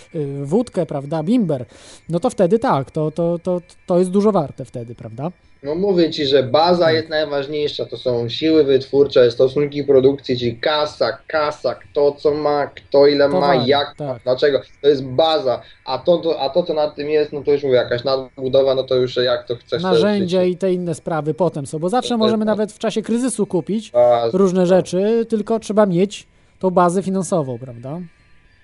wódkę, 0.43 0.85
prawda, 0.85 1.23
bimber, 1.23 1.65
no 2.09 2.19
to 2.19 2.29
wtedy 2.29 2.59
tak, 2.59 2.91
to, 2.91 3.11
to, 3.11 3.39
to, 3.43 3.61
to 3.85 3.99
jest 3.99 4.11
dużo 4.11 4.31
warte 4.31 4.65
wtedy, 4.65 4.95
prawda? 4.95 5.31
No 5.63 5.75
mówię 5.75 6.09
ci, 6.11 6.25
że 6.25 6.43
baza 6.43 6.91
jest 6.91 7.09
najważniejsza, 7.09 7.85
to 7.85 7.97
są 7.97 8.29
siły 8.29 8.63
wytwórcze, 8.63 9.31
stosunki 9.31 9.83
produkcji, 9.83 10.37
czyli 10.39 10.57
kasa, 10.57 11.17
kasa, 11.27 11.75
kto 11.75 12.11
co 12.11 12.31
ma, 12.31 12.67
kto 12.67 13.07
ile 13.07 13.27
ma, 13.27 13.33
Towary, 13.33 13.59
jak 13.69 13.95
ma, 13.99 14.19
dlaczego. 14.23 14.61
To 14.81 14.89
jest 14.89 15.03
baza, 15.05 15.61
a 15.85 15.97
to, 15.97 16.17
to, 16.17 16.39
a 16.41 16.49
to 16.49 16.63
co 16.63 16.73
nad 16.73 16.95
tym 16.95 17.09
jest, 17.09 17.33
no 17.33 17.43
to 17.43 17.51
już 17.51 17.63
mówię, 17.63 17.75
jakaś 17.75 18.03
nadbudowa, 18.03 18.75
no 18.75 18.83
to 18.83 18.95
już 18.95 19.15
jak 19.17 19.47
to 19.47 19.55
chcesz. 19.55 19.81
to 19.81 19.87
Narzędzia 19.87 20.43
i 20.43 20.55
te 20.57 20.73
inne 20.73 20.95
sprawy 20.95 21.33
potem 21.33 21.65
są, 21.67 21.79
bo 21.79 21.89
zawsze 21.89 22.09
To 22.09 22.17
możemy 22.17 22.41
jest- 22.41 22.47
nawet 22.47 22.71
w 22.71 22.79
czasie 22.79 23.01
kryzysu 23.01 23.45
kupić 23.47 23.91
Baza. 23.91 24.37
różne 24.37 24.65
rzeczy, 24.65 25.25
tylko 25.29 25.59
trzeba 25.59 25.85
mieć 25.85 26.27
tą 26.59 26.69
bazę 26.69 27.03
finansową, 27.03 27.57
prawda? 27.59 27.99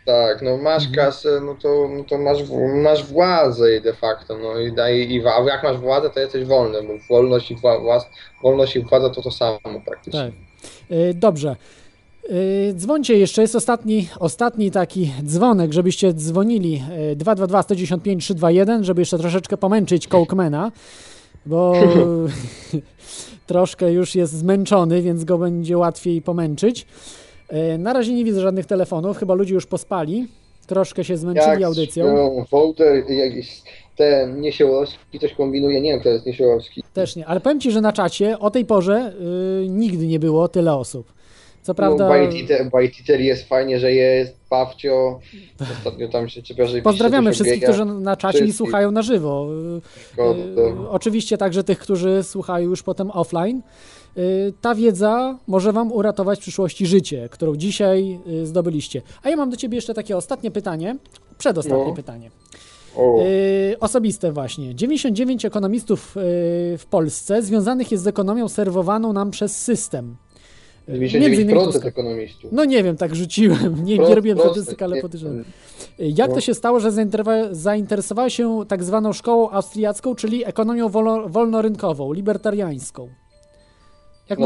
Tak, 0.06 0.42
no 0.42 0.58
masz 0.58 0.86
Mhm. 0.88 1.06
kasę, 1.06 1.42
no 1.46 1.56
to, 1.62 1.90
no 1.98 2.04
to 2.04 2.18
masz, 2.18 2.38
masz 2.84 3.06
władzę 3.06 3.76
i 3.78 3.82
de 3.82 3.94
facto, 3.94 4.38
no 4.38 4.60
i, 4.60 4.72
daj, 4.74 5.12
i 5.12 5.28
a 5.28 5.44
jak 5.44 5.64
masz 5.64 5.78
władzę, 5.78 6.10
to 6.10 6.20
jesteś 6.20 6.46
wolny, 6.46 6.78
bo 6.84 6.94
wolność 7.10 7.52
i, 7.52 7.56
wła, 7.56 7.80
włas, 7.80 8.06
wolność 8.44 8.76
i 8.76 8.80
władza 8.82 9.10
to 9.10 9.22
to 9.22 9.32
samo 9.32 9.60
praktycznie. 9.86 10.20
Tak. 10.20 10.32
Y, 10.98 11.14
Dobrze. 11.14 11.56
Y, 12.30 12.74
Dzwońcie 12.76 13.18
jeszcze, 13.18 13.42
jest 13.42 13.56
ostatni, 13.56 14.08
ostatni 14.20 14.72
taki 14.72 15.12
dzwonek, 15.24 15.74
żebyście 15.74 16.14
dzwonili 16.14 16.84
y, 17.12 17.16
222 17.16 17.62
195 17.64 18.24
321, 18.24 18.84
żeby 18.84 19.02
jeszcze 19.02 19.18
troszeczkę 19.18 19.58
pomęczyć 19.58 20.08
Coke-mana, 20.08 20.72
bo 21.46 21.74
troszkę 23.48 23.92
już 23.94 24.16
jest 24.16 24.34
zmęczony, 24.34 25.02
więc 25.02 25.24
go 25.24 25.38
będzie 25.38 25.78
łatwiej 25.78 26.22
pomęczyć. 26.22 26.86
Y, 27.54 27.78
Na 27.78 27.94
razie 27.94 28.14
nie 28.14 28.24
widzę 28.26 28.42
żadnych 28.42 28.66
telefonów, 28.66 29.18
chyba 29.18 29.34
ludzie 29.34 29.54
już 29.54 29.66
pospali, 29.66 30.28
troszkę 30.68 31.04
się 31.04 31.18
zmęczyli 31.18 31.48
Jak 31.48 31.64
audycją. 31.64 32.46
Wołter, 32.52 33.10
jakiś 33.12 33.62
ten 33.96 34.42
Niesiełowski 34.42 35.20
coś 35.20 35.34
kombinuje, 35.34 35.82
nie 35.82 35.92
wiem 35.92 36.00
kto 36.00 36.10
jest 36.10 36.26
Niesiełowski. 36.26 36.84
Też 36.94 37.16
nie, 37.16 37.28
ale 37.28 37.40
powiem 37.40 37.60
Ci, 37.60 37.72
że 37.72 37.82
na 37.82 37.94
czacie 37.94 38.40
o 38.40 38.52
tej 38.52 38.66
porze 38.66 39.14
y, 39.64 39.70
nigdy 39.70 40.08
nie 40.08 40.20
było 40.20 40.48
tyle 40.48 40.76
osób. 40.76 41.14
Co 41.62 41.76
prawda... 41.76 42.04
No, 42.04 42.70
Bajtiter, 42.72 43.22
jest 43.22 43.48
fajnie, 43.48 43.80
że 43.80 43.92
jest, 43.94 44.36
Pawcio, 44.50 45.20
ostatnio 45.78 46.08
tam 46.08 46.30
się 46.30 46.42
czepia, 46.42 46.66
że 46.66 46.82
Pozdrawiamy 46.82 47.32
wszystkich, 47.34 47.62
biega. 47.62 47.68
którzy 47.74 47.86
na 47.86 48.18
czacie 48.18 48.46
i 48.46 48.54
słuchają 48.54 48.92
na 48.92 49.02
żywo. 49.02 49.48
Y, 50.18 50.22
y, 50.22 50.90
Oczywiście 50.90 51.38
także 51.38 51.64
tych, 51.64 51.80
którzy 51.80 52.24
słuchają 52.24 52.70
już 52.70 52.84
potem 52.84 53.12
offline. 53.12 53.62
Y, 54.18 54.54
Ta 54.62 54.76
wiedza 54.76 55.40
może 55.48 55.74
Wam 55.74 55.92
uratować 55.92 56.40
w 56.40 56.42
przyszłości 56.42 56.86
życie, 56.86 57.30
którą 57.32 57.56
dzisiaj 57.56 58.20
y, 58.28 58.46
zdobyliście. 58.46 59.02
A 59.24 59.30
ja 59.30 59.36
mam 59.36 59.50
do 59.50 59.58
Ciebie 59.58 59.76
jeszcze 59.76 59.94
takie 59.94 60.18
ostatnie 60.18 60.52
pytanie, 60.52 60.98
przedostatnie 61.38 61.86
No. 61.88 61.94
pytanie. 61.94 62.32
Y, 63.72 63.76
osobiste 63.80 64.32
właśnie. 64.32 64.76
99 64.76 65.46
ekonomistów 65.46 66.12
w 66.78 66.84
Polsce 66.90 67.42
związanych 67.44 67.92
jest 67.92 68.04
z 68.04 68.08
ekonomią 68.08 68.48
serwowaną 68.50 69.14
nam 69.14 69.32
przez 69.32 69.58
system. 69.62 70.16
Y, 70.90 71.00
między 71.00 71.18
innymi 71.18 71.36
99% 71.38 71.66
Tuska. 71.74 71.88
ekonomistów. 71.88 72.52
No 72.52 72.66
nie 72.66 72.84
wiem, 72.84 72.98
tak 72.98 73.16
rzuciłem. 73.16 73.76
Nie, 73.86 73.98
nie 73.98 74.04
Prost- 74.06 74.14
robiłem 74.16 74.38
proste, 74.38 74.54
statystyk, 74.54 74.82
ale 74.82 74.96
nie- 74.96 75.02
podejrzewam. 75.02 75.44
Jak 76.00 76.30
to 76.30 76.36
No. 76.36 76.42
się 76.42 76.54
stało, 76.54 76.80
że 76.80 76.90
zainteresowa- 76.92 77.48
zainteresowała 77.52 78.30
się 78.30 78.64
tak 78.68 78.84
zwaną 78.84 79.14
szkołą 79.14 79.50
austriacką, 79.50 80.16
czyli 80.16 80.46
ekonomią 80.46 80.90
wolo- 80.90 81.30
wolnorynkową, 81.30 82.14
libertariańską? 82.14 83.08
Jak 84.30 84.40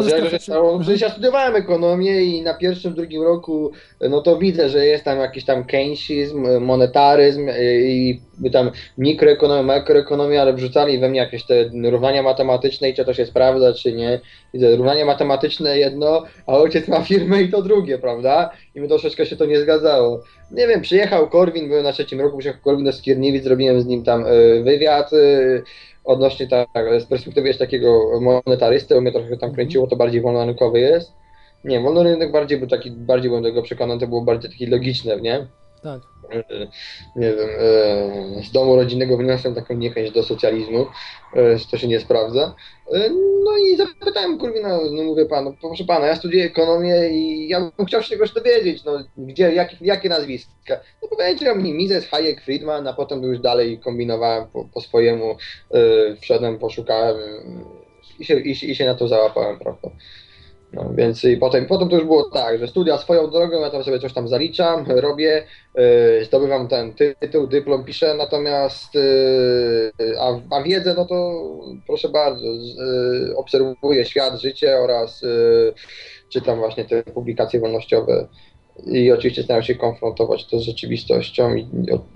No, 0.48 0.78
możesz 0.78 1.02
ja 1.02 1.10
studiowałem 1.10 1.56
ekonomię 1.56 2.24
i 2.24 2.42
na 2.42 2.54
pierwszym, 2.54 2.94
drugim 2.94 3.24
roku, 3.24 3.72
no 4.10 4.22
to 4.22 4.38
widzę, 4.38 4.70
że 4.70 4.86
jest 4.86 5.04
tam 5.06 5.20
jakiś 5.20 5.46
tam 5.46 5.64
keynesizm, 5.64 6.62
monetaryzm 6.62 7.50
i 7.84 8.20
tam 8.52 8.72
mikroekonomia, 8.98 9.64
makroekonomia, 9.64 10.42
ale 10.42 10.54
wrzucali 10.54 11.00
we 11.00 11.10
mnie 11.10 11.20
jakieś 11.20 11.44
te 11.44 11.70
równania 11.84 12.24
matematyczne 12.24 12.90
i 12.90 12.94
czy 12.94 13.06
to 13.06 13.14
się 13.14 13.26
sprawdza, 13.26 13.74
czy 13.74 13.94
nie. 13.94 14.20
Widzę 14.54 14.76
równania 14.76 15.06
matematyczne 15.06 15.78
jedno, 15.78 16.24
a 16.48 16.58
ojciec 16.58 16.88
ma 16.88 17.02
firmę 17.02 17.42
i 17.42 17.50
to 17.50 17.62
drugie, 17.62 17.98
prawda? 17.98 18.52
I 18.76 18.80
mi 18.80 18.88
troszeczkę 18.88 19.26
się 19.26 19.36
to 19.36 19.46
nie 19.46 19.60
zgadzało. 19.60 20.24
Nie 20.52 20.68
wiem, 20.68 20.82
przyjechał 20.82 21.30
Korwin, 21.30 21.68
byłem 21.68 21.84
na 21.84 21.94
trzecim 21.94 22.22
roku, 22.22 22.38
przyjechał 22.38 22.62
Korwin 22.64 22.86
do 22.86 22.94
Skierniewic, 22.94 23.44
zrobiłem 23.44 23.82
z 23.82 23.86
nim 23.86 24.04
tam 24.04 24.26
y, 24.26 24.64
wywiad, 24.64 25.14
y, 25.14 25.64
odnośnie 26.10 26.48
tak, 26.48 26.68
z 27.00 27.06
perspektywy 27.06 27.48
jeszcze 27.48 27.66
takiego 27.66 28.20
monetarysty, 28.22 28.98
on 28.98 29.04
mnie 29.04 29.12
trochę 29.12 29.38
tam 29.38 29.54
kręciło, 29.54 29.88
to 29.88 29.96
bardziej 29.96 30.22
wolnorynkowy 30.22 30.80
jest. 30.80 31.14
Nie, 31.64 31.80
wolny 31.80 32.04
rynek 32.04 32.32
bardziej 32.32 32.58
był 32.58 32.68
taki, 32.68 32.92
bardziej 32.92 33.30
byłem 33.30 33.44
tego 33.44 33.62
przekonany, 33.62 34.00
to 34.00 34.08
było 34.08 34.22
bardziej 34.22 34.52
takie 34.52 34.68
logiczne, 34.68 35.22
nie? 35.22 35.48
Tak. 35.84 36.02
E, 36.32 36.68
Nie 37.16 37.34
wiem, 37.34 37.50
e, 37.60 38.44
z 38.44 38.52
domu 38.52 38.76
rodzinnego 38.76 39.18
wyniosłem 39.18 39.56
taką 39.56 39.74
niechęć 39.74 40.12
do 40.12 40.24
socjalizmu, 40.24 40.86
że 41.36 41.66
to 41.72 41.78
się 41.78 41.88
nie 41.88 42.00
sprawdza. 42.00 42.56
E, 42.94 43.10
No 43.44 43.58
i 43.58 43.76
zapytałem 43.76 44.38
Kurwina, 44.38 44.80
no 44.92 45.04
mówię 45.04 45.26
panu, 45.26 45.56
proszę 45.62 45.84
pana, 45.84 46.08
ja 46.08 46.16
studiuję 46.16 46.46
ekonomię 46.46 47.10
i 47.10 47.48
ja 47.48 47.72
bym 47.78 47.86
chciał 47.86 48.04
się 48.04 48.10
czegoś 48.10 48.32
dowiedzieć, 48.34 48.84
no 48.84 49.04
gdzie, 49.18 49.54
jakie, 49.54 49.78
jakie 49.82 50.10
nazwiska? 50.10 50.80
No 51.02 51.08
powiedział 51.08 51.56
mi 51.56 51.74
Mises, 51.74 52.08
Hayek, 52.08 52.42
Friedman, 52.42 52.88
a 52.88 52.94
potem 52.94 53.24
już 53.24 53.40
dalej 53.40 53.80
kombinowałem 53.80 54.48
po, 54.54 54.66
po 54.74 54.82
swojemu, 54.82 55.36
wszedłem, 56.22 56.60
poszukałem 56.60 57.18
i 58.20 58.26
się, 58.26 58.40
i, 58.40 58.72
i 58.72 58.76
się 58.76 58.86
na 58.86 58.96
to 58.96 59.08
załapałem, 59.08 59.60
prawda? 59.60 59.90
No, 60.74 60.90
więc 60.96 61.24
i 61.24 61.38
potem, 61.38 61.66
potem 61.66 61.90
to 61.90 61.96
już 61.96 62.06
było 62.06 62.30
tak, 62.30 62.60
że 62.60 62.68
studia 62.68 62.98
swoją 62.98 63.30
drogą, 63.30 63.62
ja 63.62 63.70
tam 63.70 63.84
sobie 63.84 64.00
coś 64.00 64.14
tam 64.14 64.28
zaliczam, 64.28 64.86
robię, 64.88 65.44
yy, 65.76 66.26
zdobywam 66.26 66.68
ten 66.68 66.94
ty- 66.94 67.16
tytuł, 67.20 67.48
dyplom, 67.48 67.84
piszę, 67.84 68.16
natomiast 68.18 68.96
yy, 68.96 70.20
a, 70.20 70.56
a 70.56 70.64
wiedzę, 70.64 70.94
no 70.98 71.06
to 71.06 71.44
proszę 71.88 72.10
bardzo, 72.10 72.46
yy, 72.46 73.38
obserwuję 73.38 74.06
świat, 74.06 74.42
życie 74.42 74.78
oraz 74.78 75.22
yy, 75.22 75.74
czytam 76.30 76.60
właśnie 76.60 76.86
te 76.86 77.04
publikacje 77.04 77.60
wolnościowe 77.60 78.28
i 78.86 79.12
oczywiście 79.12 79.44
staram 79.44 79.64
się 79.64 79.76
konfrontować 79.76 80.46
to 80.46 80.60
z 80.60 80.64
rzeczywistością 80.64 81.56
i, 81.56 81.68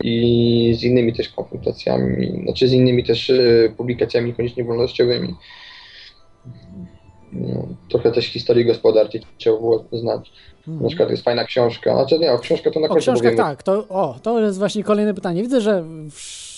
i 0.03 0.75
z 0.75 0.83
innymi 0.83 1.14
też 1.14 1.30
konfrontacjami, 1.30 2.41
znaczy 2.43 2.67
z 2.67 2.73
innymi 2.73 3.03
też 3.03 3.30
yy, 3.30 3.73
publikacjami 3.77 4.27
niekoniecznie 4.27 4.64
wolnościowymi. 4.64 5.35
No, 7.34 7.68
trochę 7.90 8.12
też 8.12 8.26
historii 8.26 8.66
gospodarki 8.66 9.20
trzeba 9.38 9.58
było 9.58 9.84
znać. 9.92 10.32
Na 10.68 10.88
przykład 10.88 11.10
jest 11.10 11.24
fajna 11.24 11.44
książka, 11.44 11.95
znaczy 11.95 12.20
nie, 12.20 12.32
o 12.32 12.40
książkę 12.40 12.72
to 12.72 12.80
na 12.80 12.88
końcu 12.88 13.14
powiemy. 13.14 13.38
tak, 13.38 13.64
to, 13.64 13.88
o, 13.90 14.16
to 14.24 14.40
jest 14.40 14.60
właśnie 14.60 14.84
kolejne 14.84 15.14
pytanie. 15.14 15.42
Widzę, 15.42 15.62
że 15.62 15.84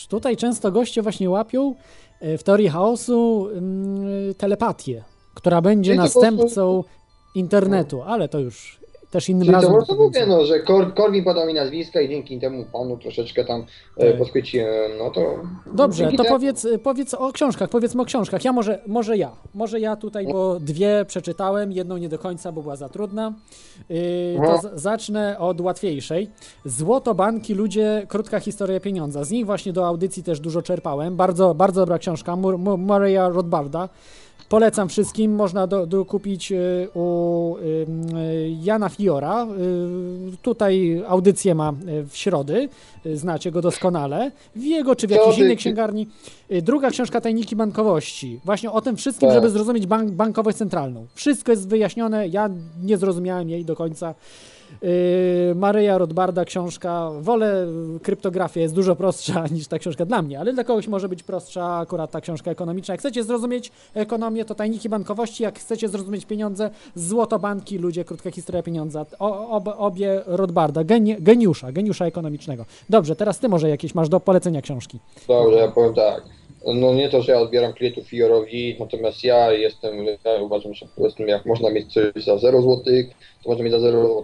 tutaj 0.09 0.37
często 0.37 0.71
goście 0.71 1.01
właśnie 1.01 1.29
łapią 1.29 1.75
e, 2.19 2.37
w 2.37 2.43
teorii 2.43 2.69
chaosu 2.69 3.49
mm, 3.51 4.33
telepatię, 4.33 5.03
która 5.33 5.61
będzie 5.61 5.95
po 5.95 6.01
następcą 6.01 6.83
internetu, 7.35 8.01
ale 8.01 8.27
to 8.29 8.39
już 8.39 8.79
też 9.11 9.29
innym 9.29 9.41
Czyli 9.41 9.51
to 9.53 9.57
razem. 9.57 9.73
prostu 9.73 9.95
powiem. 9.95 10.07
mówię, 10.07 10.25
no, 10.27 10.45
że 10.45 10.59
Kor 10.59 10.93
Korwin 10.93 11.23
podał 11.23 11.47
mi 11.47 11.53
nazwiska 11.53 12.01
i 12.01 12.09
dzięki 12.09 12.39
temu 12.39 12.65
panu 12.73 12.97
troszeczkę 12.97 13.45
tam 13.45 13.65
e, 13.97 14.09
Tak. 14.09 14.17
podchwyciłem, 14.19 14.91
no 14.97 15.09
to... 15.11 15.21
Dobrze, 15.73 16.11
to 16.11 16.23
temu- 16.23 16.29
powiedz, 16.29 16.67
powiedz 16.83 17.13
o 17.13 17.31
książkach, 17.31 17.69
powiedzmy 17.69 18.01
o 18.01 18.05
książkach. 18.05 18.45
Ja 18.45 18.53
może, 18.53 18.79
może 18.87 19.17
ja, 19.17 19.31
może 19.53 19.79
ja 19.79 19.95
tutaj, 19.95 20.27
bo 20.27 20.59
dwie 20.59 21.05
przeczytałem, 21.07 21.71
jedną 21.71 21.97
nie 21.97 22.09
do 22.09 22.19
końca, 22.19 22.51
bo 22.51 22.61
była 22.61 22.75
za 22.75 22.89
trudna. 22.89 23.33
Yy, 23.89 23.97
to 24.45 24.57
z, 24.57 24.81
zacznę 24.81 25.39
od 25.39 25.61
łatwiejszej. 25.61 26.29
Złoto, 26.65 27.15
banki, 27.15 27.53
ludzie, 27.53 28.05
krótka 28.07 28.39
historia 28.39 28.79
pieniądza. 28.79 29.23
Z 29.23 29.31
nich 29.31 29.45
właśnie 29.45 29.73
do 29.73 29.87
audycji 29.87 30.23
też 30.23 30.39
dużo 30.39 30.61
czerpałem. 30.61 31.15
Bardzo, 31.15 31.53
bardzo 31.55 31.81
dobra 31.81 31.97
książka, 31.99 32.33
Mur- 32.35 32.59
Mur- 32.59 32.77
Murraya 32.77 33.33
Rothbarda. 33.33 33.89
Polecam 34.49 34.89
wszystkim, 34.89 35.35
można 35.35 35.67
do, 35.67 35.85
do 35.85 36.05
kupić 36.05 36.51
y, 36.51 36.89
u 36.93 37.57
y, 37.57 37.61
y, 37.61 38.55
Jana 38.63 38.89
Fiora. 38.89 39.47
Tutaj 40.41 41.03
audycję 41.07 41.55
ma 41.55 41.73
w 42.09 42.17
środy, 42.17 42.69
znacie 43.13 43.51
go 43.51 43.61
doskonale. 43.61 44.31
W 44.55 44.63
jego 44.63 44.95
czy 44.95 45.07
w 45.07 45.09
jakiejś 45.09 45.37
innej 45.37 45.57
księgarni. 45.57 46.07
Druga 46.61 46.89
książka 46.89 47.21
Tajniki 47.21 47.55
Bankowości. 47.55 48.39
Właśnie 48.45 48.71
o 48.71 48.81
tym 48.81 48.95
wszystkim, 48.95 49.29
Tak. 49.29 49.35
żeby 49.35 49.49
zrozumieć 49.49 49.87
bank, 49.87 50.11
bankowość 50.11 50.57
centralną. 50.57 51.05
Wszystko 51.15 51.51
jest 51.51 51.67
wyjaśnione, 51.67 52.27
ja 52.27 52.49
nie 52.83 52.97
zrozumiałem 52.97 53.49
jej 53.49 53.65
do 53.65 53.75
końca. 53.75 54.15
Yy, 54.81 55.55
Maryja 55.55 55.97
Rothbarda 55.97 56.45
książka, 56.45 57.11
wolę 57.21 57.67
kryptografię, 58.03 58.61
jest 58.61 58.75
dużo 58.75 58.95
prostsza 58.95 59.47
niż 59.55 59.67
ta 59.67 59.79
książka 59.79 60.05
dla 60.05 60.21
mnie, 60.21 60.39
ale 60.39 60.53
dla 60.53 60.63
kogoś 60.63 60.87
może 60.87 61.09
być 61.09 61.23
prostsza 61.23 61.77
akurat 61.77 62.11
ta 62.11 62.21
książka 62.21 62.51
ekonomiczna. 62.51 62.93
Jak 62.93 62.99
chcecie 62.99 63.23
zrozumieć 63.23 63.71
ekonomię, 63.93 64.45
to 64.45 64.55
tajniki 64.55 64.89
bankowości, 64.89 65.43
jak 65.43 65.59
chcecie 65.59 65.89
zrozumieć 65.89 66.25
pieniądze, 66.25 66.69
złotobanki, 66.95 67.77
ludzie, 67.77 68.05
krótka 68.05 68.31
historia 68.31 68.63
pieniądza. 68.63 69.05
O, 69.19 69.49
ob, 69.49 69.67
obie 69.77 70.21
Rothbarda, 70.25 70.83
geni, 70.83 71.15
geniusza, 71.19 71.71
geniusza 71.71 72.05
ekonomicznego. 72.05 72.65
Dobrze, 72.89 73.15
teraz 73.15 73.39
ty 73.39 73.49
może 73.49 73.69
jakieś 73.69 73.95
masz 73.95 74.09
do 74.09 74.19
polecenia 74.19 74.61
książki. 74.61 74.99
Dobrze, 75.27 75.57
ja 75.57 75.71
powiem 75.71 75.93
tak. 75.93 76.23
No 76.73 76.93
nie 76.93 77.09
to, 77.09 77.21
że 77.21 77.31
ja 77.31 77.39
odbieram 77.39 77.73
klientów 77.73 78.07
Fiorowi, 78.07 78.77
natomiast 78.79 79.23
ja 79.23 79.51
jestem, 79.51 80.05
ja 80.05 80.41
uważam, 80.41 80.73
że 80.73 80.85
po 80.85 81.01
prostu 81.01 81.25
jak 81.25 81.45
można 81.45 81.69
mieć 81.69 81.93
coś 81.93 82.23
za 82.23 82.37
0 82.37 82.61
zł, 82.61 82.83
to 83.43 83.49
można 83.49 83.63
mieć 83.63 83.73
za 83.73 83.79
0 83.79 84.07
zł. 84.07 84.23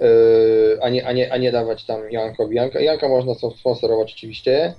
Yy, 0.00 0.78
a, 0.82 0.88
nie, 0.88 1.06
a, 1.06 1.12
nie, 1.12 1.32
a 1.32 1.36
nie 1.36 1.52
dawać 1.52 1.84
tam 1.84 2.10
Jankowi. 2.10 2.56
Janka, 2.56 2.80
Janka 2.80 3.08
można 3.08 3.34
sponsorować 3.60 4.12
oczywiście, 4.12 4.74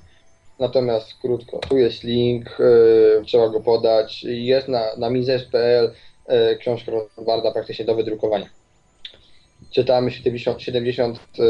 natomiast 0.60 1.14
krótko, 1.22 1.58
tu 1.70 1.78
jest 1.78 2.04
link, 2.04 2.46
yy, 2.60 3.26
trzeba 3.26 3.50
go 3.50 3.60
podać. 3.60 4.24
Jest 4.24 4.68
na, 4.68 4.96
na 4.98 5.10
mizes.pl 5.10 5.92
yy, 6.30 6.58
książka 6.58 6.92
Rothbarda 6.92 7.52
praktycznie 7.52 7.86
do 7.86 7.96
wydrukowania. 7.96 8.50
Czytamy 9.72 10.12
70, 10.12 10.62
70 10.62 11.20
yy, 11.38 11.46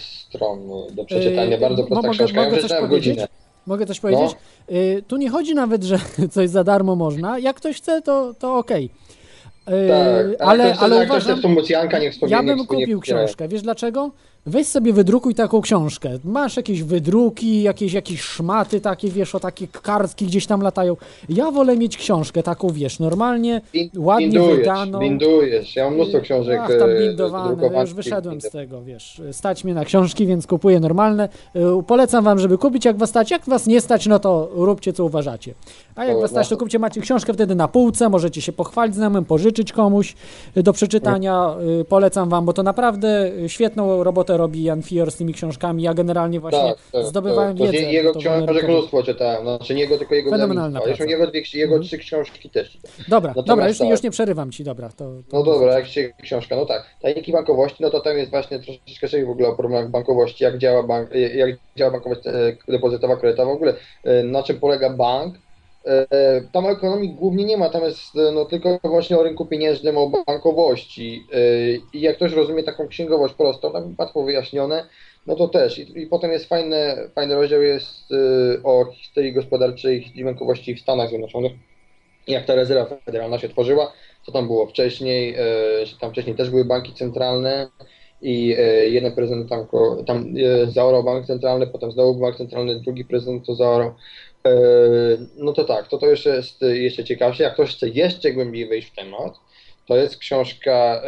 stron 0.00 0.68
do 0.94 1.04
przeczytania, 1.04 1.50
Yy, 1.50 1.58
bardzo 1.58 1.84
prosta 1.84 2.02
mogę- 2.06 2.14
książka, 2.18 2.40
ja 2.40 2.44
mogę 2.44 2.56
coś 2.56 2.58
przeczytałem 2.64 2.86
w 2.86 2.88
powiedzieć? 2.88 3.18
Mogę 3.66 3.86
coś 3.86 4.00
powiedzieć? 4.00 4.36
Y, 4.72 5.02
tu 5.08 5.16
nie 5.16 5.30
chodzi 5.30 5.54
nawet, 5.54 5.84
że 5.84 5.98
coś 6.34 6.50
za 6.50 6.64
darmo 6.64 6.96
można. 6.96 7.38
Jak 7.38 7.56
ktoś 7.56 7.76
chce, 7.76 8.02
to, 8.02 8.34
to 8.38 8.56
okej. 8.58 8.84
Y, 8.84 9.88
Tak, 9.88 10.48
ale, 10.48 10.64
ale, 10.64 10.74
ale 10.78 11.04
uważam, 11.04 11.42
chce 11.42 11.98
niech 11.98 12.14
ja 12.28 12.42
bym 12.42 12.66
kupił 12.66 13.00
książkę. 13.00 13.48
Wiesz 13.48 13.62
dlaczego? 13.62 14.10
Weź 14.48 14.66
sobie 14.66 14.92
wydrukuj 14.92 15.34
taką 15.34 15.60
książkę. 15.60 16.10
Masz 16.24 16.56
jakieś 16.56 16.82
wydruki, 16.82 17.62
jakieś, 17.62 17.92
jakieś 17.92 18.20
szmaty 18.20 18.80
takie, 18.80 19.08
wiesz, 19.08 19.34
o 19.34 19.40
takie 19.40 19.66
kartki 19.68 20.26
gdzieś 20.26 20.46
tam 20.46 20.60
latają. 20.60 20.96
Ja 21.28 21.50
wolę 21.50 21.76
mieć 21.76 21.96
książkę 21.96 22.42
taką, 22.42 22.68
wiesz, 22.70 22.98
normalnie, 22.98 23.60
ładnie 23.96 24.26
Bindujesz, 24.26 24.58
wydaną. 24.58 24.98
bindujesz. 24.98 25.76
Ja 25.76 25.84
mam 25.84 25.94
mnóstwo 25.94 26.20
książek 26.20 26.60
Ach, 26.62 26.70
tam 26.78 26.90
e, 26.90 26.98
bindowane, 26.98 27.68
ja 27.72 27.80
już 27.80 27.94
wyszedłem 27.94 28.40
z 28.40 28.50
tego, 28.50 28.82
wiesz, 28.82 29.22
stać 29.32 29.64
mnie 29.64 29.74
na 29.74 29.84
książki, 29.84 30.26
więc 30.26 30.46
kupuję 30.46 30.80
normalne. 30.80 31.28
Y, 31.56 31.60
Polecam 31.86 32.24
wam, 32.24 32.38
żeby 32.38 32.58
kupić, 32.58 32.84
jak 32.84 32.96
was 32.96 33.10
stać, 33.10 33.30
jak 33.30 33.44
was 33.44 33.66
nie 33.66 33.80
stać, 33.80 34.06
no 34.06 34.18
to 34.18 34.50
róbcie, 34.54 34.92
co 34.92 35.04
uważacie. 35.04 35.54
A 35.94 36.04
jak 36.04 36.14
Dobra. 36.14 36.22
was 36.22 36.30
stać, 36.30 36.48
to 36.48 36.56
kupcie, 36.56 36.78
macie 36.78 37.00
książkę 37.00 37.32
wtedy 37.34 37.54
na 37.54 37.68
półce, 37.68 38.08
możecie 38.08 38.40
się 38.42 38.52
pochwalić 38.52 38.94
znajomym, 38.94 39.24
pożyczyć 39.24 39.72
komuś 39.72 40.14
y, 40.56 40.62
do 40.62 40.72
przeczytania, 40.72 41.54
Y, 41.80 41.84
polecam 41.84 42.28
wam, 42.28 42.44
bo 42.44 42.52
to 42.52 42.62
naprawdę 42.62 43.30
świetną 43.46 44.04
robotę 44.04 44.35
robi 44.36 44.62
Jan 44.62 44.82
Fior 44.82 45.10
z 45.10 45.16
tymi 45.16 45.34
książkami, 45.34 45.82
ja 45.82 45.94
generalnie 45.94 46.40
właśnie 46.40 46.60
Tak, 46.60 46.78
tak, 46.92 47.04
zdobywałem 47.04 47.58
tak. 47.58 47.66
To 47.66 47.72
wiedzę. 47.72 47.86
z 47.88 47.92
jego 47.92 48.12
to 48.12 48.18
książek 48.18 48.68
mnóstwo 48.68 49.02
czytałem, 49.02 49.42
znaczy 49.42 49.74
nie 49.74 49.80
jego, 49.80 49.98
tylko 49.98 50.14
jego 50.14 50.30
Fenomenalna. 50.30 50.80
Zresztą 50.80 50.96
praca. 50.96 51.10
jego, 51.10 51.26
dwie, 51.26 51.42
jego 51.54 51.78
trzy 51.78 51.98
książki 51.98 52.50
też 52.50 52.70
czytałem. 52.70 52.96
Dobra, 53.08 53.28
Natomiast 53.28 53.48
dobra, 53.48 53.68
już, 53.68 53.78
tak. 53.78 53.88
już 53.88 54.02
nie 54.02 54.10
przerywam 54.10 54.52
ci, 54.52 54.64
dobra. 54.64 54.88
To, 54.88 54.94
to 54.94 55.36
No 55.36 55.42
dobra, 55.42 55.74
jak 55.74 55.86
się 55.86 56.12
książka, 56.22 56.56
no 56.56 56.66
tak. 56.66 56.86
Tajniki 57.02 57.32
bankowości, 57.32 57.76
no 57.80 57.90
to 57.90 58.00
tam 58.00 58.16
jest 58.18 58.30
właśnie 58.30 58.58
troszeczkę 58.58 59.08
coś 59.08 59.24
w 59.24 59.30
ogóle 59.30 59.48
o 59.48 59.56
problemach 59.56 59.90
bankowości, 59.90 60.44
jak 60.44 60.58
działa 60.58 60.82
bank, 60.82 61.10
jak 61.34 61.50
działa 61.76 61.90
bankowość 61.90 62.20
e, 62.26 62.56
depozytowa, 62.68 63.16
kredytowa, 63.16 63.52
w 63.52 63.54
ogóle 63.54 63.74
e, 64.04 64.22
na 64.22 64.42
czym 64.42 64.60
polega 64.60 64.90
bank. 64.90 65.34
E, 65.86 66.40
Tam 66.52 66.66
ekonomii 66.66 67.14
głównie 67.14 67.44
nie 67.44 67.56
ma, 67.56 67.68
tam 67.68 67.82
jest 67.82 68.16
e, 68.16 68.32
no, 68.32 68.44
tylko 68.44 68.78
właśnie 68.82 69.18
o 69.18 69.22
rynku 69.22 69.46
pieniężnym, 69.46 69.98
o 69.98 70.10
bankowości. 70.26 71.26
E, 71.32 71.38
I 71.92 72.00
jak 72.00 72.16
ktoś 72.16 72.32
rozumie 72.32 72.62
taką 72.62 72.88
księgowość 72.88 73.34
prostą, 73.34 73.72
tam 73.72 73.94
łatwo 73.98 74.22
wyjaśnione, 74.22 74.86
no 75.26 75.36
to 75.36 75.48
też. 75.48 75.78
I, 75.78 76.02
i 76.02 76.06
potem 76.06 76.32
jest 76.32 76.48
fajny, 76.48 76.96
fajny 77.14 77.34
rozdział 77.34 77.62
jest 77.62 78.04
o 78.64 78.84
historii 78.84 79.32
gospodarczej 79.32 80.12
i 80.14 80.24
bankowości 80.24 80.74
w 80.74 80.80
Stanach 80.80 81.08
Zjednoczonych 81.08 81.52
jak 82.28 82.44
ta 82.46 82.54
rezerwa 82.54 82.96
federalna 83.04 83.38
się 83.38 83.48
tworzyła, 83.48 83.92
co 84.22 84.32
tam 84.32 84.46
było 84.46 84.66
wcześniej, 84.66 85.36
tam 86.00 86.10
wcześniej 86.10 86.36
też 86.36 86.50
były 86.50 86.64
banki 86.64 86.92
centralne 86.94 87.68
i 88.26 88.54
e, 88.58 88.88
jeden 88.88 89.12
prezydent 89.12 89.48
tam, 89.48 89.66
tam 90.06 90.34
e, 90.36 90.70
zaorał 90.70 91.04
bank 91.04 91.26
centralny, 91.26 91.66
potem 91.66 91.92
znowu 91.92 92.14
bank 92.14 92.36
centralny, 92.36 92.80
drugi 92.80 93.04
prezydent 93.04 93.46
to 93.46 93.54
zaorał. 93.54 93.94
E, 94.46 94.50
No 95.36 95.52
to 95.52 95.64
tak, 95.64 95.88
to 95.88 95.98
to 95.98 96.06
jeszcze 96.06 96.36
jest 96.36 96.62
jeszcze 96.62 97.04
ciekawsze. 97.04 97.42
Jak 97.42 97.54
ktoś 97.54 97.76
chce 97.76 97.88
jeszcze 97.88 98.32
głębiej 98.32 98.68
wejść 98.68 98.88
w 98.88 98.94
temat, 98.94 99.34
to 99.88 99.96
jest 99.96 100.18
książka 100.18 101.02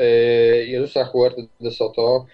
Jezusa 0.67 1.05
Huerta 1.05 1.43
de 1.61 1.71
Soto, 1.71 2.27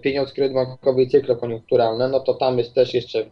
Pieniądz, 0.00 0.32
kredyt 0.32 0.54
bankowy 0.54 1.02
i 1.02 1.08
cykle 1.08 1.36
koniunkturalne, 1.36 2.08
no 2.08 2.20
to 2.20 2.34
tam 2.34 2.58
jest 2.58 2.74
też 2.74 2.94
jeszcze 2.94 3.30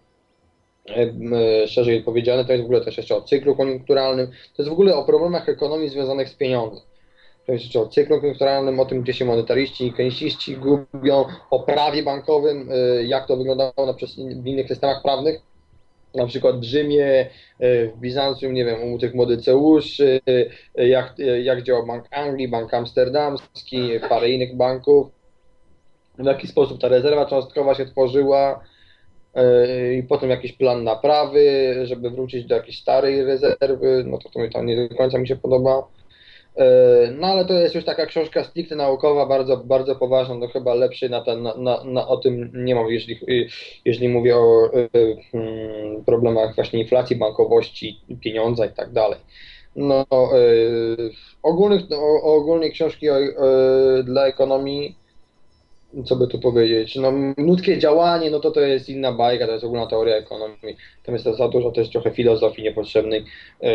szerzej 1.67 2.03
powiedziane, 2.03 2.45
to 2.45 2.53
jest 2.53 2.63
w 2.63 2.67
ogóle 2.67 2.81
też 2.81 2.97
jeszcze 2.97 3.17
o 3.17 3.23
cyklu 3.23 3.57
koniunkturalnym, 3.57 4.27
to 4.27 4.63
jest 4.63 4.71
w 4.71 4.73
ogóle 4.73 4.97
o 4.97 5.05
problemach 5.05 5.49
ekonomii 5.49 5.89
związanych 5.89 6.29
z 6.29 6.35
pieniądzem. 6.35 6.85
Jest 7.49 7.65
jeszcze 7.65 7.81
o 7.81 7.87
cyklu 7.87 8.21
koniunkturalnym, 8.21 8.81
o 8.81 8.85
tym, 8.85 9.03
gdzie 9.03 9.15
się 9.15 9.25
monetaryści 9.25 9.87
i 9.87 9.93
keynesiści 9.93 10.57
gubią, 10.57 11.25
o 11.51 11.61
prawie 11.61 12.03
bankowym, 12.03 12.69
e, 12.73 13.05
jak 13.05 13.27
to 13.27 13.37
wyglądało 13.37 13.87
na 13.87 13.93
w 14.43 14.47
innych 14.47 14.69
systemach 14.69 15.03
prawnych, 15.03 15.41
na 16.15 16.27
przykład 16.27 16.61
w 16.61 16.65
Rzymie, 16.65 17.31
e, 17.59 17.87
w 17.87 17.99
Bizancjum, 17.99 18.55
nie 18.55 18.65
wiem, 18.65 18.93
u 18.93 18.99
tych 18.99 19.15
modyceuszy, 19.15 20.21
e, 20.77 20.89
jak, 20.89 21.15
jak 21.43 21.63
działał 21.63 21.87
Bank 21.87 22.05
Anglii, 22.11 22.49
Bank 22.49 22.75
Amsterdamski, 22.75 23.91
parę 24.09 24.31
innych 24.31 24.57
banków, 24.57 25.07
w 26.19 26.25
jaki 26.25 26.47
sposób 26.47 26.81
ta 26.81 26.89
rezerwa 26.89 27.27
cząstkowa 27.27 27.75
się 27.75 27.87
tworzyła, 27.87 28.61
i 29.99 30.03
potem 30.03 30.31
jakiś 30.31 30.53
plan 30.53 30.85
naprawy, 30.85 31.75
żeby 31.83 32.11
wrócić 32.11 32.45
do 32.45 32.55
jakiejś 32.55 32.81
starej 32.81 33.25
rezerwy, 33.25 34.05
no 34.07 34.19
to 34.19 34.29
to 34.29 34.41
mi 34.41 34.51
tam 34.51 34.67
nie 34.67 34.89
do 34.89 34.97
końca 34.97 35.19
mi 35.19 35.29
się 35.29 35.37
podoba. 35.37 35.89
E, 36.57 36.67
No 37.19 37.27
ale 37.27 37.45
to 37.45 37.55
jest 37.55 37.75
już 37.75 37.85
taka 37.85 38.07
książka 38.07 38.45
stricte 38.45 38.77
naukowa, 38.77 39.27
bardzo, 39.27 39.57
bardzo 39.57 39.97
poważna, 39.97 40.35
no 40.35 40.49
chyba 40.49 40.75
lepszej 40.75 41.11
na, 41.11 41.21
ten, 41.21 41.43
na, 41.43 41.55
na, 41.57 41.85
na 41.85 42.09
o 42.09 42.17
tym 42.17 42.51
nie 42.55 42.75
mam, 42.75 42.91
jeżeli, 42.91 43.21
jeżeli 43.85 44.09
mówię 44.09 44.37
o 44.37 44.71
e, 44.75 44.89
hmm, 45.33 46.05
problemach 46.05 46.55
właśnie 46.55 46.81
inflacji, 46.81 47.17
bankowości, 47.17 48.01
pieniądza 48.21 48.67
i 48.67 48.73
tak 48.73 48.93
dalej. 48.93 49.19
No, 49.77 50.07
e, 50.11 50.37
ogólnych, 51.43 51.83
o, 51.93 52.23
o 52.23 52.71
książki 52.73 53.11
o, 53.11 53.15
dla 54.05 54.27
ekonomii 54.27 55.06
co 56.05 56.17
by 56.17 56.27
tu 56.27 56.39
powiedzieć, 56.39 56.97
no 56.97 57.13
ludzkie 57.39 57.79
działanie, 57.79 58.31
no 58.31 58.41
to 58.41 58.51
to 58.51 58.61
jest 58.61 58.89
inna 58.89 59.13
bajka, 59.13 59.47
to 59.47 59.53
jest 59.53 59.65
ogólna 59.65 59.87
teoria 59.87 60.17
ekonomii, 60.17 60.77
tam 61.03 61.15
jest 61.15 61.25
za 61.25 61.49
dużo 61.49 61.71
też 61.71 61.91
trochę 61.91 62.11
filozofii 62.11 62.63
niepotrzebnej. 62.63 63.25
Yy, 63.63 63.71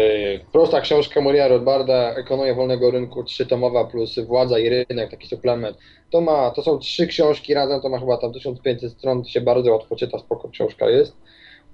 prosta 0.51 0.81
książka 0.81 1.21
Maria 1.21 1.47
Rothbarda, 1.47 2.15
Ekonomia 2.15 2.55
wolnego 2.55 2.91
rynku, 2.91 3.23
trzytomowa 3.23 3.85
plus 3.85 4.19
Władza 4.19 4.59
i 4.59 4.69
rynek, 4.69 5.11
taki 5.11 5.27
suplement. 5.27 5.77
To 6.09 6.21
ma, 6.21 6.51
to 6.51 6.61
są 6.61 6.79
trzy 6.79 7.07
książki 7.07 7.53
razem, 7.53 7.81
to 7.81 7.89
ma 7.89 7.99
chyba 7.99 8.17
tam 8.17 8.33
1500 8.33 8.91
stron, 8.91 9.23
to 9.23 9.29
się 9.29 9.41
bardzo 9.41 9.71
łatwo 9.71 9.95
czyta, 9.95 10.19
spoko 10.19 10.49
książka 10.49 10.89
jest. 10.89 11.15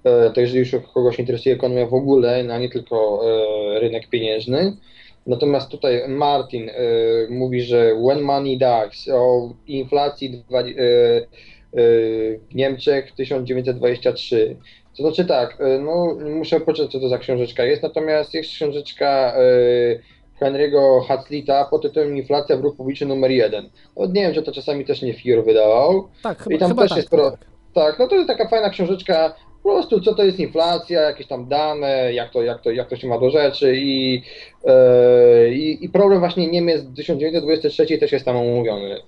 Yy, 0.05 0.31
to 0.33 0.41
jeżeli 0.41 0.59
już 0.59 0.75
kogoś 0.93 1.19
interesuje 1.19 1.55
ekonomia 1.55 1.85
w 1.85 1.93
ogóle, 1.93 2.47
a 2.53 2.57
nie 2.57 2.69
tylko 2.69 3.21
yy, 3.73 3.79
rynek 3.79 4.09
pieniężny. 4.09 4.77
Natomiast 5.27 5.69
tutaj 5.69 6.07
Martin 6.07 6.69
y, 6.69 6.73
mówi, 7.29 7.61
że 7.61 7.95
when 8.05 8.21
money 8.21 8.57
dies, 8.57 9.09
o 9.13 9.53
inflacji 9.67 10.43
y, 10.51 10.77
y, 11.79 12.39
w 12.51 12.55
Niemczech 12.55 13.11
1923. 13.11 14.57
To 14.97 15.03
znaczy 15.03 15.25
tak, 15.25 15.57
no 15.81 16.17
muszę 16.35 16.59
poczytać 16.59 16.91
co 16.91 16.99
to 16.99 17.09
za 17.09 17.17
książeczka 17.17 17.63
jest, 17.63 17.83
natomiast 17.83 18.33
jest 18.33 18.49
książeczka 18.49 19.33
Henry'ego 20.41 21.05
Hatzlita 21.07 21.65
pod 21.65 21.81
tytułem 21.81 22.17
Inflacja 22.17 22.57
w 22.57 22.61
ruch 22.61 22.75
publiczny 22.75 23.07
numer 23.07 23.31
jeden. 23.31 23.69
No, 23.97 24.05
nie 24.05 24.21
wiem, 24.21 24.33
czy 24.33 24.43
to 24.43 24.51
czasami 24.51 24.85
też 24.85 25.01
nie 25.01 25.13
FIR 25.13 25.43
wydawał. 25.43 26.07
Tak, 26.23 26.37
chyba, 26.37 26.55
I 26.55 26.59
tam 26.59 26.69
chyba 26.69 26.81
też 26.81 26.89
tak, 26.89 26.97
jest 26.97 27.09
pro... 27.09 27.31
tak, 27.73 27.99
no 27.99 28.07
to 28.07 28.15
jest 28.15 28.27
taka 28.27 28.47
fajna 28.47 28.69
książeczka, 28.69 29.35
po 29.67 29.73
prostu 29.73 30.01
co 30.01 30.15
to 30.15 30.23
jest 30.23 30.39
inflacja, 30.39 31.01
jakieś 31.01 31.27
tam 31.27 31.47
dane, 31.47 32.13
jak 32.13 32.31
to, 32.31 32.43
jak 32.43 32.61
to, 32.61 32.71
jak 32.71 32.89
to 32.89 32.95
się 32.95 33.07
ma 33.07 33.17
do 33.17 33.29
rzeczy 33.29 33.75
i, 33.77 34.21
e, 34.65 35.53
i, 35.53 35.89
problem 35.89 36.19
właśnie 36.19 36.47
Niemiec 36.47 36.85
1923 36.95 37.97
też 37.97 38.11
jest 38.11 38.25
tam 38.25 38.37
omówiony. 38.37 38.95
E, 38.95 39.01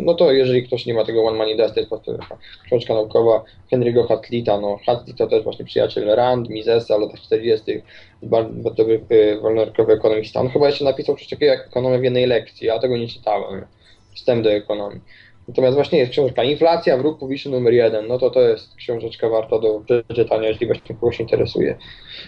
no 0.00 0.14
to 0.14 0.32
jeżeli 0.32 0.66
ktoś 0.66 0.86
nie 0.86 0.94
ma 0.94 1.04
tego 1.04 1.24
One 1.24 1.38
Money 1.38 1.56
Dust, 1.56 1.74
to 1.74 1.80
jest 1.80 1.90
po 1.90 1.98
prostu 1.98 2.24
książka 2.66 2.94
naukowa 2.94 3.44
Henry'ego 3.72 4.08
Hatlita, 4.08 4.60
no 4.60 4.78
Hatlit 4.86 5.16
to 5.16 5.26
też 5.26 5.44
właśnie 5.44 5.64
przyjaciel 5.64 6.04
Rand, 6.04 6.48
Misesa, 6.48 6.98
latach 6.98 7.20
40., 7.20 7.82
bardzo 8.22 8.70
dobry 8.70 9.00
e, 9.08 9.40
wolnorynkowy 9.40 9.92
ekonomista. 9.92 10.40
On 10.40 10.48
chyba 10.48 10.66
jeszcze 10.66 10.84
napisał 10.84 11.16
coś 11.16 11.28
takiego 11.28 11.52
jak 11.52 11.66
ekonomia 11.66 11.98
w 11.98 12.04
jednej 12.04 12.26
lekcji, 12.26 12.66
ja 12.66 12.78
tego 12.78 12.96
nie 12.96 13.08
czytałem, 13.08 13.66
wstęp 14.14 14.44
do 14.44 14.52
ekonomii. 14.52 15.00
Natomiast 15.48 15.74
właśnie 15.74 15.98
jest 15.98 16.12
książka 16.12 16.44
Inflacja, 16.44 16.96
wróg 16.96 17.18
publiczny 17.18 17.50
numer 17.50 17.72
jeden. 17.72 18.06
No 18.06 18.18
to 18.18 18.30
to 18.30 18.40
jest 18.40 18.74
książeczka 18.74 19.28
warta 19.28 19.58
do 19.58 19.82
przeczytania, 20.04 20.48
jeśli 20.48 20.66
właśnie 20.66 20.96
kogoś 20.96 21.20
interesuje 21.20 21.78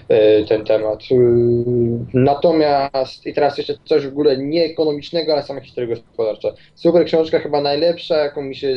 e, 0.08 0.44
ten 0.44 0.64
temat. 0.64 1.02
E, 1.10 1.14
Natomiast, 2.14 3.26
i 3.26 3.34
teraz 3.34 3.58
jeszcze 3.58 3.74
coś 3.84 4.06
w 4.06 4.08
ogóle 4.08 4.36
nie 4.36 4.64
ekonomicznego, 4.64 5.32
ale 5.32 5.42
same 5.42 5.60
historie 5.60 5.88
gospodarcze. 5.88 6.52
Super 6.74 7.04
książka, 7.04 7.38
chyba 7.38 7.60
najlepsza, 7.60 8.16
jaką 8.16 8.42
mi 8.42 8.56
się, 8.56 8.68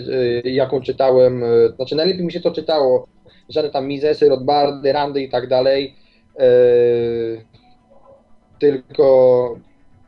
e, 0.46 0.50
jaką 0.50 0.82
czytałem, 0.82 1.44
znaczy 1.76 1.96
najlepiej 1.96 2.26
mi 2.26 2.32
się 2.32 2.42
to 2.42 2.52
czytało, 2.52 3.08
żadne 3.50 3.72
tam 3.72 3.88
Misesy, 3.88 4.30
Rothbardy, 4.30 4.94
Randy 4.94 5.22
i 5.22 5.30
tak 5.30 5.48
dalej, 5.48 5.96
tylko, 8.60 9.56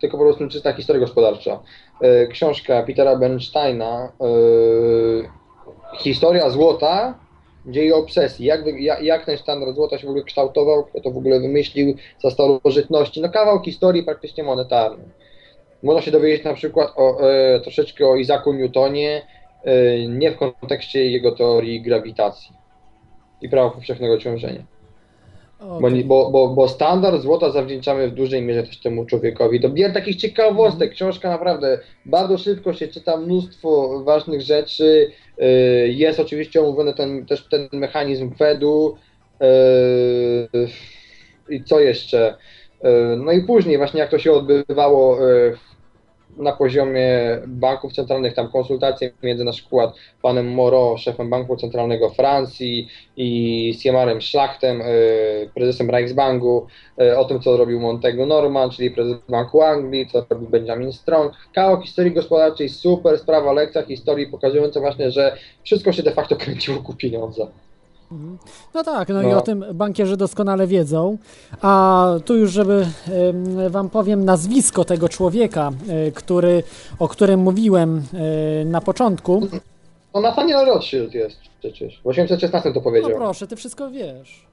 tylko 0.01 0.17
po 0.17 0.23
prostu 0.23 0.47
czysta 0.47 0.73
historia 0.73 0.99
gospodarcza. 0.99 1.59
E, 2.03 2.27
Książka 2.27 2.83
Petera 2.83 3.15
Bernsteina, 3.15 4.11
e, 4.22 4.27
Historia 5.98 6.49
złota, 6.49 7.19
dzieje 7.65 7.95
obsesji, 7.95 8.45
jak, 8.45 8.61
jak, 9.01 9.25
ten 9.25 9.38
standard 9.38 9.75
złota 9.75 9.98
się 9.98 10.07
w 10.07 10.09
ogóle 10.09 10.25
kształtował, 10.25 10.83
kto 10.83 11.01
to 11.01 11.11
w 11.11 11.17
ogóle 11.17 11.40
wymyślił 11.40 11.95
za 12.23 12.30
starożytności, 12.30 13.22
no 13.22 13.30
kawał 13.30 13.61
historii 13.61 14.03
praktycznie 14.03 14.43
monetarnej. 14.43 15.07
Można 15.83 16.01
się 16.01 16.11
dowiedzieć 16.11 16.43
na 16.43 16.53
przykład 16.53 16.93
o, 16.95 17.30
e, 17.30 17.59
troszeczkę 17.59 18.07
o 18.07 18.15
Isaacu 18.15 18.53
Newtonie, 18.53 19.22
e, 19.64 20.07
nie 20.07 20.32
w 20.32 20.38
kontekście 20.38 21.11
jego 21.11 21.32
teorii 21.32 21.82
grawitacji 21.82 22.56
i 23.41 23.49
prawa 23.49 23.69
powszechnego 23.69 24.17
ciążenia. 24.17 24.72
Bo, 25.64 25.90
bo, 26.06 26.32
bo, 26.32 26.48
bo 26.48 26.67
standard 26.67 27.22
złota 27.22 27.51
zawdzięczamy 27.51 28.09
w 28.09 28.14
dużej 28.14 28.42
mierze 28.42 28.64
też 28.64 28.80
temu 28.80 29.06
człowiekowi. 29.06 29.59
To 29.61 29.74
wiele 29.74 29.93
takich 29.93 30.16
ciekawostek. 30.16 30.92
Książka 30.92 31.30
naprawdę 31.30 31.80
bardzo 32.06 32.38
szybko 32.38 32.74
się 32.74 32.88
czyta, 32.88 33.17
mnóstwo 33.17 34.03
ważnych 34.03 34.42
rzeczy. 34.42 35.11
Yy, 35.38 35.45
Jest 35.88 36.19
oczywiście 36.19 36.61
omówiony 36.61 36.93
ten, 36.93 37.25
też 37.25 37.48
ten 37.50 37.69
mechanizm 37.72 38.35
Fedu. 38.35 38.95
Yy, 39.40 40.67
I 41.50 41.64
co 41.64 41.80
jeszcze? 41.80 42.35
Yy, 42.83 42.90
No 43.25 43.32
i 43.32 43.42
później 43.43 43.77
właśnie 43.77 44.00
jak 44.00 44.09
to 44.09 44.19
się 44.19 44.32
odbywało 44.32 45.27
yy, 45.27 45.58
na 46.37 46.51
poziomie 46.51 47.09
banków 47.47 47.93
centralnych, 47.93 48.33
tam 48.33 48.51
konsultacje 48.51 49.11
między 49.23 49.43
na 49.43 49.51
przykład 49.51 49.95
panem 50.21 50.53
Moreau, 50.53 50.97
szefem 50.97 51.29
Banku 51.29 51.57
Centralnego 51.57 52.09
Francji 52.09 52.87
i 53.17 53.73
Siemarem 53.79 54.21
Szlachtem, 54.21 54.81
e, 54.81 54.85
prezesem 55.55 55.89
Reichsbanku, 55.89 56.67
e, 57.01 57.17
o 57.17 57.25
tym, 57.25 57.39
co 57.41 57.57
robił 57.57 57.79
Montego 57.79 58.25
Norman, 58.25 58.69
czyli 58.69 58.91
prezes 58.91 59.17
Banku 59.29 59.61
Anglii, 59.61 60.07
co 60.07 60.25
robił 60.29 60.49
Benjamin 60.49 60.93
Strong. 60.93 61.33
Kawał 61.53 61.81
historii 61.81 62.11
gospodarczej, 62.11 62.69
super 62.69 63.19
sprawa, 63.19 63.53
lekcja 63.53 63.83
historii 63.83 64.27
pokazująca 64.27 64.79
właśnie, 64.79 65.11
że 65.11 65.37
wszystko 65.63 65.91
się 65.91 66.03
de 66.03 66.11
facto 66.11 66.35
kręciło 66.35 66.77
ku 66.77 66.93
pieniądze. 66.93 67.47
Mhm. 68.11 68.38
No 68.73 68.83
tak, 68.83 69.09
no, 69.09 69.22
i 69.22 69.27
No. 69.27 69.38
o 69.38 69.41
tym 69.41 69.65
bankierzy 69.73 70.17
doskonale 70.17 70.67
wiedzą. 70.67 71.17
A 71.61 72.06
tu 72.25 72.35
już, 72.35 72.51
żeby 72.51 72.88
wam 73.69 73.90
powiem 73.90 74.25
nazwisko 74.25 74.85
tego 74.85 75.09
człowieka, 75.09 75.72
e, 75.90 76.11
który, 76.11 76.64
o 76.99 77.07
którym 77.07 77.40
mówiłem 77.40 78.03
e, 78.61 78.65
na 78.65 78.82
początku. 78.82 79.48
No 80.14 80.22
Nathaniel 80.22 80.65
Rothschild 80.65 81.14
jest 81.14 81.35
przecież. 81.59 82.01
W 82.03 82.07
816 82.07 82.69
to 82.69 82.75
No 82.75 82.82
powiedział. 82.82 83.11
proszę, 83.15 83.48
ty 83.48 83.56
wszystko 83.56 83.91
wiesz. 83.91 84.45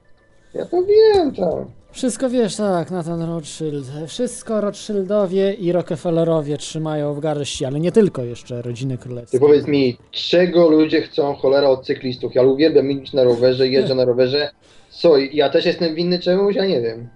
Ja 0.54 0.64
to 0.66 0.82
wiem, 0.82 1.34
tak. 1.34 1.64
Wszystko 1.92 2.30
wiesz, 2.30 2.56
tak, 2.56 2.90
Nathan 2.90 3.22
Rothschild. 3.22 3.84
Wszystko 4.06 4.60
Rothschildowie 4.60 5.52
i 5.54 5.72
Rockefellerowie 5.72 6.56
trzymają 6.58 7.14
w 7.14 7.20
garści, 7.20 7.64
ale 7.64 7.80
nie 7.80 7.92
tylko 7.92 8.24
jeszcze 8.24 8.62
rodziny 8.62 8.98
królewskie. 8.98 9.38
Ty 9.38 9.44
powiedz 9.46 9.66
mi, 9.66 9.96
czego 10.10 10.68
ludzie 10.70 11.02
chcą 11.02 11.34
cholera 11.34 11.68
od 11.68 11.86
cyklistów? 11.86 12.34
Ja 12.34 12.42
uwielbiam 12.42 12.90
jeździć 12.90 13.12
na 13.12 13.24
rowerze, 13.24 13.68
jeżdżę 13.68 13.94
na 13.94 14.04
rowerze. 14.04 14.50
Co, 14.90 15.18
ja 15.18 15.48
też 15.48 15.66
jestem 15.66 15.94
winny 15.94 16.18
czemuś? 16.18 16.54
Ja 16.56 16.66
nie 16.66 16.80
wiem. 16.80 17.08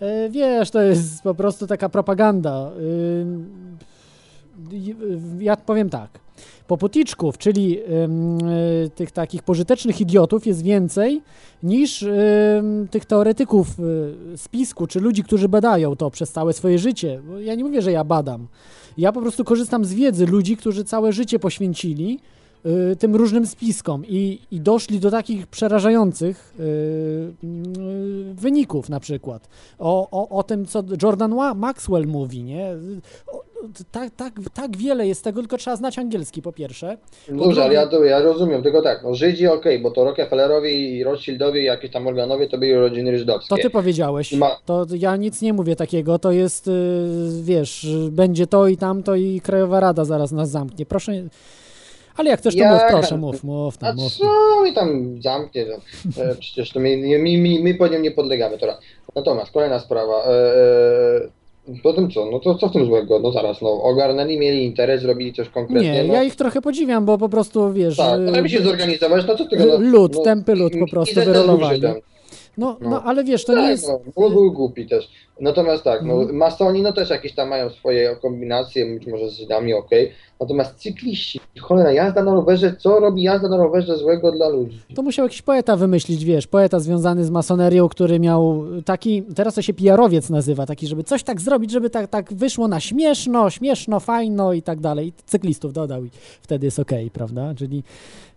E, 0.00 0.28
Wiesz, 0.30 0.70
to 0.70 0.82
jest 0.82 1.22
po 1.22 1.34
prostu 1.34 1.66
taka 1.66 1.88
propaganda. 1.88 2.70
Ym, 3.20 3.78
y, 4.72 5.44
Ja 5.44 5.56
powiem 5.56 5.90
tak. 5.90 6.10
Poputniczków, 6.66 7.38
czyli 7.38 7.78
y, 7.78 8.90
tych 8.94 9.10
takich 9.10 9.42
pożytecznych 9.42 10.00
idiotów 10.00 10.46
jest 10.46 10.62
więcej 10.62 11.22
niż 11.62 12.04
tych 12.90 13.04
teoretyków 13.04 13.80
y, 14.34 14.38
spisku, 14.38 14.86
czy 14.86 15.00
ludzi, 15.00 15.24
którzy 15.24 15.48
badają 15.48 15.96
to 15.96 16.10
przez 16.10 16.32
całe 16.32 16.52
swoje 16.52 16.78
życie. 16.78 17.20
Ja 17.40 17.54
nie 17.54 17.64
mówię, 17.64 17.82
że 17.82 17.92
ja 17.92 18.04
badam. 18.04 18.46
Ja 18.98 19.12
po 19.12 19.20
prostu 19.20 19.44
korzystam 19.44 19.84
z 19.84 19.94
wiedzy 19.94 20.26
ludzi, 20.26 20.56
którzy 20.56 20.84
całe 20.84 21.12
życie 21.12 21.38
poświęcili 21.38 22.20
y, 22.92 22.96
tym 22.96 23.16
różnym 23.16 23.46
spiskom 23.46 24.06
i, 24.06 24.38
i 24.50 24.60
doszli 24.60 25.00
do 25.00 25.10
takich 25.10 25.46
przerażających 25.46 26.54
y, 26.60 26.62
y, 26.62 28.34
wyników 28.34 28.88
na 28.88 29.00
przykład. 29.00 29.48
O, 29.78 30.10
o, 30.10 30.28
o 30.28 30.42
tym, 30.42 30.66
co 30.66 30.84
Jordan 31.02 31.34
Maxwell 31.56 32.06
mówi, 32.06 32.42
nie? 32.42 32.74
O, 33.32 33.45
tak, 33.92 34.10
tak, 34.16 34.32
tak 34.54 34.76
wiele 34.76 35.06
jest 35.06 35.24
tego, 35.24 35.40
tylko 35.40 35.56
trzeba 35.56 35.76
znać 35.76 35.98
angielski 35.98 36.42
po 36.42 36.52
pierwsze. 36.52 36.96
Dobrze, 37.28 37.64
ale 37.64 37.74
ja, 37.74 37.88
ja 38.04 38.20
rozumiem, 38.20 38.62
tylko 38.62 38.82
tak, 38.82 39.02
no 39.02 39.14
Żydzi 39.14 39.46
okej, 39.46 39.78
bo 39.78 39.90
to 39.90 40.04
Rockefellerowie 40.04 40.70
i 40.72 41.04
Rothschildowie 41.04 41.60
i 41.62 41.64
jakieś 41.64 41.90
tam 41.90 42.02
Morganowie 42.02 42.48
to 42.48 42.58
byli 42.58 42.74
rodziny 42.74 43.18
żydowskie. 43.18 43.56
To 43.56 43.62
ty 43.62 43.70
powiedziałeś. 43.70 44.32
Ma- 44.32 44.56
To 44.64 44.86
ja 44.98 45.16
nic 45.16 45.42
nie 45.42 45.52
mówię 45.52 45.76
takiego. 45.76 46.18
To 46.18 46.32
jest, 46.32 46.68
y, 46.68 46.72
wiesz, 47.42 47.86
będzie 48.10 48.46
to 48.46 48.68
i 48.68 48.76
tamto 48.76 49.14
i 49.14 49.40
Krajowa 49.40 49.80
Rada 49.80 50.04
zaraz 50.04 50.32
nas 50.32 50.50
zamknie. 50.50 50.86
Proszę. 50.86 51.12
Ale 52.16 52.30
jak 52.30 52.40
chcesz, 52.40 52.56
to 52.56 52.64
mów, 52.64 52.80
Jak- 52.80 52.90
proszę, 52.90 53.16
mów, 53.16 53.44
mów, 53.44 53.78
tam, 53.78 53.96
mów. 53.96 54.12
co 54.14 54.24
mi 54.64 54.74
tam 54.74 55.18
zamknie? 55.22 55.66
No. 55.66 56.22
E, 56.24 56.34
Przecież 56.34 56.70
to 56.72 56.80
my, 56.80 56.96
my, 56.96 57.38
my, 57.38 57.60
my 57.62 57.74
po 57.74 57.88
nią 57.88 57.98
nie 58.00 58.10
podlegamy. 58.10 58.58
Teraz. 58.58 58.78
Natomiast 59.16 59.52
kolejna 59.52 59.80
sprawa. 59.80 60.24
E, 60.24 60.30
e, 61.68 61.72
potem 61.82 62.10
co? 62.10 62.30
No 62.30 62.40
to 62.40 62.54
co 62.54 62.68
w 62.68 62.72
tym 62.72 62.86
złego? 62.86 63.18
No 63.18 63.32
zaraz, 63.32 63.62
no 63.62 63.82
ogarnęli, 63.82 64.38
mieli 64.38 64.64
interes, 64.64 65.02
zrobili 65.02 65.32
coś 65.32 65.48
konkretnie. 65.48 65.92
Nie, 65.92 66.04
no. 66.04 66.14
ja 66.14 66.22
ich 66.22 66.36
trochę 66.36 66.62
podziwiam, 66.62 67.04
bo 67.04 67.18
po 67.18 67.28
prostu, 67.28 67.72
wiesz... 67.72 67.96
Tak, 67.96 68.20
y, 68.20 68.34
żeby 68.34 68.48
się 68.48 68.62
zorganizować, 68.62 69.24
no 69.28 69.36
co 69.36 69.44
tego? 69.44 69.64
No, 69.66 69.78
Lud, 69.78 70.14
no, 70.14 70.22
tępy 70.22 70.54
lud 70.54 70.72
po 70.80 70.86
prostu 70.86 71.14
wyrolowali. 71.14 71.80
No, 72.58 72.76
no, 72.80 72.90
No. 72.90 73.02
ale 73.02 73.24
wiesz, 73.24 73.44
to 73.44 73.52
nie 73.52 73.60
tak, 73.60 73.70
jest... 73.70 73.88
no, 74.16 74.30
był 74.30 74.52
głupi 74.52 74.86
też. 74.86 75.08
Natomiast 75.40 75.84
tak, 75.84 76.02
no, 76.02 76.12
Mhm. 76.14 76.36
masoni 76.36 76.82
no 76.82 76.92
też 76.92 77.10
jakieś 77.10 77.34
tam 77.34 77.48
mają 77.48 77.70
swoje 77.70 78.16
kombinacje, 78.22 78.94
być 78.94 79.06
może 79.06 79.28
z 79.30 79.32
Żydami, 79.38 79.74
okej. 79.74 80.12
Natomiast 80.40 80.74
cykliści, 80.74 81.40
cholera, 81.60 81.92
jazda 81.92 82.22
na 82.22 82.34
rowerze, 82.34 82.76
co 82.78 83.00
robi 83.00 83.22
jazda 83.22 83.48
na 83.48 83.56
rowerze 83.56 83.96
złego 83.96 84.32
dla 84.32 84.48
ludzi? 84.48 84.78
To 84.94 85.02
musiał 85.02 85.24
jakiś 85.26 85.42
poeta 85.42 85.76
wymyślić, 85.76 86.24
wiesz, 86.24 86.46
poeta 86.46 86.80
związany 86.80 87.24
z 87.24 87.30
masonerią, 87.30 87.88
który 87.88 88.20
miał 88.20 88.64
taki, 88.84 89.22
teraz 89.22 89.54
to 89.54 89.62
się 89.62 89.74
PR-owiec 89.74 90.30
nazywa, 90.30 90.66
taki, 90.66 90.86
żeby 90.86 91.04
coś 91.04 91.22
tak 91.22 91.40
zrobić, 91.40 91.70
żeby 91.70 91.90
tak, 91.90 92.08
tak 92.10 92.32
wyszło 92.34 92.68
na 92.68 92.80
śmieszno, 92.80 93.50
śmieszno, 93.50 94.00
fajno 94.00 94.52
i 94.52 94.62
tak 94.62 94.80
dalej. 94.80 95.08
I 95.08 95.12
Cyklistów 95.26 95.72
dodał 95.72 96.04
i 96.04 96.10
wtedy 96.42 96.66
jest 96.66 96.78
okej, 96.78 97.10
prawda? 97.10 97.54
Czyli 97.54 97.82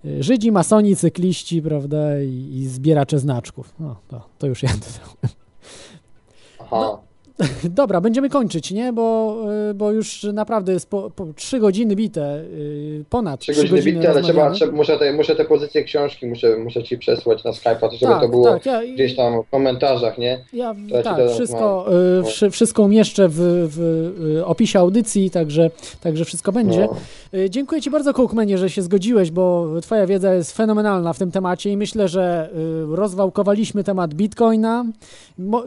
y, 0.06 0.24
Żydzi, 0.24 0.52
masoni, 0.52 0.96
cykliści, 0.96 1.62
prawda, 1.62 2.22
i, 2.22 2.50
i 2.54 2.66
zbieracze 2.68 3.20
znaczków. 3.20 3.74
No, 3.80 3.96
to, 4.08 4.22
to 4.38 4.48
już 4.48 4.64
ja 4.64 4.70
dodałem. 4.70 5.39
Aha. 6.72 7.09
Dobra, 7.70 8.02
będziemy 8.02 8.30
kończyć, 8.30 8.72
nie? 8.72 8.94
Bo, 8.94 9.38
y, 9.70 9.74
bo 9.74 9.92
już 9.92 10.24
naprawdę 10.24 10.74
jest 10.74 10.90
po, 10.90 11.12
po 11.16 11.28
3 11.36 11.60
godziny 11.60 11.96
bite, 11.96 12.38
y, 12.40 13.06
ponad 13.10 13.40
Trzy 13.40 13.52
3 13.52 13.62
godziny 13.62 13.78
godziny 13.80 13.96
bitte, 14.00 14.12
ale 14.12 14.22
trzeba, 14.22 14.52
trzeba, 14.52 14.72
muszę, 14.72 14.98
te, 15.00 15.14
muszę 15.14 15.36
te 15.36 15.46
pozycje 15.46 15.84
książki, 15.84 16.28
muszę, 16.28 16.58
muszę 16.58 16.84
ci 16.84 16.98
przesłać 16.98 17.44
na 17.44 17.52
Skype'a, 17.52 17.92
żeby 17.92 18.12
Tak, 18.14 18.22
to 18.22 18.30
było 18.30 18.46
tak, 18.52 18.66
ja- 18.66 18.82
gdzieś 18.94 19.16
tam 19.16 19.44
w 19.44 19.50
komentarzach, 19.50 20.18
nie? 20.18 20.46
Ja, 20.54 20.76
To 20.92 21.04
tak, 21.04 21.18
wszystko, 21.34 21.86
mam. 21.88 21.96
y, 22.20 22.24
wszy, 22.24 22.50
wszystko 22.50 22.84
umieszczę 22.84 23.28
w, 23.30 23.36
w 23.76 23.80
y, 24.38 24.46
opisie 24.46 24.80
audycji, 24.80 25.30
także, 25.32 25.72
także 26.02 26.26
wszystko 26.26 26.52
będzie. 26.52 26.88
No. 27.34 27.40
Y, 27.40 27.50
Dziękuję 27.50 27.82
Ci 27.82 27.90
bardzo, 27.92 28.14
Kołkmenie, 28.14 28.58
że 28.58 28.70
się 28.70 28.82
zgodziłeś, 28.82 29.32
bo 29.32 29.68
Twoja 29.82 30.08
wiedza 30.08 30.34
jest 30.34 30.58
fenomenalna 30.58 31.14
w 31.14 31.20
tym 31.20 31.32
temacie 31.32 31.70
i 31.70 31.78
myślę, 31.78 32.08
że 32.08 32.50
y, 32.94 32.96
rozwałkowaliśmy 32.96 33.84
temat 33.84 34.14
Bitcoina. 34.14 34.86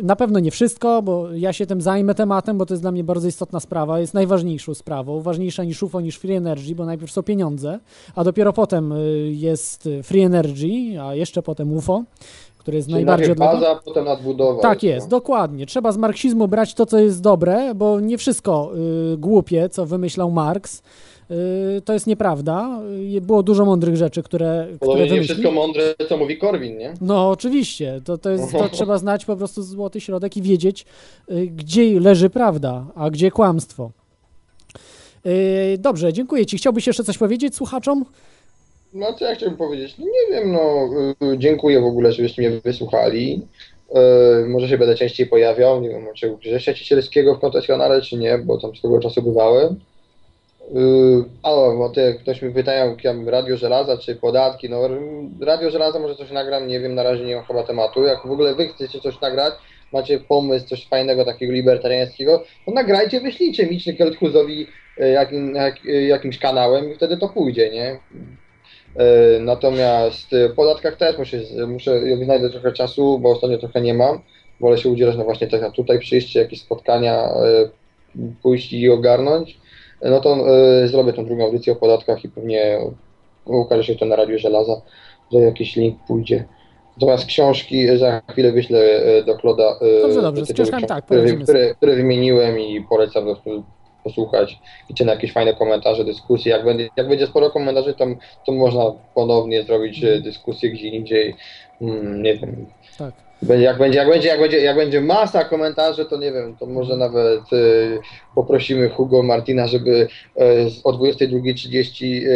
Na 0.03 0.17
pewno 0.17 0.39
nie 0.39 0.51
wszystko, 0.51 1.03
bo 1.03 1.33
ja 1.35 1.53
się 1.53 1.62
tym 1.67 1.81
zajmę 1.81 2.15
tematem, 2.15 2.59
bo 2.59 2.67
to 2.67 2.75
jest 2.75 2.83
dla 2.83 2.93
mnie 2.93 3.05
bardzo 3.05 3.29
istotna 3.29 3.61
sprawa, 3.61 4.01
jest 4.01 4.15
najważniejszą 4.15 4.75
sprawą, 4.75 5.21
ważniejsza 5.21 5.65
niż 5.65 5.83
UFO, 5.83 6.01
niż 6.01 6.17
Free 6.17 6.35
Energy, 6.35 6.75
bo 6.75 6.87
najpierw 6.87 7.13
są 7.13 7.23
pieniądze, 7.23 7.79
a 8.15 8.25
dopiero 8.25 8.53
potem 8.53 8.93
y, 8.93 9.33
jest 9.33 9.89
Free 10.03 10.21
Energy, 10.23 11.01
a 11.03 11.15
jeszcze 11.15 11.43
potem 11.43 11.73
UFO, 11.73 12.03
które 12.59 12.77
jest 12.77 12.89
Czyli 12.89 12.95
najbardziej 12.95 13.29
najpierw 13.29 13.49
odległe. 13.49 13.69
baza, 13.69 13.81
potem 13.85 14.05
nadbudowa. 14.05 14.63
Tak 14.63 14.83
jest, 14.83 15.09
dokładnie. 15.09 15.67
Trzeba 15.67 15.93
z 15.93 15.97
marksizmu 15.97 16.49
brać 16.49 16.75
to, 16.75 16.87
co 16.87 16.99
jest 16.99 17.21
dobre, 17.21 17.75
bo 17.75 18.01
nie 18.01 18.19
wszystko 18.19 18.73
y, 19.15 19.17
głupie, 19.17 19.69
co 19.69 19.87
wymyślał 19.87 20.31
Marks, 20.31 20.83
to 21.85 21.93
jest 21.93 22.07
nieprawda. 22.07 22.81
Y, 23.17 23.21
było 23.21 23.43
dużo 23.43 23.65
mądrych 23.65 23.97
rzeczy, 23.97 24.23
które, 24.23 24.65
które 24.67 24.79
Podobnie 24.79 25.05
nie 25.05 25.11
wymyślił. 25.11 25.35
wszystko 25.35 25.51
mądre, 25.51 25.95
co 26.09 26.17
mówi 26.17 26.39
Korwin, 26.39 26.79
nie? 26.79 26.95
No 27.01 27.31
oczywiście, 27.31 28.01
to, 28.05 28.19
to, 28.19 28.31
jest, 28.31 28.53
to 28.53 28.69
trzeba 28.69 28.99
znać 28.99 29.25
po 29.25 29.37
prostu 29.37 29.63
złoty 29.63 30.01
środek 30.01 30.37
i 30.37 30.43
wiedzieć, 30.43 30.85
y, 31.31 31.47
gdzie 31.47 32.01
leży 32.01 32.31
prawda, 32.31 32.87
a 32.95 33.11
gdzie 33.11 33.31
kłamstwo. 33.31 33.91
Dobrze, 35.79 36.13
dziękuję 36.13 36.47
Ci. 36.47 36.57
Chciałbyś 36.57 36.87
jeszcze 36.87 37.05
coś 37.05 37.19
powiedzieć 37.19 37.55
słuchaczom? 37.55 38.05
No 38.95 39.13
co 39.13 39.25
ja 39.25 39.35
chciałbym 39.35 39.59
powiedzieć? 39.59 39.99
No 39.99 40.05
nie 40.05 40.37
wiem, 40.37 40.53
no 40.53 40.89
y, 41.33 41.39
dziękuję 41.39 41.81
w 41.81 41.85
ogóle, 41.85 42.13
żebyście 42.13 42.43
mnie 42.43 42.61
wysłuchali. 42.65 43.43
Y, 44.43 44.49
może 44.49 44.69
się 44.69 44.79
będę 44.79 44.95
częściej 44.95 45.27
pojawiał, 45.27 45.81
nie 45.81 45.89
wiem, 45.89 46.07
czy 46.15 46.33
u 46.33 46.37
Grzesia 46.37 46.75
Ciesielskiego 46.75 47.35
w 47.35 47.41
konfesjonale, 47.41 48.03
czy 48.03 48.17
nie, 48.17 48.39
bo 48.39 48.59
tam 48.59 48.77
swego 48.77 49.01
czasu 49.01 49.23
bywałem. 49.23 49.77
Yy, 50.73 51.25
ale 51.43 51.77
bo 51.77 51.89
ty, 51.89 52.19
ktoś 52.23 52.43
mi 52.43 52.55
pytał, 52.55 52.75
jak 52.75 53.17
Radio 53.27 53.57
Żelaza 53.57 53.99
czy 53.99 54.17
podatki, 54.17 54.71
no 54.71 54.89
Radio 55.41 55.71
Żelaza 55.71 55.99
może 55.99 56.17
coś 56.17 56.31
nagram, 56.31 56.69
nie 56.69 56.81
wiem, 56.81 56.95
na 56.95 57.03
razie 57.03 57.25
nie 57.25 57.37
mam 57.37 57.45
chyba 57.45 57.63
tematu. 57.63 58.05
Jak 58.05 58.27
w 58.27 58.31
ogóle 58.31 58.55
wy 58.55 58.69
chcecie 58.69 59.01
coś 59.01 59.21
nagrać, 59.21 59.55
macie 59.93 60.19
pomysł, 60.19 60.67
coś 60.67 60.89
fajnego, 60.89 61.25
takiego 61.25 61.53
libertariańskiego, 61.53 62.45
to 62.67 62.73
nagrajcie, 62.73 63.21
wyślijcie 63.21 63.67
mi 63.67 63.81
czy 63.81 63.95
Kelthuzowi 63.95 64.67
y, 65.01 65.09
jakim, 65.09 65.55
jak, 65.55 65.87
y, 65.87 66.03
jakimś 66.03 66.39
kanałem 66.39 66.93
i 66.93 66.95
wtedy 66.95 67.17
to 67.17 67.29
pójdzie, 67.29 67.71
nie? 67.71 67.99
Yy, 68.97 69.41
Natomiast 69.41 70.31
w 70.51 70.55
podatkach 70.55 70.97
też 70.97 71.19
muszę, 71.19 71.37
muszę 71.67 72.17
znajdę 72.25 72.51
trochę 72.51 72.73
czasu, 72.73 73.19
bo 73.19 73.31
ostatnio 73.31 73.59
trochę 73.59 73.81
nie 73.81 73.95
mam. 73.95 74.21
Wolę 74.61 74.79
się 74.79 74.89
udzielać, 74.89 75.17
no 75.17 75.25
właśnie 75.25 75.47
tak 75.47 75.73
tutaj 75.73 75.99
przyjście, 75.99 76.41
jakieś 76.41 76.61
spotkania, 76.61 77.29
yy, 78.17 78.33
pójść 78.43 78.73
i 78.73 78.91
ogarnąć. 78.91 79.62
No 80.05 80.21
to 80.21 80.37
yy, 80.37 80.89
zrobię 80.89 81.13
tą 81.13 81.25
drugą 81.25 81.45
audycję 81.45 81.73
o 81.73 81.77
podatkach 81.77 82.25
i 82.25 82.29
pewnie 82.29 82.79
ukaże 83.45 83.85
się 83.85 83.95
to 83.95 84.05
na 84.05 84.17
Radiu 84.17 84.39
Żelaza, 84.39 84.83
że 85.33 85.39
jakiś 85.39 85.77
link 85.77 85.99
pójdzie. 86.07 86.45
Natomiast 86.97 87.27
książki 87.27 87.99
za 87.99 88.23
chwilę 88.31 88.53
wyślę 88.53 88.79
yy, 88.81 89.25
do 89.25 89.35
Kloda. 89.39 89.79
yy, 89.81 90.03
Dobrze, 90.03 90.23
dobrze, 90.23 90.47
z 90.47 90.53
książkami 90.53 90.83
książ- 90.83 90.89
tak, 90.89 91.05
które, 91.05 91.33
które, 91.37 91.75
które 91.75 91.95
wymieniłem 91.97 92.61
i 92.61 92.81
polecam 92.89 93.25
posłuchać. 94.05 94.59
Liczę 94.91 95.05
na 95.05 95.13
jakieś 95.13 95.33
fajne 95.33 95.55
komentarze, 95.55 96.05
dyskusje. 96.05 96.53
Jak 96.53 96.65
będzie, 96.65 96.89
jak 96.97 97.09
będzie 97.09 97.27
sporo 97.27 97.51
komentarzy, 97.51 97.95
to, 97.95 98.07
to 98.47 98.53
można 98.53 98.93
ponownie 99.15 99.63
zrobić 99.63 100.05
e, 100.05 100.21
dyskusję 100.21 100.71
gdzie 100.71 100.89
indziej. 100.89 101.35
Mm, 101.81 102.23
nie 102.23 102.37
wiem. 102.37 102.67
Tak. 102.99 103.15
Jak, 103.59 103.79
będzie, 103.79 103.99
jak, 103.99 104.09
będzie, 104.09 104.29
jak, 104.29 104.41
będzie, 104.41 104.61
jak 104.61 104.77
będzie 104.77 105.01
masa 105.01 105.45
komentarzy, 105.45 106.05
to 106.05 106.17
nie 106.17 106.33
wiem, 106.33 106.57
to 106.57 106.67
może 106.67 106.97
nawet 106.97 107.41
e, 107.41 107.57
poprosimy 108.35 108.89
Hugo 108.89 109.23
Martina, 109.23 109.67
żeby 109.67 110.09
z- 110.69 110.81
o 110.85 110.93
22.30 110.93 112.27
e, 112.27 112.31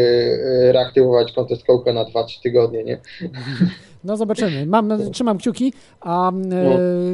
e, 0.68 0.72
reaktywować 0.72 1.32
Contest 1.32 1.64
Coke 1.66 1.92
na 1.92 2.04
2-3 2.04 2.42
tygodnie, 2.42 2.84
nie? 2.84 2.98
No 4.06 4.16
zobaczymy. 4.16 4.66
Mam, 4.66 4.92
trzymam 5.12 5.38
kciuki, 5.38 5.72
a 6.00 6.30
e, 6.32 6.34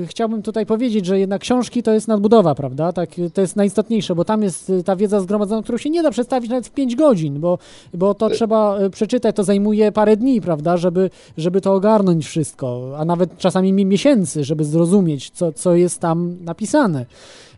chciałbym 0.06 0.42
tutaj 0.42 0.66
powiedzieć, 0.66 1.06
że 1.06 1.18
jednak 1.18 1.40
książki 1.40 1.82
to 1.82 1.92
jest 1.92 2.08
nadbudowa, 2.08 2.54
prawda? 2.54 2.92
Tak, 2.92 3.10
to 3.34 3.40
jest 3.40 3.56
najistotniejsze, 3.56 4.14
bo 4.14 4.24
tam 4.24 4.42
jest 4.42 4.70
e, 4.70 4.82
ta 4.82 4.96
wiedza 4.96 5.20
zgromadzona, 5.20 5.62
którą 5.62 5.78
się 5.78 5.90
nie 5.90 6.02
da 6.02 6.10
przedstawić 6.10 6.50
nawet 6.50 6.66
w 6.66 6.70
5 6.70 6.96
godzin, 6.96 7.40
bo, 7.40 7.58
bo 7.94 8.14
to 8.14 8.30
trzeba 8.30 8.78
e, 8.78 8.90
przeczytać, 8.90 9.36
to 9.36 9.44
zajmuje 9.44 9.92
parę 9.92 10.16
dni, 10.16 10.40
prawda, 10.40 10.76
żeby, 10.76 11.10
żeby 11.36 11.60
to 11.60 11.74
ogarnąć 11.74 12.26
wszystko, 12.26 12.94
a 12.98 13.04
nawet 13.04 13.38
czasami 13.38 13.72
mi- 13.72 13.86
miesięcy, 13.86 14.44
żeby 14.44 14.64
zrozumieć, 14.64 15.30
co, 15.30 15.52
co 15.52 15.74
jest 15.74 16.00
tam 16.00 16.36
napisane. 16.40 17.06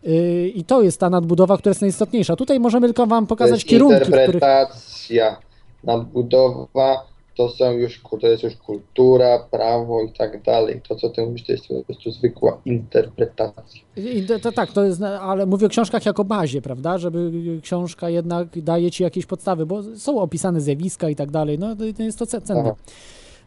E, 0.05 0.47
I 0.47 0.63
to 0.63 0.81
jest 0.81 0.99
ta 0.99 1.09
nadbudowa, 1.09 1.57
która 1.57 1.71
jest 1.71 1.81
najistotniejsza. 1.81 2.35
Tutaj 2.35 2.59
możemy 2.59 2.87
tylko 2.87 3.05
Wam 3.07 3.27
pokazać 3.27 3.65
kierunki, 3.65 3.95
w 3.95 4.01
których... 4.01 4.25
interpretacja, 4.25 5.37
nadbudowa, 5.83 7.05
to 7.37 7.49
są 7.49 7.71
już, 7.71 8.01
to 8.21 8.27
jest 8.27 8.43
już 8.43 8.55
kultura, 8.55 9.39
prawo 9.51 10.01
i 10.03 10.11
tak 10.13 10.43
dalej. 10.43 10.81
To, 10.89 10.95
co 10.95 11.09
ty 11.09 11.25
mówisz, 11.25 11.43
to 11.45 11.51
jest 11.51 11.67
po 11.67 11.83
prostu 11.83 12.11
zwykła 12.11 12.61
interpretacja. 12.65 13.81
I 13.97 14.25
to, 14.43 14.51
tak, 14.51 14.71
to 14.71 14.83
jest, 14.83 15.01
ale 15.01 15.45
mówię 15.45 15.65
o 15.65 15.69
książkach 15.69 16.05
jako 16.05 16.23
bazie, 16.23 16.61
prawda, 16.61 16.97
żeby 16.97 17.31
książka 17.61 18.09
jednak 18.09 18.61
daje 18.63 18.91
ci 18.91 19.03
jakieś 19.03 19.25
podstawy, 19.25 19.65
bo 19.65 19.83
są 19.83 20.19
opisane 20.21 20.61
zjawiska 20.61 21.09
i 21.09 21.15
tak 21.15 21.31
dalej, 21.31 21.59
no 21.59 21.75
to 21.75 22.03
jest 22.03 22.19
to 22.19 22.25
ce- 22.25 22.41
cenne. 22.41 22.61
Aha. 22.61 22.75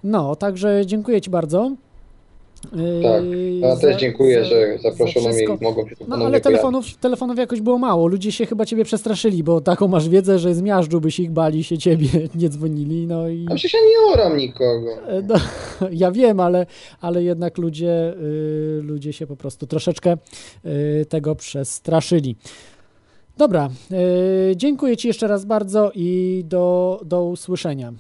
No, 0.04 0.36
także 0.36 0.82
dziękuję 0.86 1.20
ci 1.20 1.30
bardzo. 1.30 1.70
Tak, 2.62 3.24
Yy, 3.24 3.58
ja 3.58 3.76
też 3.76 3.96
dziękuję, 3.96 4.44
że 4.44 4.78
za 4.82 4.90
zaproszono 4.90 5.28
mnie 5.28 5.44
i 5.44 5.64
mogą 5.64 5.88
się 5.88 5.94
No 6.08 6.14
ale 6.14 6.18
pojawić. 6.24 6.42
telefonów, 6.44 6.96
telefonów 6.96 7.38
jakoś 7.38 7.60
było 7.60 7.78
mało, 7.78 8.06
ludzie 8.06 8.32
się 8.32 8.46
chyba 8.46 8.66
ciebie 8.66 8.84
przestraszyli, 8.84 9.42
bo 9.44 9.60
taką 9.60 9.88
masz 9.88 10.08
wiedzę, 10.08 10.38
że 10.38 10.54
z 10.54 10.62
miażdżu 10.62 11.00
by 11.00 11.10
się 11.10 11.22
ich 11.22 11.30
bali, 11.30 11.64
się 11.64 11.78
ciebie 11.78 12.08
nie 12.34 12.48
dzwonili, 12.48 13.06
no 13.06 13.28
i... 13.28 13.46
A 13.50 13.54
przecież 13.54 13.74
ja 13.74 13.80
nie 13.80 14.12
oram 14.14 14.36
nikogo. 14.36 14.90
E, 15.08 15.22
No, 15.22 15.34
ja 15.92 16.12
wiem, 16.12 16.40
ale, 16.40 16.66
ale 17.00 17.22
jednak 17.22 17.58
ludzie, 17.58 18.14
y, 18.78 18.80
ludzie 18.82 19.12
się 19.12 19.26
po 19.26 19.36
prostu 19.36 19.66
troszeczkę 19.66 20.16
y, 20.66 21.06
tego 21.08 21.34
przestraszyli. 21.34 22.36
Dobra, 23.36 23.70
y, 24.50 24.56
dziękuję 24.56 24.96
Ci 24.96 25.08
jeszcze 25.08 25.28
raz 25.28 25.44
bardzo 25.44 25.92
i 25.94 26.42
do, 26.46 27.00
do 27.04 27.24
usłyszenia. 27.24 27.92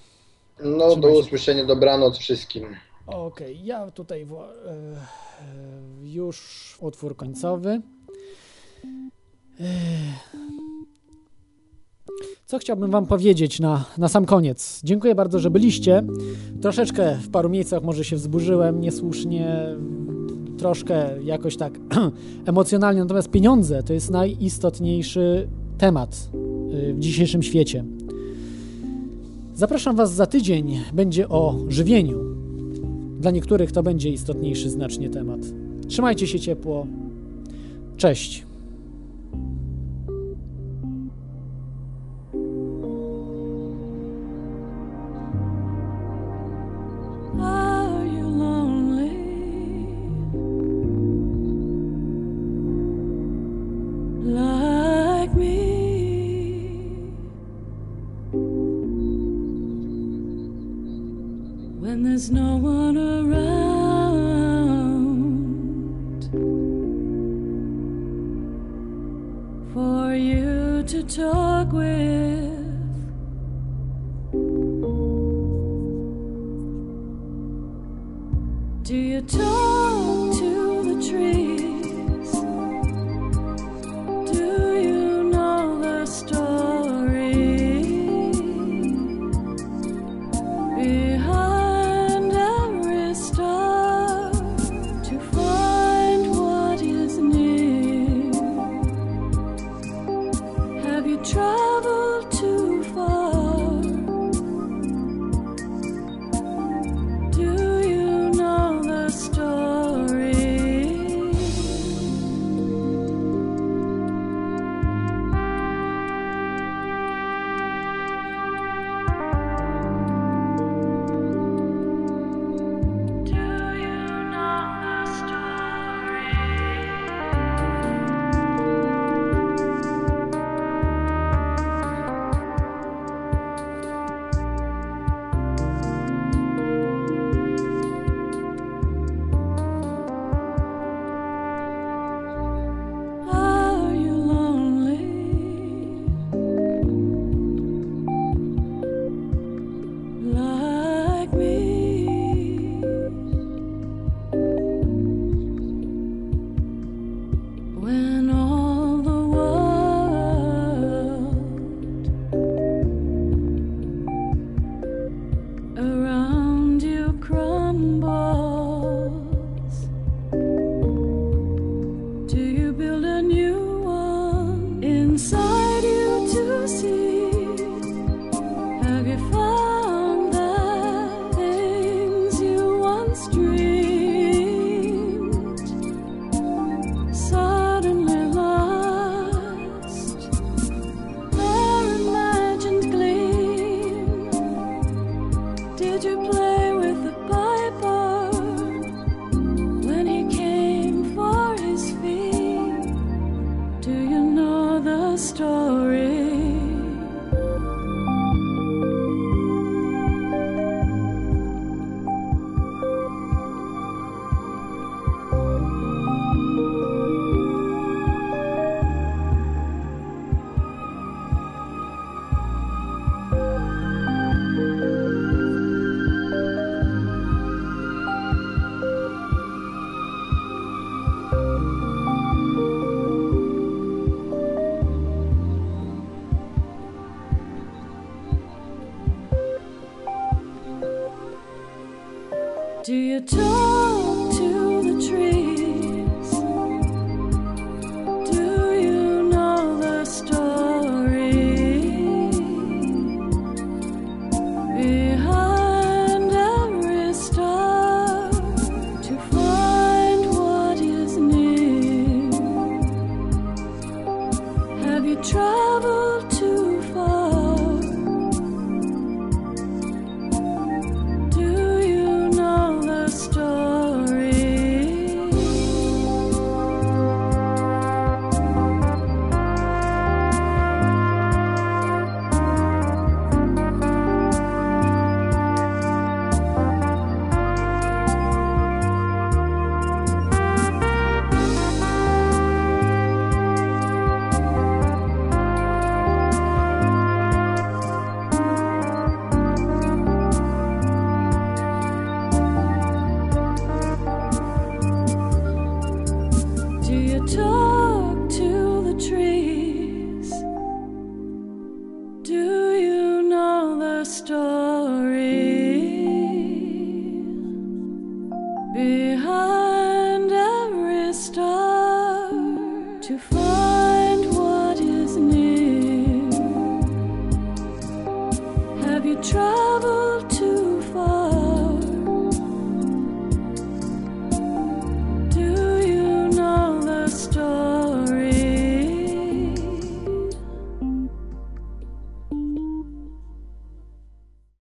No, 0.64 0.96
do 0.96 1.08
usłyszenia, 1.08 1.64
dobranoc 1.64 2.18
wszystkim. 2.18 2.64
Okej, 3.08 3.64
ja 3.64 3.90
tutaj 3.90 4.22
e, 4.22 4.26
już 6.02 6.78
utwór 6.80 7.16
końcowy. 7.16 7.82
E, 9.60 9.64
Co 12.46 12.58
chciałbym 12.58 12.90
Wam 12.90 13.06
powiedzieć 13.06 13.60
na, 13.60 13.84
na 13.98 14.08
sam 14.08 14.24
koniec? 14.26 14.80
Dziękuję 14.84 15.14
bardzo, 15.14 15.38
że 15.38 15.50
byliście. 15.50 16.02
Troszeczkę 16.62 17.14
w 17.22 17.30
paru 17.30 17.48
miejscach 17.48 17.82
może 17.82 18.04
się 18.04 18.16
wzburzyłem, 18.16 18.80
niesłusznie, 18.80 19.76
troszkę 20.58 21.22
jakoś 21.22 21.56
tak 21.56 21.78
emocjonalnie, 22.46 23.00
natomiast 23.00 23.30
pieniądze 23.30 23.82
to 23.82 23.92
jest 23.92 24.10
najistotniejszy 24.10 25.48
temat 25.78 26.30
y, 26.72 26.94
w 26.94 26.98
dzisiejszym 26.98 27.42
świecie. 27.42 27.84
Zapraszam 29.54 29.96
Was 29.96 30.12
za 30.12 30.26
tydzień, 30.26 30.80
będzie 30.92 31.28
o 31.28 31.54
żywieniu. 31.68 32.27
Dla 33.18 33.30
niektórych 33.30 33.72
to 33.72 33.82
będzie 33.82 34.10
istotniejszy 34.10 34.70
znacznie 34.70 35.10
temat. 35.10 35.40
Trzymajcie 35.88 36.26
się 36.26 36.40
ciepło. 36.40 36.86
Cześć. 37.96 38.47